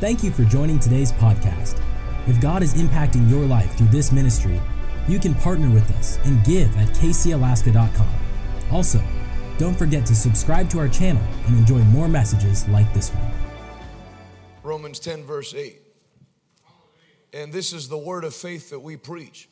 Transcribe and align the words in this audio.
Thank 0.00 0.22
you 0.22 0.30
for 0.30 0.44
joining 0.44 0.78
today's 0.78 1.10
podcast. 1.10 1.82
If 2.28 2.40
God 2.40 2.62
is 2.62 2.74
impacting 2.74 3.28
your 3.28 3.44
life 3.46 3.76
through 3.76 3.88
this 3.88 4.12
ministry, 4.12 4.62
you 5.08 5.18
can 5.18 5.34
partner 5.34 5.68
with 5.68 5.90
us 5.96 6.20
and 6.22 6.44
give 6.44 6.68
at 6.76 6.86
kcalaska.com. 6.90 8.08
Also, 8.70 9.02
don't 9.58 9.76
forget 9.76 10.06
to 10.06 10.14
subscribe 10.14 10.70
to 10.70 10.78
our 10.78 10.86
channel 10.86 11.22
and 11.46 11.58
enjoy 11.58 11.78
more 11.78 12.06
messages 12.06 12.68
like 12.68 12.94
this 12.94 13.10
one. 13.10 13.32
Romans 14.62 15.00
10, 15.00 15.24
verse 15.24 15.52
8. 15.52 15.80
And 17.32 17.52
this 17.52 17.72
is 17.72 17.88
the 17.88 17.98
word 17.98 18.22
of 18.22 18.32
faith 18.32 18.70
that 18.70 18.78
we 18.78 18.96
preach 18.96 19.48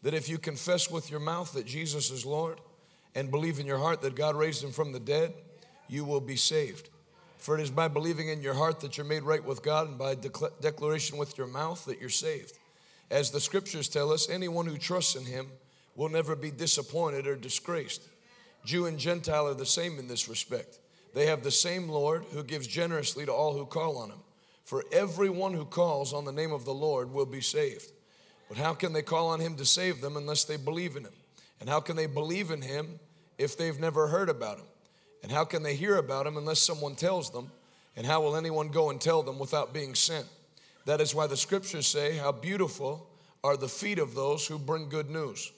that 0.00 0.14
if 0.14 0.26
you 0.26 0.38
confess 0.38 0.90
with 0.90 1.10
your 1.10 1.20
mouth 1.20 1.52
that 1.52 1.66
Jesus 1.66 2.10
is 2.10 2.24
Lord 2.24 2.62
and 3.14 3.30
believe 3.30 3.60
in 3.60 3.66
your 3.66 3.78
heart 3.78 4.00
that 4.00 4.14
God 4.14 4.36
raised 4.36 4.64
him 4.64 4.72
from 4.72 4.92
the 4.92 5.00
dead, 5.00 5.34
you 5.86 6.06
will 6.06 6.22
be 6.22 6.36
saved. 6.36 6.88
For 7.42 7.58
it 7.58 7.60
is 7.60 7.72
by 7.72 7.88
believing 7.88 8.28
in 8.28 8.40
your 8.40 8.54
heart 8.54 8.78
that 8.80 8.96
you're 8.96 9.04
made 9.04 9.24
right 9.24 9.44
with 9.44 9.64
God 9.64 9.88
and 9.88 9.98
by 9.98 10.14
declaration 10.14 11.18
with 11.18 11.36
your 11.36 11.48
mouth 11.48 11.84
that 11.86 12.00
you're 12.00 12.08
saved. 12.08 12.56
As 13.10 13.32
the 13.32 13.40
scriptures 13.40 13.88
tell 13.88 14.12
us, 14.12 14.30
anyone 14.30 14.64
who 14.64 14.78
trusts 14.78 15.16
in 15.16 15.24
him 15.24 15.48
will 15.96 16.08
never 16.08 16.36
be 16.36 16.52
disappointed 16.52 17.26
or 17.26 17.34
disgraced. 17.34 18.02
Jew 18.64 18.86
and 18.86 18.96
Gentile 18.96 19.48
are 19.48 19.54
the 19.54 19.66
same 19.66 19.98
in 19.98 20.06
this 20.06 20.28
respect. 20.28 20.78
They 21.14 21.26
have 21.26 21.42
the 21.42 21.50
same 21.50 21.88
Lord 21.88 22.24
who 22.30 22.44
gives 22.44 22.68
generously 22.68 23.26
to 23.26 23.32
all 23.32 23.54
who 23.54 23.66
call 23.66 23.98
on 23.98 24.10
him. 24.10 24.20
For 24.62 24.84
everyone 24.92 25.52
who 25.52 25.64
calls 25.64 26.12
on 26.12 26.24
the 26.24 26.32
name 26.32 26.52
of 26.52 26.64
the 26.64 26.72
Lord 26.72 27.12
will 27.12 27.26
be 27.26 27.40
saved. 27.40 27.90
But 28.48 28.56
how 28.56 28.72
can 28.72 28.92
they 28.92 29.02
call 29.02 29.30
on 29.30 29.40
him 29.40 29.56
to 29.56 29.64
save 29.64 30.00
them 30.00 30.16
unless 30.16 30.44
they 30.44 30.56
believe 30.56 30.94
in 30.94 31.02
him? 31.02 31.14
And 31.58 31.68
how 31.68 31.80
can 31.80 31.96
they 31.96 32.06
believe 32.06 32.52
in 32.52 32.62
him 32.62 33.00
if 33.36 33.58
they've 33.58 33.80
never 33.80 34.06
heard 34.06 34.28
about 34.28 34.58
him? 34.58 34.66
And 35.22 35.30
how 35.30 35.44
can 35.44 35.62
they 35.62 35.76
hear 35.76 35.96
about 35.96 36.26
him 36.26 36.36
unless 36.36 36.60
someone 36.60 36.94
tells 36.94 37.30
them? 37.30 37.50
And 37.96 38.06
how 38.06 38.22
will 38.22 38.36
anyone 38.36 38.68
go 38.68 38.90
and 38.90 39.00
tell 39.00 39.22
them 39.22 39.38
without 39.38 39.72
being 39.72 39.94
sent? 39.94 40.26
That 40.86 41.00
is 41.00 41.14
why 41.14 41.26
the 41.26 41.36
scriptures 41.36 41.86
say, 41.86 42.16
How 42.16 42.32
beautiful 42.32 43.08
are 43.44 43.56
the 43.56 43.68
feet 43.68 43.98
of 43.98 44.14
those 44.14 44.46
who 44.46 44.58
bring 44.58 44.88
good 44.88 45.10
news. 45.10 45.52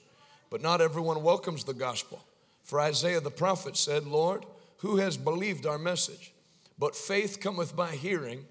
But 0.51 0.63
not 0.63 0.81
everyone 0.81 1.23
welcomes 1.23 1.65
the 1.65 1.75
gospel. 1.75 2.25
For 2.63 2.81
Isaiah 2.81 3.21
the 3.21 3.31
prophet 3.31 3.77
said, 3.77 4.07
Lord, 4.07 4.47
who 4.79 4.97
has 4.97 5.17
believed 5.17 5.67
our 5.67 5.79
message? 5.79 6.33
But 6.79 6.97
faith 6.97 7.41
cometh 7.41 7.77
by 7.77 7.93
hearing, 7.93 8.47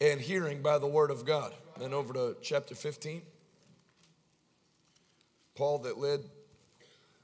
and 0.00 0.20
hearing 0.20 0.62
by 0.62 0.78
the 0.78 0.86
word 0.86 1.10
of 1.10 1.24
God. 1.24 1.52
Then 1.78 1.92
over 1.92 2.12
to 2.12 2.36
chapter 2.42 2.74
15. 2.74 3.22
Paul, 5.54 5.78
that 5.80 5.98
led 5.98 6.20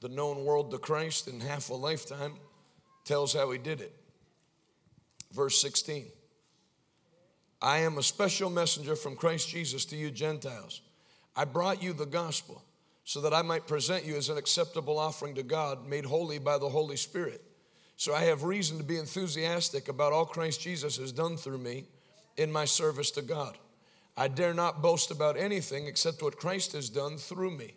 the 0.01 0.09
known 0.09 0.45
world 0.45 0.71
to 0.71 0.77
Christ 0.77 1.27
in 1.27 1.41
half 1.41 1.69
a 1.69 1.73
lifetime, 1.73 2.35
tells 3.09 3.33
how 3.33 3.49
he 3.49 3.57
did 3.57 3.81
it. 3.81 3.91
Verse 5.33 5.59
16 5.59 6.05
I 7.61 7.79
am 7.79 7.97
a 7.97 8.03
special 8.03 8.51
messenger 8.51 8.95
from 8.95 9.15
Christ 9.15 9.49
Jesus 9.49 9.83
to 9.85 9.95
you 9.95 10.11
Gentiles. 10.11 10.81
I 11.35 11.45
brought 11.45 11.81
you 11.81 11.91
the 11.91 12.05
gospel 12.05 12.63
so 13.03 13.21
that 13.21 13.33
I 13.33 13.41
might 13.41 13.65
present 13.65 14.05
you 14.05 14.15
as 14.15 14.29
an 14.29 14.37
acceptable 14.37 14.99
offering 14.99 15.33
to 15.35 15.43
God, 15.43 15.87
made 15.87 16.05
holy 16.05 16.37
by 16.37 16.59
the 16.59 16.69
Holy 16.69 16.95
Spirit. 16.95 17.41
So 17.97 18.13
I 18.13 18.25
have 18.25 18.43
reason 18.43 18.77
to 18.77 18.83
be 18.83 18.97
enthusiastic 18.97 19.89
about 19.89 20.13
all 20.13 20.25
Christ 20.25 20.61
Jesus 20.61 20.97
has 20.97 21.11
done 21.11 21.35
through 21.35 21.57
me 21.57 21.85
in 22.37 22.51
my 22.51 22.65
service 22.65 23.09
to 23.11 23.23
God. 23.23 23.57
I 24.15 24.27
dare 24.27 24.53
not 24.53 24.83
boast 24.83 25.09
about 25.09 25.35
anything 25.35 25.87
except 25.87 26.21
what 26.21 26.37
Christ 26.37 26.73
has 26.73 26.89
done 26.89 27.17
through 27.17 27.57
me, 27.57 27.73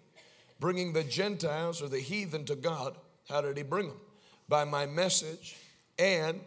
bringing 0.60 0.92
the 0.92 1.04
Gentiles 1.04 1.80
or 1.80 1.88
the 1.88 2.00
heathen 2.00 2.44
to 2.44 2.54
God. 2.54 2.96
How 3.30 3.40
did 3.40 3.56
he 3.56 3.62
bring 3.62 3.88
them? 3.88 4.00
By 4.48 4.64
my 4.64 4.86
message 4.86 5.56
and 5.98 6.40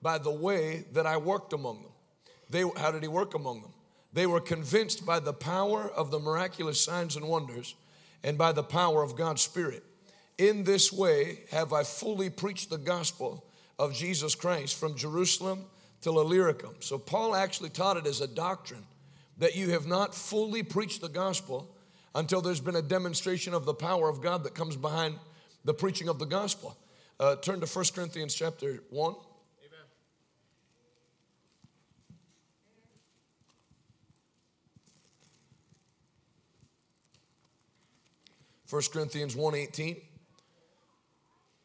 by 0.00 0.18
the 0.18 0.30
way 0.30 0.84
that 0.92 1.06
I 1.06 1.16
worked 1.16 1.52
among 1.52 1.82
them. 1.82 1.92
They, 2.50 2.64
how 2.76 2.90
did 2.90 3.02
he 3.02 3.08
work 3.08 3.34
among 3.34 3.62
them? 3.62 3.72
They 4.12 4.26
were 4.26 4.40
convinced 4.40 5.06
by 5.06 5.20
the 5.20 5.32
power 5.32 5.90
of 5.90 6.10
the 6.10 6.18
miraculous 6.18 6.80
signs 6.80 7.16
and 7.16 7.26
wonders 7.26 7.74
and 8.22 8.36
by 8.36 8.52
the 8.52 8.62
power 8.62 9.02
of 9.02 9.16
God's 9.16 9.42
Spirit. 9.42 9.82
In 10.38 10.64
this 10.64 10.92
way 10.92 11.40
have 11.50 11.72
I 11.72 11.82
fully 11.82 12.28
preached 12.28 12.68
the 12.68 12.78
gospel 12.78 13.44
of 13.78 13.94
Jesus 13.94 14.34
Christ 14.34 14.78
from 14.78 14.96
Jerusalem 14.96 15.64
to 16.02 16.10
Illyricum. 16.10 16.74
So 16.80 16.98
Paul 16.98 17.34
actually 17.34 17.70
taught 17.70 17.96
it 17.96 18.06
as 18.06 18.20
a 18.20 18.28
doctrine 18.28 18.84
that 19.38 19.56
you 19.56 19.70
have 19.70 19.86
not 19.86 20.14
fully 20.14 20.62
preached 20.62 21.00
the 21.00 21.08
gospel 21.08 21.74
until 22.14 22.40
there's 22.40 22.60
been 22.60 22.76
a 22.76 22.82
demonstration 22.82 23.54
of 23.54 23.64
the 23.64 23.74
power 23.74 24.08
of 24.08 24.20
God 24.20 24.44
that 24.44 24.54
comes 24.54 24.76
behind 24.76 25.16
the 25.64 25.72
preaching 25.72 26.08
of 26.08 26.18
the 26.18 26.26
gospel. 26.26 26.76
Uh, 27.20 27.36
turn 27.36 27.60
to 27.60 27.66
1 27.66 27.84
Corinthians 27.94 28.34
chapter 28.34 28.82
1. 28.90 29.14
1 38.72 38.82
Corinthians 38.90 39.36
1:18. 39.36 40.00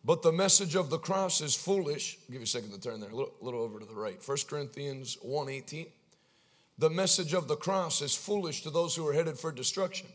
But 0.04 0.24
the 0.24 0.32
message 0.34 0.76
of 0.76 0.90
the 0.90 1.00
cross 1.00 1.40
is 1.40 1.56
foolish. 1.56 2.18
I'll 2.20 2.34
give 2.34 2.42
you 2.42 2.44
a 2.44 2.48
second 2.48 2.72
to 2.72 2.80
turn 2.82 3.00
there, 3.00 3.10
a 3.10 3.16
little, 3.16 3.34
little 3.40 3.62
over 3.62 3.80
to 3.80 3.86
the 3.86 3.96
right. 3.96 4.22
1 4.22 4.38
Corinthians 4.50 5.18
1:18. 5.24 5.90
The 6.78 6.90
message 6.90 7.34
of 7.34 7.48
the 7.48 7.56
cross 7.56 8.02
is 8.02 8.14
foolish 8.14 8.62
to 8.64 8.70
those 8.70 8.94
who 8.94 9.08
are 9.08 9.14
headed 9.14 9.40
for 9.40 9.54
destruction. 9.54 10.08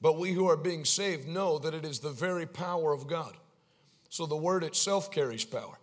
But 0.00 0.18
we 0.18 0.32
who 0.32 0.48
are 0.48 0.56
being 0.56 0.86
saved 0.86 1.28
know 1.28 1.58
that 1.58 1.74
it 1.74 1.84
is 1.84 2.00
the 2.00 2.10
very 2.10 2.46
power 2.46 2.94
of 2.94 3.06
God. 3.06 3.36
So 4.10 4.26
the 4.26 4.36
word 4.36 4.64
itself 4.64 5.10
carries 5.10 5.44
power. 5.44 5.78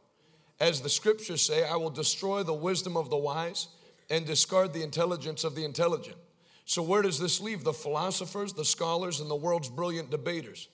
As 0.60 0.82
the 0.82 0.90
scriptures 0.90 1.42
say, 1.42 1.68
I 1.68 1.78
will 1.78 1.90
destroy 1.90 2.44
the 2.44 2.54
wisdom 2.54 2.98
of 2.98 3.10
the 3.10 3.18
wise 3.18 3.70
and 4.10 4.26
discard 4.26 4.74
the 4.74 4.84
intelligence 4.84 5.44
of 5.44 5.56
the 5.56 5.64
intelligent. 5.64 6.18
So, 6.66 6.84
where 6.84 7.02
does 7.02 7.20
this 7.20 7.40
leave 7.40 7.64
the 7.64 7.74
philosophers, 7.74 8.52
the 8.52 8.66
scholars, 8.66 9.22
and 9.22 9.30
the 9.30 9.36
world's 9.36 9.70
brilliant 9.70 10.12
debaters? 10.12 10.68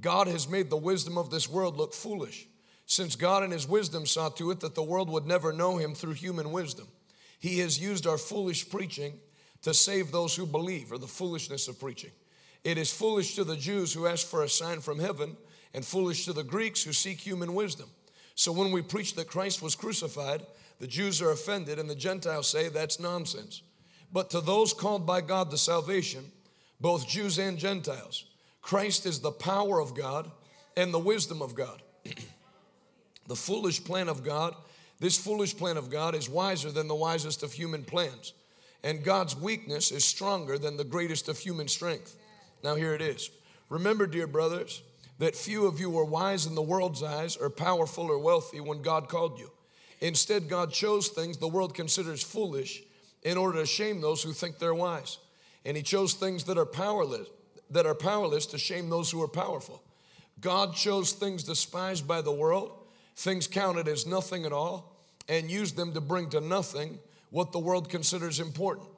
God 0.00 0.28
has 0.28 0.48
made 0.48 0.70
the 0.70 0.76
wisdom 0.76 1.18
of 1.18 1.30
this 1.30 1.48
world 1.48 1.76
look 1.76 1.92
foolish, 1.92 2.46
since 2.86 3.16
God 3.16 3.42
in 3.42 3.50
His 3.50 3.68
wisdom 3.68 4.06
saw 4.06 4.28
to 4.30 4.52
it 4.52 4.60
that 4.60 4.76
the 4.76 4.82
world 4.82 5.10
would 5.10 5.26
never 5.26 5.52
know 5.52 5.76
Him 5.76 5.94
through 5.94 6.12
human 6.12 6.52
wisdom. 6.52 6.86
He 7.40 7.58
has 7.58 7.80
used 7.80 8.06
our 8.06 8.18
foolish 8.18 8.70
preaching 8.70 9.14
to 9.62 9.74
save 9.74 10.12
those 10.12 10.36
who 10.36 10.46
believe, 10.46 10.92
or 10.92 10.98
the 10.98 11.08
foolishness 11.08 11.66
of 11.66 11.80
preaching. 11.80 12.12
It 12.62 12.78
is 12.78 12.92
foolish 12.92 13.34
to 13.34 13.44
the 13.44 13.56
Jews 13.56 13.92
who 13.92 14.06
ask 14.06 14.26
for 14.26 14.44
a 14.44 14.48
sign 14.48 14.80
from 14.80 15.00
heaven, 15.00 15.36
and 15.74 15.84
foolish 15.84 16.24
to 16.24 16.32
the 16.32 16.44
Greeks 16.44 16.82
who 16.82 16.92
seek 16.92 17.18
human 17.18 17.54
wisdom. 17.54 17.88
So, 18.34 18.52
when 18.52 18.72
we 18.72 18.82
preach 18.82 19.14
that 19.14 19.28
Christ 19.28 19.62
was 19.62 19.74
crucified, 19.74 20.44
the 20.78 20.86
Jews 20.86 21.20
are 21.20 21.30
offended, 21.30 21.78
and 21.78 21.90
the 21.90 21.94
Gentiles 21.94 22.48
say 22.48 22.68
that's 22.68 22.98
nonsense. 22.98 23.62
But 24.12 24.30
to 24.30 24.40
those 24.40 24.72
called 24.72 25.06
by 25.06 25.20
God 25.20 25.50
to 25.50 25.58
salvation, 25.58 26.32
both 26.80 27.06
Jews 27.06 27.38
and 27.38 27.58
Gentiles, 27.58 28.24
Christ 28.62 29.06
is 29.06 29.20
the 29.20 29.30
power 29.30 29.80
of 29.80 29.94
God 29.94 30.30
and 30.76 30.92
the 30.92 30.98
wisdom 30.98 31.42
of 31.42 31.54
God. 31.54 31.82
the 33.26 33.36
foolish 33.36 33.84
plan 33.84 34.08
of 34.08 34.24
God, 34.24 34.54
this 34.98 35.18
foolish 35.18 35.56
plan 35.56 35.76
of 35.76 35.90
God 35.90 36.14
is 36.14 36.28
wiser 36.28 36.70
than 36.70 36.88
the 36.88 36.94
wisest 36.94 37.42
of 37.42 37.52
human 37.52 37.84
plans. 37.84 38.32
And 38.82 39.04
God's 39.04 39.36
weakness 39.36 39.92
is 39.92 40.04
stronger 40.04 40.58
than 40.58 40.76
the 40.76 40.84
greatest 40.84 41.28
of 41.28 41.38
human 41.38 41.68
strength. 41.68 42.16
Now, 42.64 42.74
here 42.74 42.94
it 42.94 43.02
is. 43.02 43.30
Remember, 43.68 44.06
dear 44.06 44.26
brothers, 44.26 44.82
that 45.20 45.36
few 45.36 45.66
of 45.66 45.78
you 45.78 45.90
were 45.90 46.04
wise 46.04 46.46
in 46.46 46.54
the 46.54 46.62
world's 46.62 47.02
eyes 47.02 47.36
or 47.36 47.50
powerful 47.50 48.10
or 48.10 48.18
wealthy 48.18 48.58
when 48.58 48.80
God 48.80 49.08
called 49.08 49.38
you. 49.38 49.50
Instead, 50.00 50.48
God 50.48 50.72
chose 50.72 51.08
things 51.08 51.36
the 51.36 51.46
world 51.46 51.74
considers 51.74 52.22
foolish 52.22 52.82
in 53.22 53.36
order 53.36 53.60
to 53.60 53.66
shame 53.66 54.00
those 54.00 54.22
who 54.22 54.32
think 54.32 54.58
they're 54.58 54.74
wise. 54.74 55.18
And 55.66 55.76
he 55.76 55.82
chose 55.82 56.14
things 56.14 56.44
that 56.44 56.56
are 56.56 56.64
powerless, 56.64 57.28
that 57.70 57.84
are 57.84 57.94
powerless 57.94 58.46
to 58.46 58.58
shame 58.58 58.88
those 58.88 59.10
who 59.10 59.22
are 59.22 59.28
powerful. 59.28 59.82
God 60.40 60.74
chose 60.74 61.12
things 61.12 61.44
despised 61.44 62.08
by 62.08 62.22
the 62.22 62.32
world, 62.32 62.72
things 63.14 63.46
counted 63.46 63.88
as 63.88 64.06
nothing 64.06 64.46
at 64.46 64.54
all, 64.54 64.96
and 65.28 65.50
used 65.50 65.76
them 65.76 65.92
to 65.92 66.00
bring 66.00 66.30
to 66.30 66.40
nothing 66.40 66.98
what 67.28 67.52
the 67.52 67.58
world 67.58 67.90
considers 67.90 68.40
important. 68.40 68.88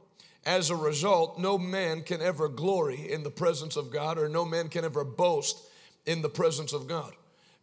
As 0.47 0.71
a 0.71 0.77
result, 0.77 1.41
no 1.41 1.59
man 1.59 2.03
can 2.03 2.23
ever 2.23 2.49
glory 2.49 3.11
in 3.13 3.25
the 3.25 3.31
presence 3.31 3.75
of 3.75 3.91
God, 3.91 4.19
or 4.19 4.29
no 4.29 4.45
man 4.45 4.69
can 4.69 4.85
ever 4.85 5.03
boast 5.03 5.59
in 6.07 6.23
the 6.23 6.29
presence 6.29 6.73
of 6.73 6.87
God. 6.87 7.13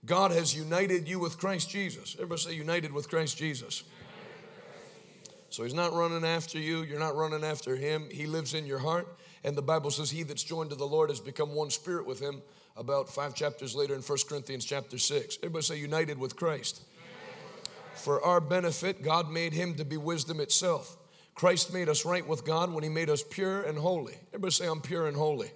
God 0.06 0.32
has 0.32 0.56
united 0.56 1.08
you 1.08 1.20
with 1.20 1.38
Christ 1.38 1.70
Jesus. 1.70 2.16
Everybody 2.16 2.42
say, 2.42 2.54
united 2.54 2.94
with 2.94 3.10
Christ 3.10 3.38
Jesus. 3.38 3.84
So 5.50 5.64
he's 5.64 5.74
not 5.74 5.94
running 5.94 6.24
after 6.24 6.60
you, 6.60 6.84
you're 6.84 7.00
not 7.00 7.16
running 7.16 7.44
after 7.44 7.76
him. 7.76 8.08
He 8.12 8.28
lives 8.28 8.54
in 8.54 8.66
your 8.66 8.80
heart. 8.80 9.08
And 9.44 9.56
the 9.56 9.62
Bible 9.62 9.90
says, 9.90 10.12
He 10.12 10.24
that's 10.24 10.44
joined 10.44 10.70
to 10.70 10.76
the 10.76 10.86
Lord 10.86 11.10
has 11.10 11.20
become 11.20 11.56
one 11.56 11.70
spirit 11.70 12.06
with 12.06 12.20
him. 12.20 12.42
About 12.78 13.10
five 13.10 13.34
chapters 13.34 13.76
later 13.76 13.96
in 13.96 14.02
1 14.02 14.18
Corinthians 14.28 14.64
chapter 14.64 14.98
6. 14.98 15.38
Everybody 15.38 15.64
say, 15.64 15.78
united 15.78 16.18
with 16.18 16.36
Christ. 16.36 16.84
For 17.96 18.24
our 18.24 18.40
benefit, 18.40 19.02
God 19.02 19.30
made 19.30 19.54
him 19.54 19.76
to 19.76 19.86
be 19.86 19.98
wisdom 19.98 20.40
itself. 20.40 20.96
Christ 21.36 21.74
made 21.74 21.90
us 21.90 22.06
right 22.06 22.26
with 22.26 22.46
God 22.46 22.72
when 22.72 22.84
he 22.84 22.90
made 22.90 23.10
us 23.10 23.24
pure 23.24 23.64
and 23.64 23.78
holy. 23.78 24.16
Everybody 24.30 24.52
say, 24.52 24.68
I'm 24.68 24.82
pure 24.82 25.08
and 25.08 25.18
holy. 25.18 25.52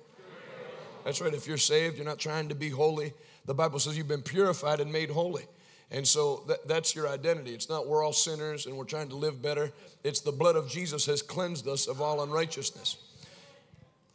That's 1.04 1.22
right. 1.22 1.34
If 1.34 1.48
you're 1.48 1.58
saved, 1.58 1.98
you're 1.98 2.06
not 2.06 2.20
trying 2.20 2.50
to 2.50 2.56
be 2.56 2.70
holy. 2.70 3.14
The 3.46 3.54
Bible 3.54 3.80
says 3.80 3.98
you've 3.98 4.08
been 4.08 4.22
purified 4.22 4.80
and 4.80 4.92
made 4.92 5.10
holy. 5.10 5.46
And 5.92 6.08
so 6.08 6.44
that, 6.48 6.68
that's 6.68 6.96
your 6.96 7.08
identity. 7.08 7.54
It's 7.54 7.70
not 7.70 7.88
we're 7.88 8.04
all 8.04 8.14
sinners 8.14 8.66
and 8.66 8.76
we're 8.76 8.86
trying 8.86 9.10
to 9.10 9.16
live 9.16 9.42
better. 9.42 9.72
It's 10.04 10.22
the 10.22 10.32
blood 10.32 10.56
of 10.56 10.68
Jesus 10.68 11.06
has 11.06 11.22
cleansed 11.22 11.68
us 11.68 11.88
of 11.88 12.02
all 12.02 12.24
unrighteousness. 12.24 12.98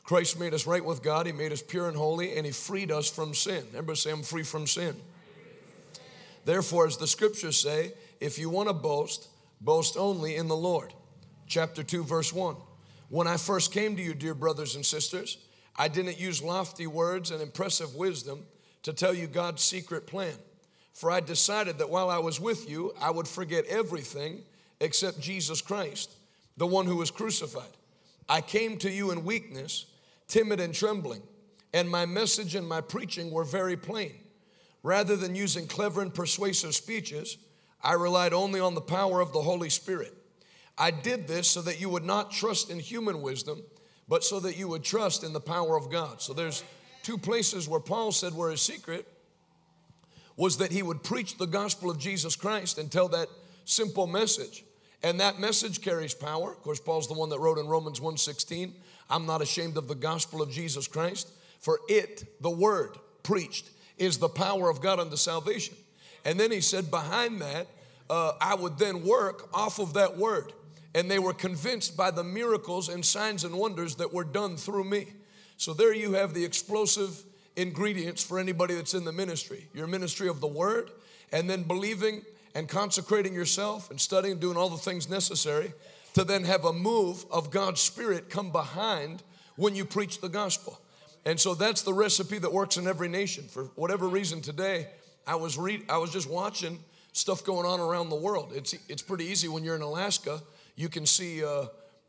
Christ 0.02 0.40
made 0.40 0.55
us 0.55 0.67
right 0.67 0.85
with 0.85 1.02
God. 1.02 1.26
He 1.26 1.32
made 1.32 1.52
us 1.52 1.61
pure 1.61 1.87
and 1.87 1.96
holy, 1.96 2.37
and 2.37 2.46
He 2.46 2.52
freed 2.52 2.91
us 2.91 3.11
from 3.11 3.34
sin. 3.34 3.62
Everybody 3.75 3.96
say, 3.96 4.11
I'm 4.11 4.23
free 4.23 4.43
from 4.43 4.67
sin. 4.67 4.96
Therefore, 6.46 6.87
as 6.87 6.96
the 6.96 7.06
scriptures 7.06 7.61
say, 7.61 7.93
if 8.19 8.38
you 8.38 8.49
want 8.49 8.70
to 8.70 8.73
boast, 8.73 9.29
boast 9.61 9.99
only 9.99 10.37
in 10.37 10.49
the 10.49 10.56
Lord. 10.56 10.94
Chapter 11.46 11.82
2, 11.82 12.05
verse 12.05 12.32
1. 12.32 12.56
When 13.11 13.26
I 13.26 13.37
first 13.37 13.70
came 13.70 13.96
to 13.96 14.02
you, 14.02 14.14
dear 14.14 14.34
brothers 14.34 14.76
and 14.76 14.84
sisters, 14.84 15.37
I 15.78 15.86
didn't 15.88 16.19
use 16.19 16.42
lofty 16.42 16.88
words 16.88 17.30
and 17.30 17.40
impressive 17.40 17.94
wisdom 17.94 18.44
to 18.82 18.92
tell 18.92 19.14
you 19.14 19.28
God's 19.28 19.62
secret 19.62 20.06
plan. 20.06 20.34
For 20.92 21.10
I 21.10 21.20
decided 21.20 21.78
that 21.78 21.90
while 21.90 22.10
I 22.10 22.19
was 22.19 22.40
with 22.40 22.69
you, 22.69 22.92
I 23.00 23.12
would 23.12 23.28
forget 23.28 23.64
everything 23.66 24.42
except 24.80 25.20
Jesus 25.20 25.60
Christ, 25.60 26.10
the 26.56 26.66
one 26.66 26.86
who 26.86 26.96
was 26.96 27.12
crucified. 27.12 27.76
I 28.28 28.40
came 28.40 28.76
to 28.78 28.90
you 28.90 29.12
in 29.12 29.25
weakness, 29.25 29.86
timid 30.26 30.58
and 30.58 30.75
trembling, 30.75 31.22
and 31.72 31.88
my 31.88 32.04
message 32.04 32.56
and 32.56 32.69
my 32.69 32.81
preaching 32.81 33.31
were 33.31 33.44
very 33.44 33.76
plain. 33.76 34.14
Rather 34.82 35.16
than 35.16 35.34
using 35.34 35.66
clever 35.66 36.02
and 36.02 36.12
persuasive 36.12 36.74
speeches, 36.74 37.38
I 37.82 37.92
relied 37.92 38.32
only 38.32 38.58
on 38.58 38.74
the 38.74 38.81
power 38.81 39.20
of 39.20 39.32
the 39.32 39.42
Holy 39.42 39.70
Spirit. 39.70 40.14
I 40.76 40.90
did 40.90 41.28
this 41.28 41.48
so 41.48 41.62
that 41.62 41.81
you 41.81 41.88
would 41.88 42.04
not 42.04 42.31
trust 42.31 42.70
in 42.70 42.81
human 42.81 43.22
wisdom, 43.22 43.62
but 44.08 44.25
so 44.25 44.40
that 44.40 44.56
you 44.56 44.69
would 44.69 44.82
trust 44.82 45.22
in 45.22 45.32
the 45.32 45.40
power 45.40 45.76
of 45.76 45.90
God. 45.90 46.22
So 46.22 46.32
there's 46.32 46.64
two 47.02 47.19
places 47.19 47.69
where 47.69 47.81
Paul 47.81 48.12
said 48.12 48.34
where 48.34 48.50
his 48.50 48.62
secret 48.62 49.06
was 50.37 50.58
that 50.58 50.72
he 50.72 50.82
would 50.82 51.02
preach 51.02 51.37
the 51.37 51.46
gospel 51.46 51.90
of 51.90 51.99
Jesus 51.99 52.37
Christ 52.37 52.78
and 52.78 52.90
tell 52.90 53.08
that 53.08 53.28
simple 53.64 54.06
message. 54.06 54.64
And 55.02 55.20
that 55.20 55.38
message 55.38 55.81
carries 55.81 56.14
power. 56.14 56.52
Of 56.52 56.62
course, 56.62 56.81
Paul's 56.81 57.08
the 57.08 57.14
one 57.14 57.28
that 57.28 57.38
wrote 57.38 57.58
in 57.58 57.66
Romans 57.66 58.00
1:16, 58.00 58.75
I'm 59.10 59.26
not 59.26 59.43
ashamed 59.43 59.76
of 59.76 59.88
the 59.88 59.94
gospel 59.94 60.43
of 60.43 60.50
Jesus 60.50 60.87
Christ, 60.87 61.28
for 61.60 61.81
it, 61.88 62.40
the 62.43 62.50
word 62.50 62.99
preached, 63.22 63.70
is 63.96 64.19
the 64.19 64.28
power 64.28 64.69
of 64.69 64.81
God 64.81 65.00
unto 65.00 65.16
salvation. 65.16 65.76
And 66.25 66.38
then 66.38 66.50
he 66.50 66.60
said, 66.60 66.90
behind 66.90 67.40
that, 67.40 67.66
uh, 68.10 68.32
I 68.40 68.55
would 68.55 68.78
then 68.78 69.05
work 69.05 69.49
off 69.55 69.78
of 69.78 69.94
that 69.94 70.16
word 70.16 70.52
and 70.98 71.08
they 71.08 71.20
were 71.20 71.32
convinced 71.32 71.96
by 71.96 72.10
the 72.10 72.24
miracles 72.24 72.88
and 72.88 73.06
signs 73.06 73.44
and 73.44 73.54
wonders 73.54 73.94
that 73.94 74.12
were 74.12 74.24
done 74.24 74.56
through 74.56 74.82
me. 74.82 75.06
So 75.56 75.72
there 75.72 75.94
you 75.94 76.14
have 76.14 76.34
the 76.34 76.44
explosive 76.44 77.22
ingredients 77.54 78.24
for 78.24 78.40
anybody 78.40 78.74
that's 78.74 78.94
in 78.94 79.04
the 79.04 79.12
ministry 79.12 79.68
your 79.72 79.86
ministry 79.86 80.26
of 80.26 80.40
the 80.40 80.48
word, 80.48 80.90
and 81.30 81.48
then 81.48 81.62
believing 81.62 82.22
and 82.56 82.68
consecrating 82.68 83.32
yourself 83.32 83.92
and 83.92 84.00
studying, 84.00 84.32
and 84.32 84.40
doing 84.40 84.56
all 84.56 84.68
the 84.68 84.76
things 84.76 85.08
necessary 85.08 85.72
to 86.14 86.24
then 86.24 86.42
have 86.42 86.64
a 86.64 86.72
move 86.72 87.24
of 87.30 87.52
God's 87.52 87.80
Spirit 87.80 88.28
come 88.28 88.50
behind 88.50 89.22
when 89.54 89.76
you 89.76 89.84
preach 89.84 90.20
the 90.20 90.28
gospel. 90.28 90.80
And 91.24 91.38
so 91.38 91.54
that's 91.54 91.82
the 91.82 91.94
recipe 91.94 92.38
that 92.38 92.52
works 92.52 92.76
in 92.76 92.88
every 92.88 93.08
nation. 93.08 93.44
For 93.44 93.66
whatever 93.76 94.08
reason 94.08 94.40
today, 94.40 94.88
I 95.28 95.36
was 95.36 95.56
read, 95.56 95.84
I 95.88 95.98
was 95.98 96.10
just 96.10 96.28
watching 96.28 96.80
stuff 97.12 97.44
going 97.44 97.66
on 97.66 97.78
around 97.78 98.08
the 98.08 98.16
world. 98.16 98.50
It's 98.52 98.74
it's 98.88 99.02
pretty 99.02 99.26
easy 99.26 99.46
when 99.46 99.62
you're 99.62 99.76
in 99.76 99.82
Alaska 99.82 100.42
you 100.78 100.88
can 100.88 101.04
see 101.06 101.44
uh, 101.44 101.66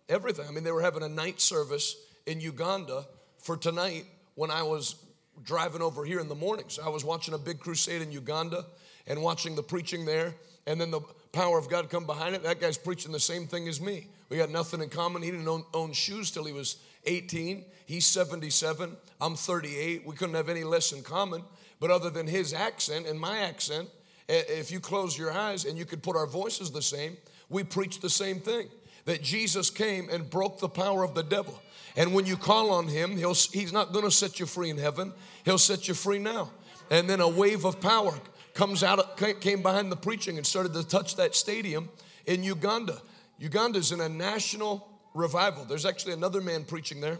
everything. 0.07 0.45
I 0.47 0.51
mean, 0.51 0.63
they 0.63 0.71
were 0.71 0.83
having 0.83 1.01
a 1.01 1.09
night 1.09 1.41
service 1.41 1.95
in 2.27 2.39
Uganda 2.39 3.03
for 3.39 3.57
tonight 3.57 4.05
when 4.35 4.51
I 4.51 4.61
was 4.61 4.95
driving 5.43 5.81
over 5.81 6.05
here 6.05 6.19
in 6.19 6.29
the 6.29 6.35
mornings. 6.35 6.77
I 6.77 6.89
was 6.89 7.03
watching 7.03 7.33
a 7.33 7.39
big 7.39 7.59
crusade 7.59 8.03
in 8.03 8.11
Uganda 8.11 8.63
and 9.07 9.23
watching 9.23 9.55
the 9.55 9.63
preaching 9.63 10.05
there, 10.05 10.35
and 10.67 10.79
then 10.79 10.91
the 10.91 11.01
power 11.31 11.57
of 11.57 11.67
God 11.67 11.89
come 11.89 12.05
behind 12.05 12.35
it. 12.35 12.43
That 12.43 12.61
guy's 12.61 12.77
preaching 12.77 13.11
the 13.11 13.19
same 13.19 13.47
thing 13.47 13.67
as 13.67 13.81
me. 13.81 14.05
We 14.29 14.37
got 14.37 14.51
nothing 14.51 14.83
in 14.83 14.89
common. 14.89 15.23
He 15.23 15.31
didn't 15.31 15.47
own, 15.47 15.63
own 15.73 15.91
shoes 15.91 16.29
till 16.29 16.43
he 16.43 16.53
was 16.53 16.77
18. 17.07 17.65
He's 17.87 18.05
77. 18.05 18.95
I'm 19.19 19.35
38. 19.35 20.05
We 20.05 20.15
couldn't 20.15 20.35
have 20.35 20.47
any 20.47 20.63
less 20.63 20.91
in 20.91 21.01
common. 21.01 21.41
But 21.79 21.89
other 21.89 22.11
than 22.11 22.27
his 22.27 22.53
accent 22.53 23.07
and 23.07 23.19
my 23.19 23.39
accent, 23.39 23.89
if 24.27 24.69
you 24.69 24.79
close 24.79 25.17
your 25.17 25.31
eyes 25.31 25.65
and 25.65 25.75
you 25.75 25.85
could 25.85 26.03
put 26.03 26.15
our 26.15 26.27
voices 26.27 26.69
the 26.69 26.83
same, 26.83 27.17
we 27.49 27.63
preach 27.63 27.99
the 27.99 28.09
same 28.09 28.39
thing 28.39 28.69
that 29.05 29.21
Jesus 29.23 29.69
came 29.69 30.09
and 30.09 30.29
broke 30.29 30.59
the 30.59 30.69
power 30.69 31.03
of 31.03 31.15
the 31.15 31.23
devil. 31.23 31.59
And 31.95 32.13
when 32.13 32.25
you 32.25 32.37
call 32.37 32.71
on 32.71 32.87
him, 32.87 33.17
he'll, 33.17 33.33
he's 33.33 33.73
not 33.73 33.91
going 33.91 34.05
to 34.05 34.11
set 34.11 34.39
you 34.39 34.45
free 34.45 34.69
in 34.69 34.77
heaven, 34.77 35.13
he'll 35.45 35.57
set 35.57 35.87
you 35.87 35.93
free 35.93 36.19
now. 36.19 36.51
And 36.91 37.09
then 37.09 37.19
a 37.19 37.27
wave 37.27 37.65
of 37.65 37.81
power 37.81 38.13
comes 38.53 38.83
out, 38.83 39.17
came 39.41 39.61
behind 39.61 39.91
the 39.91 39.95
preaching 39.95 40.37
and 40.37 40.45
started 40.45 40.73
to 40.73 40.87
touch 40.87 41.15
that 41.15 41.35
stadium 41.35 41.89
in 42.25 42.43
Uganda. 42.43 43.01
Uganda's 43.39 43.91
in 43.91 44.01
a 44.01 44.09
national 44.09 44.87
revival. 45.13 45.65
There's 45.65 45.85
actually 45.85 46.13
another 46.13 46.41
man 46.41 46.65
preaching 46.65 47.01
there 47.01 47.19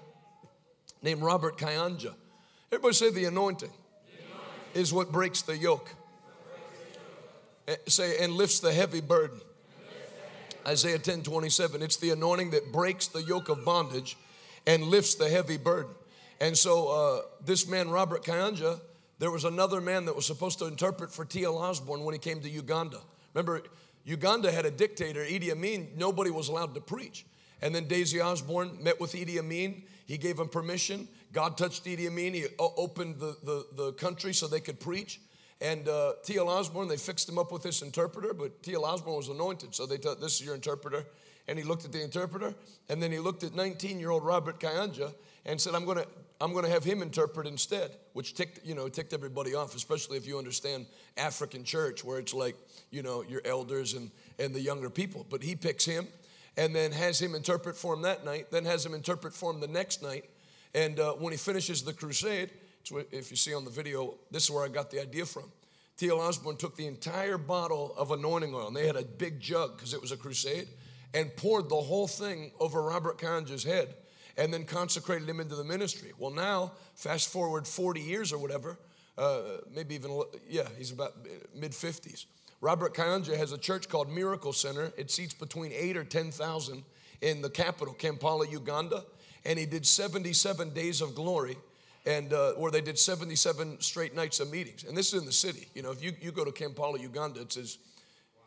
named 1.02 1.22
Robert 1.22 1.58
Kayanja. 1.58 2.14
Everybody 2.72 2.94
say 2.94 3.10
the 3.10 3.26
anointing, 3.26 3.70
the 3.70 4.26
anointing. 4.26 4.82
is 4.82 4.94
what 4.94 5.12
breaks 5.12 5.42
the 5.42 5.58
yoke. 5.58 5.90
Eh, 7.68 7.76
say, 7.88 8.24
and 8.24 8.34
lifts 8.34 8.60
the 8.60 8.74
heavy 8.74 9.02
burden. 9.02 9.40
Isaiah 10.70 11.00
10 11.00 11.24
27. 11.24 11.82
It's 11.82 11.98
the 11.98 12.12
anointing 12.12 12.52
that 12.52 12.72
breaks 12.72 13.08
the 13.08 13.24
yoke 13.24 13.50
of 13.50 13.66
bondage 13.66 14.16
and 14.68 14.84
lifts 14.84 15.16
the 15.16 15.28
heavy 15.28 15.58
burden. 15.58 15.90
And 16.40 16.56
so, 16.56 16.88
uh, 16.90 17.22
this 17.44 17.68
man, 17.68 17.90
Robert 17.90 18.24
Kayanja, 18.24 18.80
there 19.18 19.32
was 19.32 19.46
another 19.46 19.82
man 19.82 20.06
that 20.06 20.16
was 20.16 20.28
supposed 20.28 20.60
to 20.60 20.68
interpret 20.68 21.12
for 21.12 21.26
T.L. 21.26 21.58
Osborn 21.58 22.04
when 22.04 22.14
he 22.14 22.20
came 22.20 22.40
to 22.42 22.50
Uganda. 22.50 23.00
Remember, 23.34 23.64
Uganda 24.06 24.52
had 24.52 24.68
a 24.68 24.72
dictator, 24.72 25.22
Idi 25.22 25.52
Amin, 25.52 25.90
nobody 25.98 26.30
was 26.30 26.50
allowed 26.50 26.76
to 26.76 26.82
preach. 26.82 27.26
And 27.64 27.74
then 27.74 27.88
Daisy 27.88 28.22
Osborn 28.22 28.78
met 28.82 29.00
with 29.00 29.14
Idi 29.14 29.40
Amin. 29.40 29.84
He 30.06 30.20
gave 30.20 30.40
him 30.40 30.50
permission. 30.50 31.08
God 31.34 31.58
touched 31.58 31.86
Idi 31.86 32.06
Amin. 32.06 32.36
He 32.36 32.46
opened 32.60 33.20
the, 33.20 33.36
the, 33.44 33.66
the 33.76 33.94
country 33.94 34.34
so 34.34 34.48
they 34.48 34.60
could 34.60 34.80
preach. 34.80 35.20
And 35.62 35.88
uh, 35.88 36.14
T.L. 36.24 36.48
Osborn, 36.48 36.88
they 36.88 36.98
fixed 36.98 37.28
him 37.28 37.38
up 37.38 37.52
with 37.52 37.64
this 37.64 37.82
interpreter, 37.82 38.34
but 38.34 38.64
T.L. 38.64 38.86
Osborn 38.86 39.18
was 39.18 39.28
anointed. 39.28 39.76
So 39.76 39.86
they 39.86 39.98
thought, 39.98 40.22
this 40.22 40.40
is 40.40 40.46
your 40.46 40.56
interpreter. 40.56 41.06
And 41.48 41.58
he 41.58 41.66
looked 41.66 41.84
at 41.84 41.92
the 41.92 42.02
interpreter, 42.02 42.54
and 42.90 43.02
then 43.02 43.12
he 43.12 43.20
looked 43.20 43.44
at 43.44 43.56
19 43.56 44.00
year 44.00 44.12
old 44.12 44.24
Robert 44.24 44.60
Kayanja 44.60 45.14
and 45.46 45.60
said, 45.60 45.74
I'm 45.74 45.84
going 45.84 45.98
to 45.98 46.08
I'm 46.42 46.54
going 46.54 46.64
to 46.64 46.72
have 46.72 46.86
him 46.86 47.02
interpret 47.02 47.48
instead, 47.48 47.92
which 48.14 48.34
ticked, 48.34 48.66
you 48.66 48.74
know, 48.74 48.88
ticked 48.88 49.14
everybody 49.14 49.56
off, 49.56 49.76
especially 49.76 50.18
if 50.18 50.26
you 50.26 50.38
understand 50.38 50.86
African 51.18 51.66
church, 51.66 52.04
where 52.04 52.18
it's 52.18 52.34
like, 52.34 52.56
you 52.92 53.04
know, 53.04 53.24
your 53.24 53.42
elders 53.44 53.94
and, 53.94 54.10
and 54.38 54.56
the 54.56 54.62
younger 54.62 54.90
people. 54.90 55.26
But 55.30 55.44
he 55.44 55.56
picks 55.56 55.84
him 55.84 56.08
and 56.56 56.74
then 56.74 56.94
has 56.94 57.22
him 57.22 57.36
interpret 57.36 57.76
for 57.76 57.94
him 57.94 58.04
that 58.04 58.24
night, 58.24 58.52
then 58.52 58.64
has 58.64 58.86
him 58.86 58.94
interpret 58.94 59.34
for 59.34 59.52
him 59.52 59.60
the 59.60 59.68
next 59.68 60.02
night. 60.02 60.30
And 60.74 60.98
uh, 61.00 61.14
when 61.14 61.34
he 61.34 61.38
finishes 61.38 61.84
the 61.84 61.94
crusade, 61.94 62.52
if 63.12 63.32
you 63.32 63.38
see 63.38 63.54
on 63.54 63.66
the 63.66 63.72
video, 63.72 64.16
this 64.32 64.46
is 64.46 64.52
where 64.52 64.64
I 64.64 64.70
got 64.70 64.90
the 64.90 65.02
idea 65.02 65.26
from. 65.26 65.52
T.L. 66.00 66.22
Osborn 66.22 66.56
took 66.56 66.78
the 66.78 66.88
entire 66.88 67.38
bottle 67.38 67.94
of 67.98 68.12
anointing 68.12 68.56
oil, 68.56 68.68
and 68.68 68.76
they 68.76 68.88
had 68.88 68.96
a 68.96 69.04
big 69.04 69.42
jug 69.42 69.76
because 69.76 69.94
it 69.94 70.02
was 70.02 70.14
a 70.14 70.18
crusade, 70.18 70.70
and 71.14 71.36
poured 71.36 71.68
the 71.68 71.76
whole 71.76 72.08
thing 72.08 72.52
over 72.58 72.82
Robert 72.82 73.18
Kayanja's 73.18 73.66
head 73.66 73.96
and 74.38 74.54
then 74.54 74.64
consecrated 74.64 75.28
him 75.28 75.42
into 75.42 75.56
the 75.56 75.64
ministry. 75.66 76.14
Well, 76.18 76.32
now, 76.32 76.72
fast 76.96 77.28
forward 77.28 77.68
40 77.68 78.00
years 78.00 78.32
or 78.32 78.38
whatever, 78.38 78.80
uh, 79.18 79.42
maybe 79.76 79.96
even, 79.96 80.24
yeah, 80.48 80.70
he's 80.78 80.94
about 80.94 81.16
mid 81.54 81.74
50s. 81.74 82.28
Robert 82.62 82.94
Kayanja 82.94 83.36
has 83.36 83.52
a 83.52 83.58
church 83.58 83.90
called 83.90 84.10
Miracle 84.10 84.54
Center. 84.54 84.94
It 84.98 85.12
seats 85.12 85.34
between 85.34 85.74
eight 85.74 85.98
or 85.98 86.06
10,000 86.06 86.84
in 87.20 87.42
the 87.42 87.50
capital, 87.50 87.94
Kampala, 87.94 88.48
Uganda. 88.48 89.04
And 89.44 89.60
he 89.60 89.66
did 89.66 89.86
77 89.86 90.70
days 90.70 91.02
of 91.02 91.14
glory 91.14 91.58
and 92.10 92.34
uh, 92.34 92.54
where 92.54 92.72
they 92.72 92.82
did 92.82 92.98
77 92.98 93.80
straight 93.82 94.16
nights 94.16 94.40
of 94.40 94.52
meetings. 94.52 94.84
And 94.84 94.98
this 94.98 95.14
is 95.14 95.20
in 95.22 95.28
the 95.28 95.32
city. 95.32 95.68
You 95.76 95.84
know, 95.84 95.92
if 95.92 96.04
you, 96.04 96.12
you 96.20 96.32
go 96.32 96.44
to 96.44 96.52
Kampala, 96.52 96.98
Uganda, 96.98 97.42
it's 97.42 97.56
as 97.56 97.78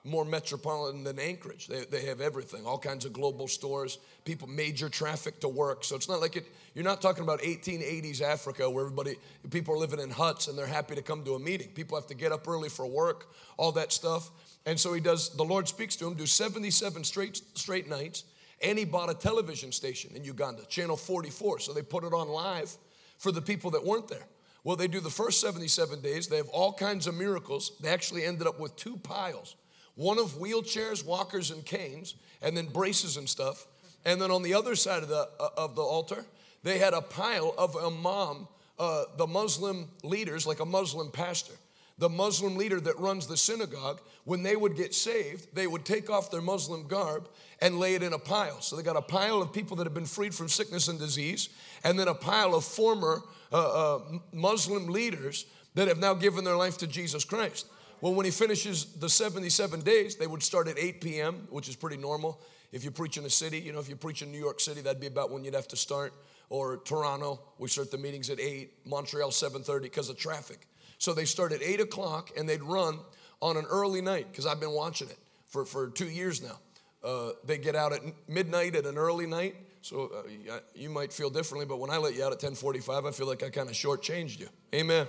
more 0.02 0.24
metropolitan 0.24 1.04
than 1.04 1.20
Anchorage. 1.20 1.68
They, 1.68 1.84
they 1.84 2.06
have 2.06 2.20
everything, 2.20 2.66
all 2.66 2.76
kinds 2.76 3.04
of 3.04 3.12
global 3.12 3.46
stores, 3.46 3.98
people, 4.24 4.48
major 4.48 4.88
traffic 4.88 5.38
to 5.40 5.48
work. 5.48 5.84
So 5.84 5.94
it's 5.94 6.08
not 6.08 6.20
like 6.20 6.34
it, 6.34 6.46
you're 6.74 6.84
not 6.84 7.00
talking 7.00 7.22
about 7.22 7.40
1880s 7.42 8.20
Africa 8.20 8.68
where 8.68 8.84
everybody, 8.84 9.14
people 9.50 9.74
are 9.74 9.78
living 9.78 10.00
in 10.00 10.10
huts 10.10 10.48
and 10.48 10.58
they're 10.58 10.66
happy 10.66 10.96
to 10.96 11.02
come 11.02 11.22
to 11.22 11.34
a 11.34 11.38
meeting. 11.38 11.68
People 11.68 11.96
have 11.96 12.08
to 12.08 12.14
get 12.14 12.32
up 12.32 12.48
early 12.48 12.68
for 12.68 12.84
work, 12.84 13.32
all 13.58 13.70
that 13.70 13.92
stuff. 13.92 14.28
And 14.66 14.78
so 14.78 14.92
he 14.92 15.00
does, 15.00 15.28
the 15.36 15.44
Lord 15.44 15.68
speaks 15.68 15.94
to 15.96 16.06
him, 16.08 16.14
do 16.14 16.26
77 16.26 17.04
straight, 17.04 17.40
straight 17.54 17.88
nights. 17.88 18.24
And 18.60 18.76
he 18.76 18.84
bought 18.84 19.08
a 19.08 19.14
television 19.14 19.70
station 19.70 20.16
in 20.16 20.24
Uganda, 20.24 20.64
Channel 20.64 20.96
44. 20.96 21.60
So 21.60 21.72
they 21.72 21.82
put 21.82 22.02
it 22.02 22.12
on 22.12 22.28
live 22.28 22.76
for 23.22 23.30
the 23.30 23.40
people 23.40 23.70
that 23.70 23.84
weren't 23.84 24.08
there. 24.08 24.26
Well, 24.64 24.74
they 24.74 24.88
do 24.88 24.98
the 24.98 25.08
first 25.08 25.40
77 25.40 26.00
days. 26.00 26.26
They 26.26 26.38
have 26.38 26.48
all 26.48 26.72
kinds 26.72 27.06
of 27.06 27.14
miracles. 27.14 27.70
They 27.80 27.88
actually 27.88 28.24
ended 28.24 28.48
up 28.48 28.58
with 28.58 28.74
two 28.76 28.96
piles 28.96 29.54
one 29.94 30.18
of 30.18 30.38
wheelchairs, 30.38 31.04
walkers, 31.04 31.50
and 31.50 31.64
canes, 31.64 32.14
and 32.40 32.56
then 32.56 32.66
braces 32.66 33.18
and 33.18 33.28
stuff. 33.28 33.66
And 34.06 34.20
then 34.20 34.30
on 34.30 34.42
the 34.42 34.54
other 34.54 34.74
side 34.74 35.02
of 35.02 35.08
the, 35.08 35.28
uh, 35.38 35.48
of 35.58 35.76
the 35.76 35.82
altar, 35.82 36.24
they 36.62 36.78
had 36.78 36.94
a 36.94 37.02
pile 37.02 37.54
of 37.58 37.76
imam, 37.76 38.48
uh, 38.78 39.04
the 39.18 39.26
Muslim 39.26 39.88
leaders, 40.02 40.46
like 40.46 40.60
a 40.60 40.66
Muslim 40.66 41.10
pastor. 41.10 41.54
the 41.98 42.08
Muslim 42.08 42.56
leader 42.56 42.80
that 42.80 42.98
runs 42.98 43.28
the 43.28 43.36
synagogue, 43.36 44.00
when 44.24 44.42
they 44.42 44.56
would 44.56 44.76
get 44.76 44.92
saved, 44.94 45.54
they 45.54 45.68
would 45.68 45.84
take 45.84 46.10
off 46.10 46.30
their 46.30 46.40
Muslim 46.40 46.88
garb 46.88 47.28
and 47.62 47.78
lay 47.78 47.94
it 47.94 48.02
in 48.02 48.12
a 48.12 48.18
pile. 48.18 48.60
So 48.60 48.74
they 48.74 48.82
got 48.82 48.96
a 48.96 49.02
pile 49.02 49.40
of 49.40 49.52
people 49.52 49.76
that 49.76 49.84
have 49.84 49.94
been 49.94 50.04
freed 50.04 50.34
from 50.34 50.48
sickness 50.48 50.88
and 50.88 50.98
disease, 50.98 51.48
and 51.84 51.98
then 51.98 52.08
a 52.08 52.14
pile 52.14 52.56
of 52.56 52.64
former 52.64 53.22
uh, 53.52 53.96
uh, 53.96 54.00
Muslim 54.32 54.88
leaders 54.88 55.46
that 55.74 55.86
have 55.86 55.98
now 55.98 56.12
given 56.12 56.42
their 56.42 56.56
life 56.56 56.76
to 56.78 56.88
Jesus 56.88 57.24
Christ. 57.24 57.66
Well, 58.00 58.14
when 58.14 58.26
he 58.26 58.32
finishes 58.32 58.86
the 58.94 59.08
77 59.08 59.80
days, 59.82 60.16
they 60.16 60.26
would 60.26 60.42
start 60.42 60.66
at 60.66 60.76
8 60.76 61.00
p.m., 61.00 61.46
which 61.50 61.68
is 61.68 61.76
pretty 61.76 61.96
normal. 61.96 62.40
If 62.72 62.82
you 62.82 62.90
preach 62.90 63.16
in 63.16 63.24
a 63.24 63.30
city, 63.30 63.60
you 63.60 63.72
know, 63.72 63.78
if 63.78 63.88
you 63.88 63.94
preach 63.94 64.22
in 64.22 64.32
New 64.32 64.40
York 64.40 64.58
City, 64.58 64.80
that'd 64.80 65.00
be 65.00 65.06
about 65.06 65.30
when 65.30 65.44
you'd 65.44 65.54
have 65.54 65.68
to 65.68 65.76
start. 65.76 66.12
Or 66.48 66.78
Toronto, 66.78 67.40
we 67.58 67.68
start 67.68 67.92
the 67.92 67.98
meetings 67.98 68.28
at 68.28 68.40
8, 68.40 68.86
Montreal 68.86 69.30
7:30 69.30 69.82
because 69.82 70.08
of 70.08 70.18
traffic. 70.18 70.66
So 70.98 71.14
they 71.14 71.24
start 71.24 71.52
at 71.52 71.62
8 71.62 71.80
o'clock 71.80 72.32
and 72.36 72.48
they'd 72.48 72.62
run 72.62 72.98
on 73.40 73.56
an 73.56 73.66
early 73.66 74.00
night, 74.00 74.26
because 74.30 74.46
I've 74.46 74.60
been 74.60 74.72
watching 74.72 75.08
it 75.08 75.18
for, 75.48 75.64
for 75.64 75.88
two 75.88 76.08
years 76.08 76.42
now. 76.42 76.58
Uh, 77.02 77.30
they 77.44 77.58
get 77.58 77.74
out 77.74 77.92
at 77.92 78.00
midnight 78.28 78.76
at 78.76 78.86
an 78.86 78.96
early 78.96 79.26
night. 79.26 79.56
So 79.82 80.12
uh, 80.50 80.60
you 80.74 80.88
might 80.88 81.12
feel 81.12 81.28
differently, 81.28 81.66
but 81.66 81.80
when 81.80 81.90
I 81.90 81.96
let 81.96 82.14
you 82.14 82.24
out 82.24 82.32
at 82.32 82.38
10:45, 82.38 83.08
I 83.08 83.10
feel 83.10 83.26
like 83.26 83.42
I 83.42 83.50
kind 83.50 83.68
of 83.68 83.74
shortchanged 83.74 84.38
you. 84.38 84.48
Amen. 84.74 85.06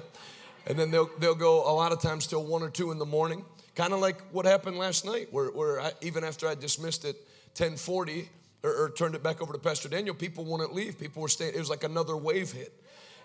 And 0.66 0.80
then 0.80 0.92
they'll, 0.92 1.10
they'll 1.20 1.36
go 1.36 1.70
a 1.70 1.74
lot 1.74 1.92
of 1.92 2.02
times 2.02 2.26
till 2.26 2.44
one 2.44 2.64
or 2.64 2.70
two 2.70 2.92
in 2.92 2.98
the 2.98 3.06
morning, 3.06 3.44
kind 3.76 3.94
of 3.94 4.00
like 4.00 4.22
what 4.32 4.46
happened 4.46 4.78
last 4.78 5.06
night, 5.06 5.28
where, 5.32 5.48
where 5.48 5.82
I, 5.82 5.92
even 6.02 6.24
after 6.24 6.48
I 6.48 6.56
dismissed 6.56 7.06
it 7.06 7.16
1040 7.58 8.30
or, 8.64 8.72
or, 8.72 8.90
turned 8.90 9.14
it 9.14 9.22
back 9.22 9.42
over 9.42 9.52
to 9.52 9.60
Pastor 9.60 9.90
Daniel, 9.90 10.16
people 10.16 10.46
wouldn't 10.46 10.74
leave. 10.74 10.98
People 10.98 11.22
were 11.22 11.28
staying. 11.28 11.54
It 11.54 11.60
was 11.60 11.70
like 11.70 11.84
another 11.84 12.16
wave 12.16 12.54
hit. 12.54 12.74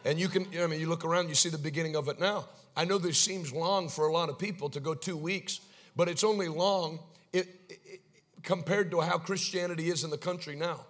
And 0.04 0.18
you 0.18 0.28
can, 0.28 0.50
you 0.50 0.58
know, 0.58 0.64
I 0.64 0.66
mean, 0.66 0.80
you 0.80 0.88
look 0.88 1.04
around, 1.04 1.28
you 1.28 1.34
see 1.34 1.48
the 1.48 1.58
beginning 1.58 1.96
of 1.96 2.08
it 2.08 2.18
now. 2.18 2.46
I 2.76 2.84
know 2.84 2.98
this 2.98 3.18
seems 3.18 3.52
long 3.52 3.88
for 3.88 4.08
a 4.08 4.12
lot 4.12 4.28
of 4.28 4.38
people 4.38 4.68
to 4.70 4.80
go 4.80 4.94
two 4.94 5.16
weeks, 5.16 5.60
but 5.96 6.08
it's 6.08 6.24
only 6.24 6.48
long 6.48 6.98
it, 7.32 7.48
it, 7.68 8.00
compared 8.42 8.90
to 8.90 9.00
how 9.00 9.18
Christianity 9.18 9.90
is 9.90 10.04
in 10.04 10.10
the 10.10 10.18
country 10.18 10.56
now. 10.56 10.86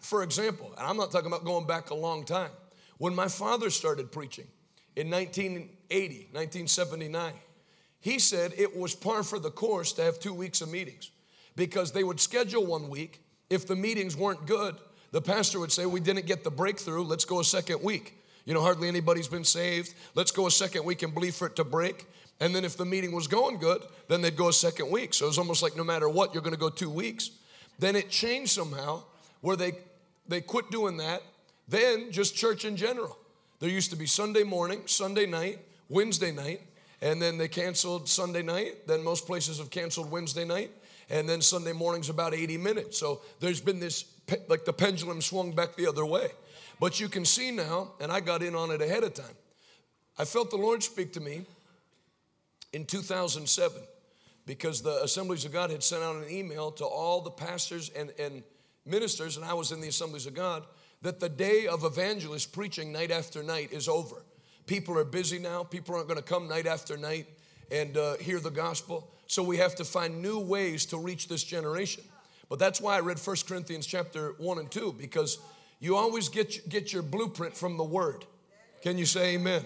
For 0.00 0.22
example, 0.22 0.72
and 0.78 0.86
I'm 0.86 0.96
not 0.96 1.10
talking 1.10 1.26
about 1.26 1.44
going 1.44 1.66
back 1.66 1.90
a 1.90 1.94
long 1.94 2.24
time. 2.24 2.50
When 2.98 3.14
my 3.14 3.28
father 3.28 3.70
started 3.70 4.12
preaching 4.12 4.46
in 4.96 5.10
1980, 5.10 6.28
1979, 6.32 7.32
he 8.00 8.18
said 8.18 8.52
it 8.56 8.76
was 8.76 8.94
par 8.94 9.22
for 9.22 9.38
the 9.38 9.50
course 9.50 9.92
to 9.94 10.02
have 10.02 10.18
two 10.18 10.34
weeks 10.34 10.60
of 10.60 10.70
meetings 10.70 11.10
because 11.56 11.92
they 11.92 12.04
would 12.04 12.20
schedule 12.20 12.66
one 12.66 12.88
week. 12.88 13.22
If 13.50 13.66
the 13.66 13.76
meetings 13.76 14.16
weren't 14.16 14.46
good, 14.46 14.76
the 15.10 15.20
pastor 15.20 15.60
would 15.60 15.72
say, 15.72 15.86
We 15.86 16.00
didn't 16.00 16.26
get 16.26 16.42
the 16.42 16.50
breakthrough, 16.50 17.02
let's 17.02 17.24
go 17.24 17.40
a 17.40 17.44
second 17.44 17.82
week. 17.82 18.18
You 18.44 18.54
know, 18.54 18.60
hardly 18.60 18.88
anybody's 18.88 19.28
been 19.28 19.44
saved. 19.44 19.94
Let's 20.14 20.32
go 20.32 20.46
a 20.46 20.50
second 20.50 20.84
week 20.84 21.02
and 21.02 21.14
believe 21.14 21.34
for 21.34 21.46
it 21.46 21.56
to 21.56 21.64
break. 21.64 22.06
And 22.42 22.52
then 22.52 22.64
if 22.64 22.76
the 22.76 22.84
meeting 22.84 23.12
was 23.12 23.28
going 23.28 23.58
good, 23.58 23.84
then 24.08 24.20
they'd 24.20 24.36
go 24.36 24.48
a 24.48 24.52
second 24.52 24.90
week. 24.90 25.14
So 25.14 25.28
it's 25.28 25.38
almost 25.38 25.62
like 25.62 25.76
no 25.76 25.84
matter 25.84 26.08
what, 26.08 26.34
you're 26.34 26.42
going 26.42 26.54
to 26.54 26.58
go 26.58 26.70
two 26.70 26.90
weeks. 26.90 27.30
Then 27.78 27.94
it 27.94 28.10
changed 28.10 28.50
somehow 28.50 29.04
where 29.42 29.54
they 29.54 29.74
they 30.26 30.40
quit 30.40 30.68
doing 30.72 30.96
that. 30.96 31.22
Then 31.68 32.10
just 32.10 32.34
church 32.34 32.64
in 32.64 32.76
general. 32.76 33.16
There 33.60 33.70
used 33.70 33.90
to 33.90 33.96
be 33.96 34.06
Sunday 34.06 34.42
morning, 34.42 34.82
Sunday 34.86 35.24
night, 35.24 35.60
Wednesday 35.88 36.32
night, 36.32 36.62
and 37.00 37.22
then 37.22 37.38
they 37.38 37.46
canceled 37.46 38.08
Sunday 38.08 38.42
night. 38.42 38.88
Then 38.88 39.04
most 39.04 39.24
places 39.24 39.58
have 39.58 39.70
canceled 39.70 40.10
Wednesday 40.10 40.44
night, 40.44 40.72
and 41.10 41.28
then 41.28 41.42
Sunday 41.42 41.72
morning's 41.72 42.08
about 42.08 42.34
80 42.34 42.58
minutes. 42.58 42.98
So 42.98 43.20
there's 43.38 43.60
been 43.60 43.78
this 43.78 44.04
like 44.48 44.64
the 44.64 44.72
pendulum 44.72 45.22
swung 45.22 45.52
back 45.52 45.76
the 45.76 45.86
other 45.86 46.04
way. 46.04 46.26
But 46.80 46.98
you 46.98 47.08
can 47.08 47.24
see 47.24 47.52
now, 47.52 47.92
and 48.00 48.10
I 48.10 48.18
got 48.18 48.42
in 48.42 48.56
on 48.56 48.72
it 48.72 48.82
ahead 48.82 49.04
of 49.04 49.14
time. 49.14 49.36
I 50.18 50.24
felt 50.24 50.50
the 50.50 50.56
Lord 50.56 50.82
speak 50.82 51.12
to 51.12 51.20
me 51.20 51.46
in 52.72 52.84
2007 52.84 53.82
because 54.46 54.82
the 54.82 55.02
Assemblies 55.02 55.44
of 55.44 55.52
God 55.52 55.70
had 55.70 55.82
sent 55.82 56.02
out 56.02 56.16
an 56.16 56.30
email 56.30 56.70
to 56.72 56.84
all 56.84 57.20
the 57.20 57.30
pastors 57.30 57.90
and, 57.90 58.12
and 58.18 58.42
ministers, 58.84 59.36
and 59.36 59.44
I 59.44 59.54
was 59.54 59.72
in 59.72 59.80
the 59.80 59.88
Assemblies 59.88 60.26
of 60.26 60.34
God, 60.34 60.64
that 61.02 61.20
the 61.20 61.28
day 61.28 61.66
of 61.66 61.84
evangelist 61.84 62.52
preaching 62.52 62.92
night 62.92 63.10
after 63.10 63.42
night 63.42 63.72
is 63.72 63.88
over. 63.88 64.22
People 64.66 64.96
are 64.98 65.04
busy 65.04 65.38
now. 65.38 65.64
People 65.64 65.94
aren't 65.94 66.08
going 66.08 66.18
to 66.18 66.24
come 66.24 66.48
night 66.48 66.66
after 66.66 66.96
night 66.96 67.26
and 67.70 67.96
uh, 67.96 68.16
hear 68.16 68.38
the 68.38 68.50
gospel. 68.50 69.08
So 69.26 69.42
we 69.42 69.56
have 69.56 69.74
to 69.76 69.84
find 69.84 70.22
new 70.22 70.38
ways 70.38 70.86
to 70.86 70.98
reach 70.98 71.28
this 71.28 71.42
generation. 71.42 72.04
But 72.48 72.58
that's 72.58 72.80
why 72.80 72.96
I 72.96 73.00
read 73.00 73.18
1 73.18 73.36
Corinthians 73.48 73.86
chapter 73.86 74.34
1 74.38 74.58
and 74.58 74.70
2, 74.70 74.96
because 74.98 75.38
you 75.80 75.96
always 75.96 76.28
get, 76.28 76.68
get 76.68 76.92
your 76.92 77.02
blueprint 77.02 77.56
from 77.56 77.76
the 77.76 77.84
Word. 77.84 78.24
Can 78.82 78.98
you 78.98 79.06
say 79.06 79.34
amen? 79.34 79.62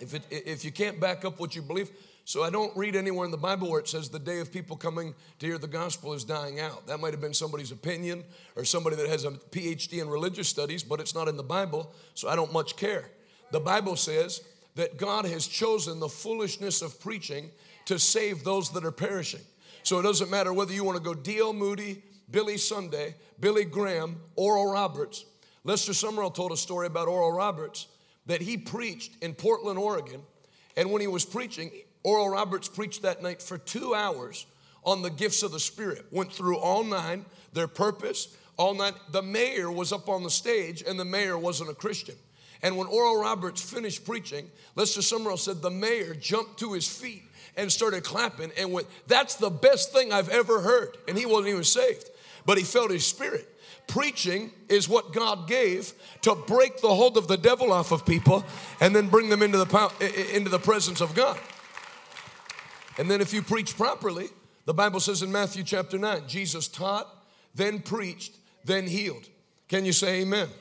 If, 0.00 0.14
it, 0.14 0.22
if 0.30 0.64
you 0.64 0.72
can't 0.72 1.00
back 1.00 1.24
up 1.24 1.40
what 1.40 1.56
you 1.56 1.62
believe, 1.62 1.90
so 2.24 2.42
I 2.42 2.50
don't 2.50 2.76
read 2.76 2.94
anywhere 2.94 3.24
in 3.24 3.30
the 3.30 3.38
Bible 3.38 3.70
where 3.70 3.80
it 3.80 3.88
says 3.88 4.10
the 4.10 4.18
day 4.18 4.40
of 4.40 4.52
people 4.52 4.76
coming 4.76 5.14
to 5.38 5.46
hear 5.46 5.56
the 5.56 5.66
gospel 5.66 6.12
is 6.12 6.24
dying 6.24 6.60
out. 6.60 6.86
That 6.86 7.00
might 7.00 7.14
have 7.14 7.22
been 7.22 7.32
somebody's 7.32 7.72
opinion 7.72 8.22
or 8.54 8.66
somebody 8.66 8.96
that 8.96 9.08
has 9.08 9.24
a 9.24 9.30
PhD 9.30 10.02
in 10.02 10.10
religious 10.10 10.46
studies, 10.46 10.82
but 10.82 11.00
it's 11.00 11.14
not 11.14 11.26
in 11.28 11.38
the 11.38 11.42
Bible, 11.42 11.90
so 12.12 12.28
I 12.28 12.36
don't 12.36 12.52
much 12.52 12.76
care. 12.76 13.10
The 13.50 13.60
Bible 13.60 13.96
says 13.96 14.42
that 14.74 14.98
God 14.98 15.24
has 15.24 15.46
chosen 15.46 16.00
the 16.00 16.08
foolishness 16.08 16.82
of 16.82 17.00
preaching 17.00 17.50
to 17.86 17.98
save 17.98 18.44
those 18.44 18.70
that 18.72 18.84
are 18.84 18.92
perishing. 18.92 19.40
So 19.82 19.98
it 19.98 20.02
doesn't 20.02 20.30
matter 20.30 20.52
whether 20.52 20.74
you 20.74 20.84
want 20.84 20.98
to 20.98 21.02
go 21.02 21.14
D.L. 21.14 21.54
Moody, 21.54 22.02
Billy 22.30 22.58
Sunday, 22.58 23.14
Billy 23.40 23.64
Graham, 23.64 24.20
Oral 24.36 24.70
Roberts. 24.70 25.24
Lester 25.64 25.92
Sumrall 25.92 26.34
told 26.34 26.52
a 26.52 26.58
story 26.58 26.86
about 26.86 27.08
Oral 27.08 27.32
Roberts 27.32 27.86
that 28.28 28.40
he 28.40 28.56
preached 28.56 29.12
in 29.20 29.34
Portland, 29.34 29.78
Oregon. 29.78 30.22
And 30.76 30.92
when 30.92 31.00
he 31.00 31.08
was 31.08 31.24
preaching, 31.24 31.72
Oral 32.04 32.28
Roberts 32.28 32.68
preached 32.68 33.02
that 33.02 33.22
night 33.22 33.42
for 33.42 33.58
two 33.58 33.94
hours 33.94 34.46
on 34.84 35.02
the 35.02 35.10
gifts 35.10 35.42
of 35.42 35.50
the 35.50 35.60
Spirit. 35.60 36.06
Went 36.12 36.32
through 36.32 36.58
all 36.58 36.84
nine, 36.84 37.24
their 37.52 37.66
purpose, 37.66 38.36
all 38.56 38.74
nine. 38.74 38.92
The 39.10 39.22
mayor 39.22 39.70
was 39.70 39.92
up 39.92 40.08
on 40.08 40.22
the 40.22 40.30
stage, 40.30 40.84
and 40.86 40.98
the 40.98 41.04
mayor 41.04 41.36
wasn't 41.36 41.70
a 41.70 41.74
Christian. 41.74 42.14
And 42.62 42.76
when 42.76 42.86
Oral 42.86 43.20
Roberts 43.20 43.60
finished 43.60 44.04
preaching, 44.04 44.50
Lester 44.76 45.00
Sumrall 45.00 45.38
said 45.38 45.60
the 45.60 45.70
mayor 45.70 46.14
jumped 46.14 46.58
to 46.60 46.72
his 46.72 46.86
feet 46.88 47.24
and 47.56 47.70
started 47.70 48.04
clapping 48.04 48.52
and 48.56 48.72
went, 48.72 48.86
That's 49.08 49.34
the 49.34 49.50
best 49.50 49.92
thing 49.92 50.12
I've 50.12 50.28
ever 50.28 50.60
heard. 50.60 50.96
And 51.08 51.18
he 51.18 51.26
wasn't 51.26 51.48
even 51.48 51.64
saved 51.64 52.10
but 52.48 52.56
he 52.56 52.64
felt 52.64 52.90
his 52.90 53.06
spirit. 53.06 53.46
Preaching 53.88 54.52
is 54.68 54.88
what 54.88 55.12
God 55.12 55.48
gave 55.48 55.92
to 56.22 56.34
break 56.34 56.80
the 56.80 56.94
hold 56.94 57.16
of 57.16 57.26
the 57.26 57.38
devil 57.38 57.72
off 57.72 57.90
of 57.90 58.06
people 58.06 58.44
and 58.80 58.94
then 58.94 59.08
bring 59.08 59.30
them 59.30 59.42
into 59.42 59.58
the, 59.58 60.30
into 60.34 60.50
the 60.50 60.58
presence 60.58 61.00
of 61.00 61.14
God. 61.14 61.38
And 62.98 63.10
then 63.10 63.20
if 63.20 63.32
you 63.32 63.42
preach 63.42 63.76
properly, 63.76 64.28
the 64.66 64.74
Bible 64.74 65.00
says 65.00 65.22
in 65.22 65.32
Matthew 65.32 65.64
chapter 65.64 65.98
9, 65.98 66.28
Jesus 66.28 66.68
taught, 66.68 67.08
then 67.54 67.80
preached, 67.80 68.36
then 68.64 68.86
healed. 68.86 69.26
Can 69.68 69.86
you 69.86 69.92
say 69.92 70.20
amen? 70.20 70.48
amen? 70.48 70.54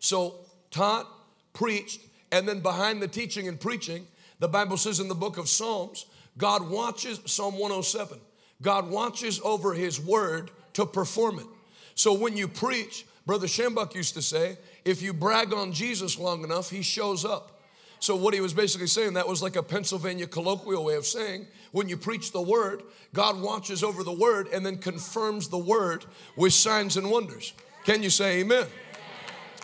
So, 0.00 0.34
taught, 0.72 1.06
preached, 1.52 2.00
and 2.32 2.48
then 2.48 2.60
behind 2.60 3.00
the 3.00 3.08
teaching 3.08 3.46
and 3.46 3.60
preaching, 3.60 4.06
the 4.40 4.48
Bible 4.48 4.76
says 4.76 4.98
in 4.98 5.06
the 5.06 5.14
book 5.14 5.38
of 5.38 5.48
Psalms, 5.48 6.06
God 6.36 6.68
watches, 6.68 7.20
Psalm 7.26 7.54
107, 7.54 8.18
God 8.60 8.90
watches 8.90 9.40
over 9.44 9.74
His 9.74 10.00
word 10.00 10.50
to 10.72 10.86
perform 10.86 11.38
it. 11.38 11.46
So 11.94 12.12
when 12.12 12.36
you 12.36 12.48
preach, 12.48 13.06
Brother 13.26 13.46
Schambach 13.46 13.94
used 13.94 14.14
to 14.14 14.22
say, 14.22 14.58
if 14.84 15.02
you 15.02 15.12
brag 15.12 15.52
on 15.52 15.72
Jesus 15.72 16.18
long 16.18 16.44
enough, 16.44 16.70
He 16.70 16.82
shows 16.82 17.24
up. 17.24 17.62
So 18.02 18.16
what 18.16 18.34
he 18.34 18.40
was 18.40 18.52
basically 18.52 18.88
saying, 18.88 19.12
that 19.12 19.28
was 19.28 19.44
like 19.44 19.54
a 19.54 19.62
Pennsylvania 19.62 20.26
colloquial 20.26 20.84
way 20.84 20.96
of 20.96 21.06
saying, 21.06 21.46
when 21.70 21.88
you 21.88 21.96
preach 21.96 22.32
the 22.32 22.42
word, 22.42 22.82
God 23.14 23.40
watches 23.40 23.84
over 23.84 24.02
the 24.02 24.12
word 24.12 24.48
and 24.48 24.66
then 24.66 24.78
confirms 24.78 25.46
the 25.46 25.58
word 25.58 26.04
with 26.34 26.52
signs 26.52 26.96
and 26.96 27.08
wonders. 27.08 27.52
Can 27.84 28.02
you 28.02 28.10
say 28.10 28.40
amen? 28.40 28.66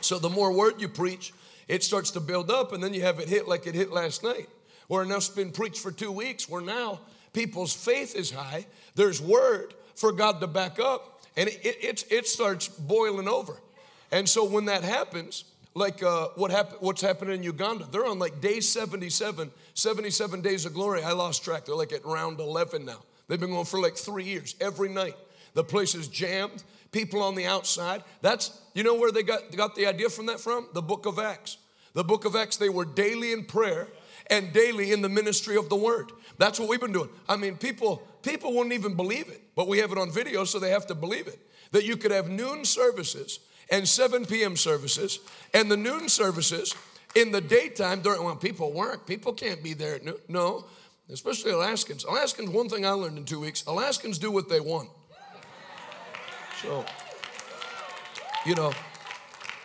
So 0.03 0.21
the 0.21 0.29
more 0.29 0.53
word 0.53 0.81
you 0.81 0.89
preach, 0.89 1.33
it 1.67 1.83
starts 1.83 2.13
to 2.13 2.21
build 2.21 2.49
up, 2.49 2.73
and 2.73 2.81
then 2.81 2.95
you 2.95 3.03
have 3.03 3.19
it 3.19 3.29
hit 3.29 3.49
like 3.49 3.67
it 3.67 3.75
hit 3.75 3.91
last 3.91 4.23
night. 4.23 4.49
Where 4.87 5.03
enough's 5.03 5.29
been 5.29 5.51
preached 5.51 5.81
for 5.81 5.91
two 5.91 6.13
weeks, 6.13 6.49
where 6.49 6.63
now 6.63 7.01
people's 7.33 7.75
faith 7.75 8.15
is 8.15 8.31
high, 8.31 8.67
there's 8.95 9.21
word 9.21 9.75
for 9.97 10.13
God 10.13 10.41
to 10.41 10.47
back 10.47 10.79
up, 10.79 11.18
and 11.37 11.49
it, 11.49 11.61
it, 11.65 12.05
it 12.11 12.27
starts 12.27 12.69
boiling 12.69 13.29
over. 13.29 13.61
And 14.11 14.29
so 14.29 14.45
when 14.45 14.67
that 14.67 14.83
happens, 14.83 15.45
like 15.75 16.03
uh, 16.03 16.29
what 16.35 16.51
happened, 16.51 16.79
what's 16.81 17.03
happening 17.03 17.35
in 17.35 17.43
Uganda, 17.43 17.87
they're 17.91 18.07
on 18.07 18.19
like 18.19 18.41
day 18.41 18.61
77, 18.61 19.51
77 19.75 20.41
days 20.41 20.67
of 20.67 20.75
glory. 20.75 21.03
I 21.03 21.13
lost 21.13 21.45
track. 21.45 21.65
They're 21.65 21.75
like 21.75 21.93
at 21.93 22.05
round 22.05 22.41
11 22.41 22.85
now. 22.85 23.03
They've 23.29 23.39
been 23.39 23.51
going 23.51 23.67
for 23.67 23.81
like 23.81 23.97
three 23.97 24.25
years, 24.25 24.57
every 24.61 24.89
night. 24.89 25.15
The 25.55 25.65
place 25.65 25.95
is 25.95 26.09
jammed, 26.09 26.63
people 26.93 27.23
on 27.23 27.35
the 27.35 27.47
outside. 27.47 28.03
That's, 28.23 28.59
you 28.75 28.83
know 28.83 28.95
where 28.95 29.13
they 29.13 29.23
got, 29.23 29.55
got 29.57 29.75
the 29.75 29.87
idea 29.87 30.09
from 30.09 30.27
that 30.27 30.41
from? 30.41 30.69
The 30.73 30.83
book 30.83 31.07
of 31.07 31.19
Acts. 31.19 31.59
The 31.95 32.05
book 32.05 32.25
of 32.25 32.37
Acts, 32.37 32.57
they 32.57 32.69
were 32.69 32.85
daily 32.85 33.33
in 33.33 33.45
prayer 33.45 33.89
and 34.31 34.53
daily 34.53 34.93
in 34.93 35.03
the 35.03 35.09
ministry 35.09 35.57
of 35.57 35.69
the 35.69 35.77
word. 35.77 36.13
That's 36.39 36.59
what 36.59 36.69
we've 36.69 36.81
been 36.81 36.93
doing. 36.93 37.11
I 37.29 37.37
mean, 37.37 37.57
people 37.57 38.03
people 38.23 38.53
wouldn't 38.53 38.73
even 38.73 38.95
believe 38.95 39.29
it, 39.29 39.43
but 39.59 39.67
we 39.67 39.79
have 39.79 39.91
it 39.91 39.99
on 39.99 40.09
video, 40.09 40.45
so 40.45 40.61
they 40.61 40.71
have 40.71 40.87
to 40.87 40.95
believe 40.95 41.27
it. 41.27 41.37
That 41.73 41.85
you 41.85 41.97
could 41.97 42.13
have 42.13 42.31
noon 42.31 42.65
services 42.65 43.41
and 43.73 43.89
7 43.89 44.25
p.m. 44.25 44.55
services, 44.57 45.19
and 45.53 45.69
the 45.69 45.77
noon 45.77 46.09
services, 46.09 46.77
in 47.17 47.33
the 47.33 47.41
daytime 47.41 48.01
during 48.01 48.23
when 48.23 48.37
people 48.37 48.73
work. 48.73 49.05
People 49.05 49.33
can't 49.33 49.61
be 49.61 49.75
there 49.75 49.97
at 49.97 50.05
noon. 50.05 50.15
No, 50.29 50.65
especially 51.11 51.51
Alaskans. 51.51 52.05
Alaskans, 52.05 52.51
one 52.51 52.69
thing 52.69 52.87
I 52.87 52.91
learned 52.91 53.19
in 53.19 53.25
two 53.25 53.41
weeks 53.41 53.65
Alaskans 53.67 54.19
do 54.19 54.31
what 54.31 54.49
they 54.49 54.61
want. 54.61 54.91
So, 56.63 56.85
you 58.47 58.55
know, 58.55 58.73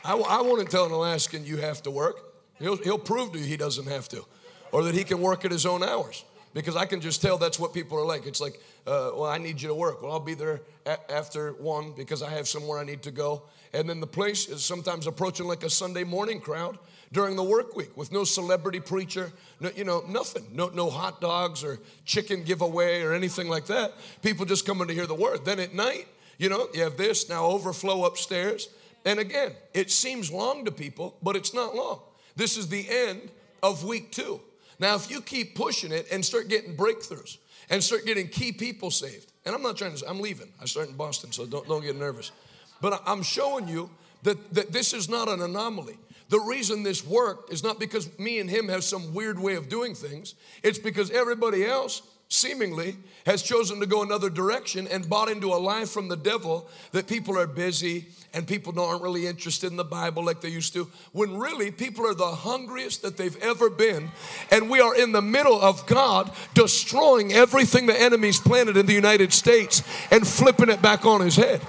I, 0.04 0.16
I 0.16 0.42
wouldn't 0.42 0.72
tell 0.72 0.88
an 0.88 0.92
Alaskan 0.92 1.46
you 1.46 1.58
have 1.58 1.84
to 1.84 1.92
work. 1.92 2.20
He'll, 2.58 2.78
he'll 2.78 2.98
prove 2.98 3.34
to 3.34 3.38
you 3.38 3.46
he 3.46 3.58
doesn't 3.58 3.88
have 3.88 4.10
to, 4.10 4.26
or 4.72 4.82
that 4.86 4.96
he 4.96 5.04
can 5.04 5.22
work 5.22 5.46
at 5.46 5.52
his 5.52 5.68
own 5.68 5.84
hours. 5.84 6.26
Because 6.54 6.76
I 6.76 6.86
can 6.86 7.02
just 7.02 7.22
tell 7.22 7.38
that's 7.38 7.60
what 7.60 7.74
people 7.74 7.98
are 7.98 8.06
like. 8.06 8.28
It's 8.28 8.40
like, 8.40 8.62
uh, 8.86 9.12
well, 9.16 9.26
I 9.26 9.40
need 9.40 9.62
you 9.62 9.68
to 9.70 9.74
work. 9.74 10.02
Well, 10.02 10.12
I'll 10.12 10.20
be 10.20 10.36
there 10.36 10.62
a- 10.86 11.12
after 11.12 11.54
one 11.54 11.94
because 11.94 12.22
I 12.22 12.30
have 12.30 12.48
somewhere 12.48 12.80
I 12.80 12.84
need 12.84 13.02
to 13.04 13.12
go. 13.12 13.44
And 13.74 13.90
then 13.90 14.00
the 14.00 14.08
place 14.08 14.48
is 14.48 14.64
sometimes 14.64 15.08
approaching 15.08 15.48
like 15.48 15.64
a 15.64 15.70
Sunday 15.70 16.04
morning 16.04 16.40
crowd 16.40 16.78
during 17.12 17.36
the 17.36 17.44
work 17.44 17.76
week 17.76 17.96
with 17.98 18.12
no 18.12 18.24
celebrity 18.24 18.80
preacher, 18.80 19.32
no, 19.60 19.72
you 19.76 19.84
know, 19.84 20.04
nothing, 20.08 20.46
no, 20.52 20.68
no 20.70 20.90
hot 20.92 21.22
dogs 21.22 21.64
or 21.64 21.80
chicken 22.06 22.44
giveaway 22.44 23.02
or 23.02 23.14
anything 23.14 23.50
like 23.50 23.66
that. 23.68 23.94
People 24.22 24.46
just 24.46 24.66
coming 24.66 24.88
to 24.88 24.94
hear 24.94 25.08
the 25.08 25.16
word. 25.16 25.46
Then 25.46 25.60
at 25.60 25.74
night, 25.74 26.08
you 26.38 26.50
know, 26.50 26.68
you 26.74 26.84
have 26.84 26.98
this 26.98 27.30
now 27.30 27.46
overflow 27.46 28.06
upstairs. 28.06 28.70
And 29.06 29.20
again, 29.20 29.54
it 29.74 29.92
seems 29.92 30.32
long 30.32 30.66
to 30.66 30.72
people, 30.72 31.18
but 31.22 31.36
it's 31.36 31.54
not 31.54 31.76
long. 31.76 32.00
This 32.36 32.58
is 32.58 32.68
the 32.68 32.88
end 32.90 33.32
of 33.62 33.84
week 33.84 34.12
two. 34.12 34.40
Now, 34.84 34.96
if 34.96 35.10
you 35.10 35.22
keep 35.22 35.56
pushing 35.56 35.94
it 35.94 36.08
and 36.12 36.26
start 36.26 36.50
getting 36.50 36.76
breakthroughs 36.76 37.38
and 37.70 37.82
start 37.82 38.06
getting 38.06 38.28
key 38.28 38.52
people 38.52 38.92
saved, 38.92 39.32
and 39.46 39.56
I'm 39.56 39.62
not 39.62 39.78
trying 39.78 39.96
to, 39.96 40.10
I'm 40.10 40.20
leaving. 40.20 40.50
I 40.62 40.66
start 40.66 40.90
in 40.90 40.96
Boston, 40.98 41.32
so 41.32 41.46
don't, 41.46 41.66
don't 41.70 41.82
get 41.82 41.96
nervous. 41.96 42.34
But 42.82 43.02
I'm 43.06 43.24
showing 43.24 43.70
you 43.70 43.90
that, 44.24 44.54
that 44.54 44.74
this 44.74 44.94
is 44.94 45.08
not 45.08 45.30
an 45.30 45.42
anomaly. 45.42 45.98
The 46.28 46.42
reason 46.42 46.84
this 46.84 47.08
worked 47.08 47.54
is 47.54 47.64
not 47.64 47.80
because 47.80 48.20
me 48.20 48.40
and 48.40 48.50
him 48.50 48.68
have 48.68 48.84
some 48.84 49.14
weird 49.14 49.40
way 49.40 49.56
of 49.56 49.70
doing 49.70 49.96
things, 49.96 50.36
it's 50.64 50.80
because 50.80 51.12
everybody 51.12 51.64
else 51.64 52.02
seemingly 52.34 52.98
has 53.28 53.44
chosen 53.44 53.80
to 53.80 53.86
go 53.86 54.02
another 54.02 54.30
direction 54.30 54.88
and 54.88 55.08
bought 55.08 55.30
into 55.30 55.54
a 55.54 55.56
lie 55.56 55.86
from 55.86 56.08
the 56.08 56.18
devil 56.18 56.68
that 56.92 57.06
people 57.06 57.38
are 57.38 57.46
busy 57.46 58.08
and 58.34 58.48
people 58.48 58.78
aren't 58.80 59.04
really 59.04 59.28
interested 59.28 59.70
in 59.70 59.78
the 59.78 59.84
Bible 59.84 60.26
like 60.26 60.42
they 60.42 60.50
used 60.50 60.74
to, 60.74 60.90
when 61.12 61.38
really 61.38 61.70
people 61.70 62.08
are 62.08 62.16
the 62.16 62.26
hungriest 62.26 63.04
that 63.04 63.18
they've 63.18 63.38
ever 63.38 63.70
been. 63.70 64.10
And 64.50 64.68
we 64.68 64.82
are 64.82 64.96
in 64.96 65.12
the 65.12 65.22
middle 65.22 65.62
of 65.62 65.86
God 65.86 66.32
destroying 66.56 67.32
everything 67.32 67.86
the 67.86 68.02
enemy's 68.02 68.40
planted 68.40 68.78
in 68.78 68.88
the 68.88 68.94
United 68.94 69.32
States 69.32 69.84
and 70.10 70.28
flipping 70.28 70.70
it 70.70 70.82
back 70.82 71.06
on 71.06 71.22
his 71.22 71.36
head. 71.36 71.62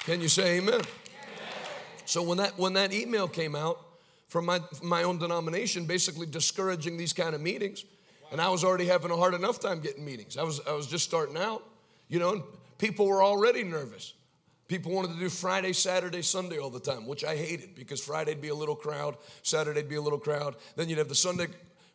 Can 0.00 0.20
you 0.20 0.28
say 0.28 0.56
amen? 0.58 0.74
amen? 0.74 0.86
So 2.04 2.24
when 2.24 2.38
that 2.38 2.58
when 2.58 2.72
that 2.72 2.92
email 2.92 3.28
came 3.28 3.54
out, 3.54 3.91
from 4.32 4.46
my, 4.46 4.58
my 4.82 5.02
own 5.02 5.18
denomination, 5.18 5.84
basically 5.84 6.24
discouraging 6.24 6.96
these 6.96 7.12
kind 7.12 7.34
of 7.34 7.42
meetings. 7.42 7.84
And 8.30 8.40
I 8.40 8.48
was 8.48 8.64
already 8.64 8.86
having 8.86 9.10
a 9.10 9.16
hard 9.16 9.34
enough 9.34 9.60
time 9.60 9.80
getting 9.80 10.06
meetings. 10.06 10.38
I 10.38 10.42
was, 10.42 10.58
I 10.66 10.72
was 10.72 10.86
just 10.86 11.04
starting 11.04 11.36
out, 11.36 11.62
you 12.08 12.18
know, 12.18 12.32
and 12.32 12.42
people 12.78 13.06
were 13.06 13.22
already 13.22 13.62
nervous. 13.62 14.14
People 14.68 14.92
wanted 14.92 15.12
to 15.12 15.18
do 15.18 15.28
Friday, 15.28 15.74
Saturday, 15.74 16.22
Sunday 16.22 16.56
all 16.56 16.70
the 16.70 16.80
time, 16.80 17.06
which 17.06 17.24
I 17.24 17.36
hated 17.36 17.74
because 17.74 18.00
Friday'd 18.00 18.40
be 18.40 18.48
a 18.48 18.54
little 18.54 18.74
crowd, 18.74 19.18
Saturday'd 19.42 19.90
be 19.90 19.96
a 19.96 20.00
little 20.00 20.18
crowd. 20.18 20.56
Then 20.76 20.88
you'd 20.88 20.96
have 20.96 21.10
the 21.10 21.14
Sunday 21.14 21.48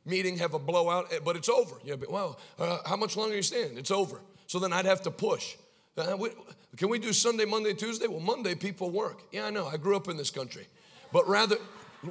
meeting, 0.06 0.38
have 0.38 0.53
a 0.53 0.60
blowout, 0.60 1.12
eh, 1.12 1.17
but 1.25 1.36
it's 1.36 1.50
over. 1.50 1.77
You'd 1.84 2.01
be, 2.01 2.08
well, 2.08 2.39
uh, 2.60 2.77
how 2.86 2.98
much 2.98 3.17
longer 3.17 3.34
are 3.34 3.38
you 3.38 3.41
staying? 3.41 3.79
It's 3.79 3.89
over. 3.89 4.22
So 4.46 4.60
then 4.60 4.74
I'd 4.74 4.86
have 4.86 5.01
to 5.01 5.12
push. 5.12 5.56
Uh, 5.98 6.15
we, 6.15 6.29
can 6.77 6.89
we 6.89 7.00
do 7.00 7.13
Sunday, 7.13 7.46
Monday, 7.46 7.74
Tuesday? 7.74 8.06
Well, 8.06 8.20
Monday 8.20 8.53
people 8.53 8.91
work. 8.91 9.24
Yeah, 9.32 9.48
I 9.48 9.50
know. 9.50 9.65
I 9.65 9.77
grew 9.77 9.96
up 9.96 10.08
in 10.08 10.17
this 10.17 10.29
country. 10.29 10.67
But 11.12 11.27
rather, 11.27 11.58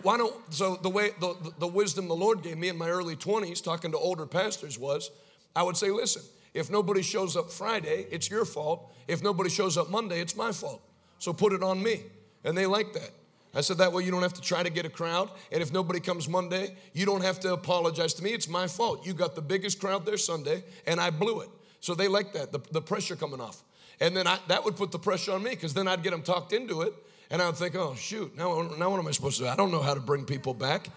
why 0.02 0.16
don't 0.16 0.34
so 0.52 0.76
the 0.76 0.88
way 0.88 1.10
the, 1.20 1.34
the 1.58 1.66
wisdom 1.66 2.08
the 2.08 2.14
lord 2.14 2.42
gave 2.42 2.56
me 2.56 2.68
in 2.68 2.76
my 2.76 2.88
early 2.88 3.16
20s 3.16 3.62
talking 3.62 3.92
to 3.92 3.98
older 3.98 4.26
pastors 4.26 4.78
was 4.78 5.10
i 5.54 5.62
would 5.62 5.76
say 5.76 5.90
listen 5.90 6.22
if 6.56 6.70
nobody 6.70 7.02
shows 7.02 7.36
up 7.36 7.50
friday 7.50 8.06
it's 8.10 8.30
your 8.30 8.44
fault. 8.46 8.92
If 9.06 9.22
nobody 9.22 9.50
shows 9.50 9.76
up 9.76 9.90
monday 9.90 10.20
it's 10.20 10.34
my 10.34 10.52
fault. 10.52 10.82
So 11.18 11.32
put 11.32 11.52
it 11.52 11.62
on 11.62 11.82
me. 11.82 12.04
And 12.44 12.56
they 12.56 12.66
like 12.66 12.92
that. 12.94 13.10
I 13.54 13.60
said 13.60 13.78
that 13.78 13.92
way 13.92 14.04
you 14.04 14.10
don't 14.10 14.22
have 14.22 14.34
to 14.34 14.40
try 14.40 14.62
to 14.62 14.70
get 14.70 14.84
a 14.84 14.90
crowd. 14.90 15.30
And 15.52 15.62
if 15.62 15.72
nobody 15.72 16.00
comes 16.00 16.28
monday 16.28 16.74
you 16.94 17.04
don't 17.04 17.22
have 17.22 17.38
to 17.40 17.52
apologize 17.52 18.14
to 18.14 18.24
me. 18.24 18.30
It's 18.30 18.48
my 18.48 18.66
fault. 18.66 19.06
You 19.06 19.12
got 19.12 19.34
the 19.34 19.42
biggest 19.42 19.80
crowd 19.80 20.06
there 20.06 20.16
sunday 20.16 20.64
and 20.86 20.98
i 20.98 21.10
blew 21.10 21.40
it. 21.40 21.50
So 21.80 21.94
they 21.94 22.08
like 22.08 22.32
that 22.32 22.52
the, 22.52 22.60
the 22.72 22.82
pressure 22.82 23.16
coming 23.16 23.40
off. 23.40 23.62
And 24.00 24.16
then 24.16 24.26
I, 24.26 24.38
that 24.48 24.64
would 24.64 24.76
put 24.76 24.92
the 24.92 24.98
pressure 24.98 25.32
on 25.32 25.42
me 25.42 25.50
because 25.50 25.74
then 25.74 25.86
i'd 25.88 26.02
get 26.02 26.10
them 26.10 26.22
talked 26.22 26.52
into 26.54 26.82
it 26.82 26.94
and 27.30 27.42
I 27.42 27.46
would 27.46 27.56
think, 27.56 27.74
oh, 27.74 27.94
shoot, 27.94 28.36
now, 28.36 28.62
now 28.78 28.90
what 28.90 28.98
am 28.98 29.08
I 29.08 29.10
supposed 29.10 29.38
to 29.38 29.44
do? 29.44 29.48
I 29.48 29.56
don't 29.56 29.70
know 29.70 29.82
how 29.82 29.94
to 29.94 30.00
bring 30.00 30.24
people 30.24 30.54
back. 30.54 30.88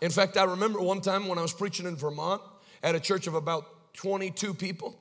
In 0.00 0.10
fact, 0.10 0.36
I 0.36 0.44
remember 0.44 0.80
one 0.80 1.00
time 1.00 1.28
when 1.28 1.38
I 1.38 1.42
was 1.42 1.52
preaching 1.52 1.86
in 1.86 1.96
Vermont 1.96 2.42
at 2.82 2.94
a 2.94 3.00
church 3.00 3.26
of 3.26 3.34
about 3.34 3.94
22 3.94 4.54
people, 4.54 4.98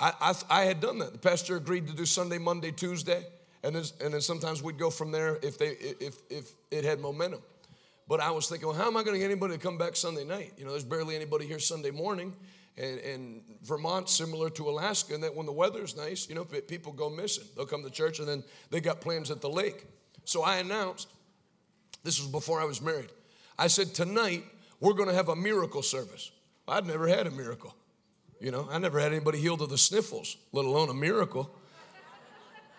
I, 0.00 0.12
I, 0.20 0.34
I 0.50 0.64
had 0.64 0.80
done 0.80 0.98
that. 0.98 1.12
The 1.12 1.18
pastor 1.18 1.56
agreed 1.56 1.86
to 1.88 1.94
do 1.94 2.04
Sunday, 2.04 2.38
Monday, 2.38 2.70
Tuesday, 2.70 3.24
and 3.62 3.74
then, 3.74 3.84
and 4.02 4.14
then 4.14 4.20
sometimes 4.20 4.62
we'd 4.62 4.78
go 4.78 4.90
from 4.90 5.10
there 5.10 5.38
if, 5.42 5.58
they, 5.58 5.70
if, 6.00 6.18
if 6.30 6.50
it 6.70 6.84
had 6.84 7.00
momentum. 7.00 7.40
But 8.08 8.20
I 8.20 8.30
was 8.30 8.48
thinking, 8.48 8.68
well, 8.68 8.76
how 8.76 8.86
am 8.86 8.96
I 8.96 9.02
going 9.02 9.14
to 9.14 9.18
get 9.18 9.30
anybody 9.30 9.54
to 9.54 9.60
come 9.60 9.78
back 9.78 9.96
Sunday 9.96 10.24
night? 10.24 10.52
You 10.56 10.64
know, 10.64 10.70
there's 10.70 10.84
barely 10.84 11.16
anybody 11.16 11.46
here 11.46 11.58
Sunday 11.58 11.90
morning. 11.90 12.34
And, 12.78 13.00
and 13.00 13.42
Vermont, 13.62 14.08
similar 14.08 14.50
to 14.50 14.68
Alaska 14.68 15.14
in 15.14 15.22
that 15.22 15.34
when 15.34 15.46
the 15.46 15.52
weather's 15.52 15.96
nice, 15.96 16.28
you 16.28 16.34
know, 16.34 16.44
people 16.44 16.92
go 16.92 17.08
missing. 17.08 17.44
They'll 17.56 17.66
come 17.66 17.82
to 17.82 17.90
church 17.90 18.18
and 18.18 18.28
then 18.28 18.44
they 18.70 18.80
got 18.80 19.00
plans 19.00 19.30
at 19.30 19.40
the 19.40 19.48
lake. 19.48 19.86
So 20.26 20.42
I 20.42 20.56
announced, 20.56 21.08
this 22.02 22.20
was 22.20 22.28
before 22.28 22.60
I 22.60 22.64
was 22.64 22.82
married. 22.82 23.10
I 23.58 23.68
said, 23.68 23.94
tonight 23.94 24.44
we're 24.80 24.92
going 24.92 25.08
to 25.08 25.14
have 25.14 25.28
a 25.28 25.36
miracle 25.36 25.82
service. 25.82 26.32
I'd 26.66 26.84
never 26.84 27.06
had 27.06 27.28
a 27.28 27.30
miracle. 27.30 27.74
You 28.40 28.50
know, 28.50 28.68
I 28.70 28.78
never 28.78 28.98
had 28.98 29.12
anybody 29.12 29.38
healed 29.38 29.62
of 29.62 29.70
the 29.70 29.78
sniffles, 29.78 30.36
let 30.52 30.64
alone 30.64 30.90
a 30.90 30.94
miracle. 30.94 31.48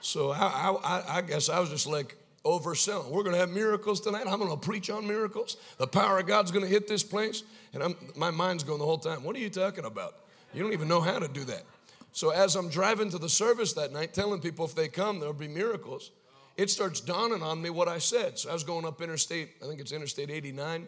So 0.02 0.32
I, 0.32 0.76
I, 0.84 1.18
I 1.18 1.22
guess 1.22 1.48
I 1.48 1.60
was 1.62 1.70
just 1.70 1.88
like 1.88 2.18
overselling. 2.44 3.10
We're 3.10 3.24
going 3.24 3.34
to 3.34 3.40
have 3.40 3.50
miracles 3.50 4.02
tonight. 4.02 4.26
I'm 4.28 4.40
going 4.40 4.52
to 4.52 4.58
preach 4.58 4.90
on 4.90 5.08
miracles. 5.08 5.56
The 5.78 5.88
power 5.88 6.20
of 6.20 6.28
God's 6.28 6.52
going 6.52 6.66
to 6.66 6.70
hit 6.70 6.86
this 6.88 7.02
place. 7.02 7.44
And 7.74 7.82
I'm, 7.82 7.96
my 8.18 8.30
mind's 8.30 8.66
going 8.66 8.80
the 8.80 8.86
whole 8.86 8.98
time. 8.98 9.24
What 9.24 9.38
are 9.38 9.40
you 9.40 9.50
talking 9.50 9.86
about? 9.86 10.16
You 10.54 10.62
don't 10.64 10.74
even 10.74 10.90
know 10.90 11.00
how 11.00 11.18
to 11.18 11.30
do 11.30 11.46
that. 11.46 11.64
So 12.12 12.32
as 12.32 12.58
I'm 12.58 12.68
driving 12.68 13.10
to 13.12 13.18
the 13.18 13.30
service 13.30 13.72
that 13.74 13.94
night, 13.94 14.14
telling 14.14 14.42
people 14.42 14.66
if 14.66 14.76
they 14.76 14.90
come, 14.90 15.20
there'll 15.20 15.34
be 15.34 15.48
miracles 15.48 16.12
it 16.58 16.72
starts 16.72 17.00
dawning 17.00 17.44
on 17.44 17.62
me 17.62 17.70
what 17.70 17.88
I 17.88 18.00
said. 18.00 18.40
So 18.40 18.50
I 18.50 18.54
was 18.54 18.64
going 18.64 18.86
up 18.86 19.02
interstate, 19.02 19.50
I 19.64 19.68
think 19.68 19.80
it's 19.80 19.92
Interstate 19.92 20.32
89. 20.32 20.88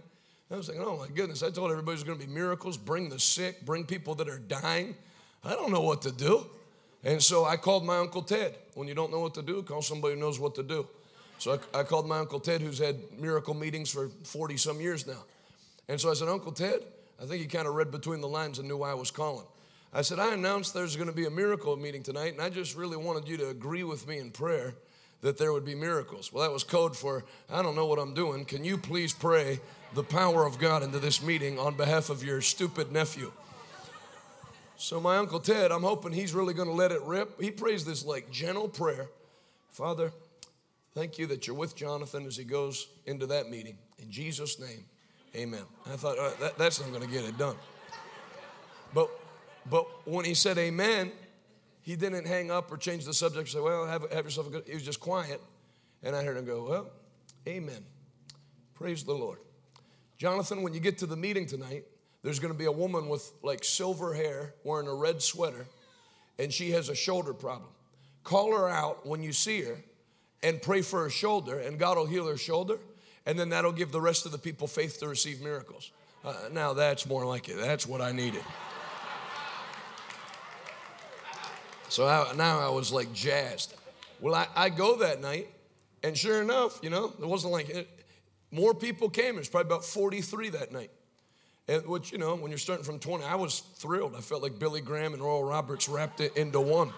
I 0.52 0.56
was 0.56 0.66
thinking, 0.66 0.84
oh 0.84 0.98
my 0.98 1.08
goodness, 1.08 1.44
I 1.44 1.52
told 1.52 1.70
everybody 1.70 1.96
there's 1.96 2.04
going 2.04 2.20
to 2.20 2.26
be 2.26 2.34
miracles, 2.34 2.76
bring 2.76 3.08
the 3.08 3.20
sick, 3.20 3.64
bring 3.66 3.86
people 3.86 4.16
that 4.16 4.28
are 4.28 4.40
dying. 4.40 4.96
I 5.44 5.52
don't 5.52 5.72
know 5.72 5.82
what 5.82 6.02
to 6.02 6.12
do. 6.12 6.48
And 7.04 7.22
so 7.22 7.46
I 7.46 7.56
called 7.56 7.86
my 7.86 7.98
Uncle 8.00 8.24
Ted. 8.24 8.56
When 8.74 8.88
you 8.88 8.96
don't 8.96 9.12
know 9.12 9.20
what 9.20 9.36
to 9.36 9.44
do, 9.44 9.62
call 9.62 9.84
somebody 9.84 10.16
who 10.16 10.20
knows 10.20 10.40
what 10.40 10.56
to 10.56 10.64
do. 10.64 10.88
So 11.38 11.60
I, 11.74 11.82
I 11.82 11.84
called 11.84 12.08
my 12.08 12.18
Uncle 12.18 12.40
Ted, 12.40 12.62
who's 12.62 12.80
had 12.80 12.98
miracle 13.20 13.54
meetings 13.54 13.92
for 13.92 14.10
40 14.24 14.58
some 14.58 14.82
years 14.82 15.06
now. 15.06 15.24
And 15.88 16.02
so 16.02 16.10
I 16.10 16.14
said, 16.14 16.28
Uncle 16.28 16.52
Ted, 16.52 16.82
I 17.22 17.26
think 17.26 17.42
he 17.42 17.48
kind 17.48 17.68
of 17.68 17.76
read 17.76 17.92
between 17.92 18.20
the 18.20 18.28
lines 18.28 18.58
and 18.58 18.68
knew 18.68 18.78
why 18.78 18.90
I 18.90 18.96
was 18.96 19.12
calling. 19.12 19.46
I 19.94 20.02
said, 20.02 20.20
I 20.20 20.34
announced 20.34 20.74
there's 20.74 20.96
going 20.96 21.10
to 21.10 21.16
be 21.16 21.26
a 21.26 21.32
miracle 21.32 21.76
meeting 21.78 22.04
tonight, 22.04 22.34
and 22.34 22.42
I 22.42 22.50
just 22.50 22.76
really 22.76 22.98
wanted 22.98 23.28
you 23.28 23.38
to 23.38 23.50
agree 23.50 23.84
with 23.84 24.08
me 24.08 24.18
in 24.18 24.32
prayer 24.32 24.74
that 25.22 25.38
there 25.38 25.52
would 25.52 25.66
be 25.66 25.76
miracles. 25.76 26.32
Well, 26.32 26.44
that 26.44 26.52
was 26.52 26.64
code 26.64 26.96
for, 26.96 27.26
I 27.50 27.62
don't 27.62 27.76
know 27.76 27.86
what 27.86 28.00
I'm 28.00 28.14
doing. 28.14 28.46
Can 28.46 28.64
you 28.64 28.78
please 28.78 29.14
pray 29.14 29.60
the 29.94 30.04
power 30.04 30.46
of 30.46 30.60
God 30.60 30.84
into 30.84 31.00
this 31.00 31.22
meeting 31.22 31.60
on 31.60 31.76
behalf 31.76 32.10
of 32.10 32.24
your 32.24 32.42
stupid 32.42 32.92
nephew? 32.92 33.32
So, 34.78 35.02
my 35.02 35.18
Uncle 35.18 35.42
Ted, 35.42 35.74
I'm 35.74 35.84
hoping 35.84 36.14
he's 36.14 36.34
really 36.34 36.54
going 36.54 36.70
to 36.70 36.74
let 36.74 36.94
it 36.94 37.02
rip. 37.02 37.42
He 37.42 37.52
prays 37.52 37.84
this 37.84 38.06
like 38.06 38.32
gentle 38.32 38.70
prayer 38.70 39.10
Father, 39.70 40.12
thank 40.94 41.18
you 41.18 41.28
that 41.28 41.48
you're 41.48 41.56
with 41.56 41.76
Jonathan 41.76 42.26
as 42.26 42.36
he 42.36 42.44
goes 42.44 42.88
into 43.06 43.28
that 43.28 43.50
meeting. 43.50 43.78
In 44.00 44.12
Jesus' 44.12 44.60
name, 44.60 44.84
amen. 45.36 45.64
I 45.86 45.96
thought, 45.96 46.18
that, 46.40 46.58
that's 46.58 46.82
not 46.82 46.90
going 46.90 47.04
to 47.04 47.10
get 47.10 47.24
it 47.24 47.38
done. 47.38 47.56
But, 48.94 49.10
but 49.70 49.86
when 50.08 50.26
he 50.26 50.34
said 50.34 50.58
amen, 50.58 51.12
he 51.82 51.96
didn't 51.96 52.28
hang 52.28 52.52
up 52.52 52.72
or 52.72 52.78
change 52.78 53.06
the 53.06 53.14
subject 53.14 53.40
and 53.40 53.50
say, 53.50 53.60
Well, 53.60 53.86
have, 53.86 54.12
have 54.12 54.26
yourself 54.26 54.48
a 54.48 54.50
good. 54.50 54.64
He 54.66 54.74
was 54.74 54.84
just 54.84 55.00
quiet. 55.00 55.42
And 56.04 56.16
I 56.16 56.24
heard 56.24 56.38
him 56.38 56.46
go, 56.46 56.68
Well, 56.70 56.90
amen. 57.48 57.84
Praise 58.74 59.04
the 59.04 59.14
Lord. 59.14 59.40
Jonathan, 60.18 60.62
when 60.62 60.74
you 60.74 60.80
get 60.80 60.98
to 61.00 61.06
the 61.06 61.16
meeting 61.16 61.46
tonight, 61.46 61.86
there's 62.24 62.40
going 62.40 62.54
to 62.54 62.58
be 62.58 62.66
a 62.66 62.72
woman 62.72 63.08
with 63.08 63.32
like 63.42 63.64
silver 63.64 64.14
hair 64.14 64.54
wearing 64.64 64.88
a 64.88 64.94
red 64.94 65.22
sweater, 65.22 65.66
and 66.38 66.52
she 66.52 66.72
has 66.72 66.90
a 66.90 66.96
shoulder 66.96 67.34
problem. 67.34 67.70
Call 68.24 68.52
her 68.52 68.70
out 68.70 69.06
when 69.06 69.24
you 69.24 69.32
see 69.32 69.62
her 69.62 69.78
and 70.44 70.62
pray 70.62 70.82
for 70.82 71.04
her 71.04 71.10
shoulder, 71.10 71.60
and 71.60 71.80
God 71.80 71.98
will 71.98 72.06
heal 72.06 72.28
her 72.28 72.38
shoulder, 72.38 72.80
and 73.26 73.40
then 73.40 73.50
that'll 73.50 73.72
give 73.72 73.92
the 73.92 74.02
rest 74.02 74.26
of 74.26 74.32
the 74.32 74.38
people 74.38 74.68
faith 74.68 75.00
to 75.00 75.08
receive 75.08 75.42
miracles. 75.42 75.92
Uh, 76.24 76.34
now 76.52 76.74
that's 76.74 77.06
more 77.06 77.26
like 77.26 77.48
it. 77.48 77.58
That's 77.58 77.88
what 77.88 78.02
I 78.02 78.12
needed. 78.12 78.44
So 81.90 82.08
I, 82.08 82.34
now 82.36 82.60
I 82.60 82.70
was 82.70 82.92
like 82.92 83.12
jazzed. 83.14 83.74
Well, 84.22 84.36
I, 84.36 84.48
I 84.56 84.70
go 84.70 84.98
that 84.98 85.22
night, 85.22 85.48
And 86.04 86.18
sure 86.18 86.42
enough, 86.42 86.80
you 86.82 86.90
know, 86.90 87.14
it 87.20 87.28
wasn't 87.28 87.54
like 87.54 87.70
it, 87.70 87.90
more 88.52 88.74
people 88.74 89.10
came. 89.10 89.36
There's 89.36 89.50
probably 89.50 89.68
about 89.68 89.84
43 89.84 90.50
that 90.50 90.72
night. 90.72 90.92
And 91.68 91.86
which, 91.86 92.12
you 92.12 92.18
know, 92.18 92.36
when 92.36 92.52
you're 92.52 92.58
starting 92.58 92.86
from 92.86 93.00
20, 93.00 93.24
I 93.24 93.36
was 93.36 93.60
thrilled. 93.76 94.16
I 94.16 94.22
felt 94.22 94.42
like 94.42 94.58
Billy 94.58 94.82
Graham 94.82 95.14
and 95.14 95.22
Oral 95.22 95.44
Roberts 95.44 95.88
wrapped 95.88 96.20
it 96.20 96.36
into 96.38 96.60
one. 96.60 96.92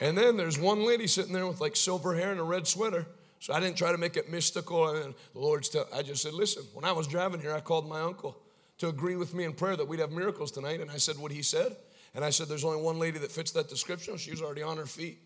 And 0.00 0.16
then 0.18 0.36
there's 0.36 0.58
one 0.58 0.84
lady 0.84 1.06
sitting 1.06 1.32
there 1.32 1.46
with 1.46 1.60
like 1.60 1.76
silver 1.76 2.14
hair 2.14 2.30
and 2.30 2.40
a 2.40 2.44
red 2.44 2.66
sweater. 2.66 3.06
So 3.40 3.52
I 3.52 3.60
didn't 3.60 3.76
try 3.76 3.92
to 3.92 3.98
make 3.98 4.16
it 4.16 4.30
mystical. 4.30 4.88
And 4.88 5.14
the 5.32 5.40
Lord's 5.40 5.68
tell, 5.68 5.86
I 5.94 6.02
just 6.02 6.22
said, 6.22 6.32
listen, 6.32 6.64
when 6.74 6.84
I 6.84 6.92
was 6.92 7.06
driving 7.06 7.40
here, 7.40 7.54
I 7.54 7.60
called 7.60 7.88
my 7.88 8.00
uncle 8.00 8.36
to 8.78 8.88
agree 8.88 9.16
with 9.16 9.34
me 9.34 9.44
in 9.44 9.52
prayer 9.52 9.76
that 9.76 9.86
we'd 9.86 10.00
have 10.00 10.12
miracles 10.12 10.50
tonight. 10.50 10.80
And 10.80 10.90
I 10.90 10.96
said 10.96 11.18
what 11.18 11.30
he 11.30 11.42
said. 11.42 11.76
And 12.14 12.24
I 12.24 12.30
said, 12.30 12.48
there's 12.48 12.64
only 12.64 12.82
one 12.82 12.98
lady 12.98 13.18
that 13.18 13.32
fits 13.32 13.52
that 13.52 13.68
description. 13.68 14.16
She 14.16 14.30
was 14.30 14.42
already 14.42 14.62
on 14.62 14.76
her 14.76 14.86
feet. 14.86 15.18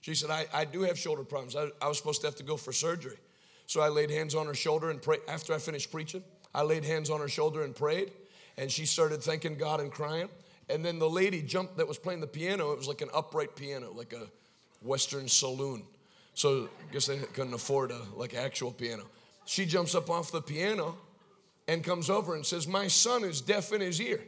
She 0.00 0.14
said, 0.14 0.30
I, 0.30 0.46
I 0.52 0.64
do 0.64 0.82
have 0.82 0.98
shoulder 0.98 1.22
problems. 1.22 1.54
I, 1.54 1.68
I 1.80 1.88
was 1.88 1.96
supposed 1.98 2.20
to 2.22 2.26
have 2.26 2.34
to 2.36 2.42
go 2.42 2.56
for 2.56 2.72
surgery. 2.72 3.16
So 3.66 3.80
I 3.80 3.88
laid 3.88 4.10
hands 4.10 4.34
on 4.34 4.46
her 4.46 4.54
shoulder 4.54 4.90
and 4.90 5.00
prayed. 5.00 5.20
After 5.28 5.54
I 5.54 5.58
finished 5.58 5.92
preaching, 5.92 6.24
I 6.54 6.62
laid 6.62 6.84
hands 6.84 7.08
on 7.10 7.20
her 7.20 7.28
shoulder 7.28 7.62
and 7.62 7.74
prayed. 7.74 8.12
And 8.58 8.70
she 8.70 8.84
started 8.84 9.22
thanking 9.22 9.56
God 9.56 9.80
and 9.80 9.90
crying. 9.90 10.28
And 10.68 10.84
then 10.84 10.98
the 10.98 11.08
lady 11.08 11.42
jumped 11.42 11.76
that 11.76 11.86
was 11.86 11.98
playing 11.98 12.20
the 12.20 12.26
piano. 12.26 12.72
It 12.72 12.78
was 12.78 12.88
like 12.88 13.00
an 13.00 13.10
upright 13.14 13.54
piano, 13.54 13.92
like 13.94 14.12
a 14.12 14.26
Western 14.82 15.28
saloon. 15.28 15.84
So 16.34 16.68
I 16.88 16.92
guess 16.92 17.06
they 17.06 17.18
couldn't 17.18 17.54
afford 17.54 17.92
a 17.92 18.00
like 18.14 18.34
actual 18.34 18.72
piano. 18.72 19.04
She 19.44 19.66
jumps 19.66 19.94
up 19.94 20.10
off 20.10 20.32
the 20.32 20.42
piano 20.42 20.96
and 21.68 21.84
comes 21.84 22.10
over 22.10 22.34
and 22.34 22.44
says, 22.44 22.66
My 22.66 22.88
son 22.88 23.24
is 23.24 23.40
deaf 23.40 23.72
in 23.72 23.80
his 23.80 24.00
ear. 24.00 24.20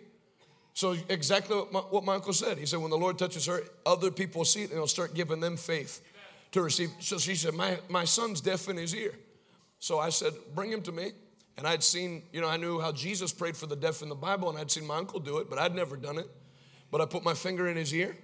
So 0.75 0.97
exactly 1.09 1.57
what 1.57 1.73
my, 1.73 1.81
what 1.81 2.05
my 2.05 2.15
uncle 2.17 2.33
said. 2.33 2.59
He 2.59 2.67
said, 2.67 2.81
when 2.81 2.91
the 2.91 2.99
Lord 2.99 3.17
touches 3.17 3.47
her, 3.47 3.63
other 3.87 4.11
people 4.11 4.45
see 4.45 4.63
it 4.63 4.71
and 4.71 4.79
he'll 4.79 4.89
start 4.89 5.15
giving 5.15 5.41
them 5.41 5.57
faith 5.57 6.03
to 6.51 6.63
receive. 6.63 6.91
So 6.99 7.19
she 7.19 7.37
said, 7.37 7.55
my, 7.55 7.79
my 7.89 8.05
son's 8.05 8.41
deaf 8.41 8.69
in 8.69 8.77
his 8.77 8.95
ear. 8.95 9.15
So 9.79 10.01
I 10.01 10.09
said, 10.09 10.33
bring 10.55 10.73
him 10.73 10.83
to 10.83 10.93
me. 10.93 11.13
And 11.57 11.67
I'd 11.69 11.85
seen, 11.85 12.25
you 12.33 12.41
know, 12.41 12.49
I 12.49 12.57
knew 12.57 12.81
how 12.81 12.91
Jesus 12.91 13.33
prayed 13.33 13.57
for 13.57 13.67
the 13.67 13.77
deaf 13.77 14.03
in 14.03 14.09
the 14.09 14.17
Bible, 14.17 14.51
and 14.51 14.59
I'd 14.59 14.71
seen 14.71 14.87
my 14.87 14.97
uncle 14.97 15.21
do 15.21 15.39
it, 15.39 15.49
but 15.49 15.57
I'd 15.57 15.75
never 15.75 15.97
done 15.97 16.19
it. 16.19 16.29
But 16.91 17.01
I 17.01 17.07
put 17.07 17.23
my 17.23 17.35
finger 17.35 17.69
in 17.69 17.77
his 17.77 17.95
ear, 17.95 18.17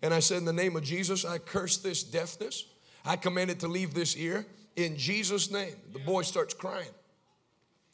and 0.00 0.14
I 0.14 0.20
said, 0.20 0.38
In 0.38 0.46
the 0.46 0.54
name 0.54 0.74
of 0.74 0.84
Jesus, 0.84 1.26
I 1.26 1.36
curse 1.36 1.76
this 1.76 2.02
deafness. 2.02 2.64
I 3.04 3.16
command 3.16 3.50
it 3.50 3.60
to 3.60 3.68
leave 3.68 3.92
this 3.92 4.16
ear 4.16 4.46
in 4.76 4.96
Jesus' 4.96 5.50
name. 5.50 5.74
The 5.92 5.98
boy 5.98 6.22
starts 6.22 6.54
crying. 6.54 6.88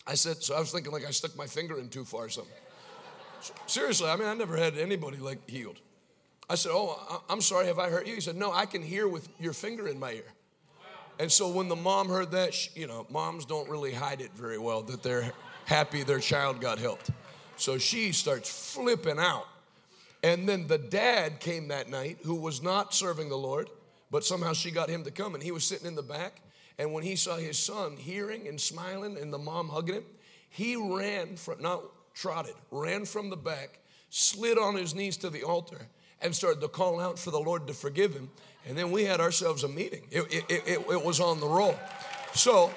I 0.07 0.15
said, 0.15 0.37
So 0.43 0.55
I 0.55 0.61
was 0.61 0.71
thinking 0.71 0.93
like 0.93 1.05
I 1.05 1.11
stuck 1.11 1.37
my 1.37 1.47
finger 1.47 1.79
in 1.79 1.89
too 1.89 2.05
far 2.05 2.27
or 2.27 2.29
something. 2.29 2.53
Seriously, 3.67 4.09
I 4.09 4.17
mean, 4.17 4.29
I 4.29 4.35
never 4.35 4.57
had 4.57 4.77
anybody 4.79 5.19
like 5.19 5.49
healed. 5.49 5.81
I 6.49 6.57
said, 6.57 6.73
Oh, 6.73 7.23
I'm 7.29 7.41
sorry, 7.41 7.67
have 7.67 7.79
I 7.79 7.89
hurt 7.89 8.07
you? 8.07 8.15
He 8.15 8.21
said, 8.21 8.37
No, 8.37 8.53
I 8.53 8.67
can 8.67 8.83
hear 8.83 9.09
with 9.09 9.29
your 9.41 9.53
finger 9.53 9.89
in 9.89 9.99
my 9.99 10.13
ear. 10.13 10.33
And 11.19 11.31
so 11.31 11.49
when 11.49 11.69
the 11.69 11.77
mom 11.77 12.09
heard 12.09 12.33
that, 12.33 12.55
she, 12.55 12.71
you 12.81 12.87
know, 12.87 13.07
moms 13.11 13.45
don't 13.45 13.69
really 13.69 13.93
hide 13.93 14.21
it 14.21 14.33
very 14.35 14.59
well 14.59 14.83
that 14.83 15.03
they're 15.03 15.33
happy 15.65 16.03
their 16.03 16.19
child 16.19 16.61
got 16.61 16.79
helped. 16.79 17.11
So 17.57 17.79
she 17.79 18.13
starts 18.13 18.75
flipping 18.75 19.19
out. 19.19 19.47
And 20.23 20.49
then 20.49 20.67
the 20.67 20.79
dad 20.79 21.39
came 21.39 21.69
that 21.69 21.89
night 21.89 22.19
who 22.25 22.35
was 22.35 22.63
not 22.63 22.95
serving 22.95 23.29
the 23.29 23.37
Lord, 23.37 23.71
but 24.11 24.25
somehow 24.25 24.55
she 24.55 24.71
got 24.71 24.89
him 24.89 25.05
to 25.05 25.11
come. 25.11 25.35
And 25.35 25.43
he 25.43 25.53
was 25.53 25.65
sitting 25.65 25.87
in 25.87 25.95
the 25.95 26.03
back. 26.03 26.41
And 26.79 26.93
when 26.93 27.05
he 27.05 27.15
saw 27.15 27.37
his 27.37 27.59
son 27.59 27.97
hearing 27.97 28.49
and 28.49 28.61
smiling 28.61 29.17
and 29.17 29.33
the 29.33 29.39
mom 29.39 29.69
hugging 29.69 29.97
him, 29.97 30.05
he 30.49 30.77
ran 30.77 31.37
from, 31.37 31.61
not 31.63 31.83
trotted, 32.15 32.55
ran 32.71 33.05
from 33.05 33.31
the 33.31 33.37
back, 33.37 33.81
slid 34.11 34.59
on 34.59 34.77
his 34.77 34.95
knees 34.95 35.17
to 35.19 35.31
the 35.31 35.43
altar, 35.43 35.89
and 36.23 36.35
started 36.35 36.61
to 36.61 36.69
call 36.69 37.01
out 37.01 37.19
for 37.19 37.31
the 37.31 37.41
Lord 37.41 37.67
to 37.67 37.75
forgive 37.75 38.15
him. 38.15 38.31
And 38.67 38.79
then 38.79 38.91
we 38.91 39.05
had 39.05 39.21
ourselves 39.21 39.63
a 39.65 39.69
meeting. 39.69 40.07
It, 40.11 40.33
it, 40.33 40.63
it, 40.67 40.87
it 40.91 41.05
was 41.05 41.21
on 41.21 41.41
the 41.41 41.47
roll. 41.47 41.79
So 42.33 42.71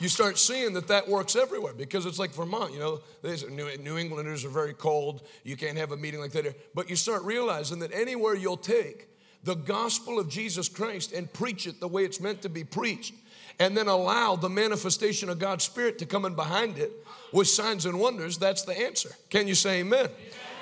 you 0.00 0.08
start 0.08 0.38
seeing 0.38 0.74
that 0.74 0.88
that 0.88 1.08
works 1.08 1.34
everywhere 1.34 1.72
because 1.72 2.06
it's 2.06 2.18
like 2.18 2.32
Vermont, 2.32 2.72
you 2.72 2.78
know, 2.78 3.00
New, 3.48 3.76
New 3.78 3.98
Englanders 3.98 4.44
are 4.44 4.50
very 4.50 4.74
cold. 4.74 5.22
You 5.42 5.56
can't 5.56 5.76
have 5.78 5.90
a 5.92 5.96
meeting 5.96 6.20
like 6.20 6.32
that. 6.32 6.74
But 6.74 6.88
you 6.90 6.96
start 6.96 7.22
realizing 7.22 7.80
that 7.80 7.92
anywhere 7.92 8.34
you'll 8.34 8.56
take 8.56 9.08
the 9.42 9.54
gospel 9.54 10.18
of 10.18 10.28
Jesus 10.28 10.68
Christ 10.68 11.12
and 11.12 11.32
preach 11.32 11.66
it 11.66 11.80
the 11.80 11.88
way 11.88 12.04
it's 12.04 12.20
meant 12.20 12.42
to 12.42 12.48
be 12.48 12.64
preached, 12.64 13.14
and 13.58 13.76
then 13.76 13.88
allow 13.88 14.36
the 14.36 14.48
manifestation 14.48 15.28
of 15.28 15.38
God's 15.38 15.64
Spirit 15.64 15.98
to 15.98 16.06
come 16.06 16.24
in 16.24 16.34
behind 16.34 16.78
it 16.78 16.92
with 17.32 17.48
signs 17.48 17.86
and 17.86 17.98
wonders, 17.98 18.38
that's 18.38 18.62
the 18.62 18.78
answer. 18.78 19.10
Can 19.30 19.48
you 19.48 19.54
say 19.54 19.80
amen? 19.80 20.06
amen. 20.06 20.10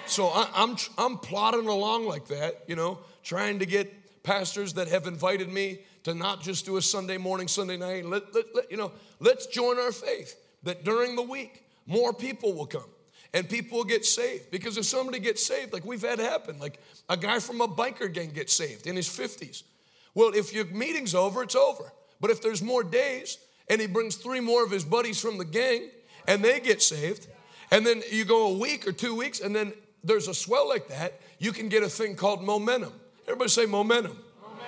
So 0.07 0.29
I, 0.29 0.49
I'm, 0.55 0.77
I'm 0.97 1.19
plodding 1.19 1.69
along 1.69 2.07
like 2.07 2.27
that, 2.29 2.65
you 2.67 2.77
know, 2.77 2.99
trying 3.23 3.59
to 3.59 3.67
get 3.67 4.23
pastors 4.23 4.73
that 4.75 4.89
have 4.89 5.07
invited 5.07 5.49
me 5.49 5.79
to 6.05 6.15
not 6.15 6.41
just 6.41 6.65
do 6.65 6.77
a 6.77 6.83
Sunday 6.83 7.19
morning, 7.19 7.49
Sunday 7.49 7.77
night. 7.77 8.05
Let, 8.05 8.35
let, 8.35 8.45
let, 8.55 8.71
you 8.71 8.77
know, 8.77 8.93
let's 9.21 9.47
join 9.47 9.79
our 9.79 9.93
faith 9.93 10.37
that 10.63 10.85
during 10.85 11.17
the 11.17 11.23
week, 11.23 11.65
more 11.87 12.13
people 12.13 12.53
will 12.53 12.67
come 12.67 12.89
and 13.35 13.49
people 13.49 13.79
will 13.79 13.85
get 13.85 14.05
saved. 14.05 14.51
Because 14.51 14.79
if 14.79 14.85
somebody 14.85 15.19
gets 15.19 15.45
saved, 15.45 15.73
like 15.73 15.85
we've 15.85 16.03
had 16.03 16.19
happen, 16.19 16.59
like 16.59 16.81
a 17.09 17.17
guy 17.17 17.39
from 17.39 17.61
a 17.61 17.69
biker 17.69 18.13
gang 18.13 18.31
gets 18.31 18.53
saved 18.53 18.87
in 18.87 18.97
his 18.97 19.09
50s. 19.09 19.63
Well, 20.15 20.33
if 20.35 20.55
your 20.55 20.65
meeting's 20.67 21.15
over, 21.15 21.43
it's 21.43 21.57
over. 21.57 21.93
But 22.21 22.31
if 22.31 22.41
there's 22.41 22.63
more 22.63 22.83
days 22.83 23.39
and 23.69 23.81
he 23.81 23.87
brings 23.87 24.17
three 24.17 24.41
more 24.41 24.65
of 24.65 24.71
his 24.71 24.85
buddies 24.85 25.21
from 25.21 25.39
the 25.39 25.45
gang 25.45 25.91
and 26.27 26.45
they 26.45 26.61
get 26.61 26.83
saved, 26.83 27.27
and 27.71 27.87
then 27.87 28.03
you 28.11 28.25
go 28.25 28.47
a 28.49 28.59
week 28.59 28.87
or 28.87 28.93
two 28.93 29.15
weeks 29.15 29.41
and 29.41 29.55
then 29.55 29.73
there's 30.05 30.29
a 30.29 30.35
swell 30.35 30.69
like 30.69 30.89
that, 30.89 31.21
you 31.39 31.53
can 31.53 31.69
get 31.69 31.83
a 31.83 31.89
thing 31.89 32.15
called 32.15 32.43
momentum. 32.43 32.93
Everybody 33.27 33.51
say 33.51 33.67
momentum. 33.67 34.17
momentum. 34.41 34.67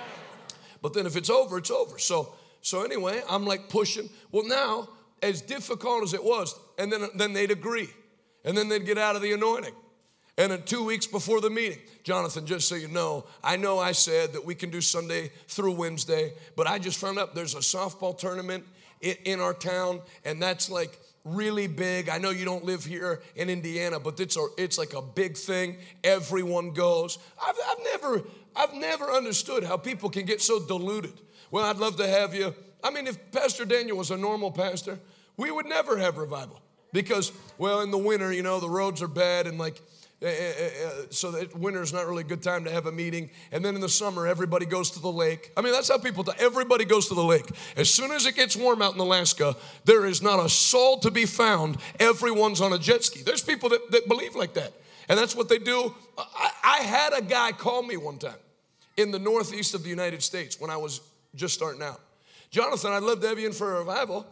But 0.81 0.93
then 0.93 1.05
if 1.05 1.15
it's 1.15 1.29
over, 1.29 1.57
it's 1.57 1.71
over. 1.71 1.97
So, 1.97 2.35
so 2.61 2.83
anyway, 2.83 3.21
I'm 3.29 3.45
like 3.45 3.69
pushing. 3.69 4.09
Well, 4.31 4.45
now, 4.45 4.89
as 5.21 5.41
difficult 5.41 6.03
as 6.03 6.13
it 6.13 6.23
was, 6.23 6.57
and 6.77 6.91
then, 6.91 7.07
then 7.15 7.33
they'd 7.33 7.51
agree. 7.51 7.89
And 8.45 8.57
then 8.57 8.69
they'd 8.69 8.85
get 8.85 8.97
out 8.97 9.15
of 9.15 9.21
the 9.21 9.33
anointing. 9.33 9.73
And 10.39 10.53
then 10.53 10.63
two 10.63 10.85
weeks 10.85 11.05
before 11.05 11.41
the 11.41 11.49
meeting, 11.49 11.79
Jonathan, 12.03 12.45
just 12.45 12.69
so 12.69 12.75
you 12.75 12.87
know, 12.87 13.25
I 13.43 13.57
know 13.57 13.77
I 13.77 13.91
said 13.91 14.31
that 14.31 14.45
we 14.45 14.55
can 14.55 14.69
do 14.69 14.79
Sunday 14.79 15.31
through 15.49 15.73
Wednesday, 15.73 16.31
but 16.55 16.65
I 16.65 16.79
just 16.79 16.97
found 16.97 17.19
out 17.19 17.35
there's 17.35 17.55
a 17.55 17.59
softball 17.59 18.17
tournament 18.17 18.63
in 19.01 19.41
our 19.41 19.53
town, 19.53 19.99
and 20.23 20.41
that's 20.41 20.69
like 20.69 20.97
really 21.25 21.67
big. 21.67 22.07
I 22.07 22.19
know 22.19 22.29
you 22.29 22.45
don't 22.45 22.63
live 22.63 22.85
here 22.85 23.21
in 23.35 23.49
Indiana, 23.49 23.99
but 23.99 24.17
it's, 24.21 24.37
a, 24.37 24.47
it's 24.57 24.77
like 24.77 24.93
a 24.93 25.01
big 25.01 25.35
thing. 25.35 25.75
Everyone 26.05 26.71
goes. 26.71 27.19
I've, 27.45 27.55
I've, 27.67 27.83
never, 27.83 28.23
I've 28.55 28.73
never 28.75 29.11
understood 29.11 29.65
how 29.65 29.75
people 29.75 30.09
can 30.09 30.25
get 30.25 30.41
so 30.41 30.57
deluded. 30.65 31.19
Well, 31.51 31.65
I'd 31.65 31.79
love 31.79 31.97
to 31.97 32.07
have 32.07 32.33
you. 32.33 32.55
I 32.81 32.91
mean, 32.91 33.07
if 33.07 33.31
Pastor 33.33 33.65
Daniel 33.65 33.97
was 33.97 34.09
a 34.09 34.17
normal 34.17 34.51
pastor, 34.51 34.99
we 35.35 35.51
would 35.51 35.65
never 35.65 35.97
have 35.97 36.17
revival 36.17 36.61
because, 36.93 37.33
well, 37.57 37.81
in 37.81 37.91
the 37.91 37.97
winter, 37.97 38.31
you 38.31 38.41
know, 38.41 38.61
the 38.61 38.69
roads 38.69 39.01
are 39.01 39.09
bad 39.09 39.45
and 39.45 39.57
like, 39.57 39.81
Eh, 40.21 40.27
eh, 40.27 40.53
eh, 40.59 40.91
so 41.11 41.31
that 41.31 41.57
winter 41.57 41.81
is 41.81 41.93
not 41.93 42.05
really 42.05 42.21
a 42.21 42.27
good 42.27 42.43
time 42.43 42.65
to 42.65 42.71
have 42.71 42.87
a 42.87 42.91
meeting. 42.91 43.29
And 43.53 43.63
then 43.63 43.75
in 43.75 43.79
the 43.79 43.87
summer, 43.87 44.27
everybody 44.27 44.65
goes 44.65 44.91
to 44.91 44.99
the 44.99 45.11
lake. 45.11 45.51
I 45.55 45.61
mean, 45.61 45.71
that's 45.71 45.87
how 45.87 45.97
people. 45.97 46.25
Everybody 46.37 46.83
goes 46.83 47.07
to 47.07 47.13
the 47.13 47.23
lake. 47.23 47.49
As 47.77 47.89
soon 47.89 48.11
as 48.11 48.25
it 48.25 48.35
gets 48.35 48.57
warm 48.57 48.81
out 48.81 48.93
in 48.93 48.99
Alaska, 48.99 49.55
there 49.85 50.05
is 50.05 50.21
not 50.21 50.43
a 50.43 50.49
soul 50.49 50.99
to 50.99 51.11
be 51.11 51.25
found. 51.25 51.77
Everyone's 52.01 52.59
on 52.59 52.73
a 52.73 52.77
jet 52.77 53.05
ski. 53.05 53.21
There's 53.21 53.41
people 53.41 53.69
that, 53.69 53.91
that 53.91 54.09
believe 54.09 54.35
like 54.35 54.55
that. 54.55 54.73
And 55.07 55.17
that's 55.17 55.37
what 55.37 55.47
they 55.47 55.57
do. 55.57 55.95
I, 56.17 56.51
I 56.63 56.77
had 56.83 57.13
a 57.13 57.21
guy 57.21 57.53
call 57.53 57.81
me 57.81 57.95
one 57.95 58.17
time 58.17 58.33
in 58.97 59.11
the 59.11 59.19
northeast 59.19 59.73
of 59.73 59.83
the 59.83 59.89
United 59.89 60.21
States 60.21 60.59
when 60.59 60.69
I 60.69 60.75
was 60.75 60.99
just 61.33 61.53
starting 61.53 61.81
out. 61.81 62.01
Jonathan, 62.51 62.91
I'd 62.91 63.03
love 63.03 63.21
to 63.21 63.27
have 63.29 63.39
you 63.39 63.47
in 63.47 63.53
for 63.53 63.77
a 63.77 63.79
revival. 63.79 64.27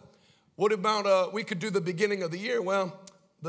What 0.58 0.74
about 0.74 1.06
uh, 1.06 1.30
we 1.32 1.44
could 1.44 1.60
do 1.60 1.70
the 1.70 1.80
beginning 1.80 2.24
of 2.24 2.32
the 2.32 2.38
year? 2.38 2.62
Well, 2.62 3.00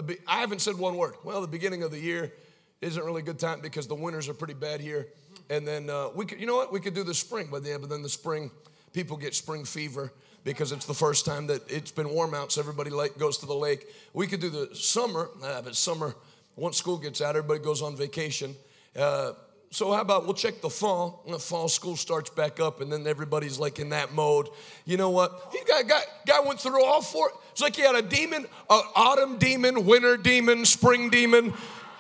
the, 0.01 0.19
I 0.27 0.41
haven't 0.41 0.61
said 0.61 0.77
one 0.77 0.97
word. 0.97 1.15
Well, 1.25 1.41
the 1.41 1.49
beginning 1.49 1.83
of 1.83 1.91
the 1.91 1.99
year 1.99 2.33
isn't 2.81 3.03
really 3.03 3.23
a 3.23 3.25
good 3.25 3.39
time 3.39 3.61
because 3.61 3.87
the 3.87 3.95
winters 3.95 4.29
are 4.29 4.35
pretty 4.35 4.55
bad 4.55 4.81
here. 4.81 5.09
And 5.51 5.67
then 5.67 5.91
uh, 5.91 6.09
we 6.15 6.27
could, 6.27 6.41
you 6.41 6.47
know 6.47 6.57
what? 6.57 6.73
We 6.73 6.81
could 6.81 6.95
do 6.95 7.03
the 7.03 7.15
spring, 7.15 7.49
but 7.51 7.65
yeah, 7.65 7.79
but 7.79 7.89
then 7.89 8.03
the 8.03 8.09
spring, 8.09 8.51
people 8.93 9.17
get 9.17 9.35
spring 9.35 9.65
fever 9.65 10.13
because 10.45 10.73
it's 10.73 10.87
the 10.87 10.95
first 10.95 11.27
time 11.27 11.47
that 11.49 11.71
it's 11.71 11.91
been 11.91 12.09
warm 12.11 12.35
out, 12.35 12.53
so 12.53 12.61
everybody 12.61 12.91
goes 13.19 13.39
to 13.39 13.47
the 13.47 13.55
lake. 13.55 13.87
We 14.15 14.27
could 14.27 14.41
do 14.41 14.51
the 14.51 14.75
summer, 14.75 15.31
uh, 15.43 15.63
but 15.63 15.75
summer, 15.77 16.15
once 16.57 16.77
school 16.77 16.99
gets 16.99 17.21
out, 17.21 17.37
everybody 17.37 17.61
goes 17.61 17.83
on 17.83 17.97
vacation. 17.97 18.55
Uh, 18.97 19.33
so 19.71 19.93
how 19.93 20.01
about 20.01 20.25
we'll 20.25 20.35
check 20.35 20.61
the 20.61 20.71
fall? 20.71 21.23
The 21.29 21.39
fall 21.39 21.69
school 21.69 21.97
starts 21.97 22.31
back 22.31 22.61
up, 22.61 22.81
and 22.81 22.91
then 22.91 23.07
everybody's 23.07 23.59
like 23.59 23.79
in 23.79 23.91
that 23.91 24.13
mode. 24.15 24.49
You 24.87 24.97
know 24.97 25.11
what? 25.11 25.49
He 25.53 25.59
got 25.65 25.87
guy, 25.87 26.01
guy 26.27 26.41
went 26.41 26.61
through 26.61 26.83
all 26.83 27.03
four. 27.03 27.31
It's 27.59 27.63
like 27.65 27.75
he 27.75 27.83
had 27.83 27.97
a 27.97 28.03
demon, 28.03 28.47
an 28.71 28.83
autumn 28.95 29.37
demon, 29.37 29.85
winter 29.85 30.17
demon, 30.17 30.65
spring 30.65 31.11
demon, 31.11 31.53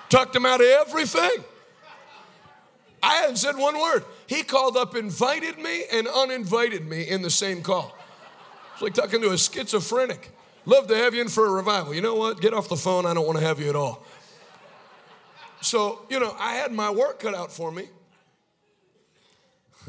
tucked 0.08 0.36
him 0.36 0.46
out 0.46 0.60
of 0.60 0.66
everything. 0.68 1.42
I 3.02 3.14
hadn't 3.16 3.38
said 3.38 3.56
one 3.56 3.76
word. 3.76 4.04
He 4.28 4.44
called 4.44 4.76
up, 4.76 4.94
invited 4.94 5.58
me, 5.58 5.82
and 5.92 6.06
uninvited 6.06 6.86
me 6.86 7.02
in 7.08 7.22
the 7.22 7.30
same 7.30 7.62
call. 7.62 7.92
It's 8.74 8.82
like 8.82 8.94
talking 8.94 9.20
to 9.20 9.32
a 9.32 9.36
schizophrenic. 9.36 10.30
Love 10.64 10.86
to 10.86 10.96
have 10.96 11.12
you 11.12 11.22
in 11.22 11.28
for 11.28 11.46
a 11.46 11.50
revival. 11.50 11.92
You 11.92 12.02
know 12.02 12.14
what? 12.14 12.40
Get 12.40 12.54
off 12.54 12.68
the 12.68 12.76
phone. 12.76 13.04
I 13.04 13.12
don't 13.12 13.26
want 13.26 13.40
to 13.40 13.44
have 13.44 13.58
you 13.58 13.68
at 13.68 13.74
all. 13.74 14.04
So, 15.60 16.06
you 16.08 16.20
know, 16.20 16.36
I 16.38 16.54
had 16.54 16.70
my 16.70 16.88
work 16.88 17.18
cut 17.18 17.34
out 17.34 17.50
for 17.50 17.72
me. 17.72 17.88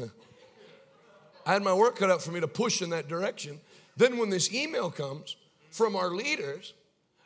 I 1.46 1.52
had 1.52 1.62
my 1.62 1.74
work 1.74 1.94
cut 1.94 2.10
out 2.10 2.22
for 2.22 2.32
me 2.32 2.40
to 2.40 2.48
push 2.48 2.82
in 2.82 2.90
that 2.90 3.06
direction. 3.06 3.60
Then, 3.96 4.18
when 4.18 4.30
this 4.30 4.52
email 4.52 4.90
comes 4.90 5.36
from 5.70 5.96
our 5.96 6.10
leaders 6.10 6.74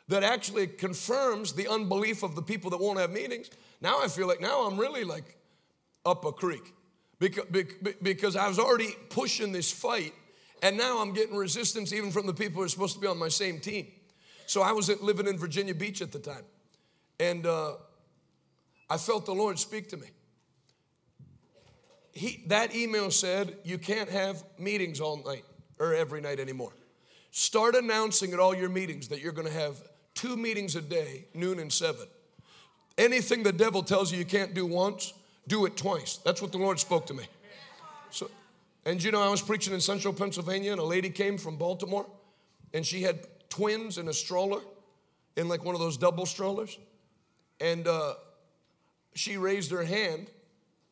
that 0.07 0.23
actually 0.23 0.67
confirms 0.67 1.53
the 1.53 1.67
unbelief 1.67 2.23
of 2.23 2.35
the 2.35 2.41
people 2.41 2.69
that 2.71 2.79
won't 2.79 2.99
have 2.99 3.11
meetings, 3.11 3.49
now 3.81 4.01
I 4.01 4.07
feel 4.07 4.27
like 4.27 4.41
now 4.41 4.61
I'm 4.61 4.79
really 4.79 5.03
like 5.03 5.37
up 6.05 6.25
a 6.25 6.31
creek 6.31 6.73
because, 7.19 7.45
because 8.01 8.35
I 8.35 8.47
was 8.47 8.59
already 8.59 8.95
pushing 9.09 9.51
this 9.51 9.71
fight, 9.71 10.13
and 10.61 10.77
now 10.77 11.01
I'm 11.01 11.13
getting 11.13 11.35
resistance 11.35 11.93
even 11.93 12.11
from 12.11 12.27
the 12.27 12.33
people 12.33 12.57
who 12.57 12.65
are 12.65 12.69
supposed 12.69 12.95
to 12.95 12.99
be 12.99 13.07
on 13.07 13.17
my 13.17 13.29
same 13.29 13.59
team. 13.59 13.87
So 14.47 14.61
I 14.61 14.71
was 14.71 14.89
living 15.01 15.27
in 15.27 15.37
Virginia 15.37 15.73
Beach 15.73 16.01
at 16.01 16.11
the 16.11 16.19
time, 16.19 16.43
and 17.19 17.45
uh, 17.45 17.73
I 18.89 18.97
felt 18.97 19.25
the 19.25 19.33
Lord 19.33 19.57
speak 19.57 19.89
to 19.89 19.97
me. 19.97 20.07
He, 22.11 22.43
that 22.47 22.73
email 22.75 23.11
said, 23.11 23.57
You 23.63 23.77
can't 23.77 24.09
have 24.09 24.43
meetings 24.57 25.01
all 25.01 25.21
night 25.23 25.43
or 25.79 25.93
every 25.93 26.21
night 26.21 26.39
anymore. 26.39 26.71
Start 27.37 27.75
announcing 27.75 28.31
at 28.31 28.39
all 28.39 28.55
your 28.55 28.69
meetings 28.69 29.09
that 29.09 29.19
you're 29.19 29.33
going 29.33 29.45
to 29.45 29.53
have 29.53 29.75
two 30.13 30.37
meetings 30.37 30.77
a 30.77 30.81
day, 30.81 31.25
noon 31.33 31.59
and 31.59 31.71
seven. 31.71 32.07
Anything 32.97 33.43
the 33.43 33.51
devil 33.51 33.83
tells 33.83 34.09
you 34.09 34.17
you 34.17 34.23
can't 34.23 34.53
do 34.53 34.65
once, 34.65 35.13
do 35.45 35.65
it 35.65 35.75
twice. 35.75 36.15
That's 36.23 36.41
what 36.41 36.53
the 36.53 36.57
Lord 36.57 36.79
spoke 36.79 37.05
to 37.07 37.13
me. 37.13 37.25
So, 38.09 38.31
and 38.85 39.03
you 39.03 39.11
know, 39.11 39.21
I 39.21 39.27
was 39.27 39.41
preaching 39.41 39.73
in 39.73 39.81
central 39.81 40.13
Pennsylvania, 40.13 40.71
and 40.71 40.79
a 40.79 40.85
lady 40.85 41.09
came 41.09 41.37
from 41.37 41.57
Baltimore, 41.57 42.05
and 42.73 42.85
she 42.85 43.01
had 43.01 43.27
twins 43.49 43.97
in 43.97 44.07
a 44.07 44.13
stroller, 44.13 44.61
in 45.35 45.49
like 45.49 45.65
one 45.65 45.75
of 45.75 45.81
those 45.81 45.97
double 45.97 46.25
strollers. 46.25 46.79
And 47.59 47.85
uh, 47.85 48.13
she 49.13 49.35
raised 49.35 49.71
her 49.71 49.83
hand 49.83 50.27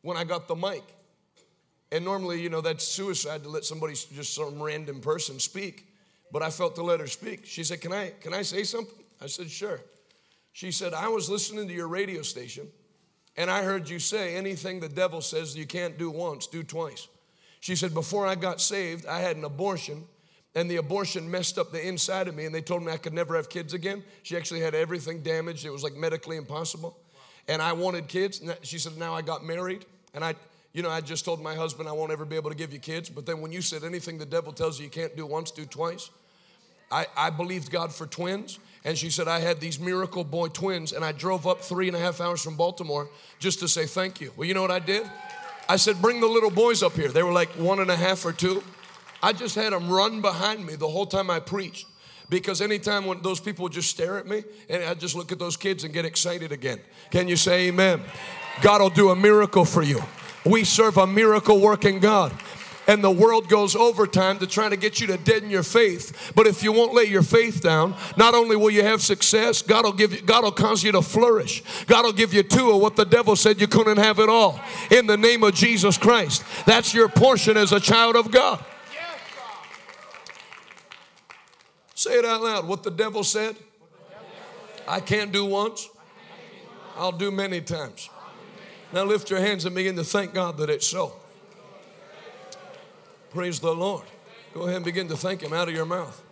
when 0.01 0.17
I 0.17 0.25
got 0.25 0.49
the 0.49 0.55
mic. 0.55 0.83
And 1.93 2.03
normally, 2.03 2.41
you 2.41 2.49
know, 2.49 2.59
that's 2.59 2.83
suicide 2.83 3.43
to 3.43 3.49
let 3.49 3.63
somebody, 3.63 3.93
just 3.93 4.35
some 4.35 4.61
random 4.61 4.99
person 4.99 5.39
speak. 5.39 5.87
But 6.33 6.41
I 6.41 6.49
felt 6.49 6.73
to 6.75 6.83
let 6.83 6.99
her 6.99 7.07
speak. 7.07 7.45
She 7.45 7.63
said, 7.63 7.79
Can 7.79 7.93
I, 7.93 8.09
can 8.19 8.33
I 8.33 8.41
say 8.41 8.63
something? 8.63 8.97
I 9.21 9.27
said, 9.27 9.51
Sure. 9.51 9.79
She 10.51 10.71
said, 10.71 10.93
I 10.93 11.07
was 11.07 11.29
listening 11.29 11.67
to 11.67 11.73
your 11.73 11.87
radio 11.87 12.23
station 12.23 12.67
and 13.37 13.49
I 13.49 13.63
heard 13.63 13.87
you 13.87 13.99
say 13.99 14.35
anything 14.35 14.79
the 14.79 14.89
devil 14.89 15.21
says 15.21 15.55
you 15.55 15.65
can't 15.65 15.97
do 15.97 16.09
once, 16.11 16.47
do 16.47 16.63
twice. 16.63 17.07
She 17.59 17.75
said, 17.75 17.93
Before 17.93 18.25
I 18.25 18.33
got 18.33 18.59
saved, 18.59 19.05
I 19.05 19.19
had 19.19 19.37
an 19.37 19.43
abortion 19.43 20.05
and 20.55 20.69
the 20.69 20.77
abortion 20.77 21.29
messed 21.29 21.59
up 21.59 21.71
the 21.71 21.87
inside 21.87 22.27
of 22.27 22.35
me 22.35 22.45
and 22.45 22.53
they 22.53 22.61
told 22.61 22.83
me 22.83 22.91
I 22.91 22.97
could 22.97 23.13
never 23.13 23.35
have 23.35 23.47
kids 23.47 23.75
again. 23.75 24.03
She 24.23 24.35
actually 24.35 24.61
had 24.61 24.73
everything 24.73 25.21
damaged. 25.21 25.65
It 25.65 25.69
was 25.69 25.83
like 25.83 25.95
medically 25.95 26.37
impossible. 26.37 26.97
And 27.47 27.61
I 27.61 27.73
wanted 27.73 28.07
kids. 28.07 28.41
She 28.63 28.79
said, 28.79 28.97
Now 28.97 29.13
I 29.13 29.21
got 29.21 29.45
married 29.45 29.85
and 30.15 30.25
I, 30.25 30.33
you 30.73 30.81
know, 30.81 30.89
I 30.89 31.01
just 31.01 31.25
told 31.25 31.43
my 31.43 31.53
husband 31.53 31.87
I 31.87 31.91
won't 31.91 32.11
ever 32.11 32.25
be 32.25 32.35
able 32.37 32.49
to 32.49 32.57
give 32.57 32.73
you 32.73 32.79
kids. 32.79 33.07
But 33.07 33.27
then 33.27 33.39
when 33.39 33.51
you 33.51 33.61
said 33.61 33.83
anything 33.83 34.17
the 34.17 34.25
devil 34.25 34.51
tells 34.51 34.79
you 34.79 34.85
you 34.85 34.91
can't 34.91 35.15
do 35.15 35.27
once, 35.27 35.51
do 35.51 35.65
twice, 35.65 36.09
I, 36.93 37.07
I 37.17 37.29
believed 37.31 37.71
God 37.71 37.91
for 37.91 38.05
twins. 38.05 38.59
And 38.85 38.97
she 38.97 39.09
said, 39.09 39.27
I 39.27 39.39
had 39.39 39.59
these 39.59 39.79
miracle 39.79 40.23
boy 40.23 40.49
twins, 40.49 40.91
and 40.91 41.03
I 41.03 41.11
drove 41.11 41.47
up 41.47 41.61
three 41.61 41.87
and 41.87 41.95
a 41.95 41.99
half 41.99 42.21
hours 42.21 42.43
from 42.43 42.55
Baltimore 42.55 43.09
just 43.39 43.59
to 43.59 43.67
say 43.67 43.85
thank 43.85 44.21
you. 44.21 44.31
Well, 44.37 44.47
you 44.47 44.53
know 44.53 44.61
what 44.61 44.71
I 44.71 44.79
did? 44.79 45.09
I 45.67 45.77
said, 45.77 46.01
Bring 46.01 46.19
the 46.19 46.27
little 46.27 46.51
boys 46.51 46.83
up 46.83 46.93
here. 46.93 47.07
They 47.07 47.23
were 47.23 47.31
like 47.31 47.49
one 47.51 47.79
and 47.79 47.89
a 47.89 47.95
half 47.95 48.25
or 48.25 48.33
two. 48.33 48.61
I 49.23 49.33
just 49.33 49.55
had 49.55 49.73
them 49.73 49.89
run 49.89 50.21
behind 50.21 50.65
me 50.65 50.75
the 50.75 50.87
whole 50.87 51.05
time 51.05 51.31
I 51.31 51.39
preached. 51.39 51.87
Because 52.29 52.61
anytime 52.61 53.05
when 53.05 53.21
those 53.21 53.39
people 53.39 53.63
would 53.63 53.71
just 53.71 53.89
stare 53.89 54.17
at 54.17 54.27
me, 54.27 54.43
and 54.69 54.83
I 54.83 54.93
just 54.93 55.15
look 55.15 55.31
at 55.31 55.39
those 55.39 55.57
kids 55.57 55.85
and 55.85 55.93
get 55.93 56.05
excited 56.05 56.51
again. 56.51 56.79
Can 57.09 57.27
you 57.27 57.37
say 57.37 57.67
amen? 57.67 58.01
God 58.61 58.81
will 58.81 58.89
do 58.89 59.09
a 59.09 59.15
miracle 59.15 59.65
for 59.65 59.81
you. 59.81 60.01
We 60.45 60.63
serve 60.65 60.97
a 60.97 61.07
miracle 61.07 61.59
working 61.59 61.99
God 61.99 62.33
and 62.87 63.03
the 63.03 63.11
world 63.11 63.47
goes 63.47 63.75
overtime 63.75 64.39
to 64.39 64.47
try 64.47 64.69
to 64.69 64.75
get 64.75 64.99
you 64.99 65.07
to 65.07 65.17
deaden 65.17 65.49
your 65.49 65.63
faith. 65.63 66.31
But 66.35 66.47
if 66.47 66.63
you 66.63 66.71
won't 66.71 66.93
lay 66.93 67.05
your 67.05 67.21
faith 67.21 67.61
down, 67.61 67.95
not 68.17 68.33
only 68.33 68.55
will 68.55 68.71
you 68.71 68.83
have 68.83 69.01
success, 69.01 69.61
God 69.61 69.85
will 69.85 69.93
give 69.93 70.13
you, 70.13 70.21
God 70.21 70.43
will 70.43 70.51
cause 70.51 70.83
you 70.83 70.91
to 70.91 71.01
flourish. 71.01 71.63
God 71.85 72.05
will 72.05 72.13
give 72.13 72.33
you 72.33 72.43
two 72.43 72.71
of 72.71 72.81
what 72.81 72.95
the 72.95 73.05
devil 73.05 73.35
said 73.35 73.61
you 73.61 73.67
couldn't 73.67 73.97
have 73.97 74.19
it 74.19 74.29
all. 74.29 74.59
In 74.91 75.07
the 75.07 75.17
name 75.17 75.43
of 75.43 75.53
Jesus 75.53 75.97
Christ. 75.97 76.43
That's 76.65 76.93
your 76.93 77.09
portion 77.09 77.57
as 77.57 77.71
a 77.71 77.79
child 77.79 78.15
of 78.15 78.31
God. 78.31 78.63
Say 81.95 82.17
it 82.19 82.25
out 82.25 82.41
loud. 82.41 82.67
What 82.67 82.83
the 82.83 82.91
devil 82.91 83.23
said, 83.23 83.55
I 84.87 84.99
can't 84.99 85.31
do 85.31 85.45
once, 85.45 85.89
I'll 86.97 87.11
do 87.11 87.31
many 87.31 87.61
times. 87.61 88.09
Now 88.91 89.05
lift 89.05 89.29
your 89.29 89.39
hands 89.39 89.65
and 89.65 89.73
begin 89.73 89.95
to 89.95 90.03
thank 90.03 90.33
God 90.33 90.57
that 90.57 90.69
it's 90.69 90.85
so. 90.85 91.13
Praise 93.33 93.59
the 93.59 93.73
Lord. 93.73 94.05
Go 94.53 94.61
ahead 94.61 94.75
and 94.75 94.85
begin 94.85 95.07
to 95.07 95.17
thank 95.17 95.41
Him 95.41 95.53
out 95.53 95.67
of 95.67 95.73
your 95.73 95.87
mouth. 95.87 96.23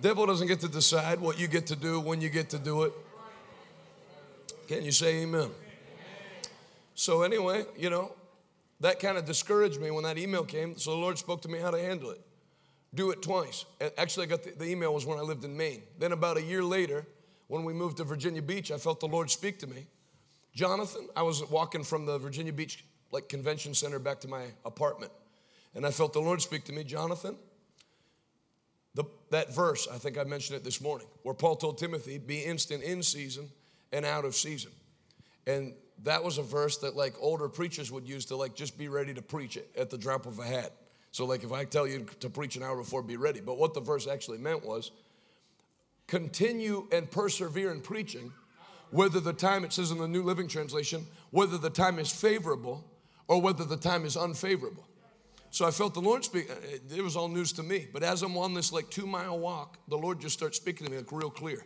Devil 0.00 0.24
doesn't 0.24 0.46
get 0.46 0.60
to 0.60 0.68
decide 0.68 1.20
what 1.20 1.38
you 1.38 1.46
get 1.46 1.66
to 1.66 1.76
do 1.76 2.00
when 2.00 2.22
you 2.22 2.30
get 2.30 2.48
to 2.50 2.58
do 2.58 2.84
it. 2.84 2.92
Can 4.66 4.82
you 4.82 4.92
say 4.92 5.22
amen? 5.22 5.50
So, 6.94 7.22
anyway, 7.22 7.66
you 7.76 7.90
know, 7.90 8.12
that 8.80 8.98
kind 8.98 9.18
of 9.18 9.26
discouraged 9.26 9.78
me 9.78 9.90
when 9.90 10.04
that 10.04 10.16
email 10.16 10.42
came. 10.42 10.78
So, 10.78 10.92
the 10.92 10.96
Lord 10.96 11.18
spoke 11.18 11.42
to 11.42 11.48
me 11.48 11.58
how 11.58 11.70
to 11.70 11.78
handle 11.78 12.10
it. 12.12 12.20
Do 12.94 13.10
it 13.10 13.20
twice. 13.20 13.66
Actually, 13.98 14.26
I 14.26 14.30
got 14.30 14.42
the, 14.42 14.52
the 14.52 14.64
email 14.64 14.94
was 14.94 15.04
when 15.04 15.18
I 15.18 15.22
lived 15.22 15.44
in 15.44 15.54
Maine. 15.54 15.82
Then, 15.98 16.12
about 16.12 16.38
a 16.38 16.42
year 16.42 16.64
later, 16.64 17.04
when 17.48 17.62
we 17.64 17.74
moved 17.74 17.98
to 17.98 18.04
Virginia 18.04 18.40
Beach, 18.40 18.70
I 18.70 18.78
felt 18.78 19.00
the 19.00 19.08
Lord 19.08 19.30
speak 19.30 19.58
to 19.58 19.66
me. 19.66 19.86
Jonathan, 20.54 21.08
I 21.14 21.20
was 21.20 21.46
walking 21.50 21.84
from 21.84 22.06
the 22.06 22.16
Virginia 22.16 22.54
Beach 22.54 22.86
like 23.12 23.28
convention 23.28 23.74
center 23.74 23.98
back 23.98 24.20
to 24.20 24.28
my 24.28 24.46
apartment. 24.64 25.12
And 25.76 25.86
I 25.86 25.90
felt 25.90 26.14
the 26.14 26.20
Lord 26.20 26.40
speak 26.40 26.64
to 26.64 26.72
me, 26.72 26.84
Jonathan. 26.84 27.36
The, 28.94 29.04
that 29.30 29.54
verse, 29.54 29.86
I 29.92 29.98
think 29.98 30.16
I 30.16 30.24
mentioned 30.24 30.56
it 30.56 30.64
this 30.64 30.80
morning, 30.80 31.06
where 31.22 31.34
Paul 31.34 31.54
told 31.54 31.76
Timothy, 31.76 32.16
be 32.16 32.40
instant 32.40 32.82
in 32.82 33.02
season 33.02 33.50
and 33.92 34.06
out 34.06 34.24
of 34.24 34.34
season. 34.34 34.72
And 35.46 35.74
that 36.02 36.24
was 36.24 36.38
a 36.38 36.42
verse 36.42 36.78
that 36.78 36.96
like 36.96 37.14
older 37.20 37.46
preachers 37.50 37.92
would 37.92 38.08
use 38.08 38.24
to 38.26 38.36
like 38.36 38.54
just 38.54 38.78
be 38.78 38.88
ready 38.88 39.12
to 39.12 39.20
preach 39.20 39.58
it 39.58 39.68
at 39.76 39.90
the 39.90 39.98
drop 39.98 40.24
of 40.24 40.38
a 40.38 40.44
hat. 40.44 40.72
So 41.12 41.26
like 41.26 41.44
if 41.44 41.52
I 41.52 41.64
tell 41.64 41.86
you 41.86 42.06
to 42.20 42.30
preach 42.30 42.56
an 42.56 42.62
hour 42.62 42.76
before, 42.76 43.02
be 43.02 43.18
ready. 43.18 43.40
But 43.40 43.58
what 43.58 43.74
the 43.74 43.80
verse 43.80 44.06
actually 44.06 44.38
meant 44.38 44.64
was 44.64 44.92
continue 46.06 46.88
and 46.90 47.10
persevere 47.10 47.70
in 47.70 47.82
preaching, 47.82 48.32
whether 48.92 49.20
the 49.20 49.34
time, 49.34 49.62
it 49.62 49.74
says 49.74 49.90
in 49.90 49.98
the 49.98 50.08
New 50.08 50.22
Living 50.22 50.48
Translation, 50.48 51.06
whether 51.32 51.58
the 51.58 51.70
time 51.70 51.98
is 51.98 52.10
favorable 52.10 52.82
or 53.28 53.42
whether 53.42 53.64
the 53.64 53.76
time 53.76 54.06
is 54.06 54.16
unfavorable. 54.16 54.86
So 55.56 55.64
I 55.64 55.70
felt 55.70 55.94
the 55.94 56.02
Lord 56.02 56.22
speak. 56.22 56.50
It 56.94 57.02
was 57.02 57.16
all 57.16 57.28
news 57.28 57.50
to 57.52 57.62
me. 57.62 57.88
But 57.90 58.02
as 58.02 58.20
I'm 58.20 58.36
on 58.36 58.52
this 58.52 58.74
like 58.74 58.90
two 58.90 59.06
mile 59.06 59.38
walk, 59.38 59.78
the 59.88 59.96
Lord 59.96 60.20
just 60.20 60.34
starts 60.34 60.58
speaking 60.58 60.84
to 60.84 60.92
me 60.92 60.98
like 60.98 61.10
real 61.10 61.30
clear. 61.30 61.64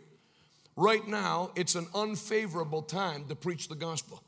Right 0.77 1.05
now, 1.05 1.51
it's 1.57 1.75
an 1.75 1.87
unfavorable 1.93 2.83
time 2.83 3.25
to 3.27 3.35
preach 3.35 3.67
the 3.67 3.75
gospel. 3.75 4.23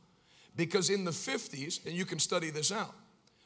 Because 0.58 0.90
in 0.90 1.06
the 1.06 1.12
50s, 1.12 1.86
and 1.86 1.96
you 1.96 2.04
can 2.04 2.20
study 2.20 2.50
this 2.50 2.74
out, 2.74 2.94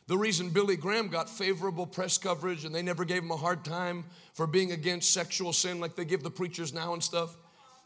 the 0.08 0.18
reason 0.18 0.50
Billy 0.50 0.76
Graham 0.76 1.08
got 1.10 1.30
favorable 1.30 1.86
press 1.86 2.18
coverage 2.18 2.66
and 2.66 2.74
they 2.74 2.82
never 2.82 3.06
gave 3.06 3.22
him 3.22 3.30
a 3.30 3.38
hard 3.38 3.64
time 3.64 4.04
for 4.34 4.48
being 4.48 4.72
against 4.72 5.14
sexual 5.14 5.54
sin 5.54 5.80
like 5.80 5.96
they 5.96 6.04
give 6.04 6.24
the 6.24 6.32
preachers 6.32 6.74
now 6.74 6.94
and 6.94 7.04
stuff 7.04 7.38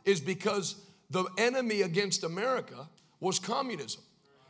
is 0.06 0.22
because 0.22 0.78
the 1.10 1.26
enemy 1.38 1.82
against 1.82 2.24
America 2.24 2.88
was 3.20 3.40
communism. 3.40 4.02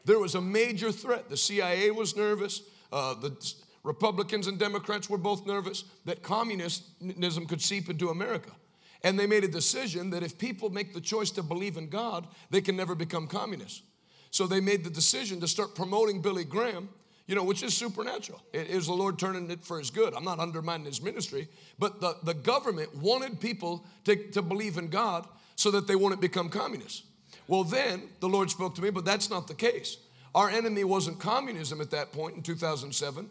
There 0.06 0.20
was 0.20 0.36
a 0.36 0.42
major 0.42 0.92
threat. 0.92 1.30
The 1.30 1.38
CIA 1.38 1.90
was 1.90 2.16
nervous. 2.16 2.62
Uh, 2.92 3.16
the 3.16 3.56
Republicans 3.84 4.48
and 4.48 4.60
Democrats 4.60 5.10
were 5.10 5.18
both 5.18 5.46
nervous 5.46 5.86
that 6.06 6.22
communism 6.22 7.46
could 7.48 7.62
seep 7.62 7.90
into 7.90 8.10
America. 8.10 8.52
And 9.04 9.18
they 9.18 9.26
made 9.26 9.44
a 9.44 9.48
decision 9.48 10.12
that 10.12 10.22
if 10.22 10.38
people 10.38 10.70
make 10.70 10.94
the 10.94 11.02
choice 11.02 11.32
to 11.32 11.44
believe 11.44 11.78
in 11.78 11.90
God, 11.90 12.28
they 12.52 12.62
can 12.62 12.76
never 12.76 12.94
become 12.94 13.28
communists. 13.28 13.82
So 14.30 14.46
they 14.48 14.60
made 14.60 14.84
the 14.84 14.90
decision 14.90 15.40
to 15.42 15.48
start 15.48 15.76
promoting 15.76 16.22
Billy 16.22 16.46
Graham, 16.46 16.90
you 17.28 17.36
know, 17.36 17.44
which 17.44 17.64
is 17.64 17.76
supernatural. 17.76 18.42
It 18.54 18.68
is 18.68 18.86
the 18.86 18.94
Lord 18.94 19.18
turning 19.18 19.50
it 19.50 19.64
for 19.64 19.80
his 19.80 19.90
good. 19.90 20.14
I'm 20.14 20.24
not 20.24 20.40
undermining 20.40 20.86
his 20.86 21.02
ministry, 21.02 21.48
but 21.80 22.00
the, 22.00 22.16
the 22.24 22.34
government 22.34 22.96
wanted 22.96 23.40
people 23.40 23.86
to, 24.06 24.16
to 24.32 24.42
believe 24.42 24.78
in 24.78 24.90
God 24.90 25.28
so 25.56 25.72
that 25.72 25.88
they 25.88 25.96
wouldn't 25.96 26.22
become 26.22 26.50
communists. 26.50 27.04
Well, 27.48 27.64
then 27.64 28.04
the 28.20 28.30
Lord 28.30 28.50
spoke 28.50 28.76
to 28.76 28.82
me, 28.82 28.92
but 28.92 29.06
that's 29.06 29.30
not 29.30 29.48
the 29.48 29.54
case. 29.54 29.98
Our 30.34 30.50
enemy 30.50 30.84
wasn't 30.84 31.20
communism 31.20 31.82
at 31.82 31.92
that 31.92 32.12
point 32.12 32.36
in 32.36 32.44
2007. 32.44 33.30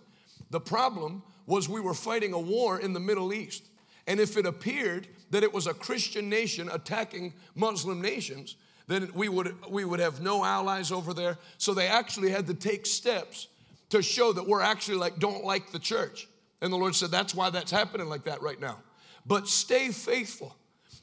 The 0.50 0.60
problem 0.60 1.22
was 1.46 1.68
we 1.68 1.80
were 1.80 1.94
fighting 1.94 2.32
a 2.32 2.38
war 2.38 2.80
in 2.80 2.92
the 2.92 3.00
Middle 3.00 3.32
East. 3.32 3.64
And 4.06 4.18
if 4.18 4.36
it 4.36 4.46
appeared 4.46 5.08
that 5.30 5.42
it 5.42 5.52
was 5.52 5.66
a 5.66 5.74
Christian 5.74 6.28
nation 6.28 6.68
attacking 6.72 7.34
Muslim 7.54 8.00
nations, 8.00 8.56
then 8.88 9.10
we 9.14 9.28
would, 9.28 9.54
we 9.68 9.84
would 9.84 10.00
have 10.00 10.20
no 10.20 10.44
allies 10.44 10.90
over 10.90 11.14
there. 11.14 11.38
So 11.58 11.74
they 11.74 11.86
actually 11.86 12.30
had 12.30 12.46
to 12.48 12.54
take 12.54 12.86
steps 12.86 13.46
to 13.90 14.02
show 14.02 14.32
that 14.32 14.46
we're 14.46 14.62
actually 14.62 14.98
like, 14.98 15.18
don't 15.18 15.44
like 15.44 15.70
the 15.70 15.78
church. 15.78 16.28
And 16.60 16.72
the 16.72 16.76
Lord 16.76 16.94
said, 16.94 17.10
that's 17.10 17.34
why 17.34 17.50
that's 17.50 17.70
happening 17.70 18.08
like 18.08 18.24
that 18.24 18.42
right 18.42 18.60
now. 18.60 18.78
But 19.26 19.48
stay 19.48 19.90
faithful. 19.90 20.56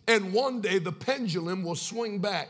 And 0.07 0.33
one 0.33 0.61
day 0.61 0.79
the 0.79 0.91
pendulum 0.91 1.63
will 1.63 1.75
swing 1.75 2.19
back 2.19 2.49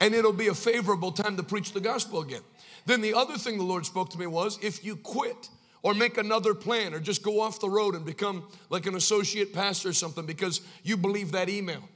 and 0.00 0.14
it'll 0.14 0.32
be 0.32 0.48
a 0.48 0.54
favorable 0.54 1.12
time 1.12 1.36
to 1.36 1.42
preach 1.42 1.72
the 1.72 1.80
gospel 1.80 2.20
again. 2.20 2.42
Then 2.84 3.00
the 3.00 3.14
other 3.14 3.38
thing 3.38 3.58
the 3.58 3.64
Lord 3.64 3.86
spoke 3.86 4.10
to 4.10 4.18
me 4.18 4.26
was 4.26 4.58
if 4.62 4.84
you 4.84 4.96
quit 4.96 5.48
or 5.86 5.94
make 5.94 6.18
another 6.18 6.52
plan 6.52 6.92
or 6.92 6.98
just 6.98 7.22
go 7.22 7.40
off 7.40 7.60
the 7.60 7.70
road 7.70 7.94
and 7.94 8.04
become 8.04 8.42
like 8.70 8.86
an 8.86 8.96
associate 8.96 9.52
pastor 9.52 9.90
or 9.90 9.92
something 9.92 10.26
because 10.26 10.60
you 10.82 10.96
believe 10.96 11.30
that 11.30 11.48
email. 11.48 11.88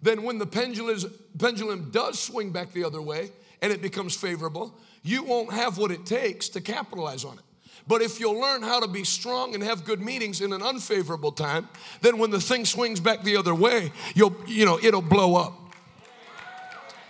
Then, 0.00 0.22
when 0.22 0.38
the 0.38 0.46
pendulum, 0.46 1.90
does 1.90 2.18
swing 2.18 2.50
back 2.50 2.72
the 2.72 2.82
other 2.82 3.02
way 3.02 3.28
and 3.60 3.70
it 3.70 3.82
becomes 3.82 4.16
favorable, 4.16 4.74
you 5.02 5.22
won't 5.22 5.52
have 5.52 5.76
what 5.76 5.90
it 5.90 6.06
takes 6.06 6.48
to 6.48 6.62
capitalize 6.62 7.26
on 7.26 7.34
it. 7.34 7.44
But 7.86 8.00
if 8.00 8.18
you'll 8.20 8.40
learn 8.40 8.62
how 8.62 8.80
to 8.80 8.88
be 8.88 9.04
strong 9.04 9.52
and 9.52 9.62
have 9.62 9.84
good 9.84 10.00
meetings 10.00 10.40
in 10.40 10.54
an 10.54 10.62
unfavorable 10.62 11.32
time, 11.32 11.68
then 12.00 12.16
when 12.16 12.30
the 12.30 12.40
thing 12.40 12.64
swings 12.64 13.00
back 13.00 13.22
the 13.22 13.36
other 13.36 13.54
way, 13.54 13.92
you'll, 14.14 14.34
you 14.46 14.64
know, 14.64 14.78
it'll 14.82 15.02
blow 15.02 15.36
up. 15.36 15.52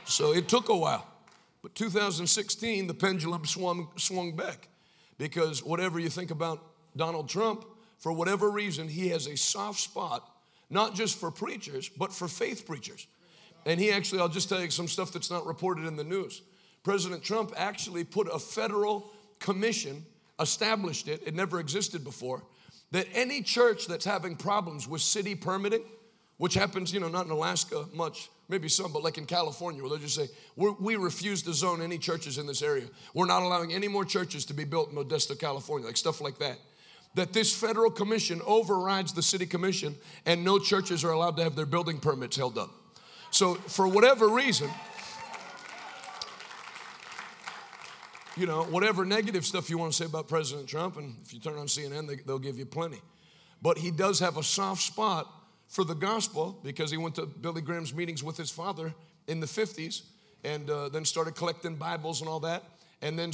So 0.07 0.35
it 0.35 0.49
took 0.49 0.71
a 0.71 0.77
while. 0.77 1.07
But 1.63 1.77
2016, 1.77 2.89
the 2.89 2.95
pendulum 2.95 3.45
swung, 3.45 3.91
swung 3.95 4.35
back 4.35 4.67
because 5.19 5.65
whatever 5.65 5.99
you 5.99 6.09
think 6.09 6.31
about 6.31 6.63
Donald 6.97 7.29
Trump, 7.29 7.65
for 7.99 8.13
whatever 8.13 8.51
reason, 8.51 8.89
he 8.89 9.09
has 9.09 9.27
a 9.27 9.37
soft 9.37 9.81
spot, 9.81 10.29
not 10.71 10.95
just 10.95 11.19
for 11.19 11.31
preachers, 11.31 11.89
but 11.89 12.13
for 12.13 12.29
faith 12.29 12.67
preachers. 12.67 13.07
And 13.65 13.81
he 13.81 13.91
actually, 13.91 14.21
I'll 14.21 14.29
just 14.29 14.49
tell 14.49 14.61
you 14.61 14.71
some 14.71 14.89
stuff 14.89 15.13
that's 15.13 15.31
not 15.31 15.47
reported 15.47 15.87
in 15.87 15.97
the 15.97 16.05
news. 16.05 16.43
President 16.83 17.23
Trump 17.25 17.53
actually 17.57 18.05
put 18.05 18.29
a 18.33 18.39
federal 18.39 19.11
commission 19.41 20.05
established 20.41 21.09
it, 21.09 21.23
it 21.27 21.35
never 21.35 21.61
existed 21.61 22.05
before, 22.05 22.43
that 22.91 23.07
any 23.15 23.43
church 23.43 23.87
that's 23.87 24.05
having 24.05 24.37
problems 24.37 24.87
with 24.87 25.01
city 25.01 25.35
permitting, 25.35 25.83
which 26.37 26.55
happens, 26.55 26.93
you 26.93 27.01
know, 27.01 27.09
not 27.09 27.27
in 27.27 27.33
Alaska 27.33 27.87
much, 27.93 28.29
maybe 28.49 28.69
some, 28.69 28.93
but 28.93 29.03
like 29.03 29.19
in 29.19 29.27
California, 29.27 29.83
where 29.83 29.91
they 29.91 29.99
just 29.99 30.15
say, 30.15 30.29
we 30.57 30.97
refuse 30.97 31.43
to 31.43 31.53
zone 31.53 31.83
any 31.83 31.99
churches 31.99 32.39
in 32.39 32.47
this 32.47 32.63
area. 32.63 32.85
We're 33.15 33.27
not 33.27 33.43
allowing 33.43 33.73
any 33.73 33.89
more 33.89 34.05
churches 34.05 34.45
to 34.47 34.55
be 34.55 34.65
built 34.65 34.91
in 34.91 34.97
Modesto, 34.97 35.39
California, 35.39 35.87
like 35.87 35.97
stuff 35.97 36.21
like 36.21 36.39
that. 36.39 36.59
That 37.15 37.33
this 37.33 37.55
federal 37.55 37.91
commission 37.91 38.43
overrides 38.45 39.13
the 39.13 39.23
city 39.23 39.47
commission 39.47 39.97
and 40.27 40.45
no 40.45 40.59
churches 40.59 41.03
are 41.03 41.11
allowed 41.11 41.37
to 41.39 41.43
have 41.43 41.57
their 41.57 41.67
building 41.67 41.99
permits 41.99 42.37
held 42.37 42.59
up. 42.59 42.71
So, 43.31 43.55
for 43.55 43.89
whatever 43.89 44.29
reason, 44.29 44.71
you 48.37 48.47
know, 48.47 48.65
whatever 48.65 49.05
negative 49.05 49.47
stuff 49.47 49.71
you 49.71 49.79
want 49.79 49.93
to 49.93 49.97
say 49.97 50.05
about 50.05 50.29
President 50.29 50.69
Trump, 50.69 50.99
and 50.99 51.17
if 51.23 51.33
you 51.33 51.41
turn 51.41 51.57
on 51.57 51.67
CNN, 51.67 52.07
they, 52.07 52.17
they'll 52.17 52.39
give 52.39 52.59
you 52.59 52.67
plenty. 52.67 53.01
But 53.63 53.79
he 53.79 53.91
does 53.91 54.21
have 54.21 54.37
a 54.37 54.43
soft 54.43 54.83
spot 54.83 55.27
for 55.69 55.85
the 55.85 55.95
gospel 55.95 56.59
because 56.63 56.91
he 56.91 56.97
went 56.97 57.15
to 57.17 57.27
Billy 57.27 57.61
Graham's 57.61 57.95
meetings 57.95 58.23
with 58.23 58.37
his 58.37 58.51
father 58.51 58.95
in 59.27 59.41
the 59.41 59.47
50s 59.47 60.03
and 60.45 60.71
uh, 60.71 60.89
then 60.89 61.05
started 61.05 61.35
collecting 61.35 61.77
Bibles 61.77 62.21
and 62.21 62.29
all 62.31 62.41
that. 62.41 62.63
And 63.03 63.19
then 63.19 63.33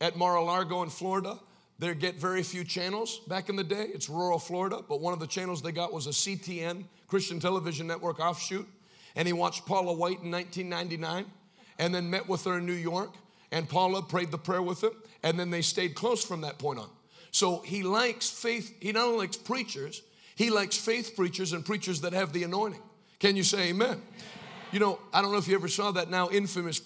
at 0.00 0.16
Mar-a-Lago 0.16 0.82
in 0.82 0.90
Florida, 0.90 1.38
they 1.78 1.94
get 1.94 2.16
very 2.16 2.42
few 2.42 2.64
channels 2.64 3.20
back 3.28 3.48
in 3.48 3.56
the 3.56 3.64
day. 3.64 3.86
It's 3.92 4.08
rural 4.08 4.38
Florida, 4.38 4.80
but 4.88 5.00
one 5.00 5.12
of 5.12 5.20
the 5.20 5.26
channels 5.26 5.60
they 5.60 5.72
got 5.72 5.92
was 5.92 6.06
a 6.06 6.10
CTN, 6.10 6.84
Christian 7.06 7.40
Television 7.40 7.86
Network 7.86 8.20
offshoot. 8.20 8.66
And 9.16 9.26
he 9.26 9.32
watched 9.32 9.66
Paula 9.66 9.92
White 9.92 10.22
in 10.22 10.30
1999 10.30 11.26
and 11.78 11.94
then 11.94 12.08
met 12.08 12.28
with 12.28 12.44
her 12.44 12.58
in 12.58 12.66
New 12.66 12.72
York 12.72 13.10
and 13.54 13.68
Paula 13.68 14.02
prayed 14.02 14.32
the 14.32 14.38
prayer 14.38 14.60
with 14.60 14.82
him, 14.82 14.90
and 15.22 15.38
then 15.38 15.50
they 15.50 15.62
stayed 15.62 15.94
close 15.94 16.24
from 16.24 16.40
that 16.40 16.58
point 16.58 16.80
on. 16.80 16.88
So 17.30 17.60
he 17.60 17.84
likes 17.84 18.28
faith, 18.28 18.74
he 18.80 18.90
not 18.90 19.04
only 19.04 19.18
likes 19.18 19.36
preachers, 19.36 20.02
he 20.34 20.50
likes 20.50 20.76
faith 20.76 21.14
preachers 21.16 21.52
and 21.52 21.64
preachers 21.64 22.00
that 22.02 22.12
have 22.12 22.32
the 22.32 22.42
anointing. 22.42 22.82
Can 23.18 23.36
you 23.36 23.44
say 23.44 23.68
amen? 23.68 23.88
amen? 23.88 24.02
You 24.72 24.80
know, 24.80 24.98
I 25.12 25.22
don't 25.22 25.32
know 25.32 25.38
if 25.38 25.46
you 25.46 25.54
ever 25.54 25.68
saw 25.68 25.92
that 25.92 26.10
now 26.10 26.30
infamous 26.30 26.80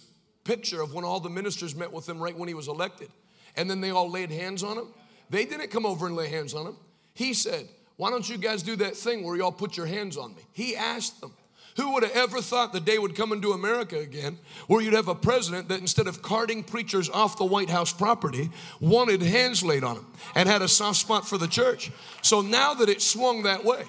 picture 0.45 0.83
of 0.83 0.95
when 0.95 1.05
all 1.05 1.21
the 1.21 1.31
ministers 1.31 1.75
met 1.75 1.93
with 1.93 2.09
him 2.09 2.19
right 2.19 2.37
when 2.37 2.49
he 2.49 2.55
was 2.55 2.69
elected, 2.69 3.11
and 3.57 3.71
then 3.71 3.81
they 3.81 3.91
all 3.91 4.11
laid 4.11 4.31
hands 4.31 4.63
on 4.63 4.77
him. 4.77 4.89
They 5.31 5.45
didn't 5.45 5.71
come 5.71 5.87
over 5.87 6.07
and 6.07 6.17
lay 6.17 6.29
hands 6.29 6.55
on 6.55 6.67
him. 6.67 6.77
He 7.15 7.35
said, 7.35 7.69
Why 7.97 8.11
don't 8.11 8.29
you 8.29 8.39
guys 8.39 8.63
do 8.63 8.77
that 8.77 8.97
thing 8.97 9.25
where 9.25 9.37
y'all 9.37 9.53
put 9.53 9.77
your 9.77 9.87
hands 9.87 10.17
on 10.17 10.35
me? 10.35 10.43
He 10.53 10.77
asked 10.77 11.21
them. 11.21 11.33
Who 11.79 11.93
would 11.93 12.03
have 12.03 12.17
ever 12.17 12.43
thought 12.43 12.73
the 12.73 12.81
day 12.81 12.99
would 12.99 13.14
come 13.14 13.33
into 13.33 13.53
America 13.53 14.01
again 14.01 14.38
where 14.67 14.83
you'd 14.83 14.95
have 14.95 15.07
a 15.07 15.14
president 15.14 15.69
that 15.69 15.81
instead 15.81 16.09
of 16.09 16.23
carting 16.23 16.64
preachers 16.64 17.09
off 17.09 17.38
the 17.38 17.45
White 17.45 17.71
House 17.71 17.93
property, 17.93 18.51
wanted 18.81 19.23
hands 19.23 19.62
laid 19.62 19.85
on 19.85 19.95
him 19.95 20.07
and 20.35 20.49
had 20.49 20.61
a 20.61 20.67
soft 20.67 20.99
spot 20.99 21.29
for 21.29 21.38
the 21.38 21.47
church? 21.47 21.93
So 22.21 22.41
now 22.41 22.75
that 22.75 22.88
it 22.88 23.01
swung 23.01 23.45
that 23.45 23.64
way, 23.64 23.85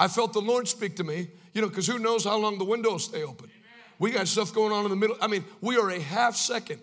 I 0.00 0.08
felt 0.08 0.32
the 0.32 0.40
Lord 0.40 0.66
speak 0.66 0.96
to 0.96 1.04
me, 1.04 1.28
you 1.54 1.62
know, 1.62 1.68
because 1.68 1.86
who 1.86 2.00
knows 2.00 2.24
how 2.24 2.36
long 2.36 2.58
the 2.58 2.64
windows 2.64 3.04
stay 3.04 3.22
open. 3.22 3.48
We 4.00 4.10
got 4.10 4.26
stuff 4.26 4.52
going 4.52 4.72
on 4.72 4.82
in 4.84 4.90
the 4.90 4.96
middle. 4.96 5.16
I 5.20 5.28
mean, 5.28 5.44
we 5.60 5.76
are 5.76 5.90
a 5.90 6.00
half 6.00 6.34
second 6.34 6.80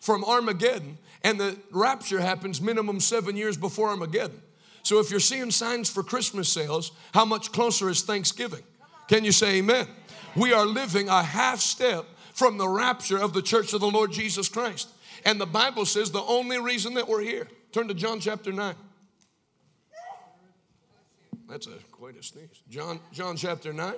from 0.00 0.24
Armageddon, 0.24 0.96
and 1.22 1.38
the 1.38 1.54
rapture 1.70 2.20
happens 2.20 2.62
minimum 2.62 3.00
seven 3.00 3.36
years 3.36 3.58
before 3.58 3.90
Armageddon. 3.90 4.40
So 4.84 5.00
if 5.00 5.10
you're 5.10 5.20
seeing 5.20 5.50
signs 5.50 5.90
for 5.90 6.02
Christmas 6.02 6.48
sales, 6.48 6.92
how 7.12 7.26
much 7.26 7.52
closer 7.52 7.90
is 7.90 8.00
Thanksgiving? 8.00 8.62
Can 9.08 9.24
you 9.24 9.32
say 9.32 9.56
amen? 9.56 9.86
We 10.36 10.52
are 10.52 10.66
living 10.66 11.08
a 11.08 11.22
half 11.22 11.60
step 11.60 12.04
from 12.34 12.58
the 12.58 12.68
rapture 12.68 13.18
of 13.18 13.32
the 13.32 13.42
church 13.42 13.72
of 13.72 13.80
the 13.80 13.90
Lord 13.90 14.12
Jesus 14.12 14.48
Christ. 14.48 14.88
And 15.24 15.40
the 15.40 15.46
Bible 15.46 15.84
says 15.84 16.10
the 16.10 16.22
only 16.22 16.60
reason 16.60 16.94
that 16.94 17.08
we're 17.08 17.22
here. 17.22 17.48
Turn 17.72 17.88
to 17.88 17.94
John 17.94 18.20
chapter 18.20 18.52
9. 18.52 18.74
That's 21.48 21.66
a 21.66 21.72
quite 21.90 22.16
a 22.16 22.22
sneeze. 22.22 22.62
John, 22.68 23.00
John 23.12 23.36
chapter 23.36 23.72
9. 23.72 23.94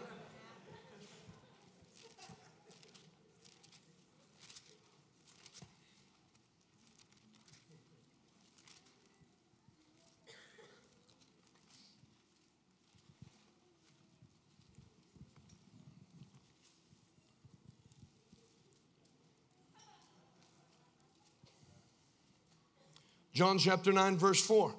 John 23.33 23.59
chapter 23.59 23.93
9, 23.93 24.17
verse 24.17 24.45
4. 24.45 24.75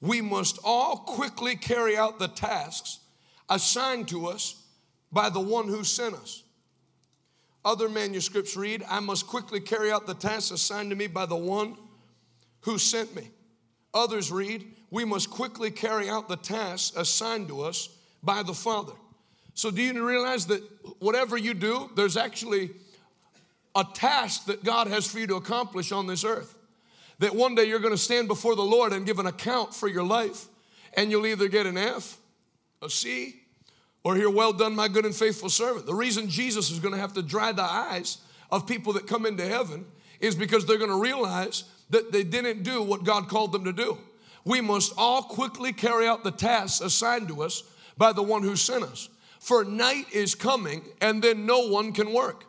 We 0.00 0.20
must 0.20 0.58
all 0.64 0.98
quickly 0.98 1.56
carry 1.56 1.96
out 1.96 2.18
the 2.18 2.28
tasks 2.28 3.00
assigned 3.48 4.08
to 4.08 4.26
us 4.26 4.62
by 5.12 5.30
the 5.30 5.40
one 5.40 5.68
who 5.68 5.84
sent 5.84 6.14
us. 6.14 6.42
Other 7.64 7.88
manuscripts 7.88 8.56
read, 8.56 8.84
I 8.88 9.00
must 9.00 9.26
quickly 9.26 9.60
carry 9.60 9.90
out 9.90 10.06
the 10.06 10.14
tasks 10.14 10.50
assigned 10.50 10.90
to 10.90 10.96
me 10.96 11.06
by 11.06 11.26
the 11.26 11.36
one 11.36 11.76
who 12.60 12.78
sent 12.78 13.14
me. 13.14 13.30
Others 13.92 14.30
read, 14.30 14.64
we 14.90 15.04
must 15.04 15.30
quickly 15.30 15.70
carry 15.70 16.08
out 16.08 16.28
the 16.28 16.36
tasks 16.36 16.96
assigned 16.96 17.48
to 17.48 17.62
us 17.62 17.88
by 18.22 18.42
the 18.42 18.54
Father. 18.54 18.92
So, 19.54 19.70
do 19.70 19.82
you 19.82 20.06
realize 20.06 20.46
that 20.46 20.62
whatever 20.98 21.36
you 21.36 21.54
do, 21.54 21.90
there's 21.96 22.16
actually 22.16 22.70
a 23.74 23.84
task 23.94 24.44
that 24.46 24.62
God 24.62 24.86
has 24.86 25.06
for 25.06 25.18
you 25.18 25.26
to 25.28 25.36
accomplish 25.36 25.92
on 25.92 26.06
this 26.06 26.24
earth? 26.24 26.55
That 27.18 27.34
one 27.34 27.54
day 27.54 27.64
you're 27.64 27.80
going 27.80 27.94
to 27.94 27.98
stand 27.98 28.28
before 28.28 28.54
the 28.54 28.62
Lord 28.62 28.92
and 28.92 29.06
give 29.06 29.18
an 29.18 29.26
account 29.26 29.74
for 29.74 29.88
your 29.88 30.04
life, 30.04 30.46
and 30.94 31.10
you'll 31.10 31.26
either 31.26 31.48
get 31.48 31.66
an 31.66 31.78
F, 31.78 32.18
a 32.82 32.90
C, 32.90 33.40
or 34.04 34.16
hear, 34.16 34.30
Well 34.30 34.52
done, 34.52 34.74
my 34.74 34.88
good 34.88 35.04
and 35.04 35.14
faithful 35.14 35.48
servant. 35.48 35.86
The 35.86 35.94
reason 35.94 36.28
Jesus 36.28 36.70
is 36.70 36.78
going 36.78 36.94
to 36.94 37.00
have 37.00 37.14
to 37.14 37.22
dry 37.22 37.52
the 37.52 37.62
eyes 37.62 38.18
of 38.50 38.66
people 38.66 38.92
that 38.94 39.06
come 39.06 39.26
into 39.26 39.46
heaven 39.46 39.86
is 40.20 40.34
because 40.34 40.66
they're 40.66 40.78
going 40.78 40.90
to 40.90 41.00
realize 41.00 41.64
that 41.90 42.12
they 42.12 42.22
didn't 42.22 42.62
do 42.62 42.82
what 42.82 43.04
God 43.04 43.28
called 43.28 43.52
them 43.52 43.64
to 43.64 43.72
do. 43.72 43.98
We 44.44 44.60
must 44.60 44.92
all 44.96 45.22
quickly 45.22 45.72
carry 45.72 46.06
out 46.06 46.22
the 46.22 46.30
tasks 46.30 46.80
assigned 46.80 47.28
to 47.28 47.42
us 47.42 47.64
by 47.96 48.12
the 48.12 48.22
one 48.22 48.42
who 48.42 48.56
sent 48.56 48.84
us. 48.84 49.08
For 49.40 49.64
night 49.64 50.06
is 50.12 50.34
coming, 50.34 50.84
and 51.00 51.22
then 51.22 51.46
no 51.46 51.68
one 51.68 51.92
can 51.92 52.12
work. 52.12 52.44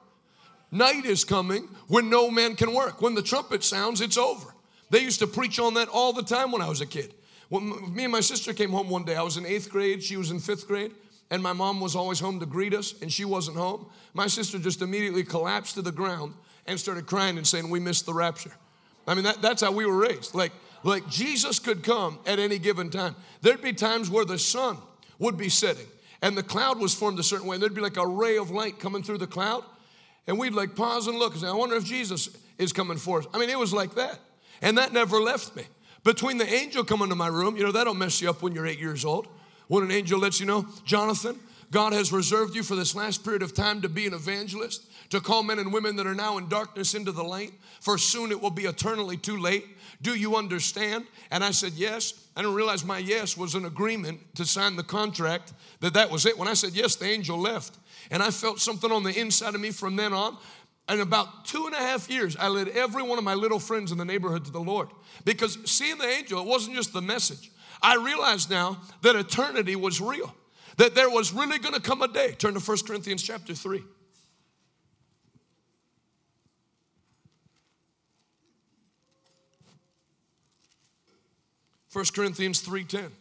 Night 0.71 1.06
is 1.06 1.23
coming 1.23 1.69
when 1.88 2.10
no 2.10 2.30
man 2.30 2.56
can 2.56 2.73
work. 2.73 3.01
When 3.01 3.15
the 3.15 3.21
trumpet 3.21 3.63
sounds, 3.63 4.01
it's 4.01 4.17
over. 4.17 4.53
They 4.89 5.00
used 5.00 5.19
to 5.19 5.28
preach 5.28 5.60
on 5.60 5.73
that 5.76 5.89
all 5.89 6.13
the 6.13 6.23
time 6.23 6.52
when 6.52 6.62
I 6.62 6.69
was 6.69 6.82
a 6.82 6.86
kid. 6.86 7.13
When 7.50 7.93
me 7.93 8.04
and 8.04 8.12
my 8.12 8.19
sister 8.19 8.54
came 8.54 8.71
home 8.71 8.89
one 8.89 9.04
day, 9.04 9.15
I 9.15 9.21
was 9.21 9.38
in 9.38 9.45
eighth 9.45 9.69
grade, 9.69 10.04
she 10.04 10.17
was 10.17 10.32
in 10.32 10.39
fifth 10.39 10.67
grade, 10.67 10.91
and 11.30 11.41
my 11.41 11.53
mom 11.53 11.80
was 11.80 11.95
always 11.95 12.20
home 12.20 12.39
to 12.39 12.45
greet 12.45 12.74
us, 12.74 12.93
and 13.01 13.12
she 13.12 13.26
wasn't 13.26 13.57
home. 13.57 13.88
My 14.14 14.28
sister 14.28 14.59
just 14.59 14.82
immediately 14.82 15.24
collapsed 15.24 15.76
to 15.76 15.82
the 15.82 15.91
ground 15.91 16.34
and 16.66 16.80
started 16.80 17.05
crying 17.05 17.38
and 17.38 17.47
saying, 17.47 17.70
We 17.70 17.80
missed 17.80 18.05
the 18.05 18.14
rapture. 18.14 18.51
I 19.07 19.14
mean, 19.14 19.24
that, 19.24 19.41
that's 19.41 19.62
how 19.62 19.72
we 19.72 19.86
were 19.86 19.97
raised. 19.97 20.36
Like, 20.36 20.51
like 20.84 21.07
Jesus 21.09 21.59
could 21.59 21.84
come 21.84 22.20
at 22.26 22.39
any 22.39 22.59
given 22.59 22.89
time. 22.89 23.16
There'd 23.41 23.62
be 23.62 23.74
times 23.74 24.09
where 24.09 24.26
the 24.26 24.38
sun 24.38 24.78
would 25.20 25.38
be 25.38 25.49
setting 25.49 25.88
and 26.22 26.38
the 26.38 26.43
cloud 26.43 26.80
was 26.80 26.93
formed 26.93 27.20
a 27.20 27.24
certain 27.24 27.47
way, 27.47 27.55
and 27.55 27.62
there'd 27.62 27.74
be 27.74 27.82
like 27.82 27.97
a 27.97 28.07
ray 28.07 28.38
of 28.38 28.49
light 28.51 28.80
coming 28.80 29.03
through 29.03 29.20
the 29.20 29.28
cloud, 29.28 29.64
and 30.26 30.38
we'd 30.38 30.53
like 30.53 30.76
pause 30.76 31.07
and 31.07 31.18
look 31.18 31.34
and 31.34 31.41
say, 31.41 31.47
I 31.47 31.53
wonder 31.53 31.76
if 31.76 31.86
Jesus 31.86 32.30
is 32.57 32.74
coming 32.74 32.97
for 32.97 33.20
us. 33.20 33.28
I 33.34 33.38
mean, 33.38 33.49
it 33.49 33.59
was 33.59 33.74
like 33.74 33.95
that. 33.95 34.20
And 34.62 34.78
that 34.78 34.93
never 34.93 35.20
left 35.20 35.55
me. 35.55 35.64
Between 36.03 36.38
the 36.38 36.47
angel 36.47 36.84
coming 36.84 37.10
to 37.10 37.16
my 37.16 37.28
room, 37.28 37.58
you 37.58 37.64
know, 37.64 37.72
that'll 37.72 37.93
mess 37.93 38.22
you 38.22 38.30
up 38.30 38.41
when 38.41 38.53
you're 38.53 38.66
eight 38.66 38.80
years 38.80 39.03
old. 39.03 39.28
When 39.68 39.84
an 39.84 39.91
angel 39.91 40.20
lets 40.20 40.39
you 40.39 40.45
know, 40.45 40.66
Jonathan, 40.86 41.39
God 41.72 41.91
has 41.91 42.14
reserved 42.14 42.55
you 42.55 42.64
for 42.64 42.76
this 42.76 42.95
last 42.95 43.24
period 43.26 43.41
of 43.41 43.53
time 43.53 43.82
to 43.82 43.89
be 43.89 44.08
an 44.08 44.14
evangelist, 44.14 44.86
to 45.10 45.20
call 45.20 45.43
men 45.43 45.60
and 45.60 45.74
women 45.74 45.97
that 45.97 46.08
are 46.08 46.16
now 46.16 46.38
in 46.38 46.47
darkness 46.47 46.93
into 46.93 47.12
the 47.12 47.24
light, 47.24 47.51
for 47.82 47.97
soon 47.97 48.32
it 48.32 48.41
will 48.41 48.51
be 48.51 48.64
eternally 48.64 49.18
too 49.18 49.38
late. 49.38 49.66
Do 50.01 50.16
you 50.16 50.38
understand? 50.38 51.05
And 51.30 51.43
I 51.43 51.51
said, 51.51 51.74
Yes. 51.74 52.14
I 52.38 52.41
didn't 52.41 52.55
realize 52.55 52.86
my 52.86 52.99
yes 52.99 53.36
was 53.36 53.55
an 53.55 53.66
agreement 53.66 54.20
to 54.36 54.45
sign 54.45 54.76
the 54.76 54.84
contract, 54.84 55.53
that 55.80 55.95
that 55.95 56.12
was 56.12 56.28
it. 56.28 56.38
When 56.38 56.47
I 56.47 56.53
said 56.53 56.74
yes, 56.74 56.95
the 56.95 57.08
angel 57.08 57.38
left. 57.39 57.80
And 58.12 58.22
I 58.22 58.30
felt 58.30 58.60
something 58.60 58.91
on 58.91 59.01
the 59.01 59.20
inside 59.20 59.55
of 59.55 59.62
me 59.62 59.72
from 59.72 59.95
then 59.95 60.14
on. 60.14 60.38
In 60.90 61.02
about 61.02 61.46
two 61.46 61.66
and 61.66 61.76
a 61.76 61.80
half 61.80 62.10
years, 62.10 62.38
I 62.38 62.48
led 62.48 62.70
every 62.70 63.04
one 63.04 63.18
of 63.18 63.24
my 63.24 63.34
little 63.34 63.60
friends 63.60 63.92
in 63.92 63.98
the 63.98 64.06
neighborhood 64.06 64.46
to 64.46 64.52
the 64.52 64.62
Lord. 64.62 64.90
Because 65.26 65.58
seeing 65.66 65.98
the 65.98 66.08
angel, 66.08 66.42
it 66.42 66.48
wasn't 66.48 66.76
just 66.76 66.94
the 66.94 67.02
message. 67.02 67.52
I 67.82 67.96
realized 67.96 68.50
now 68.50 68.82
that 69.02 69.16
eternity 69.16 69.76
was 69.76 70.00
real, 70.00 70.34
that 70.78 70.96
there 70.96 71.10
was 71.10 71.34
really 71.34 71.60
gonna 71.60 71.82
come 71.82 72.02
a 72.02 72.08
day. 72.08 72.32
Turn 72.34 72.54
to 72.54 72.60
1 72.60 72.78
Corinthians 72.88 73.22
chapter 73.22 73.54
3. 73.54 73.84
1 81.92 82.06
Corinthians 82.14 82.62
3:10. 82.62 83.12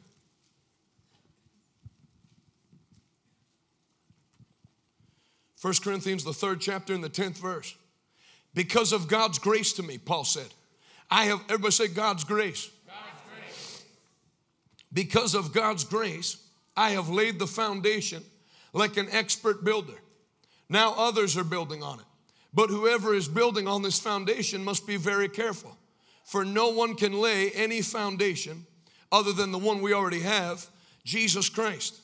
First 5.66 5.82
Corinthians, 5.82 6.22
the 6.22 6.32
third 6.32 6.60
chapter, 6.60 6.94
and 6.94 7.02
the 7.02 7.08
tenth 7.08 7.38
verse. 7.38 7.74
Because 8.54 8.92
of 8.92 9.08
God's 9.08 9.40
grace 9.40 9.72
to 9.72 9.82
me, 9.82 9.98
Paul 9.98 10.22
said, 10.22 10.46
I 11.10 11.24
have, 11.24 11.40
everybody 11.48 11.72
say 11.72 11.88
God's 11.88 12.22
grace. 12.22 12.70
God's 12.86 13.20
grace. 13.34 13.84
Because 14.92 15.34
of 15.34 15.52
God's 15.52 15.82
grace, 15.82 16.36
I 16.76 16.90
have 16.90 17.08
laid 17.08 17.40
the 17.40 17.48
foundation 17.48 18.22
like 18.74 18.96
an 18.96 19.08
expert 19.10 19.64
builder. 19.64 20.00
Now 20.68 20.94
others 20.96 21.36
are 21.36 21.42
building 21.42 21.82
on 21.82 21.98
it. 21.98 22.06
But 22.54 22.70
whoever 22.70 23.12
is 23.12 23.26
building 23.26 23.66
on 23.66 23.82
this 23.82 23.98
foundation 23.98 24.62
must 24.62 24.86
be 24.86 24.96
very 24.96 25.28
careful. 25.28 25.76
For 26.22 26.44
no 26.44 26.68
one 26.68 26.94
can 26.94 27.12
lay 27.12 27.50
any 27.50 27.82
foundation 27.82 28.66
other 29.10 29.32
than 29.32 29.50
the 29.50 29.58
one 29.58 29.82
we 29.82 29.92
already 29.92 30.20
have, 30.20 30.64
Jesus 31.02 31.48
Christ. 31.48 31.96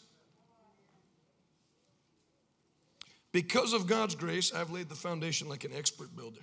Because 3.32 3.72
of 3.72 3.86
God's 3.86 4.14
grace, 4.14 4.52
I've 4.54 4.70
laid 4.70 4.88
the 4.88 4.94
foundation 4.94 5.48
like 5.48 5.64
an 5.64 5.72
expert 5.74 6.14
builder. 6.14 6.40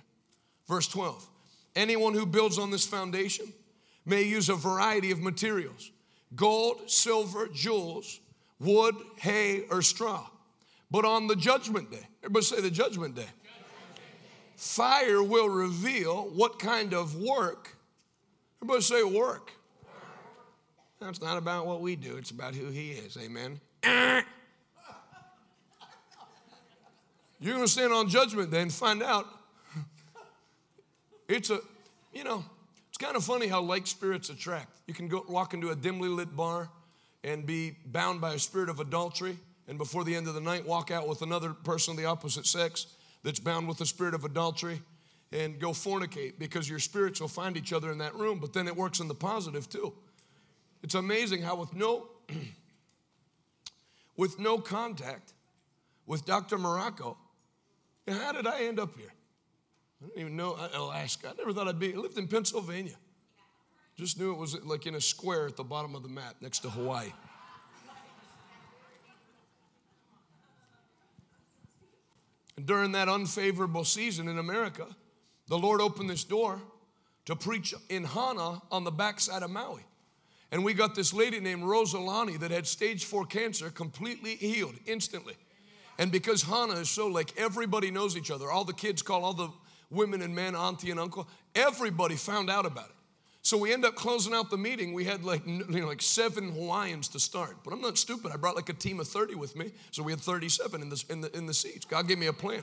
Verse 0.68 0.88
12 0.88 1.26
Anyone 1.76 2.14
who 2.14 2.26
builds 2.26 2.58
on 2.58 2.70
this 2.70 2.86
foundation 2.86 3.46
may 4.04 4.22
use 4.22 4.48
a 4.48 4.54
variety 4.54 5.10
of 5.12 5.20
materials 5.20 5.90
gold, 6.34 6.90
silver, 6.90 7.48
jewels, 7.48 8.20
wood, 8.58 8.94
hay, 9.16 9.64
or 9.70 9.82
straw. 9.82 10.26
But 10.90 11.04
on 11.04 11.28
the 11.28 11.36
judgment 11.36 11.90
day, 11.90 12.06
everybody 12.22 12.44
say 12.44 12.60
the 12.60 12.70
judgment 12.70 13.14
day. 13.14 13.28
Fire 14.56 15.22
will 15.22 15.48
reveal 15.48 16.24
what 16.34 16.58
kind 16.58 16.92
of 16.92 17.16
work. 17.16 17.76
Everybody 18.60 18.82
say 18.82 19.02
work. 19.02 19.52
That's 21.00 21.22
not 21.22 21.38
about 21.38 21.66
what 21.66 21.80
we 21.80 21.96
do, 21.96 22.16
it's 22.16 22.30
about 22.30 22.54
who 22.54 22.66
He 22.66 22.90
is. 22.90 23.16
Amen. 23.16 23.60
You're 27.40 27.54
going 27.54 27.64
to 27.64 27.72
stand 27.72 27.92
on 27.92 28.08
judgment 28.08 28.50
day 28.50 28.60
and 28.60 28.72
find 28.72 29.02
out. 29.02 29.26
It's 31.26 31.48
a, 31.48 31.60
you 32.12 32.22
know, 32.22 32.44
it's 32.88 32.98
kind 32.98 33.16
of 33.16 33.24
funny 33.24 33.46
how 33.46 33.62
like 33.62 33.86
spirits 33.86 34.28
attract. 34.28 34.68
You 34.86 34.94
can 34.94 35.08
go 35.08 35.24
walk 35.28 35.54
into 35.54 35.70
a 35.70 35.76
dimly 35.76 36.08
lit 36.08 36.36
bar 36.36 36.68
and 37.24 37.46
be 37.46 37.76
bound 37.86 38.20
by 38.20 38.34
a 38.34 38.38
spirit 38.38 38.68
of 38.68 38.80
adultery, 38.80 39.38
and 39.68 39.78
before 39.78 40.04
the 40.04 40.14
end 40.14 40.26
of 40.26 40.34
the 40.34 40.40
night, 40.40 40.66
walk 40.66 40.90
out 40.90 41.08
with 41.08 41.22
another 41.22 41.50
person 41.50 41.92
of 41.92 41.96
the 41.98 42.04
opposite 42.04 42.46
sex 42.46 42.88
that's 43.22 43.38
bound 43.38 43.68
with 43.68 43.78
the 43.78 43.86
spirit 43.86 44.12
of 44.14 44.24
adultery 44.24 44.82
and 45.32 45.58
go 45.60 45.70
fornicate 45.70 46.38
because 46.38 46.68
your 46.68 46.78
spirits 46.78 47.20
will 47.20 47.28
find 47.28 47.56
each 47.56 47.72
other 47.72 47.92
in 47.92 47.98
that 47.98 48.14
room, 48.16 48.38
but 48.40 48.52
then 48.52 48.66
it 48.66 48.74
works 48.74 49.00
in 49.00 49.08
the 49.08 49.14
positive 49.14 49.68
too. 49.68 49.94
It's 50.82 50.94
amazing 50.94 51.42
how 51.42 51.56
with 51.56 51.74
no 51.74 52.08
with 54.16 54.38
no 54.38 54.58
contact 54.58 55.32
with 56.06 56.24
Dr. 56.24 56.58
Marocco, 56.58 57.16
how 58.08 58.32
did 58.32 58.46
I 58.46 58.62
end 58.62 58.78
up 58.78 58.96
here? 58.96 59.12
I 60.00 60.06
didn't 60.06 60.20
even 60.20 60.36
know 60.36 60.52
uh, 60.54 60.68
Alaska. 60.74 61.28
I 61.30 61.32
never 61.38 61.52
thought 61.52 61.68
I'd 61.68 61.78
be. 61.78 61.92
I 61.92 61.96
lived 61.96 62.18
in 62.18 62.26
Pennsylvania. 62.26 62.96
Just 63.96 64.18
knew 64.18 64.32
it 64.32 64.38
was 64.38 64.62
like 64.64 64.86
in 64.86 64.94
a 64.94 65.00
square 65.00 65.46
at 65.46 65.56
the 65.56 65.64
bottom 65.64 65.94
of 65.94 66.02
the 66.02 66.08
map 66.08 66.36
next 66.40 66.60
to 66.60 66.70
Hawaii. 66.70 67.12
And 72.56 72.66
during 72.66 72.92
that 72.92 73.08
unfavorable 73.08 73.84
season 73.84 74.28
in 74.28 74.38
America, 74.38 74.86
the 75.48 75.58
Lord 75.58 75.80
opened 75.80 76.10
this 76.10 76.24
door 76.24 76.60
to 77.24 77.36
preach 77.36 77.74
in 77.88 78.04
Hana 78.04 78.60
on 78.70 78.84
the 78.84 78.90
backside 78.90 79.42
of 79.42 79.50
Maui. 79.50 79.84
And 80.52 80.64
we 80.64 80.74
got 80.74 80.94
this 80.94 81.14
lady 81.14 81.40
named 81.40 81.62
Rosalani 81.62 82.38
that 82.40 82.50
had 82.50 82.66
stage 82.66 83.04
four 83.04 83.24
cancer 83.24 83.70
completely 83.70 84.36
healed 84.36 84.74
instantly. 84.84 85.34
And 86.00 86.10
because 86.10 86.42
Hana 86.42 86.76
is 86.76 86.88
so 86.88 87.08
like 87.08 87.36
everybody 87.36 87.90
knows 87.90 88.16
each 88.16 88.30
other, 88.30 88.50
all 88.50 88.64
the 88.64 88.72
kids 88.72 89.02
call 89.02 89.22
all 89.22 89.34
the 89.34 89.50
women 89.90 90.22
and 90.22 90.34
men 90.34 90.56
auntie 90.56 90.90
and 90.90 90.98
uncle, 90.98 91.28
everybody 91.54 92.16
found 92.16 92.48
out 92.48 92.64
about 92.64 92.86
it. 92.86 92.94
So 93.42 93.58
we 93.58 93.70
end 93.70 93.84
up 93.84 93.96
closing 93.96 94.32
out 94.32 94.48
the 94.48 94.56
meeting. 94.56 94.94
We 94.94 95.04
had 95.04 95.24
like, 95.24 95.46
you 95.46 95.62
know, 95.68 95.86
like 95.86 96.00
seven 96.00 96.52
Hawaiians 96.52 97.08
to 97.08 97.20
start. 97.20 97.58
But 97.62 97.74
I'm 97.74 97.82
not 97.82 97.98
stupid. 97.98 98.32
I 98.32 98.38
brought 98.38 98.56
like 98.56 98.70
a 98.70 98.74
team 98.74 98.98
of 98.98 99.08
30 99.08 99.34
with 99.34 99.54
me. 99.54 99.72
So 99.90 100.02
we 100.02 100.10
had 100.10 100.20
37 100.20 100.80
in 100.80 100.88
the, 100.88 101.04
in 101.10 101.20
the, 101.20 101.36
in 101.36 101.44
the 101.44 101.52
seats. 101.52 101.84
God 101.84 102.08
gave 102.08 102.18
me 102.18 102.28
a 102.28 102.32
plan. 102.32 102.62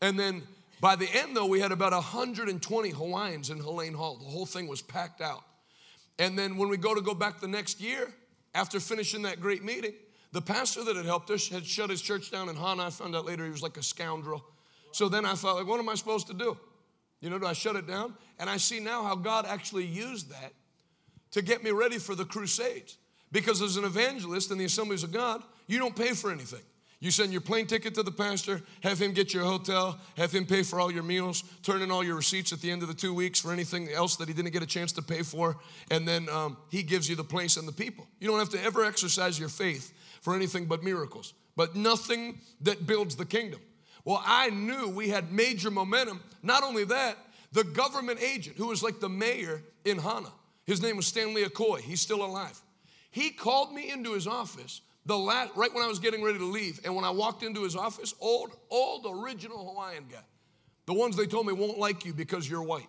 And 0.00 0.18
then 0.18 0.42
by 0.80 0.96
the 0.96 1.08
end, 1.12 1.36
though, 1.36 1.46
we 1.46 1.60
had 1.60 1.72
about 1.72 1.92
120 1.92 2.88
Hawaiians 2.88 3.50
in 3.50 3.58
Helene 3.58 3.92
Hall. 3.92 4.16
The 4.16 4.24
whole 4.24 4.46
thing 4.46 4.66
was 4.66 4.80
packed 4.80 5.20
out. 5.20 5.42
And 6.18 6.38
then 6.38 6.56
when 6.56 6.70
we 6.70 6.78
go 6.78 6.94
to 6.94 7.02
go 7.02 7.12
back 7.12 7.40
the 7.40 7.48
next 7.48 7.82
year, 7.82 8.08
after 8.54 8.80
finishing 8.80 9.22
that 9.22 9.40
great 9.40 9.62
meeting, 9.62 9.92
the 10.32 10.40
pastor 10.42 10.82
that 10.84 10.96
had 10.96 11.04
helped 11.04 11.30
us 11.30 11.48
had 11.48 11.64
shut 11.64 11.90
his 11.90 12.00
church 12.00 12.30
down 12.30 12.48
in 12.48 12.56
Hana. 12.56 12.86
I 12.86 12.90
found 12.90 13.14
out 13.14 13.26
later 13.26 13.44
he 13.44 13.50
was 13.50 13.62
like 13.62 13.76
a 13.76 13.82
scoundrel. 13.82 14.42
So 14.92 15.08
then 15.08 15.24
I 15.24 15.34
thought, 15.34 15.56
like, 15.56 15.66
what 15.66 15.78
am 15.78 15.88
I 15.88 15.94
supposed 15.94 16.26
to 16.28 16.34
do? 16.34 16.56
You 17.20 17.30
know, 17.30 17.38
do 17.38 17.46
I 17.46 17.52
shut 17.52 17.76
it 17.76 17.86
down? 17.86 18.14
And 18.38 18.50
I 18.50 18.56
see 18.56 18.80
now 18.80 19.02
how 19.04 19.14
God 19.14 19.46
actually 19.46 19.84
used 19.84 20.30
that 20.30 20.52
to 21.32 21.42
get 21.42 21.62
me 21.62 21.70
ready 21.70 21.98
for 21.98 22.14
the 22.14 22.24
crusades. 22.24 22.98
Because 23.30 23.62
as 23.62 23.76
an 23.76 23.84
evangelist 23.84 24.50
in 24.50 24.58
the 24.58 24.64
assemblies 24.64 25.04
of 25.04 25.12
God, 25.12 25.42
you 25.66 25.78
don't 25.78 25.96
pay 25.96 26.12
for 26.12 26.30
anything. 26.30 26.60
You 27.00 27.10
send 27.10 27.32
your 27.32 27.40
plane 27.40 27.66
ticket 27.66 27.94
to 27.96 28.04
the 28.04 28.12
pastor, 28.12 28.62
have 28.82 29.00
him 29.00 29.12
get 29.12 29.34
your 29.34 29.44
hotel, 29.44 29.98
have 30.16 30.30
him 30.30 30.46
pay 30.46 30.62
for 30.62 30.78
all 30.78 30.90
your 30.90 31.02
meals, 31.02 31.42
turn 31.64 31.82
in 31.82 31.90
all 31.90 32.04
your 32.04 32.14
receipts 32.14 32.52
at 32.52 32.60
the 32.60 32.70
end 32.70 32.82
of 32.82 32.88
the 32.88 32.94
two 32.94 33.12
weeks 33.12 33.40
for 33.40 33.52
anything 33.52 33.88
else 33.88 34.14
that 34.16 34.28
he 34.28 34.34
didn't 34.34 34.52
get 34.52 34.62
a 34.62 34.66
chance 34.66 34.92
to 34.92 35.02
pay 35.02 35.22
for, 35.22 35.56
and 35.90 36.06
then 36.06 36.28
um, 36.28 36.56
he 36.70 36.84
gives 36.84 37.08
you 37.08 37.16
the 37.16 37.24
place 37.24 37.56
and 37.56 37.66
the 37.66 37.72
people. 37.72 38.06
You 38.20 38.28
don't 38.28 38.38
have 38.38 38.50
to 38.50 38.62
ever 38.62 38.84
exercise 38.84 39.36
your 39.36 39.48
faith 39.48 39.92
for 40.22 40.34
anything 40.34 40.64
but 40.64 40.82
miracles, 40.82 41.34
but 41.54 41.76
nothing 41.76 42.40
that 42.62 42.86
builds 42.86 43.16
the 43.16 43.26
kingdom. 43.26 43.60
Well, 44.04 44.22
I 44.24 44.50
knew 44.50 44.88
we 44.88 45.10
had 45.10 45.32
major 45.32 45.70
momentum. 45.70 46.22
Not 46.42 46.62
only 46.62 46.84
that, 46.84 47.18
the 47.52 47.64
government 47.64 48.20
agent 48.22 48.56
who 48.56 48.68
was 48.68 48.82
like 48.82 48.98
the 49.00 49.08
mayor 49.08 49.62
in 49.84 49.98
Hana, 49.98 50.32
his 50.64 50.80
name 50.80 50.96
was 50.96 51.06
Stanley 51.06 51.44
Akoi, 51.44 51.80
he's 51.80 52.00
still 52.00 52.24
alive. 52.24 52.58
He 53.10 53.30
called 53.30 53.74
me 53.74 53.90
into 53.90 54.14
his 54.14 54.26
office 54.26 54.80
the 55.04 55.18
last, 55.18 55.54
right 55.56 55.72
when 55.74 55.84
I 55.84 55.88
was 55.88 55.98
getting 55.98 56.22
ready 56.22 56.38
to 56.38 56.44
leave, 56.44 56.80
and 56.84 56.94
when 56.94 57.04
I 57.04 57.10
walked 57.10 57.42
into 57.42 57.64
his 57.64 57.76
office, 57.76 58.14
old, 58.20 58.56
old 58.70 59.04
original 59.06 59.68
Hawaiian 59.68 60.04
guy, 60.10 60.22
the 60.86 60.94
ones 60.94 61.16
they 61.16 61.26
told 61.26 61.46
me 61.46 61.52
won't 61.52 61.78
like 61.78 62.04
you 62.04 62.12
because 62.12 62.48
you're 62.48 62.62
white. 62.62 62.88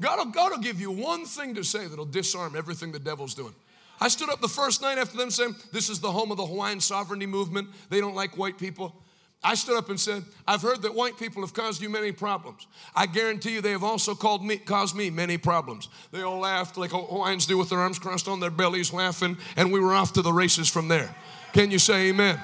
God 0.00 0.18
will, 0.18 0.32
God 0.32 0.52
will 0.52 0.58
give 0.58 0.80
you 0.80 0.90
one 0.90 1.24
thing 1.24 1.54
to 1.54 1.64
say 1.64 1.86
that'll 1.86 2.04
disarm 2.04 2.56
everything 2.56 2.92
the 2.92 2.98
devil's 2.98 3.34
doing. 3.34 3.54
I 4.00 4.08
stood 4.08 4.28
up 4.28 4.40
the 4.40 4.48
first 4.48 4.82
night 4.82 4.98
after 4.98 5.16
them 5.16 5.30
saying, 5.30 5.56
This 5.72 5.88
is 5.88 6.00
the 6.00 6.12
home 6.12 6.30
of 6.30 6.36
the 6.36 6.46
Hawaiian 6.46 6.80
sovereignty 6.80 7.26
movement. 7.26 7.68
They 7.88 8.00
don't 8.00 8.14
like 8.14 8.36
white 8.36 8.58
people. 8.58 9.02
I 9.42 9.54
stood 9.54 9.76
up 9.76 9.90
and 9.90 10.00
said, 10.00 10.24
I've 10.46 10.62
heard 10.62 10.82
that 10.82 10.94
white 10.94 11.18
people 11.18 11.42
have 11.42 11.54
caused 11.54 11.80
you 11.80 11.88
many 11.88 12.10
problems. 12.10 12.66
I 12.94 13.06
guarantee 13.06 13.54
you 13.54 13.60
they 13.60 13.70
have 13.70 13.84
also 13.84 14.14
called 14.14 14.44
me, 14.44 14.56
caused 14.56 14.96
me 14.96 15.08
many 15.10 15.38
problems. 15.38 15.88
They 16.10 16.22
all 16.22 16.40
laughed 16.40 16.76
like 16.76 16.90
Hawaiians 16.90 17.46
do 17.46 17.56
with 17.56 17.68
their 17.68 17.78
arms 17.78 17.98
crossed 17.98 18.28
on 18.28 18.40
their 18.40 18.50
bellies, 18.50 18.92
laughing, 18.92 19.36
and 19.56 19.72
we 19.72 19.78
were 19.78 19.94
off 19.94 20.12
to 20.14 20.22
the 20.22 20.32
races 20.32 20.68
from 20.68 20.88
there. 20.88 21.14
Can 21.52 21.70
you 21.70 21.78
say 21.78 22.08
amen? 22.08 22.40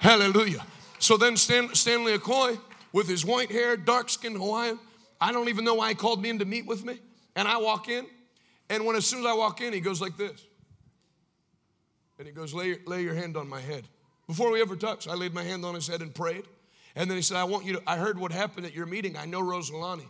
Hallelujah. 0.00 0.64
So 0.98 1.16
then 1.16 1.36
Stan, 1.36 1.74
Stanley 1.74 2.16
Akoi, 2.16 2.58
with 2.92 3.08
his 3.08 3.24
white 3.26 3.50
hair, 3.50 3.76
dark 3.76 4.08
skinned 4.08 4.36
Hawaiian, 4.36 4.78
I 5.20 5.32
don't 5.32 5.48
even 5.48 5.64
know 5.64 5.74
why 5.74 5.88
he 5.88 5.94
called 5.94 6.22
me 6.22 6.28
in 6.28 6.38
to 6.38 6.44
meet 6.44 6.66
with 6.66 6.84
me. 6.84 7.00
And 7.34 7.48
I 7.48 7.56
walk 7.56 7.88
in, 7.88 8.06
and 8.70 8.84
when 8.84 8.94
as 8.94 9.06
soon 9.06 9.20
as 9.20 9.26
I 9.26 9.34
walk 9.34 9.60
in, 9.60 9.72
he 9.72 9.80
goes 9.80 10.00
like 10.00 10.16
this. 10.16 10.44
And 12.18 12.26
he 12.26 12.32
goes, 12.32 12.54
lay, 12.54 12.76
lay 12.86 13.02
your 13.02 13.14
hand 13.14 13.36
on 13.36 13.48
my 13.48 13.60
head. 13.60 13.84
Before 14.26 14.50
we 14.50 14.60
ever 14.60 14.76
touched, 14.76 15.08
I 15.08 15.14
laid 15.14 15.34
my 15.34 15.42
hand 15.42 15.64
on 15.64 15.74
his 15.74 15.86
head 15.86 16.00
and 16.00 16.14
prayed. 16.14 16.44
And 16.96 17.10
then 17.10 17.16
he 17.16 17.22
said, 17.22 17.36
I 17.36 17.44
want 17.44 17.64
you 17.64 17.74
to, 17.74 17.82
I 17.86 17.96
heard 17.96 18.18
what 18.18 18.30
happened 18.30 18.66
at 18.66 18.74
your 18.74 18.86
meeting. 18.86 19.16
I 19.16 19.26
know 19.26 19.42
Rosalani. 19.42 20.08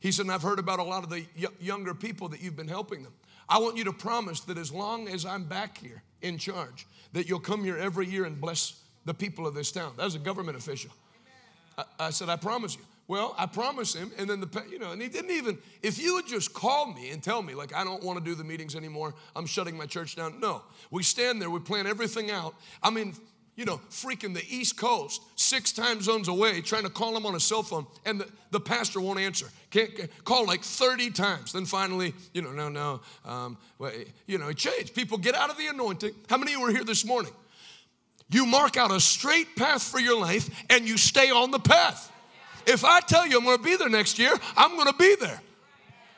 He 0.00 0.12
said, 0.12 0.26
and 0.26 0.32
I've 0.32 0.42
heard 0.42 0.58
about 0.58 0.80
a 0.80 0.84
lot 0.84 1.04
of 1.04 1.10
the 1.10 1.24
younger 1.60 1.94
people 1.94 2.28
that 2.28 2.42
you've 2.42 2.56
been 2.56 2.68
helping 2.68 3.02
them. 3.02 3.12
I 3.48 3.58
want 3.58 3.76
you 3.76 3.84
to 3.84 3.92
promise 3.92 4.40
that 4.40 4.58
as 4.58 4.72
long 4.72 5.08
as 5.08 5.24
I'm 5.24 5.44
back 5.44 5.78
here 5.78 6.02
in 6.22 6.38
charge, 6.38 6.86
that 7.12 7.28
you'll 7.28 7.40
come 7.40 7.62
here 7.62 7.78
every 7.78 8.06
year 8.06 8.24
and 8.24 8.40
bless 8.40 8.82
the 9.04 9.14
people 9.14 9.46
of 9.46 9.54
this 9.54 9.70
town. 9.70 9.92
That 9.96 10.04
was 10.04 10.14
a 10.14 10.18
government 10.18 10.56
official. 10.56 10.90
I, 11.78 11.84
I 12.00 12.10
said, 12.10 12.28
I 12.28 12.36
promise 12.36 12.74
you. 12.74 12.82
Well, 13.06 13.34
I 13.36 13.44
promised 13.46 13.94
him, 13.94 14.10
and 14.16 14.28
then 14.28 14.40
the 14.40 14.64
you 14.70 14.78
know, 14.78 14.92
and 14.92 15.02
he 15.02 15.08
didn't 15.08 15.30
even. 15.30 15.58
If 15.82 15.98
you 15.98 16.14
would 16.14 16.26
just 16.26 16.54
call 16.54 16.92
me 16.92 17.10
and 17.10 17.22
tell 17.22 17.42
me, 17.42 17.54
like, 17.54 17.74
I 17.74 17.84
don't 17.84 18.02
want 18.02 18.18
to 18.18 18.24
do 18.24 18.34
the 18.34 18.44
meetings 18.44 18.74
anymore, 18.74 19.14
I'm 19.36 19.44
shutting 19.44 19.76
my 19.76 19.84
church 19.84 20.16
down. 20.16 20.40
No, 20.40 20.62
we 20.90 21.02
stand 21.02 21.40
there, 21.40 21.50
we 21.50 21.60
plan 21.60 21.86
everything 21.86 22.30
out. 22.30 22.54
I 22.82 22.88
mean, 22.88 23.14
you 23.56 23.66
know, 23.66 23.78
freaking 23.90 24.32
the 24.32 24.42
East 24.48 24.78
Coast, 24.78 25.22
six 25.36 25.70
time 25.70 26.00
zones 26.00 26.28
away, 26.28 26.62
trying 26.62 26.84
to 26.84 26.88
call 26.88 27.14
him 27.14 27.26
on 27.26 27.34
a 27.34 27.40
cell 27.40 27.62
phone, 27.62 27.86
and 28.06 28.20
the, 28.20 28.28
the 28.50 28.60
pastor 28.60 29.00
won't 29.00 29.20
answer. 29.20 29.46
Can't, 29.70 29.90
call 30.24 30.46
like 30.46 30.62
30 30.62 31.10
times. 31.10 31.52
Then 31.52 31.66
finally, 31.66 32.14
you 32.32 32.40
know, 32.40 32.52
no, 32.52 32.70
no, 32.70 33.00
um, 33.26 33.58
well, 33.78 33.92
you 34.26 34.38
know, 34.38 34.48
it 34.48 34.56
changed. 34.56 34.94
People 34.94 35.18
get 35.18 35.34
out 35.34 35.50
of 35.50 35.58
the 35.58 35.66
anointing. 35.66 36.14
How 36.30 36.38
many 36.38 36.54
of 36.54 36.58
you 36.58 36.64
were 36.64 36.72
here 36.72 36.84
this 36.84 37.04
morning? 37.04 37.32
You 38.30 38.46
mark 38.46 38.78
out 38.78 38.90
a 38.90 38.98
straight 38.98 39.54
path 39.56 39.82
for 39.82 40.00
your 40.00 40.18
life 40.18 40.48
and 40.70 40.88
you 40.88 40.96
stay 40.96 41.30
on 41.30 41.50
the 41.50 41.58
path. 41.58 42.10
If 42.66 42.84
I 42.84 43.00
tell 43.00 43.26
you 43.26 43.38
I'm 43.38 43.44
going 43.44 43.58
to 43.58 43.62
be 43.62 43.76
there 43.76 43.88
next 43.88 44.18
year, 44.18 44.32
I'm 44.56 44.76
going 44.76 44.86
to 44.86 44.98
be 44.98 45.16
there. 45.20 45.40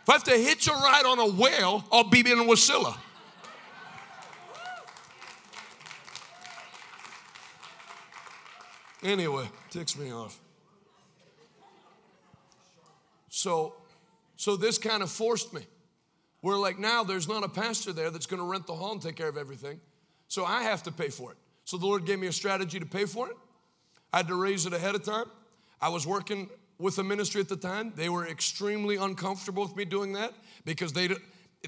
If 0.02 0.10
I 0.10 0.12
have 0.12 0.24
to 0.24 0.38
hitch 0.38 0.68
a 0.68 0.72
ride 0.72 1.04
on 1.04 1.18
a 1.18 1.26
whale, 1.26 1.84
I'll 1.90 2.08
be 2.08 2.20
in 2.20 2.38
Wasilla. 2.46 2.96
Anyway, 9.02 9.48
ticks 9.70 9.96
me 9.96 10.12
off. 10.12 10.38
So, 13.28 13.74
so 14.36 14.56
this 14.56 14.78
kind 14.78 15.02
of 15.02 15.10
forced 15.10 15.52
me. 15.52 15.62
We're 16.42 16.56
like 16.56 16.78
now 16.78 17.04
there's 17.04 17.28
not 17.28 17.44
a 17.44 17.48
pastor 17.48 17.92
there 17.92 18.10
that's 18.10 18.26
going 18.26 18.40
to 18.40 18.48
rent 18.48 18.66
the 18.66 18.74
hall 18.74 18.92
and 18.92 19.02
take 19.02 19.16
care 19.16 19.28
of 19.28 19.36
everything. 19.36 19.80
So 20.28 20.44
I 20.44 20.62
have 20.62 20.82
to 20.84 20.92
pay 20.92 21.08
for 21.08 21.32
it. 21.32 21.38
So 21.64 21.76
the 21.76 21.86
Lord 21.86 22.04
gave 22.04 22.18
me 22.18 22.28
a 22.28 22.32
strategy 22.32 22.78
to 22.78 22.86
pay 22.86 23.04
for 23.04 23.28
it. 23.28 23.36
I 24.12 24.18
had 24.18 24.28
to 24.28 24.40
raise 24.40 24.66
it 24.66 24.72
ahead 24.72 24.94
of 24.94 25.02
time. 25.02 25.26
I 25.80 25.88
was 25.88 26.06
working 26.06 26.48
with 26.78 26.98
a 26.98 27.04
ministry 27.04 27.40
at 27.40 27.48
the 27.48 27.56
time. 27.56 27.92
They 27.96 28.08
were 28.08 28.26
extremely 28.26 28.96
uncomfortable 28.96 29.62
with 29.62 29.76
me 29.76 29.84
doing 29.84 30.12
that 30.14 30.32
because 30.64 30.92
they 30.92 31.08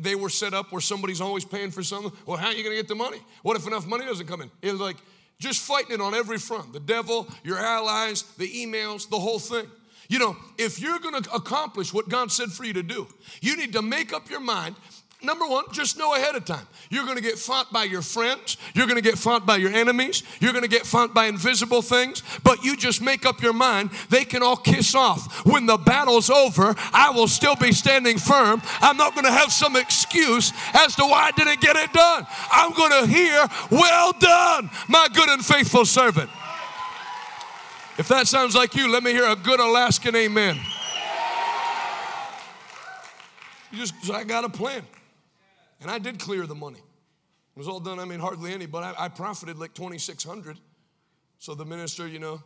they 0.00 0.14
were 0.14 0.28
set 0.28 0.54
up 0.54 0.70
where 0.70 0.80
somebody's 0.80 1.20
always 1.20 1.44
paying 1.44 1.70
for 1.70 1.82
something. 1.82 2.12
Well, 2.26 2.36
how 2.36 2.48
are 2.48 2.52
you 2.52 2.62
going 2.62 2.76
to 2.76 2.80
get 2.80 2.88
the 2.88 2.94
money? 2.94 3.18
What 3.42 3.56
if 3.56 3.66
enough 3.66 3.86
money 3.86 4.04
doesn't 4.04 4.26
come 4.26 4.42
in? 4.42 4.50
It 4.62 4.70
was 4.70 4.80
like 4.80 4.96
just 5.38 5.60
fighting 5.60 5.92
it 5.92 6.00
on 6.00 6.14
every 6.14 6.38
front. 6.38 6.72
The 6.72 6.80
devil, 6.80 7.26
your 7.42 7.58
allies, 7.58 8.22
the 8.36 8.48
emails, 8.48 9.08
the 9.08 9.18
whole 9.18 9.38
thing. 9.38 9.66
You 10.08 10.18
know, 10.18 10.36
if 10.56 10.80
you're 10.80 10.98
going 10.98 11.22
to 11.22 11.32
accomplish 11.32 11.92
what 11.92 12.08
God 12.08 12.32
said 12.32 12.50
for 12.50 12.64
you 12.64 12.72
to 12.74 12.82
do, 12.82 13.06
you 13.40 13.56
need 13.56 13.72
to 13.74 13.82
make 13.82 14.12
up 14.12 14.30
your 14.30 14.40
mind 14.40 14.74
Number 15.20 15.46
one, 15.46 15.64
just 15.72 15.98
know 15.98 16.14
ahead 16.14 16.36
of 16.36 16.44
time. 16.44 16.64
You're 16.90 17.04
gonna 17.04 17.20
get 17.20 17.38
fought 17.38 17.72
by 17.72 17.82
your 17.82 18.02
friends. 18.02 18.56
You're 18.74 18.86
gonna 18.86 19.00
get 19.00 19.18
fought 19.18 19.44
by 19.44 19.56
your 19.56 19.72
enemies. 19.72 20.22
You're 20.38 20.52
gonna 20.52 20.68
get 20.68 20.86
fought 20.86 21.12
by 21.12 21.26
invisible 21.26 21.82
things. 21.82 22.22
But 22.44 22.62
you 22.62 22.76
just 22.76 23.02
make 23.02 23.26
up 23.26 23.42
your 23.42 23.52
mind, 23.52 23.90
they 24.10 24.24
can 24.24 24.44
all 24.44 24.56
kiss 24.56 24.94
off. 24.94 25.44
When 25.44 25.66
the 25.66 25.76
battle's 25.76 26.30
over, 26.30 26.72
I 26.92 27.10
will 27.10 27.26
still 27.26 27.56
be 27.56 27.72
standing 27.72 28.16
firm. 28.16 28.62
I'm 28.80 28.96
not 28.96 29.16
gonna 29.16 29.32
have 29.32 29.52
some 29.52 29.74
excuse 29.74 30.52
as 30.72 30.94
to 30.94 31.02
why 31.02 31.24
I 31.24 31.30
didn't 31.32 31.60
get 31.60 31.74
it 31.74 31.92
done. 31.92 32.24
I'm 32.52 32.72
gonna 32.74 33.06
hear, 33.08 33.44
Well 33.72 34.12
done, 34.20 34.70
my 34.88 35.08
good 35.12 35.28
and 35.30 35.44
faithful 35.44 35.84
servant. 35.84 36.30
If 37.98 38.06
that 38.06 38.28
sounds 38.28 38.54
like 38.54 38.76
you, 38.76 38.88
let 38.88 39.02
me 39.02 39.10
hear 39.10 39.26
a 39.26 39.34
good 39.34 39.58
Alaskan 39.58 40.14
amen. 40.14 40.60
You 43.72 43.78
just, 43.78 44.08
I 44.12 44.22
got 44.22 44.44
a 44.44 44.48
plan. 44.48 44.84
And 45.80 45.90
I 45.90 45.98
did 45.98 46.18
clear 46.18 46.46
the 46.46 46.54
money. 46.54 46.78
It 46.78 47.58
was 47.58 47.68
all 47.68 47.80
done, 47.80 47.98
I 47.98 48.04
mean, 48.04 48.20
hardly 48.20 48.52
any, 48.52 48.66
but 48.66 48.82
I, 48.82 49.04
I 49.04 49.08
profited 49.08 49.58
like 49.58 49.74
2,600. 49.74 50.58
So 51.38 51.54
the 51.54 51.64
minister, 51.64 52.06
you 52.06 52.18
know, 52.18 52.42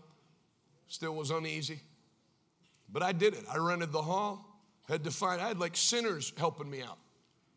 still 0.88 1.14
was 1.14 1.30
uneasy. 1.30 1.80
But 2.90 3.02
I 3.02 3.12
did 3.12 3.34
it. 3.34 3.44
I 3.52 3.56
rented 3.56 3.92
the 3.92 4.02
hall, 4.02 4.60
had 4.88 5.04
to 5.04 5.10
find, 5.10 5.40
I 5.40 5.48
had 5.48 5.58
like 5.58 5.76
sinners 5.76 6.32
helping 6.36 6.70
me 6.70 6.82
out. 6.82 6.98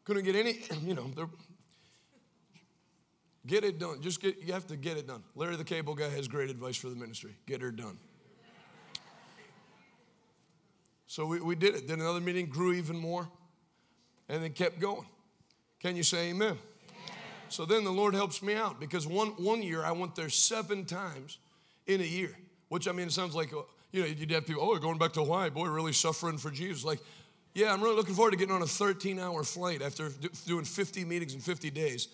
Couldn't 0.05 0.23
get 0.23 0.35
any, 0.35 0.59
you 0.83 0.93
know, 0.93 1.11
get 3.45 3.63
it 3.63 3.79
done. 3.79 4.01
Just 4.01 4.21
get, 4.21 4.41
you 4.41 4.53
have 4.53 4.67
to 4.67 4.77
get 4.77 4.97
it 4.97 5.07
done. 5.07 5.23
Larry 5.35 5.55
the 5.57 5.63
cable 5.63 5.95
guy 5.95 6.09
has 6.09 6.27
great 6.27 6.49
advice 6.49 6.77
for 6.77 6.89
the 6.89 6.95
ministry 6.95 7.35
get 7.45 7.61
her 7.61 7.71
done. 7.71 7.97
So 11.07 11.25
we, 11.25 11.39
we 11.39 11.55
did 11.55 11.75
it. 11.75 11.87
Then 11.87 12.01
another 12.01 12.19
meeting 12.19 12.47
grew 12.47 12.73
even 12.73 12.97
more 12.97 13.29
and 14.27 14.43
then 14.43 14.51
kept 14.51 14.79
going. 14.79 15.05
Can 15.85 15.95
you 15.95 16.01
say 16.01 16.29
amen? 16.29 16.57
So 17.47 17.63
then 17.63 17.83
the 17.83 17.91
Lord 17.91 18.15
helps 18.15 18.41
me 18.41 18.55
out 18.55 18.79
because 18.79 19.05
one, 19.05 19.27
one 19.37 19.61
year 19.61 19.83
I 19.83 19.91
went 19.91 20.15
there 20.15 20.29
seven 20.29 20.83
times 20.83 21.37
in 21.85 22.01
a 22.01 22.03
year, 22.03 22.35
which 22.69 22.87
I 22.87 22.91
mean, 22.91 23.05
it 23.05 23.11
sounds 23.11 23.35
like, 23.35 23.53
uh, 23.53 23.57
you 23.91 24.01
know, 24.01 24.07
you'd 24.07 24.31
have 24.31 24.47
people, 24.47 24.63
oh, 24.63 24.75
going 24.79 24.97
back 24.97 25.13
to 25.13 25.19
Hawaii, 25.19 25.51
boy, 25.51 25.67
really 25.67 25.93
suffering 25.93 26.39
for 26.39 26.49
Jesus. 26.49 26.83
Like, 26.83 26.97
yeah, 27.53 27.71
I'm 27.71 27.83
really 27.83 27.95
looking 27.95 28.15
forward 28.15 28.31
to 28.31 28.37
getting 28.37 28.55
on 28.55 28.63
a 28.63 28.65
13 28.65 29.19
hour 29.19 29.43
flight 29.43 29.83
after 29.83 30.09
doing 30.47 30.65
50 30.65 31.05
meetings 31.05 31.35
in 31.35 31.39
50 31.39 31.69
days. 31.69 32.07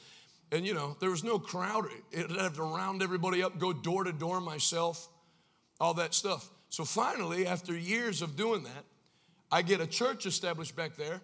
And, 0.51 0.67
you 0.67 0.73
know, 0.73 0.97
there 0.99 1.09
was 1.09 1.23
no 1.23 1.39
crowd. 1.39 1.85
I'd 2.13 2.29
have 2.29 2.57
to 2.57 2.63
round 2.63 3.01
everybody 3.01 3.41
up, 3.41 3.57
go 3.57 3.71
door 3.71 4.03
to 4.03 4.11
door 4.11 4.41
myself, 4.41 5.07
all 5.79 5.93
that 5.93 6.13
stuff. 6.13 6.49
So 6.67 6.83
finally, 6.83 7.47
after 7.47 7.71
years 7.71 8.21
of 8.21 8.35
doing 8.35 8.63
that, 8.63 8.83
I 9.49 9.61
get 9.61 9.79
a 9.79 9.87
church 9.87 10.25
established 10.25 10.75
back 10.75 10.97
there 10.97 11.21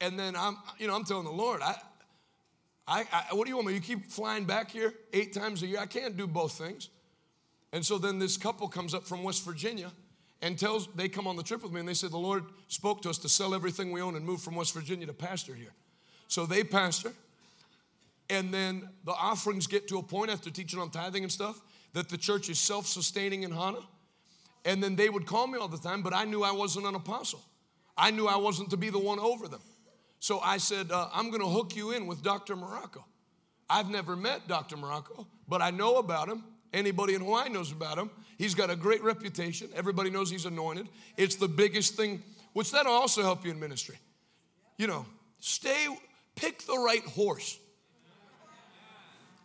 and 0.00 0.18
then 0.18 0.36
I'm, 0.36 0.56
you 0.78 0.86
know, 0.86 0.94
I'm 0.94 1.04
telling 1.04 1.24
the 1.24 1.30
Lord, 1.30 1.62
I, 1.62 1.76
I, 2.86 3.04
I, 3.12 3.34
what 3.34 3.44
do 3.44 3.50
you 3.50 3.56
want 3.56 3.68
me? 3.68 3.74
You 3.74 3.80
keep 3.80 4.10
flying 4.10 4.44
back 4.44 4.70
here 4.70 4.94
eight 5.12 5.32
times 5.32 5.62
a 5.62 5.66
year. 5.66 5.78
I 5.80 5.86
can't 5.86 6.16
do 6.16 6.26
both 6.26 6.52
things. 6.52 6.88
And 7.72 7.84
so 7.84 7.98
then 7.98 8.18
this 8.18 8.36
couple 8.36 8.68
comes 8.68 8.94
up 8.94 9.04
from 9.04 9.22
West 9.22 9.44
Virginia 9.44 9.90
and 10.42 10.58
tells, 10.58 10.88
they 10.94 11.08
come 11.08 11.26
on 11.26 11.36
the 11.36 11.42
trip 11.42 11.62
with 11.62 11.72
me 11.72 11.80
and 11.80 11.88
they 11.88 11.94
said, 11.94 12.10
the 12.10 12.18
Lord 12.18 12.44
spoke 12.68 13.02
to 13.02 13.10
us 13.10 13.18
to 13.18 13.28
sell 13.28 13.54
everything 13.54 13.90
we 13.90 14.00
own 14.00 14.16
and 14.16 14.24
move 14.24 14.40
from 14.40 14.54
West 14.54 14.74
Virginia 14.74 15.06
to 15.06 15.12
pastor 15.12 15.54
here. 15.54 15.72
So 16.28 16.46
they 16.46 16.62
pastor. 16.62 17.12
And 18.28 18.52
then 18.52 18.88
the 19.04 19.12
offerings 19.12 19.66
get 19.66 19.88
to 19.88 19.98
a 19.98 20.02
point 20.02 20.30
after 20.30 20.50
teaching 20.50 20.80
on 20.80 20.90
tithing 20.90 21.22
and 21.22 21.32
stuff 21.32 21.60
that 21.92 22.08
the 22.08 22.18
church 22.18 22.48
is 22.48 22.58
self 22.58 22.86
sustaining 22.86 23.44
in 23.44 23.50
Hana. 23.50 23.78
And 24.64 24.82
then 24.82 24.96
they 24.96 25.08
would 25.08 25.26
call 25.26 25.46
me 25.46 25.58
all 25.58 25.68
the 25.68 25.78
time, 25.78 26.02
but 26.02 26.12
I 26.12 26.24
knew 26.24 26.42
I 26.42 26.50
wasn't 26.50 26.86
an 26.86 26.96
apostle. 26.96 27.40
I 27.96 28.10
knew 28.10 28.26
I 28.26 28.36
wasn't 28.36 28.70
to 28.70 28.76
be 28.76 28.90
the 28.90 28.98
one 28.98 29.18
over 29.18 29.48
them. 29.48 29.60
So 30.20 30.40
I 30.40 30.58
said, 30.58 30.90
uh, 30.90 31.08
I'm 31.12 31.30
going 31.30 31.42
to 31.42 31.48
hook 31.48 31.76
you 31.76 31.92
in 31.92 32.06
with 32.06 32.22
Dr. 32.22 32.56
Marocco. 32.56 33.04
I've 33.68 33.90
never 33.90 34.16
met 34.16 34.48
Dr. 34.48 34.76
Marocco, 34.76 35.26
but 35.48 35.60
I 35.60 35.70
know 35.70 35.96
about 35.96 36.28
him. 36.28 36.44
Anybody 36.72 37.14
in 37.14 37.20
Hawaii 37.20 37.48
knows 37.48 37.72
about 37.72 37.98
him. 37.98 38.10
He's 38.38 38.54
got 38.54 38.70
a 38.70 38.76
great 38.76 39.02
reputation. 39.02 39.70
Everybody 39.74 40.10
knows 40.10 40.30
he's 40.30 40.46
anointed. 40.46 40.88
It's 41.16 41.36
the 41.36 41.48
biggest 41.48 41.94
thing, 41.94 42.22
which 42.52 42.70
that'll 42.70 42.92
also 42.92 43.22
help 43.22 43.44
you 43.44 43.50
in 43.50 43.58
ministry. 43.58 43.98
You 44.76 44.86
know, 44.86 45.06
stay, 45.38 45.86
pick 46.34 46.62
the 46.66 46.76
right 46.76 47.04
horse. 47.04 47.58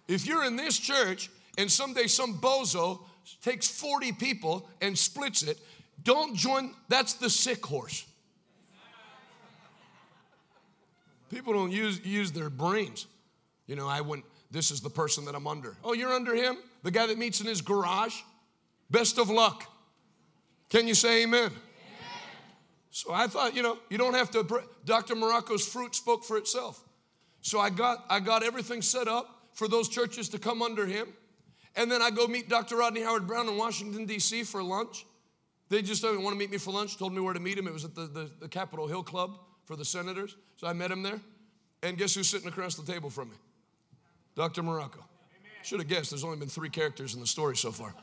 If 0.08 0.26
you're 0.26 0.44
in 0.44 0.58
this 0.58 0.78
church 0.78 1.30
and 1.58 1.72
someday 1.72 2.08
some 2.08 2.40
bozo 2.40 3.00
takes 3.42 3.68
40 3.68 4.12
people 4.14 4.68
and 4.82 4.98
splits 4.98 5.42
it, 5.44 5.58
don't 6.04 6.36
join, 6.36 6.74
that's 6.90 7.14
the 7.14 7.30
sick 7.30 7.66
horse. 7.66 8.06
People 11.32 11.54
don't 11.54 11.72
use, 11.72 12.02
use 12.06 12.32
their 12.34 12.50
brains. 12.50 13.08
You 13.66 13.78
know, 13.78 13.88
I 13.88 14.02
went, 14.02 14.26
this 14.52 14.70
is 14.70 14.82
the 14.82 14.90
person 14.90 15.24
that 15.26 15.34
I'm 15.34 15.48
under. 15.48 15.78
Oh, 15.84 15.94
you're 15.94 16.12
under 16.12 16.36
him? 16.36 16.58
The 16.84 16.92
guy 16.92 17.08
that 17.08 17.18
meets 17.18 17.40
in 17.40 17.48
his 17.48 17.62
garage? 17.62 18.16
Best 18.90 19.18
of 19.18 19.30
luck. 19.30 19.66
Can 20.70 20.88
you 20.88 20.94
say 20.94 21.24
amen? 21.24 21.46
amen? 21.46 21.52
So 22.90 23.14
I 23.14 23.28
thought, 23.28 23.56
you 23.56 23.64
know, 23.64 23.80
you 23.90 23.98
don't 23.98 24.14
have 24.14 24.30
to, 24.32 24.46
Dr. 24.84 25.16
Marocco's 25.16 25.66
fruit 25.66 25.96
spoke 25.96 26.26
for 26.26 26.38
itself. 26.38 26.84
So 27.42 27.60
I 27.60 27.70
got, 27.70 28.06
I 28.10 28.20
got 28.20 28.44
everything 28.44 28.82
set 28.82 29.08
up 29.08 29.48
for 29.54 29.70
those 29.70 29.88
churches 29.88 30.28
to 30.30 30.38
come 30.38 30.62
under 30.62 30.86
him. 30.86 31.08
And 31.78 31.90
then 31.90 32.02
I 32.02 32.12
go 32.12 32.28
meet 32.28 32.50
Dr. 32.50 32.76
Rodney 32.76 33.02
Howard-Browne 33.02 33.48
in 33.48 33.58
Washington, 33.58 34.06
D.C. 34.06 34.44
for 34.44 34.62
lunch. 34.62 35.06
They 35.70 35.82
just 35.82 36.02
didn't 36.02 36.24
want 36.24 36.34
to 36.34 36.38
meet 36.38 36.52
me 36.52 36.58
for 36.58 36.72
lunch, 36.72 36.98
told 36.98 37.14
me 37.14 37.22
where 37.22 37.34
to 37.34 37.40
meet 37.40 37.58
him. 37.58 37.68
It 37.68 37.74
was 37.74 37.86
at 37.86 37.96
the, 37.96 38.08
the, 38.08 38.32
the 38.42 38.50
Capitol 38.50 38.88
Hill 38.88 39.04
Club 39.04 39.40
for 39.66 39.76
the 39.76 39.86
senators. 39.86 40.36
So 40.58 40.68
I 40.68 40.74
met 40.74 40.92
him 40.92 41.04
there. 41.04 41.20
And 41.84 41.98
guess 41.98 42.14
who's 42.14 42.30
sitting 42.30 42.48
across 42.48 42.76
the 42.76 42.90
table 42.90 43.10
from 43.10 43.30
me? 43.30 43.36
Dr. 44.36 44.62
Marocco. 44.62 45.04
Should 45.64 45.80
have 45.80 45.88
guessed, 45.88 46.12
there's 46.12 46.24
only 46.24 46.38
been 46.38 46.48
three 46.48 46.70
characters 46.70 47.14
in 47.14 47.20
the 47.20 47.28
story 47.28 47.56
so 47.56 47.72
far. 47.72 47.94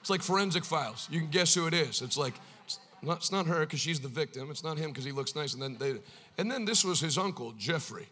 It's 0.00 0.10
like 0.10 0.22
forensic 0.22 0.64
files. 0.64 1.08
You 1.10 1.20
can 1.20 1.30
guess 1.30 1.54
who 1.54 1.66
it 1.66 1.74
is. 1.74 2.02
It's 2.02 2.16
like, 2.16 2.34
it's 2.66 2.78
not, 3.02 3.16
it's 3.18 3.32
not 3.32 3.46
her 3.46 3.60
because 3.60 3.80
she's 3.80 4.00
the 4.00 4.08
victim. 4.08 4.50
It's 4.50 4.62
not 4.62 4.76
him 4.76 4.90
because 4.90 5.04
he 5.04 5.12
looks 5.12 5.34
nice. 5.34 5.54
And 5.54 5.62
then, 5.62 5.76
they, 5.78 5.94
and 6.36 6.50
then 6.50 6.64
this 6.64 6.84
was 6.84 7.00
his 7.00 7.16
uncle, 7.16 7.52
Jeffrey. 7.52 8.06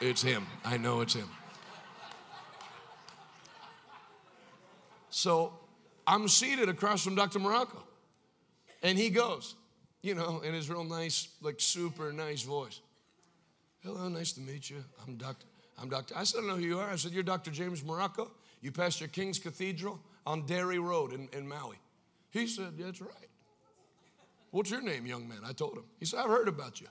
It's 0.00 0.22
him. 0.22 0.46
I 0.64 0.78
know 0.78 1.00
it's 1.00 1.14
him. 1.14 1.28
So 5.10 5.52
I'm 6.06 6.26
seated 6.26 6.68
across 6.68 7.04
from 7.04 7.14
Dr. 7.14 7.38
Marocco. 7.38 7.82
And 8.82 8.98
he 8.98 9.10
goes, 9.10 9.54
you 10.02 10.14
know, 10.14 10.40
in 10.40 10.54
his 10.54 10.68
real 10.68 10.84
nice, 10.84 11.28
like 11.40 11.56
super 11.58 12.12
nice 12.12 12.42
voice. 12.42 12.80
Hello, 13.82 14.08
nice 14.08 14.32
to 14.32 14.40
meet 14.40 14.70
you. 14.70 14.84
I'm 15.06 15.16
Dr. 15.16 15.46
I'm 15.80 15.88
Dr. 15.88 16.14
I 16.16 16.24
said, 16.24 16.38
I 16.38 16.40
don't 16.42 16.50
know 16.50 16.56
who 16.56 16.62
you 16.62 16.78
are. 16.78 16.90
I 16.90 16.96
said, 16.96 17.12
You're 17.12 17.22
Dr. 17.22 17.50
James 17.50 17.82
Marocco. 17.82 18.30
You 18.60 18.70
pastor 18.70 19.08
King's 19.08 19.38
Cathedral 19.38 20.00
on 20.26 20.46
Dairy 20.46 20.78
Road 20.78 21.12
in, 21.12 21.28
in 21.32 21.48
Maui. 21.48 21.76
He 22.30 22.46
said, 22.46 22.78
That's 22.78 23.00
right. 23.00 23.28
What's 24.50 24.70
your 24.70 24.82
name, 24.82 25.06
young 25.06 25.26
man? 25.26 25.38
I 25.44 25.52
told 25.52 25.76
him. 25.76 25.84
He 25.98 26.04
said, 26.04 26.20
I've 26.20 26.28
heard 26.28 26.48
about 26.48 26.80
you. 26.80 26.86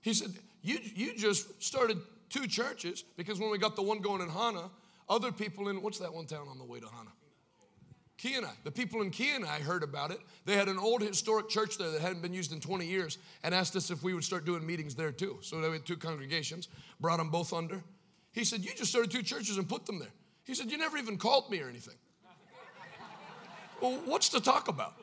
He 0.00 0.12
said, 0.12 0.30
You, 0.62 0.78
you 0.94 1.16
just 1.16 1.62
started 1.62 1.98
two 2.28 2.46
churches 2.46 3.04
because 3.16 3.38
when 3.38 3.50
we 3.50 3.58
got 3.58 3.76
the 3.76 3.82
one 3.82 4.00
going 4.00 4.20
in 4.20 4.28
Hana, 4.28 4.70
other 5.08 5.32
people 5.32 5.68
in, 5.68 5.80
what's 5.80 5.98
that 5.98 6.12
one 6.12 6.26
town 6.26 6.48
on 6.50 6.58
the 6.58 6.64
way 6.64 6.80
to 6.80 6.86
Hana? 6.86 7.10
Keanae. 8.18 8.50
The 8.64 8.70
people 8.70 9.00
in 9.02 9.10
Keanae 9.10 9.60
heard 9.60 9.82
about 9.82 10.10
it. 10.10 10.18
They 10.44 10.56
had 10.56 10.68
an 10.68 10.78
old 10.78 11.02
historic 11.02 11.48
church 11.48 11.78
there 11.78 11.90
that 11.90 12.00
hadn't 12.00 12.20
been 12.20 12.34
used 12.34 12.52
in 12.52 12.60
20 12.60 12.84
years 12.84 13.18
and 13.44 13.54
asked 13.54 13.76
us 13.76 13.90
if 13.90 14.02
we 14.02 14.12
would 14.12 14.24
start 14.24 14.44
doing 14.44 14.66
meetings 14.66 14.94
there 14.94 15.12
too. 15.12 15.38
So 15.40 15.60
they 15.60 15.70
had 15.70 15.86
two 15.86 15.96
congregations, 15.96 16.68
brought 17.00 17.18
them 17.18 17.30
both 17.30 17.52
under. 17.52 17.80
He 18.32 18.44
said, 18.44 18.64
You 18.64 18.72
just 18.76 18.90
started 18.90 19.10
two 19.10 19.22
churches 19.22 19.56
and 19.56 19.68
put 19.68 19.86
them 19.86 20.00
there. 20.00 20.12
He 20.44 20.54
said, 20.54 20.70
You 20.70 20.78
never 20.78 20.98
even 20.98 21.16
called 21.16 21.48
me 21.48 21.60
or 21.60 21.68
anything. 21.68 21.94
well, 23.80 24.00
what's 24.04 24.28
to 24.30 24.40
talk 24.40 24.68
about? 24.68 24.94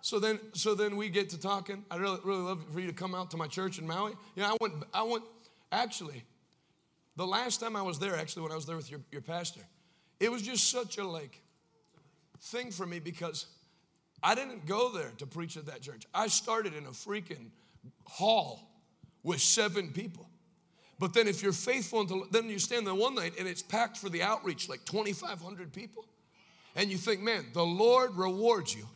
So 0.00 0.18
then, 0.18 0.40
so 0.52 0.74
then 0.74 0.96
we 0.96 1.08
get 1.08 1.28
to 1.30 1.38
talking. 1.38 1.84
I'd 1.90 2.00
really, 2.00 2.18
really 2.24 2.42
love 2.42 2.64
for 2.72 2.80
you 2.80 2.88
to 2.88 2.92
come 2.92 3.14
out 3.14 3.30
to 3.30 3.36
my 3.36 3.46
church 3.46 3.78
in 3.78 3.86
Maui. 3.86 4.14
Yeah, 4.34 4.50
I 4.50 4.56
went, 4.60 4.74
I 4.92 5.02
went, 5.04 5.22
actually, 5.70 6.24
the 7.16 7.26
last 7.26 7.60
time 7.60 7.76
I 7.76 7.82
was 7.82 8.00
there, 8.00 8.16
actually, 8.16 8.42
when 8.42 8.52
I 8.52 8.56
was 8.56 8.66
there 8.66 8.76
with 8.76 8.90
your, 8.90 9.00
your 9.12 9.20
pastor, 9.20 9.60
it 10.22 10.30
was 10.30 10.40
just 10.40 10.70
such 10.70 10.98
a 10.98 11.04
like 11.04 11.42
thing 12.40 12.70
for 12.70 12.86
me 12.86 13.00
because 13.00 13.46
I 14.22 14.36
didn't 14.36 14.66
go 14.66 14.92
there 14.92 15.10
to 15.18 15.26
preach 15.26 15.56
at 15.56 15.66
that 15.66 15.82
church. 15.82 16.06
I 16.14 16.28
started 16.28 16.74
in 16.74 16.86
a 16.86 16.90
freaking 16.90 17.50
hall 18.04 18.70
with 19.24 19.40
seven 19.40 19.90
people. 19.90 20.28
But 21.00 21.12
then 21.12 21.26
if 21.26 21.42
you're 21.42 21.52
faithful 21.52 22.02
until 22.02 22.24
then 22.30 22.48
you 22.48 22.60
stand 22.60 22.86
there 22.86 22.94
one 22.94 23.16
night 23.16 23.32
and 23.36 23.48
it's 23.48 23.62
packed 23.62 23.96
for 23.96 24.08
the 24.08 24.22
outreach, 24.22 24.68
like 24.68 24.84
2,500 24.84 25.72
people. 25.72 26.04
And 26.76 26.88
you 26.88 26.98
think, 26.98 27.20
man, 27.20 27.46
the 27.52 27.64
Lord 27.64 28.16
rewards 28.16 28.76
you. 28.76 28.86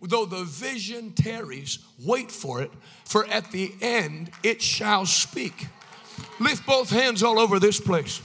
Though 0.00 0.24
the 0.24 0.44
vision 0.44 1.12
tarries, 1.12 1.78
wait 2.02 2.30
for 2.30 2.62
it, 2.62 2.70
for 3.04 3.26
at 3.26 3.52
the 3.52 3.74
end 3.82 4.30
it 4.42 4.62
shall 4.62 5.04
speak. 5.04 5.66
Lift 6.38 6.64
both 6.64 6.88
hands 6.88 7.22
all 7.22 7.38
over 7.38 7.58
this 7.58 7.78
place 7.78 8.22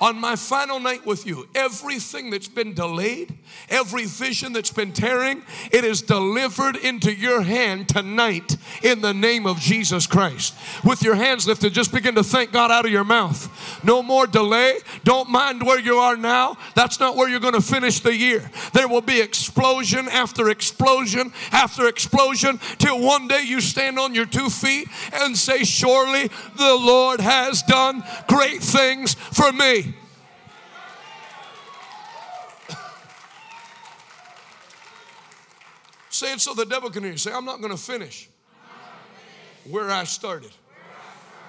on 0.00 0.18
my 0.20 0.36
final 0.36 0.80
night 0.80 1.04
with 1.04 1.26
you, 1.26 1.48
everything 1.54 2.30
that's 2.30 2.48
been 2.48 2.74
delayed, 2.74 3.34
every 3.68 4.06
vision 4.06 4.52
that's 4.52 4.70
been 4.70 4.92
tearing, 4.92 5.42
it 5.70 5.84
is 5.84 6.02
delivered 6.02 6.76
into 6.76 7.12
your 7.12 7.42
hand 7.42 7.88
tonight 7.88 8.56
in 8.82 9.00
the 9.00 9.14
name 9.14 9.46
of 9.46 9.58
Jesus 9.58 10.06
Christ. 10.06 10.54
With 10.84 11.02
your 11.02 11.14
hands 11.14 11.46
lifted, 11.46 11.72
just 11.72 11.92
begin 11.92 12.14
to 12.14 12.22
thank 12.22 12.52
God 12.52 12.70
out 12.70 12.84
of 12.84 12.92
your 12.92 13.04
mouth. 13.04 13.84
No 13.84 14.02
more 14.02 14.26
delay. 14.26 14.78
Don't 15.04 15.30
mind 15.30 15.64
where 15.64 15.80
you 15.80 15.96
are 15.96 16.16
now. 16.16 16.56
That's 16.74 17.00
not 17.00 17.16
where 17.16 17.28
you're 17.28 17.40
going 17.40 17.54
to 17.54 17.60
finish 17.60 18.00
the 18.00 18.16
year. 18.16 18.50
There 18.72 18.88
will 18.88 19.00
be 19.00 19.20
explosion 19.20 20.08
after 20.08 20.48
explosion 20.48 21.32
after 21.52 21.88
explosion 21.88 22.58
till 22.78 23.00
one 23.00 23.28
day 23.28 23.42
you 23.42 23.60
stand 23.60 23.98
on 23.98 24.14
your 24.14 24.26
two 24.26 24.50
feet 24.50 24.88
and 25.12 25.36
say, 25.36 25.64
Surely 25.64 26.28
the 26.56 26.76
Lord 26.76 27.20
has 27.20 27.62
done 27.62 28.02
great 28.26 28.62
things 28.62 29.14
for 29.14 29.52
me. 29.52 29.87
Say 36.18 36.32
it 36.32 36.40
so 36.40 36.52
the 36.52 36.66
devil 36.66 36.90
can 36.90 37.04
hear 37.04 37.12
you. 37.12 37.18
Say, 37.18 37.30
I'm 37.32 37.44
not 37.44 37.60
going 37.60 37.70
to 37.70 37.80
finish 37.80 38.28
where 39.70 39.88
I 39.88 40.02
started. 40.02 40.50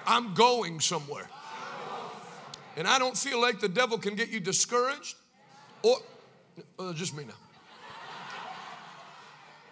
I'm 0.06 0.32
going 0.34 0.78
somewhere. 0.78 1.28
And 2.76 2.86
I 2.86 3.00
don't 3.00 3.16
feel 3.16 3.40
like 3.40 3.58
the 3.58 3.68
devil 3.68 3.98
can 3.98 4.14
get 4.14 4.28
you 4.28 4.38
discouraged 4.38 5.16
or 5.82 5.96
uh, 6.78 6.92
just 6.92 7.16
me 7.16 7.24
now. 7.24 7.34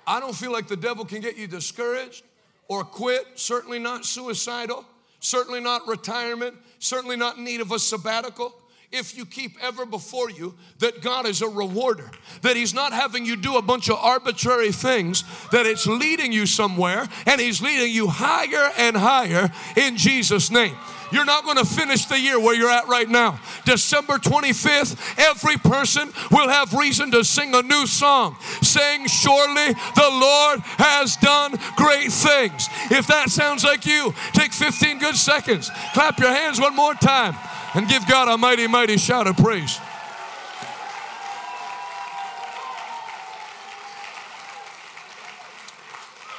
I 0.04 0.18
don't 0.18 0.34
feel 0.34 0.50
like 0.50 0.66
the 0.66 0.76
devil 0.76 1.04
can 1.04 1.20
get 1.20 1.36
you 1.36 1.46
discouraged 1.46 2.24
or 2.66 2.82
quit, 2.82 3.24
certainly 3.36 3.78
not 3.78 4.04
suicidal, 4.04 4.84
certainly 5.20 5.60
not 5.60 5.86
retirement, 5.86 6.56
certainly 6.80 7.14
not 7.14 7.38
need 7.38 7.60
of 7.60 7.70
a 7.70 7.78
sabbatical 7.78 8.52
if 8.90 9.16
you 9.16 9.26
keep 9.26 9.56
ever 9.62 9.84
before 9.84 10.30
you 10.30 10.54
that 10.78 11.02
God 11.02 11.26
is 11.26 11.42
a 11.42 11.48
rewarder, 11.48 12.10
that 12.42 12.56
He's 12.56 12.74
not 12.74 12.92
having 12.92 13.26
you 13.26 13.36
do 13.36 13.56
a 13.56 13.62
bunch 13.62 13.90
of 13.90 13.96
arbitrary 13.96 14.72
things, 14.72 15.24
that 15.50 15.66
it's 15.66 15.86
leading 15.86 16.32
you 16.32 16.46
somewhere 16.46 17.06
and 17.26 17.40
He's 17.40 17.60
leading 17.60 17.92
you 17.92 18.08
higher 18.08 18.72
and 18.78 18.96
higher 18.96 19.50
in 19.76 19.96
Jesus' 19.96 20.50
name. 20.50 20.76
You're 21.10 21.24
not 21.24 21.44
going 21.44 21.56
to 21.56 21.64
finish 21.64 22.06
the 22.06 22.18
year 22.18 22.38
where 22.38 22.54
you're 22.54 22.70
at 22.70 22.88
right 22.88 23.08
now. 23.08 23.40
December 23.64 24.14
25th, 24.18 24.96
every 25.18 25.56
person 25.56 26.12
will 26.30 26.48
have 26.48 26.72
reason 26.74 27.10
to 27.12 27.24
sing 27.24 27.54
a 27.54 27.62
new 27.62 27.86
song, 27.86 28.36
saying, 28.62 29.06
Surely 29.06 29.72
the 29.72 30.08
Lord 30.10 30.60
has 30.78 31.16
done 31.16 31.52
great 31.76 32.12
things. 32.12 32.68
If 32.90 33.06
that 33.06 33.30
sounds 33.30 33.64
like 33.64 33.86
you, 33.86 34.12
take 34.32 34.52
15 34.52 34.98
good 34.98 35.16
seconds, 35.16 35.70
clap 35.94 36.18
your 36.18 36.30
hands 36.30 36.60
one 36.60 36.76
more 36.76 36.94
time 36.94 37.34
and 37.74 37.88
give 37.88 38.06
God 38.06 38.28
a 38.28 38.36
mighty, 38.36 38.66
mighty 38.66 38.96
shout 38.96 39.26
of 39.26 39.36
praise. 39.36 39.78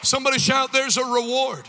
Somebody 0.02 0.40
shout, 0.40 0.72
There's 0.72 0.98
a 0.98 1.04
reward. 1.04 1.68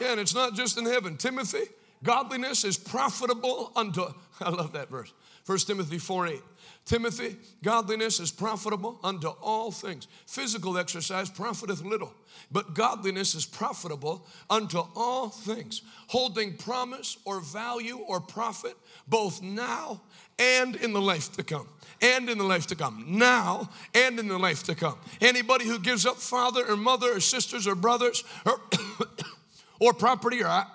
Yeah, 0.00 0.12
and 0.12 0.20
it's 0.20 0.34
not 0.34 0.54
just 0.54 0.78
in 0.78 0.84
heaven. 0.84 1.16
Timothy, 1.16 1.64
godliness 2.02 2.64
is 2.64 2.76
profitable 2.76 3.72
unto, 3.74 4.04
I 4.40 4.50
love 4.50 4.72
that 4.72 4.90
verse. 4.90 5.12
1 5.46 5.58
Timothy 5.58 5.98
4 5.98 6.26
8. 6.26 6.40
Timothy, 6.84 7.36
godliness 7.64 8.20
is 8.20 8.30
profitable 8.30 9.00
unto 9.02 9.28
all 9.28 9.72
things. 9.72 10.06
Physical 10.26 10.78
exercise 10.78 11.28
profiteth 11.28 11.82
little, 11.84 12.12
but 12.52 12.74
godliness 12.74 13.34
is 13.34 13.44
profitable 13.44 14.24
unto 14.48 14.82
all 14.94 15.28
things, 15.28 15.82
holding 16.06 16.56
promise 16.56 17.16
or 17.24 17.40
value 17.40 17.98
or 17.98 18.20
profit 18.20 18.76
both 19.08 19.42
now 19.42 20.00
and 20.38 20.76
in 20.76 20.92
the 20.92 21.00
life 21.00 21.32
to 21.32 21.42
come. 21.42 21.68
And 22.02 22.28
in 22.28 22.38
the 22.38 22.44
life 22.44 22.66
to 22.68 22.76
come. 22.76 23.04
Now 23.08 23.70
and 23.94 24.18
in 24.18 24.28
the 24.28 24.38
life 24.38 24.62
to 24.64 24.74
come. 24.74 24.98
Anybody 25.20 25.64
who 25.64 25.78
gives 25.78 26.04
up 26.04 26.16
father 26.16 26.64
or 26.68 26.76
mother 26.76 27.16
or 27.16 27.20
sisters 27.20 27.66
or 27.66 27.74
brothers 27.74 28.22
or, 28.44 28.60
or 29.80 29.92
property 29.92 30.42
or. 30.42 30.48
I, 30.48 30.66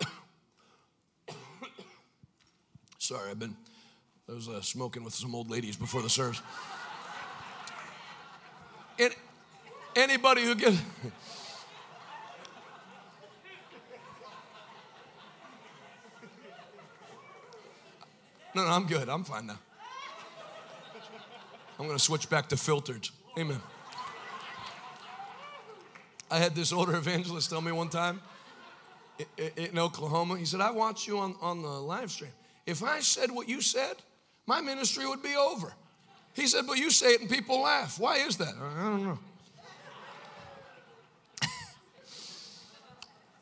sorry, 2.97 3.29
I've 3.29 3.39
been 3.39 3.55
I 4.31 4.33
was 4.33 4.47
uh, 4.47 4.61
smoking 4.61 5.03
with 5.03 5.13
some 5.13 5.35
old 5.35 5.49
ladies 5.49 5.75
before 5.75 6.01
the 6.01 6.09
service. 6.09 6.41
And 8.99 9.15
anybody 9.95 10.43
who 10.43 10.53
gets. 10.55 10.77
No, 18.53 18.65
no, 18.65 18.69
I'm 18.69 18.85
good. 18.85 19.07
I'm 19.07 19.23
fine 19.23 19.47
now. 19.47 19.57
I'm 21.79 21.85
going 21.85 21.97
to 21.97 22.03
switch 22.03 22.29
back 22.29 22.49
to 22.49 22.57
filtered. 22.57 23.07
Amen. 23.39 23.61
I 26.29 26.37
had 26.37 26.53
this 26.53 26.73
older 26.73 26.97
evangelist 26.97 27.49
tell 27.49 27.61
me 27.61 27.71
one 27.71 27.87
time 27.87 28.21
in 29.57 29.77
Oklahoma, 29.77 30.37
he 30.37 30.45
said, 30.45 30.61
I 30.61 30.71
watched 30.71 31.07
you 31.07 31.19
on, 31.19 31.35
on 31.41 31.61
the 31.61 31.67
live 31.67 32.11
stream. 32.11 32.31
If 32.65 32.83
I 32.83 32.99
said 32.99 33.31
what 33.31 33.49
you 33.49 33.61
said, 33.61 33.95
my 34.45 34.61
ministry 34.61 35.05
would 35.05 35.23
be 35.23 35.35
over. 35.35 35.73
He 36.33 36.47
said, 36.47 36.65
But 36.67 36.77
you 36.77 36.91
say 36.91 37.13
it 37.13 37.21
and 37.21 37.29
people 37.29 37.61
laugh. 37.61 37.99
Why 37.99 38.17
is 38.17 38.37
that? 38.37 38.53
I 38.59 38.83
don't 38.83 39.03
know. 39.03 39.19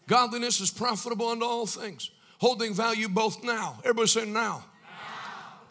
Godliness 0.08 0.60
is 0.62 0.72
profitable 0.72 1.28
unto 1.30 1.46
all 1.46 1.68
things, 1.68 2.12
holding 2.40 2.74
value 2.74 3.10
both 3.10 3.44
now. 3.44 3.78
Everybody 3.80 4.08
say 4.08 4.26
now. 4.26 4.32
now. 4.32 4.64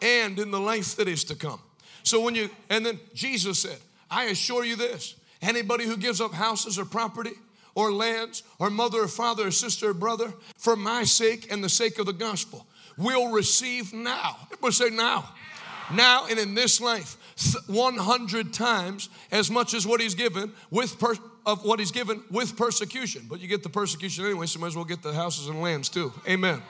And 0.01 0.39
in 0.39 0.51
the 0.51 0.59
life 0.59 0.95
that 0.95 1.07
is 1.07 1.23
to 1.25 1.35
come. 1.35 1.59
So 2.03 2.21
when 2.21 2.35
you, 2.35 2.49
and 2.69 2.85
then 2.85 2.99
Jesus 3.13 3.59
said, 3.59 3.77
I 4.09 4.25
assure 4.25 4.63
you 4.65 4.75
this 4.75 5.15
anybody 5.41 5.85
who 5.85 5.97
gives 5.97 6.19
up 6.21 6.33
houses 6.33 6.79
or 6.79 6.85
property, 6.85 7.31
or 7.79 7.93
lands, 7.93 8.43
or 8.59 8.69
mother 8.69 9.03
or 9.03 9.07
father 9.07 9.47
or 9.47 9.51
sister 9.51 9.89
or 9.89 9.93
brother 9.93 10.33
for 10.57 10.75
my 10.75 11.03
sake 11.03 11.51
and 11.51 11.63
the 11.63 11.69
sake 11.69 11.99
of 11.99 12.05
the 12.05 12.13
gospel 12.13 12.65
will 12.97 13.31
receive 13.31 13.93
now. 13.93 14.37
Everybody 14.45 14.73
say 14.73 14.89
now. 14.89 15.29
Now 15.93 16.27
and 16.29 16.37
in 16.37 16.53
this 16.53 16.81
life, 16.81 17.15
100 17.67 18.53
times 18.53 19.09
as 19.31 19.49
much 19.49 19.73
as 19.73 19.87
what 19.87 20.01
he's 20.01 20.13
given 20.13 20.51
with 20.69 20.99
per, 20.99 21.15
of 21.45 21.63
what 21.63 21.79
he's 21.79 21.91
given 21.91 22.21
with 22.29 22.57
persecution. 22.57 23.25
But 23.29 23.39
you 23.39 23.47
get 23.47 23.63
the 23.63 23.69
persecution 23.69 24.25
anyway, 24.25 24.45
so 24.45 24.59
might 24.59 24.67
as 24.67 24.75
well 24.75 24.85
get 24.85 25.01
the 25.01 25.13
houses 25.13 25.47
and 25.47 25.61
lands 25.61 25.89
too. 25.89 26.11
Amen 26.27 26.61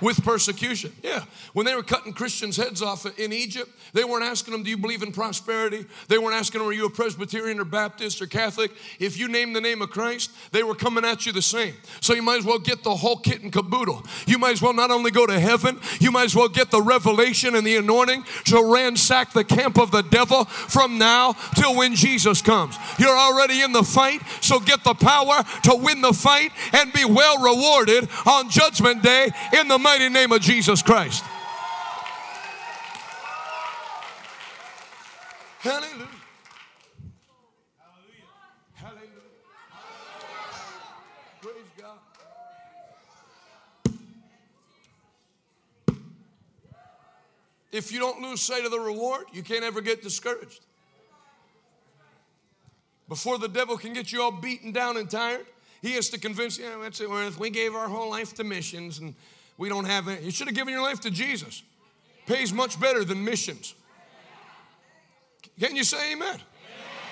with 0.00 0.22
persecution. 0.22 0.92
Yeah. 1.02 1.24
When 1.52 1.66
they 1.66 1.74
were 1.74 1.82
cutting 1.82 2.12
Christians' 2.12 2.56
heads 2.56 2.82
off 2.82 3.06
in 3.18 3.32
Egypt, 3.32 3.70
they 3.92 4.04
weren't 4.04 4.24
asking 4.24 4.52
them, 4.52 4.62
Do 4.62 4.70
you 4.70 4.76
believe 4.76 5.02
in 5.02 5.12
prosperity? 5.12 5.86
They 6.08 6.18
weren't 6.18 6.34
asking 6.34 6.60
them, 6.60 6.68
Are 6.68 6.72
you 6.72 6.86
a 6.86 6.90
Presbyterian 6.90 7.58
or 7.60 7.64
Baptist 7.64 8.20
or 8.22 8.26
Catholic? 8.26 8.70
If 8.98 9.18
you 9.18 9.28
name 9.28 9.52
the 9.52 9.60
name 9.60 9.82
of 9.82 9.90
Christ, 9.90 10.30
they 10.52 10.62
were 10.62 10.74
coming 10.74 11.04
at 11.04 11.26
you 11.26 11.32
the 11.32 11.42
same. 11.42 11.74
So 12.00 12.14
you 12.14 12.22
might 12.22 12.38
as 12.38 12.44
well 12.44 12.58
get 12.58 12.84
the 12.84 12.94
whole 12.94 13.16
kit 13.16 13.42
and 13.42 13.52
caboodle. 13.52 14.04
You 14.26 14.38
might 14.38 14.52
as 14.52 14.62
well 14.62 14.72
not 14.72 14.90
only 14.90 15.10
go 15.10 15.26
to 15.26 15.38
heaven, 15.38 15.80
you 16.00 16.10
might 16.10 16.24
as 16.24 16.36
well 16.36 16.48
get 16.48 16.70
the 16.70 16.82
revelation 16.82 17.54
and 17.54 17.66
the 17.66 17.76
anointing 17.76 18.24
to 18.46 18.72
ransack 18.72 19.32
the 19.32 19.44
camp 19.44 19.78
of 19.78 19.90
the 19.90 20.02
devil 20.02 20.44
from 20.44 20.98
now 20.98 21.32
till 21.54 21.74
when 21.74 21.94
Jesus 21.94 22.42
comes. 22.42 22.76
You're 22.98 23.16
already 23.16 23.62
in 23.62 23.72
the 23.72 23.82
fight, 23.82 24.20
so 24.40 24.60
get 24.60 24.84
the 24.84 24.94
power 24.94 25.42
to 25.64 25.74
win 25.76 26.00
the 26.00 26.12
fight 26.12 26.52
and 26.72 26.92
be 26.92 27.04
well 27.04 27.38
rewarded 27.42 28.08
on 28.26 28.50
Judgment 28.50 29.02
Day 29.02 29.28
in 29.58 29.68
the 29.68 29.78
mighty 29.88 30.10
name 30.10 30.30
of 30.32 30.42
Jesus 30.42 30.82
Christ. 30.82 31.24
Hallelujah. 35.60 36.06
Hallelujah. 38.74 39.08
Praise 41.40 41.54
God. 41.80 41.98
If 47.72 47.90
you 47.90 47.98
don't 47.98 48.20
lose 48.20 48.42
sight 48.42 48.66
of 48.66 48.70
the 48.70 48.78
reward, 48.78 49.24
you 49.32 49.42
can't 49.42 49.64
ever 49.64 49.80
get 49.80 50.02
discouraged. 50.02 50.66
Before 53.08 53.38
the 53.38 53.48
devil 53.48 53.78
can 53.78 53.94
get 53.94 54.12
you 54.12 54.20
all 54.20 54.32
beaten 54.32 54.70
down 54.70 54.98
and 54.98 55.08
tired, 55.08 55.46
he 55.80 55.92
has 55.92 56.10
to 56.10 56.20
convince 56.20 56.58
you, 56.58 56.66
yeah, 56.66 56.76
that's 56.82 57.00
it, 57.00 57.38
We 57.38 57.48
gave 57.48 57.74
our 57.74 57.88
whole 57.88 58.10
life 58.10 58.34
to 58.34 58.44
missions 58.44 58.98
and 58.98 59.14
we 59.58 59.68
don't 59.68 59.84
have 59.84 60.08
it. 60.08 60.22
You 60.22 60.30
should 60.30 60.46
have 60.46 60.56
given 60.56 60.72
your 60.72 60.82
life 60.82 61.00
to 61.00 61.10
Jesus. 61.10 61.62
Pays 62.26 62.52
much 62.52 62.80
better 62.80 63.04
than 63.04 63.22
missions. 63.24 63.74
Can 65.60 65.76
you 65.76 65.84
say 65.84 66.12
amen? 66.12 66.40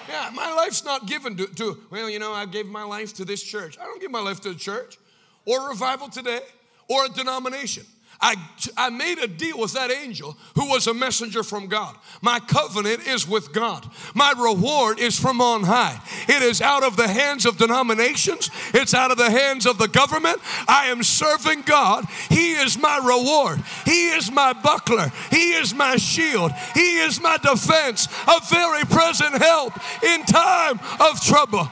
Yeah, 0.09 0.31
my 0.33 0.55
life's 0.55 0.85
not 0.85 1.07
given 1.07 1.37
to, 1.37 1.47
to, 1.47 1.81
well, 1.91 2.09
you 2.09 2.21
know, 2.21 2.33
I 2.33 2.47
gave 2.47 2.67
my 2.67 2.85
life 2.85 3.15
to 3.15 3.25
this 3.25 3.43
church. 3.43 3.77
I 3.79 3.85
don't 3.85 4.01
give 4.01 4.13
my 4.13 4.21
life 4.21 4.41
to 4.43 4.51
a 4.51 4.55
church 4.55 4.99
or 5.45 5.69
revival 5.69 6.09
today 6.09 6.41
or 6.89 7.07
a 7.07 7.09
denomination. 7.09 7.85
I, 8.21 8.37
I 8.77 8.91
made 8.91 9.19
a 9.19 9.27
deal 9.27 9.59
with 9.59 9.75
that 9.75 9.91
angel 9.91 10.37
who 10.55 10.69
was 10.69 10.87
a 10.87 10.95
messenger 10.95 11.43
from 11.43 11.67
God. 11.67 11.97
My 12.23 12.41
covenant 12.41 13.07
is 13.07 13.29
with 13.29 13.53
God. 13.53 13.87
My 14.15 14.33
reward 14.39 14.99
is 14.99 15.19
from 15.19 15.41
on 15.41 15.65
high. 15.65 16.01
It 16.29 16.43
is 16.43 16.63
out 16.63 16.83
of 16.83 16.97
the 16.97 17.09
hands 17.09 17.45
of 17.45 17.59
denominations, 17.59 18.51
it's 18.73 18.95
out 18.95 19.11
of 19.11 19.19
the 19.19 19.31
hands 19.31 19.67
of 19.67 19.79
the 19.79 19.89
government. 19.89 20.39
I 20.67 20.87
am 20.87 21.03
serving 21.03 21.63
God. 21.63 22.05
He 22.31 22.53
is 22.53 22.79
my 22.79 22.99
reward. 22.99 23.63
He 23.85 24.09
is 24.09 24.31
my 24.31 24.53
buckler. 24.55 25.13
He 25.31 25.53
is 25.53 25.75
my 25.75 25.97
shield. 25.97 26.53
He 26.75 26.99
is 26.99 27.21
my 27.21 27.37
defense, 27.37 28.09
a 28.27 28.41
very 28.49 28.85
present 28.85 29.37
help 29.43 29.75
in 30.03 30.23
time 30.25 30.81
of 31.01 31.21
trouble. 31.23 31.69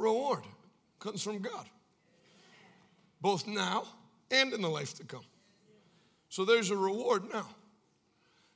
reward 0.00 0.42
comes 1.00 1.22
from 1.22 1.38
God, 1.38 1.66
both 3.20 3.46
now 3.46 3.84
and 4.30 4.52
in 4.52 4.62
the 4.62 4.68
life 4.68 4.94
to 4.94 5.04
come. 5.04 5.24
So 6.28 6.44
there's 6.44 6.70
a 6.70 6.76
reward 6.76 7.24
now. 7.32 7.48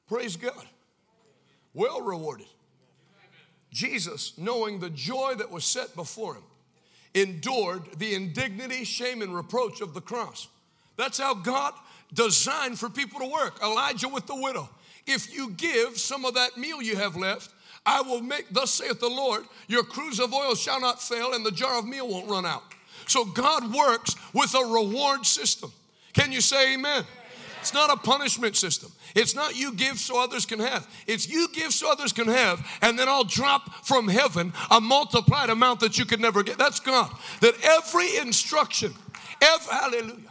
Praise 0.06 0.36
God. 0.36 0.64
Well 1.72 2.00
rewarded. 2.02 2.46
Jesus, 3.72 4.34
knowing 4.38 4.78
the 4.78 4.90
joy 4.90 5.34
that 5.38 5.50
was 5.50 5.64
set 5.64 5.96
before 5.96 6.36
him, 6.36 6.44
endured 7.14 7.82
the 7.98 8.14
indignity, 8.14 8.84
shame, 8.84 9.22
and 9.22 9.34
reproach 9.34 9.80
of 9.80 9.94
the 9.94 10.00
cross. 10.00 10.48
That's 10.96 11.18
how 11.18 11.34
God 11.34 11.74
designed 12.12 12.78
for 12.78 12.88
people 12.88 13.18
to 13.20 13.26
work. 13.26 13.60
Elijah 13.62 14.08
with 14.08 14.26
the 14.26 14.40
widow. 14.40 14.68
If 15.06 15.34
you 15.34 15.50
give 15.50 15.98
some 15.98 16.24
of 16.24 16.34
that 16.34 16.56
meal 16.56 16.80
you 16.80 16.96
have 16.96 17.16
left, 17.16 17.52
I 17.86 18.00
will 18.00 18.22
make, 18.22 18.46
thus 18.50 18.72
saith 18.72 19.00
the 19.00 19.08
Lord, 19.08 19.44
your 19.68 19.84
cruse 19.84 20.18
of 20.18 20.32
oil 20.32 20.54
shall 20.54 20.80
not 20.80 21.02
fail, 21.02 21.34
and 21.34 21.44
the 21.44 21.50
jar 21.50 21.78
of 21.78 21.86
meal 21.86 22.08
won't 22.08 22.28
run 22.28 22.46
out. 22.46 22.62
So 23.06 23.24
God 23.24 23.72
works 23.74 24.16
with 24.32 24.54
a 24.54 24.64
reward 24.64 25.26
system. 25.26 25.70
Can 26.14 26.32
you 26.32 26.40
say 26.40 26.74
amen? 26.74 27.04
It's 27.60 27.74
not 27.74 27.90
a 27.90 27.96
punishment 27.96 28.56
system. 28.56 28.92
It's 29.14 29.34
not 29.34 29.56
you 29.56 29.72
give 29.72 29.98
so 29.98 30.22
others 30.22 30.44
can 30.44 30.58
have. 30.60 30.86
It's 31.06 31.28
you 31.28 31.48
give 31.52 31.72
so 31.72 31.90
others 31.90 32.12
can 32.12 32.28
have, 32.28 32.66
and 32.82 32.98
then 32.98 33.08
I'll 33.08 33.24
drop 33.24 33.86
from 33.86 34.08
heaven 34.08 34.52
a 34.70 34.80
multiplied 34.80 35.50
amount 35.50 35.80
that 35.80 35.98
you 35.98 36.04
could 36.04 36.20
never 36.20 36.42
get. 36.42 36.58
That's 36.58 36.80
God. 36.80 37.10
That 37.40 37.54
every 37.62 38.16
instruction, 38.18 38.92
every, 39.40 39.74
hallelujah, 39.74 40.30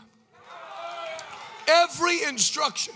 every 1.67 2.23
instruction 2.23 2.93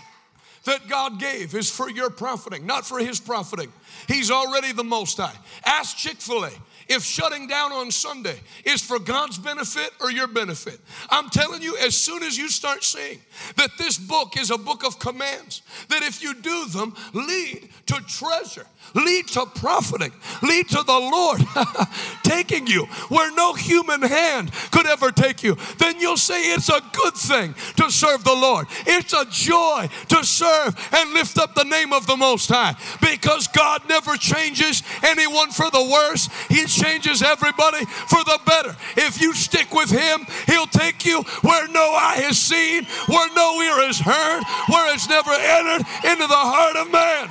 that 0.68 0.88
God 0.88 1.18
gave 1.18 1.54
is 1.54 1.70
for 1.70 1.90
your 1.90 2.10
profiting, 2.10 2.66
not 2.66 2.86
for 2.86 2.98
His 2.98 3.20
profiting. 3.20 3.72
He's 4.06 4.30
already 4.30 4.72
the 4.72 4.84
Most 4.84 5.18
High. 5.18 5.36
Ask 5.64 5.96
Chick 5.96 6.16
fil 6.18 6.44
A 6.44 6.50
if 6.88 7.02
shutting 7.02 7.46
down 7.46 7.72
on 7.72 7.90
Sunday 7.90 8.38
is 8.64 8.82
for 8.82 8.98
God's 8.98 9.38
benefit 9.38 9.90
or 10.00 10.10
your 10.10 10.26
benefit. 10.26 10.80
I'm 11.10 11.28
telling 11.30 11.62
you, 11.62 11.76
as 11.78 11.96
soon 11.96 12.22
as 12.22 12.36
you 12.36 12.48
start 12.48 12.84
seeing 12.84 13.20
that 13.56 13.70
this 13.78 13.98
book 13.98 14.38
is 14.38 14.50
a 14.50 14.58
book 14.58 14.84
of 14.84 14.98
commands, 14.98 15.62
that 15.88 16.02
if 16.02 16.22
you 16.22 16.34
do 16.34 16.66
them, 16.66 16.94
lead 17.12 17.68
to 17.86 18.00
treasure, 18.06 18.66
lead 18.94 19.28
to 19.28 19.46
profiting, 19.46 20.12
lead 20.42 20.68
to 20.68 20.82
the 20.82 20.92
Lord 20.92 21.42
taking 22.22 22.66
you 22.66 22.86
where 23.08 23.30
no 23.34 23.54
human 23.54 24.02
hand 24.02 24.50
could 24.70 24.86
ever 24.86 25.10
take 25.10 25.42
you, 25.42 25.56
then 25.78 26.00
you'll 26.00 26.16
say 26.16 26.40
it's 26.54 26.68
a 26.68 26.82
good 26.92 27.14
thing 27.14 27.54
to 27.76 27.90
serve 27.90 28.24
the 28.24 28.34
Lord. 28.34 28.66
It's 28.86 29.12
a 29.12 29.26
joy 29.30 29.88
to 30.08 30.24
serve 30.24 30.74
and 30.92 31.12
lift 31.12 31.38
up 31.38 31.54
the 31.54 31.64
name 31.64 31.92
of 31.92 32.06
the 32.06 32.16
Most 32.16 32.48
High 32.48 32.74
because 33.00 33.46
God 33.48 33.82
never 33.88 34.16
changes 34.16 34.82
anyone 35.02 35.50
for 35.50 35.70
the 35.70 35.82
worse. 35.82 36.28
He 36.48 36.66
changes 36.78 37.22
everybody 37.22 37.84
for 37.84 38.22
the 38.24 38.38
better. 38.46 38.76
If 38.96 39.20
you 39.20 39.34
stick 39.34 39.72
with 39.72 39.90
Him, 39.90 40.26
He'll 40.46 40.66
take 40.66 41.04
you 41.04 41.22
where 41.42 41.68
no 41.68 41.80
eye 41.80 42.20
has 42.26 42.38
seen, 42.38 42.84
where 43.06 43.28
no 43.34 43.60
ear 43.62 43.86
has 43.86 43.98
heard, 43.98 44.42
where 44.68 44.94
it's 44.94 45.08
never 45.08 45.30
entered 45.30 45.86
into 46.04 46.26
the 46.26 46.34
heart 46.34 46.76
of 46.76 46.92
man. 46.92 47.28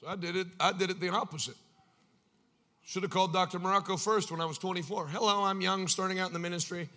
So 0.00 0.08
I 0.08 0.16
did 0.16 0.36
it, 0.36 0.46
I 0.58 0.72
did 0.72 0.90
it 0.90 1.00
the 1.00 1.10
opposite. 1.10 1.56
Should 2.86 3.02
have 3.02 3.12
called 3.12 3.34
Dr. 3.34 3.58
Marocco 3.58 4.02
first 4.02 4.30
when 4.30 4.40
I 4.40 4.46
was 4.46 4.56
24. 4.56 5.08
Hello, 5.08 5.44
I'm 5.44 5.60
young, 5.60 5.88
starting 5.88 6.20
out 6.20 6.28
in 6.28 6.32
the 6.32 6.38
ministry. 6.38 6.88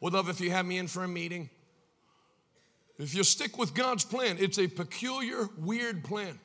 Would 0.00 0.12
love 0.12 0.28
if 0.28 0.40
you 0.40 0.50
have 0.50 0.66
me 0.66 0.78
in 0.78 0.86
for 0.86 1.04
a 1.04 1.08
meeting. 1.08 1.50
If 2.98 3.14
you 3.14 3.24
stick 3.24 3.58
with 3.58 3.74
God's 3.74 4.04
plan, 4.04 4.36
it's 4.38 4.58
a 4.58 4.66
peculiar, 4.66 5.48
weird 5.58 6.04
plan 6.04 6.38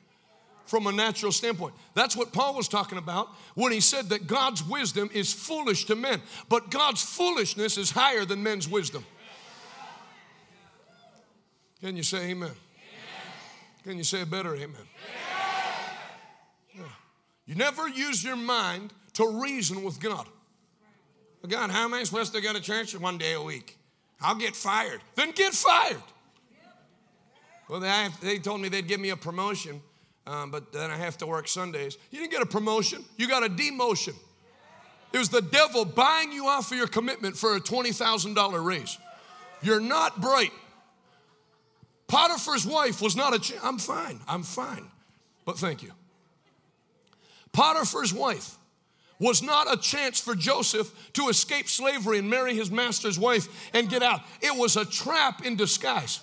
from 0.66 0.86
a 0.86 0.92
natural 0.92 1.32
standpoint. 1.32 1.74
That's 1.94 2.16
what 2.16 2.32
Paul 2.32 2.54
was 2.54 2.68
talking 2.68 2.98
about 2.98 3.28
when 3.54 3.72
he 3.72 3.80
said 3.80 4.08
that 4.08 4.26
God's 4.26 4.64
wisdom 4.64 5.10
is 5.12 5.32
foolish 5.32 5.84
to 5.86 5.96
men, 5.96 6.20
but 6.48 6.70
God's 6.70 7.02
foolishness 7.02 7.78
is 7.78 7.90
higher 7.90 8.24
than 8.24 8.42
men's 8.42 8.68
wisdom. 8.68 9.04
Can 11.80 11.96
you 11.96 12.02
say 12.02 12.30
amen? 12.30 12.52
Can 13.84 13.98
you 13.98 14.04
say 14.04 14.22
a 14.22 14.26
better 14.26 14.56
amen? 14.56 14.82
Yeah. 16.74 16.82
You 17.46 17.54
never 17.54 17.86
use 17.86 18.24
your 18.24 18.36
mind 18.36 18.92
to 19.12 19.40
reason 19.40 19.84
with 19.84 20.00
God. 20.00 20.26
God, 21.46 21.70
how 21.70 21.84
am 21.84 21.94
I 21.94 22.02
supposed 22.04 22.34
to 22.34 22.40
go 22.40 22.52
to 22.52 22.60
church 22.60 22.98
one 22.98 23.18
day 23.18 23.34
a 23.34 23.42
week? 23.42 23.78
I'll 24.20 24.34
get 24.34 24.56
fired. 24.56 25.00
Then 25.14 25.32
get 25.32 25.52
fired. 25.52 26.02
Well, 27.68 27.80
they, 27.80 28.08
they 28.22 28.38
told 28.38 28.60
me 28.60 28.68
they'd 28.68 28.86
give 28.86 29.00
me 29.00 29.10
a 29.10 29.16
promotion, 29.16 29.82
um, 30.26 30.50
but 30.50 30.72
then 30.72 30.90
I 30.90 30.96
have 30.96 31.18
to 31.18 31.26
work 31.26 31.48
Sundays. 31.48 31.98
You 32.10 32.20
didn't 32.20 32.30
get 32.30 32.42
a 32.42 32.46
promotion, 32.46 33.04
you 33.16 33.28
got 33.28 33.44
a 33.44 33.48
demotion. 33.48 34.14
It 35.12 35.18
was 35.18 35.28
the 35.28 35.42
devil 35.42 35.84
buying 35.84 36.32
you 36.32 36.46
off 36.46 36.70
of 36.70 36.78
your 36.78 36.88
commitment 36.88 37.36
for 37.36 37.56
a 37.56 37.60
$20,000 37.60 38.64
raise. 38.64 38.98
You're 39.62 39.80
not 39.80 40.20
bright. 40.20 40.52
Potiphar's 42.06 42.66
wife 42.66 43.00
was 43.00 43.16
not 43.16 43.34
a, 43.34 43.38
ch- 43.38 43.54
I'm 43.62 43.78
fine, 43.78 44.20
I'm 44.28 44.42
fine, 44.42 44.86
but 45.44 45.58
thank 45.58 45.82
you. 45.82 45.92
Potiphar's 47.52 48.12
wife 48.12 48.56
was 49.18 49.42
not 49.42 49.72
a 49.72 49.76
chance 49.76 50.20
for 50.20 50.34
Joseph 50.34 50.92
to 51.14 51.28
escape 51.28 51.68
slavery 51.68 52.18
and 52.18 52.28
marry 52.28 52.54
his 52.54 52.70
master's 52.70 53.18
wife 53.18 53.48
and 53.72 53.88
get 53.88 54.02
out. 54.02 54.20
It 54.42 54.54
was 54.54 54.76
a 54.76 54.84
trap 54.84 55.44
in 55.44 55.56
disguise. 55.56 56.20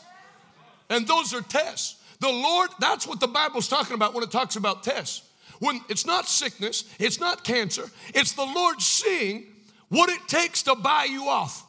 And 0.89 1.07
those 1.07 1.33
are 1.33 1.41
tests. 1.41 1.99
The 2.19 2.29
Lord, 2.29 2.69
that's 2.79 3.07
what 3.07 3.19
the 3.19 3.27
Bible's 3.27 3.67
talking 3.67 3.95
about 3.95 4.13
when 4.13 4.23
it 4.23 4.31
talks 4.31 4.55
about 4.55 4.83
tests. 4.83 5.23
when 5.63 5.81
it's 5.89 6.05
not 6.05 6.27
sickness, 6.27 6.83
it's 6.99 7.19
not 7.19 7.43
cancer, 7.43 7.89
it's 8.13 8.33
the 8.33 8.45
Lord 8.45 8.81
seeing 8.81 9.45
what 9.89 10.09
it 10.09 10.19
takes 10.27 10.63
to 10.63 10.75
buy 10.75 11.05
you 11.05 11.29
off. 11.29 11.65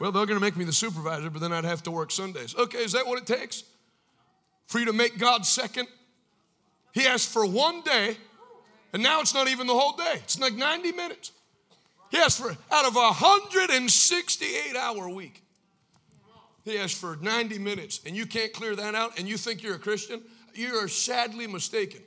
Well, 0.00 0.12
they're 0.12 0.26
going 0.26 0.38
to 0.38 0.44
make 0.44 0.56
me 0.56 0.64
the 0.64 0.72
supervisor, 0.72 1.30
but 1.30 1.40
then 1.40 1.52
I'd 1.52 1.64
have 1.64 1.82
to 1.84 1.90
work 1.90 2.10
Sundays. 2.10 2.56
Okay, 2.56 2.78
is 2.78 2.92
that 2.92 3.06
what 3.06 3.18
it 3.18 3.26
takes? 3.26 3.64
For 4.66 4.78
you 4.78 4.86
to 4.86 4.92
make 4.92 5.18
God 5.18 5.44
second? 5.44 5.88
He 6.92 7.06
asked 7.06 7.28
for 7.28 7.46
one 7.46 7.82
day, 7.82 8.16
and 8.92 9.02
now 9.02 9.20
it's 9.20 9.34
not 9.34 9.48
even 9.48 9.66
the 9.66 9.74
whole 9.74 9.96
day. 9.96 10.14
It's 10.16 10.38
like 10.38 10.54
90 10.54 10.92
minutes. 10.92 11.32
He 12.10 12.18
asked 12.18 12.40
for 12.40 12.56
out 12.70 12.86
of 12.86 12.96
a 12.96 13.00
168 13.00 14.76
hour 14.76 15.08
week. 15.08 15.42
He 16.64 16.78
asked 16.78 16.96
for 16.96 17.16
90 17.20 17.58
minutes, 17.58 18.00
and 18.04 18.16
you 18.16 18.26
can't 18.26 18.52
clear 18.52 18.76
that 18.76 18.94
out, 18.94 19.18
and 19.18 19.28
you 19.28 19.36
think 19.36 19.62
you're 19.62 19.76
a 19.76 19.78
Christian? 19.78 20.20
You 20.54 20.74
are 20.74 20.88
sadly 20.88 21.46
mistaken. 21.46 22.02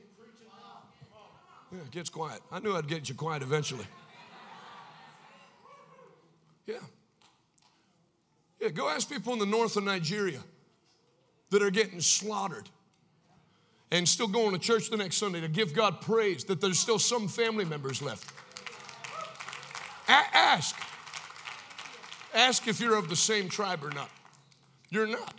Yeah, 1.71 1.79
it 1.79 1.91
gets 1.91 2.09
quiet. 2.09 2.41
I 2.51 2.59
knew 2.59 2.75
I'd 2.75 2.88
get 2.88 3.09
you 3.09 3.15
quiet 3.15 3.41
eventually. 3.41 3.86
Yeah. 6.67 6.75
Yeah, 8.59 8.69
go 8.69 8.88
ask 8.89 9.09
people 9.09 9.34
in 9.34 9.39
the 9.39 9.45
north 9.45 9.75
of 9.75 9.84
Nigeria 9.84 10.39
that 11.49 11.61
are 11.61 11.71
getting 11.71 11.99
slaughtered 11.99 12.69
and 13.93 14.09
still 14.09 14.27
going 14.27 14.51
to 14.51 14.59
church 14.59 14.89
the 14.89 14.97
next 14.97 15.17
Sunday 15.17 15.39
to 15.39 15.47
give 15.47 15.73
God 15.73 16.01
praise 16.01 16.43
that 16.45 16.59
there's 16.59 16.79
still 16.79 16.97
some 16.97 17.27
family 17.27 17.63
members 17.63 18.01
left. 18.01 18.33
A- 20.09 20.35
ask. 20.35 20.75
Ask 22.33 22.67
if 22.67 22.79
you're 22.79 22.97
of 22.97 23.07
the 23.07 23.15
same 23.15 23.47
tribe 23.47 23.83
or 23.83 23.91
not. 23.91 24.09
You're 24.89 25.05
not. 25.05 25.35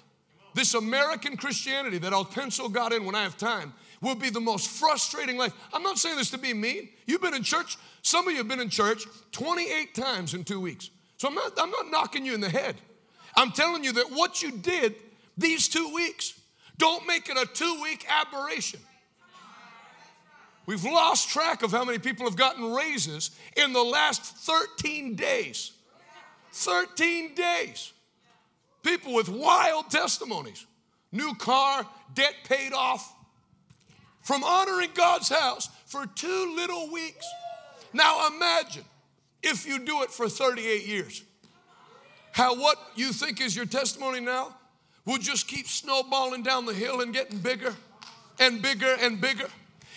This 0.55 0.75
American 0.75 1.37
Christianity 1.37 1.99
that 1.99 2.13
I'll 2.13 2.25
pencil 2.25 2.69
God 2.69 2.93
in 2.93 3.05
when 3.05 3.17
I 3.17 3.25
have 3.25 3.37
time 3.37 3.75
will 4.01 4.15
be 4.15 4.31
the 4.31 4.41
most 4.41 4.71
frustrating 4.71 5.37
life. 5.37 5.53
I'm 5.73 5.83
not 5.83 5.99
saying 5.99 6.17
this 6.17 6.31
to 6.31 6.39
be 6.39 6.55
mean. 6.55 6.91
You've 7.07 7.23
been 7.23 7.35
in 7.35 7.43
church, 7.43 7.77
some 8.03 8.29
of 8.29 8.33
you 8.33 8.39
have 8.39 8.49
been 8.49 8.61
in 8.61 8.69
church 8.69 9.05
28 9.33 9.97
times 9.97 10.33
in 10.33 10.45
two 10.45 10.61
weeks. 10.61 10.91
So 11.17 11.27
I'm 11.27 11.35
not, 11.35 11.59
I'm 11.61 11.71
not 11.71 11.91
knocking 11.91 12.25
you 12.25 12.35
in 12.35 12.41
the 12.41 12.51
head. 12.51 12.77
I'm 13.35 13.51
telling 13.51 13.83
you 13.83 13.95
that 13.95 14.13
what 14.13 14.43
you 14.43 14.53
did 14.53 14.95
these 15.37 15.69
two 15.69 15.93
weeks, 15.93 16.41
don't 16.77 17.07
make 17.07 17.29
it 17.29 17.37
a 17.37 17.47
two 17.47 17.81
week 17.83 18.07
aberration. 18.09 18.81
We've 20.67 20.85
lost 20.85 21.29
track 21.29 21.63
of 21.63 21.71
how 21.71 21.85
many 21.85 21.99
people 21.99 22.25
have 22.25 22.37
gotten 22.37 22.73
raises 22.73 23.31
in 23.57 23.73
the 23.73 23.83
last 23.83 24.23
13 24.23 25.15
days. 25.15 25.73
13 26.53 27.35
days. 27.35 27.93
People 28.83 29.13
with 29.13 29.29
wild 29.29 29.91
testimonies. 29.91 30.65
New 31.13 31.35
car, 31.35 31.87
debt 32.15 32.35
paid 32.45 32.73
off. 32.73 33.15
From 34.23 34.43
honoring 34.43 34.91
God's 34.95 35.29
house 35.29 35.69
for 35.85 36.07
two 36.07 36.55
little 36.57 36.91
weeks. 36.91 37.27
Now 37.93 38.27
imagine 38.29 38.85
if 39.43 39.67
you 39.67 39.79
do 39.79 40.03
it 40.03 40.11
for 40.11 40.29
38 40.29 40.87
years. 40.87 41.23
How 42.33 42.57
what 42.57 42.79
you 42.97 43.13
think 43.13 43.41
is 43.41 43.55
your 43.55 43.67
testimony 43.67 44.21
now 44.21 44.57
will 45.07 45.19
just 45.19 45.49
keep 45.49 45.67
snowballing 45.67 46.43
down 46.43 46.67
the 46.67 46.75
hill 46.75 47.01
and 47.01 47.13
getting 47.13 47.39
bigger 47.39 47.75
and 48.39 48.63
bigger 48.63 48.97
and 49.01 49.21
bigger. 49.21 49.49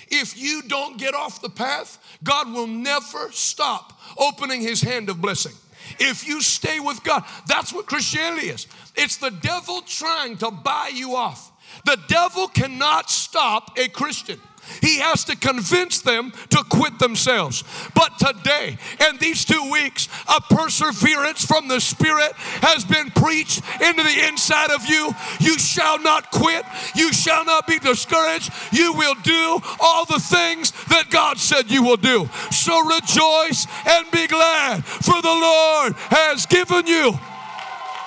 If 0.09 0.37
you 0.37 0.61
don't 0.61 0.97
get 0.97 1.13
off 1.13 1.41
the 1.41 1.49
path, 1.49 2.17
God 2.23 2.51
will 2.51 2.67
never 2.67 3.31
stop 3.31 3.99
opening 4.17 4.61
his 4.61 4.81
hand 4.81 5.09
of 5.09 5.21
blessing. 5.21 5.53
If 5.99 6.27
you 6.27 6.41
stay 6.41 6.79
with 6.79 7.03
God, 7.03 7.23
that's 7.47 7.73
what 7.73 7.85
Christianity 7.85 8.47
is. 8.47 8.67
It's 8.95 9.17
the 9.17 9.29
devil 9.29 9.81
trying 9.81 10.37
to 10.37 10.51
buy 10.51 10.91
you 10.93 11.15
off. 11.15 11.51
The 11.85 11.97
devil 12.07 12.47
cannot 12.47 13.09
stop 13.09 13.77
a 13.77 13.87
Christian. 13.89 14.39
He 14.81 14.99
has 14.99 15.23
to 15.25 15.35
convince 15.35 16.01
them 16.01 16.31
to 16.49 16.63
quit 16.69 16.99
themselves. 16.99 17.63
But 17.93 18.17
today 18.19 18.77
and 18.99 19.19
these 19.19 19.45
two 19.45 19.71
weeks, 19.71 20.07
a 20.27 20.41
perseverance 20.41 21.45
from 21.45 21.67
the 21.67 21.79
Spirit 21.79 22.33
has 22.61 22.85
been 22.85 23.09
preached 23.11 23.61
into 23.81 24.03
the 24.03 24.27
inside 24.27 24.71
of 24.71 24.85
you. 24.85 25.11
You 25.39 25.57
shall 25.57 25.99
not 25.99 26.31
quit. 26.31 26.65
You 26.95 27.13
shall 27.13 27.45
not 27.45 27.67
be 27.67 27.79
discouraged. 27.79 28.51
You 28.71 28.93
will 28.93 29.15
do 29.23 29.59
all 29.79 30.05
the 30.05 30.19
things 30.19 30.71
that 30.89 31.09
God 31.09 31.37
said 31.37 31.69
you 31.69 31.83
will 31.83 31.97
do. 31.97 32.29
So 32.51 32.85
rejoice 32.85 33.67
and 33.87 34.09
be 34.11 34.27
glad, 34.27 34.85
for 34.85 35.21
the 35.21 35.27
Lord 35.27 35.93
has 36.09 36.45
given 36.45 36.87
you 36.87 37.13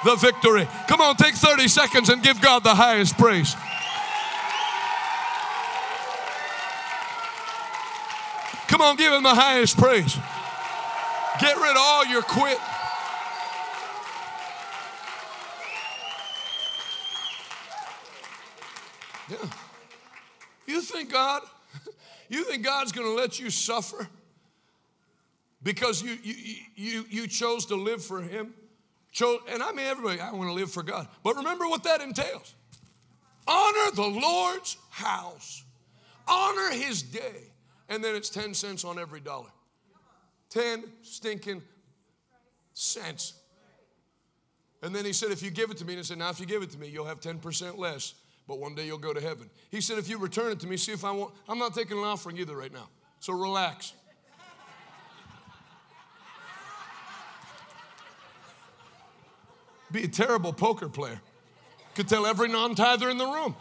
the 0.05 0.17
victory. 0.17 0.67
Come 0.89 1.01
on, 1.01 1.17
take 1.17 1.35
30 1.35 1.69
seconds 1.69 2.09
and 2.09 2.23
give 2.23 2.41
God 2.41 2.65
the 2.65 2.75
highest 2.75 3.19
praise. 3.19 3.55
Come 8.71 8.83
on, 8.83 8.95
give 8.95 9.12
him 9.12 9.25
the 9.25 9.35
highest 9.35 9.77
praise. 9.77 10.14
Get 11.41 11.57
rid 11.57 11.73
of 11.73 11.77
all 11.77 12.07
your 12.07 12.23
quit. 12.23 12.57
Yeah. 19.29 19.51
You 20.68 20.81
think 20.83 21.11
God, 21.11 21.43
you 22.29 22.45
think 22.45 22.64
God's 22.64 22.93
going 22.93 23.09
to 23.09 23.14
let 23.21 23.41
you 23.41 23.51
suffer 23.51 24.07
because 25.64 26.01
you, 26.01 26.16
you, 26.23 26.35
you, 26.77 27.05
you 27.11 27.27
chose 27.27 27.66
to 27.66 27.75
live 27.75 28.05
for 28.05 28.23
Him? 28.23 28.55
Chose, 29.11 29.41
and 29.49 29.64
I 29.64 29.73
mean, 29.73 29.87
everybody, 29.87 30.21
I 30.21 30.31
want 30.31 30.49
to 30.49 30.55
live 30.55 30.71
for 30.71 30.85
God. 30.85 31.09
But 31.25 31.35
remember 31.35 31.66
what 31.66 31.83
that 31.83 32.01
entails 32.01 32.55
honor 33.49 33.91
the 33.97 34.07
Lord's 34.07 34.77
house, 34.91 35.64
honor 36.29 36.71
His 36.71 37.03
day 37.03 37.49
and 37.91 38.03
then 38.03 38.14
it's 38.14 38.30
10 38.30 38.55
cents 38.55 38.84
on 38.84 38.99
every 38.99 39.20
dollar. 39.20 39.51
10 40.49 40.84
stinking 41.03 41.61
cents. 42.72 43.34
And 44.82 44.95
then 44.95 45.05
he 45.05 45.12
said, 45.12 45.30
If 45.30 45.43
you 45.43 45.51
give 45.51 45.70
it 45.70 45.76
to 45.78 45.84
me, 45.84 45.95
and 45.95 46.01
I 46.01 46.03
said, 46.03 46.18
Now, 46.18 46.30
if 46.30 46.41
you 46.41 46.47
give 46.47 46.62
it 46.62 46.70
to 46.70 46.78
me, 46.78 46.88
you'll 46.88 47.05
have 47.05 47.20
10% 47.20 47.76
less, 47.76 48.14
but 48.49 48.59
one 48.59 48.74
day 48.74 48.86
you'll 48.86 48.97
go 48.97 49.12
to 49.12 49.20
heaven. 49.20 49.51
He 49.70 49.80
said, 49.80 49.99
If 49.99 50.09
you 50.09 50.16
return 50.16 50.53
it 50.53 50.61
to 50.61 50.66
me, 50.66 50.76
see 50.76 50.93
if 50.93 51.05
I 51.05 51.11
want. 51.11 51.34
I'm 51.49 51.59
not 51.59 51.74
taking 51.74 51.99
an 51.99 52.05
offering 52.05 52.38
either 52.38 52.57
right 52.57 52.72
now, 52.72 52.88
so 53.18 53.34
relax. 53.34 53.93
Be 59.93 60.05
a 60.05 60.09
terrible 60.09 60.53
poker 60.53 60.88
player. 60.88 61.20
Could 61.97 62.09
tell 62.09 62.24
every 62.24 62.49
non 62.49 62.76
tither 62.76 63.11
in 63.11 63.18
the 63.18 63.26
room. 63.26 63.57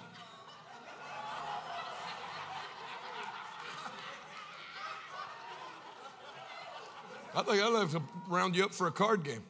I 7.36 7.43
think 7.43 7.61
I'd 7.61 7.67
like 7.67 7.91
to 7.91 8.01
round 8.27 8.55
you 8.55 8.65
up 8.65 8.73
for 8.73 8.88
a 8.88 8.91
card 8.91 9.23
game. 9.23 9.43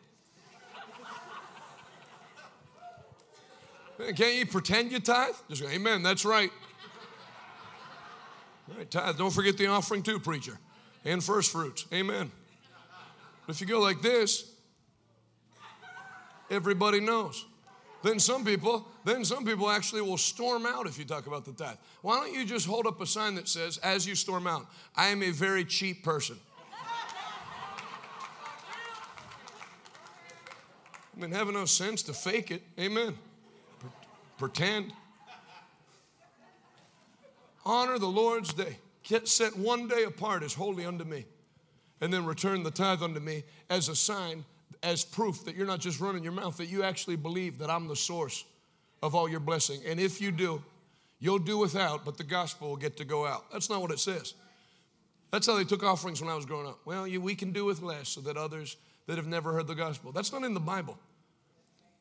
Can't 4.16 4.36
you 4.36 4.46
pretend 4.46 4.92
you 4.92 5.00
tithe? 5.00 5.36
Just 5.50 5.62
go, 5.62 5.68
amen, 5.68 6.04
that's 6.04 6.24
right. 6.24 6.52
All 8.70 8.78
right, 8.78 8.90
tithe. 8.90 9.18
Don't 9.18 9.34
forget 9.34 9.58
the 9.58 9.68
offering 9.68 10.04
too, 10.04 10.20
preacher. 10.20 10.58
And 11.04 11.24
first 11.24 11.52
fruits. 11.52 11.86
Amen. 11.94 12.32
But 13.46 13.56
if 13.56 13.62
you 13.62 13.68
go 13.68 13.80
like 13.80 14.02
this, 14.02 14.52
everybody 16.50 17.00
knows. 17.00 17.46
Then 18.04 18.20
some 18.20 18.46
people, 18.46 18.88
then 19.04 19.26
some 19.26 19.44
people 19.44 19.70
actually 19.70 20.02
will 20.02 20.18
storm 20.18 20.66
out 20.66 20.88
if 20.88 20.98
you 20.98 21.04
talk 21.04 21.28
about 21.28 21.44
the 21.44 21.52
tithe. 21.52 21.76
Why 22.02 22.16
don't 22.18 22.34
you 22.34 22.46
just 22.46 22.66
hold 22.66 22.88
up 22.88 23.02
a 23.02 23.06
sign 23.06 23.36
that 23.36 23.50
says, 23.50 23.78
as 23.80 24.08
you 24.08 24.16
storm 24.16 24.48
out, 24.48 24.68
I 24.96 25.08
am 25.08 25.22
a 25.24 25.32
very 25.32 25.66
cheap 25.66 26.04
person. 26.04 26.38
Mean, 31.20 31.32
have 31.32 31.50
enough 31.50 31.68
sense 31.68 32.02
to 32.04 32.14
fake 32.14 32.50
it. 32.50 32.62
Amen. 32.80 33.14
Pretend. 34.38 34.94
Honor 37.66 38.00
the 38.00 38.08
Lord's 38.08 38.54
day. 38.54 38.78
Set 39.26 39.58
one 39.58 39.90
day 39.90 40.04
apart 40.04 40.44
as 40.44 40.54
holy 40.54 40.86
unto 40.86 41.04
me. 41.04 41.26
And 42.00 42.14
then 42.14 42.26
return 42.26 42.64
the 42.64 42.72
tithe 42.72 43.04
unto 43.04 43.20
me 43.20 43.44
as 43.70 43.90
a 43.90 43.96
sign, 43.98 44.46
as 44.82 45.04
proof 45.04 45.44
that 45.44 45.56
you're 45.56 45.68
not 45.68 45.82
just 45.82 46.00
running 46.00 46.24
your 46.24 46.32
mouth, 46.32 46.56
that 46.56 46.68
you 46.68 46.84
actually 46.84 47.18
believe 47.18 47.58
that 47.58 47.70
I'm 47.70 47.90
the 47.90 47.98
source 47.98 48.46
of 49.04 49.14
all 49.14 49.28
your 49.28 49.42
blessing. 49.42 49.82
And 49.86 50.00
if 50.00 50.22
you 50.22 50.32
do, 50.32 50.64
you'll 51.20 51.40
do 51.40 51.58
without, 51.58 52.06
but 52.06 52.18
the 52.18 52.24
gospel 52.24 52.70
will 52.70 52.78
get 52.78 52.96
to 52.96 53.04
go 53.04 53.26
out. 53.26 53.52
That's 53.52 53.70
not 53.70 53.82
what 53.82 53.92
it 53.92 54.00
says. 54.00 54.36
That's 55.32 55.48
how 55.48 55.58
they 55.58 55.66
took 55.66 55.84
offerings 55.84 56.22
when 56.22 56.30
I 56.30 56.36
was 56.36 56.46
growing 56.46 56.68
up. 56.68 56.80
Well, 56.86 57.06
you, 57.06 57.20
we 57.20 57.36
can 57.36 57.52
do 57.52 57.66
with 57.66 57.82
less 57.82 58.08
so 58.08 58.22
that 58.22 58.38
others 58.38 58.78
that 59.08 59.18
have 59.18 59.28
never 59.28 59.52
heard 59.52 59.68
the 59.68 59.76
gospel. 59.76 60.14
That's 60.14 60.32
not 60.32 60.44
in 60.44 60.54
the 60.54 60.60
Bible. 60.62 60.98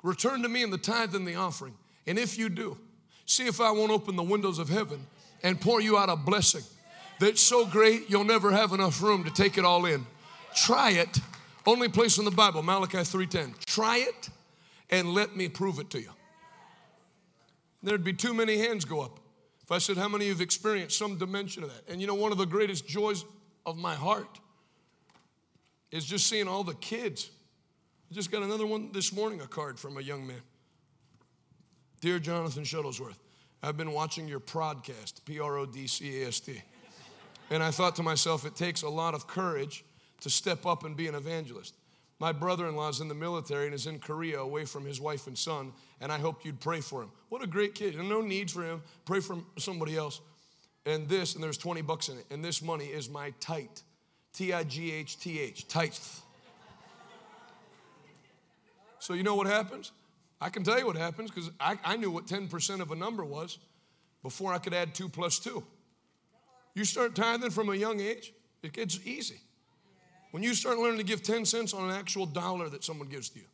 Return 0.03 0.43
to 0.43 0.49
me 0.49 0.63
in 0.63 0.71
the 0.71 0.79
tithe 0.79 1.15
and 1.15 1.27
the 1.27 1.35
offering. 1.35 1.75
And 2.07 2.19
if 2.19 2.39
you 2.39 2.49
do, 2.49 2.79
see 3.27 3.47
if 3.47 3.61
I 3.61 3.71
won't 3.71 3.91
open 3.91 4.17
the 4.17 4.23
windows 4.23 4.59
of 4.59 4.69
heaven 4.69 5.07
and 5.43 5.61
pour 5.61 5.81
you 5.81 5.99
out 5.99 6.09
a 6.09 6.17
blessing 6.17 6.63
that's 7.19 7.41
so 7.41 7.67
great 7.67 8.09
you'll 8.09 8.25
never 8.25 8.51
have 8.53 8.73
enough 8.73 9.03
room 9.03 9.25
to 9.25 9.31
take 9.31 9.59
it 9.59 9.65
all 9.65 9.85
in. 9.87 10.07
Try 10.55 10.93
it. 10.93 11.19
Only 11.67 11.89
place 11.89 12.19
in 12.19 12.25
the 12.25 12.31
Bible, 12.31 12.63
Malachi 12.63 12.99
3:10. 12.99 13.55
Try 13.67 13.99
it 13.99 14.31
and 14.91 15.13
let 15.13 15.37
me 15.37 15.49
prove 15.49 15.79
it 15.79 15.91
to 15.91 16.01
you. 16.01 16.11
There'd 17.83 18.05
be 18.05 18.13
too 18.13 18.35
many 18.35 18.59
hands 18.59 18.85
go 18.85 19.01
up. 19.01 19.21
If 19.63 19.73
I 19.73 19.79
said, 19.79 19.99
How 19.99 20.09
many 20.09 20.25
of 20.25 20.29
you 20.29 20.33
have 20.33 20.41
experienced 20.41 20.97
some 20.97 21.19
dimension 21.19 21.63
of 21.63 21.69
that? 21.69 21.93
And 21.93 22.01
you 22.01 22.07
know, 22.07 22.15
one 22.15 22.33
of 22.33 22.39
the 22.39 22.47
greatest 22.47 22.89
joys 22.89 23.25
of 23.67 23.77
my 23.77 23.95
heart 23.95 24.41
is 25.91 26.05
just 26.05 26.27
seeing 26.27 26.49
all 26.49 26.65
the 26.65 26.75
kids. 26.75 27.31
I 28.11 28.15
just 28.15 28.31
got 28.31 28.43
another 28.43 28.67
one 28.67 28.91
this 28.93 29.13
morning, 29.13 29.43
a 29.43 29.47
card 29.47 29.79
from 29.79 29.99
a 29.99 30.01
young 30.01 30.27
man. 30.27 30.41
Dear 32.01 32.19
Jonathan 32.19 32.63
Shuttlesworth, 32.63 33.19
I've 33.63 33.77
been 33.77 33.93
watching 33.93 34.27
your 34.27 34.41
podcast, 34.41 35.25
P 35.27 35.41
R 35.41 35.59
O 35.59 35.67
D 35.67 35.87
C 35.87 36.23
A 36.23 36.29
S 36.29 36.41
T. 36.41 36.63
And 37.51 37.63
I 37.63 37.71
thought 37.71 37.97
to 37.97 38.03
myself, 38.03 38.47
it 38.47 38.57
takes 38.57 38.81
a 38.81 38.89
lot 38.89 39.13
of 39.13 39.27
courage 39.27 39.85
to 40.21 40.31
step 40.31 40.65
up 40.65 40.85
and 40.85 40.97
be 40.97 41.07
an 41.07 41.15
evangelist. 41.15 41.75
My 42.19 42.33
brother 42.33 42.67
in 42.67 42.77
law 42.77 42.89
is 42.89 43.01
in 43.01 43.09
the 43.09 43.15
military 43.15 43.67
and 43.67 43.75
is 43.75 43.87
in 43.87 43.99
Korea 43.99 44.41
away 44.41 44.65
from 44.65 44.87
his 44.87 45.01
wife 45.03 45.27
and 45.27 45.37
son, 45.37 45.73
and 46.01 46.11
I 46.11 46.19
hoped 46.19 46.47
you'd 46.47 46.61
pray 46.61 46.81
for 46.81 47.03
him. 47.03 47.11
What 47.29 47.43
a 47.43 47.47
great 47.47 47.75
kid. 47.75 47.95
And 47.95 48.09
no 48.09 48.23
need 48.23 48.51
for 48.51 48.63
him. 48.63 48.83
Pray 49.05 49.21
for 49.21 49.37
somebody 49.59 49.97
else. 49.99 50.23
And 50.87 51.07
this, 51.09 51.35
and 51.35 51.45
there's 51.45 51.59
20 51.59 51.83
bucks 51.83 52.09
in 52.09 52.17
it, 52.17 52.25
and 52.31 52.43
this 52.43 52.63
money 52.63 52.87
is 52.87 53.11
my 53.11 53.35
tight. 53.39 53.83
T 54.33 54.55
I 54.55 54.65
G 54.65 54.93
H 54.93 55.19
T 55.19 55.41
H, 55.41 55.69
tithe. 55.69 55.93
So 59.09 59.15
you 59.15 59.23
know 59.23 59.37
what 59.37 59.47
happens? 59.47 59.93
I 60.39 60.51
can 60.51 60.65
tell 60.65 60.79
you 60.79 60.85
what 60.85 60.95
happens 60.95 61.31
because 61.31 61.51
I, 61.59 61.79
I 61.83 61.97
knew 61.97 62.11
what 62.11 62.27
10% 62.27 62.81
of 62.81 62.91
a 62.91 62.95
number 62.95 63.25
was 63.25 63.57
before 64.23 64.53
I 64.53 64.59
could 64.59 64.75
add 64.75 64.95
two 64.95 65.09
plus 65.09 65.39
two. 65.39 65.65
You 66.75 66.85
start 66.85 67.15
tithing 67.15 67.49
from 67.49 67.71
a 67.71 67.75
young 67.75 68.01
age, 68.01 68.35
it 68.63 68.75
gets 68.75 69.01
easy. 69.07 69.41
When 70.33 70.43
you 70.43 70.53
start 70.53 70.77
learning 70.77 70.99
to 70.99 71.05
give 71.05 71.23
10 71.23 71.47
cents 71.47 71.73
on 71.73 71.89
an 71.89 71.97
actual 71.97 72.27
dollar 72.27 72.69
that 72.69 72.85
someone 72.85 73.09
gives 73.09 73.31
to 73.31 73.39
you, 73.39 73.47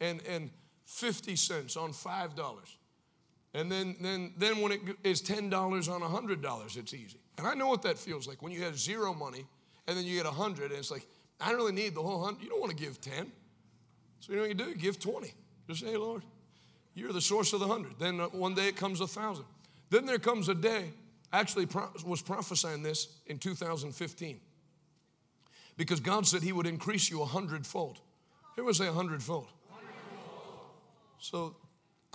and, 0.00 0.22
and 0.24 0.50
50 0.84 1.34
cents 1.34 1.76
on 1.76 1.90
$5, 1.90 2.54
and 3.54 3.72
then, 3.72 3.96
then, 4.00 4.32
then 4.36 4.60
when 4.60 4.70
it 4.70 4.82
is 5.02 5.20
$10 5.20 5.52
on 5.52 6.00
$100, 6.00 6.76
it's 6.76 6.94
easy. 6.94 7.18
And 7.38 7.46
I 7.48 7.54
know 7.54 7.66
what 7.66 7.82
that 7.82 7.98
feels 7.98 8.28
like 8.28 8.40
when 8.40 8.52
you 8.52 8.62
have 8.62 8.78
zero 8.78 9.12
money 9.12 9.46
and 9.88 9.98
then 9.98 10.04
you 10.04 10.14
get 10.14 10.26
100, 10.26 10.70
and 10.70 10.78
it's 10.78 10.92
like, 10.92 11.08
I 11.40 11.48
don't 11.48 11.56
really 11.56 11.72
need 11.72 11.96
the 11.96 12.02
whole 12.02 12.20
100. 12.20 12.40
You 12.40 12.50
don't 12.50 12.60
want 12.60 12.70
to 12.70 12.80
give 12.80 13.00
10. 13.00 13.32
So 14.22 14.30
you 14.30 14.36
know 14.36 14.42
what 14.42 14.50
you 14.50 14.54
do? 14.54 14.74
Give 14.76 14.98
20. 15.00 15.34
Just 15.68 15.80
say, 15.80 15.96
Lord, 15.96 16.22
you're 16.94 17.12
the 17.12 17.20
source 17.20 17.52
of 17.52 17.58
the 17.58 17.66
100. 17.66 17.98
Then 17.98 18.20
uh, 18.20 18.26
one 18.26 18.54
day 18.54 18.68
it 18.68 18.76
comes 18.76 19.00
a 19.00 19.04
1,000. 19.04 19.44
Then 19.90 20.06
there 20.06 20.20
comes 20.20 20.48
a 20.48 20.54
day, 20.54 20.92
actually 21.32 21.66
was 22.06 22.22
prophesying 22.22 22.84
this 22.84 23.08
in 23.26 23.38
2015 23.38 24.40
because 25.76 25.98
God 25.98 26.24
said 26.24 26.42
He 26.42 26.52
would 26.52 26.68
increase 26.68 27.10
you 27.10 27.20
a 27.20 27.26
hundredfold. 27.26 27.98
Here 28.54 28.72
say 28.72 28.86
a 28.86 28.92
hundredfold. 28.92 29.48
So 31.18 31.56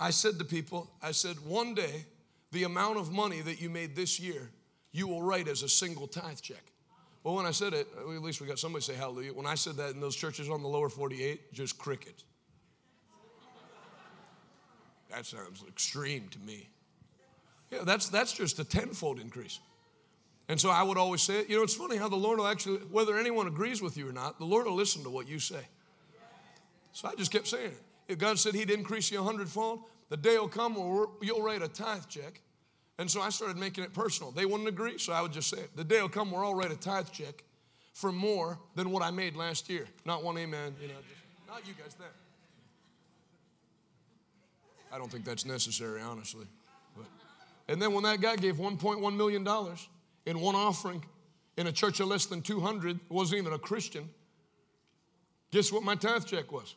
I 0.00 0.10
said 0.10 0.38
to 0.38 0.46
people, 0.46 0.90
I 1.02 1.12
said, 1.12 1.36
one 1.44 1.74
day, 1.74 2.06
the 2.52 2.64
amount 2.64 2.96
of 2.96 3.12
money 3.12 3.42
that 3.42 3.60
you 3.60 3.68
made 3.68 3.94
this 3.94 4.18
year, 4.18 4.50
you 4.92 5.06
will 5.06 5.22
write 5.22 5.46
as 5.46 5.62
a 5.62 5.68
single 5.68 6.06
tithe 6.06 6.40
check. 6.40 6.62
Well, 7.28 7.36
when 7.36 7.44
I 7.44 7.50
said 7.50 7.74
it, 7.74 7.86
uh, 7.94 8.10
at 8.10 8.22
least 8.22 8.40
we 8.40 8.46
got 8.46 8.58
somebody 8.58 8.82
say 8.82 8.94
hallelujah. 8.94 9.34
When 9.34 9.44
I 9.44 9.54
said 9.54 9.76
that 9.76 9.90
in 9.90 10.00
those 10.00 10.16
churches 10.16 10.48
on 10.48 10.62
the 10.62 10.68
lower 10.68 10.88
48, 10.88 11.52
just 11.52 11.76
crickets. 11.76 12.24
That 15.10 15.26
sounds 15.26 15.62
extreme 15.68 16.28
to 16.30 16.38
me. 16.38 16.70
Yeah, 17.70 17.80
that's, 17.84 18.08
that's 18.08 18.32
just 18.32 18.58
a 18.60 18.64
tenfold 18.64 19.20
increase. 19.20 19.60
And 20.48 20.58
so 20.58 20.70
I 20.70 20.82
would 20.82 20.96
always 20.96 21.20
say, 21.20 21.44
you 21.46 21.58
know, 21.58 21.62
it's 21.62 21.74
funny 21.74 21.98
how 21.98 22.08
the 22.08 22.16
Lord 22.16 22.38
will 22.38 22.46
actually, 22.46 22.78
whether 22.90 23.18
anyone 23.18 23.46
agrees 23.46 23.82
with 23.82 23.98
you 23.98 24.08
or 24.08 24.12
not, 24.12 24.38
the 24.38 24.46
Lord 24.46 24.64
will 24.64 24.74
listen 24.74 25.02
to 25.02 25.10
what 25.10 25.28
you 25.28 25.38
say. 25.38 25.68
So 26.92 27.08
I 27.08 27.14
just 27.14 27.30
kept 27.30 27.46
saying 27.46 27.72
it. 27.72 27.82
If 28.08 28.16
God 28.16 28.38
said 28.38 28.54
He'd 28.54 28.70
increase 28.70 29.10
you 29.10 29.20
a 29.20 29.22
hundredfold, 29.22 29.80
the 30.08 30.16
day 30.16 30.38
will 30.38 30.48
come 30.48 30.76
where 30.76 31.08
you'll 31.20 31.42
write 31.42 31.60
a 31.60 31.68
tithe 31.68 32.04
check. 32.08 32.40
And 32.98 33.10
so 33.10 33.20
I 33.20 33.30
started 33.30 33.56
making 33.56 33.84
it 33.84 33.92
personal. 33.92 34.32
They 34.32 34.44
wouldn't 34.44 34.68
agree, 34.68 34.98
so 34.98 35.12
I 35.12 35.22
would 35.22 35.32
just 35.32 35.48
say. 35.48 35.62
The 35.76 35.84
day 35.84 36.00
will 36.02 36.08
come 36.08 36.30
we're 36.32 36.44
all 36.44 36.54
write 36.54 36.72
a 36.72 36.76
tithe 36.76 37.10
check 37.12 37.44
for 37.92 38.10
more 38.10 38.58
than 38.74 38.90
what 38.90 39.02
I 39.02 39.10
made 39.10 39.36
last 39.36 39.68
year. 39.68 39.86
Not 40.04 40.24
one 40.24 40.36
amen, 40.36 40.74
you 40.80 40.88
know, 40.88 40.94
just, 40.94 41.48
not 41.48 41.66
you 41.66 41.74
guys 41.74 41.94
there. 41.94 42.08
I 44.92 44.98
don't 44.98 45.10
think 45.10 45.24
that's 45.24 45.44
necessary, 45.44 46.00
honestly. 46.00 46.46
But, 46.96 47.06
and 47.68 47.80
then 47.80 47.92
when 47.92 48.04
that 48.04 48.20
guy 48.20 48.36
gave 48.36 48.56
$1.1 48.56 49.16
million, 49.16 49.46
in 50.26 50.40
one 50.40 50.54
offering 50.54 51.04
in 51.56 51.66
a 51.66 51.72
church 51.72 52.00
of 52.00 52.08
less 52.08 52.26
than 52.26 52.42
200, 52.42 53.00
wasn't 53.08 53.40
even 53.40 53.52
a 53.52 53.58
Christian. 53.58 54.08
Guess 55.50 55.72
what 55.72 55.82
my 55.82 55.94
tithe 55.94 56.24
check 56.24 56.52
was? 56.52 56.74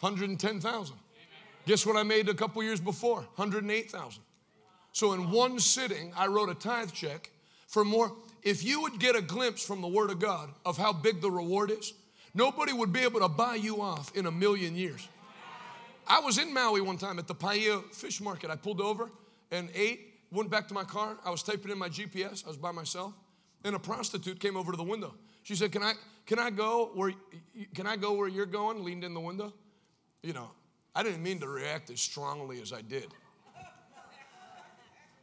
110,000. 0.00 0.96
Guess 1.66 1.86
what 1.86 1.96
I 1.96 2.02
made 2.02 2.28
a 2.28 2.34
couple 2.34 2.62
years 2.62 2.80
before? 2.80 3.20
108,000. 3.36 4.22
So 4.94 5.12
in 5.12 5.32
one 5.32 5.58
sitting, 5.58 6.12
I 6.16 6.28
wrote 6.28 6.48
a 6.48 6.54
tithe 6.54 6.92
check 6.92 7.30
for 7.66 7.84
more. 7.84 8.12
If 8.44 8.64
you 8.64 8.80
would 8.82 9.00
get 9.00 9.16
a 9.16 9.20
glimpse 9.20 9.66
from 9.66 9.80
the 9.82 9.88
Word 9.88 10.10
of 10.10 10.20
God 10.20 10.50
of 10.64 10.78
how 10.78 10.92
big 10.92 11.20
the 11.20 11.30
reward 11.30 11.72
is, 11.72 11.92
nobody 12.32 12.72
would 12.72 12.92
be 12.92 13.00
able 13.00 13.18
to 13.18 13.28
buy 13.28 13.56
you 13.56 13.82
off 13.82 14.16
in 14.16 14.26
a 14.26 14.30
million 14.30 14.76
years. 14.76 15.08
I 16.06 16.20
was 16.20 16.38
in 16.38 16.54
Maui 16.54 16.80
one 16.80 16.96
time 16.96 17.18
at 17.18 17.26
the 17.26 17.34
Paia 17.34 17.80
fish 17.90 18.20
market. 18.20 18.50
I 18.50 18.56
pulled 18.56 18.80
over 18.80 19.10
and 19.50 19.68
ate 19.74 20.12
went 20.30 20.48
back 20.48 20.68
to 20.68 20.74
my 20.74 20.84
car. 20.84 21.16
I 21.24 21.30
was 21.30 21.42
typing 21.42 21.72
in 21.72 21.78
my 21.78 21.88
GPS. 21.88 22.44
I 22.44 22.48
was 22.48 22.56
by 22.56 22.70
myself, 22.70 23.14
and 23.64 23.74
a 23.74 23.78
prostitute 23.80 24.38
came 24.38 24.56
over 24.56 24.70
to 24.70 24.76
the 24.76 24.84
window. 24.84 25.14
She 25.42 25.56
said, 25.56 25.72
"Can 25.72 25.82
I 25.82 25.94
can 26.24 26.38
I 26.38 26.50
go 26.50 26.92
where 26.94 27.12
can 27.74 27.88
I 27.88 27.96
go 27.96 28.12
where 28.12 28.28
you're 28.28 28.46
going?" 28.46 28.84
Leaned 28.84 29.02
in 29.02 29.12
the 29.12 29.20
window. 29.20 29.52
You 30.22 30.34
know, 30.34 30.52
I 30.94 31.02
didn't 31.02 31.22
mean 31.22 31.40
to 31.40 31.48
react 31.48 31.90
as 31.90 32.00
strongly 32.00 32.60
as 32.60 32.72
I 32.72 32.80
did. 32.80 33.12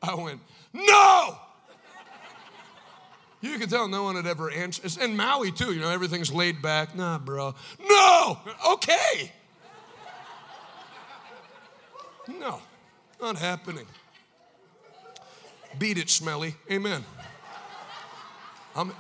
I 0.02 0.16
went, 0.16 0.40
"No!" 0.74 1.38
You 3.42 3.58
can 3.58 3.70
tell 3.70 3.88
no 3.88 4.04
one 4.04 4.16
had 4.16 4.28
ever 4.28 4.52
answered. 4.52 4.86
It's 4.86 4.98
in 4.98 5.16
Maui 5.16 5.52
too, 5.52 5.74
you 5.74 5.82
know, 5.82 5.90
everything's 5.90 6.32
laid 6.32 6.62
back. 6.62 6.96
Nah, 6.96 7.18
bro. 7.18 7.56
No! 7.90 8.38
Okay. 8.74 9.32
No, 12.40 12.62
not 13.20 13.38
happening. 13.38 13.88
Beat 15.80 15.98
it, 15.98 16.10
smelly. 16.10 16.56
Amen. 16.72 17.04
I'm, 18.76 18.94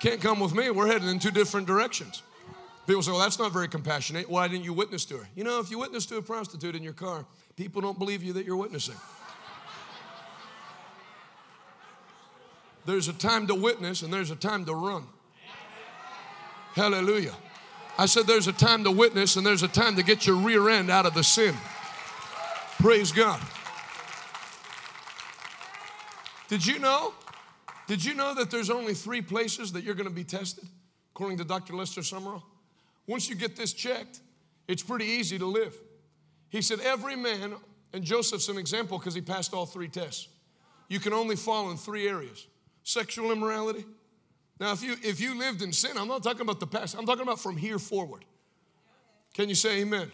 can't 0.00 0.20
come 0.20 0.40
with 0.40 0.54
me. 0.54 0.70
We're 0.70 0.86
heading 0.86 1.08
in 1.08 1.18
two 1.18 1.30
different 1.30 1.66
directions. 1.66 2.22
People 2.86 3.02
say, 3.02 3.10
well, 3.10 3.20
that's 3.20 3.38
not 3.38 3.52
very 3.52 3.68
compassionate. 3.68 4.28
Why 4.28 4.46
didn't 4.48 4.64
you 4.64 4.72
witness 4.72 5.04
to 5.06 5.18
her? 5.18 5.28
You 5.34 5.44
know, 5.44 5.58
if 5.58 5.70
you 5.70 5.78
witness 5.78 6.06
to 6.06 6.16
a 6.16 6.22
prostitute 6.22 6.74
in 6.74 6.82
your 6.82 6.92
car, 6.92 7.24
people 7.56 7.80
don't 7.80 7.98
believe 7.98 8.22
you 8.22 8.34
that 8.34 8.44
you're 8.44 8.56
witnessing. 8.56 8.96
There's 12.88 13.06
a 13.06 13.12
time 13.12 13.46
to 13.48 13.54
witness 13.54 14.00
and 14.00 14.10
there's 14.10 14.30
a 14.30 14.34
time 14.34 14.64
to 14.64 14.72
run. 14.72 15.04
Hallelujah. 16.72 17.34
I 17.98 18.06
said 18.06 18.26
there's 18.26 18.46
a 18.46 18.52
time 18.52 18.82
to 18.84 18.90
witness 18.90 19.36
and 19.36 19.44
there's 19.44 19.62
a 19.62 19.68
time 19.68 19.96
to 19.96 20.02
get 20.02 20.26
your 20.26 20.36
rear 20.36 20.70
end 20.70 20.88
out 20.88 21.04
of 21.04 21.12
the 21.12 21.22
sin. 21.22 21.54
Praise 22.78 23.12
God. 23.12 23.42
Did 26.48 26.64
you 26.64 26.78
know? 26.78 27.12
Did 27.88 28.02
you 28.02 28.14
know 28.14 28.32
that 28.32 28.50
there's 28.50 28.70
only 28.70 28.94
three 28.94 29.20
places 29.20 29.70
that 29.72 29.84
you're 29.84 29.94
going 29.94 30.08
to 30.08 30.14
be 30.14 30.24
tested, 30.24 30.64
according 31.14 31.36
to 31.38 31.44
Dr. 31.44 31.74
Lester 31.74 32.00
Sumrall? 32.00 32.42
Once 33.06 33.28
you 33.28 33.34
get 33.34 33.54
this 33.54 33.74
checked, 33.74 34.20
it's 34.66 34.82
pretty 34.82 35.04
easy 35.04 35.38
to 35.38 35.44
live. 35.44 35.76
He 36.48 36.62
said, 36.62 36.80
Every 36.80 37.16
man, 37.16 37.52
and 37.92 38.02
Joseph's 38.02 38.48
an 38.48 38.56
example 38.56 38.96
because 38.96 39.14
he 39.14 39.20
passed 39.20 39.52
all 39.52 39.66
three 39.66 39.88
tests. 39.88 40.28
You 40.88 41.00
can 41.00 41.12
only 41.12 41.36
fall 41.36 41.70
in 41.70 41.76
three 41.76 42.08
areas 42.08 42.46
sexual 42.88 43.30
immorality. 43.32 43.84
Now, 44.58 44.72
if 44.72 44.82
you 44.82 44.96
if 45.02 45.20
you 45.20 45.38
lived 45.38 45.62
in 45.62 45.72
sin, 45.72 45.92
I'm 45.96 46.08
not 46.08 46.22
talking 46.22 46.40
about 46.40 46.58
the 46.58 46.66
past, 46.66 46.96
I'm 46.96 47.06
talking 47.06 47.22
about 47.22 47.38
from 47.38 47.56
here 47.56 47.78
forward. 47.78 48.24
Can 49.34 49.48
you 49.48 49.54
say 49.54 49.80
amen? 49.80 50.00
amen. 50.00 50.12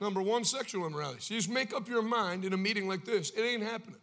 Number 0.00 0.22
one, 0.22 0.44
sexual 0.44 0.86
immorality. 0.86 1.20
So 1.20 1.34
you 1.34 1.40
just 1.40 1.50
make 1.50 1.74
up 1.74 1.88
your 1.88 2.02
mind 2.02 2.44
in 2.44 2.52
a 2.52 2.56
meeting 2.56 2.86
like 2.86 3.04
this, 3.04 3.30
it 3.30 3.40
ain't 3.40 3.62
happening. 3.62 3.98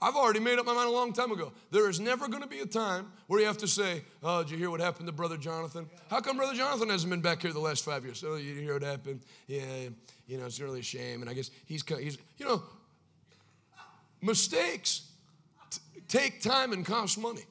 I've 0.00 0.16
already 0.16 0.40
made 0.40 0.58
up 0.58 0.66
my 0.66 0.74
mind 0.74 0.88
a 0.88 0.92
long 0.92 1.12
time 1.12 1.30
ago. 1.30 1.52
There 1.70 1.88
is 1.88 2.00
never 2.00 2.26
going 2.26 2.42
to 2.42 2.48
be 2.48 2.58
a 2.58 2.66
time 2.66 3.12
where 3.28 3.38
you 3.38 3.46
have 3.46 3.58
to 3.58 3.68
say, 3.68 4.02
Oh, 4.20 4.42
did 4.42 4.50
you 4.50 4.58
hear 4.58 4.70
what 4.70 4.80
happened 4.80 5.06
to 5.06 5.12
Brother 5.12 5.36
Jonathan? 5.36 5.88
How 6.10 6.20
come 6.20 6.38
Brother 6.38 6.54
Jonathan 6.54 6.88
hasn't 6.88 7.10
been 7.10 7.20
back 7.20 7.42
here 7.42 7.52
the 7.52 7.60
last 7.60 7.84
five 7.84 8.04
years? 8.04 8.24
Oh, 8.26 8.34
you 8.34 8.54
hear 8.54 8.72
what 8.72 8.82
happened? 8.82 9.20
Yeah, 9.46 9.62
you 10.26 10.38
know, 10.38 10.46
it's 10.46 10.58
really 10.58 10.80
a 10.80 10.82
shame. 10.82 11.20
And 11.20 11.30
I 11.30 11.34
guess 11.34 11.50
he's, 11.66 11.84
he's 12.00 12.18
you 12.38 12.46
know, 12.46 12.62
mistakes 14.20 15.11
take 16.08 16.42
time 16.42 16.72
and 16.72 16.84
cost 16.84 17.18
money. 17.18 17.44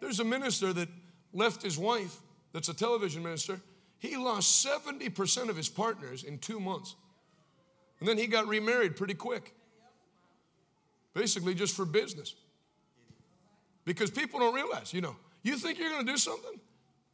There's 0.00 0.20
a 0.20 0.24
minister 0.24 0.72
that 0.72 0.88
left 1.32 1.62
his 1.62 1.78
wife, 1.78 2.20
that's 2.52 2.68
a 2.68 2.74
television 2.74 3.22
minister. 3.22 3.60
He 3.98 4.16
lost 4.16 4.64
70% 4.64 5.48
of 5.48 5.56
his 5.56 5.68
partners 5.68 6.22
in 6.22 6.38
two 6.38 6.60
months. 6.60 6.94
And 7.98 8.08
then 8.08 8.16
he 8.16 8.28
got 8.28 8.46
remarried 8.46 8.96
pretty 8.96 9.14
quick 9.14 9.54
basically 11.18 11.54
just 11.54 11.74
for 11.74 11.84
business. 11.84 12.34
Because 13.84 14.10
people 14.10 14.38
don't 14.38 14.54
realize, 14.54 14.92
you 14.92 15.00
know, 15.00 15.16
you 15.42 15.56
think 15.56 15.78
you're 15.78 15.90
going 15.90 16.06
to 16.06 16.12
do 16.12 16.18
something, 16.18 16.60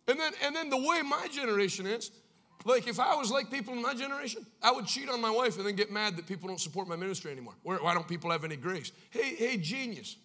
and 0.09 0.21
then 0.21 0.33
and 0.45 0.55
then 0.55 0.71
the 0.71 0.77
way 0.77 1.03
my 1.03 1.29
generation 1.33 1.87
is, 1.87 2.11
Like 2.65 2.89
if 2.89 2.99
I 2.99 3.15
was 3.15 3.31
like 3.31 3.51
people 3.51 3.75
in 3.75 3.83
my 3.83 3.95
generation, 3.95 4.47
I 4.63 4.73
would 4.73 4.87
cheat 4.87 5.09
on 5.09 5.21
my 5.21 5.31
wife 5.31 5.59
and 5.59 5.67
then 5.67 5.77
get 5.77 5.93
mad 5.93 6.17
that 6.17 6.27
people 6.27 6.49
don't 6.49 6.61
support 6.61 6.89
my 6.89 6.97
ministry 6.97 7.31
anymore. 7.31 7.55
Why 7.63 7.93
don't 7.93 8.09
people 8.09 8.31
have 8.31 8.45
any 8.45 8.57
grace? 8.57 8.91
Hey, 9.11 9.35
hey, 9.35 9.57
genius. 9.59 10.17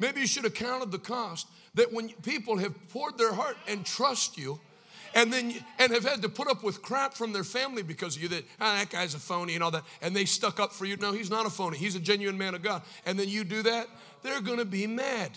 Maybe 0.00 0.20
you 0.20 0.26
should 0.26 0.44
have 0.44 0.54
counted 0.54 0.90
the 0.90 0.98
cost 0.98 1.48
that 1.74 1.92
when 1.92 2.08
people 2.22 2.56
have 2.58 2.74
poured 2.88 3.18
their 3.18 3.32
heart 3.32 3.56
and 3.68 3.84
trust 3.84 4.38
you, 4.38 4.60
and 5.14 5.32
then 5.32 5.54
and 5.78 5.92
have 5.92 6.04
had 6.04 6.22
to 6.22 6.28
put 6.28 6.48
up 6.48 6.62
with 6.62 6.82
crap 6.82 7.14
from 7.14 7.32
their 7.32 7.44
family 7.44 7.82
because 7.82 8.16
of 8.16 8.22
you 8.22 8.28
that 8.28 8.44
oh, 8.60 8.76
that 8.76 8.90
guy's 8.90 9.14
a 9.14 9.18
phony 9.18 9.54
and 9.54 9.64
all 9.64 9.70
that 9.70 9.84
and 10.02 10.14
they 10.14 10.24
stuck 10.24 10.60
up 10.60 10.72
for 10.72 10.84
you 10.84 10.96
no 10.96 11.12
he's 11.12 11.30
not 11.30 11.46
a 11.46 11.50
phony 11.50 11.78
he's 11.78 11.96
a 11.96 12.00
genuine 12.00 12.36
man 12.36 12.54
of 12.54 12.62
god 12.62 12.82
and 13.06 13.18
then 13.18 13.28
you 13.28 13.42
do 13.42 13.62
that 13.62 13.86
they're 14.22 14.40
going 14.40 14.58
to 14.58 14.66
be 14.66 14.86
mad 14.86 15.30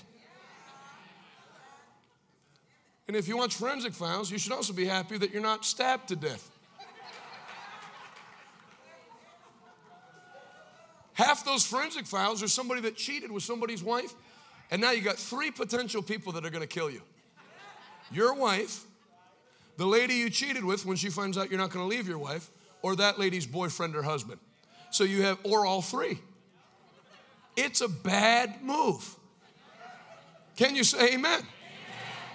and 3.12 3.18
if 3.18 3.28
you 3.28 3.36
watch 3.36 3.56
forensic 3.56 3.94
files 3.94 4.32
you 4.32 4.38
should 4.38 4.54
also 4.54 4.72
be 4.72 4.86
happy 4.86 5.18
that 5.18 5.32
you're 5.32 5.42
not 5.42 5.66
stabbed 5.66 6.08
to 6.08 6.16
death 6.16 6.50
half 11.14 11.44
those 11.44 11.66
forensic 11.66 12.06
files 12.06 12.42
are 12.42 12.48
somebody 12.48 12.80
that 12.80 12.96
cheated 12.96 13.30
with 13.30 13.44
somebody's 13.44 13.84
wife 13.84 14.14
and 14.72 14.82
now 14.82 14.92
you 14.92 15.02
got 15.02 15.18
three 15.18 15.52
potential 15.52 16.02
people 16.02 16.32
that 16.32 16.46
are 16.46 16.50
to 16.62 16.68
kill 16.68 16.90
you 16.90 17.02
your 18.12 18.34
wife 18.34 18.86
the 19.78 19.88
lady 19.88 20.14
you 20.14 20.30
cheated 20.30 20.64
with 20.64 20.86
when 20.86 20.96
she 20.96 21.10
finds 21.10 21.40
out 21.40 21.50
you're 21.50 21.60
not 21.60 21.72
to 21.84 21.90
leave 21.90 22.08
your 22.08 22.20
wife, 22.20 22.52
or 22.84 22.96
that 22.98 23.18
lady's 23.18 23.48
boyfriend 23.48 23.96
or 23.96 24.04
husband. 24.04 24.40
So 24.92 25.04
you 25.04 25.24
have, 25.24 25.40
or 25.44 25.66
all 25.66 25.82
three. 25.82 26.20
It's 27.56 27.82
a 27.82 27.88
bad 27.88 28.62
move. 28.62 29.16
Can 30.56 30.76
you 30.76 30.84
say 30.84 31.16
amen? 31.16 31.42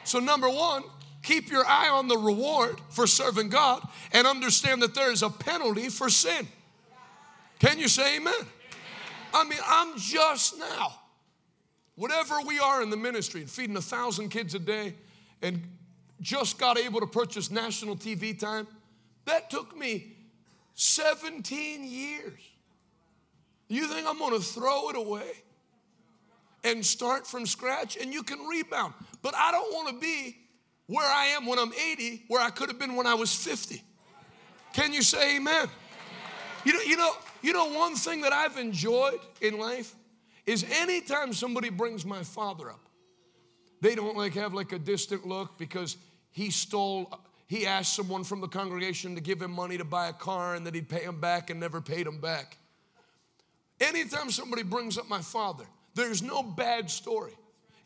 So, 0.06 0.20
number 0.20 0.48
one, 0.48 0.84
keep 1.22 1.50
your 1.50 1.66
eye 1.66 1.88
on 1.88 2.06
the 2.06 2.16
reward 2.16 2.80
for 2.90 3.06
serving 3.06 3.48
God 3.48 3.86
and 4.12 4.26
understand 4.26 4.80
that 4.82 4.94
there 4.94 5.10
is 5.10 5.22
a 5.22 5.28
penalty 5.28 5.88
for 5.88 6.08
sin. 6.08 6.46
Can 7.58 7.78
you 7.78 7.88
say 7.88 8.16
amen? 8.16 8.32
amen? 8.34 8.46
I 9.34 9.44
mean, 9.44 9.58
I'm 9.66 9.98
just 9.98 10.58
now, 10.58 10.94
whatever 11.96 12.36
we 12.46 12.60
are 12.60 12.82
in 12.82 12.90
the 12.90 12.96
ministry, 12.96 13.40
and 13.40 13.50
feeding 13.50 13.76
a 13.76 13.82
thousand 13.82 14.28
kids 14.28 14.54
a 14.54 14.60
day 14.60 14.94
and 15.42 15.60
just 16.20 16.58
got 16.58 16.78
able 16.78 17.00
to 17.00 17.06
purchase 17.06 17.50
national 17.50 17.96
TV 17.96 18.38
time. 18.38 18.68
That 19.24 19.50
took 19.50 19.76
me 19.76 20.16
17 20.74 21.84
years. 21.84 22.40
You 23.68 23.88
think 23.88 24.06
I'm 24.06 24.18
gonna 24.18 24.38
throw 24.38 24.88
it 24.90 24.96
away 24.96 25.32
and 26.62 26.84
start 26.84 27.26
from 27.26 27.46
scratch? 27.46 27.96
And 27.96 28.12
you 28.12 28.22
can 28.22 28.38
rebound. 28.46 28.94
But 29.26 29.34
I 29.34 29.50
don't 29.50 29.74
wanna 29.74 29.98
be 29.98 30.36
where 30.86 31.04
I 31.04 31.26
am 31.36 31.46
when 31.46 31.58
I'm 31.58 31.72
80, 31.72 32.26
where 32.28 32.40
I 32.40 32.50
could 32.50 32.68
have 32.68 32.78
been 32.78 32.94
when 32.94 33.08
I 33.08 33.14
was 33.14 33.34
50. 33.34 33.82
Can 34.72 34.92
you 34.92 35.02
say 35.02 35.38
amen? 35.38 35.66
You 36.64 36.74
know, 36.74 36.80
you 36.82 36.96
know, 36.96 37.12
you 37.42 37.52
know 37.52 37.76
one 37.76 37.96
thing 37.96 38.20
that 38.20 38.32
I've 38.32 38.56
enjoyed 38.56 39.18
in 39.40 39.58
life 39.58 39.96
is 40.46 40.64
anytime 40.70 41.32
somebody 41.32 41.70
brings 41.70 42.06
my 42.06 42.22
father 42.22 42.70
up, 42.70 42.78
they 43.80 43.96
don't 43.96 44.16
like 44.16 44.34
have 44.34 44.54
like 44.54 44.70
a 44.70 44.78
distant 44.78 45.26
look 45.26 45.58
because 45.58 45.96
he 46.30 46.52
stole 46.52 47.12
he 47.48 47.66
asked 47.66 47.96
someone 47.96 48.22
from 48.22 48.40
the 48.40 48.46
congregation 48.46 49.16
to 49.16 49.20
give 49.20 49.42
him 49.42 49.50
money 49.50 49.76
to 49.76 49.84
buy 49.84 50.06
a 50.06 50.12
car 50.12 50.54
and 50.54 50.64
that 50.68 50.74
he'd 50.76 50.88
pay 50.88 51.02
him 51.02 51.20
back 51.20 51.50
and 51.50 51.58
never 51.58 51.80
paid 51.80 52.06
him 52.06 52.20
back. 52.20 52.58
Anytime 53.80 54.30
somebody 54.30 54.62
brings 54.62 54.96
up 54.96 55.08
my 55.08 55.20
father, 55.20 55.64
there's 55.96 56.22
no 56.22 56.44
bad 56.44 56.88
story. 56.92 57.32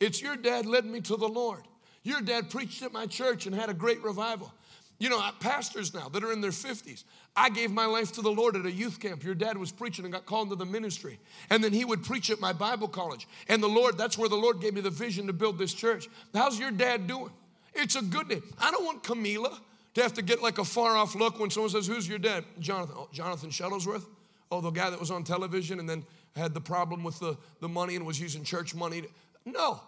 It's 0.00 0.20
your 0.20 0.36
dad 0.36 0.66
led 0.66 0.86
me 0.86 1.00
to 1.02 1.16
the 1.16 1.28
Lord. 1.28 1.62
Your 2.02 2.20
dad 2.20 2.50
preached 2.50 2.82
at 2.82 2.92
my 2.92 3.06
church 3.06 3.46
and 3.46 3.54
had 3.54 3.68
a 3.68 3.74
great 3.74 4.02
revival. 4.02 4.52
You 4.98 5.08
know, 5.08 5.18
pastors 5.40 5.94
now 5.94 6.10
that 6.10 6.22
are 6.22 6.32
in 6.32 6.42
their 6.42 6.50
50s. 6.50 7.04
I 7.34 7.48
gave 7.48 7.70
my 7.70 7.86
life 7.86 8.12
to 8.12 8.22
the 8.22 8.30
Lord 8.30 8.54
at 8.54 8.66
a 8.66 8.70
youth 8.70 9.00
camp. 9.00 9.24
Your 9.24 9.34
dad 9.34 9.56
was 9.56 9.72
preaching 9.72 10.04
and 10.04 10.12
got 10.12 10.26
called 10.26 10.52
into 10.52 10.56
the 10.56 10.70
ministry. 10.70 11.18
And 11.48 11.64
then 11.64 11.72
he 11.72 11.86
would 11.86 12.02
preach 12.02 12.28
at 12.30 12.38
my 12.38 12.52
Bible 12.52 12.88
college. 12.88 13.26
And 13.48 13.62
the 13.62 13.68
Lord, 13.68 13.96
that's 13.96 14.18
where 14.18 14.28
the 14.28 14.36
Lord 14.36 14.60
gave 14.60 14.74
me 14.74 14.82
the 14.82 14.90
vision 14.90 15.26
to 15.26 15.32
build 15.32 15.58
this 15.58 15.72
church. 15.72 16.08
How's 16.34 16.58
your 16.58 16.70
dad 16.70 17.06
doing? 17.06 17.32
It's 17.74 17.96
a 17.96 18.02
good 18.02 18.28
name. 18.28 18.42
I 18.58 18.70
don't 18.70 18.84
want 18.84 19.02
Camila 19.02 19.58
to 19.94 20.02
have 20.02 20.12
to 20.14 20.22
get 20.22 20.42
like 20.42 20.58
a 20.58 20.64
far 20.64 20.96
off 20.96 21.14
look 21.14 21.40
when 21.40 21.48
someone 21.48 21.70
says, 21.70 21.86
Who's 21.86 22.06
your 22.06 22.18
dad? 22.18 22.44
Jonathan. 22.58 22.96
Oh, 22.98 23.08
Jonathan 23.12 23.48
Shuttlesworth? 23.48 24.04
Oh, 24.50 24.60
the 24.60 24.70
guy 24.70 24.90
that 24.90 25.00
was 25.00 25.10
on 25.10 25.24
television 25.24 25.78
and 25.80 25.88
then 25.88 26.04
had 26.36 26.52
the 26.52 26.60
problem 26.60 27.02
with 27.04 27.18
the, 27.20 27.36
the 27.60 27.68
money 27.68 27.96
and 27.96 28.04
was 28.04 28.20
using 28.20 28.44
church 28.44 28.74
money. 28.74 29.04
No. 29.44 29.80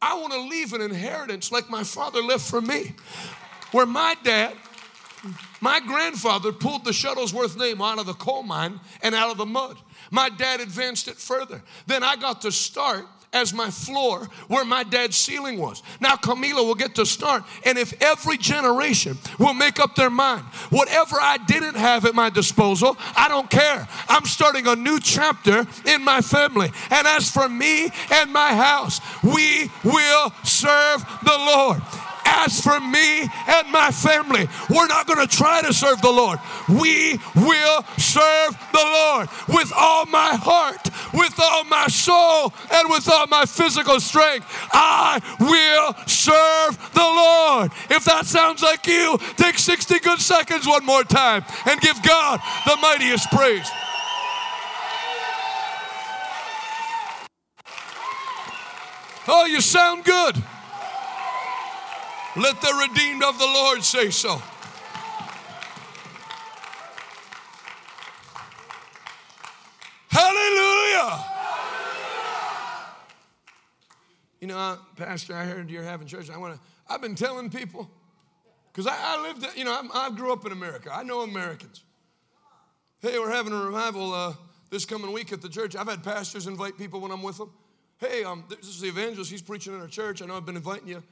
I 0.00 0.14
want 0.20 0.32
to 0.32 0.40
leave 0.40 0.72
an 0.72 0.80
inheritance 0.80 1.50
like 1.50 1.70
my 1.70 1.82
father 1.82 2.22
left 2.22 2.48
for 2.48 2.60
me 2.60 2.94
where 3.72 3.86
my 3.86 4.14
dad, 4.22 4.54
my 5.60 5.80
grandfather 5.80 6.52
pulled 6.52 6.84
the 6.84 6.90
Shuttlesworth 6.90 7.58
name 7.58 7.80
out 7.80 7.98
of 7.98 8.06
the 8.06 8.14
coal 8.14 8.42
mine 8.42 8.80
and 9.02 9.14
out 9.14 9.30
of 9.30 9.38
the 9.38 9.46
mud. 9.46 9.76
My 10.10 10.28
dad 10.28 10.60
advanced 10.60 11.08
it 11.08 11.16
further. 11.16 11.62
Then 11.86 12.02
I 12.02 12.16
got 12.16 12.42
to 12.42 12.52
start 12.52 13.06
as 13.32 13.52
my 13.52 13.70
floor 13.70 14.28
where 14.48 14.64
my 14.64 14.82
dad's 14.82 15.16
ceiling 15.16 15.58
was. 15.58 15.82
Now 16.00 16.16
Camila 16.16 16.66
will 16.66 16.74
get 16.74 16.94
to 16.96 17.06
start. 17.06 17.44
And 17.64 17.78
if 17.78 18.00
every 18.02 18.38
generation 18.38 19.18
will 19.38 19.54
make 19.54 19.78
up 19.78 19.94
their 19.94 20.10
mind, 20.10 20.42
whatever 20.70 21.16
I 21.20 21.38
didn't 21.46 21.76
have 21.76 22.04
at 22.04 22.14
my 22.14 22.30
disposal, 22.30 22.96
I 23.16 23.28
don't 23.28 23.50
care. 23.50 23.86
I'm 24.08 24.24
starting 24.24 24.66
a 24.66 24.76
new 24.76 25.00
chapter 25.00 25.66
in 25.86 26.02
my 26.02 26.20
family. 26.20 26.70
And 26.90 27.06
as 27.06 27.30
for 27.30 27.48
me 27.48 27.90
and 28.12 28.32
my 28.32 28.54
house, 28.54 29.00
we 29.22 29.70
will 29.84 30.32
serve 30.44 31.04
the 31.22 31.36
Lord. 31.36 31.82
As 32.26 32.60
for 32.60 32.80
me 32.80 33.22
and 33.22 33.70
my 33.70 33.90
family, 33.92 34.48
we're 34.68 34.88
not 34.88 35.06
going 35.06 35.26
to 35.26 35.36
try 35.36 35.62
to 35.62 35.72
serve 35.72 36.02
the 36.02 36.10
Lord. 36.10 36.40
We 36.68 37.20
will 37.36 37.84
serve 37.96 38.58
the 38.72 38.84
Lord 38.84 39.28
with 39.48 39.72
all 39.76 40.06
my 40.06 40.34
heart, 40.34 40.90
with 41.14 41.38
all 41.40 41.64
my 41.64 41.86
soul, 41.86 42.52
and 42.72 42.90
with 42.90 43.08
all 43.08 43.28
my 43.28 43.44
physical 43.46 44.00
strength. 44.00 44.46
I 44.72 45.20
will 45.38 45.94
serve 46.06 46.92
the 46.92 47.00
Lord. 47.00 47.70
If 47.90 48.04
that 48.06 48.26
sounds 48.26 48.62
like 48.62 48.86
you, 48.86 49.18
take 49.36 49.58
60 49.58 50.00
good 50.00 50.20
seconds 50.20 50.66
one 50.66 50.84
more 50.84 51.04
time 51.04 51.44
and 51.64 51.80
give 51.80 52.02
God 52.02 52.40
the 52.66 52.76
mightiest 52.82 53.30
praise. 53.30 53.70
Oh, 59.28 59.44
you 59.46 59.60
sound 59.60 60.04
good. 60.04 60.36
Let 62.36 62.60
the 62.60 62.86
redeemed 62.88 63.22
of 63.24 63.38
the 63.38 63.46
Lord 63.46 63.82
say 63.82 64.10
so. 64.10 64.42
Hallelujah. 70.08 71.24
You 74.38 74.48
know, 74.48 74.78
Pastor, 74.96 75.34
I 75.34 75.44
heard 75.44 75.70
you're 75.70 75.82
having 75.82 76.06
church. 76.06 76.28
I 76.28 76.36
want 76.36 76.54
to. 76.54 76.60
I've 76.90 77.00
been 77.00 77.14
telling 77.14 77.48
people 77.48 77.90
because 78.70 78.86
I, 78.86 78.94
I, 78.94 79.22
lived. 79.22 79.46
You 79.56 79.64
know, 79.64 79.72
I, 79.72 80.06
I, 80.06 80.10
grew 80.10 80.30
up 80.30 80.44
in 80.44 80.52
America. 80.52 80.90
I 80.92 81.04
know 81.04 81.22
Americans. 81.22 81.84
Hey, 83.00 83.18
we're 83.18 83.32
having 83.32 83.54
a 83.54 83.64
revival 83.64 84.12
uh, 84.12 84.34
this 84.68 84.84
coming 84.84 85.10
week 85.10 85.32
at 85.32 85.40
the 85.40 85.48
church. 85.48 85.74
I've 85.74 85.88
had 85.88 86.04
pastors 86.04 86.46
invite 86.46 86.76
people 86.76 87.00
when 87.00 87.12
I'm 87.12 87.22
with 87.22 87.38
them. 87.38 87.50
Hey, 87.96 88.24
um, 88.24 88.44
this 88.50 88.68
is 88.68 88.82
the 88.82 88.88
evangelist. 88.88 89.30
He's 89.30 89.40
preaching 89.40 89.74
in 89.74 89.80
our 89.80 89.88
church. 89.88 90.20
I 90.20 90.26
know 90.26 90.36
I've 90.36 90.44
been 90.44 90.56
inviting 90.56 90.88
you. 90.88 91.02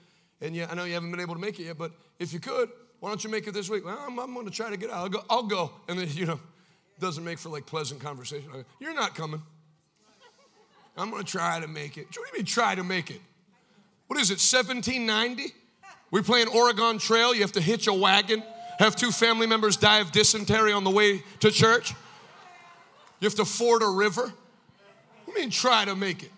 And 0.44 0.54
yeah, 0.54 0.66
I 0.70 0.74
know 0.74 0.84
you 0.84 0.92
haven't 0.92 1.10
been 1.10 1.20
able 1.20 1.34
to 1.34 1.40
make 1.40 1.58
it 1.58 1.64
yet, 1.64 1.78
but 1.78 1.90
if 2.18 2.34
you 2.34 2.38
could, 2.38 2.68
why 3.00 3.08
don't 3.08 3.24
you 3.24 3.30
make 3.30 3.46
it 3.46 3.54
this 3.54 3.70
week? 3.70 3.82
Well, 3.82 3.98
I'm, 3.98 4.18
I'm 4.18 4.34
going 4.34 4.44
to 4.44 4.52
try 4.52 4.68
to 4.68 4.76
get 4.76 4.90
out. 4.90 4.96
I'll 4.96 5.08
go, 5.08 5.24
I'll 5.30 5.42
go. 5.42 5.72
And 5.88 5.98
then, 5.98 6.08
you 6.12 6.26
know, 6.26 6.38
doesn't 7.00 7.24
make 7.24 7.38
for 7.38 7.48
like 7.48 7.64
pleasant 7.64 8.00
conversation. 8.00 8.50
Go, 8.52 8.62
You're 8.78 8.94
not 8.94 9.14
coming. 9.14 9.42
I'm 10.96 11.10
going 11.10 11.24
to 11.24 11.30
try 11.30 11.60
to 11.60 11.66
make 11.66 11.96
it. 11.96 12.06
What 12.06 12.14
do 12.14 12.20
you 12.20 12.38
mean 12.38 12.44
try 12.44 12.74
to 12.74 12.84
make 12.84 13.10
it? 13.10 13.20
What 14.06 14.20
is 14.20 14.30
it, 14.30 14.34
1790? 14.34 15.54
We're 16.10 16.22
playing 16.22 16.48
Oregon 16.48 16.98
Trail. 16.98 17.34
You 17.34 17.40
have 17.40 17.52
to 17.52 17.60
hitch 17.60 17.86
a 17.88 17.92
wagon, 17.92 18.42
have 18.78 18.94
two 18.94 19.10
family 19.10 19.46
members 19.46 19.76
die 19.78 19.98
of 19.98 20.12
dysentery 20.12 20.72
on 20.72 20.84
the 20.84 20.90
way 20.90 21.22
to 21.40 21.50
church. 21.50 21.94
You 23.18 23.26
have 23.26 23.34
to 23.36 23.44
ford 23.46 23.82
a 23.82 23.88
river. 23.88 24.22
What 24.22 24.32
do 25.26 25.32
you 25.32 25.38
mean 25.38 25.50
try 25.50 25.86
to 25.86 25.96
make 25.96 26.22
it? 26.22 26.30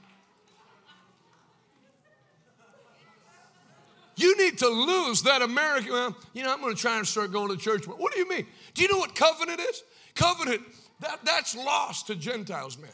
You 4.17 4.37
need 4.39 4.59
to 4.59 4.69
lose 4.69 5.23
that 5.23 5.43
American. 5.43 5.93
Well, 5.93 6.17
you 6.33 6.43
know, 6.43 6.53
I'm 6.53 6.61
going 6.61 6.75
to 6.75 6.81
try 6.81 6.97
and 6.97 7.07
start 7.07 7.33
going 7.33 7.49
to 7.49 7.57
church. 7.57 7.87
What 7.87 8.13
do 8.13 8.19
you 8.19 8.29
mean? 8.29 8.47
Do 8.75 8.83
you 8.83 8.89
know 8.89 8.99
what 8.99 9.15
covenant 9.15 9.61
is? 9.61 9.85
Covenant, 10.15 10.63
that, 11.01 11.21
that's 11.25 11.55
lost 11.55 12.07
to 12.07 12.17
Gentiles, 12.17 12.79
man. 12.79 12.91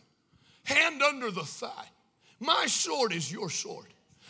Hand 0.65 1.01
under 1.03 1.31
the 1.31 1.45
thigh. 1.45 1.89
My 2.41 2.67
sword 2.67 3.13
is 3.13 3.31
your 3.31 3.51
sword. 3.51 3.87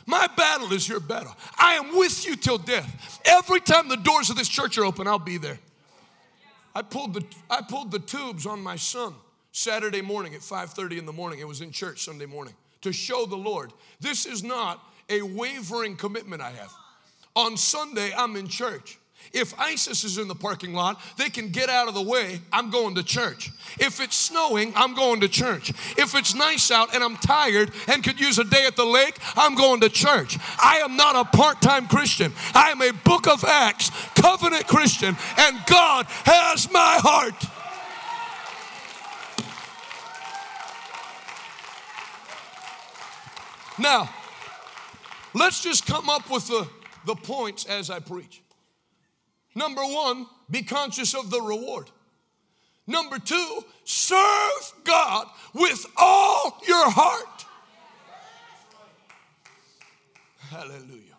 My 0.06 0.26
battle 0.36 0.72
is 0.72 0.86
your 0.86 1.00
battle. 1.00 1.34
I 1.58 1.74
am 1.74 1.96
with 1.96 2.26
you 2.26 2.36
till 2.36 2.58
death. 2.58 3.20
Every 3.24 3.60
time 3.60 3.88
the 3.88 3.96
doors 3.96 4.28
of 4.28 4.36
this 4.36 4.48
church 4.48 4.76
are 4.76 4.84
open, 4.84 5.06
I'll 5.06 5.18
be 5.18 5.38
there. 5.38 5.58
I 6.74 6.82
pulled 6.82 7.14
the, 7.14 7.24
I 7.48 7.62
pulled 7.62 7.90
the 7.90 7.98
tubes 7.98 8.46
on 8.46 8.62
my 8.62 8.76
son 8.76 9.14
Saturday 9.52 10.02
morning 10.02 10.34
at 10.34 10.40
5:30 10.40 10.98
in 10.98 11.06
the 11.06 11.12
morning. 11.12 11.38
It 11.38 11.48
was 11.48 11.60
in 11.60 11.70
church 11.70 12.04
Sunday 12.04 12.26
morning 12.26 12.54
to 12.80 12.92
show 12.92 13.26
the 13.26 13.36
Lord. 13.36 13.72
This 14.00 14.26
is 14.26 14.42
not 14.42 14.82
a 15.08 15.22
wavering 15.22 15.96
commitment 15.96 16.42
I 16.42 16.50
have. 16.50 16.72
On 17.34 17.56
Sunday, 17.56 18.12
I'm 18.16 18.36
in 18.36 18.48
church. 18.48 18.98
If 19.32 19.58
ISIS 19.58 20.04
is 20.04 20.18
in 20.18 20.28
the 20.28 20.34
parking 20.34 20.74
lot, 20.74 21.00
they 21.16 21.30
can 21.30 21.48
get 21.48 21.70
out 21.70 21.88
of 21.88 21.94
the 21.94 22.02
way. 22.02 22.40
I'm 22.52 22.70
going 22.70 22.96
to 22.96 23.02
church. 23.02 23.50
If 23.78 24.00
it's 24.00 24.16
snowing, 24.16 24.72
I'm 24.76 24.94
going 24.94 25.20
to 25.20 25.28
church. 25.28 25.70
If 25.96 26.14
it's 26.14 26.34
nice 26.34 26.70
out 26.70 26.94
and 26.94 27.02
I'm 27.02 27.16
tired 27.16 27.70
and 27.88 28.04
could 28.04 28.20
use 28.20 28.38
a 28.38 28.44
day 28.44 28.66
at 28.66 28.76
the 28.76 28.84
lake, 28.84 29.16
I'm 29.36 29.54
going 29.54 29.80
to 29.80 29.88
church. 29.88 30.38
I 30.62 30.78
am 30.78 30.96
not 30.96 31.16
a 31.16 31.24
part 31.36 31.62
time 31.62 31.88
Christian. 31.88 32.32
I 32.54 32.70
am 32.72 32.82
a 32.82 32.92
book 32.92 33.26
of 33.26 33.44
Acts 33.44 33.90
covenant 34.14 34.66
Christian, 34.66 35.16
and 35.38 35.56
God 35.66 36.06
has 36.24 36.70
my 36.70 36.98
heart. 37.00 37.34
Now, 43.78 44.10
let's 45.32 45.62
just 45.62 45.86
come 45.86 46.10
up 46.10 46.30
with 46.30 46.46
the, 46.48 46.68
the 47.06 47.14
points 47.14 47.64
as 47.66 47.90
I 47.90 47.98
preach. 48.00 48.42
Number 49.54 49.82
one, 49.82 50.26
be 50.50 50.62
conscious 50.62 51.14
of 51.14 51.30
the 51.30 51.40
reward. 51.40 51.90
Number 52.86 53.18
two, 53.18 53.64
serve 53.84 54.72
God 54.84 55.26
with 55.54 55.86
all 55.96 56.60
your 56.66 56.90
heart. 56.90 57.46
Hallelujah. 60.50 61.16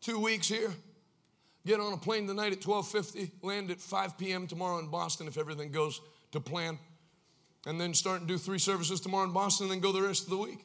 Two 0.00 0.20
weeks 0.20 0.48
here. 0.48 0.72
Get 1.66 1.80
on 1.80 1.92
a 1.92 1.96
plane 1.96 2.28
tonight 2.28 2.52
at 2.52 2.60
12:50. 2.60 3.32
Land 3.42 3.72
at 3.72 3.80
5 3.80 4.16
p.m. 4.16 4.46
tomorrow 4.46 4.78
in 4.78 4.86
Boston 4.86 5.26
if 5.26 5.36
everything 5.36 5.72
goes 5.72 6.00
to 6.30 6.40
plan. 6.40 6.78
And 7.66 7.80
then 7.80 7.92
start 7.92 8.20
and 8.20 8.28
do 8.28 8.38
three 8.38 8.60
services 8.60 9.00
tomorrow 9.00 9.24
in 9.24 9.32
Boston, 9.32 9.64
and 9.64 9.72
then 9.72 9.80
go 9.80 9.90
the 9.90 10.06
rest 10.06 10.24
of 10.24 10.30
the 10.30 10.36
week. 10.36 10.64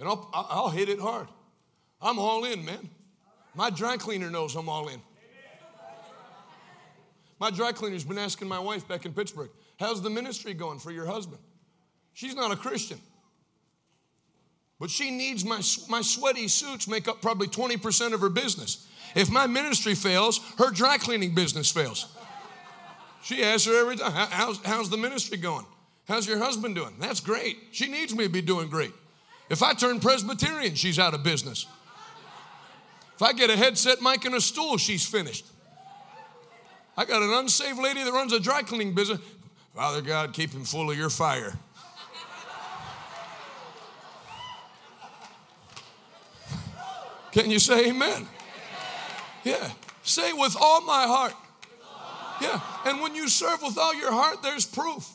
And 0.00 0.08
I'll, 0.08 0.28
I'll 0.32 0.68
hit 0.70 0.88
it 0.88 0.98
hard. 0.98 1.28
I'm 2.00 2.18
all 2.18 2.44
in, 2.44 2.64
man. 2.64 2.88
My 3.54 3.68
dry 3.68 3.98
cleaner 3.98 4.30
knows 4.30 4.56
I'm 4.56 4.68
all 4.68 4.88
in. 4.88 5.00
My 7.38 7.50
dry 7.50 7.72
cleaner's 7.72 8.04
been 8.04 8.18
asking 8.18 8.48
my 8.48 8.58
wife 8.58 8.88
back 8.88 9.06
in 9.06 9.12
Pittsburgh, 9.12 9.50
How's 9.78 10.02
the 10.02 10.10
ministry 10.10 10.52
going 10.52 10.78
for 10.78 10.90
your 10.90 11.06
husband? 11.06 11.40
She's 12.12 12.34
not 12.34 12.50
a 12.50 12.56
Christian. 12.56 12.98
But 14.78 14.90
she 14.90 15.10
needs 15.10 15.44
my, 15.44 15.60
my 15.88 16.02
sweaty 16.02 16.48
suits 16.48 16.88
make 16.88 17.08
up 17.08 17.22
probably 17.22 17.46
20% 17.48 18.12
of 18.12 18.20
her 18.20 18.28
business. 18.28 18.86
If 19.14 19.30
my 19.30 19.46
ministry 19.46 19.94
fails, 19.94 20.40
her 20.58 20.70
dry 20.70 20.96
cleaning 20.98 21.34
business 21.34 21.70
fails. 21.70 22.14
She 23.22 23.42
asks 23.42 23.66
her 23.66 23.78
every 23.78 23.96
time, 23.96 24.12
how's, 24.12 24.64
how's 24.64 24.88
the 24.88 24.96
ministry 24.96 25.36
going? 25.36 25.66
How's 26.08 26.26
your 26.26 26.38
husband 26.38 26.74
doing? 26.74 26.94
That's 26.98 27.20
great. 27.20 27.58
She 27.72 27.88
needs 27.88 28.14
me 28.14 28.24
to 28.24 28.30
be 28.30 28.40
doing 28.40 28.68
great. 28.68 28.92
If 29.50 29.62
I 29.62 29.74
turn 29.74 30.00
Presbyterian, 30.00 30.76
she's 30.76 30.98
out 30.98 31.12
of 31.12 31.22
business. 31.24 31.66
If 33.16 33.22
I 33.22 33.32
get 33.32 33.50
a 33.50 33.56
headset 33.56 34.00
mic 34.00 34.24
and 34.24 34.34
a 34.34 34.40
stool, 34.40 34.78
she's 34.78 35.04
finished. 35.04 35.44
I 36.96 37.04
got 37.04 37.20
an 37.20 37.30
unsaved 37.30 37.78
lady 37.78 38.02
that 38.02 38.12
runs 38.12 38.32
a 38.32 38.40
dry 38.40 38.62
cleaning 38.62 38.94
business. 38.94 39.18
Father 39.74 40.00
God, 40.00 40.32
keep 40.32 40.52
him 40.52 40.64
full 40.64 40.90
of 40.90 40.96
your 40.96 41.10
fire. 41.10 41.52
Can 47.32 47.50
you 47.50 47.58
say 47.58 47.90
amen? 47.90 48.26
Yeah. 49.44 49.70
Say 50.02 50.32
with 50.32 50.56
all 50.60 50.80
my 50.80 51.04
heart. 51.06 51.34
Yeah. 52.40 52.60
And 52.86 53.00
when 53.00 53.14
you 53.14 53.28
serve 53.28 53.62
with 53.62 53.78
all 53.78 53.94
your 53.94 54.12
heart, 54.12 54.42
there's 54.42 54.64
proof. 54.64 55.08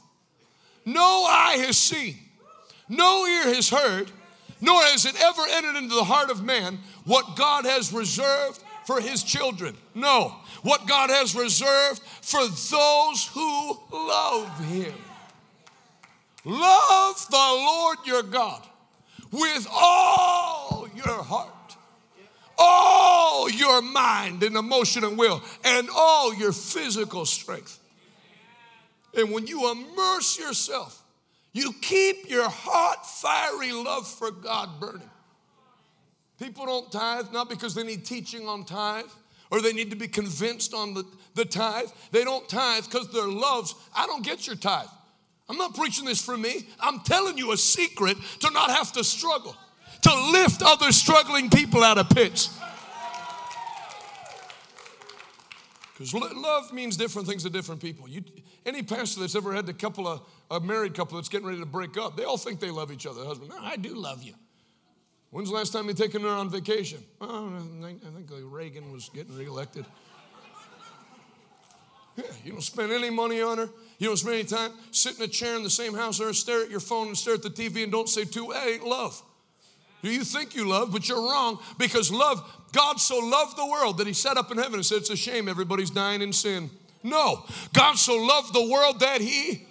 No 0.85 1.25
eye 1.27 1.57
has 1.65 1.77
seen, 1.77 2.15
no 2.87 3.25
ear 3.25 3.55
has 3.55 3.69
heard, 3.69 4.11
nor 4.65 4.81
has 4.81 5.05
it 5.05 5.15
ever 5.21 5.43
entered 5.51 5.77
into 5.77 5.93
the 5.93 6.03
heart 6.03 6.31
of 6.31 6.43
man 6.43 6.79
what 7.05 7.35
God 7.35 7.65
has 7.65 7.93
reserved 7.93 8.63
for 8.85 8.99
his 8.99 9.23
children. 9.23 9.75
No, 9.93 10.35
what 10.63 10.87
God 10.87 11.11
has 11.11 11.35
reserved 11.35 12.01
for 12.21 12.41
those 12.41 13.27
who 13.27 13.79
love 13.91 14.59
him. 14.65 14.93
Love 16.43 17.27
the 17.29 17.37
Lord 17.37 17.97
your 18.05 18.23
God 18.23 18.63
with 19.31 19.67
all 19.71 20.87
your 20.95 21.23
heart, 21.23 21.75
all 22.57 23.49
your 23.49 23.81
mind 23.81 24.41
and 24.41 24.55
emotion 24.55 25.03
and 25.03 25.17
will, 25.17 25.43
and 25.63 25.89
all 25.95 26.33
your 26.33 26.51
physical 26.51 27.25
strength. 27.25 27.79
And 29.15 29.31
when 29.31 29.45
you 29.45 29.71
immerse 29.71 30.39
yourself 30.39 31.01
you 31.55 31.71
keep 31.79 32.29
your 32.29 32.49
hot, 32.49 33.07
fiery 33.07 33.71
love 33.71 34.05
for 34.05 34.29
God 34.29 34.77
burning. 34.77 35.09
People 36.37 36.65
don't 36.65 36.91
tithe 36.91 37.31
not 37.31 37.47
because 37.47 37.73
they 37.73 37.83
need 37.83 38.03
teaching 38.03 38.45
on 38.45 38.65
tithe 38.65 39.05
or 39.49 39.61
they 39.61 39.71
need 39.71 39.89
to 39.89 39.95
be 39.95 40.09
convinced 40.09 40.73
on 40.73 40.93
the, 40.93 41.05
the 41.33 41.45
tithe. 41.45 41.87
They 42.11 42.25
don't 42.25 42.47
tithe 42.49 42.83
because 42.83 43.09
their 43.13 43.29
loves. 43.29 43.73
I 43.95 44.05
don't 44.05 44.21
get 44.21 44.45
your 44.45 44.57
tithe. 44.57 44.89
I'm 45.47 45.55
not 45.55 45.75
preaching 45.75 46.03
this 46.03 46.21
for 46.21 46.35
me. 46.35 46.67
I'm 46.77 46.99
telling 46.99 47.37
you 47.37 47.53
a 47.53 47.57
secret 47.57 48.17
to 48.41 48.51
not 48.51 48.69
have 48.71 48.91
to 48.91 49.03
struggle, 49.05 49.55
to 50.01 50.31
lift 50.31 50.61
other 50.61 50.91
struggling 50.91 51.49
people 51.49 51.85
out 51.85 51.97
of 51.97 52.09
pits. 52.09 52.49
Because 55.93 56.13
love 56.13 56.73
means 56.73 56.97
different 56.97 57.29
things 57.29 57.43
to 57.43 57.49
different 57.49 57.79
people. 57.79 58.09
You, 58.09 58.25
any 58.65 58.83
pastor 58.83 59.21
that's 59.21 59.35
ever 59.35 59.53
had 59.53 59.69
a 59.69 59.73
couple 59.73 60.05
of 60.05 60.27
a 60.51 60.59
married 60.59 60.93
couple 60.93 61.17
that's 61.17 61.29
getting 61.29 61.47
ready 61.47 61.59
to 61.59 61.65
break 61.65 61.97
up, 61.97 62.15
they 62.15 62.23
all 62.23 62.37
think 62.37 62.59
they 62.59 62.71
love 62.71 62.91
each 62.91 63.05
other. 63.05 63.21
The 63.21 63.27
husband, 63.27 63.51
I 63.59 63.77
do 63.77 63.95
love 63.95 64.23
you. 64.23 64.33
When's 65.31 65.49
the 65.49 65.55
last 65.55 65.73
time 65.73 65.87
you 65.87 65.93
taken 65.93 66.21
her 66.21 66.29
on 66.29 66.49
vacation? 66.49 67.03
Oh, 67.19 67.51
I 67.83 67.87
think, 67.89 68.29
Reagan 68.43 68.91
was 68.91 69.09
getting 69.09 69.35
reelected. 69.35 69.85
Yeah, 72.17 72.23
you 72.45 72.53
don't 72.53 72.61
spend 72.61 72.93
any 72.93 73.09
money 73.09 73.41
on 73.41 73.57
her. 73.57 73.69
You 73.97 74.07
don't 74.07 74.15
spend 74.15 74.35
any 74.35 74.45
time. 74.45 74.71
Sit 74.91 75.17
in 75.17 75.25
a 75.25 75.27
chair 75.27 75.57
in 75.57 75.63
the 75.63 75.69
same 75.69 75.93
house 75.93 76.21
or 76.21 76.31
stare 76.31 76.63
at 76.63 76.69
your 76.69 76.79
phone 76.79 77.07
and 77.07 77.17
stare 77.17 77.33
at 77.33 77.43
the 77.43 77.49
TV 77.49 77.83
and 77.83 77.91
don't 77.91 78.07
say 78.07 78.23
two. 78.23 78.51
That 78.53 78.65
ain't 78.65 78.85
love. 78.85 79.21
Do 80.01 80.09
You 80.09 80.23
think 80.23 80.55
you 80.55 80.65
love, 80.65 80.93
but 80.93 81.09
you're 81.09 81.21
wrong 81.21 81.59
because 81.77 82.13
love, 82.13 82.41
God 82.71 83.01
so 83.01 83.17
loved 83.17 83.57
the 83.57 83.65
world 83.65 83.97
that 83.97 84.07
He 84.07 84.13
set 84.13 84.37
up 84.37 84.49
in 84.49 84.57
heaven 84.57 84.75
and 84.75 84.85
said, 84.85 84.99
It's 84.99 85.09
a 85.09 85.17
shame 85.17 85.49
everybody's 85.49 85.89
dying 85.89 86.21
in 86.21 86.31
sin. 86.31 86.69
No, 87.03 87.43
God 87.73 87.95
so 87.95 88.15
loved 88.15 88.53
the 88.53 88.65
world 88.65 89.01
that 89.01 89.19
He 89.19 89.65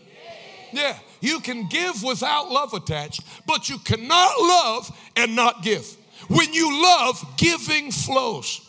yeah, 0.77 0.99
you 1.21 1.41
can 1.41 1.69
give 1.69 2.03
without 2.03 2.51
love 2.51 2.75
attached, 2.75 3.23
but 3.47 3.69
you 3.69 3.79
cannot 3.79 4.41
love 4.41 5.11
and 5.17 5.35
not 5.35 5.63
give. 5.63 5.97
When 6.29 6.53
you 6.53 6.83
love, 6.83 7.23
giving 7.37 7.91
flows. 7.91 8.61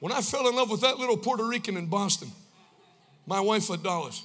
When 0.00 0.12
I 0.12 0.20
fell 0.20 0.48
in 0.48 0.54
love 0.54 0.70
with 0.70 0.82
that 0.82 0.98
little 0.98 1.16
Puerto 1.16 1.44
Rican 1.46 1.76
in 1.76 1.86
Boston, 1.86 2.28
my 3.26 3.40
wife 3.40 3.68
Adalis, 3.68 4.22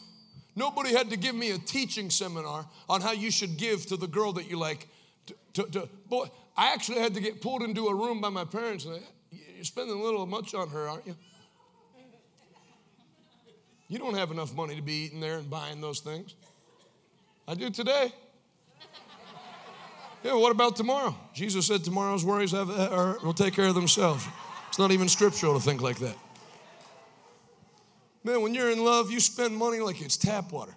nobody 0.56 0.90
had 0.90 1.10
to 1.11 1.18
give 1.18 1.36
me 1.36 1.52
a 1.52 1.57
teaching 1.57 2.10
seminar 2.10 2.66
on 2.90 2.99
how 3.02 3.14
you 3.14 3.32
should 3.32 3.57
give 3.57 3.86
to 3.86 3.95
the 3.95 4.07
girl 4.07 4.34
that 4.34 4.49
you 4.49 4.57
like. 4.57 4.88
To, 5.28 5.36
to, 5.53 5.64
to, 5.72 5.90
boy, 6.10 6.28
I 6.57 6.74
actually 6.74 6.99
had 6.99 7.14
to 7.14 7.22
get 7.22 7.41
pulled 7.41 7.64
into 7.64 7.88
a 7.88 7.95
room 7.95 8.20
by 8.20 8.30
my 8.30 8.44
parents. 8.44 8.86
You're 9.32 9.64
spending 9.64 9.98
a 9.98 10.03
little 10.03 10.26
much 10.26 10.53
on 10.53 10.70
her, 10.70 10.90
aren't 10.90 11.07
you? 11.07 11.16
You 13.90 13.98
don't 13.98 14.14
have 14.14 14.30
enough 14.30 14.56
money 14.56 14.76
to 14.76 14.82
be 14.82 15.06
eating 15.06 15.20
there 15.20 15.40
and 15.40 15.49
buying 15.49 15.82
those 15.82 15.99
things. 15.99 16.36
I 17.48 17.56
do 17.56 17.72
today. 17.72 18.14
Yeah, 20.24 20.36
what 20.36 20.52
about 20.52 20.76
tomorrow? 20.76 21.16
Jesus 21.34 21.66
said 21.66 21.84
tomorrow's 21.84 22.24
worries 22.24 22.52
have, 22.52 22.70
are, 22.70 23.18
will 23.24 23.34
take 23.34 23.53
care 23.56 23.68
of 23.68 23.76
themselves. 23.76 24.28
It's 24.68 24.78
not 24.78 24.91
even 24.91 25.10
scriptural 25.10 25.56
to 25.56 25.60
think 25.60 25.82
like 25.82 25.98
that. 25.99 26.16
Man, 28.24 28.41
when 28.41 28.53
you're 28.53 28.70
in 28.70 28.84
love, 28.84 29.11
you 29.11 29.20
spend 29.20 29.56
money 29.56 29.80
like 29.80 30.02
it's 30.02 30.18
tap 30.18 30.52
water. 30.52 30.76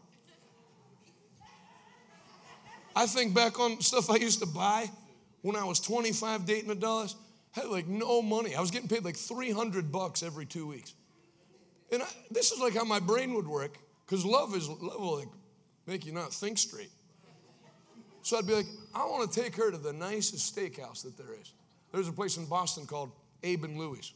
I 2.95 3.07
think 3.07 3.35
back 3.35 3.59
on 3.59 3.81
stuff 3.81 4.11
I 4.11 4.17
used 4.17 4.41
to 4.41 4.47
buy 4.47 4.89
when 5.43 5.57
I 5.57 5.65
was 5.65 5.81
25 5.81 6.47
dating 6.47 6.71
Adalis. 6.71 7.15
had 7.51 7.67
like 7.67 7.89
no 7.89 8.23
money. 8.23 8.55
I 8.55 8.61
was 8.61 8.71
getting 8.71 8.89
paid 8.89 9.05
like 9.05 9.17
300 9.17 9.91
bucks 9.91 10.23
every 10.23 10.47
two 10.47 10.67
weeks. 10.67 10.95
And 11.93 12.03
I, 12.03 12.07
this 12.31 12.51
is 12.51 12.59
like 12.59 12.75
how 12.75 12.85
my 12.85 12.99
brain 12.99 13.35
would 13.35 13.47
work, 13.47 13.79
because 14.07 14.25
love 14.25 14.57
is 14.57 14.69
love 14.69 14.99
will 14.99 15.19
like 15.19 15.29
make 15.87 16.07
you 16.07 16.13
not 16.13 16.33
think 16.33 16.57
straight. 16.59 16.91
So 18.23 18.39
I'd 18.39 18.47
be 18.47 18.55
like, 18.55 18.67
I 18.95 19.05
want 19.05 19.31
to 19.31 19.41
take 19.43 19.55
her 19.57 19.71
to 19.71 19.77
the 19.77 19.93
nicest 19.93 20.57
steakhouse 20.57 21.03
that 21.03 21.19
there 21.19 21.35
is. 21.39 21.53
There's 21.93 22.09
a 22.09 22.13
place 22.13 22.37
in 22.37 22.47
Boston 22.47 22.87
called 22.87 23.11
Abe 23.43 23.65
and 23.65 23.77
Louie's. 23.77 24.13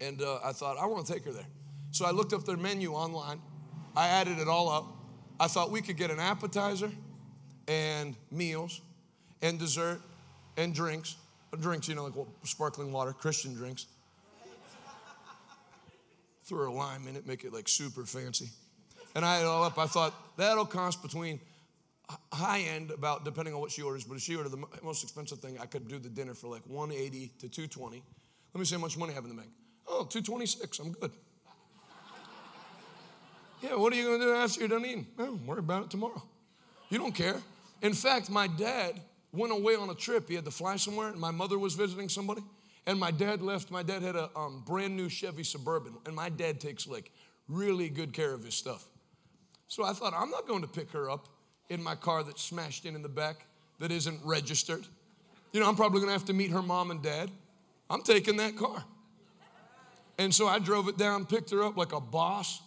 And 0.00 0.20
uh, 0.22 0.38
I 0.42 0.52
thought, 0.52 0.78
I 0.78 0.86
want 0.86 1.06
to 1.06 1.12
take 1.12 1.24
her 1.26 1.32
there. 1.32 1.46
So 1.92 2.06
I 2.06 2.10
looked 2.10 2.32
up 2.32 2.44
their 2.44 2.56
menu 2.56 2.92
online. 2.92 3.40
I 3.94 4.08
added 4.08 4.38
it 4.38 4.48
all 4.48 4.70
up. 4.70 4.86
I 5.38 5.48
thought 5.48 5.70
we 5.70 5.82
could 5.82 5.98
get 5.98 6.10
an 6.10 6.18
appetizer 6.18 6.90
and 7.68 8.16
meals 8.30 8.80
and 9.42 9.58
dessert 9.58 10.00
and 10.56 10.74
drinks. 10.74 11.16
Drinks, 11.60 11.88
you 11.88 11.94
know, 11.94 12.04
like 12.04 12.26
sparkling 12.44 12.90
water, 12.90 13.12
Christian 13.12 13.54
drinks 13.54 13.86
throw 16.50 16.68
a 16.68 16.74
lime 16.74 17.06
in 17.06 17.14
it, 17.14 17.26
make 17.26 17.44
it 17.44 17.52
like 17.52 17.68
super 17.68 18.04
fancy. 18.04 18.48
And 19.14 19.24
I 19.24 19.36
had 19.36 19.42
it 19.42 19.46
all 19.46 19.62
up. 19.62 19.78
I 19.78 19.86
thought 19.86 20.12
that'll 20.36 20.66
cost 20.66 21.00
between 21.00 21.40
high 22.32 22.60
end 22.60 22.90
about 22.90 23.24
depending 23.24 23.54
on 23.54 23.60
what 23.60 23.70
she 23.70 23.82
orders, 23.82 24.04
but 24.04 24.16
if 24.16 24.22
she 24.22 24.34
ordered 24.34 24.50
the 24.50 24.64
most 24.82 25.04
expensive 25.04 25.38
thing, 25.38 25.58
I 25.60 25.66
could 25.66 25.86
do 25.88 25.98
the 25.98 26.08
dinner 26.08 26.34
for 26.34 26.48
like 26.48 26.62
180 26.66 27.28
to 27.38 27.48
220. 27.48 28.02
Let 28.52 28.58
me 28.58 28.64
see 28.64 28.74
how 28.74 28.80
much 28.80 28.98
money 28.98 29.12
I 29.12 29.14
have 29.14 29.24
in 29.24 29.30
the 29.30 29.36
bank. 29.36 29.50
Oh, 29.86 30.04
226, 30.04 30.78
I'm 30.80 30.92
good. 30.92 31.12
yeah, 33.62 33.76
what 33.76 33.92
are 33.92 33.96
you 33.96 34.04
gonna 34.06 34.18
do 34.18 34.34
after 34.34 34.60
you're 34.60 34.68
done 34.68 34.84
eating? 34.84 35.06
Oh, 35.20 35.38
worry 35.46 35.60
about 35.60 35.84
it 35.84 35.90
tomorrow. 35.90 36.22
You 36.88 36.98
don't 36.98 37.14
care. 37.14 37.36
In 37.80 37.94
fact, 37.94 38.28
my 38.28 38.48
dad 38.48 39.00
went 39.32 39.52
away 39.52 39.76
on 39.76 39.88
a 39.90 39.94
trip. 39.94 40.28
He 40.28 40.34
had 40.34 40.44
to 40.46 40.50
fly 40.50 40.76
somewhere, 40.76 41.08
and 41.08 41.20
my 41.20 41.30
mother 41.30 41.58
was 41.60 41.74
visiting 41.74 42.08
somebody. 42.08 42.42
And 42.90 42.98
my 42.98 43.12
dad 43.12 43.40
left. 43.40 43.70
My 43.70 43.84
dad 43.84 44.02
had 44.02 44.16
a 44.16 44.30
um, 44.34 44.64
brand 44.66 44.96
new 44.96 45.08
Chevy 45.08 45.44
Suburban, 45.44 45.94
and 46.06 46.16
my 46.16 46.28
dad 46.28 46.58
takes 46.58 46.88
like 46.88 47.12
really 47.48 47.88
good 47.88 48.12
care 48.12 48.34
of 48.34 48.42
his 48.42 48.56
stuff. 48.56 48.84
So 49.68 49.84
I 49.84 49.92
thought, 49.92 50.12
I'm 50.12 50.28
not 50.28 50.48
going 50.48 50.62
to 50.62 50.66
pick 50.66 50.90
her 50.90 51.08
up 51.08 51.28
in 51.68 51.80
my 51.80 51.94
car 51.94 52.24
that's 52.24 52.42
smashed 52.42 52.86
in 52.86 52.96
in 52.96 53.02
the 53.02 53.08
back 53.08 53.46
that 53.78 53.92
isn't 53.92 54.18
registered. 54.24 54.84
You 55.52 55.60
know, 55.60 55.68
I'm 55.68 55.76
probably 55.76 56.00
gonna 56.00 56.10
have 56.10 56.24
to 56.24 56.32
meet 56.32 56.50
her 56.50 56.62
mom 56.62 56.90
and 56.90 57.00
dad. 57.00 57.30
I'm 57.88 58.02
taking 58.02 58.36
that 58.38 58.56
car. 58.56 58.82
And 60.18 60.34
so 60.34 60.48
I 60.48 60.58
drove 60.58 60.88
it 60.88 60.98
down, 60.98 61.26
picked 61.26 61.52
her 61.52 61.62
up 61.62 61.76
like 61.76 61.92
a 61.92 62.00
boss 62.00 62.60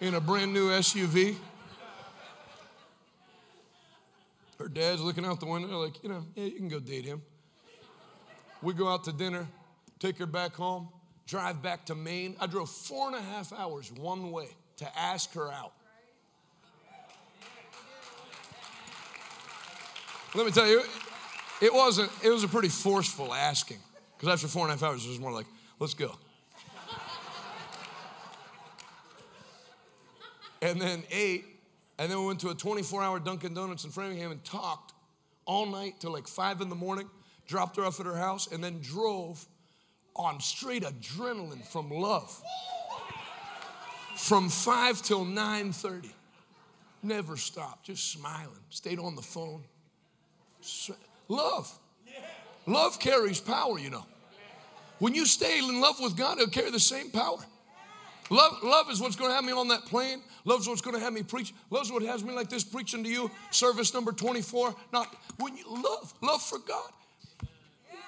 in 0.00 0.14
a 0.14 0.20
brand 0.20 0.52
new 0.52 0.70
SUV. 0.70 1.36
Her 4.58 4.66
dad's 4.66 5.00
looking 5.00 5.24
out 5.24 5.38
the 5.38 5.46
window, 5.46 5.80
like, 5.80 6.02
you 6.02 6.08
know, 6.08 6.24
yeah, 6.34 6.46
you 6.46 6.56
can 6.56 6.68
go 6.68 6.80
date 6.80 7.04
him. 7.04 7.22
We 8.62 8.74
go 8.74 8.88
out 8.88 9.04
to 9.04 9.12
dinner, 9.12 9.46
take 10.00 10.18
her 10.18 10.26
back 10.26 10.54
home, 10.54 10.88
drive 11.26 11.62
back 11.62 11.84
to 11.86 11.94
Maine. 11.94 12.34
I 12.40 12.46
drove 12.46 12.70
four 12.70 13.06
and 13.06 13.16
a 13.16 13.20
half 13.20 13.52
hours 13.52 13.92
one 13.92 14.32
way 14.32 14.48
to 14.78 14.98
ask 14.98 15.32
her 15.34 15.52
out. 15.52 15.72
Let 20.34 20.46
me 20.46 20.52
tell 20.52 20.66
you, 20.66 20.82
it 21.60 21.72
wasn't, 21.72 22.10
it 22.24 22.30
was 22.30 22.44
a 22.44 22.48
pretty 22.48 22.68
forceful 22.68 23.34
asking. 23.34 23.78
Because 24.16 24.32
after 24.32 24.48
four 24.48 24.62
and 24.62 24.70
a 24.70 24.74
half 24.74 24.82
hours, 24.82 25.04
it 25.04 25.08
was 25.08 25.20
more 25.20 25.32
like, 25.32 25.46
let's 25.78 25.94
go. 25.94 26.16
and 30.62 30.80
then 30.80 31.02
ate, 31.10 31.44
and 31.98 32.10
then 32.10 32.18
we 32.20 32.26
went 32.26 32.40
to 32.40 32.50
a 32.50 32.54
24 32.54 33.02
hour 33.02 33.18
Dunkin' 33.18 33.54
Donuts 33.54 33.84
in 33.84 33.90
Framingham 33.90 34.30
and 34.30 34.42
talked 34.44 34.94
all 35.46 35.66
night 35.66 35.94
till 36.00 36.12
like 36.12 36.28
five 36.28 36.60
in 36.60 36.68
the 36.68 36.76
morning, 36.76 37.08
dropped 37.46 37.76
her 37.76 37.84
off 37.84 37.98
at 37.98 38.06
her 38.06 38.16
house, 38.16 38.46
and 38.52 38.62
then 38.62 38.80
drove 38.80 39.46
on 40.16 40.40
straight 40.40 40.82
adrenaline 40.82 41.64
from 41.66 41.90
love. 41.90 42.42
From 44.16 44.48
five 44.48 45.00
till 45.02 45.24
9:30. 45.24 46.12
Never 47.02 47.36
stopped, 47.36 47.86
just 47.86 48.12
smiling. 48.12 48.64
Stayed 48.68 48.98
on 48.98 49.16
the 49.16 49.22
phone. 49.22 49.64
Love. 51.28 51.78
Love 52.66 53.00
carries 53.00 53.40
power, 53.40 53.78
you 53.78 53.88
know. 53.88 54.04
When 54.98 55.14
you 55.14 55.24
stay 55.24 55.58
in 55.58 55.80
love 55.80 55.98
with 55.98 56.14
God, 56.16 56.38
it'll 56.38 56.50
carry 56.50 56.70
the 56.70 56.78
same 56.78 57.10
power. 57.10 57.38
Love, 58.28 58.62
love 58.62 58.90
is 58.90 59.00
what's 59.00 59.16
going 59.16 59.30
to 59.30 59.34
have 59.34 59.44
me 59.44 59.52
on 59.52 59.68
that 59.68 59.86
plane. 59.86 60.22
Love 60.44 60.60
is 60.60 60.68
what's 60.68 60.82
going 60.82 60.96
to 60.96 61.02
have 61.02 61.12
me 61.12 61.22
preach. 61.22 61.54
Love 61.70 61.84
is 61.84 61.92
what 61.92 62.02
has 62.02 62.22
me 62.22 62.32
like 62.32 62.50
this 62.50 62.62
preaching 62.62 63.02
to 63.02 63.10
you. 63.10 63.30
Service 63.50 63.92
number 63.94 64.12
24. 64.12 64.74
Not 64.92 65.16
when 65.38 65.56
you 65.56 65.64
love, 65.68 66.12
love 66.20 66.42
for 66.42 66.58
God 66.58 66.92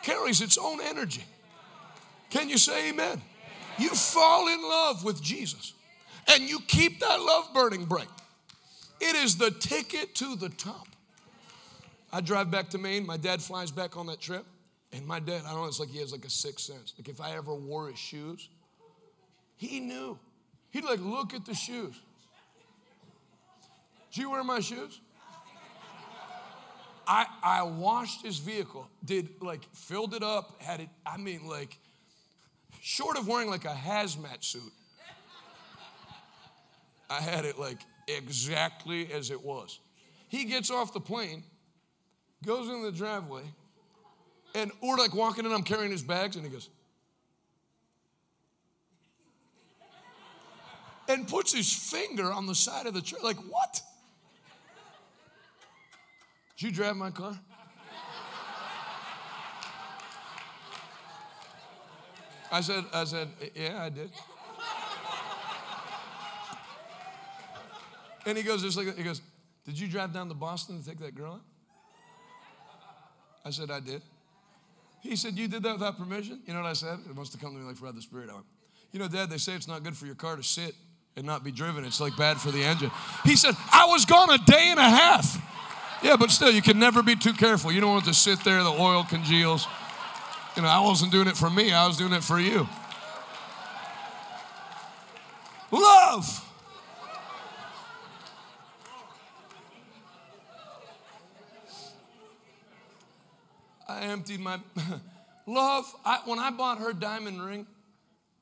carries 0.03 0.41
its 0.41 0.59
own 0.59 0.81
energy. 0.81 1.25
Can 2.33 2.49
you 2.49 2.57
say 2.57 2.89
amen? 2.89 3.21
You 3.79 3.91
fall 3.91 4.49
in 4.49 4.63
love 4.63 5.05
with 5.05 5.23
Jesus 5.23 5.75
and 6.33 6.49
you 6.49 6.61
keep 6.67 6.99
that 7.01 7.21
love 7.21 7.53
burning 7.53 7.85
bright. 7.85 8.09
It 9.03 9.15
is 9.17 9.37
the 9.37 9.51
ticket 9.51 10.15
to 10.15 10.35
the 10.37 10.49
top. 10.49 10.89
I 12.11 12.23
drive 12.23 12.51
back 12.51 12.71
to 12.71 12.79
Maine. 12.79 13.05
My 13.05 13.19
dad 13.19 13.43
flies 13.43 13.71
back 13.71 13.99
on 13.99 14.07
that 14.07 14.19
trip. 14.19 14.47
And 14.95 15.07
my 15.07 15.21
dad, 15.21 15.43
I 15.47 15.51
don't 15.53 15.61
know, 15.61 15.67
it's 15.67 15.79
like 15.79 15.91
he 15.91 15.99
has 15.99 16.11
like 16.11 16.25
a 16.25 16.31
sixth 16.31 16.65
sense. 16.65 16.95
Like 16.99 17.11
if 17.11 17.21
I 17.21 17.37
ever 17.37 17.55
wore 17.55 17.89
his 17.89 17.99
shoes, 17.99 18.49
he 19.57 19.79
knew. 19.79 20.19
He'd 20.71 20.85
like 20.85 21.01
look 21.01 21.35
at 21.35 21.45
the 21.45 21.55
shoes. 21.55 22.01
Did 24.11 24.23
you 24.23 24.31
wear 24.31 24.43
my 24.43 24.61
shoes? 24.61 25.01
I, 27.07 27.27
I 27.43 27.63
washed 27.63 28.23
his 28.23 28.39
vehicle, 28.39 28.89
did 29.05 29.29
like 29.43 29.69
filled 29.75 30.15
it 30.15 30.23
up, 30.23 30.63
had 30.63 30.81
it, 30.81 30.89
I 31.05 31.19
mean, 31.19 31.47
like, 31.47 31.77
short 32.83 33.17
of 33.17 33.29
wearing 33.29 33.49
like 33.49 33.65
a 33.65 33.69
hazmat 33.69 34.43
suit, 34.43 34.73
I 37.09 37.21
had 37.21 37.45
it 37.45 37.59
like 37.59 37.79
exactly 38.09 39.11
as 39.13 39.31
it 39.31 39.43
was. 39.43 39.79
He 40.29 40.45
gets 40.45 40.71
off 40.71 40.93
the 40.93 41.01
plane 41.01 41.45
goes 42.45 42.69
in 42.69 42.83
the 42.83 42.91
driveway, 42.91 43.45
and 44.57 44.73
we're 44.83 44.97
like 44.97 45.15
walking 45.15 45.47
in, 45.47 45.53
I'm 45.53 45.63
carrying 45.63 45.93
his 45.93 46.03
bags, 46.03 46.35
and 46.35 46.45
he 46.45 46.51
goes, 46.51 46.69
and 51.09 51.29
puts 51.29 51.53
his 51.53 51.73
finger 51.73 52.33
on 52.33 52.47
the 52.47 52.55
side 52.55 52.87
of 52.87 52.95
the 52.95 53.01
truck, 53.01 53.23
like, 53.23 53.37
what? 53.37 53.81
Did 56.57 56.67
you 56.67 56.73
drive 56.73 56.97
my 56.97 57.11
car? 57.11 57.39
I 62.53 62.61
said, 62.61 62.85
I 62.93 63.05
said, 63.05 63.29
yeah, 63.55 63.83
I 63.83 63.89
did. 63.89 64.11
And 68.25 68.39
he 68.39 68.45
goes, 68.45 68.63
just 68.63 68.77
like 68.77 68.97
he 68.97 69.03
goes, 69.03 69.21
did 69.65 69.79
you 69.79 69.89
drive 69.89 70.13
down 70.13 70.29
to 70.29 70.35
Boston 70.35 70.81
to 70.81 70.89
take 70.89 71.01
that 71.01 71.15
girl 71.15 71.35
out? 71.35 71.41
I 73.45 73.51
said, 73.51 73.71
I 73.71 73.81
did. 73.81 74.03
He 75.01 75.17
said, 75.17 75.37
You 75.37 75.49
did 75.49 75.65
that 75.65 75.75
without 75.75 75.99
permission? 75.99 76.41
You 76.47 76.55
know 76.55 76.61
what 76.63 76.69
I 76.69 76.75
said? 76.75 76.99
It 77.09 77.17
must 77.17 77.33
have 77.33 77.41
come 77.41 77.53
to 77.55 77.59
me 77.59 77.67
like 77.67 77.79
Brother 77.79 77.97
the 77.97 78.03
Spirit. 78.03 78.31
I 78.31 78.35
went, 78.35 78.47
You 78.93 79.01
know, 79.01 79.09
Dad, 79.09 79.31
they 79.31 79.39
say 79.39 79.55
it's 79.55 79.67
not 79.67 79.83
good 79.83 79.97
for 79.97 80.07
your 80.07 80.15
car 80.15 80.37
to 80.37 80.43
sit 80.43 80.75
and 81.17 81.27
not 81.27 81.43
be 81.43 81.51
driven. 81.51 81.85
It's 81.85 82.01
like 82.01 82.17
bad 82.17 82.39
for 82.39 82.53
the 82.53 82.63
engine. 82.63 82.91
He 83.25 83.35
said, 83.35 83.55
I 83.73 83.87
was 83.87 84.05
gone 84.05 84.31
a 84.31 84.39
day 84.39 84.69
and 84.71 84.79
a 84.79 84.89
half. 84.89 85.37
Yeah, 86.05 86.17
but 86.17 86.31
still, 86.31 86.51
you 86.51 86.63
can 86.63 86.79
never 86.79 87.03
be 87.03 87.17
too 87.17 87.33
careful. 87.33 87.73
You 87.73 87.81
don't 87.81 87.93
want 87.93 88.05
to 88.07 88.15
sit 88.15 88.43
there, 88.45 88.63
the 88.63 88.71
oil 88.71 89.05
congeals. 89.05 89.67
You 90.57 90.63
know, 90.63 90.69
I 90.69 90.81
wasn't 90.81 91.13
doing 91.13 91.29
it 91.29 91.37
for 91.37 91.49
me, 91.49 91.73
I 91.73 91.87
was 91.87 91.97
doing 91.97 92.13
it 92.13 92.23
for 92.23 92.39
you. 92.39 92.69
Love. 95.71 96.49
I 103.89 104.03
emptied 104.05 104.41
my 104.41 104.59
love. 105.47 105.85
I, 106.05 106.21
when 106.27 106.39
I 106.39 106.51
bought 106.51 106.79
her 106.79 106.93
diamond 106.93 107.43
ring, 107.45 107.67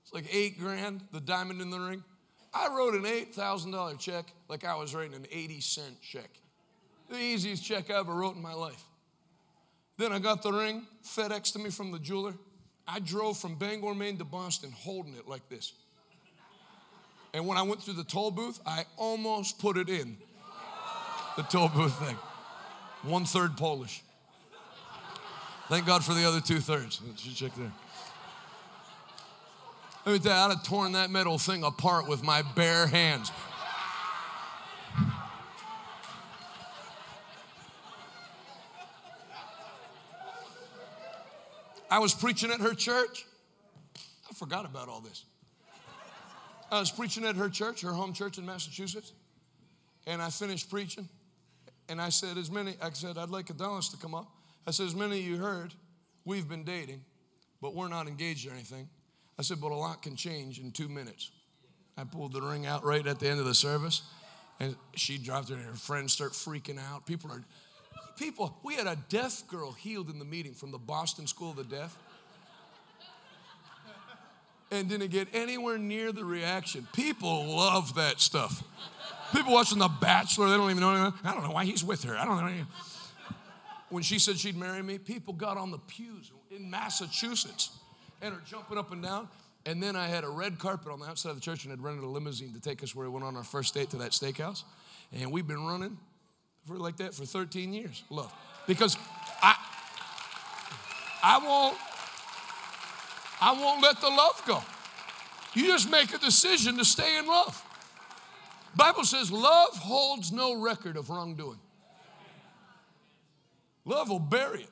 it's 0.03 0.13
like 0.13 0.27
eight 0.35 0.59
grand, 0.59 1.03
the 1.13 1.21
diamond 1.21 1.61
in 1.61 1.71
the 1.71 1.79
ring. 1.79 2.03
I 2.53 2.69
wrote 2.77 2.95
an 2.95 3.05
$8,000 3.05 3.99
check 4.01 4.27
like 4.49 4.65
I 4.65 4.75
was 4.75 4.95
writing 4.95 5.15
an 5.15 5.27
80 5.31 5.61
cent 5.61 6.03
check. 6.03 6.31
The 7.09 7.17
easiest 7.17 7.65
check 7.65 7.91
I 7.91 7.99
ever 7.99 8.13
wrote 8.13 8.35
in 8.35 8.43
my 8.43 8.55
life. 8.55 8.83
Then 10.01 10.15
I 10.15 10.19
got 10.19 10.43
the 10.43 10.51
ring, 10.51 10.87
FedEx 11.05 11.53
to 11.53 11.59
me 11.59 11.69
from 11.69 11.93
the 11.93 11.99
jeweler. 11.99 12.33
I 12.89 13.01
drove 13.01 13.37
from 13.37 13.57
Bangor, 13.57 13.95
Maine 13.95 14.17
to 14.17 14.25
Boston 14.25 14.73
holding 14.75 15.15
it 15.15 15.29
like 15.29 15.47
this. 15.51 15.75
And 17.35 17.47
when 17.47 17.59
I 17.59 17.63
went 17.63 17.83
through 17.83 17.95
the 17.95 18.05
toll 18.05 18.31
booth, 18.31 18.61
I 18.65 18.87
almost 18.97 19.59
put 19.59 19.77
it 19.77 19.91
in 19.91 20.17
the 21.37 21.43
toll 21.43 21.69
booth 21.69 21.99
thing. 21.99 22.17
One 23.03 23.27
third 23.27 23.59
Polish. 23.59 24.03
Thank 25.69 25.85
God 25.85 26.03
for 26.03 26.15
the 26.15 26.27
other 26.27 26.41
two 26.41 26.61
thirds. 26.61 27.03
You 27.19 27.35
check 27.35 27.55
there. 27.57 27.71
Let 30.07 30.13
me 30.15 30.19
tell 30.19 30.33
you, 30.35 30.45
I'd 30.45 30.57
have 30.57 30.65
torn 30.65 30.93
that 30.93 31.11
metal 31.11 31.37
thing 31.37 31.63
apart 31.63 32.09
with 32.09 32.25
my 32.25 32.41
bare 32.41 32.87
hands. 32.87 33.31
I 41.91 41.99
was 41.99 42.15
preaching 42.15 42.51
at 42.51 42.61
her 42.61 42.73
church. 42.73 43.27
I 44.31 44.35
forgot 44.35 44.65
about 44.65 44.89
all 44.89 45.01
this. 45.01 45.25
I 46.71 46.79
was 46.79 46.91
preaching 46.91 47.25
at 47.25 47.35
her 47.35 47.49
church, 47.49 47.81
her 47.83 47.93
home 47.93 48.13
church 48.13 48.39
in 48.39 48.47
Massachusetts, 48.47 49.13
and 50.07 50.23
I 50.23 50.31
finished 50.31 50.71
preaching. 50.71 51.09
And 51.89 52.01
I 52.01 52.11
said, 52.11 52.39
as 52.39 52.49
many, 52.49 52.77
I 52.81 52.91
said, 52.91 53.19
I'd 53.19 53.31
like 53.31 53.47
Adalis 53.47 53.91
to 53.91 53.97
come 53.97 54.15
up. 54.15 54.29
I 54.67 54.71
said, 54.71 54.87
as 54.87 54.95
many 54.95 55.19
of 55.19 55.27
you 55.27 55.37
heard, 55.39 55.75
we've 56.25 56.49
been 56.49 56.63
dating, 56.63 57.03
but 57.61 57.75
we're 57.75 57.89
not 57.89 58.07
engaged 58.07 58.47
or 58.47 58.53
anything. 58.53 58.89
I 59.37 59.43
said, 59.43 59.61
but 59.61 59.73
a 59.73 59.75
lot 59.75 60.01
can 60.01 60.15
change 60.15 60.61
in 60.61 60.71
two 60.71 60.89
minutes. 60.89 61.33
I 61.97 62.05
pulled 62.05 62.33
the 62.33 62.41
ring 62.41 62.67
out 62.67 62.85
right 62.85 63.05
at 63.05 63.19
the 63.19 63.29
end 63.29 63.41
of 63.41 63.47
the 63.47 63.55
service, 63.55 64.03
and 64.61 64.77
she 64.95 65.19
dropped 65.19 65.51
it, 65.51 65.55
and 65.55 65.65
her 65.65 65.75
friends 65.75 66.13
start 66.13 66.33
freaking 66.33 66.79
out. 66.79 67.05
People 67.05 67.33
are, 67.33 67.43
people, 68.17 68.57
we 68.63 68.75
had 68.75 68.87
a 68.87 68.97
deaf 69.09 69.47
girl 69.49 69.73
healed 69.73 70.11
in 70.11 70.19
the 70.19 70.25
meeting 70.25 70.53
from 70.53 70.71
the 70.71 70.79
Boston 70.79 71.27
School 71.27 71.51
of 71.51 71.57
the 71.57 71.65
Deaf. 71.65 71.97
And 74.73 74.89
didn't 74.89 75.11
get 75.11 75.27
anywhere 75.33 75.79
near 75.79 76.13
the 76.13 76.25
reaction. 76.25 76.87
People 76.93 77.57
love 77.57 77.97
that 77.97 78.21
stuff. 78.21 78.63
People 79.33 79.53
watching 79.53 79.79
The 79.79 79.89
Bachelor, 79.89 80.49
they 80.49 80.57
don't 80.57 80.71
even 80.71 80.81
know. 80.81 80.95
Anything. 80.95 81.21
I 81.25 81.35
don't 81.35 81.43
know 81.43 81.51
why 81.51 81.65
he's 81.65 81.83
with 81.83 82.05
her. 82.05 82.17
I 82.17 82.25
don't 82.25 82.45
know. 82.45 82.67
When 83.89 84.05
she 84.05 84.21
said 84.21 84.39
she'd 84.39 84.57
marry 84.57 84.83
me, 84.83 84.99
people 84.99 85.35
got 85.35 85.57
on 85.57 85.73
the 85.73 85.79
pews 85.79 86.31
in 86.53 86.71
Massachusetts 86.71 87.71
and 88.23 88.33
are 88.33 88.43
jumping 88.47 88.79
up 88.79 88.93
and 88.93 89.03
down. 89.03 89.29
And 89.67 89.83
then 89.83 89.97
I 89.97 90.07
had 90.07 90.25
a 90.25 90.29
red 90.29 90.59
carpet 90.59 90.93
on 90.93 91.01
the 91.01 91.07
outside 91.07 91.31
of 91.31 91.37
the 91.37 91.43
church 91.43 91.65
and 91.65 91.71
had 91.71 91.83
rented 91.83 92.05
a 92.05 92.07
limousine 92.07 92.53
to 92.55 92.61
take 92.61 92.83
us 92.83 92.95
where 92.95 93.07
we 93.07 93.13
went 93.13 93.25
on 93.25 93.37
our 93.37 93.45
first 93.45 93.75
date 93.75 93.91
to 93.91 93.97
that 93.99 94.13
steakhouse. 94.13 94.63
And 95.13 95.33
we've 95.33 95.47
been 95.47 95.67
running 95.67 95.99
for 96.71 96.79
like 96.79 96.97
that 96.99 97.15
for 97.15 97.25
13 97.25 97.73
years. 97.73 98.05
Love. 98.11 98.33
Because 98.67 98.97
I 99.43 99.57
I 101.23 101.39
won't 101.39 101.77
I 103.41 103.53
won't 103.61 103.83
let 103.83 104.01
the 104.01 104.09
love 104.09 104.43
go. 104.47 104.63
You 105.55 105.67
just 105.67 105.91
make 105.91 106.15
a 106.15 106.19
decision 106.19 106.77
to 106.79 106.85
stay 106.85 107.19
in 107.19 107.27
love. 107.27 107.65
Bible 108.77 109.05
says 109.05 109.33
love 109.33 109.77
holds 109.77 110.31
no 110.31 110.61
record 110.61 110.97
of 110.97 111.11
wrongdoing. 111.11 111.59
Love 113.85 114.09
will 114.09 114.21
bury 114.21 114.63
it. 114.63 114.69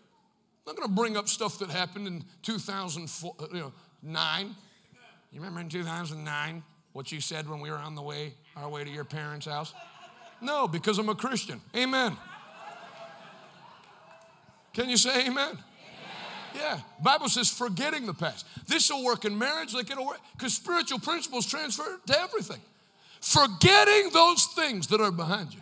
I'm 0.67 0.75
not 0.75 0.77
going 0.77 0.89
to 0.89 0.95
bring 0.95 1.17
up 1.17 1.29
stuff 1.29 1.59
that 1.61 1.71
happened 1.71 2.07
in 2.07 2.25
2009. 2.43 3.33
Uh, 3.41 3.47
you 3.51 3.59
know, 3.59 3.73
you 5.33 5.41
remember 5.41 5.61
in 5.61 5.69
2009 5.69 6.63
what 6.93 7.11
you 7.11 7.21
said 7.21 7.49
when 7.49 7.59
we 7.61 7.71
were 7.71 7.79
on 7.79 7.95
the 7.95 8.03
way, 8.03 8.35
our 8.55 8.69
way 8.69 8.85
to 8.85 8.91
your 8.91 9.05
parents' 9.05 9.47
house? 9.47 9.73
No, 10.41 10.69
because 10.69 10.99
I'm 10.99 11.09
a 11.09 11.15
Christian. 11.15 11.61
Amen. 11.77 12.17
Can 14.73 14.89
you 14.89 14.97
say 14.97 15.27
amen? 15.27 15.59
Yeah. 16.55 16.81
Bible 17.03 17.29
says 17.29 17.51
forgetting 17.51 18.07
the 18.07 18.15
past. 18.15 18.47
This 18.67 18.91
will 18.91 19.05
work 19.05 19.25
in 19.25 19.37
marriage 19.37 19.75
like 19.75 19.91
it'll 19.91 20.07
work 20.07 20.21
because 20.37 20.55
spiritual 20.55 20.99
principles 20.99 21.47
transfer 21.47 22.01
to 22.07 22.21
everything. 22.21 22.61
Forgetting 23.21 24.11
those 24.13 24.47
things 24.55 24.87
that 24.89 25.01
are 25.01 25.11
behind 25.11 25.53
you. 25.53 25.61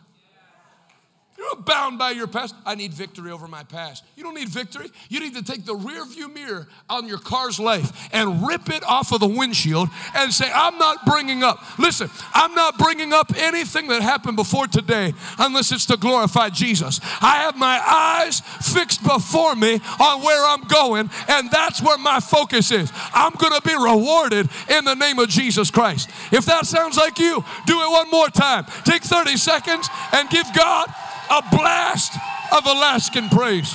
You're 1.39 1.57
bound 1.57 1.99
by 1.99 2.13
your 2.13 2.27
past. 2.27 2.55
I 2.65 2.75
need 2.75 2.95
victory 2.95 3.31
over 3.31 3.47
my 3.47 3.63
past. 3.63 4.05
You 4.17 4.23
don't 4.23 4.35
need 4.35 4.49
victory. 4.49 4.91
You 5.11 5.21
need 5.21 5.35
to 5.35 5.43
take 5.43 5.67
the 5.67 5.75
rear 5.75 6.05
view 6.07 6.29
mirror 6.29 6.67
on 6.89 7.07
your 7.07 7.19
car's 7.19 7.61
life 7.61 8.09
and 8.13 8.47
rip 8.47 8.71
it 8.71 8.83
off 8.85 9.13
of 9.13 9.21
the 9.21 9.27
windshield 9.27 9.89
and 10.15 10.33
say, 10.33 10.51
I'm 10.53 10.79
not 10.79 11.05
bringing 11.05 11.43
up, 11.43 11.63
listen, 11.79 12.09
I'm 12.33 12.55
not 12.55 12.79
bringing 12.79 13.13
up 13.13 13.33
anything 13.37 13.89
that 13.89 14.01
happened 14.01 14.37
before 14.37 14.67
today 14.67 15.13
unless 15.39 15.73
it's 15.73 15.87
to 15.87 15.97
glorify 15.97 16.49
Jesus. 16.49 17.01
I 17.21 17.43
have 17.43 17.57
my 17.57 17.81
eyes 17.87 18.41
fixed 18.41 19.03
before 19.03 19.55
me 19.55 19.81
on 20.01 20.23
where 20.23 20.49
I'm 20.49 20.65
going, 20.65 21.11
and 21.29 21.51
that's 21.51 21.83
where 21.83 21.99
my 21.99 22.21
focus 22.21 22.71
is. 22.71 22.91
I'm 23.13 23.33
going 23.33 23.53
to 23.53 23.67
be 23.67 23.75
rewarded 23.75 24.49
in 24.71 24.85
the 24.85 24.95
name 24.95 25.19
of 25.19 25.29
Jesus 25.29 25.71
Christ. 25.71 26.09
If 26.33 26.47
that 26.47 26.65
sounds 26.67 26.97
like 26.97 27.19
you, 27.19 27.45
do 27.67 27.81
it 27.83 27.91
one 27.91 28.11
more 28.11 28.29
time. 28.29 28.65
Take 28.85 29.03
30 29.03 29.37
seconds 29.37 29.89
and 30.13 30.31
give 30.31 30.47
God 30.55 30.89
a 31.31 31.43
blast 31.51 32.13
of 32.53 32.65
Alaskan 32.67 33.29
praise. 33.29 33.75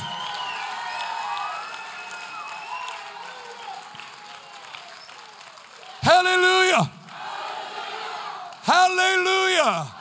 Hallelujah. 6.01 6.91
Hallelujah. 8.63 9.21
Hallelujah. 9.61 9.91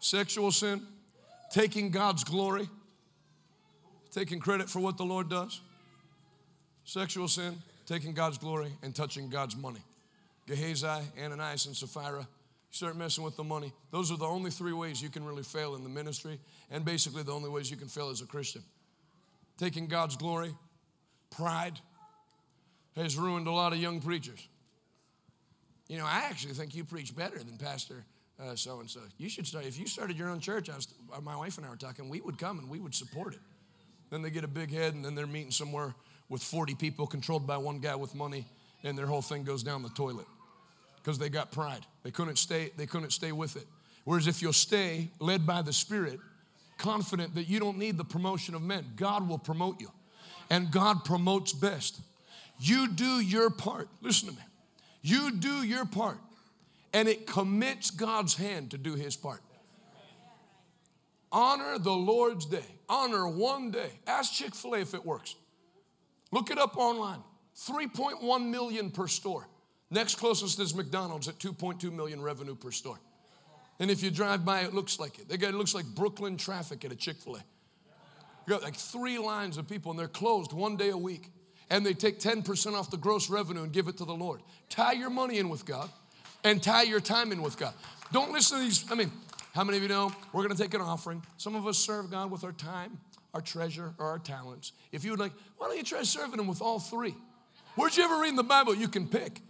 Sexual 0.00 0.52
sin, 0.52 0.82
taking 1.50 1.90
God's 1.90 2.22
glory, 2.22 2.68
taking 4.12 4.38
credit 4.38 4.70
for 4.70 4.78
what 4.80 4.96
the 4.96 5.04
Lord 5.04 5.28
does. 5.28 5.60
Sexual 6.84 7.26
sin, 7.26 7.56
taking 7.86 8.14
God's 8.14 8.38
glory, 8.38 8.70
and 8.82 8.94
touching 8.94 9.28
God's 9.28 9.56
money. 9.56 9.80
Gehazi, 10.46 10.86
Ananias, 11.20 11.66
and 11.66 11.76
Sapphira 11.76 12.28
start 12.76 12.96
messing 12.96 13.24
with 13.24 13.36
the 13.36 13.44
money. 13.44 13.72
Those 13.90 14.10
are 14.12 14.16
the 14.16 14.26
only 14.26 14.50
three 14.50 14.72
ways 14.72 15.02
you 15.02 15.08
can 15.08 15.24
really 15.24 15.42
fail 15.42 15.74
in 15.74 15.82
the 15.82 15.88
ministry, 15.88 16.38
and 16.70 16.84
basically 16.84 17.22
the 17.22 17.32
only 17.32 17.48
ways 17.48 17.70
you 17.70 17.76
can 17.76 17.88
fail 17.88 18.10
as 18.10 18.20
a 18.20 18.26
Christian. 18.26 18.62
Taking 19.58 19.86
God's 19.86 20.16
glory, 20.16 20.54
pride 21.30 21.80
has 22.94 23.16
ruined 23.16 23.46
a 23.46 23.50
lot 23.50 23.72
of 23.72 23.78
young 23.78 24.00
preachers. 24.00 24.46
You 25.88 25.98
know, 25.98 26.04
I 26.04 26.26
actually 26.28 26.54
think 26.54 26.74
you 26.74 26.84
preach 26.84 27.14
better 27.14 27.38
than 27.38 27.56
Pastor 27.56 28.04
so 28.54 28.80
and 28.80 28.90
so. 28.90 29.00
You 29.16 29.28
should 29.28 29.46
start, 29.46 29.64
if 29.64 29.78
you 29.78 29.86
started 29.86 30.18
your 30.18 30.28
own 30.28 30.40
church, 30.40 30.68
I 30.68 30.76
was, 30.76 30.88
uh, 31.16 31.20
my 31.20 31.36
wife 31.36 31.56
and 31.56 31.66
I 31.66 31.70
were 31.70 31.76
talking, 31.76 32.08
we 32.08 32.20
would 32.20 32.38
come 32.38 32.58
and 32.58 32.68
we 32.68 32.78
would 32.78 32.94
support 32.94 33.32
it. 33.32 33.40
Then 34.10 34.22
they 34.22 34.30
get 34.30 34.44
a 34.44 34.48
big 34.48 34.70
head, 34.70 34.94
and 34.94 35.04
then 35.04 35.14
they're 35.14 35.26
meeting 35.26 35.50
somewhere 35.50 35.94
with 36.28 36.42
40 36.42 36.74
people 36.74 37.06
controlled 37.06 37.46
by 37.46 37.56
one 37.56 37.78
guy 37.78 37.96
with 37.96 38.14
money, 38.14 38.46
and 38.84 38.96
their 38.96 39.06
whole 39.06 39.22
thing 39.22 39.42
goes 39.42 39.62
down 39.62 39.82
the 39.82 39.88
toilet 39.90 40.26
because 41.06 41.20
they 41.20 41.28
got 41.28 41.52
pride. 41.52 41.86
They 42.02 42.10
couldn't 42.10 42.34
stay, 42.34 42.72
they 42.76 42.86
couldn't 42.86 43.10
stay 43.10 43.30
with 43.30 43.54
it. 43.54 43.64
Whereas 44.02 44.26
if 44.26 44.42
you'll 44.42 44.52
stay 44.52 45.08
led 45.20 45.46
by 45.46 45.62
the 45.62 45.72
Spirit, 45.72 46.18
confident 46.78 47.36
that 47.36 47.44
you 47.44 47.60
don't 47.60 47.78
need 47.78 47.96
the 47.96 48.04
promotion 48.04 48.56
of 48.56 48.62
men, 48.62 48.84
God 48.96 49.28
will 49.28 49.38
promote 49.38 49.80
you. 49.80 49.92
And 50.50 50.68
God 50.68 51.04
promotes 51.04 51.52
best. 51.52 52.00
You 52.58 52.88
do 52.88 53.20
your 53.20 53.50
part. 53.50 53.88
Listen 54.00 54.30
to 54.30 54.34
me. 54.34 54.42
You 55.00 55.30
do 55.30 55.62
your 55.62 55.84
part, 55.84 56.18
and 56.92 57.06
it 57.06 57.24
commits 57.24 57.92
God's 57.92 58.34
hand 58.34 58.72
to 58.72 58.78
do 58.78 58.94
his 58.94 59.14
part. 59.14 59.42
Honor 61.30 61.78
the 61.78 61.92
Lord's 61.92 62.46
day. 62.46 62.66
Honor 62.88 63.28
one 63.28 63.70
day. 63.70 63.90
Ask 64.08 64.32
Chick 64.32 64.56
fil 64.56 64.74
A 64.74 64.80
if 64.80 64.92
it 64.92 65.06
works. 65.06 65.36
Look 66.32 66.50
it 66.50 66.58
up 66.58 66.76
online 66.76 67.22
3.1 67.56 68.48
million 68.48 68.90
per 68.90 69.06
store. 69.06 69.46
Next 69.96 70.16
closest 70.16 70.60
is 70.60 70.74
McDonald's 70.74 71.26
at 71.26 71.38
2.2 71.38 71.90
million 71.90 72.20
revenue 72.20 72.54
per 72.54 72.70
store. 72.70 72.98
And 73.80 73.90
if 73.90 74.02
you 74.02 74.10
drive 74.10 74.44
by, 74.44 74.60
it 74.60 74.74
looks 74.74 75.00
like 75.00 75.18
it. 75.18 75.26
They 75.26 75.38
got, 75.38 75.54
it 75.54 75.56
looks 75.56 75.74
like 75.74 75.86
Brooklyn 75.86 76.36
traffic 76.36 76.84
at 76.84 76.92
a 76.92 76.94
Chick 76.94 77.16
fil 77.16 77.36
A. 77.36 77.38
You 77.38 78.50
got 78.50 78.62
like 78.62 78.74
three 78.74 79.18
lines 79.18 79.56
of 79.56 79.66
people, 79.66 79.90
and 79.90 79.98
they're 79.98 80.06
closed 80.06 80.52
one 80.52 80.76
day 80.76 80.90
a 80.90 80.96
week. 80.98 81.30
And 81.70 81.84
they 81.84 81.94
take 81.94 82.20
10% 82.20 82.74
off 82.74 82.90
the 82.90 82.98
gross 82.98 83.30
revenue 83.30 83.62
and 83.62 83.72
give 83.72 83.88
it 83.88 83.96
to 83.96 84.04
the 84.04 84.12
Lord. 84.12 84.42
Tie 84.68 84.92
your 84.92 85.08
money 85.08 85.38
in 85.38 85.48
with 85.48 85.64
God 85.64 85.88
and 86.44 86.62
tie 86.62 86.82
your 86.82 87.00
time 87.00 87.32
in 87.32 87.40
with 87.40 87.56
God. 87.56 87.72
Don't 88.12 88.32
listen 88.32 88.58
to 88.58 88.64
these. 88.64 88.84
I 88.92 88.96
mean, 88.96 89.10
how 89.54 89.64
many 89.64 89.78
of 89.78 89.82
you 89.82 89.88
know 89.88 90.12
we're 90.34 90.44
going 90.44 90.54
to 90.54 90.62
take 90.62 90.74
an 90.74 90.82
offering? 90.82 91.22
Some 91.38 91.54
of 91.54 91.66
us 91.66 91.78
serve 91.78 92.10
God 92.10 92.30
with 92.30 92.44
our 92.44 92.52
time, 92.52 92.98
our 93.32 93.40
treasure, 93.40 93.94
or 93.96 94.08
our 94.08 94.18
talents. 94.18 94.72
If 94.92 95.06
you 95.06 95.12
would 95.12 95.20
like, 95.20 95.32
why 95.56 95.68
don't 95.68 95.78
you 95.78 95.84
try 95.84 96.02
serving 96.02 96.38
Him 96.38 96.48
with 96.48 96.60
all 96.60 96.80
three? 96.80 97.14
Where'd 97.76 97.96
you 97.96 98.04
ever 98.04 98.20
read 98.20 98.28
in 98.28 98.36
the 98.36 98.42
Bible 98.42 98.74
you 98.74 98.88
can 98.88 99.08
pick? 99.08 99.40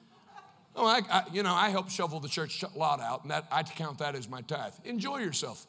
Oh, 0.77 0.87
I, 0.87 1.01
I, 1.11 1.23
you 1.33 1.43
know, 1.43 1.55
I 1.55 1.71
help 1.71 1.89
shovel 1.89 2.21
the 2.21 2.29
church 2.29 2.63
lot 2.75 3.01
out, 3.01 3.23
and 3.23 3.31
that, 3.31 3.47
I 3.51 3.63
count 3.63 3.99
that 3.99 4.15
as 4.15 4.29
my 4.29 4.43
tithe. 4.43 4.75
Enjoy 4.85 5.19
yourself. 5.19 5.67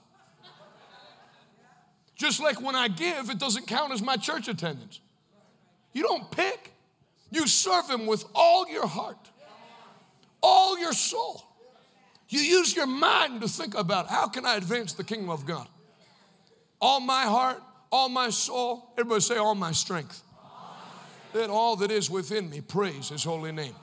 Just 2.18 2.42
like 2.42 2.60
when 2.60 2.76
I 2.76 2.90
give, 2.90 3.30
it 3.30 3.40
doesn't 3.40 3.68
count 3.68 3.94
as 3.94 4.02
my 4.02 4.18
church 4.18 4.50
attendance. 4.50 5.00
You 5.94 6.04
don't 6.04 6.30
pick. 6.30 6.74
You 7.32 7.48
serve 7.48 7.90
Him 7.90 8.06
with 8.06 8.26
all 8.36 8.68
your 8.70 8.86
heart, 8.86 9.30
all 10.44 10.78
your 10.78 10.94
soul. 10.94 11.44
You 12.28 12.40
use 12.40 12.76
your 12.76 12.88
mind 12.88 13.40
to 13.42 13.48
think 13.48 13.76
about 13.76 14.08
how 14.08 14.28
can 14.28 14.46
I 14.46 14.56
advance 14.58 14.92
the 14.92 15.06
kingdom 15.06 15.30
of 15.30 15.46
God? 15.46 15.68
All 16.82 17.00
my 17.00 17.24
heart, 17.24 17.64
all 17.92 18.10
my 18.10 18.30
soul. 18.30 18.92
Everybody 18.98 19.22
say, 19.22 19.38
all 19.38 19.56
my 19.56 19.72
strength. 19.72 20.22
Let 21.34 21.50
all 21.50 21.78
that 21.78 21.92
is 21.92 22.10
within 22.10 22.50
me 22.50 22.60
praise 22.60 23.10
His 23.10 23.24
holy 23.24 23.54
name 23.54 23.76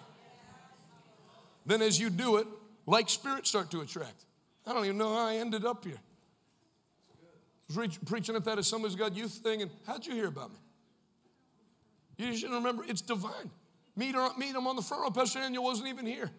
then 1.67 1.83
as 1.83 1.99
you 1.99 2.11
do 2.11 2.37
it, 2.37 2.47
like 2.87 3.09
spirits 3.09 3.49
start 3.49 3.71
to 3.71 3.81
attract. 3.81 4.25
I 4.67 4.73
don't 4.73 4.85
even 4.85 4.99
know 4.99 5.15
how 5.15 5.27
I 5.27 5.37
ended 5.37 5.65
up 5.65 5.85
here. 5.85 6.01
I 7.75 7.81
was 7.81 7.99
preaching 8.05 8.37
at 8.37 8.45
that 8.45 8.59
as 8.59 8.67
somebody's 8.67 8.97
got 8.97 9.17
youth 9.17 9.33
thing, 9.33 9.63
and 9.63 9.71
how'd 9.87 10.05
you 10.07 10.15
hear 10.15 10.27
about 10.27 10.51
me? 10.51 10.59
You 12.19 12.37
should 12.37 12.53
remember, 12.53 12.85
it's 12.87 13.01
divine. 13.01 13.51
Meet, 13.97 14.15
her, 14.15 14.29
meet 14.37 14.55
him 14.55 14.67
on 14.67 14.77
the 14.77 14.83
front 14.83 15.03
row. 15.03 15.11
Pastor 15.11 15.41
Daniel 15.41 15.65
wasn't 15.65 15.89
even 15.89 16.07
here. 16.07 16.31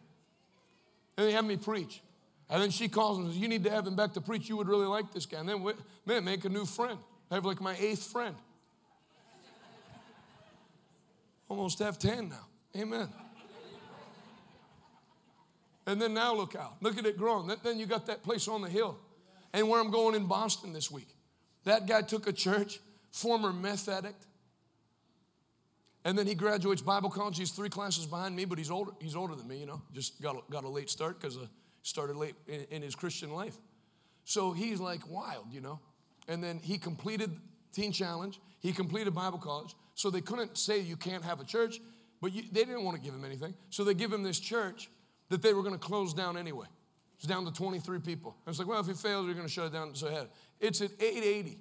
And 1.18 1.28
they 1.28 1.32
had 1.32 1.46
me 1.46 1.58
preach. 1.58 2.02
And 2.50 2.62
then 2.62 2.70
she 2.70 2.88
calls 2.88 3.18
and 3.18 3.28
says, 3.28 3.38
You 3.38 3.48
need 3.48 3.64
to 3.64 3.72
have 3.72 3.88
him 3.88 3.96
back 3.96 4.14
to 4.14 4.22
preach. 4.22 4.48
You 4.50 4.58
would 4.58 4.68
really 4.68 4.86
like 4.86 5.12
this 5.14 5.26
guy. 5.26 5.40
And 5.40 5.50
then, 5.50 5.74
man, 6.06 6.24
make 6.24 6.46
a 6.46 6.50
new 6.50 6.66
friend. 6.66 7.00
I 7.32 7.36
have 7.36 7.46
like 7.46 7.62
my 7.62 7.76
eighth 7.80 8.04
friend. 8.04 8.36
Almost 11.50 11.80
have 11.80 11.98
10 11.98 12.30
now. 12.30 12.48
Amen. 12.78 13.08
And 15.88 16.02
then 16.02 16.14
now 16.14 16.34
look 16.34 16.56
out. 16.56 16.78
Look 16.82 16.98
at 16.98 17.06
it 17.06 17.18
growing. 17.18 17.52
Then 17.64 17.80
you 17.80 17.86
got 17.86 18.08
that 18.08 18.24
place 18.24 18.48
on 18.48 18.62
the 18.62 18.70
hill. 18.70 18.98
And 19.54 19.70
where 19.70 19.80
I'm 19.80 19.92
going 19.92 20.16
in 20.16 20.26
Boston 20.26 20.74
this 20.74 20.90
week. 20.90 21.08
That 21.64 21.88
guy 21.88 22.02
took 22.02 22.28
a 22.28 22.34
church, 22.34 22.80
former 23.12 23.54
meth 23.54 23.88
addict. 23.88 24.26
And 26.04 26.18
then 26.18 26.28
he 26.28 26.36
graduates 26.36 26.82
Bible 26.82 27.10
college. 27.10 27.38
He's 27.38 27.52
three 27.52 27.70
classes 27.70 28.06
behind 28.06 28.36
me, 28.36 28.46
but 28.46 28.60
he's 28.60 28.70
older, 28.70 28.92
he's 29.00 29.16
older 29.16 29.34
than 29.34 29.48
me, 29.48 29.58
you 29.58 29.66
know. 29.66 29.82
Just 29.92 30.22
got 30.22 30.36
a, 30.36 30.52
got 30.52 30.64
a 30.64 30.70
late 30.70 30.90
start 30.90 31.20
because 31.20 31.36
he 31.36 31.42
uh, 31.42 31.48
started 31.82 32.16
late 32.16 32.36
in, 32.48 32.66
in 32.70 32.82
his 32.84 32.94
Christian 32.94 33.32
life. 33.32 33.56
So 34.24 34.52
he's 34.52 34.80
like 34.80 35.10
wild, 35.10 35.48
you 35.52 35.62
know. 35.62 35.80
And 36.28 36.44
then 36.44 36.60
he 36.60 36.78
completed 36.78 37.32
Teen 37.74 37.92
Challenge. 37.92 38.40
He 38.60 38.72
completed 38.72 39.16
Bible 39.16 39.40
college. 39.40 39.76
So 39.96 40.10
they 40.12 40.22
couldn't 40.22 40.58
say 40.58 40.80
you 40.80 40.96
can't 40.96 41.24
have 41.24 41.40
a 41.40 41.44
church, 41.44 41.80
but 42.22 42.34
you, 42.34 42.44
they 42.52 42.66
didn't 42.66 42.84
want 42.84 42.98
to 42.98 43.04
give 43.04 43.14
him 43.14 43.26
anything. 43.26 43.56
So 43.70 43.84
they 43.84 43.94
give 43.94 44.12
him 44.12 44.22
this 44.22 44.40
church 44.40 44.90
that 45.30 45.42
they 45.42 45.54
were 45.54 45.62
going 45.62 45.74
to 45.74 45.80
close 45.80 46.14
down 46.14 46.38
anyway. 46.38 46.68
It's 47.18 47.26
down 47.26 47.46
to 47.46 47.52
23 47.52 48.00
people. 48.00 48.36
I 48.46 48.50
was 48.50 48.60
like, 48.60 48.68
well, 48.68 48.80
if 48.80 48.90
it 48.90 48.98
fails, 48.98 49.26
you're 49.26 49.36
going 49.36 49.48
to 49.48 49.52
shut 49.52 49.68
it 49.68 49.74
down. 49.74 49.96
So 49.96 50.08
ahead. 50.08 50.28
It's 50.60 50.82
at 50.82 50.92
880. 51.00 51.58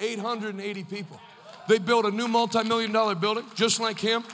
880 0.00 0.84
people. 0.84 1.20
They 1.68 1.78
built 1.78 2.04
a 2.06 2.10
new 2.10 2.28
multi-million 2.28 2.92
dollar 2.92 3.14
building 3.14 3.44
just 3.54 3.80
like 3.80 3.98
him. 3.98 4.24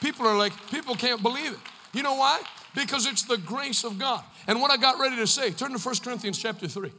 People 0.00 0.26
are 0.26 0.36
like, 0.36 0.52
people 0.70 0.94
can't 0.94 1.22
believe 1.22 1.52
it. 1.52 1.58
You 1.92 2.02
know 2.02 2.14
why? 2.14 2.40
Because 2.74 3.06
it's 3.06 3.22
the 3.22 3.36
grace 3.38 3.84
of 3.84 3.98
God. 3.98 4.24
And 4.46 4.60
what 4.60 4.70
I 4.70 4.76
got 4.76 4.98
ready 4.98 5.16
to 5.16 5.26
say, 5.26 5.50
turn 5.50 5.72
to 5.72 5.78
1 5.78 5.94
Corinthians 6.02 6.38
chapter 6.38 6.68
3. 6.68 6.90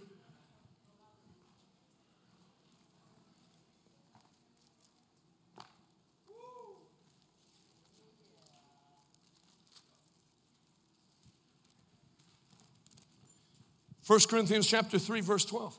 First 14.02 14.30
Corinthians 14.30 14.68
chapter 14.68 14.98
3, 14.98 15.22
verse 15.22 15.46
12. 15.46 15.78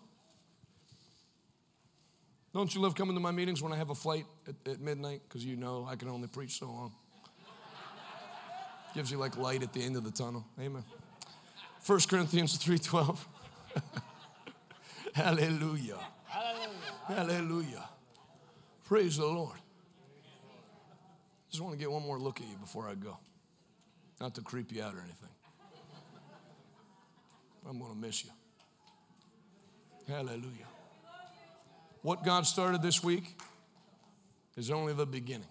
Don't 2.54 2.74
you 2.74 2.80
love 2.80 2.94
coming 2.94 3.14
to 3.14 3.20
my 3.20 3.30
meetings 3.30 3.62
when 3.62 3.72
I 3.72 3.76
have 3.76 3.90
a 3.90 3.94
flight 3.94 4.26
at, 4.46 4.54
at 4.70 4.80
midnight? 4.80 5.22
Because 5.26 5.44
you 5.44 5.56
know 5.56 5.86
I 5.88 5.96
can 5.96 6.08
only 6.08 6.28
preach 6.28 6.58
so 6.58 6.66
long. 6.66 6.92
Gives 8.94 9.10
you 9.10 9.16
like 9.16 9.38
light 9.38 9.62
at 9.62 9.72
the 9.72 9.82
end 9.82 9.96
of 9.96 10.04
the 10.04 10.10
tunnel. 10.10 10.44
Amen. 10.60 10.84
1 11.84 12.00
Corinthians 12.08 12.58
3:12. 12.58 13.18
Hallelujah. 15.14 15.98
Hallelujah. 16.26 16.68
Hallelujah. 17.06 17.88
Praise 18.84 19.16
the 19.16 19.26
Lord. 19.26 19.56
Just 21.50 21.62
want 21.62 21.72
to 21.72 21.78
get 21.78 21.90
one 21.90 22.02
more 22.02 22.18
look 22.18 22.40
at 22.40 22.46
you 22.46 22.56
before 22.56 22.88
I 22.88 22.94
go. 22.94 23.16
Not 24.20 24.34
to 24.34 24.42
creep 24.42 24.72
you 24.72 24.82
out 24.82 24.94
or 24.94 25.00
anything. 25.00 25.30
I'm 27.68 27.78
going 27.78 27.92
to 27.92 27.98
miss 27.98 28.24
you. 28.24 28.30
Hallelujah. 30.08 30.66
What 32.02 32.24
God 32.24 32.46
started 32.46 32.82
this 32.82 33.02
week 33.02 33.36
is 34.56 34.70
only 34.70 34.92
the 34.92 35.06
beginning. 35.06 35.46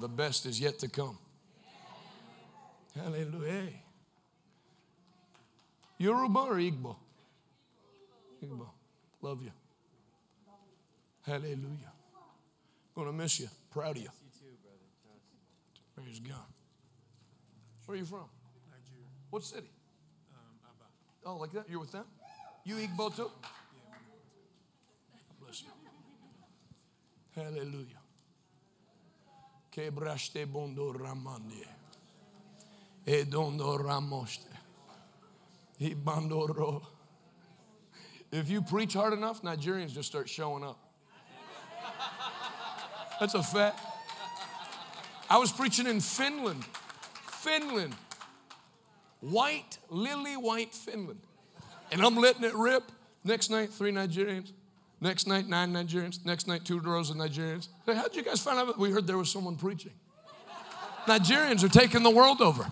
The 0.00 0.08
best 0.08 0.46
is 0.46 0.60
yet 0.60 0.78
to 0.80 0.88
come. 0.88 1.16
Hallelujah. 2.94 3.68
Yoruba 5.98 6.38
or 6.40 6.54
Igbo? 6.54 6.96
Igbo. 8.44 8.68
Love 9.22 9.42
you. 9.42 9.50
Hallelujah. 11.26 11.92
Gonna 12.94 13.12
miss 13.12 13.40
you. 13.40 13.48
Proud 13.70 13.96
of 13.96 14.02
you. 14.02 14.08
Praise 15.94 16.20
God. 16.20 16.36
Where 17.86 17.96
are 17.96 17.98
you 17.98 18.04
from? 18.04 18.24
Nigeria. 18.70 19.08
What 19.30 19.44
city? 19.44 19.68
Oh, 21.28 21.36
like 21.36 21.52
that? 21.52 21.68
You're 21.68 21.80
with 21.80 21.92
them? 21.92 22.06
You 22.64 22.76
Igbo 22.76 23.14
too? 23.14 23.30
Bless 25.42 25.62
you. 25.62 25.68
Hallelujah. 27.36 28.00
Quebraste 29.70 30.50
bondo 30.50 30.90
ramande. 30.94 31.66
Edondo 33.06 33.78
ramoste. 33.78 34.48
Ibandoro. 35.78 36.80
If 38.32 38.48
you 38.48 38.62
preach 38.62 38.94
hard 38.94 39.12
enough, 39.12 39.42
Nigerians 39.42 39.92
just 39.92 40.08
start 40.08 40.30
showing 40.30 40.64
up. 40.64 40.78
That's 43.20 43.34
a 43.34 43.42
fact. 43.42 43.78
I 45.28 45.36
was 45.36 45.52
preaching 45.52 45.86
in 45.86 46.00
Finland. 46.00 46.64
Finland. 47.42 47.94
White, 49.20 49.78
lily 49.90 50.36
white 50.36 50.74
Finland. 50.74 51.20
And 51.90 52.02
I'm 52.02 52.16
letting 52.16 52.44
it 52.44 52.54
rip. 52.54 52.84
Next 53.24 53.50
night, 53.50 53.70
three 53.70 53.90
Nigerians. 53.92 54.52
Next 55.00 55.26
night, 55.26 55.48
nine 55.48 55.72
Nigerians. 55.72 56.24
Next 56.24 56.46
night, 56.46 56.64
two 56.64 56.78
rows 56.80 57.10
of 57.10 57.16
Nigerians. 57.16 57.68
Hey, 57.86 57.94
how'd 57.94 58.14
you 58.14 58.22
guys 58.22 58.40
find 58.40 58.58
out? 58.58 58.78
We 58.78 58.90
heard 58.90 59.06
there 59.06 59.18
was 59.18 59.30
someone 59.30 59.56
preaching. 59.56 59.92
Nigerians 61.06 61.64
are 61.64 61.68
taking 61.68 62.02
the 62.02 62.10
world 62.10 62.40
over. 62.40 62.66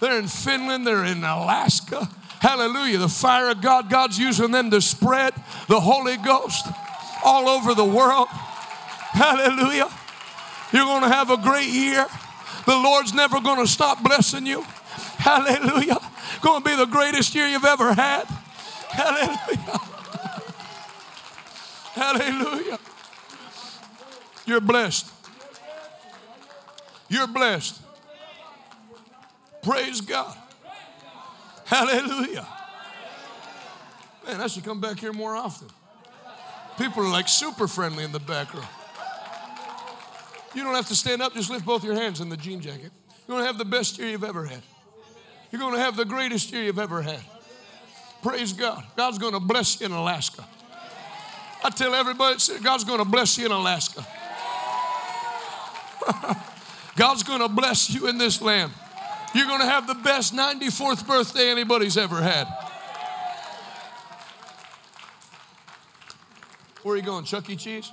They're 0.00 0.18
in 0.18 0.28
Finland, 0.28 0.86
they're 0.86 1.04
in 1.04 1.24
Alaska. 1.24 2.08
Hallelujah. 2.40 2.98
The 2.98 3.08
fire 3.08 3.50
of 3.50 3.60
God, 3.60 3.90
God's 3.90 4.18
using 4.18 4.52
them 4.52 4.70
to 4.70 4.80
spread 4.80 5.34
the 5.68 5.80
Holy 5.80 6.16
Ghost 6.18 6.66
all 7.24 7.48
over 7.48 7.74
the 7.74 7.84
world. 7.84 8.28
Hallelujah. 8.28 9.88
You're 10.72 10.84
going 10.84 11.02
to 11.02 11.08
have 11.08 11.30
a 11.30 11.36
great 11.36 11.68
year. 11.68 12.06
The 12.66 12.76
Lord's 12.76 13.12
never 13.14 13.40
going 13.40 13.58
to 13.58 13.66
stop 13.66 14.02
blessing 14.02 14.46
you. 14.46 14.64
Hallelujah. 15.28 15.98
Going 16.40 16.62
to 16.62 16.70
be 16.70 16.74
the 16.74 16.86
greatest 16.86 17.34
year 17.34 17.46
you've 17.46 17.66
ever 17.66 17.92
had. 17.92 18.24
Hallelujah. 18.88 19.80
Hallelujah. 21.92 22.78
You're 24.46 24.62
blessed. 24.62 25.12
You're 27.10 27.26
blessed. 27.26 27.78
Praise 29.62 30.00
God. 30.00 30.34
Hallelujah. 31.66 32.46
Man, 34.26 34.40
I 34.40 34.46
should 34.46 34.64
come 34.64 34.80
back 34.80 34.98
here 34.98 35.12
more 35.12 35.36
often. 35.36 35.68
People 36.78 37.02
are 37.02 37.10
like 37.10 37.28
super 37.28 37.68
friendly 37.68 38.02
in 38.02 38.12
the 38.12 38.20
back 38.20 38.54
row. 38.54 38.62
You 40.54 40.64
don't 40.64 40.74
have 40.74 40.88
to 40.88 40.96
stand 40.96 41.20
up, 41.20 41.34
just 41.34 41.50
lift 41.50 41.66
both 41.66 41.84
your 41.84 41.96
hands 41.96 42.22
in 42.22 42.30
the 42.30 42.36
jean 42.38 42.62
jacket. 42.62 42.92
You're 43.26 43.36
going 43.36 43.42
to 43.42 43.46
have 43.46 43.58
the 43.58 43.66
best 43.66 43.98
year 43.98 44.08
you've 44.08 44.24
ever 44.24 44.46
had. 44.46 44.62
You're 45.50 45.60
going 45.60 45.74
to 45.74 45.80
have 45.80 45.96
the 45.96 46.04
greatest 46.04 46.52
year 46.52 46.62
you've 46.62 46.78
ever 46.78 47.02
had. 47.02 47.20
Praise 48.22 48.52
God. 48.52 48.84
God's 48.96 49.18
going 49.18 49.32
to 49.32 49.40
bless 49.40 49.80
you 49.80 49.86
in 49.86 49.92
Alaska. 49.92 50.44
I 51.64 51.70
tell 51.70 51.94
everybody, 51.94 52.36
God's 52.62 52.84
going 52.84 52.98
to 52.98 53.04
bless 53.04 53.38
you 53.38 53.46
in 53.46 53.52
Alaska. 53.52 54.06
God's 56.96 57.22
going 57.22 57.40
to 57.40 57.48
bless 57.48 57.90
you 57.90 58.08
in 58.08 58.18
this 58.18 58.42
land. 58.42 58.72
You're 59.34 59.46
going 59.46 59.60
to 59.60 59.66
have 59.66 59.86
the 59.86 59.94
best 59.94 60.34
94th 60.34 61.06
birthday 61.06 61.50
anybody's 61.50 61.96
ever 61.96 62.16
had. 62.16 62.46
Where 66.82 66.94
are 66.94 66.96
you 66.96 67.02
going? 67.02 67.24
Chuck 67.24 67.48
E. 67.50 67.56
Cheese? 67.56 67.92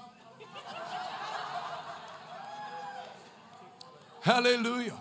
Hallelujah. 4.21 4.93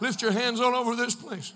Lift 0.00 0.22
your 0.22 0.32
hands 0.32 0.60
all 0.60 0.74
over 0.74 0.96
this 0.96 1.14
place. 1.14 1.52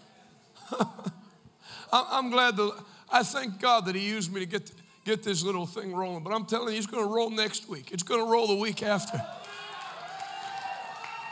I'm 1.93 2.31
glad 2.31 2.57
that 2.57 2.73
I 3.11 3.23
thank 3.23 3.61
God 3.61 3.87
that 3.87 3.95
He 3.95 4.07
used 4.07 4.33
me 4.33 4.41
to 4.41 4.47
get, 4.47 4.71
get 5.05 5.23
this 5.23 5.43
little 5.45 5.67
thing 5.67 5.95
rolling. 5.95 6.25
But 6.25 6.33
I'm 6.33 6.47
telling 6.47 6.71
you, 6.71 6.75
He's 6.75 6.87
going 6.87 7.07
to 7.07 7.13
roll 7.13 7.31
next 7.31 7.69
week. 7.69 7.93
It's 7.93 8.03
going 8.03 8.25
to 8.25 8.31
roll 8.31 8.47
the 8.47 8.57
week 8.57 8.83
after. 8.83 9.19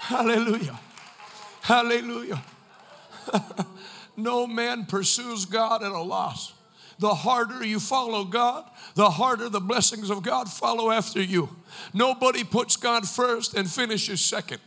Hallelujah. 0.01 0.79
Hallelujah. 1.63 2.43
no 4.17 4.47
man 4.47 4.87
pursues 4.87 5.45
God 5.45 5.83
at 5.83 5.93
a 5.93 6.01
loss. 6.01 6.53
The 6.99 7.15
harder 7.15 7.65
you 7.65 7.81
follow 7.81 8.25
God, 8.25 8.65
the 8.95 9.11
harder 9.11 9.49
the 9.49 9.61
blessings 9.61 10.11
of 10.11 10.23
God 10.23 10.49
follow 10.49 10.91
after 10.91 11.21
you. 11.21 11.49
Nobody 11.93 12.45
puts 12.45 12.77
God 12.77 13.09
first 13.09 13.55
and 13.55 13.69
finishes 13.71 14.21
second. 14.21 14.61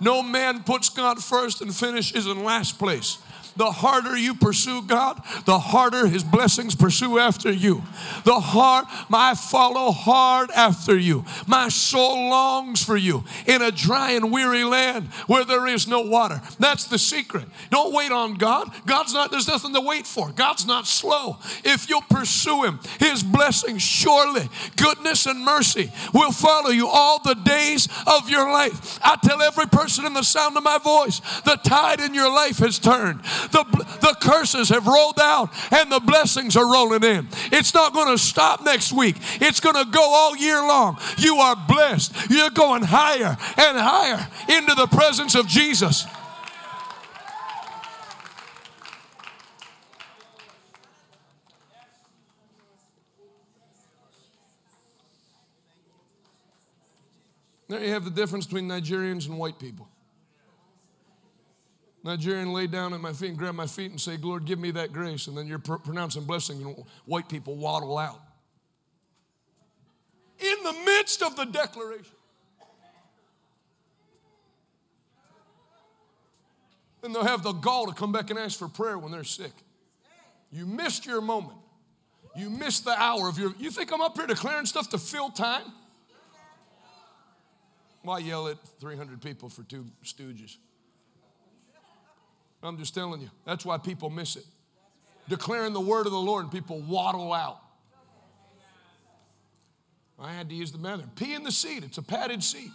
No 0.00 0.22
man 0.22 0.62
puts 0.62 0.88
God 0.88 1.22
first 1.22 1.60
and 1.60 1.74
finishes 1.74 2.26
in 2.26 2.42
last 2.42 2.78
place 2.78 3.18
the 3.56 3.70
harder 3.70 4.16
you 4.16 4.34
pursue 4.34 4.82
God, 4.82 5.20
the 5.44 5.58
harder 5.58 6.06
His 6.06 6.22
blessings 6.22 6.74
pursue 6.74 7.18
after 7.18 7.50
you. 7.50 7.82
The 8.24 8.40
heart, 8.40 8.86
I 9.12 9.34
follow 9.34 9.92
hard 9.92 10.50
after 10.50 10.96
you. 10.96 11.24
My 11.46 11.68
soul 11.68 12.28
longs 12.30 12.84
for 12.84 12.96
you 12.96 13.24
in 13.46 13.62
a 13.62 13.70
dry 13.70 14.12
and 14.12 14.30
weary 14.32 14.64
land 14.64 15.06
where 15.26 15.44
there 15.44 15.66
is 15.66 15.88
no 15.88 16.00
water. 16.00 16.40
That's 16.58 16.84
the 16.84 16.98
secret. 16.98 17.46
Don't 17.70 17.94
wait 17.94 18.12
on 18.12 18.34
God. 18.34 18.70
God's 18.86 19.14
not, 19.14 19.30
there's 19.30 19.48
nothing 19.48 19.74
to 19.74 19.80
wait 19.80 20.06
for. 20.06 20.30
God's 20.30 20.66
not 20.66 20.86
slow. 20.86 21.38
If 21.64 21.88
you'll 21.88 22.02
pursue 22.02 22.64
Him, 22.64 22.80
His 22.98 23.22
blessings 23.22 23.82
surely, 23.82 24.48
goodness 24.76 25.26
and 25.26 25.44
mercy 25.44 25.90
will 26.12 26.32
follow 26.32 26.70
you 26.70 26.88
all 26.88 27.20
the 27.22 27.34
days 27.34 27.88
of 28.06 28.28
your 28.28 28.50
life. 28.50 28.98
I 29.02 29.16
tell 29.16 29.42
every 29.42 29.66
person 29.66 30.04
in 30.04 30.14
the 30.14 30.22
sound 30.22 30.56
of 30.56 30.62
my 30.62 30.78
voice, 30.78 31.20
the 31.44 31.58
tide 31.62 32.00
in 32.00 32.14
your 32.14 32.32
life 32.32 32.58
has 32.58 32.78
turned. 32.78 33.20
The, 33.50 33.64
the 34.00 34.16
curses 34.20 34.68
have 34.68 34.86
rolled 34.86 35.20
out 35.20 35.50
and 35.72 35.90
the 35.90 36.00
blessings 36.00 36.56
are 36.56 36.70
rolling 36.70 37.04
in. 37.04 37.28
It's 37.52 37.72
not 37.74 37.92
going 37.92 38.08
to 38.08 38.18
stop 38.18 38.64
next 38.64 38.92
week, 38.92 39.16
it's 39.40 39.60
going 39.60 39.76
to 39.82 39.90
go 39.90 40.02
all 40.02 40.36
year 40.36 40.60
long. 40.60 40.98
You 41.18 41.36
are 41.36 41.56
blessed. 41.68 42.30
You're 42.30 42.50
going 42.50 42.82
higher 42.82 43.36
and 43.56 43.78
higher 43.78 44.28
into 44.48 44.74
the 44.74 44.86
presence 44.86 45.34
of 45.34 45.46
Jesus. 45.46 46.06
There 57.68 57.82
you 57.82 57.90
have 57.92 58.04
the 58.04 58.10
difference 58.10 58.46
between 58.46 58.68
Nigerians 58.68 59.26
and 59.28 59.38
white 59.38 59.58
people. 59.58 59.88
Nigerian 62.06 62.52
lay 62.52 62.68
down 62.68 62.94
at 62.94 63.00
my 63.00 63.12
feet 63.12 63.30
and 63.30 63.38
grab 63.38 63.56
my 63.56 63.66
feet 63.66 63.90
and 63.90 64.00
say, 64.00 64.16
Lord, 64.16 64.44
give 64.44 64.60
me 64.60 64.70
that 64.70 64.92
grace. 64.92 65.26
And 65.26 65.36
then 65.36 65.48
you're 65.48 65.58
pr- 65.58 65.74
pronouncing 65.74 66.24
blessing, 66.24 66.62
and 66.62 66.84
white 67.04 67.28
people 67.28 67.56
waddle 67.56 67.98
out. 67.98 68.20
In 70.38 70.56
the 70.62 70.72
midst 70.84 71.22
of 71.22 71.34
the 71.34 71.44
declaration. 71.44 72.14
And 77.02 77.14
they'll 77.14 77.24
have 77.24 77.42
the 77.42 77.52
gall 77.52 77.86
to 77.86 77.92
come 77.92 78.12
back 78.12 78.30
and 78.30 78.38
ask 78.38 78.58
for 78.58 78.68
prayer 78.68 78.98
when 78.98 79.10
they're 79.10 79.24
sick. 79.24 79.52
You 80.52 80.64
missed 80.64 81.06
your 81.06 81.20
moment. 81.20 81.58
You 82.36 82.50
missed 82.50 82.84
the 82.84 83.00
hour 83.00 83.28
of 83.28 83.38
your. 83.38 83.52
You 83.58 83.70
think 83.70 83.92
I'm 83.92 84.00
up 84.00 84.16
here 84.16 84.26
declaring 84.26 84.66
stuff 84.66 84.90
to 84.90 84.98
fill 84.98 85.30
time? 85.30 85.64
Why 88.02 88.18
yell 88.18 88.46
at 88.46 88.58
300 88.80 89.20
people 89.20 89.48
for 89.48 89.64
two 89.64 89.86
stooges? 90.04 90.56
I'm 92.62 92.78
just 92.78 92.94
telling 92.94 93.20
you. 93.20 93.30
That's 93.44 93.64
why 93.64 93.78
people 93.78 94.10
miss 94.10 94.36
it. 94.36 94.44
Declaring 95.28 95.72
the 95.72 95.80
word 95.80 96.06
of 96.06 96.12
the 96.12 96.18
Lord 96.18 96.44
and 96.44 96.52
people 96.52 96.80
waddle 96.80 97.32
out. 97.32 97.60
I 100.18 100.32
had 100.32 100.48
to 100.48 100.54
use 100.54 100.72
the 100.72 100.78
bathroom. 100.78 101.10
Pee 101.14 101.34
in 101.34 101.42
the 101.42 101.52
seat. 101.52 101.84
It's 101.84 101.98
a 101.98 102.02
padded 102.02 102.42
seat. 102.42 102.70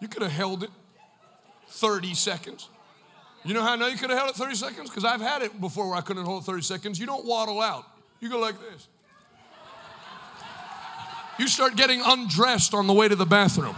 You 0.00 0.08
could 0.08 0.22
have 0.22 0.32
held 0.32 0.62
it 0.62 0.70
30 1.68 2.14
seconds. 2.14 2.70
You 3.44 3.54
know 3.54 3.62
how 3.62 3.72
I 3.72 3.76
know 3.76 3.86
you 3.86 3.96
could 3.96 4.10
have 4.10 4.18
held 4.18 4.30
it 4.30 4.36
30 4.36 4.54
seconds? 4.54 4.88
Because 4.90 5.04
I've 5.04 5.20
had 5.20 5.42
it 5.42 5.60
before 5.60 5.88
where 5.88 5.98
I 5.98 6.00
couldn't 6.00 6.24
hold 6.24 6.42
it 6.42 6.46
30 6.46 6.62
seconds. 6.62 6.98
You 6.98 7.06
don't 7.06 7.24
waddle 7.24 7.60
out, 7.60 7.84
you 8.20 8.28
go 8.30 8.38
like 8.38 8.58
this. 8.58 8.88
You 11.40 11.48
start 11.48 11.74
getting 11.74 12.02
undressed 12.04 12.74
on 12.74 12.86
the 12.86 12.92
way 12.92 13.08
to 13.08 13.16
the 13.16 13.24
bathroom. 13.24 13.74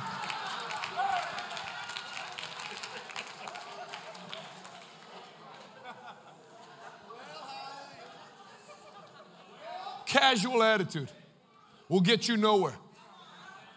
Casual 10.07 10.61
attitude 10.65 11.09
will 11.89 12.01
get 12.01 12.27
you 12.27 12.37
nowhere. 12.37 12.75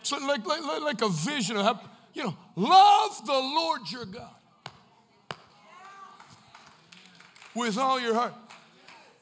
So, 0.01 0.17
like, 0.17 0.43
like, 0.47 0.63
like 0.81 1.01
a 1.03 1.09
vision 1.09 1.55
of 1.55 1.79
you 2.15 2.23
know, 2.23 2.35
love 2.55 3.23
the 3.23 3.33
Lord 3.33 3.81
your 3.91 4.05
God 4.05 4.33
with 7.53 7.77
all 7.77 7.99
your 7.99 8.15
heart. 8.15 8.33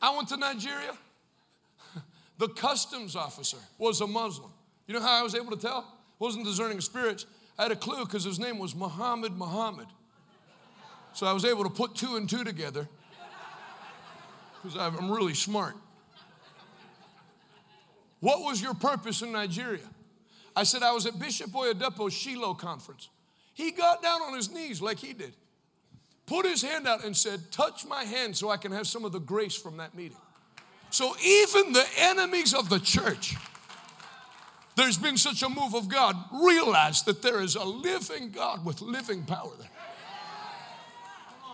I 0.01 0.15
went 0.15 0.29
to 0.29 0.37
Nigeria. 0.37 0.93
The 2.43 2.49
customs 2.49 3.15
officer 3.15 3.55
was 3.77 4.01
a 4.01 4.07
Muslim. 4.07 4.51
You 4.85 4.93
know 4.93 4.99
how 4.99 5.17
I 5.17 5.23
was 5.23 5.33
able 5.33 5.51
to 5.51 5.55
tell? 5.55 5.87
Wasn't 6.19 6.43
discerning 6.43 6.81
spirits. 6.81 7.25
I 7.57 7.63
had 7.63 7.71
a 7.71 7.75
clue 7.77 8.03
because 8.03 8.25
his 8.25 8.37
name 8.37 8.59
was 8.59 8.75
Muhammad 8.75 9.31
Muhammad. 9.31 9.87
So 11.13 11.25
I 11.25 11.31
was 11.31 11.45
able 11.45 11.63
to 11.63 11.69
put 11.69 11.95
two 11.95 12.17
and 12.17 12.29
two 12.29 12.43
together 12.43 12.89
because 14.61 14.77
I'm 14.77 15.09
really 15.09 15.33
smart. 15.33 15.75
What 18.19 18.41
was 18.41 18.61
your 18.61 18.73
purpose 18.73 19.21
in 19.21 19.31
Nigeria? 19.31 19.87
I 20.53 20.63
said, 20.63 20.83
I 20.83 20.91
was 20.91 21.05
at 21.05 21.17
Bishop 21.17 21.51
Oyedepo's 21.51 22.11
Shiloh 22.11 22.55
conference. 22.55 23.07
He 23.53 23.71
got 23.71 24.03
down 24.03 24.21
on 24.21 24.35
his 24.35 24.51
knees 24.51 24.81
like 24.81 24.99
he 24.99 25.13
did, 25.13 25.33
put 26.25 26.45
his 26.45 26.61
hand 26.61 26.89
out 26.89 27.05
and 27.05 27.15
said, 27.15 27.53
Touch 27.53 27.85
my 27.85 28.03
hand 28.03 28.35
so 28.35 28.49
I 28.49 28.57
can 28.57 28.73
have 28.73 28.85
some 28.85 29.05
of 29.05 29.13
the 29.13 29.21
grace 29.21 29.55
from 29.55 29.77
that 29.77 29.95
meeting. 29.95 30.17
So 30.93 31.15
even 31.25 31.73
the 31.73 31.85
enemies 31.97 32.53
of 32.53 32.69
the 32.69 32.79
church, 32.79 33.35
there's 34.75 34.95
been 34.95 35.17
such 35.17 35.41
a 35.41 35.49
move 35.49 35.73
of 35.73 35.89
God, 35.89 36.15
realize 36.31 37.01
that 37.05 37.23
there 37.23 37.41
is 37.41 37.55
a 37.55 37.63
living 37.63 38.29
God 38.29 38.63
with 38.63 38.79
living 38.79 39.23
power 39.23 39.49
there. 39.57 39.69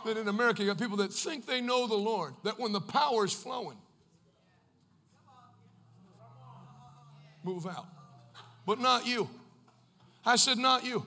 That 0.06 0.18
in 0.18 0.28
America, 0.28 0.62
you 0.62 0.68
got 0.68 0.78
people 0.78 0.98
that 0.98 1.14
think 1.14 1.46
they 1.46 1.62
know 1.62 1.88
the 1.88 1.96
Lord, 1.96 2.34
that 2.44 2.60
when 2.60 2.74
the 2.74 2.82
power 2.82 3.24
is 3.24 3.32
flowing, 3.32 3.78
move 7.46 7.66
out 7.66 7.88
but 8.66 8.78
not 8.78 9.08
you. 9.08 9.30
I 10.26 10.36
said, 10.36 10.58
not 10.58 10.84
you. 10.84 11.06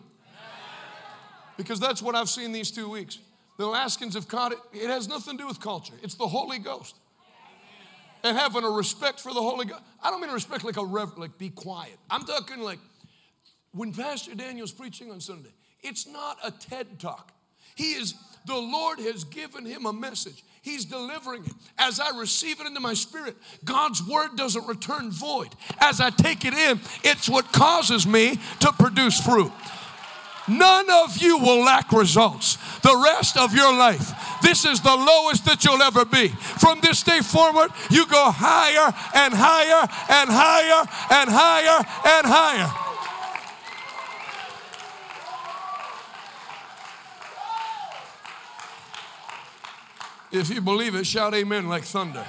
Because 1.59 1.79
that's 1.79 2.01
what 2.01 2.15
I've 2.15 2.31
seen 2.31 2.51
these 2.51 2.71
two 2.71 2.89
weeks. 2.89 3.19
The 3.59 3.67
Alaskans 3.67 4.15
have 4.15 4.27
caught 4.27 4.53
it. 4.53 4.59
It 4.73 4.89
has 4.89 5.07
nothing 5.07 5.37
to 5.37 5.45
do 5.45 5.47
with 5.47 5.61
culture, 5.61 5.93
it's 6.03 6.15
the 6.15 6.27
Holy 6.27 6.59
Ghost. 6.59 6.97
And 8.25 8.37
having 8.37 8.65
a 8.65 8.71
respect 8.71 9.21
for 9.21 9.35
the 9.35 9.43
Holy 9.43 9.67
Ghost. 9.67 9.83
I 10.03 10.11
don't 10.11 10.21
mean 10.21 10.31
respect 10.31 10.65
like 10.65 10.77
a 10.77 10.85
rev, 10.85 11.19
like 11.19 11.39
be 11.39 11.51
quiet. 11.51 11.97
I'm 12.11 12.25
talking 12.25 12.61
like 12.61 12.79
when 13.73 13.93
Pastor 13.93 14.35
Daniel's 14.35 14.73
preaching 14.73 15.11
on 15.11 15.21
Sunday, 15.21 15.53
it's 15.83 16.07
not 16.07 16.39
a 16.45 16.51
TED 16.51 17.01
talk. 17.01 17.33
He 17.75 17.93
is, 17.93 18.15
the 18.47 18.57
Lord 18.57 18.99
has 19.01 19.25
given 19.25 19.65
him 19.65 19.87
a 19.87 19.93
message. 19.93 20.45
He's 20.63 20.85
delivering 20.85 21.45
it. 21.45 21.53
As 21.79 21.99
I 21.99 22.17
receive 22.19 22.61
it 22.61 22.67
into 22.67 22.81
my 22.81 22.95
spirit, 22.95 23.37
God's 23.65 24.07
word 24.07 24.37
doesn't 24.37 24.69
return 24.69 25.11
void. 25.11 25.49
As 25.81 26.01
I 26.01 26.11
take 26.11 26.45
it 26.45 26.55
in, 26.55 26.81
it's 27.03 27.29
what 27.29 27.51
causes 27.53 28.07
me 28.07 28.39
to 28.61 28.73
produce 28.73 29.21
fruit. 29.21 29.51
None 30.49 30.91
of 30.91 31.19
you 31.19 31.39
will 31.39 31.65
lack 31.65 31.93
results 31.93 32.57
the 32.81 33.01
rest 33.05 33.37
of 33.37 33.55
your 33.55 33.73
life. 33.77 34.13
This 34.43 34.65
is 34.65 34.81
the 34.81 34.95
lowest 34.95 35.45
that 35.45 35.65
you'll 35.65 35.83
ever 35.83 36.05
be. 36.05 36.29
From 36.29 36.81
this 36.81 37.03
day 37.03 37.21
forward, 37.21 37.71
you 37.91 38.07
go 38.07 38.31
higher 38.31 38.93
and 39.15 39.33
higher 39.35 39.89
and 40.11 40.31
higher 40.31 40.87
and 41.11 41.31
higher 41.31 41.79
and 42.05 42.27
higher. 42.27 42.79
If 50.33 50.49
you 50.49 50.61
believe 50.61 50.95
it, 50.95 51.07
shout 51.07 51.35
amen 51.35 51.69
like 51.69 51.85
thunder. 51.85 52.25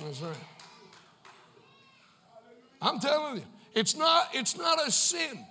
That's 0.00 0.20
right. 0.22 0.36
I'm 2.80 2.98
telling 2.98 3.36
you, 3.36 3.44
it's 3.74 3.94
not, 3.96 4.30
it's 4.32 4.56
not 4.56 4.86
a 4.86 4.90
sin 4.90 5.44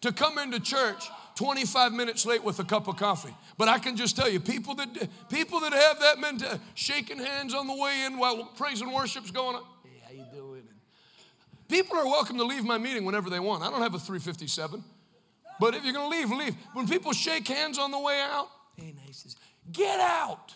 to 0.00 0.12
come 0.12 0.38
into 0.38 0.60
church 0.60 1.08
25 1.36 1.92
minutes 1.92 2.26
late 2.26 2.42
with 2.42 2.58
a 2.58 2.64
cup 2.64 2.88
of 2.88 2.96
coffee. 2.96 3.34
But 3.56 3.68
I 3.68 3.78
can 3.78 3.96
just 3.96 4.16
tell 4.16 4.28
you, 4.28 4.40
people 4.40 4.74
that 4.74 4.88
people 5.28 5.60
that 5.60 5.72
have 5.72 6.00
that 6.00 6.18
mentality, 6.18 6.60
shaking 6.74 7.18
hands 7.18 7.54
on 7.54 7.66
the 7.66 7.74
way 7.74 8.04
in 8.06 8.18
while 8.18 8.44
praise 8.56 8.80
and 8.80 8.92
worship's 8.92 9.30
going 9.30 9.56
on. 9.56 9.62
Hey, 9.84 10.02
how 10.04 10.12
you 10.12 10.26
doing? 10.32 10.62
People 11.68 11.96
are 11.96 12.06
welcome 12.06 12.38
to 12.38 12.44
leave 12.44 12.64
my 12.64 12.78
meeting 12.78 13.04
whenever 13.04 13.30
they 13.30 13.38
want. 13.38 13.62
I 13.62 13.70
don't 13.70 13.82
have 13.82 13.94
a 13.94 13.98
357. 13.98 14.82
But 15.60 15.74
if 15.74 15.84
you're 15.84 15.92
gonna 15.92 16.08
leave, 16.08 16.30
leave. 16.30 16.54
When 16.72 16.88
people 16.88 17.12
shake 17.12 17.46
hands 17.46 17.78
on 17.78 17.90
the 17.90 17.98
way 17.98 18.20
out, 18.20 18.48
hey, 18.76 18.94
nice. 19.06 19.36
Get 19.70 20.00
out. 20.00 20.54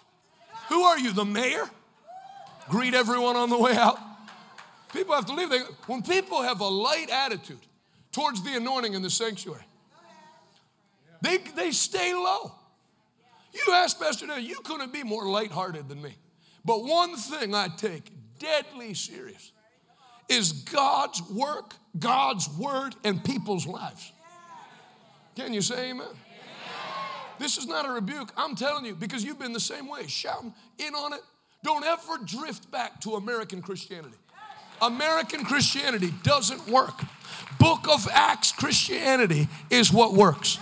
Who 0.68 0.82
are 0.82 0.98
you, 0.98 1.12
the 1.12 1.24
mayor? 1.24 1.64
Greet 2.68 2.94
everyone 2.94 3.36
on 3.36 3.50
the 3.50 3.58
way 3.58 3.76
out. 3.76 3.98
People 4.92 5.14
have 5.14 5.26
to 5.26 5.34
leave. 5.34 5.50
They, 5.50 5.60
when 5.86 6.02
people 6.02 6.42
have 6.42 6.60
a 6.60 6.68
light 6.68 7.10
attitude 7.10 7.58
towards 8.12 8.42
the 8.42 8.56
anointing 8.56 8.94
in 8.94 9.02
the 9.02 9.10
sanctuary, 9.10 9.64
they, 11.20 11.38
they 11.38 11.70
stay 11.70 12.14
low. 12.14 12.52
You 13.52 13.72
ask 13.74 13.98
Pastor 13.98 14.26
Dale, 14.26 14.38
you 14.38 14.60
couldn't 14.64 14.92
be 14.92 15.02
more 15.02 15.26
lighthearted 15.26 15.88
than 15.88 16.00
me. 16.00 16.14
But 16.64 16.84
one 16.84 17.16
thing 17.16 17.54
I 17.54 17.68
take 17.68 18.10
deadly 18.38 18.94
serious 18.94 19.52
is 20.28 20.52
God's 20.52 21.22
work, 21.30 21.74
God's 21.98 22.48
word, 22.50 22.94
and 23.04 23.22
people's 23.22 23.66
lives. 23.66 24.12
Can 25.36 25.52
you 25.52 25.62
say 25.62 25.90
amen? 25.90 26.08
This 27.38 27.58
is 27.58 27.66
not 27.66 27.86
a 27.86 27.90
rebuke. 27.90 28.32
I'm 28.36 28.54
telling 28.54 28.84
you 28.84 28.94
because 28.94 29.24
you've 29.24 29.38
been 29.38 29.52
the 29.52 29.60
same 29.60 29.88
way, 29.88 30.06
shouting 30.06 30.54
in 30.78 30.94
on 30.94 31.12
it. 31.12 31.20
Don't 31.64 31.84
ever 31.84 32.18
drift 32.24 32.70
back 32.70 33.00
to 33.02 33.14
American 33.14 33.62
Christianity. 33.62 34.16
American 34.82 35.44
Christianity 35.44 36.12
doesn't 36.22 36.68
work. 36.68 37.00
Book 37.58 37.86
of 37.88 38.08
Acts 38.12 38.52
Christianity 38.52 39.48
is 39.70 39.92
what 39.92 40.12
works. 40.12 40.58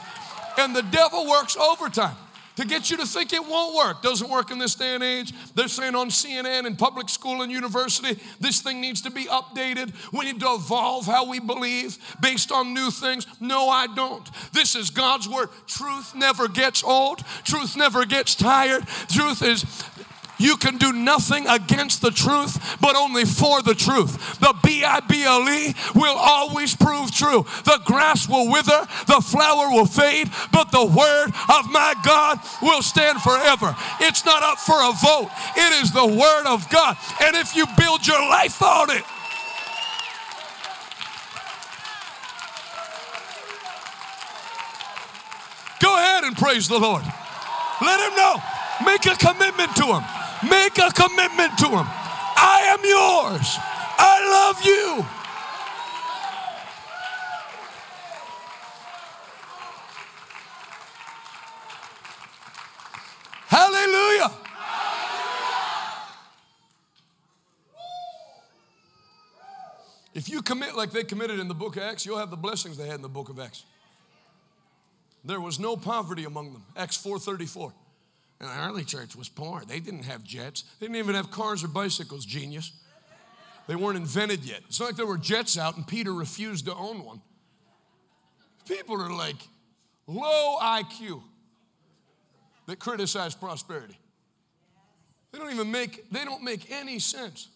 And 0.59 0.77
the 0.77 0.83
devil 0.83 1.27
works 1.29 1.57
overtime 1.57 2.17
to 2.57 2.67
get 2.67 2.91
you 2.91 2.99
to 2.99 3.07
think 3.07 3.33
it 3.33 3.47
won't 3.47 3.75
work. 3.75 4.03
Doesn't 4.03 4.29
work 4.29 4.51
in 4.51 4.59
this 4.59 4.75
day 4.75 4.95
and 4.95 5.03
age. 5.03 5.33
They're 5.55 5.69
saying 5.69 5.95
on 5.95 6.11
CNN 6.11 6.67
and 6.67 6.79
public 6.79 7.09
school 7.09 7.41
and 7.41 7.51
university, 7.51 8.21
this 8.39 8.61
thing 8.61 8.83
needs 8.83 9.01
to 9.03 9.11
be 9.11 9.25
updated. 9.25 9.95
We 10.13 10.27
need 10.27 10.41
to 10.41 10.55
evolve 10.55 11.07
how 11.07 11.29
we 11.29 11.41
believe 11.41 11.97
based 12.21 12.53
on 12.53 12.75
new 12.75 12.91
things. 12.91 13.27
No, 13.41 13.71
I 13.71 13.87
don't. 13.87 14.29
This 14.53 14.77
is 14.77 14.91
God's 14.91 15.27
word. 15.27 15.49
Truth 15.67 16.15
never 16.15 16.49
gets 16.49 16.85
old, 16.85 17.21
truth 17.45 17.77
never 17.77 18.05
gets 18.05 18.35
tired. 18.35 18.87
Truth 19.09 19.43
is 19.43 19.65
You 20.41 20.57
can 20.57 20.79
do 20.79 20.91
nothing 20.95 21.47
against 21.47 22.01
the 22.01 22.11
truth, 22.11 22.79
but 22.81 22.97
only 22.97 23.27
for 23.27 23.61
the 23.61 23.75
truth. 23.75 24.41
The 24.41 24.55
B 24.65 24.83
I 24.83 25.01
B 25.01 25.23
L 25.23 25.47
E 25.47 25.75
will 25.95 26.17
always 26.17 26.75
prove 26.75 27.13
true. 27.15 27.45
The 27.65 27.79
grass 27.85 28.27
will 28.27 28.51
wither, 28.51 28.89
the 29.07 29.21
flower 29.21 29.69
will 29.69 29.85
fade, 29.85 30.31
but 30.51 30.73
the 30.73 30.87
word 30.87 31.27
of 31.27 31.71
my 31.71 31.95
God 32.03 32.41
will 32.63 32.81
stand 32.81 33.21
forever. 33.21 33.77
It's 34.01 34.25
not 34.25 34.43
up 34.43 34.59
for 34.59 34.81
a 34.81 34.93
vote, 34.93 35.31
it 35.57 35.83
is 35.83 35.93
the 35.93 36.07
word 36.07 36.47
of 36.47 36.71
God. 36.71 36.97
And 37.21 37.37
if 37.37 37.55
you 37.55 37.67
build 37.77 38.07
your 38.07 38.21
life 38.21 38.63
on 38.63 38.91
it, 38.91 39.05
Go 45.81 45.97
ahead 45.97 46.25
and 46.25 46.37
praise 46.37 46.69
the 46.69 46.79
Lord. 46.79 47.03
Let 47.81 48.11
him 48.11 48.15
know. 48.15 48.37
Make 48.85 49.07
a 49.07 49.17
commitment 49.17 49.75
to 49.77 49.87
him. 49.87 50.20
Make 50.49 50.79
a 50.79 50.91
commitment 50.91 51.59
to 51.59 51.69
him. 51.69 51.87
I 51.87 52.61
am 52.73 52.81
yours. 52.85 53.59
I 53.99 54.17
love 54.31 54.65
you. 54.65 55.05
Hallelujah. 63.49 64.31
If 70.15 70.29
you 70.29 70.43
commit 70.43 70.75
like 70.75 70.91
they 70.91 71.05
committed 71.05 71.39
in 71.39 71.49
the 71.49 71.55
book 71.55 71.77
of 71.77 71.83
Acts, 71.83 72.07
you'll 72.07 72.19
have 72.19 72.31
the 72.31 72.37
blessings 72.37 72.77
they 72.77 72.87
had 72.87 72.97
in 72.97 73.03
the 73.03 73.09
book 73.09 73.29
of 73.29 73.39
Acts. 73.39 73.65
There 75.25 75.41
was 75.41 75.59
no 75.59 75.77
poverty 75.77 76.25
among 76.25 76.53
them. 76.53 76.65
Acts 76.77 76.97
4:34. 76.97 77.73
And 78.41 78.49
the 78.49 78.67
early 78.67 78.85
church 78.85 79.15
was 79.15 79.29
poor. 79.29 79.63
They 79.67 79.81
didn't 79.81 80.05
have 80.05 80.25
jets. 80.25 80.65
They 80.79 80.87
didn't 80.87 80.97
even 80.97 81.15
have 81.15 81.31
cars 81.31 81.63
or 81.63 81.69
bicycles, 81.69 82.25
genius. 82.25 82.73
They 83.67 83.77
weren't 83.77 83.99
invented 83.99 84.45
yet. 84.45 84.63
It's 84.67 84.81
not 84.81 84.87
like 84.87 84.97
there 84.97 85.07
were 85.07 85.19
jets 85.19 85.59
out 85.59 85.77
and 85.77 85.87
Peter 85.87 86.13
refused 86.13 86.65
to 86.67 86.75
own 86.75 87.05
one. 87.05 87.21
People 88.67 89.01
are 89.01 89.11
like 89.11 89.37
low 90.07 90.57
IQ 90.61 91.23
that 92.67 92.79
criticize 92.79 93.35
prosperity. 93.35 93.99
They 95.33 95.39
don't 95.39 95.53
even 95.53 95.71
make 95.71 96.11
they 96.11 96.25
don't 96.25 96.43
make 96.43 96.71
any 96.71 96.99
sense. 96.99 97.49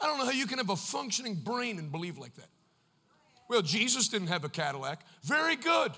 I 0.00 0.06
don't 0.06 0.18
know 0.18 0.24
how 0.24 0.30
you 0.30 0.46
can 0.46 0.58
have 0.58 0.70
a 0.70 0.76
functioning 0.76 1.34
brain 1.34 1.78
and 1.78 1.90
believe 1.90 2.18
like 2.18 2.34
that. 2.36 2.48
Well, 3.48 3.62
Jesus 3.62 4.08
didn't 4.08 4.28
have 4.28 4.44
a 4.44 4.48
Cadillac. 4.48 5.00
Very 5.22 5.56
good. 5.56 5.92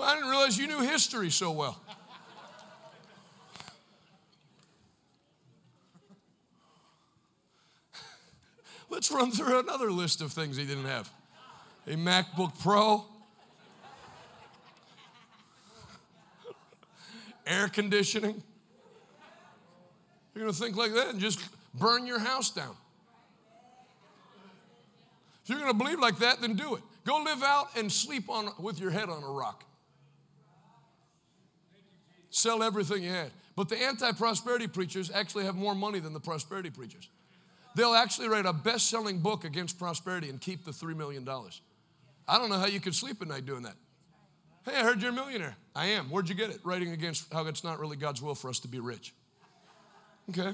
Well, 0.00 0.08
I 0.08 0.14
didn't 0.14 0.30
realize 0.30 0.56
you 0.56 0.66
knew 0.66 0.80
history 0.80 1.28
so 1.28 1.50
well. 1.50 1.78
Let's 8.88 9.10
run 9.10 9.30
through 9.30 9.58
another 9.58 9.92
list 9.92 10.22
of 10.22 10.32
things 10.32 10.56
he 10.56 10.64
didn't 10.64 10.86
have 10.86 11.10
a 11.86 11.96
MacBook 11.96 12.58
Pro, 12.62 13.04
air 17.46 17.68
conditioning. 17.68 18.42
You're 20.34 20.44
going 20.44 20.54
to 20.54 20.58
think 20.58 20.78
like 20.78 20.94
that 20.94 21.08
and 21.10 21.20
just 21.20 21.40
burn 21.74 22.06
your 22.06 22.20
house 22.20 22.48
down. 22.48 22.74
If 25.42 25.50
you're 25.50 25.58
going 25.58 25.70
to 25.70 25.76
believe 25.76 26.00
like 26.00 26.20
that, 26.20 26.40
then 26.40 26.54
do 26.54 26.76
it. 26.76 26.82
Go 27.04 27.18
live 27.18 27.42
out 27.42 27.76
and 27.76 27.92
sleep 27.92 28.30
on, 28.30 28.48
with 28.58 28.80
your 28.80 28.92
head 28.92 29.10
on 29.10 29.22
a 29.22 29.30
rock. 29.30 29.66
Sell 32.30 32.62
everything 32.62 33.02
you 33.02 33.10
had. 33.10 33.30
But 33.56 33.68
the 33.68 33.76
anti 33.76 34.12
prosperity 34.12 34.68
preachers 34.68 35.10
actually 35.10 35.44
have 35.44 35.56
more 35.56 35.74
money 35.74 35.98
than 35.98 36.12
the 36.12 36.20
prosperity 36.20 36.70
preachers. 36.70 37.08
They'll 37.76 37.94
actually 37.94 38.28
write 38.28 38.46
a 38.46 38.52
best 38.52 38.88
selling 38.88 39.18
book 39.18 39.44
against 39.44 39.78
prosperity 39.78 40.28
and 40.28 40.40
keep 40.40 40.64
the 40.64 40.70
$3 40.70 40.96
million. 40.96 41.28
I 42.26 42.38
don't 42.38 42.48
know 42.48 42.58
how 42.58 42.66
you 42.66 42.80
could 42.80 42.94
sleep 42.94 43.20
at 43.22 43.28
night 43.28 43.46
doing 43.46 43.62
that. 43.62 43.74
Hey, 44.64 44.76
I 44.76 44.82
heard 44.82 45.00
you're 45.00 45.10
a 45.10 45.14
millionaire. 45.14 45.56
I 45.74 45.86
am. 45.86 46.06
Where'd 46.06 46.28
you 46.28 46.34
get 46.34 46.50
it? 46.50 46.60
Writing 46.64 46.92
against 46.92 47.32
how 47.32 47.46
it's 47.46 47.64
not 47.64 47.80
really 47.80 47.96
God's 47.96 48.20
will 48.20 48.34
for 48.34 48.48
us 48.48 48.60
to 48.60 48.68
be 48.68 48.78
rich. 48.78 49.14
Okay. 50.30 50.52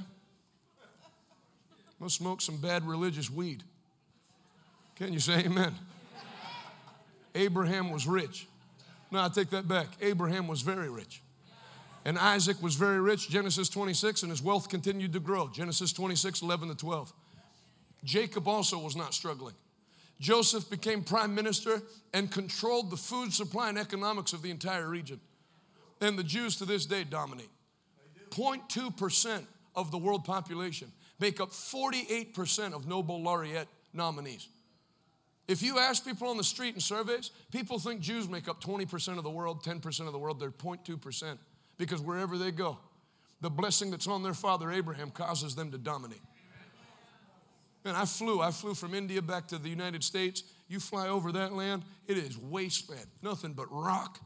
Must 1.99 2.15
smoke 2.15 2.41
some 2.41 2.59
bad 2.59 2.87
religious 2.87 3.31
weed. 3.31 3.63
Can 4.97 5.13
you 5.13 5.21
say 5.21 5.41
amen? 5.41 5.75
Abraham 7.35 7.91
was 7.91 8.07
rich. 8.07 8.47
No, 9.11 9.23
I 9.23 9.29
take 9.29 9.51
that 9.51 9.69
back. 9.69 9.89
Abraham 10.01 10.49
was 10.49 10.63
very 10.63 10.89
rich. 10.89 11.23
And 12.07 12.17
Isaac 12.21 12.63
was 12.63 12.77
very 12.77 13.01
rich, 13.01 13.29
Genesis 13.29 13.69
26, 13.69 14.23
and 14.23 14.31
his 14.31 14.41
wealth 14.41 14.69
continued 14.69 15.13
to 15.15 15.19
grow, 15.19 15.49
Genesis 15.49 15.93
26, 15.93 16.41
11 16.41 16.69
to 16.69 16.77
12. 16.77 17.13
Jacob 18.05 18.47
also 18.47 18.79
was 18.79 18.95
not 18.95 19.13
struggling. 19.13 19.57
Joseph 20.21 20.71
became 20.71 21.03
prime 21.03 21.35
minister 21.35 21.83
and 22.15 22.31
controlled 22.31 22.93
the 22.93 22.97
food 22.97 23.33
supply 23.33 23.71
and 23.71 23.77
economics 23.77 24.33
of 24.33 24.41
the 24.41 24.53
entire 24.53 24.89
region. 24.89 25.21
And 26.01 26.17
the 26.17 26.23
Jews 26.23 26.55
to 26.59 26.65
this 26.65 26.87
day 26.87 27.03
dominate. 27.03 27.51
0.2% 28.31 29.45
of 29.75 29.91
the 29.91 29.99
world 29.99 30.25
population 30.25 30.93
make 31.19 31.41
up 31.41 31.51
48% 31.51 32.73
of 32.73 32.87
Nobel 32.87 33.21
laureate 33.21 33.67
nominees. 33.93 34.47
If 35.49 35.61
you 35.61 35.81
ask 35.81 36.05
people 36.05 36.29
on 36.29 36.37
the 36.37 36.45
street 36.45 36.77
in 36.77 36.81
surveys, 36.81 37.33
people 37.51 37.81
think 37.81 38.01
Jews 38.01 38.29
make 38.29 38.47
up 38.47 38.63
20% 38.63 39.19
of 39.19 39.25
the 39.25 39.31
world, 39.31 39.65
10% 39.65 40.07
of 40.07 40.13
the 40.13 40.19
world, 40.21 40.39
they're 40.39 40.53
0.2% 40.53 41.39
because 41.79 42.01
wherever 42.01 42.39
they 42.39 42.51
go, 42.51 42.79
the 43.41 43.51
blessing 43.51 43.91
that's 43.91 44.07
on 44.07 44.23
their 44.23 44.35
father 44.35 44.71
Abraham 44.71 45.11
causes 45.11 45.55
them 45.55 45.71
to 45.73 45.79
dominate. 45.79 46.23
And 47.85 47.97
I 47.97 48.05
flew, 48.05 48.41
I 48.41 48.51
flew 48.51 48.75
from 48.75 48.95
India 48.95 49.23
back 49.23 49.47
to 49.49 49.59
the 49.59 49.69
United 49.69 50.03
States. 50.03 50.43
You 50.69 50.81
fly 50.81 51.09
over 51.09 51.31
that 51.33 51.53
land, 51.53 51.85
it 52.09 52.19
is 52.19 52.37
wasteland, 52.37 53.07
nothing 53.23 53.53
but 53.53 53.67
rock. 53.71 54.19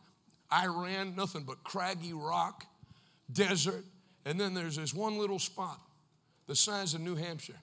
Iran, 0.52 1.14
nothing 1.14 1.42
but 1.42 1.62
craggy 1.62 2.12
rock, 2.12 2.64
desert. 3.32 3.84
And 4.24 4.40
then 4.40 4.54
there's 4.54 4.76
this 4.76 4.94
one 4.94 5.18
little 5.18 5.38
spot, 5.38 5.80
the 6.46 6.56
size 6.56 6.94
of 6.94 7.00
New 7.00 7.14
Hampshire, 7.14 7.60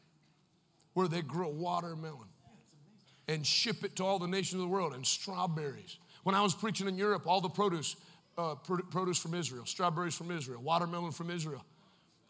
where 0.94 1.08
they 1.08 1.22
grow 1.22 1.50
watermelon 1.50 2.28
and 3.28 3.46
ship 3.46 3.84
it 3.84 3.96
to 3.98 4.06
all 4.06 4.20
the 4.20 4.28
nations 4.28 4.62
of 4.62 4.62
the 4.62 4.74
world 4.74 4.94
and 4.94 5.06
strawberries. 5.06 5.98
When 6.24 6.36
I 6.36 6.42
was 6.42 6.56
preaching 6.56 6.88
in 6.88 6.98
Europe, 6.98 7.28
all 7.28 7.42
the 7.42 7.50
produce 7.50 7.96
uh, 8.38 8.56
produce 8.56 9.18
from 9.18 9.34
Israel, 9.34 9.66
strawberries 9.66 10.16
from 10.16 10.32
Israel, 10.32 10.62
watermelon 10.62 11.12
from 11.12 11.32
Israel, 11.32 11.64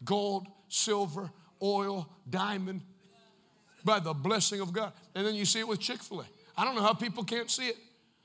gold, 0.04 0.48
silver, 0.70 1.30
oil, 1.62 2.10
diamond, 2.30 2.82
by 3.84 4.00
the 4.00 4.14
blessing 4.14 4.62
of 4.62 4.74
God. 4.74 4.94
And 5.16 5.26
then 5.26 5.36
you 5.36 5.46
see 5.46 5.60
it 5.60 5.68
with 5.68 5.80
Chick 5.80 6.02
fil 6.02 6.22
A. 6.22 6.26
I 6.58 6.66
don't 6.66 6.76
know 6.76 6.82
how 6.82 6.94
people 6.94 7.24
can't 7.24 7.50
see 7.50 7.68
it. 7.68 7.78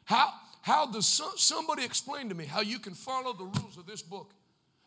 How, 0.04 0.32
how 0.62 0.86
does 0.86 1.06
some, 1.06 1.32
somebody 1.36 1.84
explain 1.84 2.28
to 2.28 2.34
me 2.34 2.44
how 2.44 2.60
you 2.60 2.78
can 2.78 2.94
follow 2.94 3.32
the 3.32 3.44
rules 3.44 3.76
of 3.76 3.86
this 3.86 4.02
book? 4.02 4.32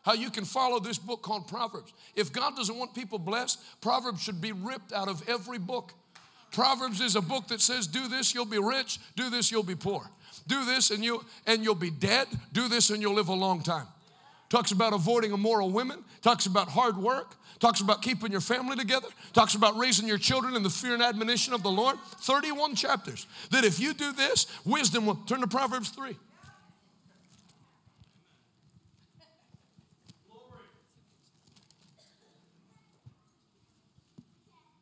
How 0.02 0.14
you 0.14 0.30
can 0.30 0.44
follow 0.44 0.78
this 0.78 0.98
book 0.98 1.22
called 1.22 1.48
Proverbs. 1.48 1.92
If 2.14 2.32
God 2.32 2.56
doesn't 2.56 2.76
want 2.76 2.94
people 2.94 3.18
blessed, 3.18 3.60
Proverbs 3.80 4.22
should 4.22 4.40
be 4.40 4.52
ripped 4.52 4.92
out 4.92 5.08
of 5.08 5.28
every 5.28 5.58
book. 5.58 5.92
Proverbs 6.52 7.00
is 7.00 7.16
a 7.16 7.20
book 7.20 7.48
that 7.48 7.60
says, 7.60 7.86
Do 7.86 8.08
this, 8.08 8.34
you'll 8.34 8.44
be 8.44 8.58
rich, 8.58 8.98
do 9.16 9.30
this, 9.30 9.50
you'll 9.50 9.62
be 9.62 9.74
poor. 9.74 10.08
Do 10.46 10.64
this 10.64 10.90
and 10.90 11.04
you 11.04 11.24
and 11.46 11.62
you'll 11.62 11.74
be 11.74 11.90
dead. 11.90 12.28
Do 12.52 12.68
this 12.68 12.90
and 12.90 13.00
you'll 13.00 13.14
live 13.14 13.28
a 13.28 13.34
long 13.34 13.62
time. 13.62 13.86
Talks 14.48 14.70
about 14.70 14.92
avoiding 14.92 15.32
immoral 15.32 15.70
women, 15.70 16.04
talks 16.22 16.46
about 16.46 16.68
hard 16.68 16.96
work, 16.96 17.34
talks 17.58 17.80
about 17.80 18.00
keeping 18.00 18.30
your 18.30 18.40
family 18.40 18.76
together, 18.76 19.08
talks 19.32 19.54
about 19.54 19.76
raising 19.76 20.06
your 20.06 20.18
children 20.18 20.54
in 20.54 20.62
the 20.62 20.70
fear 20.70 20.94
and 20.94 21.02
admonition 21.02 21.52
of 21.52 21.62
the 21.62 21.70
Lord. 21.70 21.96
31 22.20 22.76
chapters. 22.76 23.26
That 23.50 23.64
if 23.64 23.80
you 23.80 23.92
do 23.92 24.12
this, 24.12 24.46
wisdom 24.64 25.06
will 25.06 25.16
turn 25.16 25.40
to 25.40 25.48
Proverbs 25.48 25.88
3. 25.90 26.16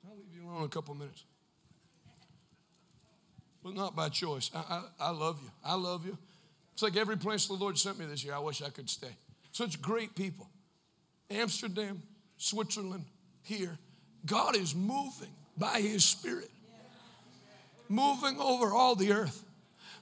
I'll 0.06 0.16
leave 0.16 0.35
you 0.35 0.47
alone 0.47 0.64
a 0.64 0.68
couple 0.68 0.94
minutes 0.94 1.24
but 3.65 3.74
not 3.74 3.97
by 3.97 4.11
choice. 4.11 4.51
I, 4.55 4.59
I, 4.59 4.82
I 5.09 5.11
love 5.11 5.41
you. 5.43 5.51
I 5.65 5.74
love 5.74 6.07
you. 6.07 6.16
It's 6.74 6.82
like 6.82 6.97
every 6.97 7.16
place 7.16 7.47
the 7.47 7.55
Lord 7.55 7.78
sent 7.78 7.99
me 7.99 8.05
this 8.05 8.23
year, 8.23 8.35
I 8.35 8.39
wish 8.39 8.62
I 8.62 8.69
could 8.69 8.91
stay. 8.91 9.16
Such 9.53 9.81
great 9.81 10.15
people. 10.15 10.49
Amsterdam, 11.31 12.03
Switzerland, 12.36 13.07
here. 13.43 13.78
God 14.27 14.55
is 14.55 14.74
moving 14.74 15.31
by 15.57 15.81
His 15.81 16.05
Spirit, 16.05 16.51
moving 17.89 18.39
over 18.39 18.73
all 18.73 18.95
the 18.95 19.12
earth. 19.12 19.45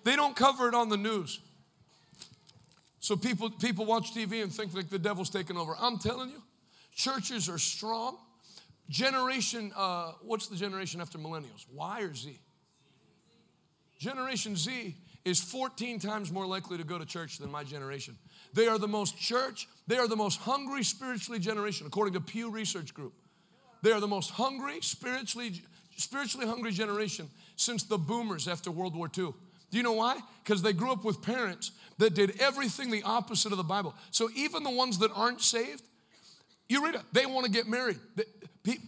They 0.04 0.16
don't 0.16 0.34
cover 0.34 0.68
it 0.68 0.74
on 0.74 0.88
the 0.88 0.96
news. 0.96 1.38
So 2.98 3.16
people, 3.16 3.50
people 3.50 3.84
watch 3.84 4.14
TV 4.14 4.42
and 4.42 4.52
think 4.52 4.74
like 4.74 4.88
the 4.88 4.98
devil's 4.98 5.30
taking 5.30 5.56
over. 5.56 5.74
I'm 5.78 5.98
telling 5.98 6.30
you, 6.30 6.42
churches 6.94 7.48
are 7.48 7.58
strong. 7.58 8.16
Generation, 8.88 9.72
uh, 9.76 10.12
what's 10.22 10.48
the 10.48 10.56
generation 10.56 11.00
after 11.00 11.18
millennials? 11.18 11.66
Y 11.72 12.00
or 12.00 12.14
Z? 12.14 12.38
Generation 14.02 14.56
Z 14.56 14.96
is 15.24 15.40
14 15.40 16.00
times 16.00 16.32
more 16.32 16.44
likely 16.44 16.76
to 16.76 16.82
go 16.82 16.98
to 16.98 17.06
church 17.06 17.38
than 17.38 17.52
my 17.52 17.62
generation. 17.62 18.18
They 18.52 18.66
are 18.66 18.76
the 18.76 18.88
most 18.88 19.16
church, 19.16 19.68
they 19.86 19.96
are 19.96 20.08
the 20.08 20.16
most 20.16 20.40
hungry 20.40 20.82
spiritually 20.82 21.38
generation, 21.38 21.86
according 21.86 22.14
to 22.14 22.20
Pew 22.20 22.50
Research 22.50 22.92
Group. 22.92 23.12
They 23.82 23.92
are 23.92 24.00
the 24.00 24.08
most 24.08 24.30
hungry, 24.30 24.80
spiritually, 24.80 25.62
spiritually 25.96 26.48
hungry 26.48 26.72
generation 26.72 27.30
since 27.54 27.84
the 27.84 27.96
boomers 27.96 28.48
after 28.48 28.72
World 28.72 28.96
War 28.96 29.06
II. 29.06 29.34
Do 29.70 29.76
you 29.76 29.84
know 29.84 29.92
why? 29.92 30.18
Because 30.42 30.62
they 30.62 30.72
grew 30.72 30.90
up 30.90 31.04
with 31.04 31.22
parents 31.22 31.70
that 31.98 32.14
did 32.14 32.40
everything 32.40 32.90
the 32.90 33.04
opposite 33.04 33.52
of 33.52 33.58
the 33.58 33.64
Bible. 33.64 33.94
So 34.10 34.28
even 34.34 34.64
the 34.64 34.70
ones 34.70 34.98
that 34.98 35.12
aren't 35.14 35.42
saved, 35.42 35.84
you 36.68 36.84
read 36.84 36.94
it, 36.94 37.02
they 37.12 37.26
want 37.26 37.46
to 37.46 37.50
get 37.52 37.68
married. 37.68 37.98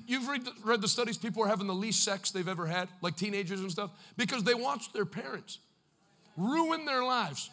You've 0.07 0.29
read 0.29 0.45
the, 0.45 0.53
read 0.65 0.81
the 0.81 0.89
studies, 0.89 1.19
people 1.19 1.43
are 1.43 1.49
having 1.49 1.67
the 1.67 1.75
least 1.75 2.05
sex 2.05 2.31
they've 2.31 2.49
ever 2.49 2.67
had, 2.67 2.89
like 3.03 3.17
teenagers 3.17 3.61
and 3.61 3.71
stuff, 3.71 3.91
because 4.17 4.45
they 4.45 4.55
watched 4.55 4.93
their 4.93 5.05
parents 5.05 5.59
ruin 6.37 6.85
their 6.85 7.03
lives. 7.03 7.51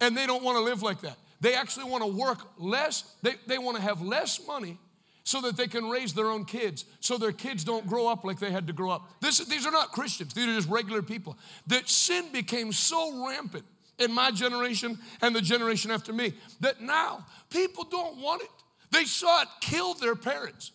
And 0.00 0.16
they 0.16 0.26
don't 0.26 0.42
want 0.42 0.56
to 0.56 0.62
live 0.62 0.82
like 0.82 1.00
that. 1.02 1.16
They 1.40 1.54
actually 1.54 1.90
want 1.90 2.04
to 2.04 2.10
work 2.10 2.38
less, 2.58 3.14
they, 3.22 3.34
they 3.46 3.58
want 3.58 3.76
to 3.76 3.82
have 3.82 4.00
less 4.00 4.40
money 4.46 4.78
so 5.24 5.40
that 5.42 5.56
they 5.56 5.66
can 5.66 5.88
raise 5.88 6.14
their 6.14 6.26
own 6.26 6.44
kids, 6.44 6.84
so 7.00 7.18
their 7.18 7.32
kids 7.32 7.64
don't 7.64 7.86
grow 7.86 8.08
up 8.08 8.24
like 8.24 8.38
they 8.38 8.50
had 8.50 8.66
to 8.66 8.72
grow 8.72 8.90
up. 8.90 9.08
This, 9.20 9.38
these 9.46 9.66
are 9.66 9.70
not 9.70 9.92
Christians, 9.92 10.34
these 10.34 10.46
are 10.46 10.54
just 10.54 10.68
regular 10.68 11.02
people. 11.02 11.36
That 11.66 11.88
sin 11.88 12.32
became 12.32 12.72
so 12.72 13.26
rampant 13.26 13.64
in 13.98 14.12
my 14.12 14.30
generation 14.30 14.98
and 15.20 15.34
the 15.34 15.42
generation 15.42 15.90
after 15.90 16.12
me 16.12 16.32
that 16.60 16.80
now 16.80 17.24
people 17.50 17.84
don't 17.84 18.16
want 18.16 18.42
it. 18.42 18.48
They 18.90 19.04
saw 19.04 19.42
it 19.42 19.48
kill 19.60 19.94
their 19.94 20.16
parents 20.16 20.72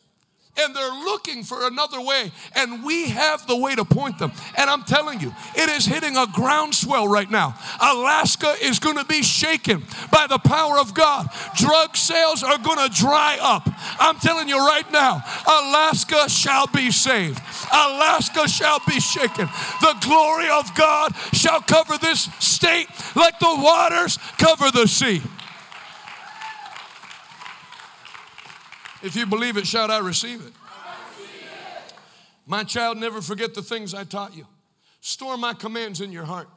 and 0.57 0.75
they're 0.75 0.89
looking 0.89 1.43
for 1.43 1.67
another 1.67 2.01
way, 2.01 2.31
and 2.55 2.83
we 2.83 3.09
have 3.09 3.45
the 3.47 3.55
way 3.55 3.75
to 3.75 3.83
point 3.83 4.17
them. 4.19 4.31
And 4.57 4.69
I'm 4.69 4.83
telling 4.83 5.19
you, 5.19 5.33
it 5.55 5.69
is 5.69 5.85
hitting 5.85 6.15
a 6.15 6.25
groundswell 6.27 7.07
right 7.07 7.29
now. 7.29 7.55
Alaska 7.81 8.55
is 8.61 8.79
going 8.79 8.97
to 8.97 9.05
be 9.05 9.21
shaken 9.21 9.83
by 10.11 10.27
the 10.27 10.37
power 10.37 10.79
of 10.79 10.93
God. 10.93 11.27
Drug 11.55 11.97
sales 11.97 12.43
are 12.43 12.57
going 12.57 12.89
to 12.89 12.93
dry 12.95 13.37
up. 13.41 13.67
I'm 13.99 14.17
telling 14.17 14.47
you 14.47 14.57
right 14.57 14.89
now, 14.91 15.23
Alaska 15.47 16.29
shall 16.29 16.67
be 16.67 16.91
saved. 16.91 17.41
Alaska 17.73 18.47
shall 18.47 18.79
be 18.87 18.99
shaken. 18.99 19.47
The 19.81 19.95
glory 20.01 20.49
of 20.49 20.73
God 20.75 21.15
shall 21.33 21.61
cover 21.61 21.97
this 21.97 22.29
state 22.39 22.87
like 23.15 23.39
the 23.39 23.55
waters 23.57 24.17
cover 24.37 24.71
the 24.71 24.87
sea. 24.87 25.21
If 29.05 29.15
you 29.15 29.27
believe 29.27 29.55
it, 29.55 29.67
shout, 29.67 29.91
I 29.91 29.99
receive 29.99 30.43
it. 30.43 30.51
My 32.47 32.63
child, 32.63 32.97
never 32.97 33.21
forget 33.21 33.53
the 33.53 33.61
things 33.61 33.93
I 33.93 34.03
taught 34.03 34.35
you. 34.35 34.47
Store 34.99 35.37
my 35.37 35.53
commands 35.53 36.01
in 36.01 36.11
your 36.11 36.25
heart. 36.25 36.49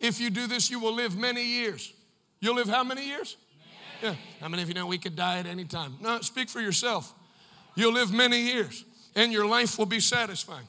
If 0.00 0.18
you 0.18 0.30
do 0.30 0.46
this, 0.46 0.70
you 0.70 0.80
will 0.80 0.94
live 0.94 1.18
many 1.18 1.44
years. 1.44 1.92
You'll 2.40 2.54
live 2.54 2.68
how 2.68 2.82
many 2.84 3.06
years? 3.06 3.36
Yeah. 4.02 4.14
How 4.40 4.48
many 4.48 4.62
of 4.62 4.68
you 4.68 4.74
know 4.74 4.86
we 4.86 4.96
could 4.96 5.14
die 5.14 5.40
at 5.40 5.46
any 5.46 5.64
time? 5.64 5.98
No, 6.00 6.22
speak 6.22 6.48
for 6.48 6.60
yourself. 6.60 7.12
You'll 7.74 7.92
live 7.92 8.10
many 8.14 8.40
years 8.40 8.82
and 9.14 9.30
your 9.30 9.44
life 9.44 9.76
will 9.76 9.84
be 9.84 10.00
satisfying. 10.00 10.66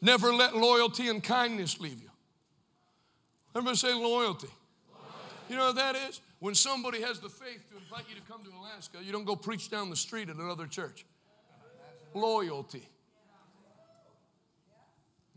Never 0.00 0.32
let 0.32 0.56
loyalty 0.56 1.08
and 1.08 1.20
kindness 1.20 1.80
leave 1.80 2.00
you. 2.00 2.10
Everybody 3.56 3.76
say 3.76 3.92
loyalty. 3.92 4.06
loyalty. 4.12 4.48
You 5.48 5.56
know 5.56 5.66
what 5.66 5.76
that 5.76 5.96
is? 5.96 6.20
When 6.38 6.54
somebody 6.54 7.02
has 7.02 7.18
the 7.18 7.28
faith 7.28 7.71
invite 7.92 8.08
you 8.08 8.18
to 8.18 8.26
come 8.26 8.42
to 8.42 8.50
Alaska, 8.58 8.98
you 9.02 9.12
don't 9.12 9.26
go 9.26 9.36
preach 9.36 9.70
down 9.70 9.90
the 9.90 9.96
street 9.96 10.30
at 10.30 10.36
another 10.36 10.66
church. 10.66 11.04
Loyalty. 12.14 12.88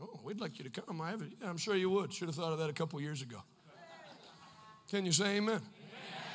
Oh, 0.01 0.21
we'd 0.23 0.39
like 0.39 0.57
you 0.57 0.63
to 0.63 0.69
come. 0.69 1.01
I 1.01 1.09
have 1.09 1.23
I'm 1.43 1.57
sure 1.57 1.75
you 1.75 1.89
would. 1.89 2.13
Should 2.13 2.29
have 2.29 2.35
thought 2.35 2.53
of 2.53 2.59
that 2.59 2.69
a 2.69 2.73
couple 2.73 3.01
years 3.01 3.21
ago. 3.21 3.41
Can 4.89 5.05
you 5.05 5.11
say 5.11 5.37
amen? 5.37 5.55
amen? 5.55 5.61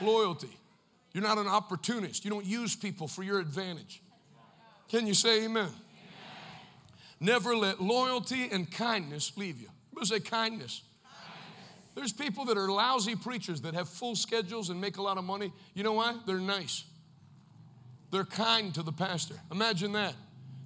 Loyalty. 0.03 0.51
You're 1.13 1.23
not 1.23 1.39
an 1.39 1.47
opportunist. 1.47 2.25
You 2.25 2.31
don't 2.31 2.45
use 2.45 2.77
people 2.77 3.09
for 3.09 3.23
your 3.23 3.39
advantage. 3.41 4.03
Can 4.89 5.07
you 5.07 5.15
say 5.15 5.45
amen? 5.45 5.65
amen. 5.65 5.75
Never 7.19 7.57
let 7.57 7.81
loyalty 7.81 8.51
and 8.51 8.71
kindness 8.71 9.33
leave 9.37 9.59
you. 9.59 9.69
Everybody 9.93 10.21
say 10.21 10.31
kindness. 10.31 10.83
There's 11.95 12.13
people 12.13 12.45
that 12.47 12.57
are 12.57 12.71
lousy 12.71 13.17
preachers 13.17 13.63
that 13.63 13.75
have 13.75 13.89
full 13.89 14.15
schedules 14.17 14.71
and 14.71 14.81
make 14.81 14.97
a 14.97 15.03
lot 15.03 15.19
of 15.19 15.25
money. 15.25 15.53
You 15.75 15.83
know 15.83 15.95
why? 15.95 16.17
They're 16.27 16.39
nice. 16.39 16.85
They're 18.11 18.25
kind 18.25 18.75
to 18.75 18.83
the 18.83 18.93
pastor. 18.93 19.35
Imagine 19.51 19.93
that. 19.93 20.15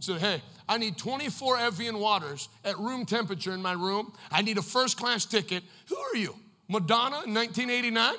Said, 0.01 0.21
hey, 0.21 0.43
I 0.69 0.79
need 0.79 0.99
24 0.99 1.59
Evian 1.59 1.99
waters 1.99 2.49
at 2.65 2.79
room 2.79 3.07
temperature 3.07 3.53
in 3.53 3.63
my 3.63 3.73
room. 3.73 4.13
I 4.31 4.43
need 4.43 4.59
a 4.59 4.63
first 4.63 4.99
class 4.99 5.25
ticket. 5.25 5.63
Who 5.89 5.97
are 5.97 6.17
you? 6.17 6.35
Madonna 6.69 7.23
in 7.27 7.35
1989? 7.35 8.15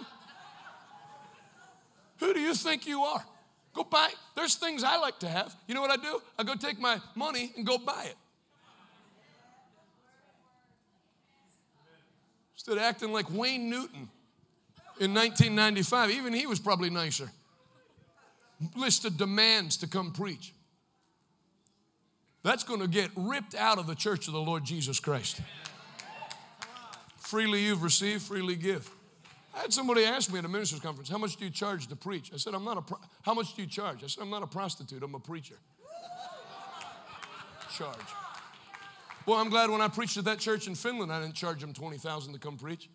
Who 2.19 2.33
do 2.33 2.39
you 2.39 2.55
think 2.55 2.87
you 2.87 3.01
are? 3.01 3.23
Go 3.73 3.83
buy. 3.83 4.09
There's 4.35 4.55
things 4.55 4.83
I 4.83 4.97
like 4.97 5.19
to 5.19 5.27
have. 5.27 5.55
You 5.67 5.75
know 5.75 5.81
what 5.81 5.91
I 5.91 5.97
do? 5.97 6.21
I 6.39 6.43
go 6.43 6.55
take 6.55 6.79
my 6.79 6.99
money 7.13 7.51
and 7.57 7.65
go 7.65 7.77
buy 7.77 8.05
it. 8.05 8.15
Of 12.67 12.79
acting 12.79 13.13
like 13.13 13.31
Wayne 13.31 13.69
Newton 13.69 14.09
in 14.99 15.13
1995, 15.13 16.09
even 16.09 16.33
he 16.33 16.47
was 16.47 16.59
probably 16.59 16.89
nicer. 16.89 17.29
List 18.75 19.05
of 19.05 19.17
demands 19.17 19.77
to 19.77 19.87
come 19.87 20.11
preach. 20.11 20.53
That's 22.41 22.63
going 22.63 22.79
to 22.79 22.87
get 22.87 23.11
ripped 23.15 23.53
out 23.53 23.77
of 23.77 23.85
the 23.85 23.95
church 23.95 24.27
of 24.27 24.33
the 24.33 24.39
Lord 24.39 24.63
Jesus 24.63 24.99
Christ. 24.99 25.41
Freely 27.17 27.63
you've 27.63 27.83
received, 27.83 28.23
freely 28.23 28.55
give. 28.55 28.89
I 29.55 29.59
had 29.59 29.73
somebody 29.73 30.03
ask 30.03 30.31
me 30.31 30.39
at 30.39 30.45
a 30.45 30.47
ministers 30.47 30.79
conference, 30.79 31.09
"How 31.09 31.17
much 31.17 31.37
do 31.37 31.45
you 31.45 31.51
charge 31.51 31.87
to 31.87 31.95
preach?" 31.95 32.31
I 32.33 32.37
said, 32.37 32.53
"I'm 32.53 32.65
not 32.65 32.77
a. 32.77 32.81
Pro- 32.81 32.99
How 33.21 33.33
much 33.33 33.55
do 33.55 33.61
you 33.61 33.67
charge?" 33.67 34.03
I 34.03 34.07
said, 34.07 34.21
"I'm 34.21 34.29
not 34.29 34.43
a 34.43 34.47
prostitute. 34.47 35.01
I'm 35.01 35.15
a 35.15 35.19
preacher." 35.19 35.57
charge. 37.75 38.24
Well, 39.25 39.39
I'm 39.39 39.49
glad 39.49 39.69
when 39.69 39.81
I 39.81 39.87
preached 39.87 40.17
at 40.17 40.25
that 40.25 40.39
church 40.39 40.67
in 40.67 40.75
Finland, 40.75 41.11
I 41.11 41.19
didn't 41.19 41.35
charge 41.35 41.59
them 41.61 41.73
20,000 41.73 42.33
to 42.33 42.39
come 42.39 42.57
preach. 42.57 42.89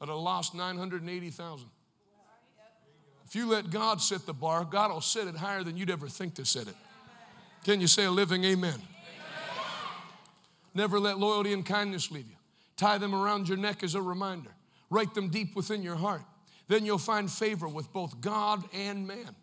I'd 0.00 0.08
have 0.08 0.18
lost 0.18 0.54
980,000. 0.54 1.66
If 3.26 3.34
you 3.34 3.48
let 3.48 3.70
God 3.70 4.02
set 4.02 4.26
the 4.26 4.34
bar, 4.34 4.64
God 4.64 4.90
will 4.90 5.00
set 5.00 5.26
it 5.26 5.36
higher 5.36 5.62
than 5.62 5.76
you'd 5.76 5.90
ever 5.90 6.08
think 6.08 6.34
to 6.34 6.44
set 6.44 6.68
it. 6.68 6.76
Can 7.64 7.80
you 7.80 7.86
say 7.86 8.04
a 8.04 8.10
living 8.10 8.44
amen? 8.44 8.74
amen? 8.74 8.82
Never 10.74 11.00
let 11.00 11.18
loyalty 11.18 11.54
and 11.54 11.64
kindness 11.64 12.10
leave 12.10 12.28
you. 12.28 12.36
Tie 12.76 12.98
them 12.98 13.14
around 13.14 13.48
your 13.48 13.56
neck 13.56 13.82
as 13.82 13.94
a 13.94 14.02
reminder. 14.02 14.50
Write 14.90 15.14
them 15.14 15.30
deep 15.30 15.56
within 15.56 15.82
your 15.82 15.96
heart. 15.96 16.22
Then 16.68 16.84
you'll 16.84 16.98
find 16.98 17.30
favor 17.30 17.66
with 17.66 17.92
both 17.92 18.20
God 18.20 18.62
and 18.74 19.06
man. 19.06 19.34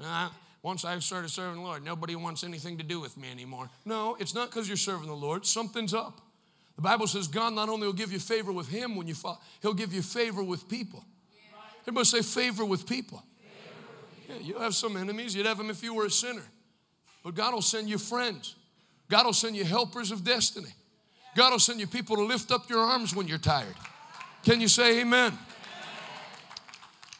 Yeah. 0.00 0.28
Once 0.64 0.82
I 0.82 0.98
started 1.00 1.28
serving 1.28 1.56
the 1.56 1.60
Lord, 1.60 1.84
nobody 1.84 2.16
wants 2.16 2.42
anything 2.42 2.78
to 2.78 2.82
do 2.82 2.98
with 2.98 3.18
me 3.18 3.30
anymore. 3.30 3.68
No, 3.84 4.16
it's 4.18 4.34
not 4.34 4.48
because 4.48 4.66
you're 4.66 4.78
serving 4.78 5.06
the 5.06 5.14
Lord. 5.14 5.44
Something's 5.44 5.92
up. 5.92 6.22
The 6.76 6.80
Bible 6.80 7.06
says 7.06 7.28
God 7.28 7.52
not 7.52 7.68
only 7.68 7.86
will 7.86 7.92
give 7.92 8.10
you 8.10 8.18
favor 8.18 8.50
with 8.50 8.68
Him 8.68 8.96
when 8.96 9.06
you 9.06 9.14
fall, 9.14 9.42
He'll 9.60 9.74
give 9.74 9.92
you 9.92 10.00
favor 10.00 10.42
with 10.42 10.66
people. 10.66 11.04
Everybody 11.82 12.06
say 12.06 12.22
favor 12.22 12.64
with 12.64 12.88
people. 12.88 13.22
Yeah, 14.26 14.36
you 14.40 14.58
have 14.58 14.74
some 14.74 14.96
enemies. 14.96 15.36
You'd 15.36 15.44
have 15.44 15.58
them 15.58 15.68
if 15.68 15.82
you 15.82 15.92
were 15.92 16.06
a 16.06 16.10
sinner. 16.10 16.44
But 17.22 17.34
God 17.34 17.52
will 17.52 17.60
send 17.60 17.90
you 17.90 17.98
friends. 17.98 18.56
God 19.10 19.26
will 19.26 19.34
send 19.34 19.56
you 19.56 19.64
helpers 19.64 20.10
of 20.10 20.24
destiny. 20.24 20.70
God 21.36 21.50
will 21.52 21.58
send 21.58 21.78
you 21.78 21.86
people 21.86 22.16
to 22.16 22.22
lift 22.22 22.50
up 22.50 22.70
your 22.70 22.80
arms 22.80 23.14
when 23.14 23.28
you're 23.28 23.36
tired. 23.36 23.74
Can 24.44 24.62
you 24.62 24.68
say 24.68 25.02
amen? 25.02 25.36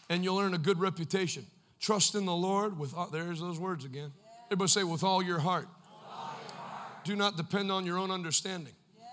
And 0.08 0.24
you'll 0.24 0.38
earn 0.38 0.54
a 0.54 0.58
good 0.58 0.80
reputation. 0.80 1.44
Trust 1.84 2.14
in 2.14 2.24
the 2.24 2.34
Lord 2.34 2.78
with 2.78 2.94
all, 2.94 3.08
there's 3.08 3.40
those 3.40 3.58
words 3.60 3.84
again. 3.84 4.10
Everybody 4.46 4.70
say, 4.70 4.84
with 4.84 5.04
all 5.04 5.22
your 5.22 5.38
heart. 5.38 5.68
All 6.08 6.32
your 6.48 6.56
heart. 6.56 7.04
Do 7.04 7.14
not 7.14 7.36
depend 7.36 7.70
on 7.70 7.84
your 7.84 7.98
own 7.98 8.10
understanding. 8.10 8.72
Yes. 8.98 9.06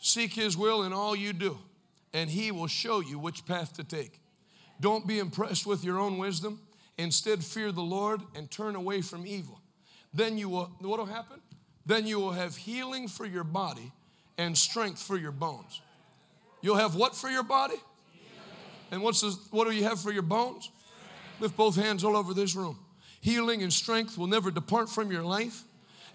Seek 0.00 0.34
His 0.34 0.54
will 0.54 0.82
in 0.82 0.92
all 0.92 1.16
you 1.16 1.32
do, 1.32 1.56
and 2.12 2.28
He 2.28 2.50
will 2.50 2.66
show 2.66 3.00
you 3.00 3.18
which 3.18 3.46
path 3.46 3.72
to 3.78 3.82
take. 3.82 4.20
Don't 4.78 5.06
be 5.06 5.18
impressed 5.18 5.66
with 5.66 5.82
your 5.82 5.98
own 5.98 6.18
wisdom. 6.18 6.60
Instead, 6.98 7.42
fear 7.42 7.72
the 7.72 7.80
Lord 7.80 8.20
and 8.36 8.50
turn 8.50 8.76
away 8.76 9.00
from 9.00 9.26
evil. 9.26 9.62
Then 10.12 10.36
you 10.36 10.50
will, 10.50 10.70
what 10.80 10.98
will 10.98 11.06
happen? 11.06 11.40
Then 11.86 12.06
you 12.06 12.20
will 12.20 12.32
have 12.32 12.56
healing 12.56 13.08
for 13.08 13.24
your 13.24 13.44
body 13.44 13.90
and 14.36 14.54
strength 14.54 15.00
for 15.02 15.16
your 15.16 15.32
bones. 15.32 15.80
You'll 16.60 16.76
have 16.76 16.94
what 16.94 17.16
for 17.16 17.30
your 17.30 17.42
body? 17.42 17.80
And 18.90 19.02
what's 19.02 19.22
this, 19.22 19.38
what 19.50 19.66
do 19.66 19.74
you 19.74 19.84
have 19.84 19.98
for 19.98 20.12
your 20.12 20.20
bones? 20.20 20.70
Lift 21.40 21.56
both 21.56 21.76
hands 21.76 22.04
all 22.04 22.16
over 22.16 22.34
this 22.34 22.54
room. 22.54 22.78
Healing 23.20 23.62
and 23.62 23.72
strength 23.72 24.16
will 24.16 24.26
never 24.26 24.50
depart 24.50 24.88
from 24.88 25.10
your 25.10 25.22
life 25.22 25.62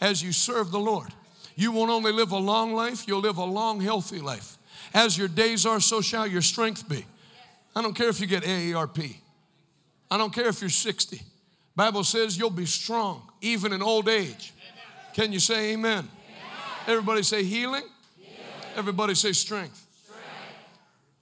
as 0.01 0.21
you 0.21 0.31
serve 0.31 0.71
the 0.71 0.79
Lord. 0.79 1.09
You 1.55 1.71
won't 1.71 1.91
only 1.91 2.11
live 2.11 2.31
a 2.31 2.37
long 2.37 2.73
life, 2.73 3.07
you'll 3.07 3.21
live 3.21 3.37
a 3.37 3.43
long, 3.43 3.79
healthy 3.79 4.19
life. 4.19 4.57
As 4.93 5.17
your 5.17 5.27
days 5.27 5.65
are, 5.65 5.79
so 5.79 6.01
shall 6.01 6.27
your 6.27 6.41
strength 6.41 6.87
be. 6.87 7.05
I 7.75 7.81
don't 7.81 7.93
care 7.93 8.09
if 8.09 8.19
you 8.19 8.27
get 8.27 8.43
AARP. 8.43 9.15
I 10.09 10.17
don't 10.17 10.33
care 10.33 10.47
if 10.47 10.61
you're 10.61 10.69
60. 10.69 11.21
Bible 11.75 12.03
says 12.03 12.37
you'll 12.37 12.49
be 12.49 12.65
strong 12.65 13.23
even 13.41 13.73
in 13.73 13.81
old 13.81 14.07
age. 14.07 14.53
Can 15.13 15.31
you 15.31 15.39
say 15.39 15.73
amen? 15.73 15.99
amen. 15.99 16.09
Everybody 16.87 17.23
say 17.23 17.43
healing. 17.43 17.83
healing. 18.17 18.37
Everybody 18.75 19.15
say 19.15 19.31
strength. 19.31 19.85
strength. 20.03 20.21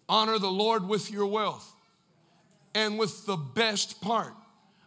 Honor 0.09 0.39
the 0.39 0.51
Lord 0.51 0.87
with 0.87 1.11
your 1.11 1.25
wealth 1.25 1.70
and 2.73 2.97
with 2.97 3.25
the 3.25 3.37
best 3.37 4.01
part 4.01 4.33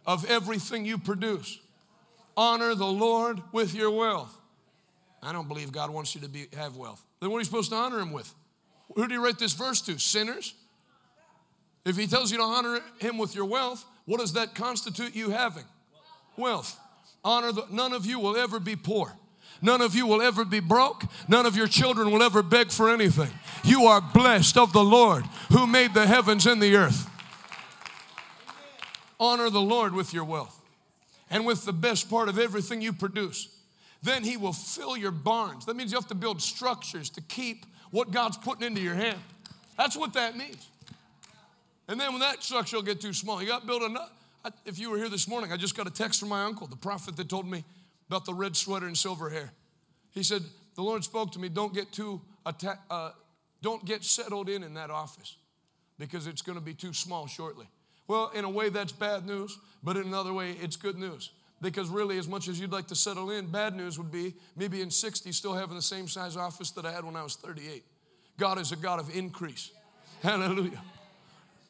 of 0.05 0.29
everything 0.29 0.85
you 0.85 0.97
produce. 0.97 1.59
Honor 2.37 2.75
the 2.75 2.85
Lord 2.85 3.41
with 3.51 3.73
your 3.73 3.91
wealth. 3.91 4.35
I 5.23 5.31
don't 5.31 5.47
believe 5.47 5.71
God 5.71 5.89
wants 5.89 6.13
you 6.13 6.21
to 6.21 6.29
be, 6.29 6.47
have 6.55 6.75
wealth. 6.77 7.03
Then 7.19 7.31
what 7.31 7.37
are 7.37 7.39
you 7.39 7.45
supposed 7.45 7.71
to 7.71 7.75
honor 7.75 7.99
Him 7.99 8.11
with? 8.11 8.33
Who 8.95 9.07
do 9.07 9.13
you 9.13 9.23
write 9.23 9.39
this 9.39 9.53
verse 9.53 9.81
to? 9.81 9.97
Sinners? 9.97 10.53
If 11.85 11.97
He 11.97 12.07
tells 12.07 12.31
you 12.31 12.37
to 12.37 12.43
honor 12.43 12.79
Him 12.99 13.17
with 13.17 13.35
your 13.35 13.45
wealth, 13.45 13.83
what 14.05 14.19
does 14.19 14.33
that 14.33 14.53
constitute 14.53 15.15
you 15.15 15.31
having? 15.31 15.63
Wealth. 16.37 16.77
Honor 17.23 17.51
the, 17.51 17.65
none 17.71 17.93
of 17.93 18.05
you 18.05 18.19
will 18.19 18.37
ever 18.37 18.59
be 18.59 18.75
poor. 18.75 19.11
None 19.61 19.81
of 19.81 19.95
you 19.95 20.05
will 20.05 20.21
ever 20.21 20.45
be 20.45 20.59
broke. 20.59 21.03
None 21.27 21.45
of 21.45 21.55
your 21.55 21.67
children 21.67 22.11
will 22.11 22.21
ever 22.21 22.43
beg 22.43 22.71
for 22.71 22.89
anything. 22.89 23.31
You 23.63 23.85
are 23.85 24.01
blessed 24.01 24.57
of 24.57 24.73
the 24.73 24.83
Lord 24.83 25.23
who 25.51 25.65
made 25.65 25.93
the 25.93 26.05
heavens 26.05 26.45
and 26.45 26.61
the 26.61 26.75
earth. 26.75 27.09
Honor 29.19 29.49
the 29.49 29.61
Lord 29.61 29.93
with 29.93 30.13
your 30.13 30.25
wealth 30.25 30.59
and 31.29 31.45
with 31.45 31.65
the 31.65 31.73
best 31.73 32.09
part 32.09 32.29
of 32.29 32.37
everything 32.37 32.81
you 32.81 32.93
produce. 32.93 33.49
Then 34.03 34.23
He 34.23 34.37
will 34.37 34.53
fill 34.53 34.95
your 34.97 35.11
barns. 35.11 35.65
That 35.65 35.75
means 35.75 35.91
you 35.91 35.97
have 35.97 36.07
to 36.09 36.15
build 36.15 36.41
structures 36.41 37.09
to 37.11 37.21
keep 37.21 37.65
what 37.91 38.11
God's 38.11 38.37
putting 38.37 38.67
into 38.67 38.81
your 38.81 38.95
hand. 38.95 39.17
That's 39.77 39.97
what 39.97 40.13
that 40.13 40.37
means. 40.37 40.69
And 41.87 41.99
then 41.99 42.11
when 42.11 42.21
that 42.21 42.43
structure 42.43 42.77
will 42.77 42.83
get 42.83 43.01
too 43.01 43.13
small, 43.13 43.41
you 43.41 43.47
got 43.47 43.61
to 43.61 43.67
build 43.67 43.83
another. 43.83 44.11
If 44.65 44.79
you 44.79 44.91
were 44.91 44.97
here 44.97 45.09
this 45.09 45.27
morning, 45.27 45.51
I 45.51 45.57
just 45.57 45.75
got 45.75 45.87
a 45.87 45.91
text 45.91 46.19
from 46.19 46.29
my 46.29 46.43
uncle, 46.43 46.67
the 46.67 46.75
prophet 46.75 47.17
that 47.17 47.29
told 47.29 47.49
me 47.49 47.63
about 48.07 48.25
the 48.25 48.33
red 48.33 48.55
sweater 48.55 48.85
and 48.85 48.97
silver 48.97 49.29
hair. 49.29 49.51
He 50.11 50.23
said, 50.23 50.43
The 50.75 50.83
Lord 50.83 51.03
spoke 51.03 51.31
to 51.31 51.39
me, 51.39 51.49
don't 51.49 51.73
get 51.73 51.91
too 51.91 52.21
atta- 52.45 52.79
uh, 52.89 53.11
don't 53.61 53.83
get 53.85 54.03
settled 54.03 54.49
in 54.49 54.63
in 54.63 54.75
that 54.75 54.91
office 54.91 55.37
because 55.97 56.27
it's 56.27 56.43
going 56.43 56.57
to 56.57 56.63
be 56.63 56.73
too 56.73 56.93
small 56.93 57.25
shortly. 57.25 57.65
Well, 58.07 58.31
in 58.35 58.45
a 58.45 58.49
way, 58.49 58.69
that's 58.69 58.91
bad 58.91 59.25
news, 59.25 59.57
but 59.83 59.97
in 59.97 60.03
another 60.03 60.33
way, 60.33 60.51
it's 60.61 60.75
good 60.75 60.97
news. 60.97 61.31
Because 61.61 61.89
really, 61.89 62.17
as 62.17 62.27
much 62.27 62.47
as 62.47 62.59
you'd 62.59 62.71
like 62.71 62.87
to 62.87 62.95
settle 62.95 63.31
in, 63.31 63.47
bad 63.47 63.75
news 63.75 63.97
would 63.97 64.11
be 64.11 64.35
me 64.55 64.67
being 64.67 64.89
60, 64.89 65.31
still 65.31 65.53
having 65.53 65.75
the 65.75 65.81
same 65.81 66.07
size 66.07 66.37
office 66.37 66.71
that 66.71 66.85
I 66.85 66.91
had 66.91 67.03
when 67.03 67.15
I 67.15 67.23
was 67.23 67.35
38. 67.35 67.83
God 68.37 68.59
is 68.59 68.71
a 68.71 68.75
God 68.75 68.99
of 68.99 69.15
increase. 69.15 69.71
Hallelujah. 70.21 70.81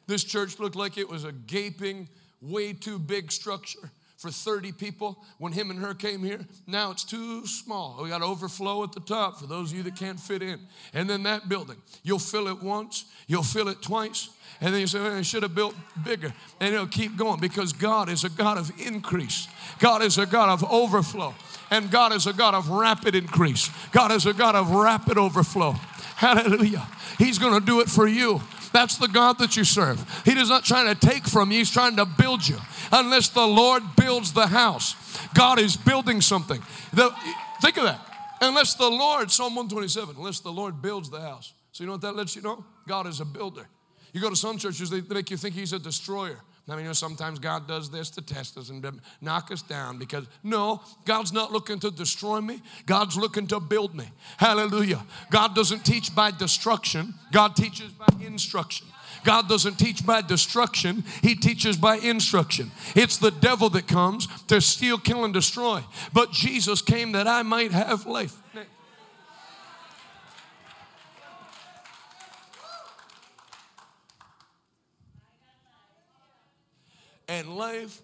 This 0.06 0.24
church 0.24 0.58
looked 0.58 0.76
like 0.76 0.98
it 0.98 1.08
was 1.08 1.24
a 1.24 1.32
gaping, 1.32 2.08
way 2.40 2.72
too 2.72 2.98
big 2.98 3.32
structure 3.32 3.90
for 4.26 4.32
30 4.32 4.72
people 4.72 5.16
when 5.38 5.52
him 5.52 5.70
and 5.70 5.78
her 5.78 5.94
came 5.94 6.22
here. 6.22 6.40
Now 6.66 6.90
it's 6.90 7.04
too 7.04 7.46
small. 7.46 8.00
We 8.02 8.08
got 8.08 8.22
overflow 8.22 8.82
at 8.82 8.92
the 8.92 9.00
top 9.00 9.38
for 9.38 9.46
those 9.46 9.70
of 9.70 9.76
you 9.76 9.84
that 9.84 9.94
can't 9.94 10.18
fit 10.18 10.42
in. 10.42 10.58
And 10.92 11.08
then 11.08 11.22
that 11.22 11.48
building, 11.48 11.76
you'll 12.02 12.18
fill 12.18 12.48
it 12.48 12.60
once, 12.60 13.04
you'll 13.28 13.44
fill 13.44 13.68
it 13.68 13.82
twice, 13.82 14.30
and 14.60 14.74
then 14.74 14.80
you 14.80 14.86
say, 14.86 14.98
I 14.98 15.22
should 15.22 15.44
have 15.44 15.54
built 15.54 15.74
bigger. 16.04 16.32
And 16.60 16.74
it'll 16.74 16.86
keep 16.88 17.16
going 17.16 17.38
because 17.40 17.72
God 17.72 18.08
is 18.08 18.24
a 18.24 18.30
God 18.30 18.58
of 18.58 18.72
increase, 18.80 19.46
God 19.78 20.02
is 20.02 20.18
a 20.18 20.26
God 20.26 20.48
of 20.48 20.68
overflow, 20.70 21.34
and 21.70 21.88
God 21.90 22.12
is 22.12 22.26
a 22.26 22.32
God 22.32 22.54
of 22.54 22.68
rapid 22.68 23.14
increase. 23.14 23.70
God 23.92 24.10
is 24.10 24.26
a 24.26 24.32
God 24.32 24.56
of 24.56 24.70
rapid 24.70 25.18
overflow. 25.18 25.72
Hallelujah. 26.16 26.86
He's 27.18 27.38
going 27.38 27.58
to 27.58 27.64
do 27.64 27.80
it 27.80 27.88
for 27.88 28.08
you. 28.08 28.40
That's 28.76 28.98
the 28.98 29.08
God 29.08 29.38
that 29.38 29.56
you 29.56 29.64
serve. 29.64 30.04
He 30.26 30.32
is 30.32 30.50
not 30.50 30.62
trying 30.62 30.94
to 30.94 31.06
take 31.06 31.26
from 31.26 31.50
you, 31.50 31.60
He's 31.60 31.70
trying 31.70 31.96
to 31.96 32.04
build 32.04 32.46
you. 32.46 32.58
Unless 32.92 33.30
the 33.30 33.46
Lord 33.46 33.82
builds 33.96 34.34
the 34.34 34.46
house, 34.46 34.94
God 35.32 35.58
is 35.58 35.78
building 35.78 36.20
something. 36.20 36.60
The, 36.92 37.10
think 37.62 37.78
of 37.78 37.84
that. 37.84 37.98
Unless 38.42 38.74
the 38.74 38.86
Lord, 38.86 39.30
Psalm 39.30 39.54
127, 39.54 40.16
unless 40.18 40.40
the 40.40 40.52
Lord 40.52 40.82
builds 40.82 41.08
the 41.08 41.22
house. 41.22 41.54
So, 41.72 41.84
you 41.84 41.86
know 41.86 41.94
what 41.94 42.02
that 42.02 42.16
lets 42.16 42.36
you 42.36 42.42
know? 42.42 42.66
God 42.86 43.06
is 43.06 43.20
a 43.20 43.24
builder. 43.24 43.66
You 44.12 44.20
go 44.20 44.28
to 44.28 44.36
some 44.36 44.58
churches, 44.58 44.90
they 44.90 45.00
make 45.00 45.30
you 45.30 45.38
think 45.38 45.54
He's 45.54 45.72
a 45.72 45.78
destroyer. 45.78 46.42
I 46.68 46.72
mean, 46.72 46.80
you 46.80 46.86
know, 46.88 46.94
sometimes 46.94 47.38
God 47.38 47.68
does 47.68 47.90
this 47.90 48.10
to 48.10 48.22
test 48.22 48.56
us 48.56 48.70
and 48.70 48.84
knock 49.20 49.52
us 49.52 49.62
down 49.62 49.98
because 49.98 50.26
no, 50.42 50.80
God's 51.04 51.32
not 51.32 51.52
looking 51.52 51.78
to 51.80 51.92
destroy 51.92 52.40
me. 52.40 52.60
God's 52.86 53.16
looking 53.16 53.46
to 53.48 53.60
build 53.60 53.94
me. 53.94 54.10
Hallelujah. 54.36 55.04
God 55.30 55.54
doesn't 55.54 55.84
teach 55.84 56.12
by 56.12 56.32
destruction, 56.32 57.14
God 57.30 57.54
teaches 57.54 57.92
by 57.92 58.08
instruction. 58.20 58.88
God 59.24 59.48
doesn't 59.48 59.78
teach 59.78 60.04
by 60.04 60.22
destruction, 60.22 61.04
He 61.22 61.34
teaches 61.34 61.76
by 61.76 61.96
instruction. 61.96 62.70
It's 62.94 63.16
the 63.16 63.30
devil 63.30 63.70
that 63.70 63.86
comes 63.86 64.26
to 64.44 64.60
steal, 64.60 64.98
kill, 64.98 65.24
and 65.24 65.34
destroy. 65.34 65.82
But 66.12 66.32
Jesus 66.32 66.82
came 66.82 67.12
that 67.12 67.26
I 67.26 67.42
might 67.42 67.72
have 67.72 68.06
life. 68.06 68.40
And 77.28 77.56
life 77.56 78.02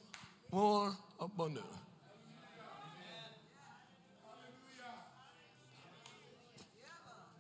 more 0.51 0.93
abundant. 1.21 1.67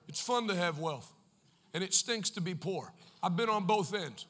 It's 0.09 0.20
fun 0.20 0.46
to 0.48 0.54
have 0.54 0.78
wealth, 0.78 1.10
and 1.72 1.82
it 1.82 1.94
stinks 1.94 2.28
to 2.30 2.42
be 2.42 2.54
poor. 2.54 2.92
I've 3.22 3.34
been 3.34 3.48
on 3.48 3.64
both 3.64 3.94
ends. 3.94 4.26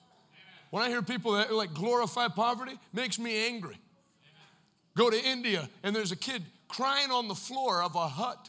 When 0.71 0.83
I 0.83 0.89
hear 0.89 1.03
people 1.03 1.33
that 1.33 1.53
like 1.53 1.75
glorify 1.75 2.29
poverty, 2.29 2.79
makes 2.93 3.19
me 3.19 3.47
angry. 3.47 3.77
Go 4.97 5.11
to 5.11 5.21
India, 5.23 5.69
and 5.83 5.95
there's 5.95 6.13
a 6.13 6.17
kid 6.17 6.45
crying 6.69 7.11
on 7.11 7.29
the 7.29 7.35
floor 7.35 7.83
of 7.83 7.97
a 7.97 8.09
hut 8.09 8.49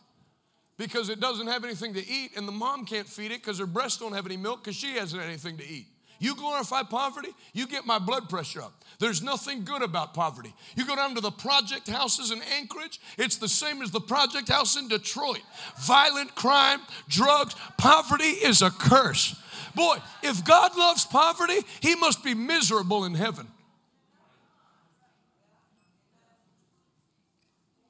because 0.78 1.10
it 1.10 1.20
doesn't 1.20 1.48
have 1.48 1.64
anything 1.64 1.94
to 1.96 2.08
eat, 2.08 2.32
and 2.36 2.48
the 2.48 2.52
mom 2.52 2.86
can't 2.86 3.08
feed 3.08 3.32
it 3.32 3.42
because 3.42 3.60
her 3.60 3.66
breasts 3.66 3.98
don't 3.98 4.14
have 4.14 4.26
any 4.26 4.38
milk 4.38 4.64
because 4.64 4.76
she 4.76 4.94
hasn't 4.94 5.22
anything 5.22 5.58
to 5.58 5.68
eat. 5.68 5.88
You 6.20 6.36
glorify 6.36 6.84
poverty, 6.84 7.30
you 7.54 7.68
get 7.68 7.86
my 7.86 8.00
blood 8.00 8.30
pressure 8.30 8.62
up. 8.62 8.74
There's 9.00 9.22
nothing 9.22 9.66
good 9.66 9.82
about 9.82 10.14
poverty. 10.14 10.54
You 10.76 10.86
go 10.86 10.96
down 10.96 11.16
to 11.16 11.22
the 11.22 11.32
project 11.32 11.90
houses 11.90 12.32
in 12.32 12.42
Anchorage, 12.58 13.00
it's 13.18 13.38
the 13.38 13.48
same 13.50 13.82
as 13.82 13.92
the 13.92 14.00
project 14.00 14.50
house 14.50 14.78
in 14.78 14.88
Detroit. 14.88 15.42
Violent 15.82 16.34
crime, 16.36 16.80
drugs, 17.10 17.56
poverty 17.78 18.24
is 18.24 18.62
a 18.62 18.70
curse. 18.70 19.36
Boy, 19.76 19.98
if 20.22 20.44
God 20.46 20.78
loves 20.78 21.06
poverty, 21.06 21.60
he 21.80 21.96
must 21.96 22.24
be 22.24 22.34
miserable 22.34 23.06
in 23.06 23.16
heaven. 23.16 23.48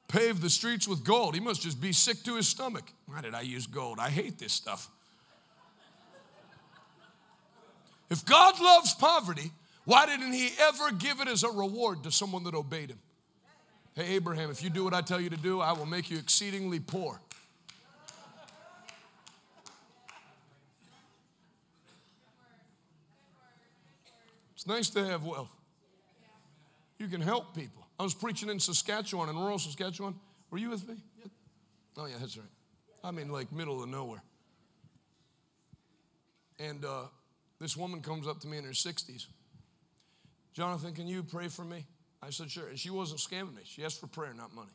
Pave 0.08 0.40
the 0.40 0.50
streets 0.50 0.86
with 0.86 1.02
gold. 1.04 1.34
He 1.34 1.40
must 1.40 1.62
just 1.62 1.80
be 1.80 1.92
sick 1.92 2.22
to 2.22 2.36
his 2.36 2.46
stomach. 2.46 2.84
Why 3.06 3.20
did 3.20 3.34
I 3.34 3.40
use 3.40 3.66
gold? 3.66 3.98
I 3.98 4.10
hate 4.10 4.38
this 4.38 4.52
stuff. 4.52 4.88
If 8.14 8.24
God 8.24 8.60
loves 8.60 8.94
poverty, 8.94 9.50
why 9.86 10.06
didn't 10.06 10.32
He 10.34 10.50
ever 10.60 10.92
give 10.92 11.20
it 11.20 11.26
as 11.26 11.42
a 11.42 11.48
reward 11.48 12.04
to 12.04 12.12
someone 12.12 12.44
that 12.44 12.54
obeyed 12.54 12.90
Him? 12.90 13.00
Hey, 13.96 14.14
Abraham, 14.14 14.52
if 14.52 14.62
you 14.62 14.70
do 14.70 14.84
what 14.84 14.94
I 14.94 15.00
tell 15.00 15.20
you 15.20 15.30
to 15.30 15.36
do, 15.36 15.60
I 15.60 15.72
will 15.72 15.84
make 15.84 16.12
you 16.12 16.18
exceedingly 16.18 16.78
poor. 16.78 17.20
It's 24.54 24.68
nice 24.68 24.90
to 24.90 25.04
have 25.04 25.24
wealth. 25.24 25.50
You 27.00 27.08
can 27.08 27.20
help 27.20 27.52
people. 27.56 27.84
I 27.98 28.04
was 28.04 28.14
preaching 28.14 28.48
in 28.48 28.60
Saskatchewan, 28.60 29.28
in 29.28 29.36
rural 29.36 29.58
Saskatchewan. 29.58 30.14
Were 30.52 30.58
you 30.58 30.70
with 30.70 30.88
me? 30.88 30.94
Oh, 31.96 32.06
yeah, 32.06 32.14
that's 32.20 32.36
right. 32.36 32.46
I 33.02 33.10
mean, 33.10 33.32
like 33.32 33.50
middle 33.50 33.82
of 33.82 33.88
nowhere. 33.88 34.22
And 36.60 36.84
uh, 36.84 37.06
this 37.60 37.76
woman 37.76 38.00
comes 38.00 38.26
up 38.26 38.40
to 38.40 38.48
me 38.48 38.58
in 38.58 38.64
her 38.64 38.70
60s. 38.70 39.26
Jonathan, 40.52 40.94
can 40.94 41.06
you 41.06 41.22
pray 41.22 41.48
for 41.48 41.64
me? 41.64 41.84
I 42.22 42.30
said, 42.30 42.50
sure. 42.50 42.68
And 42.68 42.78
she 42.78 42.90
wasn't 42.90 43.20
scamming 43.20 43.54
me. 43.54 43.62
She 43.64 43.84
asked 43.84 44.00
for 44.00 44.06
prayer, 44.06 44.32
not 44.34 44.54
money. 44.54 44.72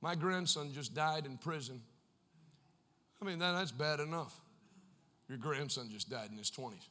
My 0.00 0.14
grandson 0.14 0.72
just 0.72 0.94
died 0.94 1.26
in 1.26 1.38
prison. 1.38 1.80
I 3.20 3.24
mean, 3.24 3.38
that, 3.38 3.52
that's 3.52 3.72
bad 3.72 4.00
enough. 4.00 4.34
Your 5.28 5.38
grandson 5.38 5.88
just 5.90 6.10
died 6.10 6.28
in 6.30 6.38
his 6.38 6.50
20s. 6.50 6.88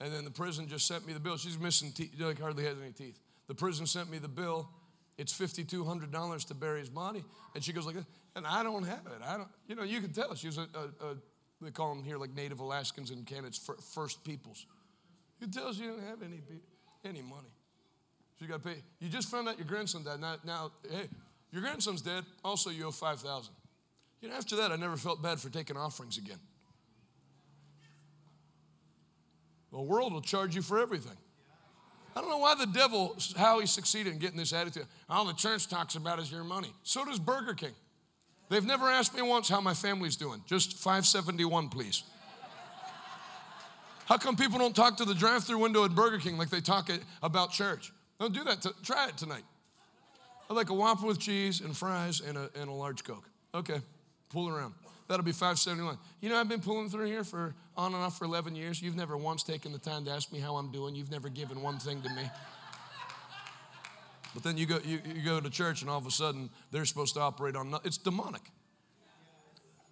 And 0.00 0.12
then 0.12 0.24
the 0.24 0.30
prison 0.30 0.68
just 0.68 0.86
sent 0.86 1.06
me 1.06 1.12
the 1.12 1.20
bill. 1.20 1.36
She's 1.36 1.58
missing 1.58 1.92
teeth, 1.92 2.14
like 2.18 2.40
hardly 2.40 2.64
has 2.64 2.76
any 2.80 2.92
teeth. 2.92 3.18
The 3.48 3.54
prison 3.54 3.86
sent 3.86 4.10
me 4.10 4.18
the 4.18 4.28
bill. 4.28 4.68
It's 5.16 5.32
$5,200 5.32 6.48
to 6.48 6.54
bury 6.54 6.80
his 6.80 6.90
body. 6.90 7.24
And 7.54 7.64
she 7.64 7.72
goes 7.72 7.86
like 7.86 7.94
this, 7.94 8.04
and 8.34 8.46
I 8.46 8.62
don't 8.62 8.84
have 8.84 9.06
it. 9.06 9.22
I 9.26 9.38
don't, 9.38 9.48
you 9.66 9.74
know, 9.74 9.82
you 9.82 10.00
can 10.02 10.12
tell. 10.12 10.34
She's 10.34 10.58
a, 10.58 10.68
a, 10.74 11.06
a 11.06 11.16
they 11.62 11.70
call 11.70 11.94
them 11.94 12.04
here 12.04 12.18
like 12.18 12.34
Native 12.34 12.60
Alaskans 12.60 13.10
in 13.10 13.24
Canada, 13.24 13.48
it's 13.48 13.70
First 13.94 14.24
Peoples. 14.24 14.66
You 15.40 15.46
tells 15.48 15.76
us 15.76 15.78
you 15.78 15.90
don't 15.90 16.04
have 16.04 16.22
any, 16.22 16.40
any 17.04 17.22
money. 17.22 17.52
So 18.38 18.44
you 18.44 18.48
got 18.48 18.62
to 18.62 18.68
pay. 18.68 18.82
You 19.00 19.08
just 19.08 19.30
found 19.30 19.48
out 19.48 19.58
your 19.58 19.66
grandson 19.66 20.04
died. 20.04 20.20
Now, 20.20 20.36
now, 20.44 20.72
hey, 20.90 21.08
your 21.50 21.62
grandson's 21.62 22.02
dead. 22.02 22.24
Also, 22.44 22.70
you 22.70 22.86
owe 22.86 22.90
5000 22.90 23.54
You 24.20 24.28
know, 24.28 24.34
after 24.34 24.56
that, 24.56 24.72
I 24.72 24.76
never 24.76 24.96
felt 24.96 25.22
bad 25.22 25.40
for 25.40 25.48
taking 25.48 25.76
offerings 25.76 26.18
again. 26.18 26.38
The 29.72 29.80
world 29.80 30.12
will 30.12 30.22
charge 30.22 30.54
you 30.54 30.62
for 30.62 30.78
everything. 30.78 31.16
I 32.14 32.20
don't 32.20 32.30
know 32.30 32.38
why 32.38 32.54
the 32.54 32.66
devil, 32.66 33.16
how 33.36 33.60
he 33.60 33.66
succeeded 33.66 34.12
in 34.14 34.18
getting 34.18 34.38
this 34.38 34.54
attitude. 34.54 34.86
All 35.08 35.26
the 35.26 35.34
church 35.34 35.68
talks 35.68 35.96
about 35.96 36.18
is 36.18 36.32
your 36.32 36.44
money. 36.44 36.72
So 36.82 37.04
does 37.04 37.18
Burger 37.18 37.52
King. 37.52 37.74
They've 38.48 38.64
never 38.64 38.88
asked 38.88 39.14
me 39.14 39.22
once 39.22 39.48
how 39.48 39.60
my 39.60 39.74
family's 39.74 40.16
doing. 40.16 40.42
Just 40.46 40.74
571, 40.74 41.68
please. 41.68 42.04
How 44.06 44.16
come 44.16 44.36
people 44.36 44.58
don't 44.58 44.74
talk 44.74 44.98
to 44.98 45.04
the 45.04 45.14
drive 45.14 45.44
through 45.44 45.58
window 45.58 45.84
at 45.84 45.94
Burger 45.94 46.18
King 46.18 46.38
like 46.38 46.48
they 46.48 46.60
talk 46.60 46.90
about 47.22 47.50
church? 47.50 47.92
Don't 48.20 48.32
do 48.32 48.44
that. 48.44 48.64
Try 48.84 49.08
it 49.08 49.16
tonight. 49.16 49.42
I'd 50.48 50.54
like 50.54 50.70
a 50.70 50.74
Whopper 50.74 51.06
with 51.06 51.18
cheese 51.18 51.60
and 51.60 51.76
fries 51.76 52.20
and 52.20 52.38
a, 52.38 52.48
and 52.54 52.68
a 52.68 52.72
large 52.72 53.02
Coke. 53.02 53.28
Okay, 53.52 53.80
pull 54.30 54.48
around. 54.48 54.74
That'll 55.08 55.24
be 55.24 55.32
571. 55.32 55.98
You 56.20 56.30
know, 56.30 56.36
I've 56.36 56.48
been 56.48 56.60
pulling 56.60 56.88
through 56.88 57.06
here 57.06 57.24
for 57.24 57.54
on 57.76 57.94
and 57.94 58.02
off 58.02 58.18
for 58.18 58.24
11 58.24 58.54
years. 58.54 58.80
You've 58.80 58.96
never 58.96 59.16
once 59.16 59.42
taken 59.42 59.72
the 59.72 59.78
time 59.78 60.04
to 60.04 60.10
ask 60.10 60.32
me 60.32 60.38
how 60.38 60.56
I'm 60.56 60.70
doing. 60.70 60.94
You've 60.94 61.10
never 61.10 61.28
given 61.28 61.62
one 61.62 61.78
thing 61.78 62.00
to 62.02 62.08
me. 62.10 62.30
But 64.36 64.42
then 64.42 64.58
you 64.58 64.66
go, 64.66 64.78
you, 64.84 65.00
you 65.14 65.22
go 65.22 65.40
to 65.40 65.48
church 65.48 65.80
and 65.80 65.88
all 65.88 65.96
of 65.96 66.04
a 66.04 66.10
sudden 66.10 66.50
they're 66.70 66.84
supposed 66.84 67.14
to 67.14 67.20
operate 67.20 67.56
on, 67.56 67.74
it's 67.84 67.96
demonic. 67.96 68.42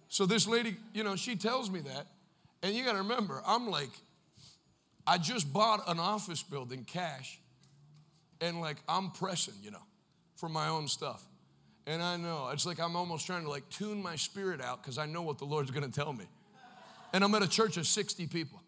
So 0.07 0.27
this 0.27 0.47
lady, 0.47 0.75
you 0.93 1.03
know, 1.03 1.15
she 1.15 1.35
tells 1.35 1.71
me 1.71 1.79
that. 1.79 2.05
And 2.61 2.75
you 2.75 2.85
got 2.85 2.91
to 2.91 2.99
remember, 2.99 3.41
I'm 3.43 3.71
like, 3.71 3.89
I 5.07 5.17
just 5.17 5.51
bought 5.51 5.89
an 5.89 5.99
office 5.99 6.43
building 6.43 6.83
cash. 6.83 7.39
And 8.39 8.61
like, 8.61 8.77
I'm 8.87 9.09
pressing, 9.09 9.55
you 9.63 9.71
know, 9.71 9.81
for 10.35 10.47
my 10.47 10.67
own 10.67 10.87
stuff. 10.87 11.25
And 11.87 12.03
I 12.03 12.15
know, 12.15 12.49
it's 12.53 12.67
like 12.67 12.79
I'm 12.79 12.95
almost 12.95 13.25
trying 13.25 13.45
to 13.45 13.49
like 13.49 13.67
tune 13.71 13.99
my 13.99 14.15
spirit 14.15 14.61
out 14.61 14.83
because 14.83 14.99
I 14.99 15.07
know 15.07 15.23
what 15.23 15.39
the 15.39 15.45
Lord's 15.45 15.71
going 15.71 15.89
to 15.89 15.99
tell 15.99 16.13
me. 16.13 16.25
And 17.13 17.23
I'm 17.23 17.33
at 17.33 17.41
a 17.41 17.49
church 17.49 17.77
of 17.77 17.87
60 17.87 18.27
people. 18.27 18.61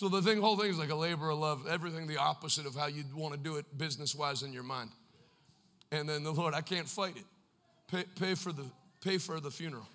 So 0.00 0.08
the 0.08 0.22
thing, 0.22 0.40
whole 0.40 0.56
thing 0.56 0.70
is 0.70 0.78
like 0.78 0.88
a 0.88 0.94
labor 0.94 1.28
of 1.28 1.40
love, 1.40 1.66
everything 1.68 2.06
the 2.06 2.16
opposite 2.16 2.64
of 2.64 2.74
how 2.74 2.86
you'd 2.86 3.12
want 3.12 3.34
to 3.34 3.38
do 3.38 3.56
it 3.56 3.66
business 3.76 4.14
wise 4.14 4.42
in 4.42 4.50
your 4.50 4.62
mind. 4.62 4.88
And 5.92 6.08
then 6.08 6.22
the 6.22 6.30
Lord, 6.30 6.54
I 6.54 6.62
can't 6.62 6.88
fight 6.88 7.18
it. 7.18 7.24
Pay, 7.86 8.04
pay, 8.18 8.34
for 8.34 8.50
the, 8.50 8.64
pay 9.02 9.18
for 9.18 9.40
the 9.40 9.50
funeral. 9.50 9.86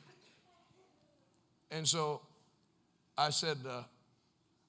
And 1.72 1.88
so 1.88 2.22
I 3.18 3.32
said, 3.32 3.58
uh, 3.68 3.82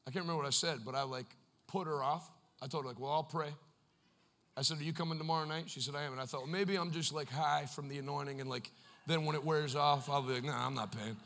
I 0.06 0.10
can't 0.10 0.24
remember 0.24 0.38
what 0.38 0.46
I 0.46 0.56
said, 0.56 0.78
but 0.86 0.94
I 0.94 1.02
like 1.02 1.26
put 1.66 1.86
her 1.86 2.02
off. 2.02 2.30
I 2.62 2.66
told 2.66 2.84
her, 2.84 2.88
like, 2.88 2.98
well, 2.98 3.12
I'll 3.12 3.22
pray. 3.22 3.50
I 4.56 4.62
said, 4.62 4.78
Are 4.78 4.84
you 4.84 4.94
coming 4.94 5.18
tomorrow 5.18 5.44
night? 5.44 5.64
She 5.66 5.82
said, 5.82 5.94
I 5.94 6.04
am. 6.04 6.12
And 6.12 6.20
I 6.22 6.24
thought, 6.24 6.44
well, 6.44 6.50
maybe 6.50 6.76
I'm 6.76 6.92
just 6.92 7.12
like 7.12 7.28
high 7.28 7.66
from 7.66 7.90
the 7.90 7.98
anointing, 7.98 8.40
and 8.40 8.48
like 8.48 8.70
then 9.06 9.26
when 9.26 9.36
it 9.36 9.44
wears 9.44 9.76
off, 9.76 10.08
I'll 10.08 10.22
be 10.22 10.32
like, 10.32 10.44
Nah, 10.44 10.66
I'm 10.66 10.72
not 10.72 10.96
paying. 10.96 11.18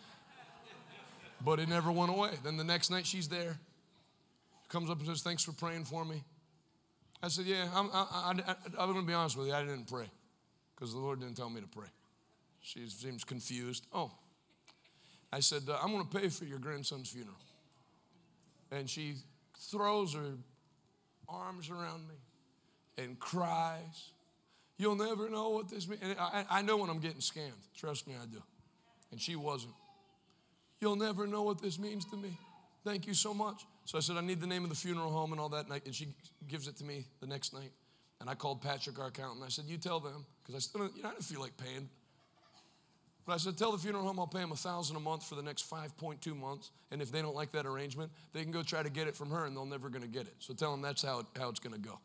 But 1.45 1.61
it 1.61 1.69
never 1.69 1.93
went 1.93 2.11
away. 2.11 2.31
Then 2.43 2.57
the 2.57 2.65
next 2.65 2.91
night, 2.91 3.07
she's 3.07 3.29
there. 3.29 3.61
Comes 4.71 4.89
up 4.89 4.99
and 4.99 5.07
says, 5.07 5.23
Thanks 5.23 5.45
for 5.45 5.53
praying 5.53 5.85
for 5.85 6.05
me. 6.05 6.23
I 7.23 7.29
said, 7.29 7.45
Yeah, 7.45 7.69
I'm, 7.75 7.91
I, 7.93 8.07
I, 8.11 8.35
I, 8.47 8.55
I'm 8.79 8.93
going 8.93 9.05
to 9.05 9.07
be 9.07 9.13
honest 9.13 9.37
with 9.37 9.49
you. 9.49 9.53
I 9.53 9.61
didn't 9.63 9.89
pray 9.89 10.07
because 10.75 10.95
the 10.95 11.01
Lord 11.01 11.21
didn't 11.21 11.37
tell 11.37 11.51
me 11.51 11.61
to 11.61 11.67
pray. 11.67 11.89
She 12.63 12.89
seems 12.89 13.25
confused. 13.25 13.87
Oh, 13.93 14.13
I 15.33 15.41
said, 15.41 15.63
uh, 15.69 15.79
I'm 15.83 15.93
going 15.93 16.07
to 16.07 16.19
pay 16.19 16.29
for 16.29 16.45
your 16.45 16.59
grandson's 16.59 17.11
funeral. 17.11 17.37
And 18.71 18.89
she 18.89 19.15
throws 19.59 20.15
her 20.15 20.35
arms 21.29 21.69
around 21.69 22.07
me 22.09 22.15
and 22.99 23.19
cries. 23.19 24.13
You'll 24.79 24.97
never 24.97 25.29
know 25.29 25.51
what 25.51 25.69
this 25.69 25.89
means. 25.89 26.01
And 26.03 26.17
I, 26.19 26.45
I 26.49 26.63
know 26.63 26.77
when 26.77 26.91
I'm 26.91 27.01
getting 27.01 27.21
scammed. 27.21 27.53
Trust 27.77 28.07
me, 28.07 28.15
I 28.21 28.27
do. 28.27 28.43
And 29.11 29.21
she 29.21 29.35
wasn't. 29.37 29.75
You'll 30.81 30.97
never 30.97 31.27
know 31.27 31.43
what 31.43 31.61
this 31.61 31.79
means 31.79 32.05
to 32.07 32.17
me. 32.17 32.39
Thank 32.85 33.07
you 33.07 33.15
so 33.15 33.35
much. 33.35 33.65
So 33.91 33.99
I 33.99 34.03
said, 34.03 34.17
I 34.17 34.21
need 34.21 34.41
the 34.41 34.47
name 34.47 34.63
of 34.63 34.71
the 34.71 34.77
funeral 34.77 35.11
home 35.11 35.33
and 35.33 35.41
all 35.41 35.49
that. 35.49 35.69
And, 35.69 35.81
and 35.85 35.93
she 35.93 36.07
gives 36.47 36.69
it 36.69 36.77
to 36.77 36.85
me 36.85 37.07
the 37.19 37.27
next 37.27 37.53
night. 37.53 37.73
And 38.21 38.31
I 38.31 38.35
called 38.37 38.63
Patrick, 38.63 39.01
our 39.01 39.09
accountant. 39.09 39.45
I 39.45 39.49
said, 39.49 39.65
You 39.65 39.79
tell 39.79 39.99
them, 39.99 40.25
because 40.41 40.55
I 40.55 40.59
still, 40.61 40.89
you 40.95 41.03
know, 41.03 41.09
I 41.09 41.13
didn't 41.13 41.25
feel 41.25 41.41
like 41.41 41.57
paying. 41.57 41.89
But 43.27 43.33
I 43.33 43.37
said, 43.39 43.59
Tell 43.59 43.73
the 43.73 43.79
funeral 43.79 44.05
home 44.05 44.21
I'll 44.21 44.29
pay 44.29 44.39
them 44.39 44.53
a 44.53 44.55
thousand 44.55 44.95
a 44.95 45.01
month 45.01 45.25
for 45.25 45.35
the 45.35 45.43
next 45.43 45.69
5.2 45.69 46.39
months. 46.39 46.71
And 46.93 47.03
if 47.03 47.11
they 47.11 47.21
don't 47.21 47.35
like 47.35 47.51
that 47.51 47.67
arrangement, 47.67 48.13
they 48.33 48.45
can 48.45 48.53
go 48.53 48.63
try 48.63 48.81
to 48.81 48.91
get 48.91 49.09
it 49.09 49.17
from 49.17 49.29
her 49.31 49.45
and 49.45 49.57
they're 49.57 49.67
never 49.67 49.89
going 49.89 50.03
to 50.03 50.09
get 50.09 50.29
it. 50.29 50.35
So 50.39 50.55
tell 50.55 50.71
them 50.71 50.83
that's 50.83 51.03
how, 51.03 51.19
it, 51.19 51.27
how 51.37 51.49
it's 51.49 51.59
going 51.59 51.75
to 51.75 51.81
go. 51.81 51.99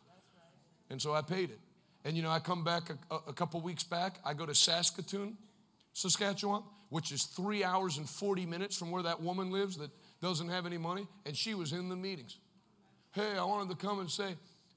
And 0.89 0.99
so 0.99 1.13
I 1.13 1.21
paid 1.21 1.51
it. 1.51 1.59
And 2.03 2.17
you 2.17 2.23
know, 2.23 2.31
I 2.31 2.39
come 2.39 2.63
back 2.63 2.89
a, 3.11 3.15
a 3.27 3.33
couple 3.33 3.61
weeks 3.61 3.83
back, 3.83 4.17
I 4.25 4.33
go 4.33 4.47
to 4.47 4.55
Saskatoon, 4.55 5.37
Saskatchewan, 5.93 6.63
which 6.89 7.11
is 7.11 7.25
three 7.25 7.63
hours 7.63 7.99
and 7.99 8.09
40 8.09 8.47
minutes 8.47 8.75
from 8.75 8.89
where 8.89 9.03
that 9.03 9.21
woman 9.21 9.51
lives 9.51 9.77
that 9.77 9.91
doesn't 10.21 10.49
have 10.49 10.65
any 10.65 10.77
money. 10.77 11.07
And 11.25 11.35
she 11.35 11.53
was 11.53 11.71
in 11.71 11.89
the 11.89 11.95
meetings. 11.95 12.37
Hey, 13.11 13.37
I 13.37 13.43
wanted 13.43 13.69
to 13.69 13.85
come 13.85 13.99
and 13.99 14.09
say, 14.09 14.35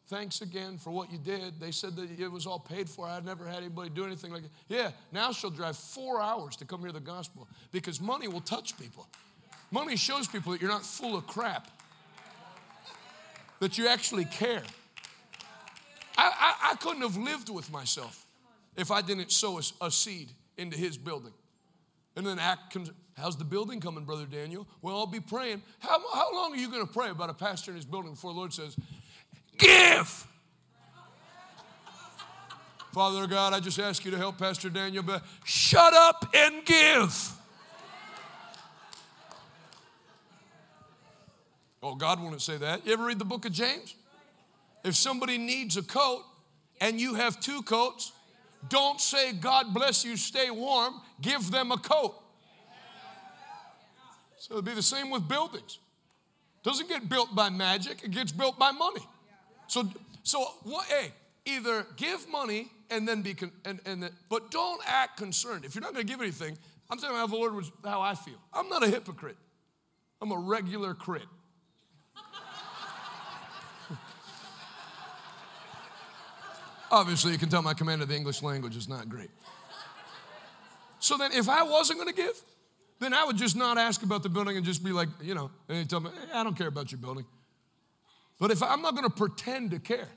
thanks 0.08 0.40
again 0.40 0.78
for 0.78 0.90
what 0.90 1.12
you 1.12 1.18
did. 1.18 1.60
They 1.60 1.70
said 1.70 1.96
that 1.96 2.10
it 2.18 2.28
was 2.28 2.46
all 2.46 2.58
paid 2.58 2.88
for. 2.88 3.06
I'd 3.06 3.24
never 3.24 3.46
had 3.46 3.58
anybody 3.58 3.90
do 3.90 4.04
anything 4.04 4.32
like 4.32 4.44
it. 4.44 4.50
Yeah, 4.68 4.90
now 5.12 5.32
she'll 5.32 5.50
drive 5.50 5.76
four 5.76 6.20
hours 6.20 6.56
to 6.56 6.64
come 6.64 6.80
hear 6.80 6.92
the 6.92 7.00
gospel 7.00 7.48
because 7.72 8.00
money 8.00 8.28
will 8.28 8.40
touch 8.40 8.78
people. 8.78 9.06
Money 9.70 9.96
shows 9.96 10.26
people 10.26 10.52
that 10.52 10.60
you're 10.60 10.70
not 10.70 10.84
full 10.84 11.16
of 11.16 11.26
crap, 11.26 11.68
that 13.60 13.76
you 13.76 13.88
actually 13.88 14.24
care. 14.24 14.62
I, 16.16 16.32
I, 16.40 16.72
I 16.72 16.74
couldn't 16.76 17.02
have 17.02 17.16
lived 17.16 17.50
with 17.50 17.70
myself 17.70 18.26
if 18.76 18.90
I 18.90 19.02
didn't 19.02 19.30
sow 19.30 19.58
a, 19.58 19.86
a 19.86 19.90
seed 19.90 20.30
into 20.56 20.76
his 20.76 20.96
building. 20.96 21.32
And 22.16 22.26
then 22.26 22.38
act 22.38 22.76
how's 23.18 23.36
the 23.36 23.44
building 23.44 23.80
coming, 23.80 24.04
Brother 24.04 24.26
Daniel? 24.26 24.66
Well, 24.82 24.96
I'll 24.96 25.06
be 25.06 25.20
praying. 25.20 25.62
How, 25.80 25.98
how 26.12 26.32
long 26.32 26.52
are 26.52 26.56
you 26.56 26.70
going 26.70 26.86
to 26.86 26.92
pray 26.92 27.10
about 27.10 27.30
a 27.30 27.34
pastor 27.34 27.70
in 27.70 27.76
his 27.76 27.84
building 27.84 28.12
before 28.12 28.32
the 28.32 28.38
Lord 28.38 28.52
says, 28.52 28.76
give? 29.56 30.26
Father 32.92 33.26
God, 33.26 33.52
I 33.52 33.60
just 33.60 33.78
ask 33.78 34.04
you 34.04 34.10
to 34.10 34.16
help 34.16 34.38
Pastor 34.38 34.70
Daniel, 34.70 35.02
but 35.02 35.22
shut 35.44 35.92
up 35.94 36.24
and 36.34 36.64
give. 36.64 37.32
Oh, 41.82 41.94
God 41.94 42.20
wouldn't 42.20 42.42
say 42.42 42.56
that. 42.56 42.86
You 42.86 42.92
ever 42.92 43.04
read 43.04 43.18
the 43.18 43.24
book 43.24 43.44
of 43.44 43.52
James? 43.52 43.94
If 44.84 44.96
somebody 44.96 45.38
needs 45.38 45.76
a 45.76 45.82
coat 45.82 46.24
and 46.80 47.00
you 47.00 47.14
have 47.14 47.38
two 47.40 47.62
coats, 47.62 48.12
don't 48.68 49.00
say, 49.00 49.32
God 49.32 49.72
bless 49.72 50.04
you, 50.04 50.16
stay 50.16 50.50
warm. 50.50 50.94
Give 51.20 51.50
them 51.50 51.70
a 51.70 51.76
coat. 51.78 52.16
So 54.48 54.54
it'll 54.54 54.62
be 54.62 54.74
the 54.74 54.82
same 54.82 55.10
with 55.10 55.28
buildings. 55.28 55.78
Doesn't 56.62 56.88
get 56.88 57.08
built 57.08 57.34
by 57.34 57.50
magic, 57.50 58.02
it 58.02 58.10
gets 58.10 58.32
built 58.32 58.58
by 58.58 58.72
money. 58.72 59.06
So, 59.68 59.88
so 60.22 60.44
what, 60.64 60.86
hey, 60.86 61.12
either 61.44 61.86
give 61.96 62.28
money 62.28 62.70
and 62.90 63.06
then 63.06 63.22
be, 63.22 63.34
con- 63.34 63.52
and, 63.64 63.80
and 63.84 64.02
then, 64.02 64.10
but 64.28 64.50
don't 64.50 64.80
act 64.86 65.18
concerned. 65.18 65.64
If 65.64 65.74
you're 65.74 65.82
not 65.82 65.94
to 65.94 66.04
give 66.04 66.20
anything, 66.20 66.58
I'm 66.90 66.98
saying 66.98 67.14
how 67.14 67.26
the 67.26 67.36
Lord 67.36 67.54
was, 67.54 67.70
how 67.84 68.00
I 68.00 68.14
feel. 68.14 68.38
I'm 68.52 68.68
not 68.68 68.82
a 68.82 68.88
hypocrite. 68.88 69.36
I'm 70.20 70.32
a 70.32 70.38
regular 70.38 70.94
crit. 70.94 71.22
Obviously, 76.90 77.32
you 77.32 77.38
can 77.38 77.50
tell 77.50 77.62
my 77.62 77.74
command 77.74 78.02
of 78.02 78.08
the 78.08 78.16
English 78.16 78.42
language 78.42 78.76
is 78.76 78.88
not 78.88 79.08
great. 79.08 79.30
So 80.98 81.16
then, 81.16 81.30
if 81.32 81.48
I 81.48 81.62
wasn't 81.62 82.00
going 82.00 82.12
to 82.12 82.14
give, 82.14 82.42
then 83.00 83.14
I 83.14 83.24
would 83.24 83.36
just 83.36 83.56
not 83.56 83.78
ask 83.78 84.02
about 84.02 84.22
the 84.22 84.28
building 84.28 84.56
and 84.56 84.64
just 84.64 84.82
be 84.82 84.92
like, 84.92 85.08
you 85.22 85.34
know, 85.34 85.50
and 85.68 85.88
tell 85.88 86.00
me, 86.00 86.10
hey, 86.10 86.38
I 86.38 86.42
don't 86.42 86.56
care 86.56 86.66
about 86.68 86.90
your 86.90 87.00
building. 87.00 87.24
But 88.40 88.50
if 88.50 88.62
I'm 88.62 88.82
not 88.82 88.94
going 88.94 89.08
to 89.08 89.14
pretend 89.14 89.72
to 89.72 89.78
care, 89.78 90.08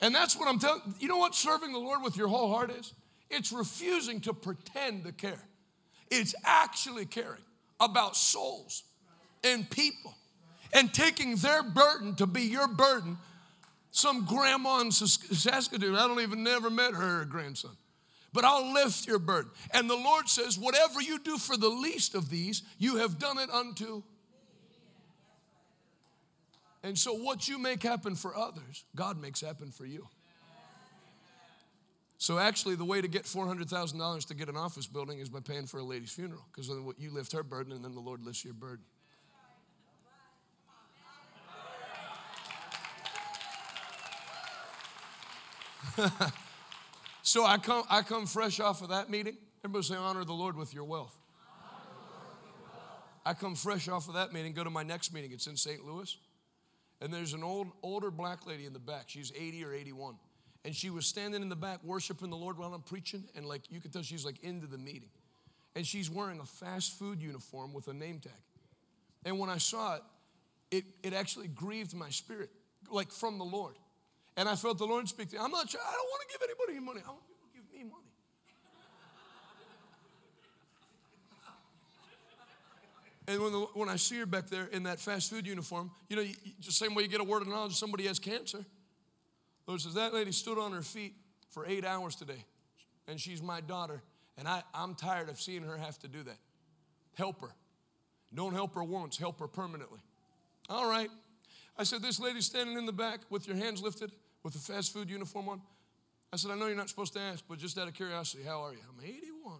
and 0.00 0.14
that's 0.14 0.36
what 0.36 0.48
I'm 0.48 0.58
telling 0.58 0.82
you 0.98 1.08
know 1.08 1.18
what 1.18 1.34
serving 1.34 1.72
the 1.72 1.78
Lord 1.78 2.02
with 2.02 2.16
your 2.16 2.28
whole 2.28 2.52
heart 2.52 2.70
is? 2.70 2.92
It's 3.30 3.52
refusing 3.52 4.20
to 4.22 4.34
pretend 4.34 5.04
to 5.04 5.12
care. 5.12 5.42
It's 6.10 6.34
actually 6.44 7.06
caring 7.06 7.40
about 7.80 8.16
souls 8.16 8.84
and 9.42 9.68
people 9.70 10.14
and 10.72 10.92
taking 10.92 11.36
their 11.36 11.62
burden 11.62 12.14
to 12.16 12.26
be 12.26 12.42
your 12.42 12.68
burden 12.68 13.16
some 13.90 14.24
grandma 14.24 14.80
in 14.80 14.90
Saskatoon. 14.90 15.94
I 15.94 16.08
don't 16.08 16.20
even 16.20 16.42
never 16.42 16.68
met 16.68 16.94
her 16.94 17.24
grandson. 17.24 17.76
But 18.34 18.44
I'll 18.44 18.74
lift 18.74 19.06
your 19.06 19.20
burden. 19.20 19.52
And 19.70 19.88
the 19.88 19.94
Lord 19.94 20.28
says, 20.28 20.58
whatever 20.58 21.00
you 21.00 21.20
do 21.20 21.38
for 21.38 21.56
the 21.56 21.68
least 21.68 22.16
of 22.16 22.28
these, 22.28 22.64
you 22.78 22.96
have 22.96 23.18
done 23.18 23.38
it 23.38 23.48
unto. 23.48 24.02
And 26.82 26.98
so 26.98 27.14
what 27.14 27.46
you 27.48 27.58
make 27.58 27.82
happen 27.82 28.16
for 28.16 28.36
others, 28.36 28.84
God 28.94 29.22
makes 29.22 29.40
happen 29.40 29.70
for 29.70 29.86
you. 29.86 30.08
So 32.18 32.38
actually, 32.38 32.74
the 32.74 32.84
way 32.84 33.00
to 33.00 33.08
get 33.08 33.22
$400,000 33.22 34.26
to 34.26 34.34
get 34.34 34.48
an 34.48 34.56
office 34.56 34.88
building 34.88 35.20
is 35.20 35.28
by 35.28 35.40
paying 35.40 35.66
for 35.66 35.78
a 35.78 35.84
lady's 35.84 36.10
funeral, 36.10 36.44
because 36.50 36.68
then 36.68 36.84
you 36.98 37.10
lift 37.10 37.32
her 37.32 37.44
burden 37.44 37.72
and 37.72 37.84
then 37.84 37.94
the 37.94 38.00
Lord 38.00 38.24
lifts 38.24 38.44
your 38.44 38.54
burden. 38.54 38.84
so 47.24 47.46
I 47.46 47.56
come, 47.56 47.84
I 47.88 48.02
come 48.02 48.26
fresh 48.26 48.60
off 48.60 48.82
of 48.82 48.90
that 48.90 49.08
meeting. 49.08 49.38
Everybody 49.64 49.84
say, 49.84 49.96
honor 49.96 50.24
the 50.24 50.34
Lord 50.34 50.56
with 50.56 50.74
your 50.74 50.84
wealth. 50.84 51.16
I 53.24 53.32
come 53.32 53.54
fresh 53.54 53.88
off 53.88 54.08
of 54.08 54.14
that 54.14 54.34
meeting, 54.34 54.52
go 54.52 54.62
to 54.62 54.68
my 54.68 54.82
next 54.82 55.14
meeting. 55.14 55.32
It's 55.32 55.46
in 55.46 55.56
St. 55.56 55.82
Louis. 55.86 56.14
And 57.00 57.12
there's 57.12 57.32
an 57.32 57.42
old, 57.42 57.68
older 57.82 58.10
black 58.10 58.46
lady 58.46 58.66
in 58.66 58.74
the 58.74 58.78
back. 58.78 59.04
She's 59.06 59.32
80 59.34 59.64
or 59.64 59.72
81. 59.72 60.16
And 60.66 60.76
she 60.76 60.90
was 60.90 61.06
standing 61.06 61.40
in 61.40 61.48
the 61.48 61.56
back 61.56 61.82
worshiping 61.82 62.28
the 62.28 62.36
Lord 62.36 62.58
while 62.58 62.74
I'm 62.74 62.82
preaching. 62.82 63.24
And 63.34 63.46
like 63.46 63.62
you 63.70 63.80
could 63.80 63.90
tell 63.90 64.02
she's 64.02 64.26
like 64.26 64.44
into 64.44 64.66
the 64.66 64.78
meeting. 64.78 65.08
And 65.74 65.86
she's 65.86 66.10
wearing 66.10 66.40
a 66.40 66.44
fast 66.44 66.98
food 66.98 67.22
uniform 67.22 67.72
with 67.72 67.88
a 67.88 67.94
name 67.94 68.20
tag. 68.20 68.32
And 69.24 69.38
when 69.38 69.48
I 69.48 69.56
saw 69.56 69.94
it, 69.94 70.02
it, 70.70 70.84
it 71.02 71.14
actually 71.14 71.48
grieved 71.48 71.94
my 71.94 72.10
spirit, 72.10 72.50
like 72.90 73.10
from 73.10 73.38
the 73.38 73.44
Lord. 73.44 73.76
And 74.36 74.48
I 74.48 74.56
felt 74.56 74.78
the 74.78 74.86
Lord 74.86 75.08
speak 75.08 75.28
to 75.30 75.36
me. 75.36 75.42
I'm 75.42 75.50
not 75.50 75.70
sure, 75.70 75.80
I 75.80 75.92
don't 75.92 76.06
want 76.06 76.22
to 76.22 76.38
give 76.38 76.42
anybody 76.42 76.76
any 76.76 76.84
money. 76.84 77.00
I 77.06 77.10
want 77.10 77.26
people 77.26 77.46
to 77.46 77.56
give 77.56 77.72
me 77.72 77.84
money. 77.84 78.04
And 83.26 83.40
when, 83.40 83.52
the, 83.52 83.58
when 83.74 83.88
I 83.88 83.96
see 83.96 84.18
her 84.18 84.26
back 84.26 84.48
there 84.48 84.66
in 84.66 84.82
that 84.82 85.00
fast 85.00 85.30
food 85.30 85.46
uniform, 85.46 85.90
you 86.08 86.16
know, 86.16 86.22
you, 86.22 86.34
you, 86.42 86.52
the 86.64 86.72
same 86.72 86.94
way 86.94 87.04
you 87.04 87.08
get 87.08 87.20
a 87.20 87.24
word 87.24 87.42
of 87.42 87.48
knowledge, 87.48 87.74
somebody 87.74 88.06
has 88.06 88.18
cancer. 88.18 88.58
The 88.58 89.70
Lord 89.70 89.80
says, 89.80 89.94
That 89.94 90.12
lady 90.12 90.32
stood 90.32 90.58
on 90.58 90.72
her 90.72 90.82
feet 90.82 91.14
for 91.48 91.64
eight 91.66 91.86
hours 91.86 92.16
today, 92.16 92.44
and 93.08 93.18
she's 93.18 93.40
my 93.40 93.62
daughter, 93.62 94.02
and 94.36 94.46
I, 94.46 94.62
I'm 94.74 94.94
tired 94.94 95.30
of 95.30 95.40
seeing 95.40 95.62
her 95.62 95.76
have 95.78 95.98
to 96.00 96.08
do 96.08 96.22
that. 96.24 96.36
Help 97.14 97.40
her. 97.40 97.54
Don't 98.34 98.52
help 98.52 98.74
her 98.74 98.84
once, 98.84 99.16
help 99.16 99.38
her 99.38 99.48
permanently. 99.48 100.00
All 100.68 100.90
right. 100.90 101.08
I 101.78 101.84
said, 101.84 102.02
This 102.02 102.20
lady 102.20 102.42
standing 102.42 102.76
in 102.76 102.84
the 102.84 102.92
back 102.92 103.20
with 103.30 103.46
your 103.48 103.56
hands 103.56 103.82
lifted 103.82 104.10
with 104.44 104.54
a 104.54 104.58
fast 104.58 104.92
food 104.92 105.10
uniform 105.10 105.48
on. 105.48 105.60
I 106.32 106.36
said, 106.36 106.52
I 106.52 106.54
know 106.54 106.66
you're 106.66 106.76
not 106.76 106.88
supposed 106.88 107.14
to 107.14 107.20
ask, 107.20 107.42
but 107.48 107.58
just 107.58 107.76
out 107.78 107.88
of 107.88 107.94
curiosity, 107.94 108.44
how 108.44 108.62
are 108.62 108.72
you? 108.72 108.78
I'm 108.88 109.04
81. 109.04 109.58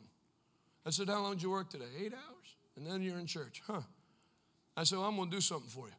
I 0.87 0.91
said, 0.91 1.09
How 1.09 1.21
long 1.21 1.33
did 1.35 1.43
you 1.43 1.51
work 1.51 1.71
today? 1.71 1.87
Eight 1.99 2.13
hours. 2.13 2.57
And 2.77 2.87
then 2.87 3.03
you're 3.03 3.19
in 3.19 3.27
church. 3.27 3.63
Huh. 3.67 3.81
I 4.77 4.85
said, 4.85 4.99
well, 4.99 5.09
I'm 5.09 5.17
going 5.17 5.31
to 5.31 5.37
do 5.37 5.41
something 5.41 5.69
for 5.69 5.87
you. 5.87 5.95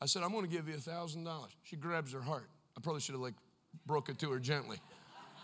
I 0.00 0.06
said, 0.06 0.22
I'm 0.22 0.32
going 0.32 0.44
to 0.44 0.50
give 0.50 0.68
you 0.68 0.74
a 0.74 0.78
$1,000. 0.78 1.26
She 1.62 1.76
grabs 1.76 2.12
her 2.12 2.20
heart. 2.20 2.48
I 2.76 2.80
probably 2.80 3.00
should 3.00 3.14
have 3.14 3.22
like 3.22 3.34
broke 3.86 4.08
it 4.08 4.18
to 4.18 4.30
her 4.30 4.38
gently. 4.38 4.76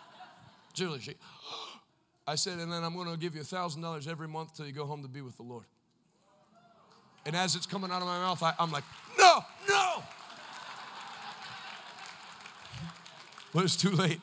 Julie, 0.75 1.01
she, 1.01 1.15
I 2.27 2.35
said, 2.35 2.59
and 2.59 2.71
then 2.71 2.85
I'm 2.85 2.95
going 2.95 3.11
to 3.11 3.17
give 3.17 3.35
you 3.35 3.41
a 3.41 3.45
$1,000 3.45 4.09
every 4.09 4.29
month 4.29 4.55
till 4.55 4.67
you 4.67 4.73
go 4.73 4.85
home 4.85 5.03
to 5.03 5.09
be 5.09 5.23
with 5.23 5.37
the 5.37 5.43
Lord. 5.43 5.65
And 7.25 7.35
as 7.35 7.57
it's 7.57 7.67
coming 7.67 7.91
out 7.91 8.03
of 8.03 8.09
my 8.09 8.19
mouth, 8.19 8.43
I, 8.43 8.53
I'm 8.59 8.71
like, 8.71 8.85
no, 9.19 9.41
But 13.55 13.65
it's 13.65 13.77
too 13.77 13.91
late. 13.91 14.21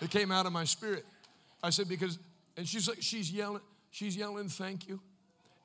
It 0.00 0.10
came 0.10 0.32
out 0.32 0.46
of 0.46 0.52
my 0.52 0.64
spirit. 0.64 1.04
I 1.62 1.70
said, 1.70 1.88
because, 1.88 2.18
and 2.56 2.66
she's 2.66 2.88
like, 2.88 3.02
she's 3.02 3.30
yelling, 3.30 3.60
she's 3.90 4.16
yelling, 4.16 4.48
thank 4.48 4.88
you. 4.88 5.00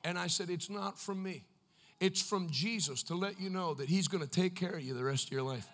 And 0.04 0.18
I 0.18 0.26
said, 0.26 0.50
it's 0.50 0.70
not 0.70 0.98
from 0.98 1.22
me. 1.22 1.44
It's 1.98 2.20
from 2.20 2.50
Jesus 2.50 3.02
to 3.04 3.14
let 3.14 3.40
you 3.40 3.48
know 3.48 3.74
that 3.74 3.88
He's 3.88 4.08
going 4.08 4.22
to 4.22 4.28
take 4.28 4.54
care 4.54 4.72
of 4.72 4.82
you 4.82 4.94
the 4.94 5.04
rest 5.04 5.26
of 5.26 5.32
your 5.32 5.42
life. 5.42 5.66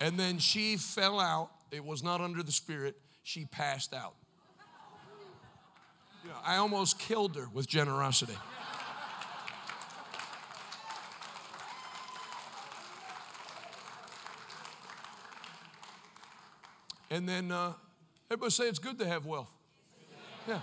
And 0.00 0.18
then 0.18 0.38
she 0.38 0.76
fell 0.76 1.20
out. 1.20 1.50
It 1.70 1.84
was 1.84 2.02
not 2.02 2.20
under 2.20 2.42
the 2.42 2.52
Spirit. 2.52 2.96
She 3.22 3.44
passed 3.44 3.92
out. 3.92 4.14
You 6.22 6.30
know, 6.30 6.36
I 6.44 6.56
almost 6.56 6.98
killed 6.98 7.36
her 7.36 7.48
with 7.52 7.68
generosity. 7.68 8.36
And 17.10 17.28
then 17.28 17.52
uh, 17.52 17.72
everybody 18.30 18.50
say 18.50 18.64
it's 18.64 18.78
good 18.78 18.98
to 18.98 19.06
have 19.06 19.26
wealth. 19.26 19.50
Yeah. 20.48 20.60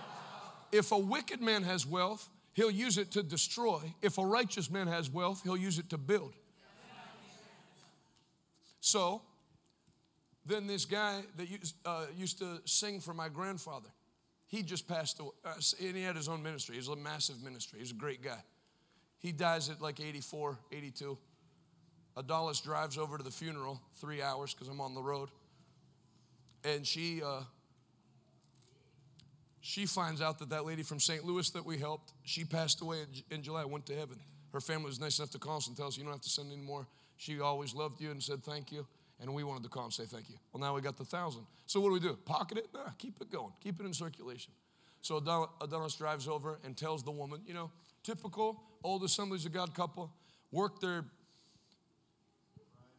If 0.71 0.91
a 0.91 0.97
wicked 0.97 1.41
man 1.41 1.63
has 1.63 1.85
wealth, 1.85 2.29
he'll 2.53 2.71
use 2.71 2.97
it 2.97 3.11
to 3.11 3.23
destroy. 3.23 3.93
If 4.01 4.17
a 4.17 4.25
righteous 4.25 4.69
man 4.69 4.87
has 4.87 5.09
wealth, 5.09 5.41
he'll 5.43 5.57
use 5.57 5.79
it 5.79 5.89
to 5.91 5.97
build. 5.97 6.33
So, 8.79 9.21
then 10.45 10.67
this 10.67 10.83
guy 10.83 11.21
that 11.37 11.49
used, 11.49 11.75
uh, 11.85 12.05
used 12.17 12.39
to 12.39 12.59
sing 12.65 12.99
for 12.99 13.13
my 13.13 13.29
grandfather, 13.29 13.87
he 14.47 14.61
just 14.61 14.89
passed 14.89 15.19
away. 15.19 15.31
Uh, 15.45 15.53
and 15.81 15.95
he 15.95 16.03
had 16.03 16.17
his 16.17 16.27
own 16.27 16.43
ministry. 16.43 16.75
He 16.75 16.79
was 16.79 16.89
a 16.89 16.95
massive 16.97 17.41
ministry. 17.41 17.79
He 17.79 17.83
was 17.83 17.91
a 17.91 17.95
great 17.95 18.21
guy. 18.21 18.43
He 19.19 19.31
dies 19.31 19.69
at 19.69 19.81
like 19.81 20.01
84, 20.01 20.57
82. 20.71 21.17
Adalis 22.17 22.61
drives 22.61 22.97
over 22.97 23.17
to 23.17 23.23
the 23.23 23.31
funeral, 23.31 23.79
three 23.95 24.21
hours 24.21 24.53
because 24.53 24.67
I'm 24.67 24.81
on 24.81 24.93
the 24.93 25.01
road 25.01 25.29
and 26.63 26.85
she 26.85 27.21
uh, 27.23 27.41
she 29.61 29.85
finds 29.85 30.21
out 30.21 30.39
that 30.39 30.49
that 30.49 30.65
lady 30.65 30.83
from 30.83 30.99
St. 30.99 31.23
Louis 31.23 31.49
that 31.51 31.65
we 31.65 31.77
helped, 31.77 32.11
she 32.23 32.43
passed 32.43 32.81
away 32.81 32.97
in, 33.29 33.37
in 33.37 33.43
July, 33.43 33.63
went 33.63 33.85
to 33.85 33.95
heaven. 33.95 34.17
Her 34.51 34.59
family 34.59 34.87
was 34.87 34.99
nice 34.99 35.19
enough 35.19 35.31
to 35.31 35.39
call 35.39 35.57
us 35.57 35.67
and 35.67 35.77
tell 35.77 35.87
us, 35.87 35.97
you 35.97 36.03
don't 36.03 36.11
have 36.11 36.21
to 36.21 36.29
send 36.29 36.51
anymore. 36.51 36.85
She 37.15 37.39
always 37.39 37.73
loved 37.73 38.01
you 38.01 38.11
and 38.11 38.21
said 38.21 38.43
thank 38.43 38.71
you. 38.71 38.85
And 39.21 39.33
we 39.33 39.43
wanted 39.43 39.63
to 39.63 39.69
call 39.69 39.85
and 39.85 39.93
say 39.93 40.03
thank 40.03 40.29
you. 40.29 40.35
Well, 40.51 40.59
now 40.59 40.75
we 40.75 40.81
got 40.81 40.97
the 40.97 41.05
thousand. 41.05 41.43
So 41.65 41.79
what 41.79 41.89
do 41.89 41.93
we 41.93 41.99
do? 42.01 42.17
Pocket 42.25 42.57
it? 42.57 42.67
Nah, 42.73 42.89
keep 42.97 43.21
it 43.21 43.31
going. 43.31 43.53
Keep 43.61 43.79
it 43.79 43.85
in 43.85 43.93
circulation. 43.93 44.51
So 45.01 45.19
Adalis 45.19 45.97
drives 45.97 46.27
over 46.27 46.59
and 46.65 46.75
tells 46.75 47.03
the 47.03 47.11
woman, 47.11 47.41
you 47.45 47.53
know, 47.53 47.71
typical 48.03 48.61
old 48.83 49.03
Assemblies 49.03 49.45
of 49.45 49.53
God 49.53 49.73
couple, 49.73 50.11
work 50.51 50.81
their 50.81 51.05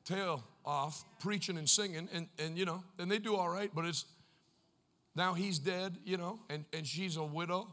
tail 0.04 0.44
off 0.64 1.04
preaching 1.20 1.58
and 1.58 1.68
singing, 1.68 2.08
and, 2.12 2.28
and 2.38 2.58
you 2.58 2.64
know, 2.64 2.82
and 2.98 3.10
they 3.10 3.18
do 3.18 3.36
all 3.36 3.48
right, 3.48 3.70
but 3.74 3.84
it's 3.84 4.04
now 5.14 5.34
he's 5.34 5.58
dead, 5.58 5.96
you 6.04 6.16
know, 6.16 6.40
and, 6.50 6.64
and 6.72 6.86
she's 6.86 7.16
a 7.16 7.24
widow. 7.24 7.68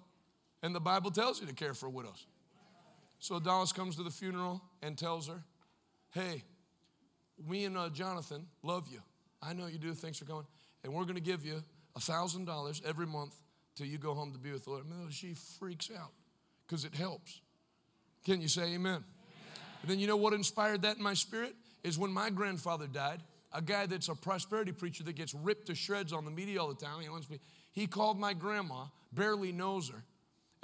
And 0.64 0.76
the 0.76 0.80
Bible 0.80 1.10
tells 1.10 1.42
you 1.42 1.48
to 1.48 1.54
care 1.54 1.74
for 1.74 1.90
widows. 1.90 2.28
So 3.20 3.40
Adalis 3.40 3.74
comes 3.74 3.96
to 3.96 4.04
the 4.04 4.12
funeral 4.12 4.62
and 4.82 4.98
tells 4.98 5.28
her, 5.28 5.44
Hey, 6.12 6.44
me 7.48 7.66
and 7.66 7.78
uh, 7.78 7.90
Jonathan 7.90 8.46
love 8.64 8.88
you. 8.92 9.00
I 9.42 9.54
know 9.54 9.68
you 9.68 9.80
do. 9.80 9.94
Thanks 9.94 10.20
for 10.20 10.26
coming. 10.26 10.46
And 10.84 10.94
we're 10.94 11.04
going 11.04 11.16
to 11.16 11.22
give 11.22 11.46
you 11.46 11.64
a 11.96 12.00
$1,000 12.00 12.86
every 12.86 13.08
month 13.08 13.36
till 13.76 13.88
you 13.88 13.98
go 13.98 14.14
home 14.14 14.34
to 14.34 14.40
be 14.40 14.52
with 14.52 14.66
the 14.66 14.72
Lord. 14.72 14.86
She 15.10 15.34
freaks 15.60 15.90
out 15.98 16.12
because 16.68 16.86
it 16.86 16.94
helps. 16.94 17.42
Can 18.26 18.42
you 18.42 18.48
say 18.48 18.64
amen? 18.64 18.76
amen? 18.76 19.04
And 19.82 19.92
then 19.92 20.00
you 20.00 20.08
know 20.08 20.18
what 20.18 20.34
inspired 20.34 20.84
that 20.84 20.98
in 20.98 21.04
my 21.04 21.14
spirit? 21.14 21.56
Is 21.84 21.98
when 21.98 22.12
my 22.12 22.30
grandfather 22.30 22.88
died, 22.88 23.22
a 23.54 23.62
guy 23.62 23.86
that's 23.86 24.10
a 24.10 24.16
prosperity 24.16 24.72
preacher 24.72 25.04
that 25.04 25.14
gets 25.14 25.34
ripped 25.34 25.68
to 25.68 25.76
shreds 25.76 26.14
on 26.14 26.26
the 26.26 26.32
media 26.32 26.62
all 26.62 26.70
the 26.70 26.76
time. 26.76 27.02
He 27.02 27.10
wants 27.10 27.30
me. 27.30 27.40
He 27.72 27.88
called 27.88 28.20
my 28.20 28.34
grandma, 28.34 28.86
barely 29.12 29.52
knows 29.52 29.90
her, 29.90 30.04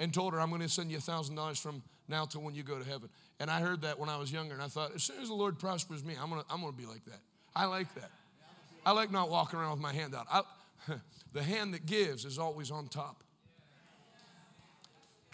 and 0.00 0.12
told 0.12 0.32
her, 0.32 0.40
"I'm 0.40 0.48
going 0.48 0.62
to 0.62 0.68
send 0.68 0.90
you 0.90 0.98
a 0.98 1.00
thousand 1.00 1.34
dollars 1.34 1.58
from 1.58 1.82
now 2.08 2.24
till 2.24 2.42
when 2.42 2.54
you 2.54 2.62
go 2.62 2.78
to 2.78 2.84
heaven." 2.84 3.08
And 3.40 3.50
I 3.50 3.60
heard 3.60 3.82
that 3.82 3.98
when 3.98 4.08
I 4.08 4.16
was 4.16 4.32
younger, 4.32 4.54
and 4.54 4.62
I 4.62 4.68
thought, 4.68 4.94
as 4.94 5.02
soon 5.02 5.20
as 5.20 5.28
the 5.28 5.34
Lord 5.34 5.58
prospers 5.58 6.04
me, 6.04 6.14
I'm 6.20 6.30
going 6.30 6.42
to, 6.42 6.46
I'm 6.50 6.62
to 6.62 6.72
be 6.72 6.86
like 6.86 7.04
that. 7.04 7.20
I 7.54 7.66
like 7.66 7.94
that. 7.94 8.10
I 8.84 8.92
like 8.92 9.10
not 9.10 9.30
walking 9.30 9.58
around 9.58 9.72
with 9.72 9.80
my 9.80 9.92
hand 9.92 10.14
out. 10.14 10.26
I, 10.30 10.42
the 11.32 11.42
hand 11.42 11.74
that 11.74 11.86
gives 11.86 12.24
is 12.24 12.38
always 12.38 12.70
on 12.70 12.88
top. 12.88 13.22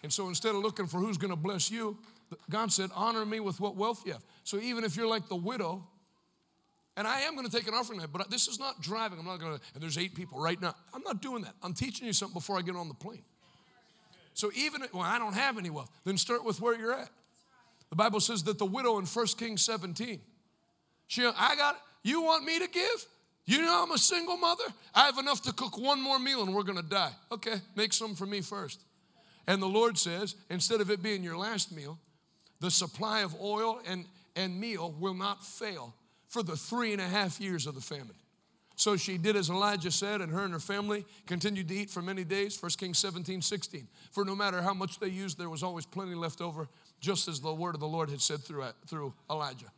And 0.02 0.12
so 0.12 0.28
instead 0.28 0.54
of 0.54 0.60
looking 0.60 0.86
for 0.86 0.98
who's 0.98 1.16
going 1.16 1.30
to 1.30 1.36
bless 1.36 1.70
you, 1.70 1.96
God 2.50 2.72
said, 2.72 2.90
honor 2.94 3.24
me 3.24 3.40
with 3.40 3.60
what 3.60 3.76
wealth 3.76 4.02
you 4.06 4.12
have. 4.12 4.24
So 4.44 4.58
even 4.58 4.84
if 4.84 4.96
you're 4.96 5.06
like 5.06 5.28
the 5.28 5.36
widow, 5.36 5.86
and 6.96 7.06
I 7.06 7.20
am 7.22 7.34
going 7.34 7.48
to 7.48 7.54
take 7.54 7.66
an 7.66 7.74
offering, 7.74 8.00
but 8.12 8.30
this 8.30 8.46
is 8.46 8.58
not 8.58 8.80
driving. 8.80 9.18
I'm 9.18 9.24
not 9.24 9.40
going 9.40 9.58
to, 9.58 9.64
and 9.74 9.82
there's 9.82 9.98
eight 9.98 10.14
people 10.14 10.40
right 10.40 10.60
now. 10.60 10.74
I'm 10.92 11.02
not 11.02 11.20
doing 11.20 11.42
that. 11.42 11.54
I'm 11.62 11.74
teaching 11.74 12.06
you 12.06 12.12
something 12.12 12.34
before 12.34 12.56
I 12.56 12.62
get 12.62 12.76
on 12.76 12.88
the 12.88 12.94
plane. 12.94 13.24
So 14.34 14.50
even, 14.54 14.82
well, 14.92 15.02
I 15.02 15.18
don't 15.18 15.34
have 15.34 15.58
any 15.58 15.70
wealth, 15.70 15.90
then 16.04 16.18
start 16.18 16.44
with 16.44 16.60
where 16.60 16.78
you're 16.78 16.94
at. 16.94 17.08
The 17.90 17.96
Bible 17.96 18.20
says 18.20 18.42
that 18.44 18.58
the 18.58 18.66
widow 18.66 18.98
in 18.98 19.06
1 19.06 19.26
Kings 19.38 19.62
17, 19.64 20.20
she, 21.06 21.24
I 21.24 21.54
got, 21.56 21.76
you 22.02 22.22
want 22.22 22.44
me 22.44 22.58
to 22.58 22.68
give? 22.68 23.06
You 23.46 23.62
know 23.62 23.82
I'm 23.82 23.92
a 23.92 23.98
single 23.98 24.36
mother. 24.36 24.64
I 24.94 25.06
have 25.06 25.18
enough 25.18 25.42
to 25.42 25.52
cook 25.52 25.78
one 25.78 26.00
more 26.00 26.18
meal 26.18 26.42
and 26.42 26.54
we're 26.54 26.62
going 26.62 26.78
to 26.78 26.88
die. 26.88 27.12
Okay, 27.30 27.56
make 27.76 27.92
some 27.92 28.14
for 28.14 28.26
me 28.26 28.40
first. 28.40 28.80
And 29.46 29.60
the 29.60 29.68
Lord 29.68 29.98
says, 29.98 30.34
instead 30.48 30.80
of 30.80 30.90
it 30.90 31.02
being 31.02 31.22
your 31.22 31.36
last 31.36 31.70
meal, 31.70 31.98
the 32.60 32.70
supply 32.70 33.20
of 33.20 33.34
oil 33.40 33.80
and, 33.86 34.06
and 34.36 34.58
meal 34.58 34.94
will 34.98 35.14
not 35.14 35.44
fail 35.44 35.94
for 36.28 36.42
the 36.42 36.56
three 36.56 36.92
and 36.92 37.00
a 37.00 37.06
half 37.06 37.40
years 37.40 37.66
of 37.66 37.74
the 37.74 37.80
famine. 37.80 38.16
So 38.76 38.96
she 38.96 39.18
did 39.18 39.36
as 39.36 39.50
Elijah 39.50 39.92
said, 39.92 40.20
and 40.20 40.32
her 40.32 40.40
and 40.40 40.52
her 40.52 40.58
family 40.58 41.06
continued 41.26 41.68
to 41.68 41.74
eat 41.74 41.90
for 41.90 42.02
many 42.02 42.24
days. 42.24 42.60
1 42.60 42.72
Kings 42.72 42.98
17, 42.98 43.40
16. 43.40 43.86
For 44.10 44.24
no 44.24 44.34
matter 44.34 44.60
how 44.60 44.74
much 44.74 44.98
they 44.98 45.08
used, 45.08 45.38
there 45.38 45.48
was 45.48 45.62
always 45.62 45.86
plenty 45.86 46.14
left 46.14 46.40
over, 46.40 46.68
just 47.00 47.28
as 47.28 47.40
the 47.40 47.54
word 47.54 47.74
of 47.74 47.80
the 47.80 47.86
Lord 47.86 48.10
had 48.10 48.20
said 48.20 48.40
through, 48.40 48.64
through 48.88 49.14
Elijah. 49.30 49.70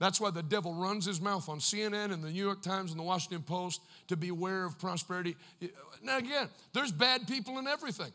That's 0.00 0.20
why 0.20 0.30
the 0.30 0.42
devil 0.42 0.74
runs 0.74 1.06
his 1.06 1.20
mouth 1.20 1.48
on 1.48 1.60
CNN 1.60 2.12
and 2.12 2.22
the 2.22 2.30
New 2.30 2.44
York 2.44 2.62
Times 2.62 2.90
and 2.90 2.98
the 2.98 3.04
Washington 3.04 3.42
Post 3.42 3.80
to 4.08 4.16
beware 4.16 4.64
of 4.64 4.76
prosperity. 4.76 5.36
Now, 6.02 6.18
again, 6.18 6.48
there's 6.72 6.90
bad 6.90 7.28
people 7.28 7.58
in 7.58 7.68
everything. 7.68 8.10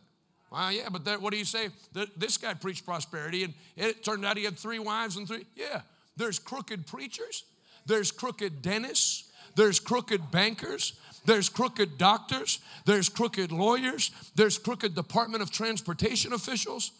Well, 0.51 0.71
yeah, 0.71 0.89
but 0.91 1.05
that, 1.05 1.21
what 1.21 1.31
do 1.31 1.37
you 1.37 1.45
say? 1.45 1.69
That 1.93 2.19
this 2.19 2.37
guy 2.37 2.53
preached 2.53 2.85
prosperity, 2.85 3.43
and 3.43 3.53
it 3.77 4.03
turned 4.03 4.25
out 4.25 4.37
he 4.37 4.43
had 4.43 4.57
three 4.57 4.79
wives 4.79 5.15
and 5.15 5.27
three. 5.27 5.45
Yeah, 5.55 5.81
there's 6.17 6.39
crooked 6.39 6.87
preachers, 6.87 7.43
there's 7.85 8.11
crooked 8.11 8.61
dentists, 8.61 9.31
there's 9.55 9.79
crooked 9.79 10.31
bankers, 10.31 10.93
there's 11.25 11.49
crooked 11.49 11.97
doctors, 11.97 12.59
there's 12.85 13.09
crooked 13.09 13.51
lawyers, 13.51 14.11
there's 14.35 14.57
crooked 14.57 14.95
Department 14.95 15.43
of 15.43 15.51
Transportation 15.51 16.33
officials. 16.33 16.91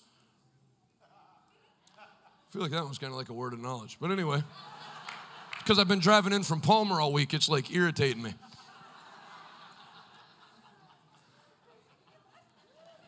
I 2.00 2.52
feel 2.52 2.62
like 2.62 2.72
that 2.72 2.88
was 2.88 2.98
kind 2.98 3.12
of 3.12 3.18
like 3.18 3.30
a 3.30 3.34
word 3.34 3.54
of 3.54 3.60
knowledge, 3.60 3.98
but 4.00 4.12
anyway, 4.12 4.44
because 5.60 5.80
I've 5.80 5.88
been 5.88 6.00
driving 6.00 6.34
in 6.34 6.44
from 6.44 6.62
Palmer 6.62 7.02
all 7.02 7.14
week, 7.14 7.34
it's 7.34 7.50
like 7.50 7.72
irritating 7.72 8.22
me. 8.22 8.34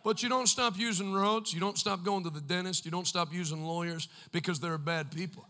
But 0.03 0.23
you 0.23 0.30
don't 0.30 0.48
stop 0.48 0.78
using 0.78 1.14
roads. 1.14 1.53
You 1.53 1.60
don't 1.60 1.78
stop 1.78 2.03
going 2.03 2.23
to 2.23 2.30
the 2.30 2.41
dentist. 2.41 2.86
You 2.86 2.91
don't 2.91 3.07
stop 3.07 3.34
using 3.34 3.64
lawyers 3.64 4.07
because 4.32 4.60
they're 4.60 4.78
bad 4.78 5.11
people. 5.11 5.48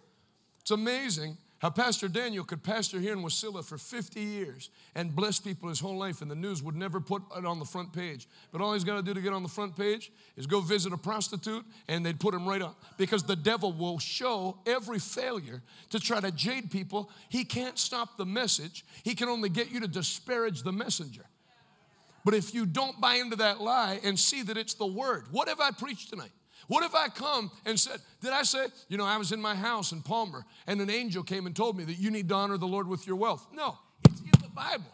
It's 0.61 0.71
amazing 0.71 1.37
how 1.61 1.69
Pastor 1.69 2.07
Daniel 2.07 2.43
could 2.43 2.63
pastor 2.63 2.99
here 2.99 3.13
in 3.13 3.19
Wasilla 3.19 3.63
for 3.63 3.77
50 3.77 4.19
years 4.19 4.71
and 4.95 5.15
bless 5.15 5.39
people 5.39 5.69
his 5.69 5.79
whole 5.79 5.95
life, 5.95 6.23
and 6.23 6.31
the 6.31 6.35
news 6.35 6.63
would 6.63 6.75
never 6.75 6.99
put 6.99 7.21
it 7.37 7.45
on 7.45 7.59
the 7.59 7.65
front 7.65 7.93
page. 7.93 8.27
But 8.51 8.61
all 8.61 8.73
he's 8.73 8.83
got 8.83 8.95
to 8.95 9.03
do 9.03 9.13
to 9.13 9.21
get 9.21 9.31
on 9.31 9.43
the 9.43 9.49
front 9.49 9.77
page 9.77 10.11
is 10.37 10.47
go 10.47 10.59
visit 10.59 10.91
a 10.91 10.97
prostitute, 10.97 11.63
and 11.87 12.03
they'd 12.03 12.19
put 12.19 12.33
him 12.33 12.47
right 12.47 12.63
up 12.63 12.83
because 12.97 13.21
the 13.21 13.35
devil 13.35 13.73
will 13.73 13.99
show 13.99 14.57
every 14.65 14.97
failure 14.97 15.61
to 15.91 15.99
try 15.99 16.19
to 16.19 16.31
jade 16.31 16.71
people. 16.71 17.11
He 17.29 17.45
can't 17.45 17.77
stop 17.77 18.17
the 18.17 18.25
message, 18.25 18.83
he 19.03 19.13
can 19.13 19.29
only 19.29 19.49
get 19.49 19.71
you 19.71 19.79
to 19.81 19.87
disparage 19.87 20.63
the 20.63 20.73
messenger. 20.73 21.25
But 22.23 22.33
if 22.33 22.53
you 22.53 22.65
don't 22.65 22.99
buy 23.01 23.15
into 23.15 23.35
that 23.37 23.61
lie 23.61 23.99
and 24.03 24.19
see 24.19 24.43
that 24.43 24.57
it's 24.57 24.75
the 24.75 24.85
word, 24.85 25.25
what 25.31 25.47
have 25.47 25.59
I 25.59 25.71
preached 25.71 26.09
tonight? 26.09 26.31
What 26.67 26.83
if 26.85 26.93
I 26.93 27.07
come 27.07 27.51
and 27.65 27.79
said, 27.79 27.99
Did 28.21 28.31
I 28.31 28.43
say, 28.43 28.67
you 28.87 28.97
know, 28.97 29.05
I 29.05 29.17
was 29.17 29.31
in 29.31 29.41
my 29.41 29.55
house 29.55 29.91
in 29.91 30.01
Palmer 30.01 30.45
and 30.67 30.79
an 30.79 30.89
angel 30.89 31.23
came 31.23 31.45
and 31.45 31.55
told 31.55 31.77
me 31.77 31.83
that 31.85 31.97
you 31.97 32.11
need 32.11 32.29
to 32.29 32.35
honor 32.35 32.57
the 32.57 32.67
Lord 32.67 32.87
with 32.87 33.07
your 33.07 33.15
wealth? 33.15 33.45
No, 33.53 33.77
it's 34.07 34.21
in 34.21 34.29
the 34.41 34.49
Bible. 34.55 34.85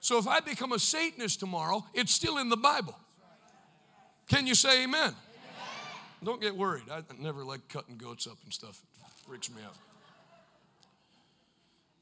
So 0.00 0.16
if 0.18 0.26
I 0.26 0.40
become 0.40 0.72
a 0.72 0.78
Satanist 0.78 1.40
tomorrow, 1.40 1.84
it's 1.92 2.12
still 2.12 2.38
in 2.38 2.48
the 2.48 2.56
Bible. 2.56 2.98
Can 4.28 4.46
you 4.46 4.54
say 4.54 4.84
amen? 4.84 5.00
amen? 5.00 5.14
Don't 6.24 6.40
get 6.40 6.56
worried. 6.56 6.84
I 6.90 7.02
never 7.18 7.44
like 7.44 7.68
cutting 7.68 7.96
goats 7.96 8.26
up 8.26 8.38
and 8.44 8.52
stuff. 8.52 8.80
It 9.00 9.26
freaks 9.26 9.50
me 9.50 9.62
out. 9.64 9.74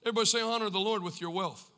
Everybody 0.03 0.27
say, 0.27 0.41
honor 0.41 0.71
the 0.71 0.79
Lord 0.79 1.03
with 1.03 1.21
your 1.21 1.31
wealth 1.31 1.69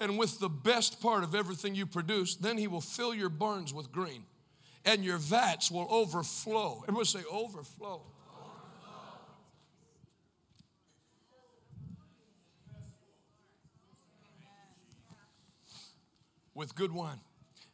and 0.00 0.18
with 0.18 0.38
the 0.38 0.48
best 0.48 1.00
part 1.00 1.24
of 1.24 1.34
everything 1.34 1.74
you 1.74 1.86
produce, 1.86 2.36
then 2.36 2.58
he 2.58 2.66
will 2.66 2.80
fill 2.80 3.14
your 3.14 3.28
barns 3.28 3.72
with 3.72 3.92
grain 3.92 4.24
and 4.86 5.04
your 5.04 5.18
vats 5.18 5.70
will 5.70 5.86
overflow. 5.90 6.82
Everybody 6.84 7.06
say, 7.06 7.22
overflow. 7.30 8.02
With 16.54 16.74
good 16.74 16.92
wine. 16.92 17.20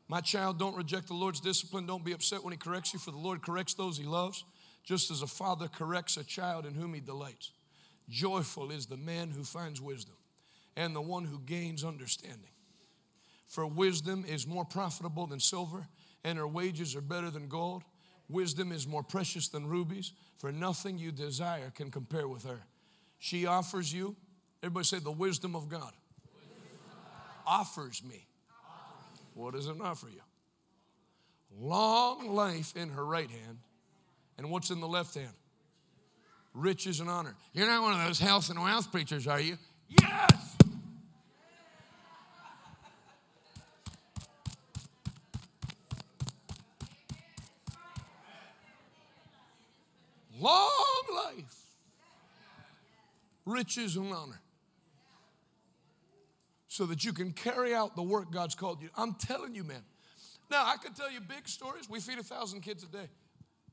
My 0.09 0.21
child, 0.21 0.59
don't 0.59 0.77
reject 0.77 1.07
the 1.07 1.15
Lord's 1.15 1.39
discipline. 1.39 1.87
Don't 1.87 2.05
be 2.05 2.13
upset 2.13 2.43
when 2.43 2.51
He 2.51 2.59
corrects 2.59 2.93
you, 2.93 2.99
for 2.99 3.13
the 3.13 3.19
Lord 3.19 3.41
corrects 3.41 3.75
those 3.75 3.97
He 3.97 4.05
loves, 4.05 4.45
just 4.83 5.11
as 5.13 5.23
a 5.23 5.27
father 5.29 5.69
corrects 5.69 6.17
a 6.17 6.25
child 6.25 6.67
in 6.67 6.75
whom 6.75 6.93
He 6.93 7.01
delights. 7.01 7.53
Joyful 8.09 8.73
is 8.73 8.87
the 8.87 8.97
man 8.97 9.31
who 9.31 9.45
finds 9.45 9.81
wisdom 9.81 10.17
and 10.77 10.95
the 10.95 11.03
one 11.03 11.25
who 11.25 11.39
gains 11.39 11.85
understanding. 11.85 12.51
For 13.47 13.67
wisdom 13.67 14.25
is 14.27 14.47
more 14.47 14.65
profitable 14.65 15.27
than 15.27 15.39
silver, 15.39 15.87
and 16.25 16.39
her 16.39 16.49
wages 16.49 16.97
are 16.97 17.03
better 17.03 17.31
than 17.31 17.49
gold. 17.49 17.83
Wisdom 18.29 18.73
is 18.73 18.87
more 18.87 19.03
precious 19.03 19.49
than 19.49 19.67
rubies, 19.67 20.13
for 20.39 20.51
nothing 20.51 20.99
you 20.99 21.13
desire 21.13 21.71
can 21.75 21.91
compare 21.91 22.27
with 22.27 22.45
her. 22.45 22.63
She 23.19 23.45
offers 23.47 23.93
you, 23.93 24.17
everybody 24.63 24.85
say, 24.85 24.99
the 25.01 25.13
wisdom 25.13 25.55
of 25.55 25.69
God. 25.69 25.93
Wisdom 26.35 26.57
of 26.75 27.05
God. 27.45 27.61
Offers 27.61 28.03
me. 28.03 28.27
Offers. 28.65 29.21
What 29.35 29.55
does 29.55 29.67
it 29.67 29.77
offer 29.81 30.09
you? 30.09 30.23
Long 31.55 32.31
life 32.31 32.75
in 32.75 32.89
her 32.89 33.05
right 33.05 33.31
hand, 33.31 33.59
and 34.39 34.51
what's 34.51 34.71
in 34.71 34.81
the 34.81 34.89
left 34.89 35.15
hand? 35.15 35.35
Riches 36.55 37.01
and 37.01 37.11
honor. 37.11 37.35
You're 37.53 37.67
not 37.67 37.83
one 37.83 38.01
of 38.01 38.07
those 38.07 38.19
health 38.19 38.49
and 38.49 38.63
wealth 38.63 38.91
preachers, 38.91 39.27
are 39.27 39.41
you? 39.41 39.59
Yes! 40.01 40.57
long 50.43 51.03
life, 51.15 51.63
riches, 53.47 53.97
and 53.97 54.13
honor. 54.13 54.41
So 56.69 56.87
that 56.87 57.05
you 57.05 57.13
can 57.13 57.33
carry 57.33 57.75
out 57.75 57.97
the 57.97 58.03
work 58.03 58.33
God's 58.33 58.55
called 58.55 58.81
you. 58.81 58.89
I'm 58.97 59.15
telling 59.15 59.55
you, 59.55 59.63
man. 59.63 59.83
Now, 60.51 60.65
I 60.67 60.77
could 60.77 60.97
tell 60.97 61.11
you 61.11 61.21
big 61.21 61.47
stories. 61.47 61.89
We 61.89 62.01
feed 62.01 62.19
a 62.19 62.23
thousand 62.23 62.63
kids 62.63 62.83
a 62.83 62.87
day. 62.87 63.09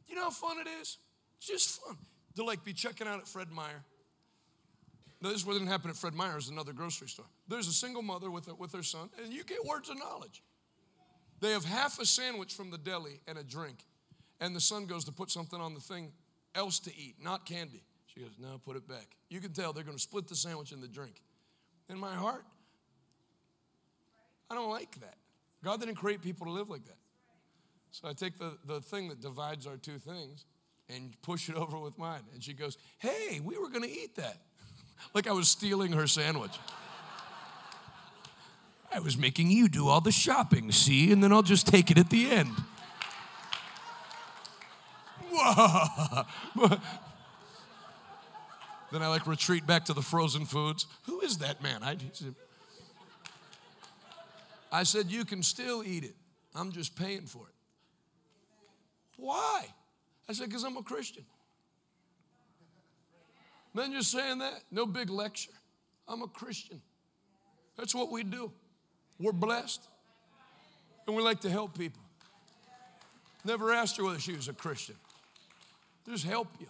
You 0.08 0.16
know 0.16 0.24
how 0.24 0.30
fun 0.32 0.58
it 0.60 0.68
is? 0.82 0.98
It's 1.38 1.48
just 1.48 1.82
fun 1.82 1.98
to 2.36 2.44
like 2.44 2.64
be 2.64 2.74
checking 2.74 3.08
out 3.08 3.20
at 3.20 3.28
Fred 3.28 3.52
Meyer. 3.52 3.84
Now, 5.22 5.30
this 5.30 5.44
didn't 5.44 5.68
happen 5.68 5.90
at 5.90 5.98
Fred 5.98 6.14
Meyer's, 6.14 6.48
another 6.48 6.72
grocery 6.72 7.10
store. 7.10 7.26
There's 7.48 7.68
a 7.68 7.74
single 7.74 8.02
mother 8.02 8.32
with, 8.32 8.48
a, 8.48 8.56
with 8.56 8.72
her 8.74 8.84
son, 8.84 9.10
and 9.22 9.34
you 9.34 9.44
get 9.44 9.66
words 9.66 9.90
of 9.90 10.00
knowledge. 10.00 10.41
They 11.41 11.52
have 11.52 11.66
half 11.66 12.00
a 12.00 12.06
sandwich 12.06 12.54
from 12.54 12.72
the 12.72 12.78
deli 12.78 13.20
and 13.28 13.38
a 13.38 13.44
drink, 13.44 13.86
and 14.40 14.56
the 14.56 14.62
son 14.62 14.86
goes 14.86 15.06
to 15.06 15.12
put 15.12 15.30
something 15.30 15.60
on 15.60 15.74
the 15.74 15.80
thing 15.82 16.12
else 16.56 16.80
to 16.80 16.91
eat, 16.96 17.16
not 17.22 17.46
candy. 17.46 17.84
She 18.08 18.22
goes, 18.22 18.32
No, 18.40 18.60
put 18.64 18.76
it 18.76 18.88
back. 18.88 19.08
You 19.30 19.40
can 19.40 19.52
tell 19.52 19.74
they're 19.74 19.84
going 19.84 19.98
to 19.98 20.02
split 20.02 20.28
the 20.28 20.36
sandwich 20.36 20.72
and 20.72 20.82
the 20.82 20.88
drink. 20.88 21.22
In 21.90 21.98
my 21.98 22.14
heart, 22.14 22.46
I 24.50 24.56
don't 24.56 24.70
like 24.70 25.00
that. 25.00 25.16
God 25.64 25.80
didn't 25.80 25.96
create 25.96 26.22
people 26.22 26.48
to 26.48 26.52
live 26.52 26.70
like 26.70 26.86
that. 26.86 26.98
So 27.91 28.08
I 28.08 28.14
take 28.14 28.38
the, 28.38 28.58
the 28.66 28.82
thing 28.82 29.10
that 29.10 29.20
divides 29.20 29.68
our 29.68 29.78
two 29.78 29.98
things 29.98 30.46
and 30.88 31.16
push 31.22 31.50
it 31.50 31.56
over 31.58 31.78
with 31.78 31.98
mine. 31.98 32.22
And 32.34 32.44
she 32.44 32.54
goes, 32.54 32.78
Hey, 33.00 33.40
we 33.44 33.58
were 33.58 33.70
going 33.70 33.84
to 33.84 33.91
eat 33.91 34.16
that. 34.16 34.38
Like 35.13 35.27
I 35.27 35.31
was 35.31 35.47
stealing 35.49 35.91
her 35.93 36.07
sandwich. 36.07 36.57
I 38.91 38.99
was 38.99 39.17
making 39.17 39.51
you 39.51 39.69
do 39.69 39.88
all 39.88 40.01
the 40.01 40.11
shopping, 40.11 40.71
see? 40.71 41.11
And 41.11 41.23
then 41.23 41.31
I'll 41.31 41.43
just 41.43 41.67
take 41.67 41.91
it 41.91 41.97
at 41.97 42.09
the 42.09 42.31
end. 42.31 42.51
then 48.91 49.01
I 49.01 49.07
like 49.07 49.27
retreat 49.27 49.67
back 49.67 49.85
to 49.85 49.93
the 49.93 50.01
frozen 50.01 50.45
foods. 50.45 50.88
Who 51.03 51.21
is 51.21 51.38
that 51.38 51.61
man? 51.61 51.84
I, 51.84 51.97
I 54.71 54.84
said, 54.84 55.11
You 55.11 55.23
can 55.23 55.43
still 55.43 55.84
eat 55.84 56.03
it. 56.03 56.15
I'm 56.55 56.71
just 56.71 56.95
paying 56.95 57.27
for 57.27 57.47
it. 57.47 57.53
Why? 59.17 59.67
I 60.27 60.34
said, 60.34 60.47
Because 60.47 60.63
I'm 60.63 60.77
a 60.77 60.84
Christian. 60.84 61.26
Man, 63.74 63.91
just 63.91 64.12
saying 64.12 64.40
that, 64.40 64.62
no 64.72 64.86
big 64.86 65.10
lecture. 65.10 65.52
I'm 66.08 66.22
a 66.22 66.28
Christian. 66.28 66.82
That's 67.78 67.94
what 67.94 68.12
we 68.12 68.24
do. 68.24 68.52
We're 69.20 69.32
blessed, 69.32 69.88
and 71.06 71.16
we 71.16 71.22
like 71.22 71.41
to 71.41 71.50
help 71.50 71.78
people. 71.78 72.02
Never 73.46 73.72
asked 73.72 73.98
her 73.98 74.04
whether 74.04 74.20
she 74.20 74.34
was 74.34 74.48
a 74.48 74.54
Christian. 74.54 74.96
Just 76.06 76.26
help 76.26 76.48
you. 76.60 76.68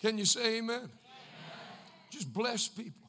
Can 0.00 0.18
you 0.18 0.24
say 0.24 0.58
amen? 0.58 0.76
amen. 0.76 0.90
Just 2.10 2.32
bless 2.32 2.68
people. 2.68 3.08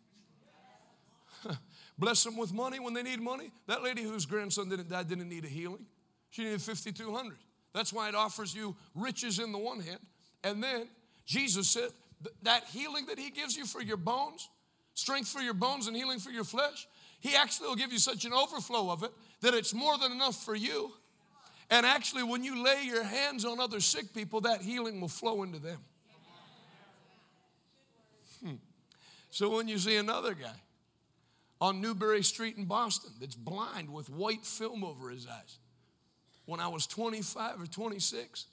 bless 1.98 2.24
them 2.24 2.38
with 2.38 2.54
money 2.54 2.80
when 2.80 2.94
they 2.94 3.04
need 3.04 3.20
money. 3.20 3.52
That 3.68 3.84
lady 3.84 4.04
whose 4.04 4.26
grandson 4.26 4.70
didn't 4.70 4.90
die 4.90 5.04
didn't 5.04 5.30
need 5.30 5.46
a 5.46 5.50
healing. 5.50 5.86
She 6.30 6.44
needed 6.44 6.62
5,200. 6.62 7.38
That's 7.74 7.94
why 7.94 8.10
it 8.10 8.16
offers 8.16 8.54
you 8.56 8.76
riches 8.96 9.40
in 9.40 9.52
the 9.52 9.58
one 9.58 9.80
hand. 9.80 10.00
And 10.44 10.64
then 10.64 10.88
Jesus 11.26 11.70
said 11.70 11.90
that 12.44 12.66
healing 12.66 13.06
that 13.08 13.20
he 13.20 13.30
gives 13.30 13.56
you 13.56 13.66
for 13.66 13.82
your 13.82 13.98
bones, 13.98 14.50
strength 14.94 15.30
for 15.30 15.40
your 15.40 15.54
bones 15.54 15.88
and 15.88 15.96
healing 15.96 16.20
for 16.20 16.32
your 16.32 16.44
flesh, 16.44 16.88
he 17.20 17.36
actually 17.36 17.68
will 17.68 17.76
give 17.76 17.92
you 17.92 18.00
such 18.00 18.26
an 18.26 18.34
overflow 18.34 18.92
of 18.92 19.04
it 19.04 19.12
that 19.42 19.54
it's 19.54 19.74
more 19.74 19.98
than 19.98 20.12
enough 20.12 20.44
for 20.44 20.56
you 20.56 20.92
and 21.70 21.86
actually, 21.86 22.24
when 22.24 22.44
you 22.44 22.64
lay 22.64 22.84
your 22.84 23.04
hands 23.04 23.46
on 23.46 23.60
other 23.60 23.80
sick 23.80 24.14
people, 24.14 24.42
that 24.42 24.62
healing 24.62 25.00
will 25.00 25.08
flow 25.08 25.44
into 25.44 25.60
them. 25.60 25.80
Hmm. 28.44 28.56
So 29.30 29.56
when 29.56 29.68
you 29.68 29.78
see 29.78 29.96
another 29.98 30.34
guy 30.34 30.56
on 31.62 31.82
Newbury 31.82 32.24
Street 32.24 32.58
in 32.58 32.66
Boston 32.66 33.12
that's 33.20 33.36
blind 33.36 33.92
with 33.92 34.10
white 34.10 34.46
film 34.46 34.84
over 34.84 35.10
his 35.10 35.28
eyes, 35.28 35.60
when 36.46 36.60
I 36.60 36.70
was 36.70 36.88
25 36.88 37.62
or 37.62 37.68
26, 37.68 38.48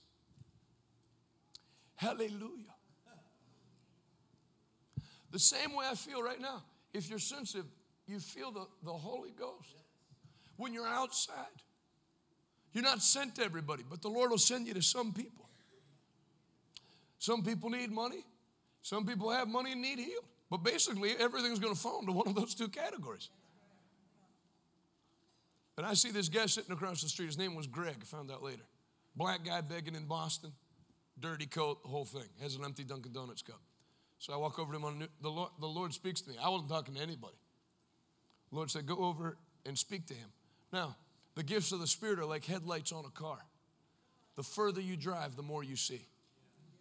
hallelujah. 1.95 2.76
The 5.37 5.41
same 5.41 5.75
way 5.75 5.85
I 5.87 5.95
feel 5.95 6.23
right 6.23 6.41
now. 6.41 6.63
If 6.95 7.11
you're 7.11 7.19
sensitive, 7.19 7.67
you 8.07 8.21
feel 8.21 8.51
the, 8.51 8.67
the 8.83 8.91
Holy 8.91 9.33
Ghost. 9.39 9.69
When 10.57 10.73
you're 10.73 10.87
outside, 10.87 11.35
you're 12.73 12.83
not 12.83 13.03
sent 13.03 13.35
to 13.35 13.45
everybody, 13.45 13.83
but 13.87 14.01
the 14.01 14.09
Lord 14.09 14.31
will 14.31 14.39
send 14.39 14.67
you 14.67 14.73
to 14.73 14.81
some 14.81 15.13
people. 15.13 15.47
Some 17.19 17.43
people 17.43 17.69
need 17.69 17.93
money, 17.93 18.25
some 18.81 19.05
people 19.05 19.31
have 19.31 19.47
money 19.47 19.73
and 19.73 19.83
need 19.83 19.99
healed. 19.99 20.25
But 20.51 20.65
basically, 20.65 21.11
everything's 21.21 21.59
going 21.59 21.75
to 21.75 21.79
fall 21.79 22.01
into 22.01 22.13
one 22.13 22.29
of 22.29 22.35
those 22.35 22.55
two 22.55 22.69
categories. 22.69 23.29
And 25.77 25.85
I 25.85 25.93
see 25.93 26.13
this 26.13 26.31
guy 26.31 26.47
sitting 26.47 26.73
across 26.73 27.03
the 27.03 27.11
street. 27.11 27.27
His 27.27 27.37
name 27.37 27.55
was 27.55 27.67
Greg. 27.67 27.97
I 28.01 28.05
found 28.07 28.31
out 28.31 28.43
later. 28.43 28.65
Black 29.15 29.45
guy 29.45 29.61
begging 29.61 29.97
in 29.97 30.07
Boston, 30.07 30.53
dirty 31.21 31.45
coat, 31.45 31.83
the 31.83 31.91
whole 31.91 32.07
thing. 32.07 32.31
Has 32.41 32.55
an 32.55 32.65
empty 32.65 32.85
Dunkin' 32.85 33.13
Donuts 33.13 33.43
cup. 33.43 33.61
So 34.19 34.33
I 34.33 34.37
walk 34.37 34.59
over 34.59 34.73
to 34.73 34.79
him. 34.79 34.85
On 34.85 35.09
the 35.21 35.29
Lord, 35.29 35.51
the 35.61 35.67
Lord 35.67 35.93
speaks 35.93 36.21
to 36.23 36.31
me. 36.31 36.37
I 36.43 36.49
wasn't 36.49 36.71
talking 36.71 36.95
to 36.95 37.01
anybody. 37.01 37.37
The 38.51 38.57
Lord 38.57 38.71
said, 38.71 38.87
"Go 38.87 38.97
over 38.97 39.37
and 39.65 39.79
speak 39.79 40.07
to 40.07 40.15
him." 40.15 40.33
Now, 40.73 40.97
The 41.37 41.43
gifts 41.43 41.71
of 41.71 41.81
the 41.81 41.87
Spirit 41.87 42.19
are 42.19 42.25
like 42.25 42.47
headlights 42.47 42.93
on 42.93 43.05
a 43.05 43.11
car. 43.11 43.39
The 44.37 44.43
further 44.43 44.81
you 44.81 44.97
drive, 44.97 45.37
the 45.37 45.43
more 45.43 45.63
you 45.63 45.77
see. 45.77 46.07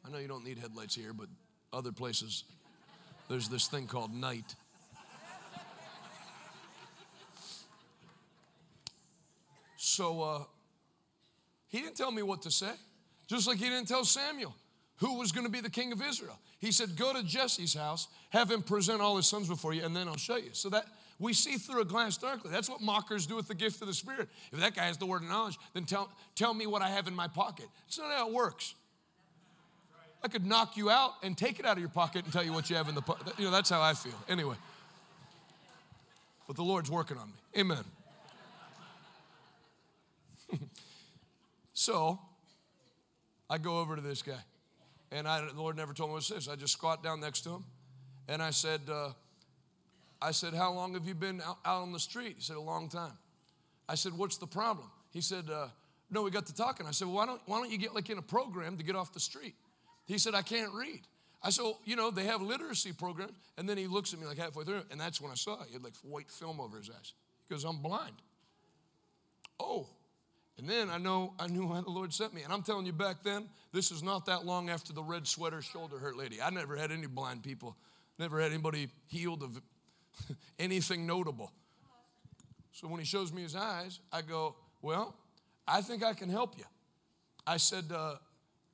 I 0.06 0.10
know 0.10 0.18
you 0.18 0.30
don't 0.30 0.45
need 0.45 0.57
headlights 0.57 0.95
here, 0.95 1.14
but 1.14 1.28
other 1.74 1.91
places, 1.91 2.45
there's 3.30 3.49
this 3.49 3.68
thing 3.68 3.86
called 3.88 4.14
night. 4.14 4.56
So 9.78 10.22
uh, 10.22 10.44
he 11.68 11.80
didn't 11.80 11.95
tell 11.95 12.12
me 12.12 12.22
what 12.22 12.41
to 12.44 12.52
say, 12.52 12.72
just 13.28 13.48
like 13.48 13.57
he 13.57 13.66
didn't 13.66 13.88
tell 13.88 14.03
Samuel 14.03 14.56
who 14.98 15.20
was 15.20 15.32
going 15.32 15.45
to 15.45 15.52
be 15.52 15.60
the 15.60 15.70
king 15.70 15.91
of 15.91 16.02
Israel. 16.02 16.40
He 16.60 16.72
said, 16.72 16.95
Go 16.95 17.14
to 17.14 17.23
Jesse's 17.23 17.73
house, 17.73 18.07
have 18.30 18.49
him 18.49 18.61
present 18.61 19.02
all 19.02 19.18
his 19.18 19.27
sons 19.27 19.48
before 19.48 19.73
you, 19.73 19.84
and 19.84 19.95
then 19.95 20.07
I'll 20.07 20.18
show 20.18 20.38
you. 20.38 20.49
So 20.53 20.69
that 20.69 20.86
we 21.19 21.34
see 21.34 21.57
through 21.57 21.82
a 21.82 21.86
glass 21.86 22.18
darkly. 22.18 22.52
That's 22.52 22.69
what 22.69 22.82
mockers 22.82 23.26
do 23.26 23.36
with 23.36 23.48
the 23.48 23.56
gift 23.56 23.82
of 23.82 23.88
the 23.88 23.94
Spirit. 23.94 24.27
If 24.52 24.60
that 24.60 24.76
guy 24.76 24.84
has 24.86 24.98
the 24.98 25.06
word 25.06 25.22
of 25.23 25.30
knowledge, 25.30 25.57
then 25.73 25.86
tell, 25.86 26.10
tell 26.36 26.53
me 26.53 26.68
what 26.68 26.82
I 26.82 26.90
have 26.90 27.07
in 27.07 27.15
my 27.15 27.27
pocket. 27.27 27.68
It's 27.88 27.98
not 27.98 28.11
how 28.11 28.27
it 28.27 28.34
works. 28.34 28.76
I 30.23 30.27
could 30.27 30.45
knock 30.45 30.76
you 30.76 30.90
out 30.90 31.11
and 31.23 31.38
take 31.38 31.60
it 31.60 31.65
out 31.65 31.73
of 31.73 31.80
your 31.80 31.90
pocket 31.90 32.23
and 32.23 32.34
tell 32.34 32.44
you 32.44 32.52
what 32.52 32.69
you 32.69 32.76
have 32.76 32.90
in 32.90 32.95
the 32.95 33.02
pocket. 33.02 33.34
You 33.38 33.45
know, 33.45 33.52
that's 33.52 33.69
how 33.69 33.82
I 33.82 33.94
feel. 33.94 34.15
Anyway. 34.27 34.56
But 36.48 36.56
the 36.56 36.64
Lord's 36.64 36.91
working 36.91 37.18
on 37.18 37.27
me. 37.27 37.61
Amen. 37.61 37.84
so 41.73 42.19
I 43.49 43.57
go 43.57 43.80
over 43.80 43.95
to 43.95 44.02
this 44.02 44.22
guy. 44.22 44.44
And 45.15 45.29
I, 45.29 45.39
the 45.39 45.53
Lord 45.53 45.77
never 45.77 45.93
told 45.93 46.09
me 46.09 46.15
what 46.15 46.27
this. 46.27 46.49
I 46.49 46.57
just 46.57 46.73
squat 46.73 47.01
down 47.01 47.21
next 47.21 47.41
to 47.41 47.51
him. 47.51 47.63
And 48.27 48.43
I 48.43 48.49
said, 48.49 48.81
uh, 48.91 49.11
I 50.21 50.31
said, 50.31 50.53
How 50.53 50.73
long 50.73 50.93
have 50.93 51.07
you 51.07 51.15
been 51.15 51.41
out, 51.41 51.57
out, 51.63 51.83
on 51.83 51.93
the 51.93 51.99
street? 52.01 52.33
He 52.35 52.41
said, 52.41 52.57
A 52.57 52.61
long 52.61 52.89
time. 52.89 53.13
I 53.87 53.95
said, 53.95 54.11
What's 54.11 54.35
the 54.35 54.47
problem? 54.47 54.87
He 55.11 55.21
said, 55.21 55.45
uh, 55.49 55.67
No, 56.11 56.23
we 56.23 56.31
got 56.31 56.45
to 56.47 56.53
talking. 56.53 56.85
I 56.85 56.91
said, 56.91 57.07
well, 57.07 57.15
why, 57.15 57.25
don't, 57.27 57.41
why 57.45 57.61
don't 57.61 57.71
you 57.71 57.77
get 57.77 57.95
like 57.95 58.09
in 58.09 58.17
a 58.17 58.21
program 58.21 58.75
to 58.75 58.83
get 58.83 58.97
off 58.97 59.13
the 59.13 59.21
street? 59.21 59.55
He 60.05 60.17
said, 60.17 60.35
I 60.35 60.41
can't 60.41 60.73
read. 60.73 60.99
I 61.41 61.49
said, 61.49 61.63
well, 61.63 61.79
You 61.85 61.95
know, 61.95 62.11
they 62.11 62.25
have 62.25 62.41
literacy 62.41 62.91
programs. 62.91 63.37
And 63.57 63.69
then 63.69 63.77
he 63.77 63.87
looks 63.87 64.13
at 64.13 64.19
me 64.19 64.25
like 64.25 64.37
halfway 64.37 64.65
through, 64.65 64.83
and 64.91 64.99
that's 64.99 65.21
when 65.21 65.31
I 65.31 65.35
saw 65.35 65.61
it. 65.61 65.67
He 65.67 65.73
had 65.73 65.83
like 65.83 65.93
white 66.03 66.29
film 66.29 66.59
over 66.59 66.77
his 66.77 66.89
eyes. 66.89 67.13
He 67.47 67.53
goes, 67.53 67.63
I'm 67.63 67.77
blind. 67.77 68.15
Oh, 69.61 69.87
and 70.57 70.69
then 70.69 70.90
I 70.90 70.98
know 70.98 71.34
I 71.40 71.48
knew 71.48 71.65
why 71.65 71.82
the 71.82 71.90
Lord 71.90 72.14
sent 72.14 72.34
me. 72.34 72.44
And 72.44 72.53
I'm 72.53 72.61
telling 72.61 72.86
you 72.86 72.94
back 72.94 73.23
then, 73.23 73.48
this 73.73 73.91
is 73.91 74.02
not 74.02 74.26
that 74.27 74.45
long 74.45 74.69
after 74.69 74.94
the 74.94 75.03
red 75.03 75.27
sweater 75.27 75.61
shoulder 75.61 75.98
hurt 75.98 76.15
lady. 76.15 76.41
I 76.41 76.49
never 76.49 76.76
had 76.76 76.91
any 76.91 77.07
blind 77.07 77.44
people, 77.44 77.76
never 78.18 78.40
had 78.40 78.52
anybody 78.52 78.90
healed 79.07 79.44
of 79.44 79.61
anything 80.60 81.06
notable. 81.06 81.52
So 82.72 82.88
when 82.88 82.99
he 82.99 83.06
shows 83.06 83.34
me 83.34 83.41
his 83.41 83.56
eyes, 83.56 83.99
I 84.11 84.22
go, 84.22 84.56
Well, 84.82 85.15
I 85.68 85.82
think 85.82 86.03
I 86.03 86.14
can 86.14 86.30
help 86.30 86.57
you. 86.57 86.65
I 87.45 87.57
said, 87.57 87.86
uh, 87.94 88.15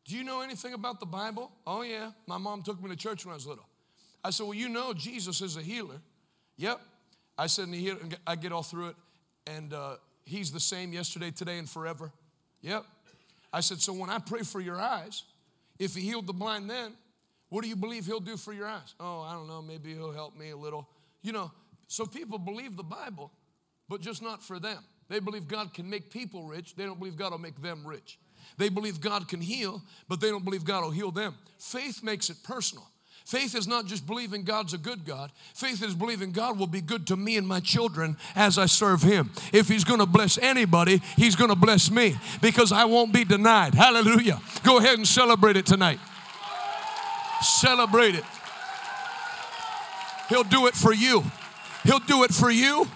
Do 0.06 0.16
you 0.16 0.24
know 0.24 0.42
anything 0.42 0.74
about 0.74 1.00
the 1.00 1.06
Bible? 1.06 1.52
Oh, 1.66 1.82
yeah. 1.82 2.12
My 2.28 2.38
mom 2.38 2.62
took 2.62 2.82
me 2.82 2.90
to 2.90 2.96
church 2.96 3.26
when 3.26 3.34
I 3.34 3.36
was 3.36 3.48
little. 3.48 3.66
I 4.24 4.30
said, 4.30 4.44
Well, 4.44 4.54
you 4.54 4.70
know 4.70 4.94
Jesus 4.94 5.42
is 5.42 5.58
a 5.58 5.62
healer. 5.62 6.02
Yep. 6.58 6.80
I 7.38 7.48
said, 7.48 7.66
and 7.66 7.74
he, 7.74 7.92
I 8.28 8.36
get 8.36 8.52
all 8.52 8.62
through 8.62 8.90
it. 8.90 8.96
And 9.48 9.74
uh, 9.74 9.96
He's 10.26 10.52
the 10.52 10.60
same 10.60 10.94
yesterday, 10.94 11.32
today, 11.32 11.58
and 11.58 11.70
forever. 11.70 12.12
Yep. 12.62 12.86
I 13.52 13.62
said, 13.62 13.82
So 13.82 13.94
when 13.94 14.10
I 14.10 14.20
pray 14.20 14.42
for 14.42 14.60
your 14.60 14.80
eyes, 14.80 15.24
if 15.80 15.96
He 15.96 16.02
healed 16.02 16.28
the 16.28 16.34
blind 16.34 16.70
then, 16.70 16.94
what 17.50 17.64
do 17.64 17.70
you 17.70 17.76
believe 17.76 18.06
He'll 18.06 18.20
do 18.20 18.38
for 18.38 18.54
your 18.54 18.68
eyes? 18.68 18.94
Oh, 19.00 19.22
I 19.22 19.34
don't 19.34 19.48
know. 19.48 19.62
Maybe 19.62 19.94
He'll 19.94 20.14
help 20.14 20.38
me 20.38 20.52
a 20.52 20.58
little. 20.58 20.88
You 21.22 21.34
know, 21.34 21.52
so 21.88 22.06
people 22.06 22.40
believe 22.40 22.78
the 22.78 22.84
Bible, 22.84 23.32
but 23.90 24.02
just 24.02 24.22
not 24.22 24.42
for 24.42 24.60
them. 24.60 24.84
They 25.10 25.20
believe 25.20 25.48
God 25.48 25.74
can 25.74 25.90
make 25.90 26.10
people 26.10 26.46
rich, 26.46 26.76
they 26.76 26.86
don't 26.86 26.98
believe 26.98 27.18
God 27.18 27.32
will 27.32 27.40
make 27.40 27.62
them 27.62 27.86
rich. 27.86 28.18
They 28.58 28.70
believe 28.70 29.02
God 29.02 29.28
can 29.28 29.42
heal, 29.42 29.82
but 30.08 30.20
they 30.20 30.30
don't 30.30 30.44
believe 30.44 30.66
God 30.66 30.84
will 30.84 30.92
heal 30.92 31.12
them. 31.12 31.36
Faith 31.58 32.04
makes 32.04 32.30
it 32.30 32.38
personal. 32.44 32.88
Faith 33.26 33.56
is 33.56 33.68
not 33.68 33.86
just 33.86 34.06
believing 34.06 34.44
God's 34.44 34.74
a 34.74 34.78
good 34.78 35.06
God. 35.06 35.32
Faith 35.54 35.84
is 35.84 35.96
believing 35.96 36.32
God 36.32 36.58
will 36.58 36.68
be 36.68 36.82
good 36.82 37.08
to 37.08 37.16
me 37.16 37.38
and 37.38 37.48
my 37.48 37.60
children 37.60 38.18
as 38.36 38.58
I 38.58 38.66
serve 38.66 39.04
Him. 39.04 39.32
If 39.54 39.68
He's 39.68 39.84
going 39.84 40.00
to 40.00 40.06
bless 40.06 40.38
anybody, 40.38 41.02
He's 41.16 41.36
going 41.36 41.50
to 41.50 41.56
bless 41.56 41.90
me 41.90 42.18
because 42.42 42.72
I 42.72 42.86
won't 42.86 43.14
be 43.14 43.24
denied. 43.24 43.74
Hallelujah. 43.76 44.42
Go 44.64 44.80
ahead 44.80 44.98
and 44.98 45.08
celebrate 45.08 45.56
it 45.56 45.66
tonight. 45.66 46.00
Celebrate 47.42 48.16
it. 48.16 48.24
He'll 50.30 50.44
do 50.44 50.68
it 50.68 50.76
for 50.76 50.94
you. 50.94 51.24
He'll 51.84 52.00
do 52.00 52.24
it 52.24 52.34
for 52.34 52.50
you. 52.50 52.88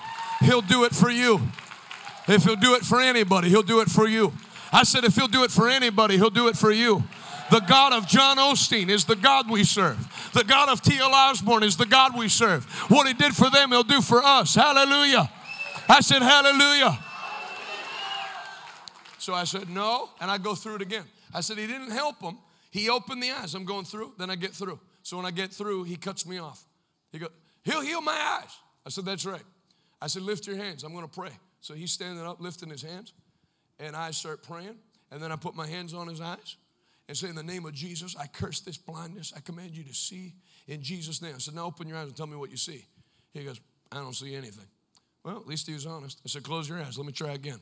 He'll 0.42 0.62
do 0.62 0.84
it 0.84 0.94
for 0.94 1.10
you. 1.10 1.42
If 2.28 2.44
He'll 2.44 2.56
do 2.56 2.76
it 2.76 2.84
for 2.84 3.02
anybody, 3.02 3.50
He'll 3.50 3.64
do 3.64 3.82
it 3.82 3.90
for 3.90 4.08
you. 4.08 4.34
I 4.72 4.84
said, 4.84 5.04
if 5.04 5.16
He'll 5.16 5.28
do 5.28 5.44
it 5.44 5.52
for 5.52 5.70
anybody, 5.70 6.18
He'll 6.18 6.30
do 6.30 6.48
it 6.48 6.58
for 6.58 6.72
you. 6.72 7.04
The 7.52 7.60
God 7.60 7.94
of 7.94 8.08
John 8.08 8.38
Osteen 8.38 8.90
is 8.90 9.06
the 9.06 9.16
God 9.16 9.50
we 9.50 9.64
serve. 9.64 9.98
The 10.34 10.44
God 10.44 10.70
of 10.70 10.82
T.L. 10.82 11.12
Osborn 11.14 11.64
is 11.64 11.78
the 11.78 11.86
God 11.86 12.18
we 12.18 12.28
serve. 12.28 12.66
What 12.90 13.08
He 13.08 13.14
did 13.14 13.36
for 13.36 13.50
them, 13.50 13.70
He'll 13.72 13.84
do 13.84 14.02
for 14.02 14.22
us. 14.24 14.56
Hallelujah. 14.56 15.30
I 15.88 16.02
said, 16.02 16.22
Hallelujah. 16.22 16.98
So 19.20 19.34
I 19.34 19.44
said, 19.44 19.70
No. 19.70 20.10
And 20.20 20.32
I 20.32 20.38
go 20.38 20.56
through 20.56 20.76
it 20.76 20.82
again. 20.82 21.06
I 21.34 21.42
said, 21.42 21.58
He 21.58 21.68
didn't 21.68 21.92
help 21.92 22.20
them. 22.20 22.40
He 22.72 22.90
opened 22.90 23.22
the 23.22 23.32
eyes. 23.32 23.54
I'm 23.54 23.66
going 23.66 23.86
through, 23.86 24.14
then 24.18 24.30
I 24.30 24.36
get 24.36 24.52
through. 24.52 24.80
So 25.04 25.18
when 25.18 25.26
I 25.26 25.32
get 25.32 25.52
through, 25.52 25.84
He 25.84 25.98
cuts 25.98 26.26
me 26.26 26.40
off. 26.40 26.66
He 27.12 27.20
goes, 27.20 27.30
He'll 27.64 27.82
heal 27.82 28.02
my 28.02 28.40
eyes. 28.42 28.52
I 28.86 28.90
said, 28.90 29.06
That's 29.06 29.26
right. 29.26 29.44
I 30.02 30.08
said, 30.08 30.24
Lift 30.24 30.48
your 30.48 30.58
hands. 30.58 30.84
I'm 30.84 30.94
going 30.94 31.08
to 31.08 31.14
pray. 31.14 31.32
So 31.62 31.74
he's 31.74 31.92
standing 31.92 32.24
up, 32.24 32.40
lifting 32.40 32.70
his 32.70 32.84
hands, 32.84 33.14
and 33.80 33.96
I 33.96 34.12
start 34.12 34.44
praying. 34.44 34.76
And 35.12 35.22
then 35.22 35.32
I 35.32 35.36
put 35.36 35.56
my 35.56 35.66
hands 35.66 35.96
on 35.96 36.08
his 36.08 36.22
eyes 36.22 36.58
and 37.08 37.18
say, 37.18 37.30
In 37.30 37.36
the 37.36 37.44
name 37.44 37.66
of 37.66 37.74
Jesus, 37.74 38.16
I 38.16 38.28
curse 38.28 38.62
this 38.62 38.78
blindness. 38.78 39.34
I 39.36 39.40
command 39.40 39.72
you 39.72 39.84
to 39.84 39.94
see 39.94 40.34
in 40.68 40.82
Jesus' 40.82 41.22
name. 41.22 41.34
I 41.36 41.40
said, 41.40 41.56
Now 41.56 41.66
open 41.66 41.88
your 41.88 41.98
eyes 41.98 42.08
and 42.08 42.16
tell 42.16 42.28
me 42.28 42.36
what 42.36 42.52
you 42.52 42.58
see. 42.58 42.86
He 43.34 43.44
goes, 43.44 43.60
I 43.92 43.98
don't 43.98 44.16
see 44.16 44.36
anything. 44.36 44.66
Well, 45.24 45.38
at 45.38 45.48
least 45.48 45.68
he 45.68 45.74
was 45.74 45.86
honest. 45.86 46.22
I 46.26 46.30
said, 46.30 46.44
Close 46.44 46.70
your 46.70 46.80
eyes. 46.80 46.98
Let 46.98 47.08
me 47.08 47.14
try 47.14 47.34
again. 47.34 47.60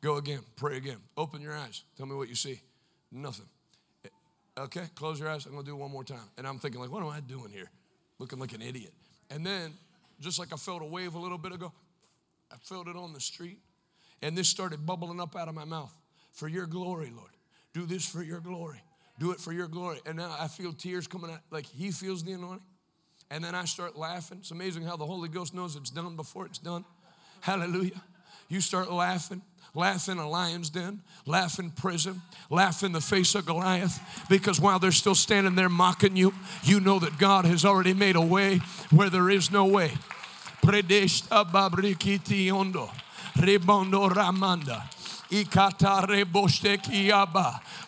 Go 0.00 0.16
again. 0.16 0.40
Pray 0.56 0.76
again. 0.76 0.98
Open 1.16 1.40
your 1.40 1.54
eyes. 1.56 1.82
Tell 1.96 2.06
me 2.06 2.14
what 2.14 2.28
you 2.28 2.34
see. 2.34 2.60
Nothing. 3.10 3.46
Okay, 4.58 4.84
close 4.94 5.18
your 5.18 5.30
eyes. 5.30 5.46
I'm 5.46 5.52
going 5.52 5.64
to 5.64 5.70
do 5.70 5.74
it 5.74 5.80
one 5.80 5.90
more 5.90 6.04
time. 6.04 6.28
And 6.36 6.46
I'm 6.46 6.58
thinking, 6.58 6.80
like, 6.80 6.90
what 6.90 7.02
am 7.02 7.08
I 7.08 7.20
doing 7.20 7.50
here? 7.50 7.70
Looking 8.18 8.38
like 8.38 8.52
an 8.52 8.60
idiot. 8.60 8.92
And 9.30 9.46
then, 9.46 9.72
just 10.20 10.38
like 10.38 10.52
I 10.52 10.56
felt 10.56 10.82
a 10.82 10.84
wave 10.84 11.14
a 11.14 11.18
little 11.18 11.38
bit 11.38 11.52
ago, 11.52 11.72
I 12.50 12.56
felt 12.62 12.86
it 12.86 12.96
on 12.96 13.14
the 13.14 13.20
street. 13.20 13.60
And 14.20 14.36
this 14.36 14.48
started 14.48 14.84
bubbling 14.84 15.20
up 15.20 15.36
out 15.36 15.48
of 15.48 15.54
my 15.54 15.64
mouth. 15.64 15.94
For 16.32 16.48
your 16.48 16.66
glory, 16.66 17.12
Lord. 17.14 17.30
Do 17.72 17.86
this 17.86 18.06
for 18.06 18.22
your 18.22 18.40
glory. 18.40 18.82
Do 19.18 19.30
it 19.30 19.40
for 19.40 19.52
your 19.52 19.68
glory. 19.68 19.98
And 20.06 20.16
now 20.16 20.34
I 20.38 20.48
feel 20.48 20.72
tears 20.72 21.06
coming 21.06 21.30
out, 21.30 21.40
like 21.50 21.66
he 21.66 21.90
feels 21.90 22.22
the 22.22 22.32
anointing. 22.32 22.66
And 23.30 23.42
then 23.42 23.54
I 23.54 23.64
start 23.64 23.96
laughing. 23.96 24.38
It's 24.40 24.50
amazing 24.50 24.82
how 24.82 24.96
the 24.96 25.06
Holy 25.06 25.28
Ghost 25.28 25.54
knows 25.54 25.76
it's 25.76 25.90
done 25.90 26.16
before 26.16 26.46
it's 26.46 26.58
done. 26.58 26.84
Hallelujah. 27.40 28.02
You 28.48 28.60
start 28.60 28.92
laughing, 28.92 29.40
laugh 29.74 30.10
in 30.10 30.18
a 30.18 30.28
lion's 30.28 30.68
den, 30.68 31.00
laugh 31.24 31.58
in 31.58 31.70
prison, 31.70 32.20
laugh 32.50 32.82
in 32.82 32.92
the 32.92 33.00
face 33.00 33.34
of 33.34 33.46
Goliath, 33.46 33.98
because 34.28 34.60
while 34.60 34.78
they're 34.78 34.92
still 34.92 35.14
standing 35.14 35.54
there 35.54 35.70
mocking 35.70 36.16
you, 36.16 36.34
you 36.62 36.78
know 36.78 36.98
that 36.98 37.16
God 37.16 37.46
has 37.46 37.64
already 37.64 37.94
made 37.94 38.16
a 38.16 38.20
way 38.20 38.60
where 38.90 39.08
there 39.08 39.30
is 39.30 39.50
no 39.50 39.64
way. 39.64 39.92
Ondo, 40.62 40.82
ramanda. 44.10 45.01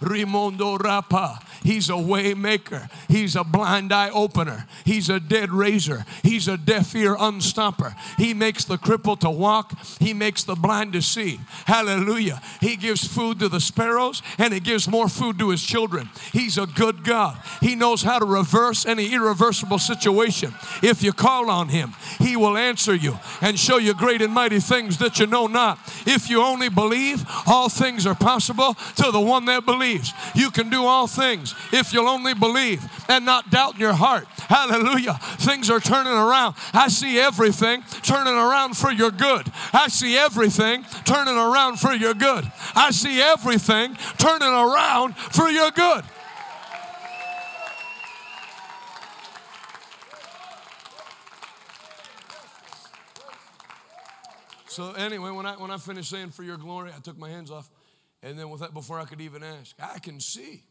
Rimondo 0.01 0.79
rapa. 0.79 1.43
He's 1.63 1.89
a 1.89 1.97
way 1.97 2.35
maker. 2.35 2.89
He's 3.09 3.37
a 3.37 3.45
blind 3.45 3.93
eye 3.93 4.11
opener. 4.11 4.67
He's 4.85 5.09
a 5.09 5.21
dead 5.21 5.51
raiser. 5.51 6.05
He's 6.23 6.49
a 6.49 6.57
deaf 6.57 6.95
ear 6.95 7.15
unstopper. 7.17 7.95
He 8.19 8.35
makes 8.35 8.65
the 8.65 8.77
cripple 8.77 9.19
to 9.21 9.31
walk. 9.31 9.73
He 9.99 10.13
makes 10.15 10.45
the 10.45 10.55
blind 10.55 10.93
to 10.95 11.03
see. 11.03 11.41
Hallelujah. 11.67 12.41
He 12.61 12.77
gives 12.77 13.07
food 13.07 13.39
to 13.41 13.49
the 13.49 13.61
sparrows 13.61 14.23
and 14.39 14.53
he 14.53 14.61
gives 14.61 14.89
more 14.89 15.09
food 15.09 15.39
to 15.39 15.51
his 15.51 15.63
children. 15.63 16.11
He's 16.33 16.59
a 16.59 16.67
good 16.67 17.05
God. 17.05 17.39
He 17.61 17.75
knows 17.75 18.03
how 18.03 18.19
to 18.19 18.25
reverse 18.25 18.87
any 18.87 19.13
irreversible 19.13 19.79
situation. 19.79 20.55
If 20.83 21.03
you 21.03 21.13
call 21.13 21.51
on 21.51 21.69
him, 21.69 21.95
he 22.19 22.37
will 22.37 22.57
answer 22.57 22.95
you 22.95 23.19
and 23.41 23.59
show 23.59 23.79
you 23.79 23.95
great 23.95 24.23
and 24.23 24.33
mighty 24.33 24.61
things 24.61 24.99
that 24.99 25.19
you 25.19 25.27
know 25.27 25.47
not. 25.47 25.79
If 26.07 26.29
you 26.29 26.43
only 26.43 26.69
believe, 26.69 27.25
all 27.47 27.69
things 27.69 28.07
are 28.07 28.15
possible 28.15 28.75
to 28.97 29.11
the 29.11 29.21
one 29.21 29.45
that 29.47 29.65
believes. 29.65 30.13
You 30.35 30.51
can 30.51 30.71
do 30.71 30.85
all 30.85 31.07
things 31.07 31.55
if 31.73 31.93
you'll 31.93 32.09
only 32.09 32.35
believe 32.35 32.85
and 33.09 33.25
not 33.25 33.51
doubt 33.51 33.75
in 33.75 33.81
your 33.81 33.93
heart. 33.93 34.27
Hallelujah. 34.49 35.15
Things 35.39 35.71
are 35.71 35.81
turning 35.81 36.13
around. 36.13 36.55
I 36.73 36.89
see 36.89 37.19
everything 37.19 37.83
turning 38.03 38.35
around 38.35 38.77
for 38.77 38.91
your 38.91 39.11
good. 39.11 39.51
I 39.73 39.89
see 39.89 40.17
everything 40.17 40.85
turning 41.05 41.37
around 41.37 41.81
for 41.81 41.93
your 41.93 42.15
good. 42.15 42.51
I 42.75 42.91
see 42.91 43.21
everything 43.21 43.97
turning 44.19 44.49
around 44.49 45.17
for 45.17 45.49
your 45.49 45.71
good. 45.71 46.05
So 54.75 54.91
anyway, 54.91 55.31
when 55.31 55.47
I 55.47 55.53
when 55.53 55.71
I 55.71 55.77
finished 55.77 56.11
saying 56.11 56.31
for 56.31 56.43
your 56.43 56.57
glory, 56.57 56.91
I 56.93 56.99
took 56.99 57.17
my 57.17 57.29
hands 57.29 57.53
off, 57.53 57.71
and 58.25 58.37
then 58.37 58.51
with 58.51 58.61
that, 58.61 58.75
before 58.75 58.99
I 58.99 59.05
could 59.05 59.21
even 59.21 59.45
ask, 59.45 59.77
I 59.81 60.01
can 60.01 60.19
see. 60.19 60.65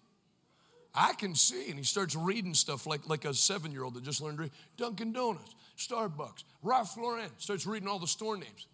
I 0.94 1.14
can 1.14 1.36
see. 1.36 1.70
And 1.70 1.78
he 1.78 1.86
starts 1.86 2.14
reading 2.14 2.54
stuff 2.54 2.86
like, 2.86 3.08
like 3.08 3.24
a 3.24 3.34
seven 3.34 3.72
year 3.72 3.86
old 3.86 3.94
that 3.94 4.04
just 4.04 4.20
learned 4.20 4.40
to 4.40 4.44
read 4.44 4.52
Dunkin' 4.76 5.14
Donuts, 5.14 5.56
Starbucks, 5.78 6.44
Ralph 6.62 6.98
Lauren. 6.98 7.30
Starts 7.38 7.66
reading 7.66 7.88
all 7.88 7.98
the 7.98 8.06
store 8.06 8.36
names. 8.36 8.68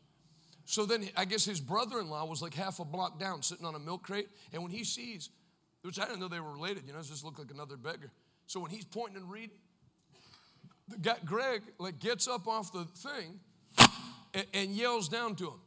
So 0.65 0.87
then 0.87 1.07
I 1.15 1.25
guess 1.25 1.45
his 1.45 1.59
brother 1.59 1.99
in 1.99 2.09
law 2.09 2.25
was 2.25 2.41
like 2.41 2.55
half 2.55 2.79
a 2.79 2.85
block 2.85 3.19
down 3.19 3.43
sitting 3.43 3.67
on 3.67 3.75
a 3.75 3.79
milk 3.79 4.01
crate. 4.01 4.29
And 4.51 4.63
when 4.63 4.71
he 4.71 4.83
sees, 4.83 5.29
which 5.83 5.99
I 5.99 6.05
didn't 6.05 6.21
know 6.21 6.27
they 6.27 6.39
were 6.39 6.53
related, 6.53 6.87
you 6.87 6.93
know, 6.93 6.99
it 6.99 7.05
just 7.05 7.23
looked 7.23 7.37
like 7.37 7.51
another 7.51 7.77
beggar. 7.77 8.09
So 8.47 8.59
when 8.59 8.71
he's 8.71 8.85
pointing 8.85 9.17
and 9.17 9.29
reading, 9.29 9.57
the 10.87 10.97
guy, 10.97 11.17
Greg 11.23 11.61
like 11.77 11.99
gets 11.99 12.27
up 12.27 12.47
off 12.47 12.73
the 12.73 12.85
thing 12.85 13.39
and, 14.33 14.71
yells 14.71 15.09
down 15.09 15.35
to 15.35 15.47
him. 15.47 15.59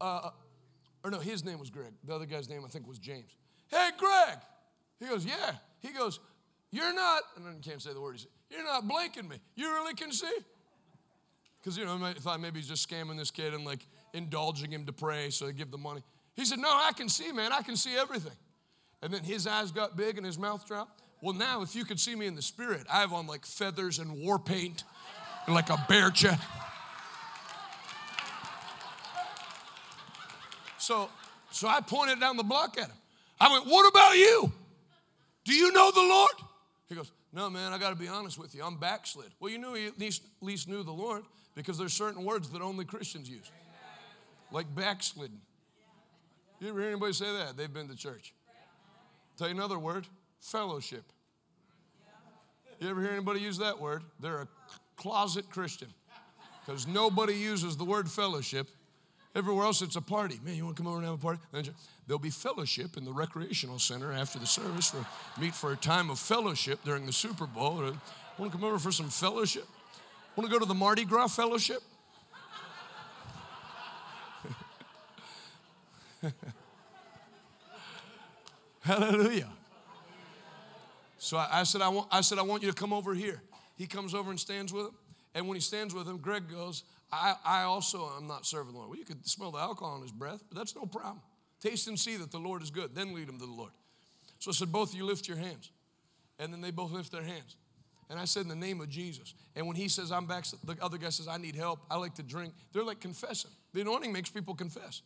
Uh, 0.00 0.30
or 1.02 1.10
no, 1.10 1.18
his 1.18 1.44
name 1.44 1.58
was 1.58 1.70
Greg. 1.70 1.92
The 2.04 2.14
other 2.14 2.26
guy's 2.26 2.48
name 2.48 2.62
I 2.64 2.68
think 2.68 2.86
was 2.86 2.98
James. 2.98 3.36
Hey, 3.68 3.90
Greg. 3.98 4.38
He 5.00 5.06
goes, 5.06 5.24
Yeah. 5.24 5.52
He 5.80 5.88
goes, 5.92 6.20
You're 6.70 6.94
not, 6.94 7.22
and 7.36 7.46
I 7.46 7.52
can't 7.66 7.82
say 7.82 7.92
the 7.92 8.00
word 8.00 8.16
he 8.16 8.18
said, 8.20 8.30
You're 8.50 8.64
not 8.64 8.84
blanking 8.84 9.28
me. 9.28 9.36
You 9.54 9.72
really 9.72 9.94
can 9.94 10.12
see? 10.12 10.32
Because, 11.60 11.78
you 11.78 11.84
know, 11.84 11.98
I 12.02 12.12
thought 12.12 12.40
maybe 12.40 12.58
he's 12.58 12.68
just 12.68 12.88
scamming 12.88 13.16
this 13.16 13.30
kid 13.30 13.54
and 13.54 13.64
like 13.64 13.86
indulging 14.12 14.70
him 14.70 14.86
to 14.86 14.92
pray 14.92 15.30
so 15.30 15.46
he 15.46 15.52
give 15.52 15.70
the 15.70 15.78
money. 15.78 16.02
He 16.34 16.44
said, 16.44 16.58
No, 16.58 16.68
I 16.68 16.92
can 16.96 17.08
see, 17.08 17.32
man. 17.32 17.52
I 17.52 17.62
can 17.62 17.76
see 17.76 17.96
everything. 17.96 18.36
And 19.02 19.12
then 19.12 19.24
his 19.24 19.46
eyes 19.46 19.70
got 19.70 19.96
big 19.96 20.16
and 20.16 20.24
his 20.24 20.38
mouth 20.38 20.66
dropped. 20.66 21.02
Well, 21.20 21.34
now 21.34 21.62
if 21.62 21.74
you 21.74 21.84
could 21.84 22.00
see 22.00 22.14
me 22.14 22.26
in 22.26 22.34
the 22.34 22.42
spirit, 22.42 22.86
I 22.92 23.00
have 23.00 23.12
on 23.12 23.26
like 23.26 23.46
feathers 23.46 23.98
and 23.98 24.18
war 24.18 24.38
paint 24.38 24.84
and 25.46 25.54
like 25.54 25.70
a 25.70 25.84
bare 25.88 26.10
chest. 26.10 26.42
So, 30.84 31.08
so 31.50 31.66
I 31.66 31.80
pointed 31.80 32.20
down 32.20 32.36
the 32.36 32.42
block 32.42 32.76
at 32.76 32.88
him. 32.88 32.96
I 33.40 33.50
went, 33.50 33.64
What 33.66 33.88
about 33.88 34.16
you? 34.16 34.52
Do 35.44 35.54
you 35.54 35.72
know 35.72 35.90
the 35.90 36.00
Lord? 36.00 36.32
He 36.90 36.94
goes, 36.94 37.10
No, 37.32 37.48
man, 37.48 37.72
I 37.72 37.78
got 37.78 37.88
to 37.88 37.96
be 37.96 38.06
honest 38.06 38.38
with 38.38 38.54
you. 38.54 38.62
I'm 38.62 38.76
backslid. 38.76 39.28
Well, 39.40 39.50
you 39.50 39.56
knew 39.56 39.72
he 39.72 39.86
at 39.86 39.98
least, 39.98 40.22
at 40.24 40.46
least 40.46 40.68
knew 40.68 40.82
the 40.82 40.92
Lord 40.92 41.22
because 41.54 41.78
there's 41.78 41.94
certain 41.94 42.22
words 42.22 42.50
that 42.50 42.60
only 42.60 42.84
Christians 42.84 43.30
use, 43.30 43.50
like 44.52 44.72
backslidden. 44.74 45.40
You 46.60 46.68
ever 46.68 46.80
hear 46.80 46.90
anybody 46.90 47.14
say 47.14 47.32
that? 47.32 47.56
They've 47.56 47.72
been 47.72 47.88
to 47.88 47.96
church. 47.96 48.34
Tell 49.38 49.48
you 49.48 49.54
another 49.54 49.78
word 49.78 50.06
fellowship. 50.40 51.04
You 52.78 52.90
ever 52.90 53.00
hear 53.00 53.12
anybody 53.12 53.40
use 53.40 53.56
that 53.58 53.80
word? 53.80 54.02
They're 54.20 54.42
a 54.42 54.48
closet 54.96 55.48
Christian 55.48 55.88
because 56.64 56.86
nobody 56.86 57.34
uses 57.34 57.78
the 57.78 57.84
word 57.84 58.10
fellowship 58.10 58.68
Everywhere 59.34 59.64
else, 59.64 59.82
it's 59.82 59.96
a 59.96 60.00
party. 60.00 60.38
Man, 60.44 60.54
you 60.54 60.64
want 60.64 60.76
to 60.76 60.82
come 60.82 60.88
over 60.88 60.98
and 60.98 61.06
have 61.06 61.14
a 61.14 61.18
party? 61.18 61.40
There'll 62.06 62.20
be 62.20 62.30
fellowship 62.30 62.96
in 62.96 63.04
the 63.04 63.12
recreational 63.12 63.80
center 63.80 64.12
after 64.12 64.38
the 64.38 64.46
service. 64.46 64.90
For 64.90 65.04
meet 65.40 65.54
for 65.54 65.72
a 65.72 65.76
time 65.76 66.08
of 66.08 66.20
fellowship 66.20 66.78
during 66.84 67.04
the 67.04 67.12
Super 67.12 67.46
Bowl. 67.46 67.82
Want 68.38 68.52
to 68.52 68.58
come 68.58 68.62
over 68.64 68.78
for 68.78 68.92
some 68.92 69.10
fellowship? 69.10 69.66
Want 70.36 70.48
to 70.48 70.52
go 70.52 70.60
to 70.60 70.66
the 70.66 70.74
Mardi 70.74 71.04
Gras 71.04 71.28
fellowship? 71.28 71.82
Hallelujah. 78.80 79.50
So 81.18 81.36
I, 81.38 81.48
I, 81.52 81.62
said, 81.64 81.80
I 81.80 81.88
want, 81.88 82.08
I 82.12 82.20
said, 82.20 82.38
I 82.38 82.42
want 82.42 82.62
you 82.62 82.68
to 82.68 82.74
come 82.74 82.92
over 82.92 83.14
here. 83.14 83.42
He 83.76 83.86
comes 83.86 84.14
over 84.14 84.30
and 84.30 84.38
stands 84.38 84.72
with 84.72 84.86
him. 84.86 84.94
And 85.34 85.48
when 85.48 85.56
he 85.56 85.60
stands 85.60 85.92
with 85.94 86.06
him, 86.06 86.18
Greg 86.18 86.48
goes, 86.48 86.84
I, 87.14 87.34
I 87.44 87.62
also 87.62 88.10
am 88.16 88.26
not 88.26 88.46
serving 88.46 88.72
the 88.72 88.78
Lord. 88.78 88.90
Well, 88.90 88.98
you 88.98 89.04
could 89.04 89.26
smell 89.26 89.50
the 89.50 89.58
alcohol 89.58 89.96
in 89.96 90.02
his 90.02 90.12
breath, 90.12 90.42
but 90.48 90.58
that's 90.58 90.74
no 90.74 90.86
problem. 90.86 91.20
Taste 91.60 91.88
and 91.88 91.98
see 91.98 92.16
that 92.16 92.30
the 92.30 92.38
Lord 92.38 92.62
is 92.62 92.70
good. 92.70 92.94
Then 92.94 93.14
lead 93.14 93.28
him 93.28 93.38
to 93.38 93.46
the 93.46 93.52
Lord. 93.52 93.72
So 94.38 94.50
I 94.50 94.54
said, 94.54 94.72
both 94.72 94.90
of 94.90 94.96
you 94.96 95.04
lift 95.04 95.28
your 95.28 95.36
hands. 95.36 95.70
And 96.38 96.52
then 96.52 96.60
they 96.60 96.70
both 96.70 96.90
lift 96.90 97.12
their 97.12 97.22
hands. 97.22 97.56
And 98.10 98.18
I 98.18 98.26
said, 98.26 98.42
in 98.42 98.48
the 98.48 98.56
name 98.56 98.80
of 98.80 98.88
Jesus. 98.88 99.32
And 99.56 99.66
when 99.66 99.76
he 99.76 99.88
says, 99.88 100.12
I'm 100.12 100.26
back, 100.26 100.44
the 100.64 100.76
other 100.82 100.98
guy 100.98 101.08
says, 101.08 101.28
I 101.28 101.38
need 101.38 101.54
help. 101.54 101.80
I 101.90 101.96
like 101.96 102.14
to 102.16 102.22
drink. 102.22 102.52
They're 102.72 102.84
like 102.84 103.00
confessing. 103.00 103.50
The 103.72 103.80
anointing 103.80 104.12
makes 104.12 104.28
people 104.28 104.54
confess. 104.54 105.02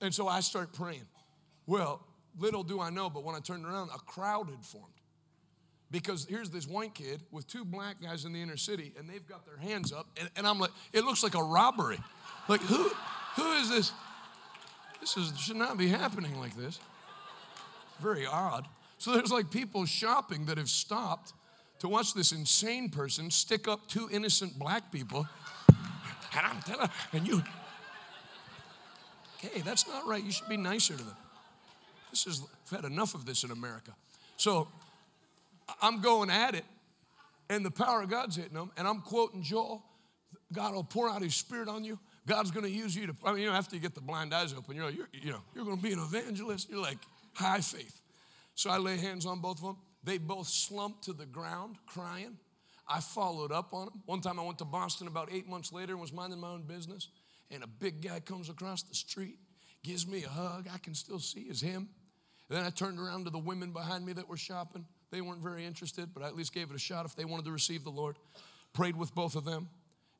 And 0.00 0.12
so 0.12 0.28
I 0.28 0.40
start 0.40 0.72
praying. 0.72 1.06
Well, 1.66 2.04
little 2.38 2.62
do 2.62 2.80
I 2.80 2.90
know, 2.90 3.08
but 3.08 3.24
when 3.24 3.34
I 3.34 3.40
turned 3.40 3.64
around, 3.64 3.90
a 3.94 3.98
crowd 3.98 4.50
had 4.50 4.64
formed. 4.64 4.92
Because 5.92 6.26
here's 6.28 6.48
this 6.50 6.66
white 6.66 6.94
kid 6.94 7.20
with 7.30 7.46
two 7.46 7.64
black 7.64 8.02
guys 8.02 8.24
in 8.24 8.32
the 8.32 8.42
inner 8.42 8.56
city, 8.56 8.92
and 8.98 9.08
they've 9.08 9.26
got 9.28 9.44
their 9.44 9.58
hands 9.58 9.92
up, 9.92 10.06
and, 10.18 10.28
and 10.36 10.46
I'm 10.46 10.58
like, 10.58 10.70
it 10.92 11.04
looks 11.04 11.22
like 11.22 11.34
a 11.34 11.42
robbery. 11.42 11.98
Like, 12.48 12.62
who, 12.62 12.90
who 13.36 13.52
is 13.52 13.68
this? 13.68 13.92
This 15.00 15.16
is, 15.18 15.38
should 15.38 15.56
not 15.56 15.76
be 15.76 15.88
happening 15.88 16.38
like 16.40 16.56
this. 16.56 16.80
Very 18.00 18.26
odd. 18.26 18.66
So 18.96 19.12
there's 19.12 19.30
like 19.30 19.50
people 19.50 19.84
shopping 19.84 20.46
that 20.46 20.58
have 20.58 20.70
stopped 20.70 21.34
to 21.80 21.88
watch 21.88 22.14
this 22.14 22.32
insane 22.32 22.88
person 22.88 23.30
stick 23.30 23.68
up 23.68 23.86
two 23.86 24.08
innocent 24.10 24.58
black 24.58 24.90
people. 24.90 25.28
And 26.34 26.46
I'm 26.46 26.62
telling, 26.62 26.88
and 27.12 27.26
you, 27.26 27.42
okay, 29.36 29.60
that's 29.60 29.86
not 29.86 30.06
right. 30.06 30.24
You 30.24 30.32
should 30.32 30.48
be 30.48 30.56
nicer 30.56 30.96
to 30.96 31.02
them. 31.02 31.16
This 32.10 32.26
is, 32.26 32.42
I've 32.64 32.82
had 32.82 32.90
enough 32.90 33.14
of 33.14 33.26
this 33.26 33.44
in 33.44 33.50
America. 33.50 33.90
So 34.36 34.68
I'm 35.80 36.00
going 36.00 36.30
at 36.30 36.54
it, 36.54 36.64
and 37.50 37.64
the 37.64 37.70
power 37.70 38.02
of 38.02 38.10
God's 38.10 38.36
hitting 38.36 38.54
them, 38.54 38.70
and 38.76 38.86
I'm 38.86 39.00
quoting 39.00 39.42
Joel 39.42 39.84
God 40.52 40.74
will 40.74 40.84
pour 40.84 41.08
out 41.10 41.22
his 41.22 41.34
spirit 41.34 41.68
on 41.68 41.84
you. 41.84 41.98
God's 42.26 42.50
going 42.50 42.64
to 42.64 42.70
use 42.70 42.94
you 42.94 43.06
to, 43.08 43.16
I 43.24 43.32
mean, 43.32 43.42
you 43.42 43.48
know, 43.48 43.54
after 43.54 43.74
you 43.74 43.82
get 43.82 43.94
the 43.94 44.00
blind 44.00 44.32
eyes 44.32 44.52
open, 44.52 44.76
you're 44.76 44.86
like, 44.86 44.96
you're, 44.96 45.08
you 45.12 45.32
know, 45.32 45.40
you're 45.54 45.64
going 45.64 45.76
to 45.76 45.82
be 45.82 45.92
an 45.92 45.98
evangelist. 45.98 46.70
You're 46.70 46.80
like, 46.80 46.98
high 47.34 47.60
faith. 47.60 48.00
So 48.54 48.70
I 48.70 48.78
lay 48.78 48.96
hands 48.98 49.26
on 49.26 49.40
both 49.40 49.58
of 49.58 49.64
them. 49.64 49.76
They 50.04 50.18
both 50.18 50.46
slumped 50.46 51.04
to 51.04 51.12
the 51.12 51.26
ground 51.26 51.76
crying. 51.86 52.36
I 52.88 53.00
followed 53.00 53.50
up 53.50 53.72
on 53.72 53.86
them. 53.86 54.02
One 54.06 54.20
time 54.20 54.38
I 54.38 54.42
went 54.42 54.58
to 54.58 54.64
Boston 54.64 55.06
about 55.06 55.30
eight 55.32 55.48
months 55.48 55.72
later 55.72 55.92
and 55.92 56.00
was 56.00 56.12
minding 56.12 56.40
my 56.40 56.48
own 56.48 56.62
business, 56.62 57.08
and 57.50 57.62
a 57.62 57.66
big 57.66 58.02
guy 58.02 58.20
comes 58.20 58.48
across 58.48 58.82
the 58.82 58.94
street, 58.94 59.38
gives 59.82 60.06
me 60.06 60.24
a 60.24 60.28
hug. 60.28 60.68
I 60.72 60.78
can 60.78 60.94
still 60.94 61.18
see 61.18 61.40
is 61.40 61.60
him. 61.60 61.88
And 62.48 62.58
then 62.58 62.64
I 62.64 62.70
turned 62.70 62.98
around 62.98 63.24
to 63.24 63.30
the 63.30 63.38
women 63.38 63.72
behind 63.72 64.04
me 64.04 64.12
that 64.14 64.28
were 64.28 64.36
shopping. 64.36 64.84
They 65.12 65.20
weren't 65.20 65.42
very 65.42 65.64
interested, 65.66 66.08
but 66.12 66.22
I 66.22 66.26
at 66.26 66.34
least 66.34 66.54
gave 66.54 66.70
it 66.70 66.74
a 66.74 66.78
shot 66.78 67.04
if 67.04 67.14
they 67.14 67.26
wanted 67.26 67.44
to 67.44 67.52
receive 67.52 67.84
the 67.84 67.90
Lord. 67.90 68.16
Prayed 68.72 68.96
with 68.96 69.14
both 69.14 69.36
of 69.36 69.44
them, 69.44 69.68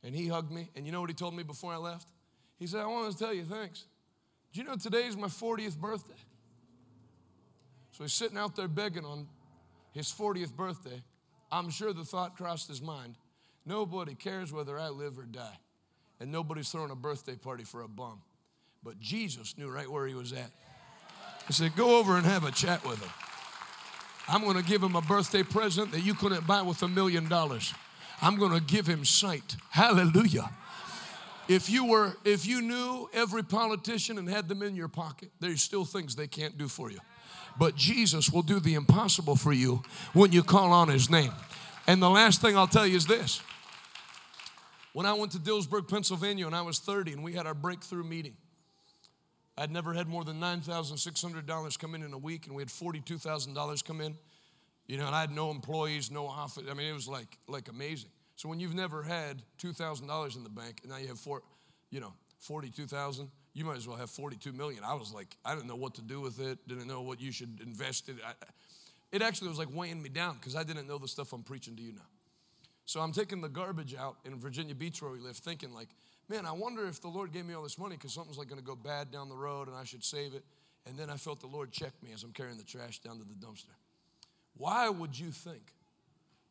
and 0.04 0.14
he 0.14 0.28
hugged 0.28 0.52
me. 0.52 0.68
And 0.76 0.84
you 0.86 0.92
know 0.92 1.00
what 1.00 1.08
he 1.08 1.14
told 1.14 1.34
me 1.34 1.42
before 1.42 1.72
I 1.72 1.78
left? 1.78 2.08
He 2.58 2.66
said, 2.66 2.80
I 2.80 2.86
want 2.86 3.10
to 3.10 3.18
tell 3.18 3.32
you 3.32 3.44
thanks. 3.44 3.86
Do 4.52 4.60
you 4.60 4.66
know 4.66 4.76
today's 4.76 5.16
my 5.16 5.28
40th 5.28 5.78
birthday? 5.78 6.20
So 7.92 8.04
he's 8.04 8.12
sitting 8.12 8.36
out 8.36 8.54
there 8.54 8.68
begging 8.68 9.06
on 9.06 9.26
his 9.92 10.08
40th 10.08 10.54
birthday. 10.54 11.02
I'm 11.50 11.70
sure 11.70 11.94
the 11.94 12.04
thought 12.04 12.36
crossed 12.36 12.68
his 12.68 12.82
mind 12.82 13.16
nobody 13.64 14.14
cares 14.14 14.52
whether 14.52 14.78
I 14.78 14.88
live 14.88 15.18
or 15.18 15.24
die, 15.24 15.58
and 16.20 16.30
nobody's 16.30 16.68
throwing 16.68 16.90
a 16.90 16.96
birthday 16.96 17.36
party 17.36 17.64
for 17.64 17.82
a 17.82 17.88
bum. 17.88 18.20
But 18.82 19.00
Jesus 19.00 19.56
knew 19.56 19.70
right 19.70 19.88
where 19.90 20.06
he 20.06 20.14
was 20.14 20.32
at. 20.32 20.50
I 21.48 21.52
said, 21.52 21.74
Go 21.76 21.98
over 21.98 22.16
and 22.16 22.26
have 22.26 22.44
a 22.44 22.50
chat 22.50 22.84
with 22.84 23.00
him. 23.00 23.10
I'm 24.28 24.42
going 24.42 24.56
to 24.56 24.62
give 24.62 24.82
him 24.82 24.96
a 24.96 25.02
birthday 25.02 25.42
present 25.42 25.92
that 25.92 26.00
you 26.00 26.14
couldn't 26.14 26.46
buy 26.46 26.62
with 26.62 26.82
a 26.82 26.88
million 26.88 27.28
dollars. 27.28 27.74
I'm 28.20 28.36
going 28.36 28.52
to 28.52 28.60
give 28.60 28.86
him 28.86 29.04
sight. 29.04 29.56
Hallelujah. 29.70 30.50
If 31.48 31.68
you 31.68 31.86
were 31.86 32.16
if 32.24 32.46
you 32.46 32.62
knew 32.62 33.10
every 33.12 33.42
politician 33.42 34.16
and 34.16 34.28
had 34.28 34.48
them 34.48 34.62
in 34.62 34.76
your 34.76 34.88
pocket, 34.88 35.30
there's 35.40 35.60
still 35.60 35.84
things 35.84 36.14
they 36.14 36.28
can't 36.28 36.56
do 36.56 36.68
for 36.68 36.90
you. 36.90 37.00
But 37.58 37.76
Jesus 37.76 38.30
will 38.30 38.42
do 38.42 38.60
the 38.60 38.74
impossible 38.74 39.36
for 39.36 39.52
you 39.52 39.82
when 40.12 40.32
you 40.32 40.42
call 40.42 40.72
on 40.72 40.88
his 40.88 41.10
name. 41.10 41.32
And 41.86 42.00
the 42.00 42.08
last 42.08 42.40
thing 42.40 42.56
I'll 42.56 42.68
tell 42.68 42.86
you 42.86 42.96
is 42.96 43.06
this. 43.06 43.42
When 44.92 45.06
I 45.06 45.14
went 45.14 45.32
to 45.32 45.38
Dillsburg, 45.38 45.88
Pennsylvania, 45.88 46.46
and 46.46 46.54
I 46.54 46.62
was 46.62 46.78
30, 46.78 47.12
and 47.12 47.24
we 47.24 47.32
had 47.32 47.46
our 47.46 47.54
breakthrough 47.54 48.04
meeting, 48.04 48.36
I'd 49.56 49.70
never 49.70 49.92
had 49.92 50.08
more 50.08 50.24
than 50.24 50.40
$9,600 50.40 51.78
come 51.78 51.94
in 51.94 52.02
in 52.02 52.12
a 52.12 52.18
week, 52.18 52.46
and 52.46 52.56
we 52.56 52.62
had 52.62 52.68
$42,000 52.68 53.84
come 53.84 54.00
in. 54.00 54.16
You 54.86 54.98
know, 54.98 55.06
and 55.06 55.14
I 55.14 55.20
had 55.20 55.30
no 55.30 55.50
employees, 55.50 56.10
no 56.10 56.26
office. 56.26 56.64
I 56.70 56.74
mean, 56.74 56.86
it 56.86 56.94
was 56.94 57.08
like, 57.08 57.38
like 57.46 57.68
amazing. 57.68 58.10
So 58.36 58.48
when 58.48 58.58
you've 58.58 58.74
never 58.74 59.02
had 59.02 59.42
$2,000 59.58 60.36
in 60.36 60.42
the 60.42 60.50
bank, 60.50 60.80
and 60.82 60.90
now 60.90 60.98
you 60.98 61.08
have 61.08 61.20
four, 61.20 61.42
you 61.90 62.00
know, 62.00 62.12
42,000, 62.40 63.30
you 63.54 63.64
might 63.64 63.76
as 63.76 63.86
well 63.86 63.96
have 63.96 64.10
42 64.10 64.52
million. 64.52 64.82
I 64.84 64.94
was 64.94 65.12
like, 65.12 65.36
I 65.44 65.54
didn't 65.54 65.68
know 65.68 65.76
what 65.76 65.94
to 65.94 66.02
do 66.02 66.20
with 66.20 66.40
it, 66.40 66.58
didn't 66.66 66.88
know 66.88 67.02
what 67.02 67.20
you 67.20 67.30
should 67.30 67.60
invest 67.62 68.08
in. 68.08 68.16
I, 68.26 68.32
it 69.12 69.22
actually 69.22 69.48
was 69.48 69.58
like 69.58 69.68
weighing 69.72 70.02
me 70.02 70.08
down 70.08 70.36
because 70.36 70.56
I 70.56 70.64
didn't 70.64 70.88
know 70.88 70.98
the 70.98 71.08
stuff 71.08 71.32
I'm 71.32 71.42
preaching 71.42 71.76
to 71.76 71.82
you 71.82 71.92
now. 71.92 72.08
So 72.86 73.00
I'm 73.00 73.12
taking 73.12 73.40
the 73.40 73.48
garbage 73.48 73.94
out 73.94 74.16
in 74.24 74.38
Virginia 74.38 74.74
Beach 74.74 75.00
where 75.02 75.10
we 75.10 75.20
live, 75.20 75.36
thinking 75.36 75.72
like, 75.72 75.88
man, 76.32 76.46
I 76.46 76.52
wonder 76.52 76.86
if 76.86 76.98
the 77.02 77.08
Lord 77.08 77.30
gave 77.30 77.44
me 77.44 77.52
all 77.52 77.62
this 77.62 77.78
money 77.78 77.94
because 77.96 78.14
something's 78.14 78.38
like 78.38 78.48
going 78.48 78.60
to 78.60 78.64
go 78.64 78.74
bad 78.74 79.10
down 79.10 79.28
the 79.28 79.36
road 79.36 79.68
and 79.68 79.76
I 79.76 79.84
should 79.84 80.02
save 80.02 80.32
it. 80.32 80.42
And 80.86 80.96
then 80.96 81.10
I 81.10 81.16
felt 81.16 81.40
the 81.40 81.46
Lord 81.46 81.70
check 81.70 81.92
me 82.02 82.10
as 82.14 82.22
I'm 82.22 82.32
carrying 82.32 82.56
the 82.56 82.64
trash 82.64 83.00
down 83.00 83.18
to 83.18 83.24
the 83.24 83.34
dumpster. 83.34 83.74
Why 84.56 84.88
would 84.88 85.18
you 85.18 85.30
think 85.30 85.60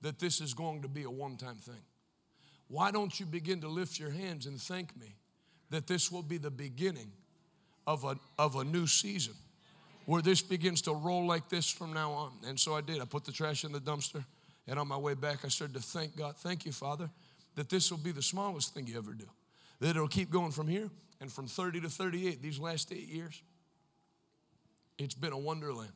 that 0.02 0.20
this 0.20 0.40
is 0.40 0.54
going 0.54 0.84
to 0.84 0.88
be 0.88 1.04
a 1.04 1.10
one 1.10 1.36
time 1.36 1.56
thing? 1.56 1.82
Why 2.68 2.92
don't 2.92 3.20
you 3.20 3.26
begin 3.26 3.62
to 3.62 3.68
lift 3.68 4.00
your 4.00 4.12
hands 4.12 4.46
and 4.46 4.62
thank 4.62 4.96
me 4.96 5.16
that 5.72 5.88
this 5.88 6.12
will 6.12 6.22
be 6.22 6.38
the 6.38 6.52
beginning 6.52 7.12
of 7.88 8.04
a, 8.04 8.16
of 8.38 8.58
a 8.58 8.64
new 8.64 8.86
season 8.86 9.34
where 10.06 10.22
this 10.22 10.44
begins 10.44 10.84
to 10.84 10.94
roll 10.94 11.26
like 11.26 11.50
this 11.50 11.70
from 11.70 11.92
now 11.92 12.12
on. 12.12 12.32
And 12.48 12.60
so 12.60 12.76
I 12.76 12.82
did. 12.82 13.02
I 13.02 13.06
put 13.06 13.26
the 13.26 13.32
trash 13.32 13.64
in 13.64 13.72
the 13.72 13.80
dumpster, 13.80 14.24
and 14.68 14.78
on 14.78 14.88
my 14.88 14.98
way 14.98 15.16
back, 15.16 15.44
I 15.44 15.48
started 15.48 15.74
to 15.74 15.82
thank 15.82 16.16
God. 16.16 16.38
Thank 16.38 16.66
you, 16.66 16.72
Father, 16.72 17.10
that 17.56 17.70
this 17.70 17.90
will 17.90 17.98
be 17.98 18.12
the 18.12 18.22
smallest 18.22 18.74
thing 18.74 18.86
you 18.88 18.98
ever 18.98 19.14
do. 19.14 19.28
That 19.82 19.90
it'll 19.90 20.08
keep 20.08 20.30
going 20.30 20.52
from 20.52 20.68
here 20.68 20.90
and 21.20 21.30
from 21.30 21.48
30 21.48 21.82
to 21.82 21.90
38, 21.90 22.42
these 22.42 22.60
last 22.60 22.94
eight 22.94 23.10
years. 23.10 23.44
It's 24.98 25.16
been 25.16 25.34
a 25.34 25.38
wonderland. 25.38 25.92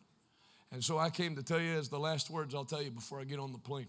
And 0.73 0.83
so 0.83 0.97
I 0.97 1.09
came 1.09 1.37
to 1.37 1.43
tell 1.43 1.61
you 1.61 1.71
as 1.77 1.87
the 1.87 1.99
last 1.99 2.29
words 2.29 2.53
I'll 2.53 2.65
tell 2.65 2.81
you 2.81 2.91
before 2.91 3.21
I 3.21 3.23
get 3.23 3.39
on 3.39 3.53
the 3.53 3.57
plane. 3.57 3.87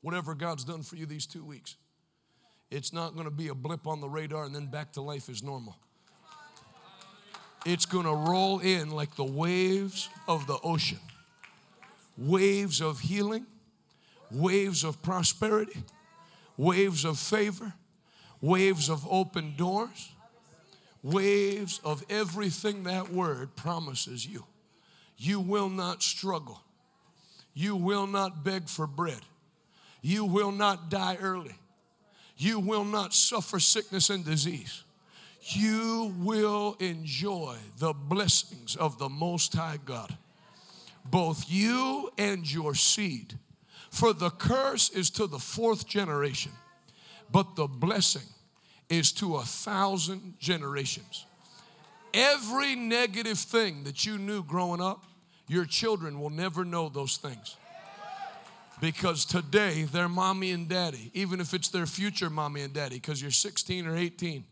Whatever 0.00 0.34
God's 0.34 0.64
done 0.64 0.82
for 0.82 0.94
you 0.94 1.06
these 1.06 1.26
two 1.26 1.44
weeks, 1.44 1.76
it's 2.70 2.92
not 2.92 3.14
going 3.14 3.24
to 3.24 3.32
be 3.32 3.48
a 3.48 3.54
blip 3.54 3.88
on 3.88 4.00
the 4.00 4.08
radar 4.08 4.44
and 4.44 4.54
then 4.54 4.66
back 4.66 4.92
to 4.92 5.00
life 5.00 5.28
as 5.28 5.42
normal. 5.42 5.76
It's 7.66 7.84
going 7.84 8.06
to 8.06 8.14
roll 8.14 8.60
in 8.60 8.90
like 8.90 9.16
the 9.16 9.24
waves 9.24 10.08
of 10.28 10.46
the 10.46 10.58
ocean 10.62 11.00
waves 12.20 12.82
of 12.82 13.00
healing, 13.00 13.46
waves 14.30 14.84
of 14.84 15.00
prosperity, 15.00 15.82
waves 16.56 17.04
of 17.04 17.18
favor, 17.18 17.72
waves 18.40 18.88
of 18.88 19.06
open 19.10 19.54
doors, 19.56 20.12
waves 21.02 21.80
of 21.84 22.04
everything 22.10 22.84
that 22.84 23.12
word 23.12 23.54
promises 23.56 24.26
you. 24.26 24.44
You 25.16 25.40
will 25.40 25.68
not 25.68 26.02
struggle. 26.02 26.60
You 27.54 27.76
will 27.76 28.06
not 28.06 28.44
beg 28.44 28.68
for 28.68 28.86
bread. 28.86 29.20
You 30.02 30.24
will 30.24 30.52
not 30.52 30.88
die 30.88 31.18
early. 31.20 31.56
You 32.36 32.58
will 32.58 32.84
not 32.84 33.12
suffer 33.12 33.60
sickness 33.60 34.08
and 34.08 34.24
disease. 34.24 34.84
You 35.42 36.14
will 36.18 36.76
enjoy 36.80 37.56
the 37.78 37.92
blessings 37.92 38.76
of 38.76 38.98
the 38.98 39.08
Most 39.08 39.54
High 39.54 39.78
God, 39.84 40.16
both 41.04 41.50
you 41.50 42.10
and 42.16 42.50
your 42.50 42.74
seed. 42.74 43.38
For 43.90 44.12
the 44.12 44.30
curse 44.30 44.90
is 44.90 45.10
to 45.10 45.26
the 45.26 45.38
fourth 45.38 45.86
generation, 45.86 46.52
but 47.32 47.56
the 47.56 47.66
blessing 47.66 48.26
is 48.88 49.12
to 49.12 49.36
a 49.36 49.42
thousand 49.42 50.34
generations. 50.38 51.24
Every 52.12 52.74
negative 52.74 53.38
thing 53.38 53.84
that 53.84 54.04
you 54.04 54.18
knew 54.18 54.42
growing 54.42 54.80
up, 54.80 55.04
your 55.46 55.64
children 55.64 56.20
will 56.20 56.30
never 56.30 56.64
know 56.64 56.88
those 56.88 57.16
things. 57.16 57.56
Because 58.80 59.24
today, 59.24 59.82
their 59.82 60.08
mommy 60.08 60.52
and 60.52 60.68
daddy, 60.68 61.10
even 61.12 61.40
if 61.40 61.52
it's 61.52 61.68
their 61.68 61.86
future 61.86 62.30
mommy 62.30 62.62
and 62.62 62.72
daddy, 62.72 62.96
because 62.96 63.20
you're 63.20 63.30
16 63.30 63.86
or 63.86 63.96
18, 63.96 64.44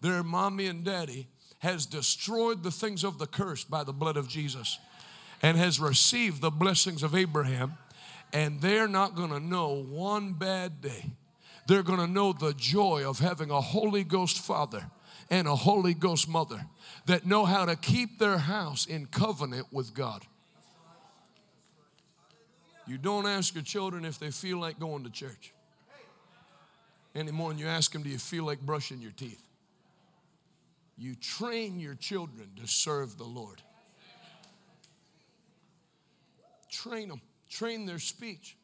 their 0.00 0.22
mommy 0.22 0.66
and 0.66 0.84
daddy 0.84 1.26
has 1.60 1.86
destroyed 1.86 2.62
the 2.62 2.70
things 2.70 3.04
of 3.04 3.18
the 3.18 3.26
curse 3.26 3.64
by 3.64 3.84
the 3.84 3.92
blood 3.92 4.16
of 4.16 4.28
Jesus 4.28 4.78
and 5.42 5.56
has 5.56 5.80
received 5.80 6.40
the 6.40 6.50
blessings 6.50 7.02
of 7.02 7.14
Abraham. 7.14 7.74
And 8.32 8.60
they're 8.60 8.88
not 8.88 9.16
to 9.16 9.40
know 9.40 9.82
one 9.82 10.34
bad 10.34 10.80
day. 10.80 11.06
They're 11.70 11.84
going 11.84 12.00
to 12.00 12.08
know 12.08 12.32
the 12.32 12.52
joy 12.52 13.08
of 13.08 13.20
having 13.20 13.52
a 13.52 13.60
Holy 13.60 14.02
Ghost 14.02 14.38
father 14.38 14.90
and 15.30 15.46
a 15.46 15.54
Holy 15.54 15.94
Ghost 15.94 16.28
mother 16.28 16.66
that 17.06 17.26
know 17.26 17.44
how 17.44 17.64
to 17.64 17.76
keep 17.76 18.18
their 18.18 18.38
house 18.38 18.86
in 18.86 19.06
covenant 19.06 19.68
with 19.70 19.94
God. 19.94 20.26
You 22.88 22.98
don't 22.98 23.24
ask 23.24 23.54
your 23.54 23.62
children 23.62 24.04
if 24.04 24.18
they 24.18 24.32
feel 24.32 24.58
like 24.58 24.80
going 24.80 25.04
to 25.04 25.10
church 25.10 25.52
anymore, 27.14 27.52
and 27.52 27.60
you 27.60 27.68
ask 27.68 27.92
them, 27.92 28.02
Do 28.02 28.08
you 28.10 28.18
feel 28.18 28.42
like 28.42 28.60
brushing 28.60 29.00
your 29.00 29.12
teeth? 29.12 29.46
You 30.98 31.14
train 31.14 31.78
your 31.78 31.94
children 31.94 32.48
to 32.56 32.66
serve 32.66 33.16
the 33.16 33.22
Lord. 33.22 33.62
Train 36.68 37.10
them, 37.10 37.20
train 37.48 37.86
their 37.86 38.00
speech. 38.00 38.56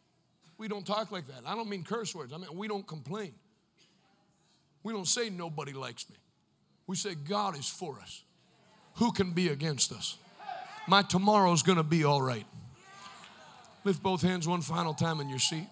We 0.58 0.68
don't 0.68 0.86
talk 0.86 1.12
like 1.12 1.26
that. 1.28 1.42
I 1.46 1.54
don't 1.54 1.68
mean 1.68 1.84
curse 1.84 2.14
words, 2.14 2.32
I 2.32 2.38
mean, 2.38 2.48
we 2.54 2.68
don't 2.68 2.86
complain. 2.86 3.34
We 4.82 4.92
don't 4.92 5.08
say 5.08 5.30
nobody 5.30 5.72
likes 5.72 6.08
me. 6.08 6.16
We 6.86 6.96
say 6.96 7.14
God 7.14 7.58
is 7.58 7.68
for 7.68 7.98
us. 8.00 8.22
Who 8.94 9.12
can 9.12 9.32
be 9.32 9.48
against 9.48 9.92
us? 9.92 10.16
My 10.86 11.02
tomorrow's 11.02 11.62
gonna 11.62 11.82
be 11.82 12.04
all 12.04 12.22
right. 12.22 12.46
Lift 13.84 14.02
both 14.02 14.22
hands 14.22 14.46
one 14.46 14.62
final 14.62 14.94
time 14.94 15.20
in 15.20 15.28
your 15.28 15.38
seat. 15.38 15.66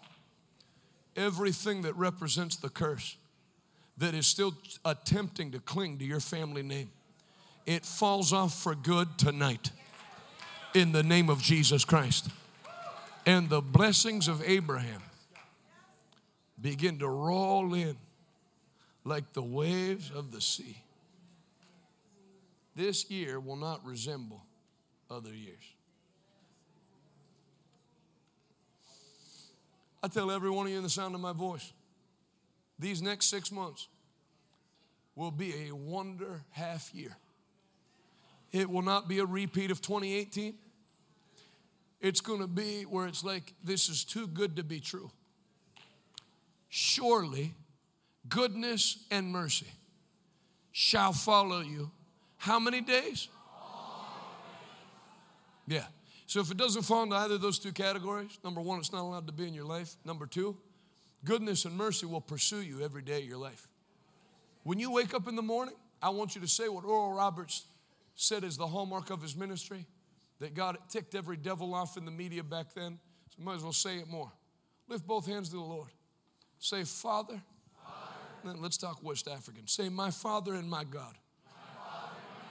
Everything 1.17 1.83
that 1.83 1.95
represents 1.97 2.57
the 2.57 2.69
curse 2.69 3.17
that 3.99 4.15
is 4.15 4.27
still 4.27 4.55
attempting 4.85 5.53
to 5.53 5.61
cling 5.61 5.99
to 5.99 6.05
your 6.05 6.21
family 6.21 6.63
name, 6.63 6.91
it 7.67 7.87
falls 7.87 8.33
off 8.33 8.61
for 8.61 8.75
good 8.75 9.17
tonight 9.17 9.71
in 10.75 10.91
the 10.91 11.03
name 11.03 11.31
of 11.31 11.41
Jesus 11.41 11.85
Christ. 11.85 12.29
And 13.27 13.49
the 13.49 13.63
blessings 13.63 14.29
of 14.29 14.43
Abraham 14.43 15.03
begin 16.61 16.99
to 16.99 17.09
roll 17.09 17.73
in 17.75 17.97
like 19.05 19.33
the 19.33 19.43
waves 19.43 20.11
of 20.15 20.31
the 20.31 20.41
sea. 20.41 20.79
This 22.77 23.11
year 23.11 23.39
will 23.41 23.57
not 23.57 23.85
resemble 23.85 24.43
other 25.11 25.33
years. 25.33 25.75
I 30.03 30.09
tell 30.09 30.31
every 30.31 30.51
one 30.51 30.67
of 30.67 30.73
you 30.73 30.77
in 30.77 30.83
the 30.83 30.91
sound 30.91 31.15
of 31.15 31.21
my 31.21 31.33
voice, 31.33 31.73
these 32.79 33.01
next 33.01 33.27
six 33.27 33.51
months 33.51 33.89
will 35.15 35.31
be 35.31 35.69
a 35.69 35.75
wonder 35.75 36.43
half 36.51 36.95
year. 36.95 37.17
It 38.53 38.69
will 38.69 38.83
not 38.83 39.09
be 39.09 39.21
a 39.21 39.25
repeat 39.25 39.71
of 39.71 39.81
2018. 39.81 40.55
It's 42.05 42.21
going 42.21 42.41
to 42.41 42.47
be 42.47 42.83
where 42.83 43.07
it's 43.07 43.25
like, 43.25 43.55
this 43.65 43.89
is 43.89 44.05
too 44.05 44.27
good 44.27 44.57
to 44.57 44.63
be 44.63 44.79
true. 44.79 45.11
Surely, 46.69 47.55
goodness 48.29 49.07
and 49.11 49.33
mercy 49.33 49.73
shall 50.71 51.15
follow 51.15 51.61
you. 51.61 51.91
How 52.37 52.61
many 52.61 52.83
days? 52.83 53.29
Yeah. 55.67 55.85
So 56.27 56.41
if 56.41 56.51
it 56.51 56.59
doesn't 56.59 56.83
fall 56.83 57.05
into 57.05 57.17
either 57.17 57.37
of 57.37 57.41
those 57.41 57.59
two 57.59 57.73
categories, 57.73 58.39
number 58.45 58.61
one, 58.61 58.81
it's 58.81 58.93
not 58.93 59.01
allowed 59.01 59.27
to 59.29 59.33
be 59.33 59.49
in 59.49 59.55
your 59.55 59.65
life. 59.65 59.97
Number 60.05 60.27
two, 60.27 60.59
goodness 61.25 61.65
and 61.65 61.75
mercy 61.75 62.05
will 62.05 62.21
pursue 62.21 62.61
you 62.61 62.83
every 62.83 63.01
day 63.01 63.23
of 63.23 63.25
your 63.25 63.39
life. 63.39 63.67
When 64.63 64.79
you 64.79 64.93
wake 64.93 65.15
up 65.15 65.27
in 65.27 65.37
the 65.37 65.43
morning, 65.43 65.77
I 66.03 66.11
want 66.11 66.35
you 66.35 66.43
to 66.43 66.49
say 66.49 66.69
what 66.69 66.85
Oral 66.85 67.15
Roberts 67.15 67.65
said 68.15 68.45
is 68.45 68.59
the 68.59 68.67
hallmark 68.67 69.09
of 69.09 69.23
his 69.23 69.35
ministry 69.35 69.87
that 70.45 70.53
God 70.53 70.77
ticked 70.91 71.15
every 71.15 71.39
devil 71.39 71.75
off 71.75 71.97
in 71.97 72.05
the 72.05 72.11
media 72.11 72.43
back 72.43 72.75
then. 72.75 72.99
So 73.31 73.43
might 73.43 73.55
as 73.55 73.63
well 73.63 73.73
say 73.73 73.97
it 73.97 74.09
more. 74.09 74.31
Lift 74.89 75.07
both 75.07 75.27
hands 75.27 75.49
to 75.49 75.57
the 75.57 75.63
Lord. 75.63 75.89
Say, 76.59 76.85
Father. 76.85 77.41
Father. 77.83 78.11
Then 78.45 78.61
let's 78.61 78.77
talk 78.77 79.03
West 79.03 79.27
African. 79.27 79.67
Say, 79.67 79.89
My 79.89 80.11
Father 80.11 80.53
and 80.53 80.69
my 80.69 80.85
God. 80.85 81.15
My 81.47 81.53
Father 81.83 82.11
and 82.29 82.43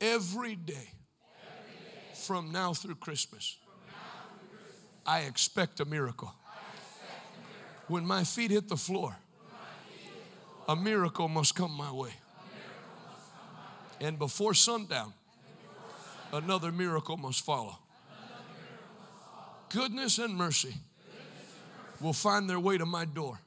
my 0.00 0.12
God. 0.12 0.14
Every 0.14 0.54
day 0.54 0.88
from 2.14 2.52
now 2.52 2.72
through 2.72 2.94
Christmas, 2.94 3.56
I 5.04 5.22
expect 5.22 5.80
a 5.80 5.84
miracle. 5.84 6.32
When 7.88 8.06
my 8.06 8.22
feet 8.22 8.52
hit 8.52 8.68
the 8.68 8.76
floor, 8.76 9.16
a 10.68 10.76
miracle 10.76 11.26
must 11.26 11.56
come 11.56 11.72
my 11.72 11.90
way. 11.90 12.12
And 14.00 14.16
before 14.16 14.54
sundown, 14.54 15.12
another 16.32 16.72
miracle 16.72 17.16
must 17.16 17.44
follow. 17.44 17.78
Goodness 19.68 20.18
and 20.18 20.36
mercy 20.36 20.74
will 22.00 22.12
find 22.12 22.48
their 22.48 22.60
way 22.60 22.78
to 22.78 22.86
my 22.86 23.04
door 23.04 23.40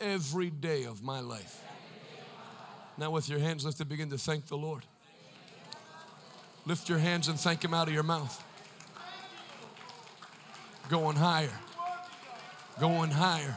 every 0.00 0.50
day 0.50 0.84
of 0.84 1.02
my 1.02 1.20
life. 1.20 1.62
Now, 2.98 3.10
with 3.10 3.28
your 3.28 3.38
hands 3.38 3.64
lifted, 3.64 3.88
begin 3.88 4.10
to 4.10 4.18
thank 4.18 4.46
the 4.46 4.56
Lord. 4.56 4.82
Lift 6.64 6.88
your 6.88 6.98
hands 6.98 7.28
and 7.28 7.38
thank 7.38 7.62
Him 7.62 7.74
out 7.74 7.88
of 7.88 7.94
your 7.94 8.02
mouth. 8.02 8.42
Going 10.88 11.16
higher. 11.16 11.52
Going 12.80 13.10
higher. 13.10 13.56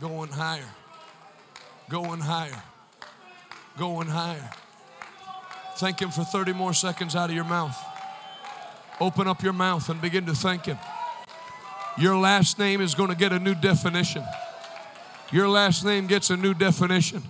Going 0.00 0.30
higher. 0.30 0.74
Going 1.88 2.20
higher. 2.20 2.62
Going 3.78 4.08
higher. 4.08 4.50
Thank 5.76 6.00
Him 6.00 6.10
for 6.10 6.24
30 6.24 6.54
more 6.54 6.72
seconds 6.72 7.14
out 7.14 7.28
of 7.28 7.36
your 7.36 7.44
mouth. 7.44 7.76
Open 8.98 9.28
up 9.28 9.42
your 9.42 9.52
mouth 9.52 9.88
and 9.90 10.00
begin 10.00 10.24
to 10.26 10.34
thank 10.34 10.64
Him. 10.64 10.78
Your 11.98 12.16
last 12.16 12.58
name 12.58 12.80
is 12.80 12.94
going 12.94 13.10
to 13.10 13.16
get 13.16 13.32
a 13.32 13.38
new 13.38 13.54
definition. 13.54 14.24
Your 15.30 15.48
last 15.48 15.84
name 15.84 16.06
gets 16.06 16.30
a 16.30 16.36
new 16.36 16.54
definition. 16.54 17.22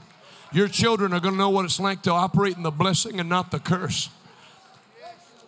Your 0.53 0.69
children 0.69 1.13
are 1.13 1.21
going 1.21 1.35
to 1.35 1.39
know 1.39 1.51
what 1.51 1.65
it's 1.65 1.81
like 1.81 2.03
to 2.03 2.13
operate 2.13 2.57
in 2.57 2.63
the 2.63 2.71
blessing 2.71 3.19
and 3.19 3.29
not 3.29 3.51
the 3.51 3.59
curse. 3.59 4.11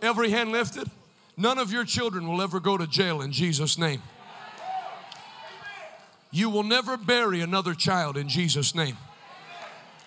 Every 0.02 0.30
hand 0.30 0.50
lifted. 0.50 0.90
None 1.36 1.58
of 1.58 1.72
your 1.72 1.84
children 1.84 2.26
will 2.26 2.42
ever 2.42 2.58
go 2.58 2.76
to 2.76 2.86
jail 2.86 3.20
in 3.20 3.30
Jesus' 3.30 3.78
name. 3.78 4.02
You 6.32 6.50
will 6.50 6.64
never 6.64 6.96
bury 6.96 7.40
another 7.40 7.74
child 7.74 8.16
in 8.16 8.28
Jesus' 8.28 8.74
name. 8.74 8.96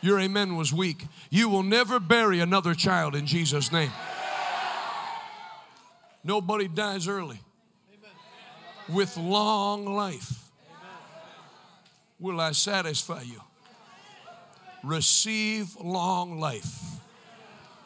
Your 0.02 0.20
amen 0.20 0.56
was 0.56 0.74
weak. 0.74 1.06
You 1.30 1.48
will 1.48 1.64
never 1.64 2.00
bury 2.00 2.40
another 2.40 2.74
child 2.74 3.16
in 3.16 3.26
Jesus' 3.28 3.72
name. 3.72 3.92
Nobody 6.24 6.68
dies 6.68 7.08
early. 7.08 7.40
With 8.90 9.16
long 9.16 9.86
life 9.86 10.50
will 12.20 12.40
I 12.42 12.52
satisfy 12.52 13.22
you. 13.22 13.42
Receive 14.84 15.76
long 15.78 16.40
life. 16.40 16.80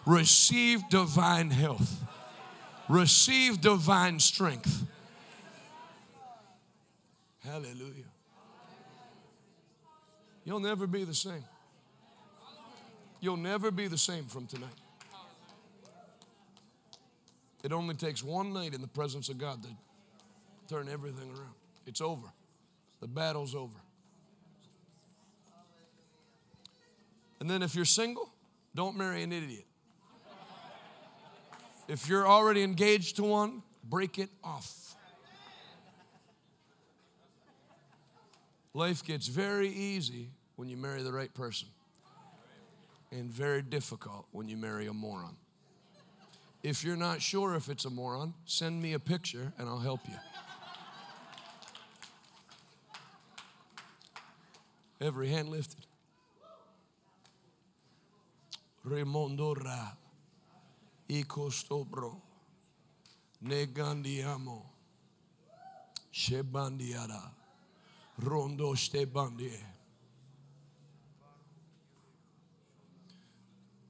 Receive 0.05 0.87
divine 0.89 1.49
health. 1.51 2.03
Receive 2.87 3.59
divine 3.59 4.19
strength. 4.19 4.85
Hallelujah. 7.43 8.05
You'll 10.45 10.59
never 10.59 10.87
be 10.87 11.03
the 11.03 11.13
same. 11.13 11.43
You'll 13.25 13.37
never 13.37 13.71
be 13.71 13.87
the 13.87 13.97
same 13.97 14.25
from 14.25 14.45
tonight. 14.45 14.69
It 17.63 17.73
only 17.73 17.95
takes 17.95 18.23
one 18.23 18.53
night 18.53 18.75
in 18.75 18.81
the 18.81 18.87
presence 18.87 19.29
of 19.29 19.39
God 19.39 19.63
to 19.63 19.69
turn 20.69 20.87
everything 20.87 21.29
around. 21.31 21.55
It's 21.87 22.01
over. 22.01 22.27
The 23.01 23.07
battle's 23.07 23.55
over. 23.55 23.79
And 27.39 27.49
then 27.49 27.63
if 27.63 27.73
you're 27.73 27.83
single, 27.83 28.29
don't 28.75 28.95
marry 28.95 29.23
an 29.23 29.31
idiot. 29.31 29.65
If 31.87 32.07
you're 32.07 32.27
already 32.27 32.61
engaged 32.61 33.15
to 33.15 33.23
one, 33.23 33.63
break 33.83 34.19
it 34.19 34.29
off. 34.43 34.95
Life 38.75 39.03
gets 39.03 39.25
very 39.25 39.69
easy 39.69 40.29
when 40.57 40.69
you 40.69 40.77
marry 40.77 41.01
the 41.01 41.11
right 41.11 41.33
person, 41.33 41.69
and 43.11 43.31
very 43.31 43.61
difficult 43.61 44.25
when 44.31 44.47
you 44.49 44.57
marry 44.57 44.87
a 44.87 44.93
moron. 44.93 45.35
If 46.63 46.83
you're 46.83 46.97
not 46.97 47.21
sure 47.21 47.55
if 47.55 47.69
it's 47.69 47.85
a 47.85 47.89
moron, 47.89 48.33
send 48.45 48.81
me 48.81 48.93
a 48.93 48.99
picture 48.99 49.53
and 49.57 49.69
I'll 49.69 49.79
help 49.79 50.01
you. 50.07 50.15
Every 54.99 55.29
hand 55.29 55.49
lifted. 55.49 55.85
Remondora. 58.87 59.95
Ikostobro. 61.09 62.21
Negandiamo. 63.43 64.63
Shebandiara. 66.11 67.31
Rondo. 68.23 68.73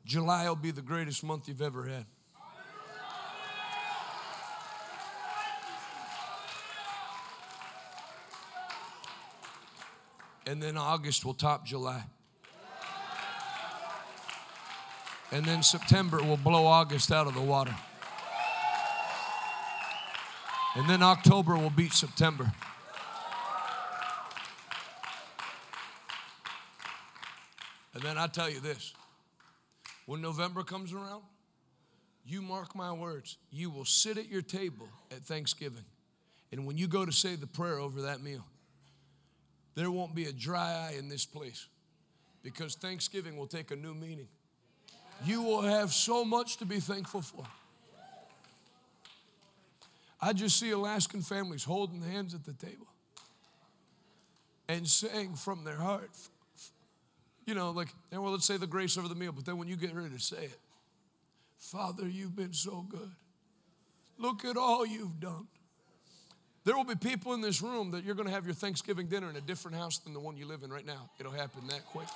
July 0.06 0.48
will 0.48 0.56
be 0.56 0.70
the 0.70 0.84
greatest 0.84 1.24
month 1.24 1.48
you've 1.48 1.64
ever 1.64 1.88
had. 1.88 2.06
And 10.48 10.62
then 10.62 10.78
August 10.78 11.26
will 11.26 11.34
top 11.34 11.66
July. 11.66 12.04
And 15.32 15.44
then 15.44 15.64
September 15.64 16.22
will 16.22 16.38
blow 16.38 16.68
August 16.68 17.12
out 17.12 17.26
of 17.26 17.34
the 17.34 17.42
water. 17.42 17.76
And 20.76 20.88
then 20.88 21.02
October 21.02 21.56
will 21.56 21.72
beat 21.72 21.94
September. 21.94 22.52
And 27.96 28.04
then 28.04 28.20
I 28.20 28.28
tell 28.28 28.50
you 28.50 28.60
this 28.60 28.94
when 30.06 30.22
November 30.22 30.64
comes 30.64 30.94
around, 30.94 31.24
you 32.26 32.42
mark 32.42 32.76
my 32.76 32.92
words, 32.92 33.38
you 33.52 33.70
will 33.70 33.86
sit 33.86 34.18
at 34.18 34.30
your 34.30 34.42
table 34.42 34.88
at 35.12 35.20
Thanksgiving. 35.20 35.86
And 36.52 36.66
when 36.66 36.78
you 36.78 36.88
go 36.88 37.06
to 37.06 37.12
say 37.12 37.36
the 37.36 37.48
prayer 37.48 37.80
over 37.80 38.04
that 38.04 38.22
meal, 38.22 38.46
there 39.76 39.92
won't 39.92 40.16
be 40.16 40.26
a 40.26 40.32
dry 40.32 40.88
eye 40.90 40.96
in 40.98 41.10
this 41.10 41.26
place 41.26 41.68
because 42.42 42.76
Thanksgiving 42.76 43.38
will 43.38 43.48
take 43.48 43.72
a 43.72 43.76
new 43.76 43.94
meaning. 43.94 44.28
You 45.24 45.42
will 45.44 45.62
have 45.62 45.94
so 45.94 46.26
much 46.26 46.58
to 46.58 46.66
be 46.66 46.80
thankful 46.80 47.22
for. 47.22 47.44
I 50.22 50.34
just 50.34 50.60
see 50.60 50.72
Alaskan 50.72 51.22
families 51.22 51.64
holding 51.64 52.02
hands 52.02 52.34
at 52.34 52.46
the 52.46 52.54
table 52.54 52.88
and 54.68 54.88
saying 54.88 55.36
from 55.36 55.64
their 55.64 55.76
heart, 55.76 56.10
you 57.46 57.54
know, 57.54 57.72
like, 57.72 57.90
and 58.12 58.22
well, 58.22 58.32
let's 58.32 58.46
say 58.46 58.58
the 58.58 58.68
grace 58.68 58.98
over 58.98 59.08
the 59.08 59.16
meal, 59.16 59.32
but 59.32 59.46
then 59.46 59.58
when 59.58 59.68
you 59.68 59.76
get 59.76 59.94
ready 59.94 60.10
to 60.10 60.20
say 60.20 60.46
it, 60.46 60.60
Father, 61.60 62.08
you've 62.08 62.36
been 62.36 62.54
so 62.54 62.86
good. 62.88 63.12
Look 64.18 64.46
at 64.46 64.58
all 64.58 64.86
you've 64.86 65.20
done. 65.20 65.48
There 66.64 66.76
will 66.76 66.84
be 66.84 66.96
people 66.96 67.34
in 67.34 67.42
this 67.42 67.62
room 67.62 67.92
that 67.92 68.04
you're 68.04 68.16
going 68.16 68.28
to 68.28 68.34
have 68.34 68.46
your 68.46 68.56
Thanksgiving 68.56 69.08
dinner 69.08 69.30
in 69.30 69.36
a 69.36 69.42
different 69.42 69.78
house 69.78 70.00
than 70.00 70.14
the 70.14 70.20
one 70.20 70.36
you 70.36 70.48
live 70.48 70.64
in 70.64 70.72
right 70.72 70.86
now. 70.86 71.10
It'll 71.20 71.32
happen 71.32 71.62
that 71.68 71.86
quick. 71.86 72.08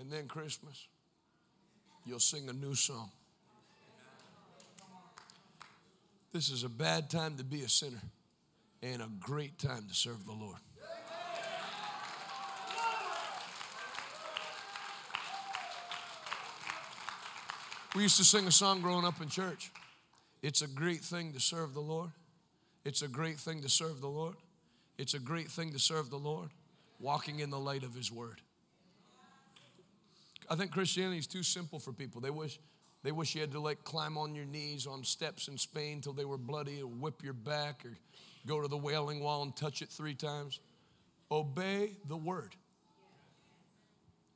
And 0.00 0.10
then 0.10 0.26
Christmas, 0.26 0.88
you'll 2.06 2.18
sing 2.18 2.48
a 2.48 2.52
new 2.52 2.74
song. 2.74 3.10
This 6.32 6.48
is 6.48 6.64
a 6.64 6.68
bad 6.68 7.10
time 7.10 7.36
to 7.36 7.44
be 7.44 7.62
a 7.62 7.68
sinner 7.68 8.00
and 8.82 9.02
a 9.02 9.08
great 9.20 9.58
time 9.58 9.86
to 9.88 9.94
serve 9.94 10.24
the 10.24 10.32
Lord. 10.32 10.56
We 17.94 18.02
used 18.02 18.16
to 18.16 18.24
sing 18.24 18.46
a 18.46 18.50
song 18.50 18.80
growing 18.80 19.04
up 19.04 19.20
in 19.20 19.28
church. 19.28 19.70
It's 20.42 20.62
a 20.62 20.66
great 20.66 21.02
thing 21.02 21.34
to 21.34 21.40
serve 21.40 21.74
the 21.74 21.80
Lord. 21.80 22.10
It's 22.86 23.02
a 23.02 23.08
great 23.08 23.38
thing 23.38 23.60
to 23.60 23.68
serve 23.68 24.00
the 24.00 24.08
Lord. 24.08 24.36
It's 24.96 25.12
a 25.12 25.18
great 25.18 25.48
thing 25.48 25.72
to 25.72 25.78
serve 25.78 26.08
the 26.08 26.16
Lord, 26.16 26.48
walking 26.98 27.40
in 27.40 27.50
the 27.50 27.58
light 27.58 27.82
of 27.82 27.94
His 27.94 28.10
Word. 28.10 28.40
I 30.48 30.54
think 30.54 30.70
Christianity 30.70 31.18
is 31.18 31.26
too 31.26 31.42
simple 31.42 31.78
for 31.78 31.92
people. 31.92 32.22
They 32.22 32.30
wish 32.30 32.58
they 33.02 33.12
wish 33.12 33.34
you 33.34 33.40
had 33.40 33.52
to 33.52 33.60
like 33.60 33.82
climb 33.84 34.16
on 34.16 34.34
your 34.34 34.44
knees 34.44 34.86
on 34.86 35.02
steps 35.02 35.48
in 35.48 35.58
Spain 35.58 36.00
till 36.00 36.12
they 36.12 36.24
were 36.24 36.38
bloody, 36.38 36.80
or 36.82 36.86
whip 36.86 37.22
your 37.22 37.32
back, 37.32 37.84
or 37.84 37.96
go 38.46 38.60
to 38.60 38.68
the 38.68 38.76
wailing 38.76 39.20
wall 39.20 39.42
and 39.42 39.56
touch 39.56 39.82
it 39.82 39.90
three 39.90 40.14
times. 40.14 40.60
Obey 41.30 41.96
the 42.08 42.16
Word. 42.16 42.54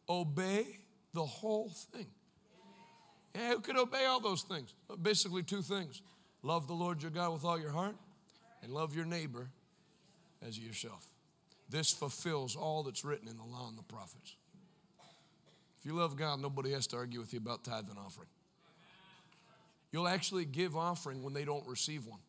Obey 0.09 0.67
the 1.15 1.25
whole 1.25 1.71
thing. 1.93 2.07
Yeah, 3.35 3.51
who 3.51 3.61
could 3.61 3.77
obey 3.77 4.05
all 4.07 4.21
those 4.21 4.43
things? 4.43 4.73
Basically, 5.03 5.43
two 5.43 5.63
things 5.63 6.03
love 6.43 6.67
the 6.67 6.75
Lord 6.75 7.03
your 7.03 7.11
God 7.11 7.33
with 7.33 7.45
all 7.45 7.61
your 7.61 7.73
heart, 7.73 7.97
and 8.63 8.73
love 8.73 8.97
your 8.97 9.05
neighbor 9.05 9.49
as 10.47 10.59
yourself. 10.59 11.07
This 11.69 11.93
fulfills 11.93 12.57
all 12.57 12.83
that's 12.83 13.05
written 13.05 13.29
in 13.29 13.37
the 13.37 13.45
law 13.45 13.69
and 13.69 13.77
the 13.77 13.83
prophets. 13.83 14.37
If 15.79 15.87
you 15.87 15.95
love 15.95 16.17
God, 16.17 16.41
nobody 16.41 16.73
has 16.73 16.87
to 16.89 16.97
argue 16.97 17.21
with 17.21 17.33
you 17.33 17.39
about 17.39 17.65
tithe 17.65 17.89
and 17.89 17.99
offering. 17.99 18.29
You'll 19.97 20.09
actually 20.09 20.45
give 20.45 20.77
offering 20.77 21.23
when 21.23 21.33
they 21.33 21.47
don't 21.47 21.67
receive 21.67 22.05
one. 22.05 22.21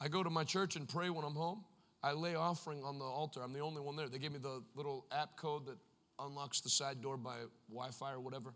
I 0.00 0.06
go 0.06 0.22
to 0.22 0.30
my 0.30 0.44
church 0.44 0.76
and 0.76 0.88
pray 0.88 1.10
when 1.10 1.24
I'm 1.24 1.34
home. 1.34 1.64
I 2.00 2.12
lay 2.12 2.36
offering 2.36 2.84
on 2.84 3.00
the 3.00 3.04
altar. 3.04 3.40
I'm 3.42 3.52
the 3.52 3.58
only 3.58 3.80
one 3.80 3.96
there. 3.96 4.08
They 4.08 4.20
give 4.20 4.32
me 4.32 4.38
the 4.38 4.62
little 4.76 5.04
app 5.10 5.36
code 5.36 5.66
that 5.66 5.76
unlocks 6.20 6.60
the 6.60 6.68
side 6.68 7.02
door 7.02 7.16
by 7.16 7.34
Wi 7.68 7.90
Fi 7.90 8.12
or 8.12 8.20
whatever. 8.20 8.54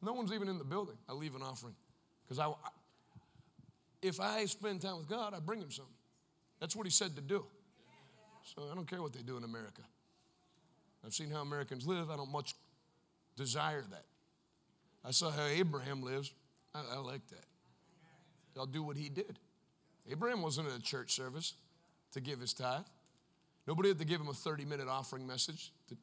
No 0.00 0.12
one's 0.12 0.32
even 0.32 0.46
in 0.46 0.58
the 0.58 0.64
building. 0.64 0.94
I 1.08 1.14
leave 1.14 1.34
an 1.34 1.42
offering. 1.42 1.74
Because 2.22 2.38
I, 2.38 2.52
if 4.00 4.20
I 4.20 4.44
spend 4.44 4.80
time 4.80 4.98
with 4.98 5.08
God, 5.08 5.34
I 5.34 5.40
bring 5.40 5.60
him 5.60 5.72
something. 5.72 5.92
That's 6.60 6.76
what 6.76 6.86
he 6.86 6.92
said 6.92 7.16
to 7.16 7.20
do. 7.20 7.46
So 8.44 8.62
I 8.70 8.76
don't 8.76 8.88
care 8.88 9.02
what 9.02 9.12
they 9.12 9.22
do 9.22 9.36
in 9.36 9.42
America. 9.42 9.82
I've 11.04 11.14
seen 11.14 11.32
how 11.32 11.40
Americans 11.40 11.84
live. 11.84 12.12
I 12.12 12.16
don't 12.16 12.30
much 12.30 12.54
desire 13.36 13.82
that. 13.90 14.04
I 15.04 15.10
saw 15.10 15.32
how 15.32 15.46
Abraham 15.46 16.04
lives. 16.04 16.32
I, 16.76 16.96
I 16.96 16.98
like 16.98 17.26
that. 17.28 17.44
I'll 18.58 18.66
do 18.66 18.82
what 18.82 18.96
he 18.96 19.08
did. 19.08 19.38
Abraham 20.10 20.42
wasn't 20.42 20.68
in 20.68 20.74
a 20.74 20.80
church 20.80 21.12
service 21.12 21.54
to 22.12 22.20
give 22.20 22.40
his 22.40 22.52
tithe. 22.52 22.84
Nobody 23.66 23.88
had 23.88 23.98
to 23.98 24.04
give 24.04 24.20
him 24.20 24.28
a 24.28 24.34
30 24.34 24.64
minute 24.64 24.88
offering 24.88 25.26
message. 25.26 25.72
To, 25.88 25.96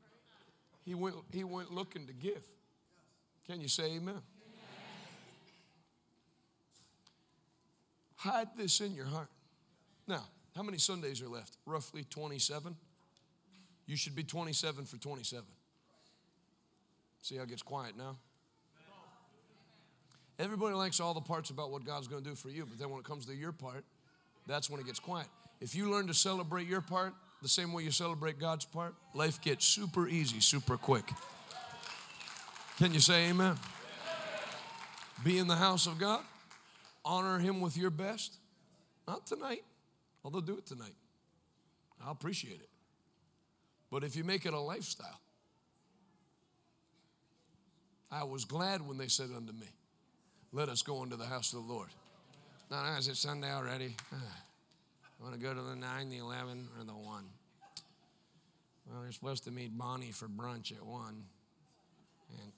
he, 0.85 0.95
went, 0.95 1.15
he 1.31 1.43
went 1.43 1.71
looking 1.71 2.07
to 2.07 2.13
give. 2.13 2.43
Can 3.47 3.61
you 3.61 3.67
say 3.67 3.83
amen? 3.85 4.01
amen? 4.01 4.21
Hide 8.15 8.47
this 8.57 8.81
in 8.81 8.93
your 8.93 9.05
heart. 9.05 9.29
Now, 10.07 10.23
how 10.55 10.63
many 10.63 10.77
Sundays 10.77 11.21
are 11.21 11.29
left? 11.29 11.57
Roughly 11.65 12.03
27. 12.09 12.75
You 13.85 13.95
should 13.95 14.15
be 14.15 14.23
27 14.23 14.85
for 14.85 14.97
27. 14.97 15.43
See 17.21 17.37
how 17.37 17.43
it 17.43 17.49
gets 17.49 17.61
quiet 17.61 17.97
now? 17.97 18.17
Everybody 20.39 20.75
likes 20.75 20.99
all 20.99 21.13
the 21.13 21.21
parts 21.21 21.49
about 21.49 21.71
what 21.71 21.85
God's 21.85 22.07
going 22.07 22.23
to 22.23 22.29
do 22.29 22.35
for 22.35 22.49
you, 22.49 22.65
but 22.65 22.79
then 22.79 22.89
when 22.89 22.99
it 22.99 23.05
comes 23.05 23.25
to 23.27 23.35
your 23.35 23.51
part, 23.51 23.85
that's 24.47 24.69
when 24.69 24.79
it 24.79 24.85
gets 24.85 24.99
quiet. 24.99 25.27
If 25.61 25.75
you 25.75 25.89
learn 25.89 26.07
to 26.07 26.13
celebrate 26.13 26.67
your 26.67 26.81
part 26.81 27.13
the 27.41 27.47
same 27.47 27.71
way 27.71 27.83
you 27.83 27.91
celebrate 27.91 28.39
God's 28.39 28.65
part, 28.65 28.95
life 29.13 29.41
gets 29.41 29.65
super 29.65 30.07
easy, 30.07 30.39
super 30.39 30.77
quick. 30.77 31.09
Can 32.77 32.93
you 32.93 32.99
say 32.99 33.29
amen? 33.29 33.55
Be 35.23 35.37
in 35.37 35.47
the 35.47 35.55
house 35.55 35.85
of 35.87 35.99
God, 35.99 36.21
honor 37.05 37.39
Him 37.39 37.61
with 37.61 37.77
your 37.77 37.91
best. 37.91 38.37
Not 39.07 39.27
tonight, 39.27 39.63
although 40.23 40.41
do 40.41 40.57
it 40.57 40.65
tonight. 40.65 40.95
I'll 42.03 42.11
appreciate 42.11 42.59
it. 42.59 42.69
But 43.91 44.03
if 44.03 44.15
you 44.15 44.23
make 44.23 44.45
it 44.45 44.53
a 44.53 44.59
lifestyle, 44.59 45.19
I 48.11 48.23
was 48.23 48.45
glad 48.45 48.85
when 48.87 48.97
they 48.97 49.07
said 49.07 49.29
unto 49.35 49.53
me, 49.53 49.67
Let 50.55 50.69
us 50.69 50.83
go 50.83 51.01
into 51.01 51.15
the 51.15 51.25
house 51.25 51.51
of 51.53 51.65
the 51.65 51.73
Lord. 51.73 51.89
No, 52.69 52.83
no, 52.83 52.91
is 52.97 53.07
it 53.07 53.17
Sunday 53.17 53.51
already? 53.51 53.95
I 54.11 55.23
want 55.23 55.33
to 55.33 55.39
go 55.39 55.51
to 55.51 55.61
the 55.61 55.75
9, 55.75 56.09
the 56.09 56.17
11, 56.17 56.69
or 56.77 56.85
the 56.85 56.91
1. 56.91 57.23
Well, 58.85 59.01
you're 59.01 59.11
supposed 59.11 59.45
to 59.45 59.51
meet 59.51 59.75
Bonnie 59.75 60.11
for 60.11 60.27
brunch 60.27 60.71
at 60.71 60.85
1. 60.85 61.23
And 62.39 62.51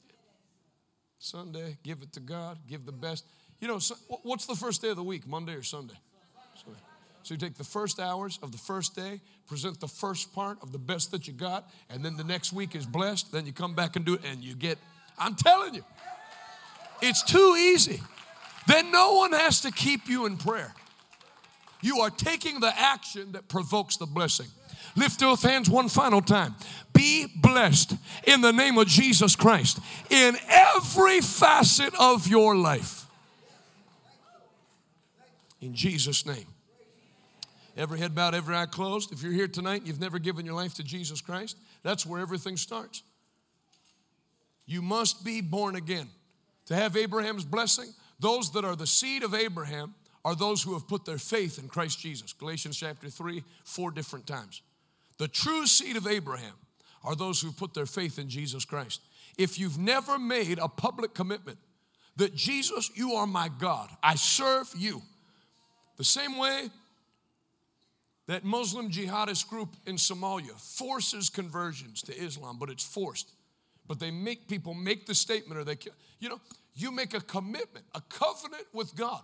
Sunday, 1.19 1.77
give 1.83 2.01
it 2.01 2.11
to 2.14 2.19
God, 2.19 2.57
give 2.67 2.85
the 2.85 2.91
best. 2.91 3.24
You 3.61 3.69
know, 3.69 3.80
what's 4.24 4.45
the 4.45 4.56
first 4.56 4.82
day 4.82 4.90
of 4.90 4.98
the 4.98 5.03
week, 5.03 5.25
Monday 5.25 5.53
or 5.53 5.64
Sunday? 5.64 5.95
Sunday. 6.61 6.80
So 7.24 7.33
you 7.33 7.38
take 7.40 7.56
the 7.56 7.64
first 7.64 8.01
hours 8.01 8.40
of 8.43 8.51
the 8.51 8.57
first 8.57 8.93
day, 8.93 9.22
present 9.48 9.80
the 9.80 9.88
first 9.88 10.35
part 10.35 10.57
of 10.61 10.74
the 10.74 10.80
best 10.80 11.11
that 11.11 11.27
you 11.27 11.33
got, 11.33 11.72
and 11.90 12.03
then 12.03 12.17
the 12.17 12.25
next 12.25 12.51
week 12.51 12.75
is 12.75 12.85
blessed. 12.85 13.32
Then 13.32 13.45
you 13.45 13.53
come 13.53 13.74
back 13.74 13.95
and 13.95 14.03
do 14.03 14.15
it, 14.15 14.22
and 14.25 14.43
you 14.43 14.53
get, 14.53 14.77
I'm 15.17 15.35
telling 15.35 15.75
you, 15.75 15.83
it's 17.06 17.24
too 17.24 17.56
easy. 17.58 18.01
Then 18.67 18.92
no 18.92 19.14
one 19.14 19.34
has 19.34 19.61
to 19.61 19.72
keep 19.72 20.08
you 20.08 20.25
in 20.25 20.38
prayer. 20.38 20.74
You 21.82 22.00
are 22.00 22.09
taking 22.09 22.59
the 22.59 22.74
action 22.75 23.34
that 23.34 23.48
provokes 23.48 23.98
the 23.98 24.08
blessing. 24.08 24.48
Lift 24.95 25.19
those 25.19 25.43
hands 25.43 25.69
one 25.69 25.90
final 25.90 26.22
time. 26.22 26.56
Be 26.93 27.27
blessed 27.35 27.95
in 28.25 28.42
the 28.42 28.51
name 28.51 28.77
of 28.77 28.88
Jesus 28.88 29.35
Christ 29.35 29.80
in 30.09 30.35
every 30.50 31.22
facet 31.22 31.93
of 32.00 32.27
your 32.27 32.56
life. 32.56 33.06
In 35.61 35.74
Jesus' 35.74 36.25
name. 36.25 36.45
Every 37.77 38.00
head 38.00 38.16
bowed, 38.16 38.34
every 38.34 38.56
eye 38.56 38.67
closed. 38.67 39.11
If 39.11 39.22
you're 39.22 39.34
here 39.34 39.50
tonight 39.50 39.82
and 39.82 39.88
you've 39.88 40.00
never 40.00 40.17
given 40.17 40.45
your 40.45 40.56
life 40.56 40.75
to 40.75 40.84
Jesus 40.84 41.19
Christ, 41.19 41.58
that's 41.84 42.06
where 42.06 42.22
everything 42.22 42.56
starts. 42.56 43.03
You 44.66 44.82
must 44.82 45.25
be 45.25 45.42
born 45.42 45.75
again. 45.75 46.08
To 46.68 46.76
have 46.76 46.98
Abraham's 46.98 47.45
blessing, 47.45 47.94
those 48.19 48.52
that 48.52 48.66
are 48.66 48.76
the 48.76 48.88
seed 48.88 49.24
of 49.24 49.34
Abraham 49.34 49.94
are 50.24 50.35
those 50.35 50.64
who 50.64 50.74
have 50.74 50.88
put 50.88 51.06
their 51.06 51.19
faith 51.19 51.60
in 51.60 51.68
Christ 51.68 52.00
Jesus. 52.00 52.34
Galatians 52.34 52.77
chapter 52.77 53.10
3, 53.10 53.44
four 53.64 53.92
different 53.92 54.26
times. 54.26 54.61
The 55.18 55.27
true 55.27 55.68
seed 55.68 55.95
of 55.95 56.08
Abraham 56.08 56.56
are 57.03 57.16
those 57.16 57.40
who 57.40 57.52
put 57.52 57.74
their 57.74 57.85
faith 57.85 58.18
in 58.18 58.27
Jesus 58.27 58.66
Christ. 58.66 59.02
If 59.38 59.60
you've 59.60 59.77
never 59.77 60.18
made 60.18 60.58
a 60.60 60.68
public 60.68 61.14
commitment 61.14 61.60
that 62.18 62.34
Jesus, 62.34 62.90
you 62.95 63.14
are 63.14 63.27
my 63.27 63.50
God, 63.60 63.90
I 64.02 64.16
serve 64.16 64.74
you, 64.76 65.02
the 65.98 66.03
same 66.03 66.38
way 66.38 66.69
that 68.27 68.44
Muslim 68.44 68.90
jihadist 68.90 69.48
group 69.48 69.76
in 69.85 69.98
Somalia 69.98 70.60
forces 70.60 71.30
conversions 71.30 72.02
to 72.03 72.18
Islam, 72.18 72.58
but 72.60 72.69
it's 72.69 72.84
forced. 72.84 73.32
But 73.88 73.99
they 73.99 74.11
make 74.11 74.47
people 74.47 74.73
make 74.73 75.05
the 75.05 75.15
statement, 75.15 75.59
or 75.59 75.64
they, 75.64 75.77
you 76.19 76.30
know, 76.30 76.41
you 76.73 76.91
make 76.91 77.14
a 77.14 77.22
commitment, 77.22 77.85
a 77.93 78.01
covenant 78.01 78.65
with 78.73 78.95
God. 78.95 79.22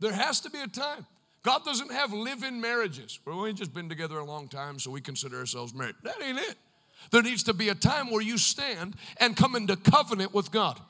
There 0.00 0.12
has 0.12 0.40
to 0.40 0.50
be 0.50 0.60
a 0.60 0.66
time. 0.66 1.06
God 1.42 1.64
doesn't 1.64 1.92
have 1.92 2.12
live 2.12 2.42
in 2.42 2.60
marriages 2.60 3.20
we've 3.24 3.54
just 3.54 3.72
been 3.72 3.88
together 3.88 4.18
a 4.18 4.24
long 4.24 4.48
time, 4.48 4.78
so 4.78 4.90
we 4.90 5.00
consider 5.00 5.38
ourselves 5.38 5.72
married. 5.72 5.94
That 6.02 6.20
ain't 6.20 6.38
it. 6.38 6.56
There 7.12 7.22
needs 7.22 7.44
to 7.44 7.54
be 7.54 7.68
a 7.68 7.74
time 7.74 8.10
where 8.10 8.22
you 8.22 8.36
stand 8.36 8.96
and 9.18 9.36
come 9.36 9.54
into 9.54 9.76
covenant 9.76 10.34
with 10.34 10.50
God. 10.50 10.80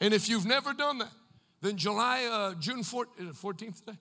And 0.00 0.14
if 0.14 0.28
you've 0.28 0.46
never 0.46 0.72
done 0.72 0.98
that, 0.98 1.12
then 1.60 1.76
July, 1.76 2.24
uh, 2.24 2.54
June 2.54 2.82
4, 2.82 3.06
14th 3.34 3.84
day? 3.84 3.92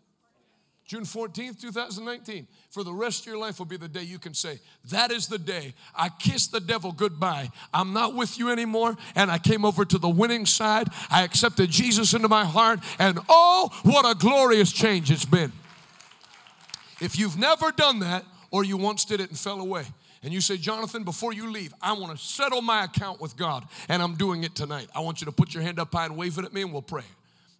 June 0.86 1.04
14th, 1.04 1.62
2019, 1.62 2.48
for 2.70 2.84
the 2.84 2.92
rest 2.92 3.22
of 3.22 3.28
your 3.28 3.38
life 3.38 3.60
will 3.60 3.66
be 3.66 3.78
the 3.78 3.88
day 3.88 4.04
you 4.04 4.20
can 4.20 4.34
say, 4.34 4.60
That 4.90 5.10
is 5.10 5.28
the 5.28 5.38
day 5.38 5.74
I 5.96 6.10
kissed 6.10 6.52
the 6.52 6.60
devil 6.60 6.92
goodbye. 6.92 7.50
I'm 7.74 7.94
not 7.94 8.14
with 8.14 8.38
you 8.38 8.52
anymore, 8.52 8.98
and 9.16 9.32
I 9.32 9.38
came 9.38 9.64
over 9.64 9.86
to 9.86 9.98
the 9.98 10.10
winning 10.10 10.46
side. 10.46 10.88
I 11.10 11.24
accepted 11.24 11.70
Jesus 11.70 12.14
into 12.14 12.28
my 12.28 12.44
heart, 12.44 12.80
and 13.00 13.20
oh, 13.30 13.70
what 13.84 14.06
a 14.06 14.18
glorious 14.18 14.74
change 14.74 15.12
it's 15.12 15.24
been. 15.24 15.54
If 17.00 17.18
you've 17.18 17.38
never 17.38 17.72
done 17.72 18.00
that, 18.00 18.26
or 18.52 18.66
you 18.66 18.76
once 18.76 19.06
did 19.06 19.22
it 19.22 19.30
and 19.30 19.40
fell 19.40 19.62
away, 19.62 19.86
and 20.24 20.34
you 20.34 20.42
say, 20.42 20.58
Jonathan, 20.58 21.04
before 21.04 21.34
you 21.34 21.50
leave, 21.50 21.74
I 21.82 21.94
want 21.94 22.12
to 22.18 22.24
settle 22.24 22.62
my 22.62 22.84
account 22.84 23.20
with 23.20 23.36
God, 23.38 23.66
and 23.88 24.04
I'm 24.04 24.16
doing 24.16 24.44
it 24.44 24.56
tonight. 24.56 24.88
I 24.94 25.00
want 25.00 25.22
you 25.22 25.26
to 25.26 25.32
put 25.32 25.54
your 25.54 25.64
hand 25.64 25.80
up 25.80 25.94
high 25.94 26.06
and 26.06 26.18
wave 26.18 26.38
it 26.38 26.46
at 26.46 26.54
me, 26.54 26.62
and 26.62 26.72
we'll 26.72 26.82
pray. 26.82 27.06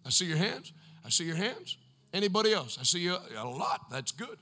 I 0.06 0.10
see 0.10 0.26
your 0.26 0.36
hands. 0.36 0.72
I 1.04 1.08
see 1.08 1.24
your 1.24 1.36
hands. 1.36 1.76
Anybody 2.12 2.52
else? 2.52 2.78
I 2.80 2.84
see 2.84 3.00
you 3.00 3.16
a 3.36 3.46
lot. 3.46 3.90
That's 3.90 4.12
good. 4.12 4.38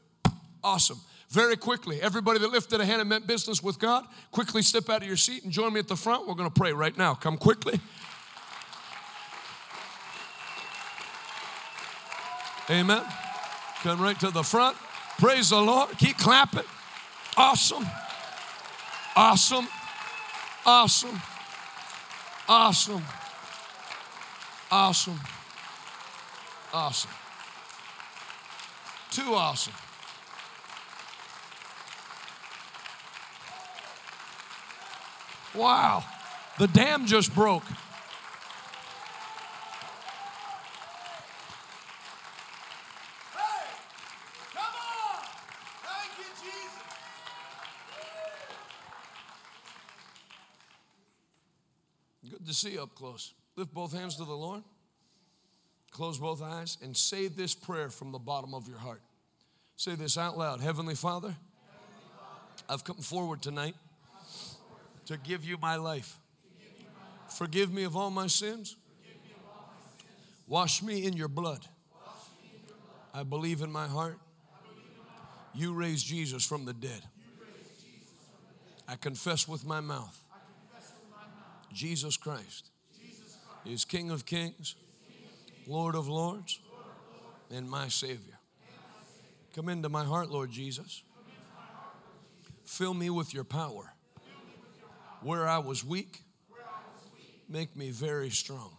Awesome. 0.62 1.00
Very 1.30 1.56
quickly, 1.56 2.02
everybody 2.02 2.40
that 2.40 2.50
lifted 2.50 2.80
a 2.80 2.84
hand 2.84 3.00
and 3.00 3.08
meant 3.08 3.26
business 3.26 3.62
with 3.62 3.78
God, 3.78 4.04
quickly 4.32 4.62
step 4.62 4.90
out 4.90 5.02
of 5.02 5.06
your 5.06 5.16
seat 5.16 5.44
and 5.44 5.52
join 5.52 5.72
me 5.72 5.78
at 5.78 5.86
the 5.86 5.96
front. 5.96 6.26
We're 6.26 6.34
going 6.34 6.50
to 6.50 6.60
pray 6.60 6.72
right 6.72 6.96
now. 6.96 7.14
Come 7.14 7.36
quickly. 7.36 7.80
Amen. 12.68 13.02
Come 13.82 14.00
right 14.00 14.18
to 14.20 14.30
the 14.30 14.42
front. 14.42 14.76
Praise 15.18 15.50
the 15.50 15.60
Lord. 15.60 15.90
Keep 15.98 16.18
clapping. 16.18 16.64
Awesome. 17.36 17.86
Awesome. 19.14 19.68
Awesome. 20.66 21.20
Awesome. 22.48 23.02
Awesome. 24.70 25.20
Awesome. 26.72 27.10
Too 29.10 29.34
awesome. 29.34 29.72
Wow. 35.54 36.04
The 36.58 36.68
dam 36.68 37.06
just 37.06 37.34
broke. 37.34 37.64
Good 52.30 52.46
to 52.46 52.54
see 52.54 52.78
up 52.78 52.94
close. 52.94 53.34
Lift 53.56 53.74
both 53.74 53.92
hands 53.92 54.16
to 54.16 54.24
the 54.24 54.32
Lord. 54.32 54.62
Close 55.90 56.18
both 56.18 56.42
eyes 56.42 56.78
and 56.82 56.96
say 56.96 57.28
this 57.28 57.54
prayer 57.54 57.90
from 57.90 58.12
the 58.12 58.18
bottom 58.18 58.54
of 58.54 58.68
your 58.68 58.78
heart. 58.78 59.02
Say 59.76 59.94
this 59.94 60.16
out 60.16 60.38
loud 60.38 60.60
Heavenly 60.60 60.94
Father, 60.94 61.34
I've 62.68 62.84
come 62.84 62.98
forward 62.98 63.42
tonight 63.42 63.74
to 65.06 65.16
give 65.16 65.44
you 65.44 65.58
my 65.58 65.76
life. 65.76 66.18
Forgive 67.28 67.72
me 67.72 67.84
of 67.84 67.96
all 67.96 68.10
my 68.10 68.26
sins. 68.26 68.76
Wash 70.46 70.82
me 70.82 71.06
in 71.06 71.14
your 71.14 71.28
blood. 71.28 71.60
I 73.12 73.22
believe 73.22 73.62
in 73.62 73.70
my 73.70 73.86
heart. 73.86 74.18
You 75.54 75.74
raised 75.74 76.06
Jesus 76.06 76.44
from 76.44 76.64
the 76.64 76.72
dead. 76.72 77.02
I 78.86 78.96
confess 78.96 79.48
with 79.48 79.64
my 79.64 79.80
mouth 79.80 80.24
Jesus 81.72 82.16
Christ 82.16 82.70
is 83.64 83.84
King 83.84 84.10
of 84.10 84.26
Kings, 84.26 84.74
Lord 85.70 85.94
of 85.94 86.08
Lords, 86.08 86.58
and 87.48 87.70
my 87.70 87.86
Savior. 87.86 88.40
Come 89.54 89.68
into 89.68 89.88
my 89.88 90.02
heart, 90.02 90.28
Lord 90.28 90.50
Jesus. 90.50 91.04
Fill 92.64 92.92
me 92.92 93.08
with 93.08 93.32
your 93.32 93.44
power. 93.44 93.92
Where 95.22 95.46
I 95.46 95.58
was 95.58 95.84
weak, 95.84 96.22
make 97.48 97.76
me 97.76 97.90
very 97.90 98.30
strong. 98.30 98.72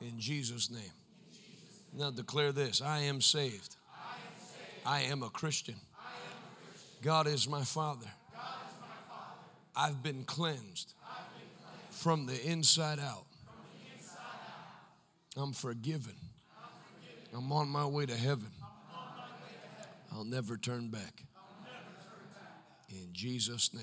In 0.00 0.18
Jesus' 0.18 0.68
name. 0.68 0.82
Now 1.96 2.10
declare 2.10 2.50
this 2.50 2.82
I 2.82 3.02
am 3.02 3.20
saved. 3.20 3.76
I 4.84 5.02
am 5.02 5.22
a 5.22 5.30
Christian. 5.30 5.76
God 7.02 7.28
is 7.28 7.48
my 7.48 7.62
Father. 7.62 8.10
I've 9.76 10.02
been 10.02 10.24
cleansed 10.24 10.94
from 11.90 12.26
the 12.26 12.44
inside 12.44 12.98
out. 12.98 13.26
I'm 15.36 15.52
forgiven. 15.52 16.14
I'm 17.34 17.52
on 17.52 17.68
my 17.68 17.84
way 17.84 18.06
to 18.06 18.16
heaven. 18.16 18.50
I'll 20.12 20.24
never 20.24 20.56
turn 20.56 20.88
back. 20.88 21.22
In 22.88 23.08
Jesus' 23.12 23.74
name. 23.74 23.82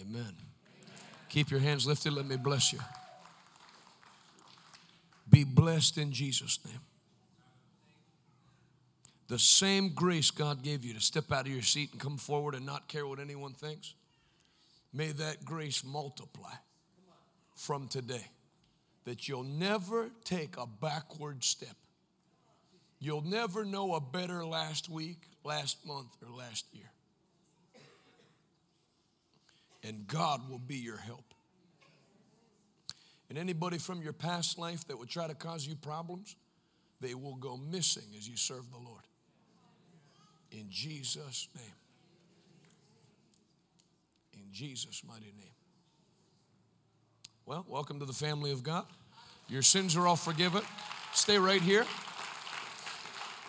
Amen. 0.00 0.34
Keep 1.28 1.50
your 1.50 1.60
hands 1.60 1.86
lifted. 1.86 2.12
Let 2.12 2.26
me 2.26 2.36
bless 2.36 2.72
you. 2.72 2.78
be 5.28 5.44
blessed 5.44 5.98
in 5.98 6.12
Jesus' 6.12 6.58
name. 6.64 6.80
The 9.28 9.38
same 9.38 9.94
grace 9.94 10.30
God 10.30 10.62
gave 10.62 10.84
you 10.84 10.92
to 10.92 11.00
step 11.00 11.32
out 11.32 11.46
of 11.46 11.52
your 11.52 11.62
seat 11.62 11.92
and 11.92 12.00
come 12.00 12.18
forward 12.18 12.54
and 12.54 12.66
not 12.66 12.86
care 12.86 13.06
what 13.06 13.18
anyone 13.18 13.54
thinks, 13.54 13.94
may 14.92 15.10
that 15.12 15.44
grace 15.44 15.82
multiply 15.82 16.52
from 17.54 17.88
today. 17.88 18.26
That 19.04 19.28
you'll 19.28 19.42
never 19.42 20.10
take 20.24 20.56
a 20.56 20.66
backward 20.66 21.42
step. 21.42 21.76
You'll 23.00 23.26
never 23.26 23.64
know 23.64 23.94
a 23.94 24.00
better 24.00 24.44
last 24.44 24.88
week, 24.88 25.18
last 25.42 25.84
month, 25.84 26.16
or 26.24 26.32
last 26.32 26.66
year. 26.72 26.90
And 29.82 30.06
God 30.06 30.48
will 30.48 30.60
be 30.60 30.76
your 30.76 30.98
help. 30.98 31.24
And 33.28 33.38
anybody 33.38 33.78
from 33.78 34.02
your 34.02 34.12
past 34.12 34.58
life 34.58 34.86
that 34.88 34.98
would 34.98 35.08
try 35.08 35.26
to 35.26 35.34
cause 35.34 35.66
you 35.66 35.74
problems, 35.74 36.36
they 37.00 37.14
will 37.14 37.34
go 37.34 37.56
missing 37.56 38.04
as 38.16 38.28
you 38.28 38.36
serve 38.36 38.70
the 38.70 38.78
Lord. 38.78 39.02
In 40.52 40.66
Jesus' 40.70 41.48
name. 41.56 41.64
In 44.34 44.52
Jesus' 44.52 45.02
mighty 45.08 45.32
name. 45.36 45.61
Well, 47.44 47.66
welcome 47.68 47.98
to 47.98 48.04
the 48.04 48.12
family 48.12 48.52
of 48.52 48.62
God. 48.62 48.84
Your 49.48 49.62
sins 49.62 49.96
are 49.96 50.06
all 50.06 50.14
forgiven. 50.14 50.62
Stay 51.12 51.38
right 51.38 51.60
here. 51.60 51.84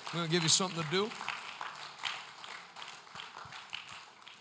I'm 0.07 0.17
going 0.17 0.25
to 0.25 0.31
give 0.31 0.41
you 0.41 0.49
something 0.49 0.81
to 0.81 0.89
do. 0.89 1.09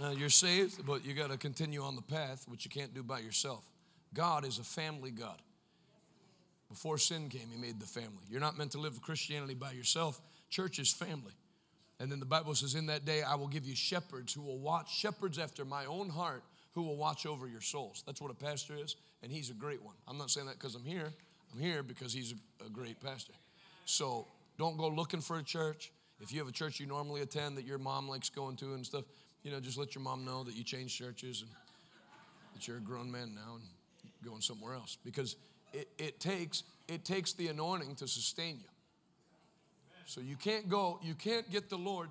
Uh, 0.03 0.11
you're 0.13 0.31
saved, 0.31 0.87
but 0.87 1.05
you 1.05 1.13
got 1.13 1.31
to 1.31 1.37
continue 1.37 1.83
on 1.83 1.97
the 1.97 2.03
path, 2.03 2.47
which 2.49 2.65
you 2.65 2.71
can't 2.71 2.95
do 2.95 3.03
by 3.03 3.19
yourself. 3.19 3.69
God 4.15 4.47
is 4.47 4.59
a 4.59 4.65
family 4.65 5.11
God. 5.11 5.37
Before 6.71 6.97
sin 6.97 7.29
came, 7.29 7.49
He 7.53 7.61
made 7.61 7.79
the 7.79 7.87
family. 7.87 8.25
You're 8.31 8.41
not 8.41 8.57
meant 8.57 8.73
to 8.73 8.79
live 8.79 9.03
Christianity 9.03 9.55
by 9.55 9.73
yourself. 9.73 10.19
Church 10.49 10.79
is 10.79 10.91
family. 10.91 11.35
And 12.01 12.11
then 12.11 12.21
the 12.21 12.27
Bible 12.27 12.55
says, 12.55 12.75
In 12.75 12.87
that 12.87 13.05
day, 13.05 13.23
I 13.23 13.35
will 13.35 13.49
give 13.49 13.67
you 13.67 13.77
shepherds 13.77 14.33
who 14.33 14.41
will 14.41 14.59
watch, 14.59 14.91
shepherds 14.91 15.39
after 15.39 15.67
my 15.67 15.85
own 15.85 16.09
heart, 16.09 16.43
who 16.75 16.83
will 16.85 16.97
watch 16.97 17.27
over 17.27 17.47
your 17.47 17.61
souls. 17.61 18.03
That's 18.07 18.21
what 18.23 18.31
a 18.31 18.35
pastor 18.35 18.75
is, 18.83 18.97
and 19.23 19.31
he's 19.31 19.51
a 19.51 19.55
great 19.55 19.83
one. 19.83 19.95
I'm 20.09 20.19
not 20.19 20.31
saying 20.31 20.47
that 20.47 20.59
because 20.59 20.75
I'm 20.75 20.85
here. 20.85 21.13
I'm 21.53 21.61
here 21.61 21.83
because 21.83 22.13
he's 22.13 22.33
a, 22.33 22.67
a 22.67 22.69
great 22.69 23.01
pastor. 23.01 23.33
So 23.85 24.27
don't 24.59 24.77
go 24.77 24.89
looking 24.89 25.21
for 25.21 25.39
a 25.39 25.43
church. 25.43 25.93
If 26.21 26.33
you 26.33 26.39
have 26.39 26.49
a 26.49 26.53
church 26.53 26.79
you 26.79 26.87
normally 26.87 27.21
attend 27.21 27.57
that 27.57 27.65
your 27.65 27.79
mom 27.79 28.09
likes 28.09 28.31
going 28.31 28.57
to 28.57 28.75
and 28.75 28.87
stuff, 28.87 29.05
you 29.43 29.51
know, 29.51 29.61
just 29.61 29.77
let 29.77 29.95
your 29.95 30.03
mom 30.03 30.25
know 30.25 30.45
that 30.45 30.55
you 30.55 30.63
changed 30.63 30.97
churches 30.97 31.43
and 31.43 31.51
that 32.55 32.69
you're 32.69 32.77
a 32.77 32.81
grown 32.81 33.11
man 33.11 33.35
now 33.35 33.55
and 33.55 33.65
going 34.25 34.41
somewhere 34.41 34.75
else. 34.75 34.99
Because 35.05 35.37
it, 35.73 35.89
it 35.99 36.21
takes 36.21 36.63
it 36.89 37.05
takes 37.05 37.33
the 37.33 37.49
anointing 37.49 37.97
to 37.97 38.07
sustain 38.07 38.57
you. 38.57 38.69
So 40.07 40.21
you 40.21 40.37
can't 40.37 40.69
go, 40.69 40.99
you 41.03 41.15
can't 41.15 41.49
get 41.51 41.71
the 41.71 41.79
Lord, 41.79 42.09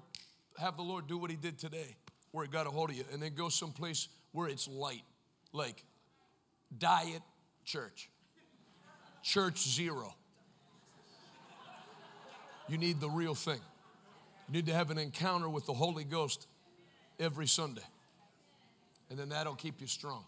have 0.58 0.78
the 0.78 0.82
Lord 0.82 1.08
do 1.08 1.18
what 1.18 1.30
he 1.30 1.36
did 1.36 1.60
today, 1.60 1.96
where 2.32 2.46
he 2.46 2.52
got 2.52 2.66
a 2.66 2.70
hold 2.70 2.90
of 2.90 2.96
you, 2.96 3.04
and 3.12 3.22
then 3.22 3.36
go 3.36 3.50
someplace 3.50 4.08
where 4.32 4.48
it's 4.48 4.68
light, 4.68 5.04
like 5.54 5.84
diet 6.78 7.22
church, 7.66 8.10
church 9.24 9.60
zero. 9.60 10.14
You 12.68 12.78
need 12.78 13.00
the 13.00 13.10
real 13.10 13.36
thing. 13.36 13.60
You 14.48 14.54
need 14.54 14.68
to 14.68 14.74
have 14.74 14.92
an 14.92 14.98
encounter 14.98 15.50
with 15.50 15.66
the 15.66 15.74
Holy 15.74 16.04
Ghost 16.04 16.48
every 17.20 17.48
Sunday. 17.48 17.82
And 19.10 19.20
then 19.20 19.30
that'll 19.30 19.56
keep 19.56 19.82
you 19.82 19.88
strong. 19.88 20.24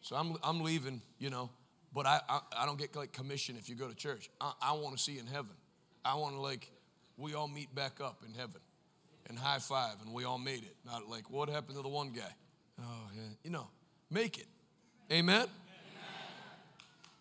So 0.00 0.16
I'm, 0.16 0.36
I'm 0.42 0.62
leaving, 0.62 1.02
you 1.18 1.28
know, 1.28 1.50
but 1.92 2.06
I, 2.06 2.20
I, 2.28 2.40
I 2.58 2.66
don't 2.66 2.78
get 2.78 2.94
like 2.96 3.12
commission 3.12 3.56
if 3.58 3.68
you 3.68 3.74
go 3.74 3.88
to 3.88 3.94
church. 3.94 4.30
I, 4.40 4.52
I 4.62 4.72
want 4.72 4.96
to 4.96 5.02
see 5.02 5.18
in 5.18 5.26
heaven. 5.26 5.52
I 6.04 6.14
want 6.14 6.34
to 6.34 6.40
like, 6.40 6.70
we 7.16 7.34
all 7.34 7.48
meet 7.48 7.74
back 7.74 8.00
up 8.00 8.22
in 8.26 8.32
heaven 8.32 8.60
and 9.28 9.38
high 9.38 9.58
five 9.58 9.96
and 10.04 10.14
we 10.14 10.24
all 10.24 10.38
made 10.38 10.62
it. 10.62 10.76
Not 10.86 11.08
like, 11.08 11.30
what 11.30 11.48
happened 11.48 11.76
to 11.76 11.82
the 11.82 11.88
one 11.88 12.10
guy? 12.10 12.32
Oh, 12.80 13.08
yeah. 13.14 13.22
You 13.44 13.50
know, 13.50 13.66
make 14.10 14.38
it. 14.38 14.46
Amen? 15.10 15.36
Amen? 15.36 15.48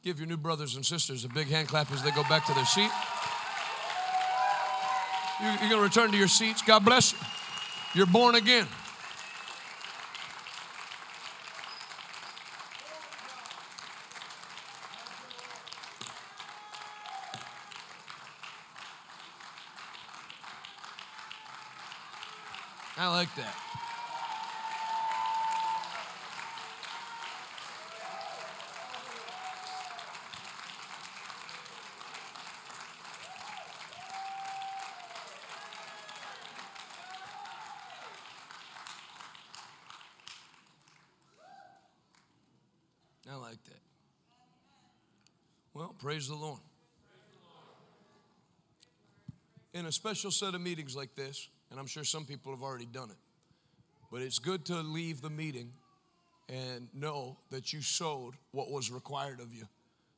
Give 0.03 0.19
your 0.19 0.27
new 0.27 0.37
brothers 0.37 0.75
and 0.75 0.85
sisters 0.85 1.23
a 1.23 1.29
big 1.29 1.47
hand 1.47 1.67
clap 1.67 1.91
as 1.91 2.03
they 2.03 2.11
go 2.11 2.23
back 2.23 2.45
to 2.47 2.53
their 2.53 2.65
seat. 2.65 2.91
You're 5.41 5.57
going 5.57 5.71
to 5.71 5.81
return 5.81 6.11
to 6.11 6.17
your 6.17 6.27
seats. 6.27 6.61
God 6.61 6.83
bless 6.83 7.13
you. 7.13 7.19
You're 7.93 8.05
born 8.05 8.35
again. 8.35 8.67
I 22.99 23.07
like 23.09 23.33
that. 23.35 23.55
I 43.29 43.35
like 43.35 43.63
that. 43.65 43.81
Well, 45.73 45.93
praise 46.07 46.29
the 46.29 46.35
Lord. 46.35 46.61
In 49.73 49.87
a 49.87 49.91
special 49.91 50.31
set 50.31 50.55
of 50.55 50.61
meetings 50.61 50.95
like 50.95 51.13
this, 51.15 51.49
and 51.69 51.77
I'm 51.77 51.85
sure 51.85 52.05
some 52.05 52.23
people 52.23 52.53
have 52.53 52.63
already 52.63 52.85
done 52.85 53.09
it, 53.09 53.17
but 54.09 54.21
it's 54.21 54.39
good 54.39 54.63
to 54.67 54.75
leave 54.75 55.19
the 55.19 55.29
meeting 55.29 55.73
and 56.47 56.87
know 56.93 57.35
that 57.49 57.73
you 57.73 57.81
sowed 57.81 58.35
what 58.51 58.71
was 58.71 58.89
required 58.89 59.41
of 59.41 59.53
you 59.53 59.65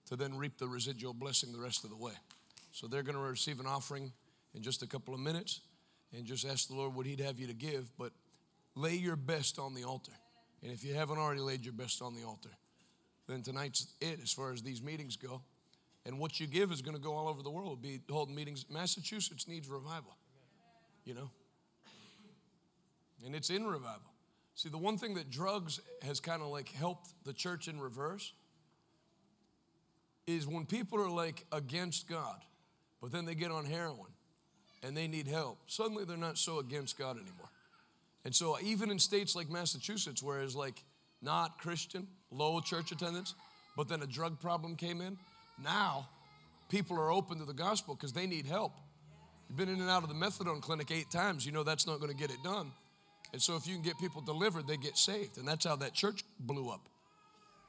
to 0.09 0.15
then 0.15 0.37
reap 0.37 0.59
the 0.59 0.67
residual 0.67 1.11
blessing 1.11 1.51
the 1.51 1.59
rest 1.59 1.83
of 1.83 1.89
the 1.89 1.97
way. 1.97 2.13
So 2.71 2.85
they're 2.85 3.01
going 3.01 3.17
to 3.17 3.23
receive 3.23 3.59
an 3.59 3.65
offering 3.65 4.11
in 4.53 4.61
just 4.61 4.83
a 4.83 4.87
couple 4.87 5.15
of 5.15 5.19
minutes 5.19 5.61
and 6.15 6.23
just 6.23 6.45
ask 6.45 6.67
the 6.67 6.75
Lord 6.75 6.93
what 6.93 7.07
He'd 7.07 7.21
have 7.21 7.39
you 7.39 7.47
to 7.47 7.55
give, 7.55 7.91
but 7.97 8.11
lay 8.75 8.93
your 8.93 9.15
best 9.15 9.57
on 9.57 9.73
the 9.73 9.85
altar. 9.85 10.13
And 10.61 10.71
if 10.71 10.83
you 10.83 10.93
haven't 10.93 11.17
already 11.17 11.41
laid 11.41 11.65
your 11.65 11.73
best 11.73 12.03
on 12.03 12.13
the 12.13 12.27
altar, 12.27 12.51
then 13.27 13.41
tonight's 13.41 13.87
it 13.99 14.19
as 14.21 14.31
far 14.31 14.53
as 14.53 14.61
these 14.61 14.83
meetings 14.83 15.15
go. 15.15 15.41
And 16.05 16.17
what 16.17 16.39
you 16.39 16.47
give 16.47 16.71
is 16.71 16.81
going 16.81 16.95
to 16.95 17.01
go 17.01 17.13
all 17.13 17.27
over 17.27 17.43
the 17.43 17.49
world. 17.49 17.67
We'll 17.67 17.75
be 17.75 18.01
holding 18.09 18.35
meetings. 18.35 18.65
Massachusetts 18.69 19.47
needs 19.47 19.67
revival, 19.67 20.15
you 21.05 21.13
know? 21.13 21.29
And 23.25 23.35
it's 23.35 23.49
in 23.49 23.65
revival. 23.65 24.13
See, 24.55 24.69
the 24.69 24.77
one 24.77 24.97
thing 24.97 25.13
that 25.15 25.29
drugs 25.29 25.79
has 26.01 26.19
kind 26.19 26.41
of 26.41 26.49
like 26.49 26.69
helped 26.69 27.09
the 27.25 27.33
church 27.33 27.67
in 27.67 27.79
reverse 27.79 28.33
is 30.27 30.47
when 30.47 30.65
people 30.65 30.99
are 30.99 31.09
like 31.09 31.45
against 31.51 32.07
God, 32.07 32.41
but 33.01 33.11
then 33.11 33.25
they 33.25 33.35
get 33.35 33.51
on 33.51 33.65
heroin 33.65 34.11
and 34.83 34.95
they 34.95 35.07
need 35.07 35.27
help, 35.27 35.59
suddenly 35.67 36.05
they're 36.05 36.17
not 36.17 36.37
so 36.37 36.59
against 36.59 36.97
God 36.97 37.17
anymore. 37.17 37.49
And 38.25 38.35
so, 38.35 38.57
even 38.61 38.91
in 38.91 38.99
states 38.99 39.35
like 39.35 39.49
Massachusetts, 39.49 40.21
where 40.21 40.41
it's 40.41 40.55
like 40.55 40.83
not 41.21 41.57
Christian, 41.57 42.07
low 42.31 42.59
church 42.59 42.91
attendance, 42.91 43.33
but 43.75 43.87
then 43.87 44.01
a 44.01 44.07
drug 44.07 44.39
problem 44.39 44.75
came 44.75 45.01
in, 45.01 45.17
now 45.63 46.07
people 46.69 46.97
are 46.97 47.11
open 47.11 47.39
to 47.39 47.45
the 47.45 47.53
gospel 47.53 47.95
because 47.95 48.13
they 48.13 48.27
need 48.27 48.45
help. 48.45 48.73
You've 49.49 49.57
been 49.57 49.69
in 49.69 49.81
and 49.81 49.89
out 49.89 50.03
of 50.03 50.09
the 50.09 50.15
methadone 50.15 50.61
clinic 50.61 50.91
eight 50.91 51.09
times, 51.09 51.45
you 51.45 51.51
know 51.51 51.63
that's 51.63 51.87
not 51.87 51.99
going 51.99 52.11
to 52.11 52.17
get 52.17 52.29
it 52.29 52.41
done. 52.43 52.71
And 53.31 53.41
so, 53.41 53.55
if 53.55 53.67
you 53.67 53.75
can 53.75 53.83
get 53.83 53.97
people 53.99 54.21
delivered, 54.21 54.67
they 54.67 54.77
get 54.77 54.97
saved. 54.97 55.37
And 55.37 55.47
that's 55.47 55.65
how 55.65 55.75
that 55.77 55.93
church 55.93 56.23
blew 56.39 56.69
up. 56.69 56.81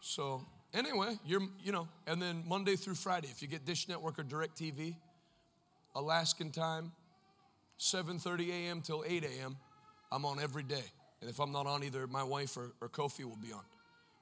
So, 0.00 0.42
anyway, 0.72 1.18
you're, 1.26 1.42
you 1.62 1.72
know, 1.72 1.86
and 2.06 2.20
then 2.20 2.44
Monday 2.46 2.76
through 2.76 2.94
Friday, 2.94 3.28
if 3.30 3.42
you 3.42 3.48
get 3.48 3.66
Dish 3.66 3.86
Network 3.88 4.18
or 4.18 4.22
Direct 4.22 4.58
TV, 4.58 4.96
Alaskan 5.94 6.50
time, 6.50 6.92
7:30 7.78 8.50
a.m. 8.50 8.80
till 8.80 9.04
8 9.06 9.24
a.m. 9.24 9.56
I'm 10.12 10.24
on 10.24 10.40
every 10.40 10.62
day. 10.62 10.84
And 11.20 11.28
if 11.28 11.38
I'm 11.38 11.52
not 11.52 11.66
on, 11.66 11.84
either 11.84 12.06
my 12.06 12.22
wife 12.22 12.56
or, 12.56 12.72
or 12.80 12.88
Kofi 12.88 13.24
will 13.24 13.36
be 13.36 13.52
on. 13.52 13.64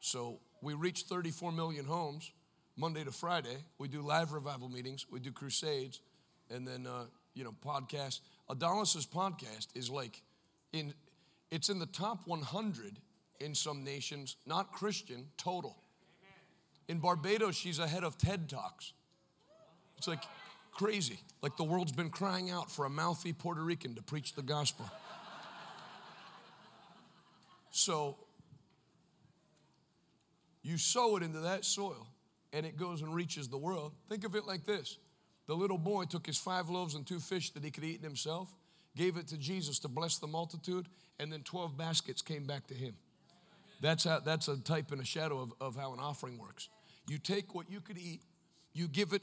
So 0.01 0.41
we 0.63 0.75
reach 0.75 1.03
34 1.03 1.53
million 1.53 1.85
homes 1.85 2.33
Monday 2.79 3.03
to 3.03 3.11
Friday. 3.11 3.57
We 3.79 3.89
do 3.89 4.01
live 4.03 4.33
revival 4.33 4.69
meetings, 4.69 5.05
we 5.11 5.19
do 5.19 5.33
crusades, 5.33 6.01
and 6.49 6.67
then, 6.67 6.87
uh, 6.87 7.07
you 7.35 7.43
know, 7.43 7.55
podcasts. 7.65 8.21
Adalis's 8.49 9.05
podcast 9.05 9.67
is 9.75 9.91
like, 9.91 10.23
in, 10.73 10.95
it's 11.51 11.69
in 11.69 11.81
the 11.81 11.87
top 11.87 12.21
100 12.27 12.99
in 13.41 13.55
some 13.55 13.83
nations, 13.83 14.37
not 14.47 14.73
Christian, 14.73 15.27
total. 15.37 15.77
In 16.89 17.01
Barbados, 17.01 17.57
she's 17.57 17.81
ahead 17.81 18.05
of 18.05 18.17
TED 18.17 18.49
Talks. 18.49 18.93
It's 19.99 20.07
like 20.07 20.23
crazy. 20.73 21.19
Like 21.43 21.57
the 21.57 21.65
world's 21.65 21.93
been 21.93 22.11
crying 22.11 22.51
out 22.51 22.71
for 22.71 22.85
a 22.85 22.91
mouthy 22.91 23.33
Puerto 23.33 23.61
Rican 23.61 23.97
to 23.97 24.03
preach 24.03 24.35
the 24.35 24.43
gospel. 24.43 24.89
So 27.71 28.17
you 30.63 30.79
sow 30.79 31.17
it 31.17 31.23
into 31.23 31.41
that 31.41 31.65
soil, 31.65 32.07
and 32.53 32.65
it 32.65 32.77
goes 32.77 33.03
and 33.03 33.15
reaches 33.15 33.49
the 33.49 33.59
world, 33.59 33.93
think 34.09 34.25
of 34.25 34.35
it 34.35 34.47
like 34.47 34.65
this 34.65 34.99
the 35.47 35.55
little 35.55 35.79
boy 35.79 36.05
took 36.05 36.27
his 36.27 36.37
five 36.37 36.69
loaves 36.69 36.95
and 36.95 37.07
two 37.07 37.21
fish 37.21 37.51
that 37.51 37.65
he 37.65 37.71
could 37.71 37.85
eat 37.85 38.03
himself, 38.03 38.55
gave 38.97 39.17
it 39.17 39.27
to 39.29 39.39
Jesus 39.39 39.79
to 39.81 39.89
bless 39.89 40.19
the 40.19 40.27
multitude, 40.27 40.87
and 41.19 41.33
then 41.33 41.43
12 41.43 41.77
baskets 41.77 42.21
came 42.21 42.47
back 42.47 42.67
to 42.67 42.75
him. 42.75 42.95
That's, 43.81 44.05
how, 44.05 44.21
that's 44.21 44.49
a 44.49 44.59
type 44.59 44.93
and 44.93 45.01
a 45.01 45.05
shadow 45.05 45.41
of, 45.41 45.53
of 45.61 45.77
how 45.77 45.95
an 45.95 46.01
offering 46.01 46.39
works. 46.39 46.69
You 47.09 47.19
take 47.19 47.55
what 47.55 47.71
you 47.71 47.81
could 47.81 47.97
eat, 47.97 48.21
you 48.75 48.89
give 48.89 49.15
it 49.15 49.23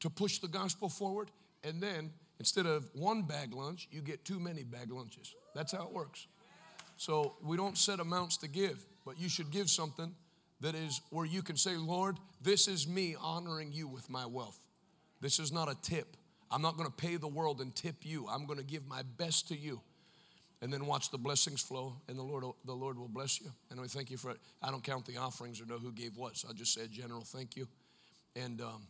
to 0.00 0.10
push 0.10 0.38
the 0.38 0.48
gospel 0.48 0.90
forward, 0.90 1.30
and 1.64 1.82
then 1.82 2.10
instead 2.38 2.66
of 2.66 2.90
one 2.92 3.22
bag 3.22 3.54
lunch, 3.54 3.88
you 3.90 4.02
get 4.02 4.26
too 4.26 4.38
many 4.38 4.62
bag 4.62 4.92
lunches. 4.92 5.34
That's 5.54 5.72
how 5.72 5.84
it 5.84 5.92
works. 5.92 6.26
So 6.98 7.36
we 7.42 7.56
don't 7.56 7.78
set 7.78 8.00
amounts 8.00 8.36
to 8.38 8.48
give, 8.48 8.84
but 9.06 9.18
you 9.18 9.30
should 9.30 9.50
give 9.50 9.70
something 9.70 10.14
that 10.60 10.74
is 10.74 11.00
where 11.10 11.26
you 11.26 11.42
can 11.42 11.56
say, 11.56 11.76
Lord, 11.76 12.16
this 12.42 12.68
is 12.68 12.88
me 12.88 13.16
honoring 13.20 13.72
you 13.72 13.88
with 13.88 14.08
my 14.08 14.26
wealth. 14.26 14.58
This 15.20 15.38
is 15.38 15.52
not 15.52 15.70
a 15.70 15.76
tip. 15.82 16.16
I'm 16.50 16.62
not 16.62 16.76
going 16.76 16.88
to 16.88 16.94
pay 16.94 17.16
the 17.16 17.28
world 17.28 17.60
and 17.60 17.74
tip 17.74 17.96
you. 18.02 18.26
I'm 18.30 18.46
going 18.46 18.58
to 18.58 18.64
give 18.64 18.86
my 18.86 19.02
best 19.18 19.48
to 19.48 19.56
you. 19.56 19.80
And 20.62 20.72
then 20.72 20.86
watch 20.86 21.10
the 21.10 21.18
blessings 21.18 21.60
flow, 21.60 21.96
and 22.08 22.18
the 22.18 22.22
Lord, 22.22 22.44
the 22.64 22.72
Lord 22.72 22.98
will 22.98 23.08
bless 23.08 23.40
you. 23.40 23.50
And 23.70 23.78
we 23.78 23.88
thank 23.88 24.10
you 24.10 24.16
for 24.16 24.30
it. 24.30 24.38
I 24.62 24.70
don't 24.70 24.82
count 24.82 25.04
the 25.04 25.18
offerings 25.18 25.60
or 25.60 25.66
know 25.66 25.78
who 25.78 25.92
gave 25.92 26.16
what, 26.16 26.36
so 26.36 26.48
I 26.48 26.54
just 26.54 26.72
say 26.72 26.84
a 26.84 26.88
general 26.88 27.20
thank 27.20 27.56
you. 27.56 27.68
And 28.34 28.62
um, 28.62 28.86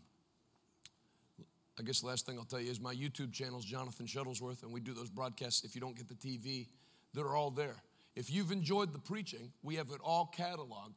I 1.79 1.83
guess 1.83 2.03
the 2.03 2.07
last 2.07 2.25
thing 2.25 2.39
I'll 2.39 2.45
tell 2.45 2.61
you 2.61 2.71
is 2.71 2.81
my 2.81 2.95
YouTube 2.95 3.33
channel 3.33 3.59
is 3.59 3.65
Jonathan 3.65 4.07
Shuttlesworth, 4.07 4.63
and 4.63 4.73
we 4.73 4.81
do 4.81 4.95
those 4.95 5.11
broadcasts. 5.11 5.65
If 5.65 5.75
you 5.75 5.81
don't 5.81 5.97
get 5.97 6.09
the 6.09 6.15
TV, 6.15 6.69
they're 7.15 7.35
all 7.35 7.51
there. 7.51 7.83
If 8.15 8.31
you've 8.33 8.53
enjoyed 8.53 8.93
the 8.93 9.01
preaching, 9.01 9.53
we 9.65 9.75
have 9.75 9.91
it 9.91 10.01
all 10.05 10.33
cataloged 10.37 10.95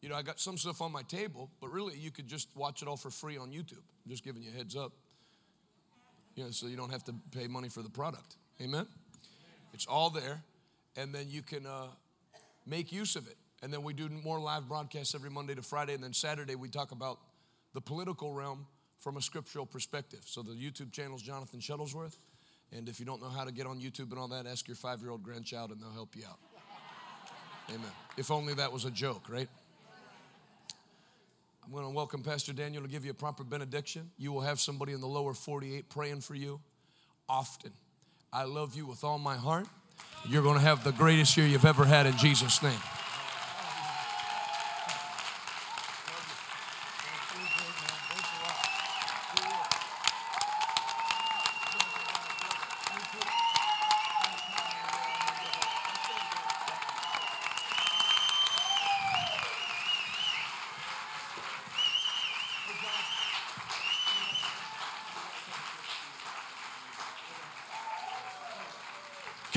you 0.00 0.08
know, 0.08 0.14
I 0.14 0.22
got 0.22 0.38
some 0.38 0.56
stuff 0.56 0.80
on 0.80 0.92
my 0.92 1.02
table, 1.02 1.50
but 1.60 1.72
really 1.72 1.96
you 1.96 2.10
could 2.10 2.28
just 2.28 2.48
watch 2.54 2.82
it 2.82 2.88
all 2.88 2.96
for 2.96 3.10
free 3.10 3.36
on 3.36 3.50
YouTube. 3.50 3.82
I'm 4.04 4.10
just 4.10 4.24
giving 4.24 4.42
you 4.42 4.50
a 4.54 4.56
heads 4.56 4.76
up. 4.76 4.92
You 6.36 6.44
know, 6.44 6.50
so 6.50 6.68
you 6.68 6.76
don't 6.76 6.90
have 6.90 7.04
to 7.04 7.14
pay 7.32 7.48
money 7.48 7.68
for 7.68 7.82
the 7.82 7.90
product. 7.90 8.36
Amen? 8.62 8.86
It's 9.74 9.86
all 9.86 10.10
there, 10.10 10.40
and 10.96 11.12
then 11.12 11.26
you 11.28 11.42
can 11.42 11.66
uh, 11.66 11.88
make 12.66 12.92
use 12.92 13.16
of 13.16 13.26
it. 13.26 13.36
And 13.60 13.72
then 13.72 13.82
we 13.82 13.92
do 13.92 14.08
more 14.08 14.38
live 14.38 14.68
broadcasts 14.68 15.16
every 15.16 15.30
Monday 15.30 15.56
to 15.56 15.62
Friday, 15.62 15.94
and 15.94 16.02
then 16.02 16.12
Saturday 16.12 16.54
we 16.54 16.68
talk 16.68 16.92
about 16.92 17.18
the 17.74 17.80
political 17.80 18.32
realm 18.32 18.66
from 19.00 19.16
a 19.16 19.22
scriptural 19.22 19.66
perspective. 19.66 20.20
So 20.24 20.42
the 20.42 20.52
YouTube 20.52 20.92
channel 20.92 21.16
is 21.16 21.22
Jonathan 21.22 21.60
Shuttlesworth. 21.60 22.16
And 22.76 22.88
if 22.88 23.00
you 23.00 23.06
don't 23.06 23.22
know 23.22 23.30
how 23.30 23.44
to 23.44 23.52
get 23.52 23.66
on 23.66 23.80
YouTube 23.80 24.10
and 24.10 24.18
all 24.18 24.28
that, 24.28 24.46
ask 24.46 24.68
your 24.68 24.76
five 24.76 25.00
year 25.00 25.10
old 25.10 25.22
grandchild 25.22 25.70
and 25.70 25.80
they'll 25.80 25.92
help 25.92 26.14
you 26.14 26.24
out. 26.28 26.38
Amen. 27.70 27.90
If 28.16 28.30
only 28.30 28.54
that 28.54 28.72
was 28.72 28.84
a 28.84 28.90
joke, 28.90 29.28
right? 29.28 29.48
I'm 31.68 31.74
going 31.74 31.84
to 31.84 31.90
welcome 31.90 32.22
Pastor 32.22 32.54
Daniel 32.54 32.82
to 32.82 32.88
give 32.88 33.04
you 33.04 33.10
a 33.10 33.14
proper 33.14 33.44
benediction. 33.44 34.10
You 34.16 34.32
will 34.32 34.40
have 34.40 34.58
somebody 34.58 34.94
in 34.94 35.02
the 35.02 35.06
lower 35.06 35.34
48 35.34 35.90
praying 35.90 36.22
for 36.22 36.34
you 36.34 36.60
often. 37.28 37.72
I 38.32 38.44
love 38.44 38.74
you 38.74 38.86
with 38.86 39.04
all 39.04 39.18
my 39.18 39.36
heart. 39.36 39.66
You're 40.26 40.42
going 40.42 40.54
to 40.54 40.62
have 40.62 40.82
the 40.82 40.92
greatest 40.92 41.36
year 41.36 41.46
you've 41.46 41.66
ever 41.66 41.84
had 41.84 42.06
in 42.06 42.16
Jesus' 42.16 42.62
name. 42.62 42.80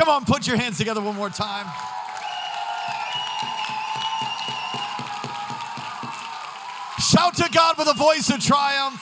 Come 0.01 0.09
on, 0.09 0.25
put 0.25 0.47
your 0.47 0.57
hands 0.57 0.80
together 0.80 0.99
one 0.99 1.15
more 1.15 1.30
time. 1.30 1.67
Shout 6.99 7.35
to 7.35 7.47
God 7.53 7.77
with 7.77 7.88
a 7.88 7.93
voice 7.93 8.31
of 8.31 8.43
triumph. 8.43 8.99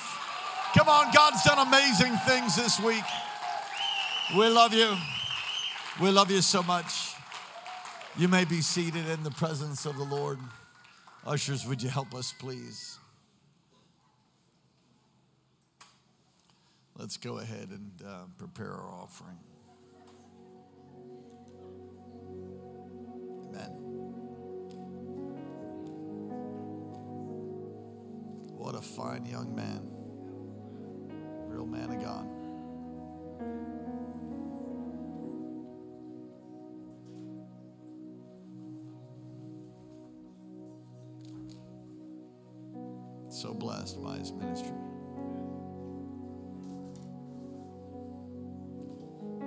Come 0.78 0.90
on, 0.90 1.10
God's 1.14 1.42
done 1.46 1.66
amazing 1.66 2.18
things 2.28 2.58
this 2.58 2.82
week. 2.82 3.06
We 4.38 4.50
love 4.50 4.74
you. 4.74 4.94
We 6.02 6.10
love 6.10 6.32
you 6.32 6.42
so 6.42 6.62
much. 6.64 7.14
You 8.18 8.28
may 8.28 8.44
be 8.44 8.60
seated 8.60 9.08
in 9.08 9.24
the 9.24 9.32
presence 9.32 9.86
of 9.86 9.96
the 9.96 10.04
Lord. 10.04 10.38
Ushers, 11.26 11.66
would 11.66 11.82
you 11.82 11.88
help 11.88 12.14
us, 12.14 12.34
please? 12.38 13.00
Let's 16.98 17.16
go 17.16 17.38
ahead 17.38 17.70
and 17.70 17.92
uh, 18.06 18.24
prepare 18.38 18.74
our 18.74 19.02
offering. 19.02 19.38
Amen. 23.50 23.72
What 28.58 28.76
a 28.76 28.82
fine 28.82 29.26
young 29.26 29.56
man. 29.56 29.82
Real 31.48 31.66
man 31.66 31.92
of 31.92 32.02
God. 32.02 32.28
So 43.32 43.54
blessed 43.54 44.02
by 44.04 44.18
his 44.18 44.32
ministry. 44.34 44.76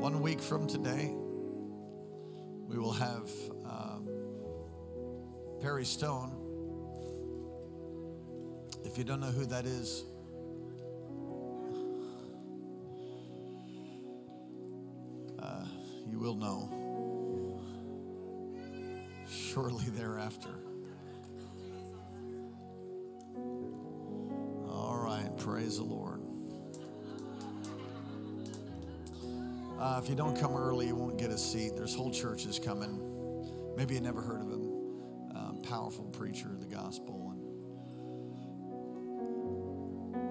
One 0.00 0.20
week 0.20 0.40
from 0.40 0.66
today, 0.66 1.12
we 2.66 2.78
will 2.78 2.92
have 2.92 3.30
Perry 5.62 5.84
Stone. 5.84 6.32
If 8.84 8.98
you 8.98 9.04
don't 9.04 9.20
know 9.20 9.28
who 9.28 9.46
that 9.46 9.64
is, 9.64 10.02
uh, 15.38 15.64
you 16.10 16.18
will 16.18 16.34
know 16.34 17.60
shortly 19.30 19.84
thereafter. 19.90 20.50
All 24.68 24.98
right, 25.00 25.30
praise 25.38 25.76
the 25.76 25.84
Lord. 25.84 26.20
Uh, 29.78 30.00
if 30.02 30.10
you 30.10 30.16
don't 30.16 30.36
come 30.36 30.56
early, 30.56 30.88
you 30.88 30.96
won't 30.96 31.18
get 31.18 31.30
a 31.30 31.38
seat. 31.38 31.76
There's 31.76 31.94
whole 31.94 32.10
churches 32.10 32.58
coming. 32.58 32.98
Maybe 33.76 33.94
you 33.94 34.00
never 34.00 34.20
heard 34.20 34.40
of 34.40 34.48
him. 34.48 34.71
Powerful 35.72 36.04
preacher 36.04 36.48
of 36.48 36.60
the 36.60 36.66
gospel. 36.66 37.32
And, 37.32 37.40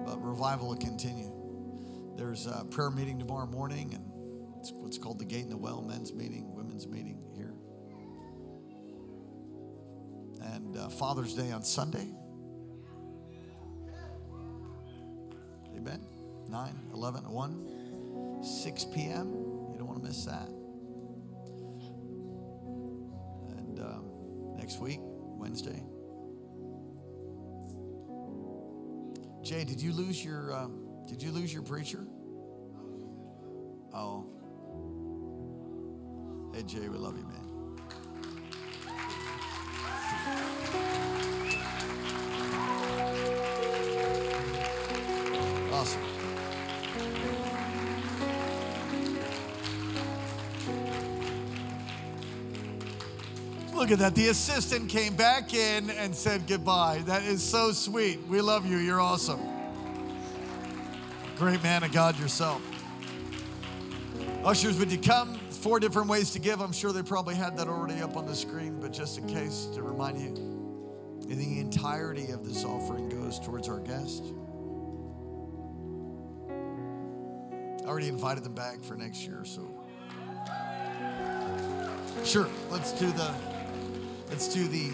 but 0.06 0.24
revival 0.24 0.68
will 0.68 0.76
continue. 0.76 1.32
There's 2.16 2.46
a 2.46 2.64
prayer 2.64 2.90
meeting 2.90 3.18
tomorrow 3.18 3.46
morning, 3.46 3.92
and 3.92 4.08
it's 4.60 4.70
what's 4.70 4.98
called 4.98 5.18
the 5.18 5.24
Gate 5.24 5.42
in 5.42 5.50
the 5.50 5.56
Well 5.56 5.82
men's 5.82 6.12
meeting, 6.12 6.54
women's 6.54 6.86
meeting 6.86 7.24
here. 7.34 7.54
And 10.54 10.76
uh, 10.76 10.88
Father's 10.90 11.34
Day 11.34 11.50
on 11.50 11.64
Sunday. 11.64 12.06
Amen. 15.76 16.06
9, 16.50 16.80
11, 16.94 17.28
1, 17.28 18.44
6 18.44 18.84
p.m. 18.94 19.26
You 19.72 19.74
don't 19.76 19.88
want 19.88 20.00
to 20.00 20.06
miss 20.08 20.24
that. 20.24 20.46
And 23.58 23.80
um, 23.80 24.04
next 24.56 24.78
week, 24.78 25.00
Wednesday. 25.52 25.82
Jay, 29.42 29.64
did 29.64 29.82
you 29.82 29.92
lose 29.92 30.24
your 30.24 30.50
um, 30.50 30.86
did 31.06 31.22
you 31.22 31.30
lose 31.30 31.52
your 31.52 31.62
preacher? 31.62 32.06
Oh. 33.92 34.24
Hey 36.54 36.62
Jay, 36.62 36.88
we 36.88 36.96
love 36.96 37.18
you, 37.18 37.24
man. 37.24 37.41
Look 53.82 53.90
at 53.90 53.98
that. 53.98 54.14
The 54.14 54.28
assistant 54.28 54.88
came 54.88 55.16
back 55.16 55.54
in 55.54 55.90
and 55.90 56.14
said 56.14 56.46
goodbye. 56.46 57.02
That 57.06 57.24
is 57.24 57.42
so 57.42 57.72
sweet. 57.72 58.20
We 58.28 58.40
love 58.40 58.64
you. 58.64 58.76
You're 58.76 59.00
awesome. 59.00 59.40
Great 61.36 61.60
man 61.64 61.82
of 61.82 61.90
God 61.90 62.16
yourself. 62.16 62.62
Ushers, 64.44 64.78
would 64.78 64.92
you 64.92 64.98
come? 64.98 65.34
Four 65.50 65.80
different 65.80 66.08
ways 66.08 66.30
to 66.30 66.38
give. 66.38 66.60
I'm 66.60 66.70
sure 66.70 66.92
they 66.92 67.02
probably 67.02 67.34
had 67.34 67.56
that 67.56 67.66
already 67.66 68.00
up 68.00 68.16
on 68.16 68.24
the 68.24 68.36
screen, 68.36 68.78
but 68.78 68.92
just 68.92 69.18
in 69.18 69.26
case 69.26 69.66
to 69.74 69.82
remind 69.82 70.20
you. 70.20 71.26
The 71.26 71.58
entirety 71.58 72.30
of 72.30 72.46
this 72.46 72.64
offering 72.64 73.08
goes 73.08 73.40
towards 73.40 73.68
our 73.68 73.80
guest. 73.80 74.22
I 77.82 77.88
already 77.88 78.06
invited 78.06 78.44
them 78.44 78.54
back 78.54 78.84
for 78.84 78.94
next 78.94 79.26
year, 79.26 79.44
so. 79.44 79.68
Sure, 82.24 82.48
let's 82.70 82.92
do 82.92 83.10
the 83.10 83.34
let's 84.32 84.48
do 84.48 84.66
the 84.66 84.90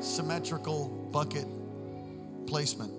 symmetrical 0.00 0.88
bucket 1.10 1.46
placement. 2.46 2.92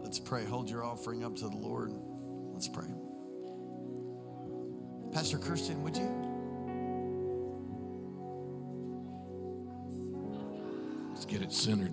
Let's 0.00 0.20
pray. 0.20 0.44
Hold 0.44 0.70
your 0.70 0.84
offering 0.84 1.24
up 1.24 1.34
to 1.38 1.48
the 1.48 1.56
Lord. 1.56 1.92
Let's 2.52 2.68
pray. 2.68 2.86
Pastor 5.12 5.38
Kirsten, 5.38 5.82
would 5.82 5.96
you? 5.96 6.08
Let's 11.12 11.24
get 11.24 11.42
it 11.42 11.52
centered. 11.52 11.92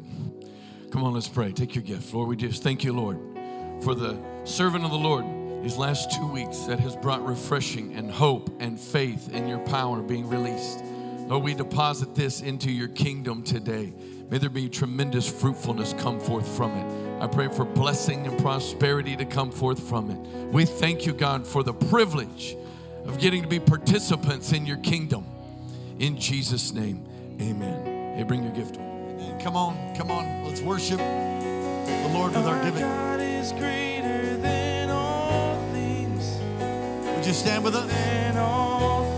Come 0.91 1.03
on, 1.03 1.15
let's 1.15 1.27
pray. 1.27 1.51
Take 1.51 1.73
your 1.73 1.83
gift. 1.83 2.13
Lord, 2.13 2.27
we 2.27 2.35
just 2.35 2.61
thank 2.61 2.83
you, 2.83 2.93
Lord, 2.93 3.17
for 3.83 3.95
the 3.95 4.21
servant 4.43 4.85
of 4.85 4.91
the 4.91 4.97
Lord 4.99 5.40
these 5.61 5.77
last 5.77 6.11
two 6.11 6.25
weeks 6.27 6.61
that 6.61 6.79
has 6.79 6.95
brought 6.95 7.25
refreshing 7.25 7.95
and 7.95 8.09
hope 8.09 8.49
and 8.59 8.79
faith 8.79 9.33
in 9.33 9.47
your 9.47 9.59
power 9.59 10.01
being 10.01 10.27
released. 10.27 10.83
Lord, 11.27 11.43
we 11.43 11.53
deposit 11.53 12.15
this 12.15 12.41
into 12.41 12.71
your 12.71 12.87
kingdom 12.89 13.43
today. 13.43 13.93
May 14.29 14.37
there 14.37 14.49
be 14.49 14.69
tremendous 14.69 15.29
fruitfulness 15.29 15.93
come 15.93 16.19
forth 16.19 16.47
from 16.57 16.71
it. 16.71 17.21
I 17.21 17.27
pray 17.27 17.47
for 17.47 17.63
blessing 17.63 18.25
and 18.25 18.39
prosperity 18.39 19.15
to 19.15 19.25
come 19.25 19.51
forth 19.51 19.87
from 19.87 20.09
it. 20.09 20.17
We 20.51 20.65
thank 20.65 21.05
you, 21.05 21.13
God, 21.13 21.45
for 21.45 21.63
the 21.63 21.73
privilege 21.73 22.57
of 23.05 23.19
getting 23.19 23.43
to 23.43 23.47
be 23.47 23.59
participants 23.59 24.53
in 24.53 24.65
your 24.65 24.77
kingdom. 24.77 25.25
In 25.99 26.17
Jesus' 26.17 26.73
name, 26.73 27.05
amen. 27.39 28.17
Hey, 28.17 28.23
bring 28.23 28.43
your 28.43 28.53
gift. 28.53 28.75
Come 29.43 29.55
on, 29.55 29.95
come 29.95 30.09
on. 30.09 30.43
Let's 30.45 30.61
worship 30.61 30.97
the 30.97 32.11
Lord 32.13 32.33
with 32.33 32.47
our 32.47 32.63
giving. 32.63 33.90
Would 37.21 37.27
you 37.27 37.33
stand 37.35 37.63
with 37.63 37.75
us? 37.75 39.10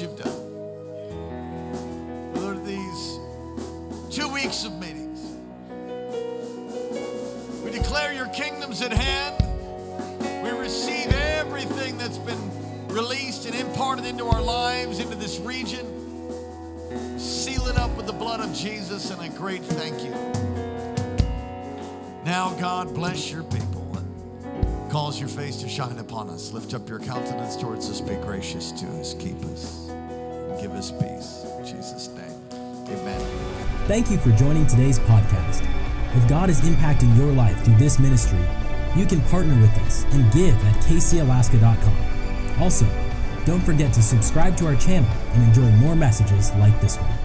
You've 0.00 0.16
done. 0.16 0.50
Lord, 2.34 2.64
these 2.64 3.18
two 4.10 4.28
weeks 4.28 4.64
of 4.64 4.78
meetings, 4.78 5.20
we 7.62 7.70
declare 7.70 8.12
your 8.12 8.28
kingdom's 8.28 8.80
at 8.82 8.92
hand. 8.92 9.36
We 10.42 10.50
receive 10.58 11.12
everything 11.12 11.98
that's 11.98 12.18
been 12.18 12.38
released 12.88 13.46
and 13.46 13.54
imparted 13.54 14.06
into 14.06 14.24
our 14.24 14.42
lives, 14.42 14.98
into 15.00 15.16
this 15.16 15.38
region. 15.40 15.86
Seal 17.18 17.66
it 17.68 17.78
up 17.78 17.94
with 17.96 18.06
the 18.06 18.12
blood 18.12 18.40
of 18.40 18.54
Jesus 18.54 19.10
and 19.10 19.20
a 19.22 19.28
great 19.36 19.62
thank 19.62 20.02
you. 20.02 20.10
Now, 22.24 22.54
God, 22.58 22.94
bless 22.94 23.30
your 23.30 23.42
people 23.44 23.86
and 23.96 24.90
cause 24.90 25.20
your 25.20 25.28
face 25.28 25.56
to 25.62 25.68
shine 25.68 25.98
upon 25.98 26.30
us. 26.30 26.52
Lift 26.52 26.74
up 26.74 26.88
your 26.88 26.98
countenance 26.98 27.56
towards 27.56 27.88
us. 27.90 28.00
Be 28.00 28.14
gracious 28.16 28.72
to 28.72 28.86
us. 28.98 29.14
Keep 29.14 29.44
us. 29.44 29.89
Us 30.80 30.92
peace. 30.92 31.44
In 31.58 31.66
Jesus' 31.66 32.08
name. 32.08 32.24
Amen. 32.88 33.20
Thank 33.86 34.10
you 34.10 34.16
for 34.16 34.30
joining 34.30 34.66
today's 34.66 34.98
podcast. 35.00 35.62
If 36.16 36.26
God 36.26 36.48
is 36.48 36.62
impacting 36.62 37.14
your 37.18 37.30
life 37.34 37.62
through 37.62 37.76
this 37.76 37.98
ministry, 37.98 38.38
you 38.96 39.04
can 39.04 39.20
partner 39.28 39.60
with 39.60 39.76
us 39.80 40.04
and 40.04 40.32
give 40.32 40.54
at 40.64 40.74
kcalaska.com. 40.76 42.62
Also, 42.62 42.86
don't 43.44 43.60
forget 43.60 43.92
to 43.92 44.00
subscribe 44.00 44.56
to 44.56 44.66
our 44.68 44.76
channel 44.76 45.10
and 45.34 45.42
enjoy 45.42 45.70
more 45.84 45.94
messages 45.94 46.50
like 46.52 46.80
this 46.80 46.96
one. 46.96 47.19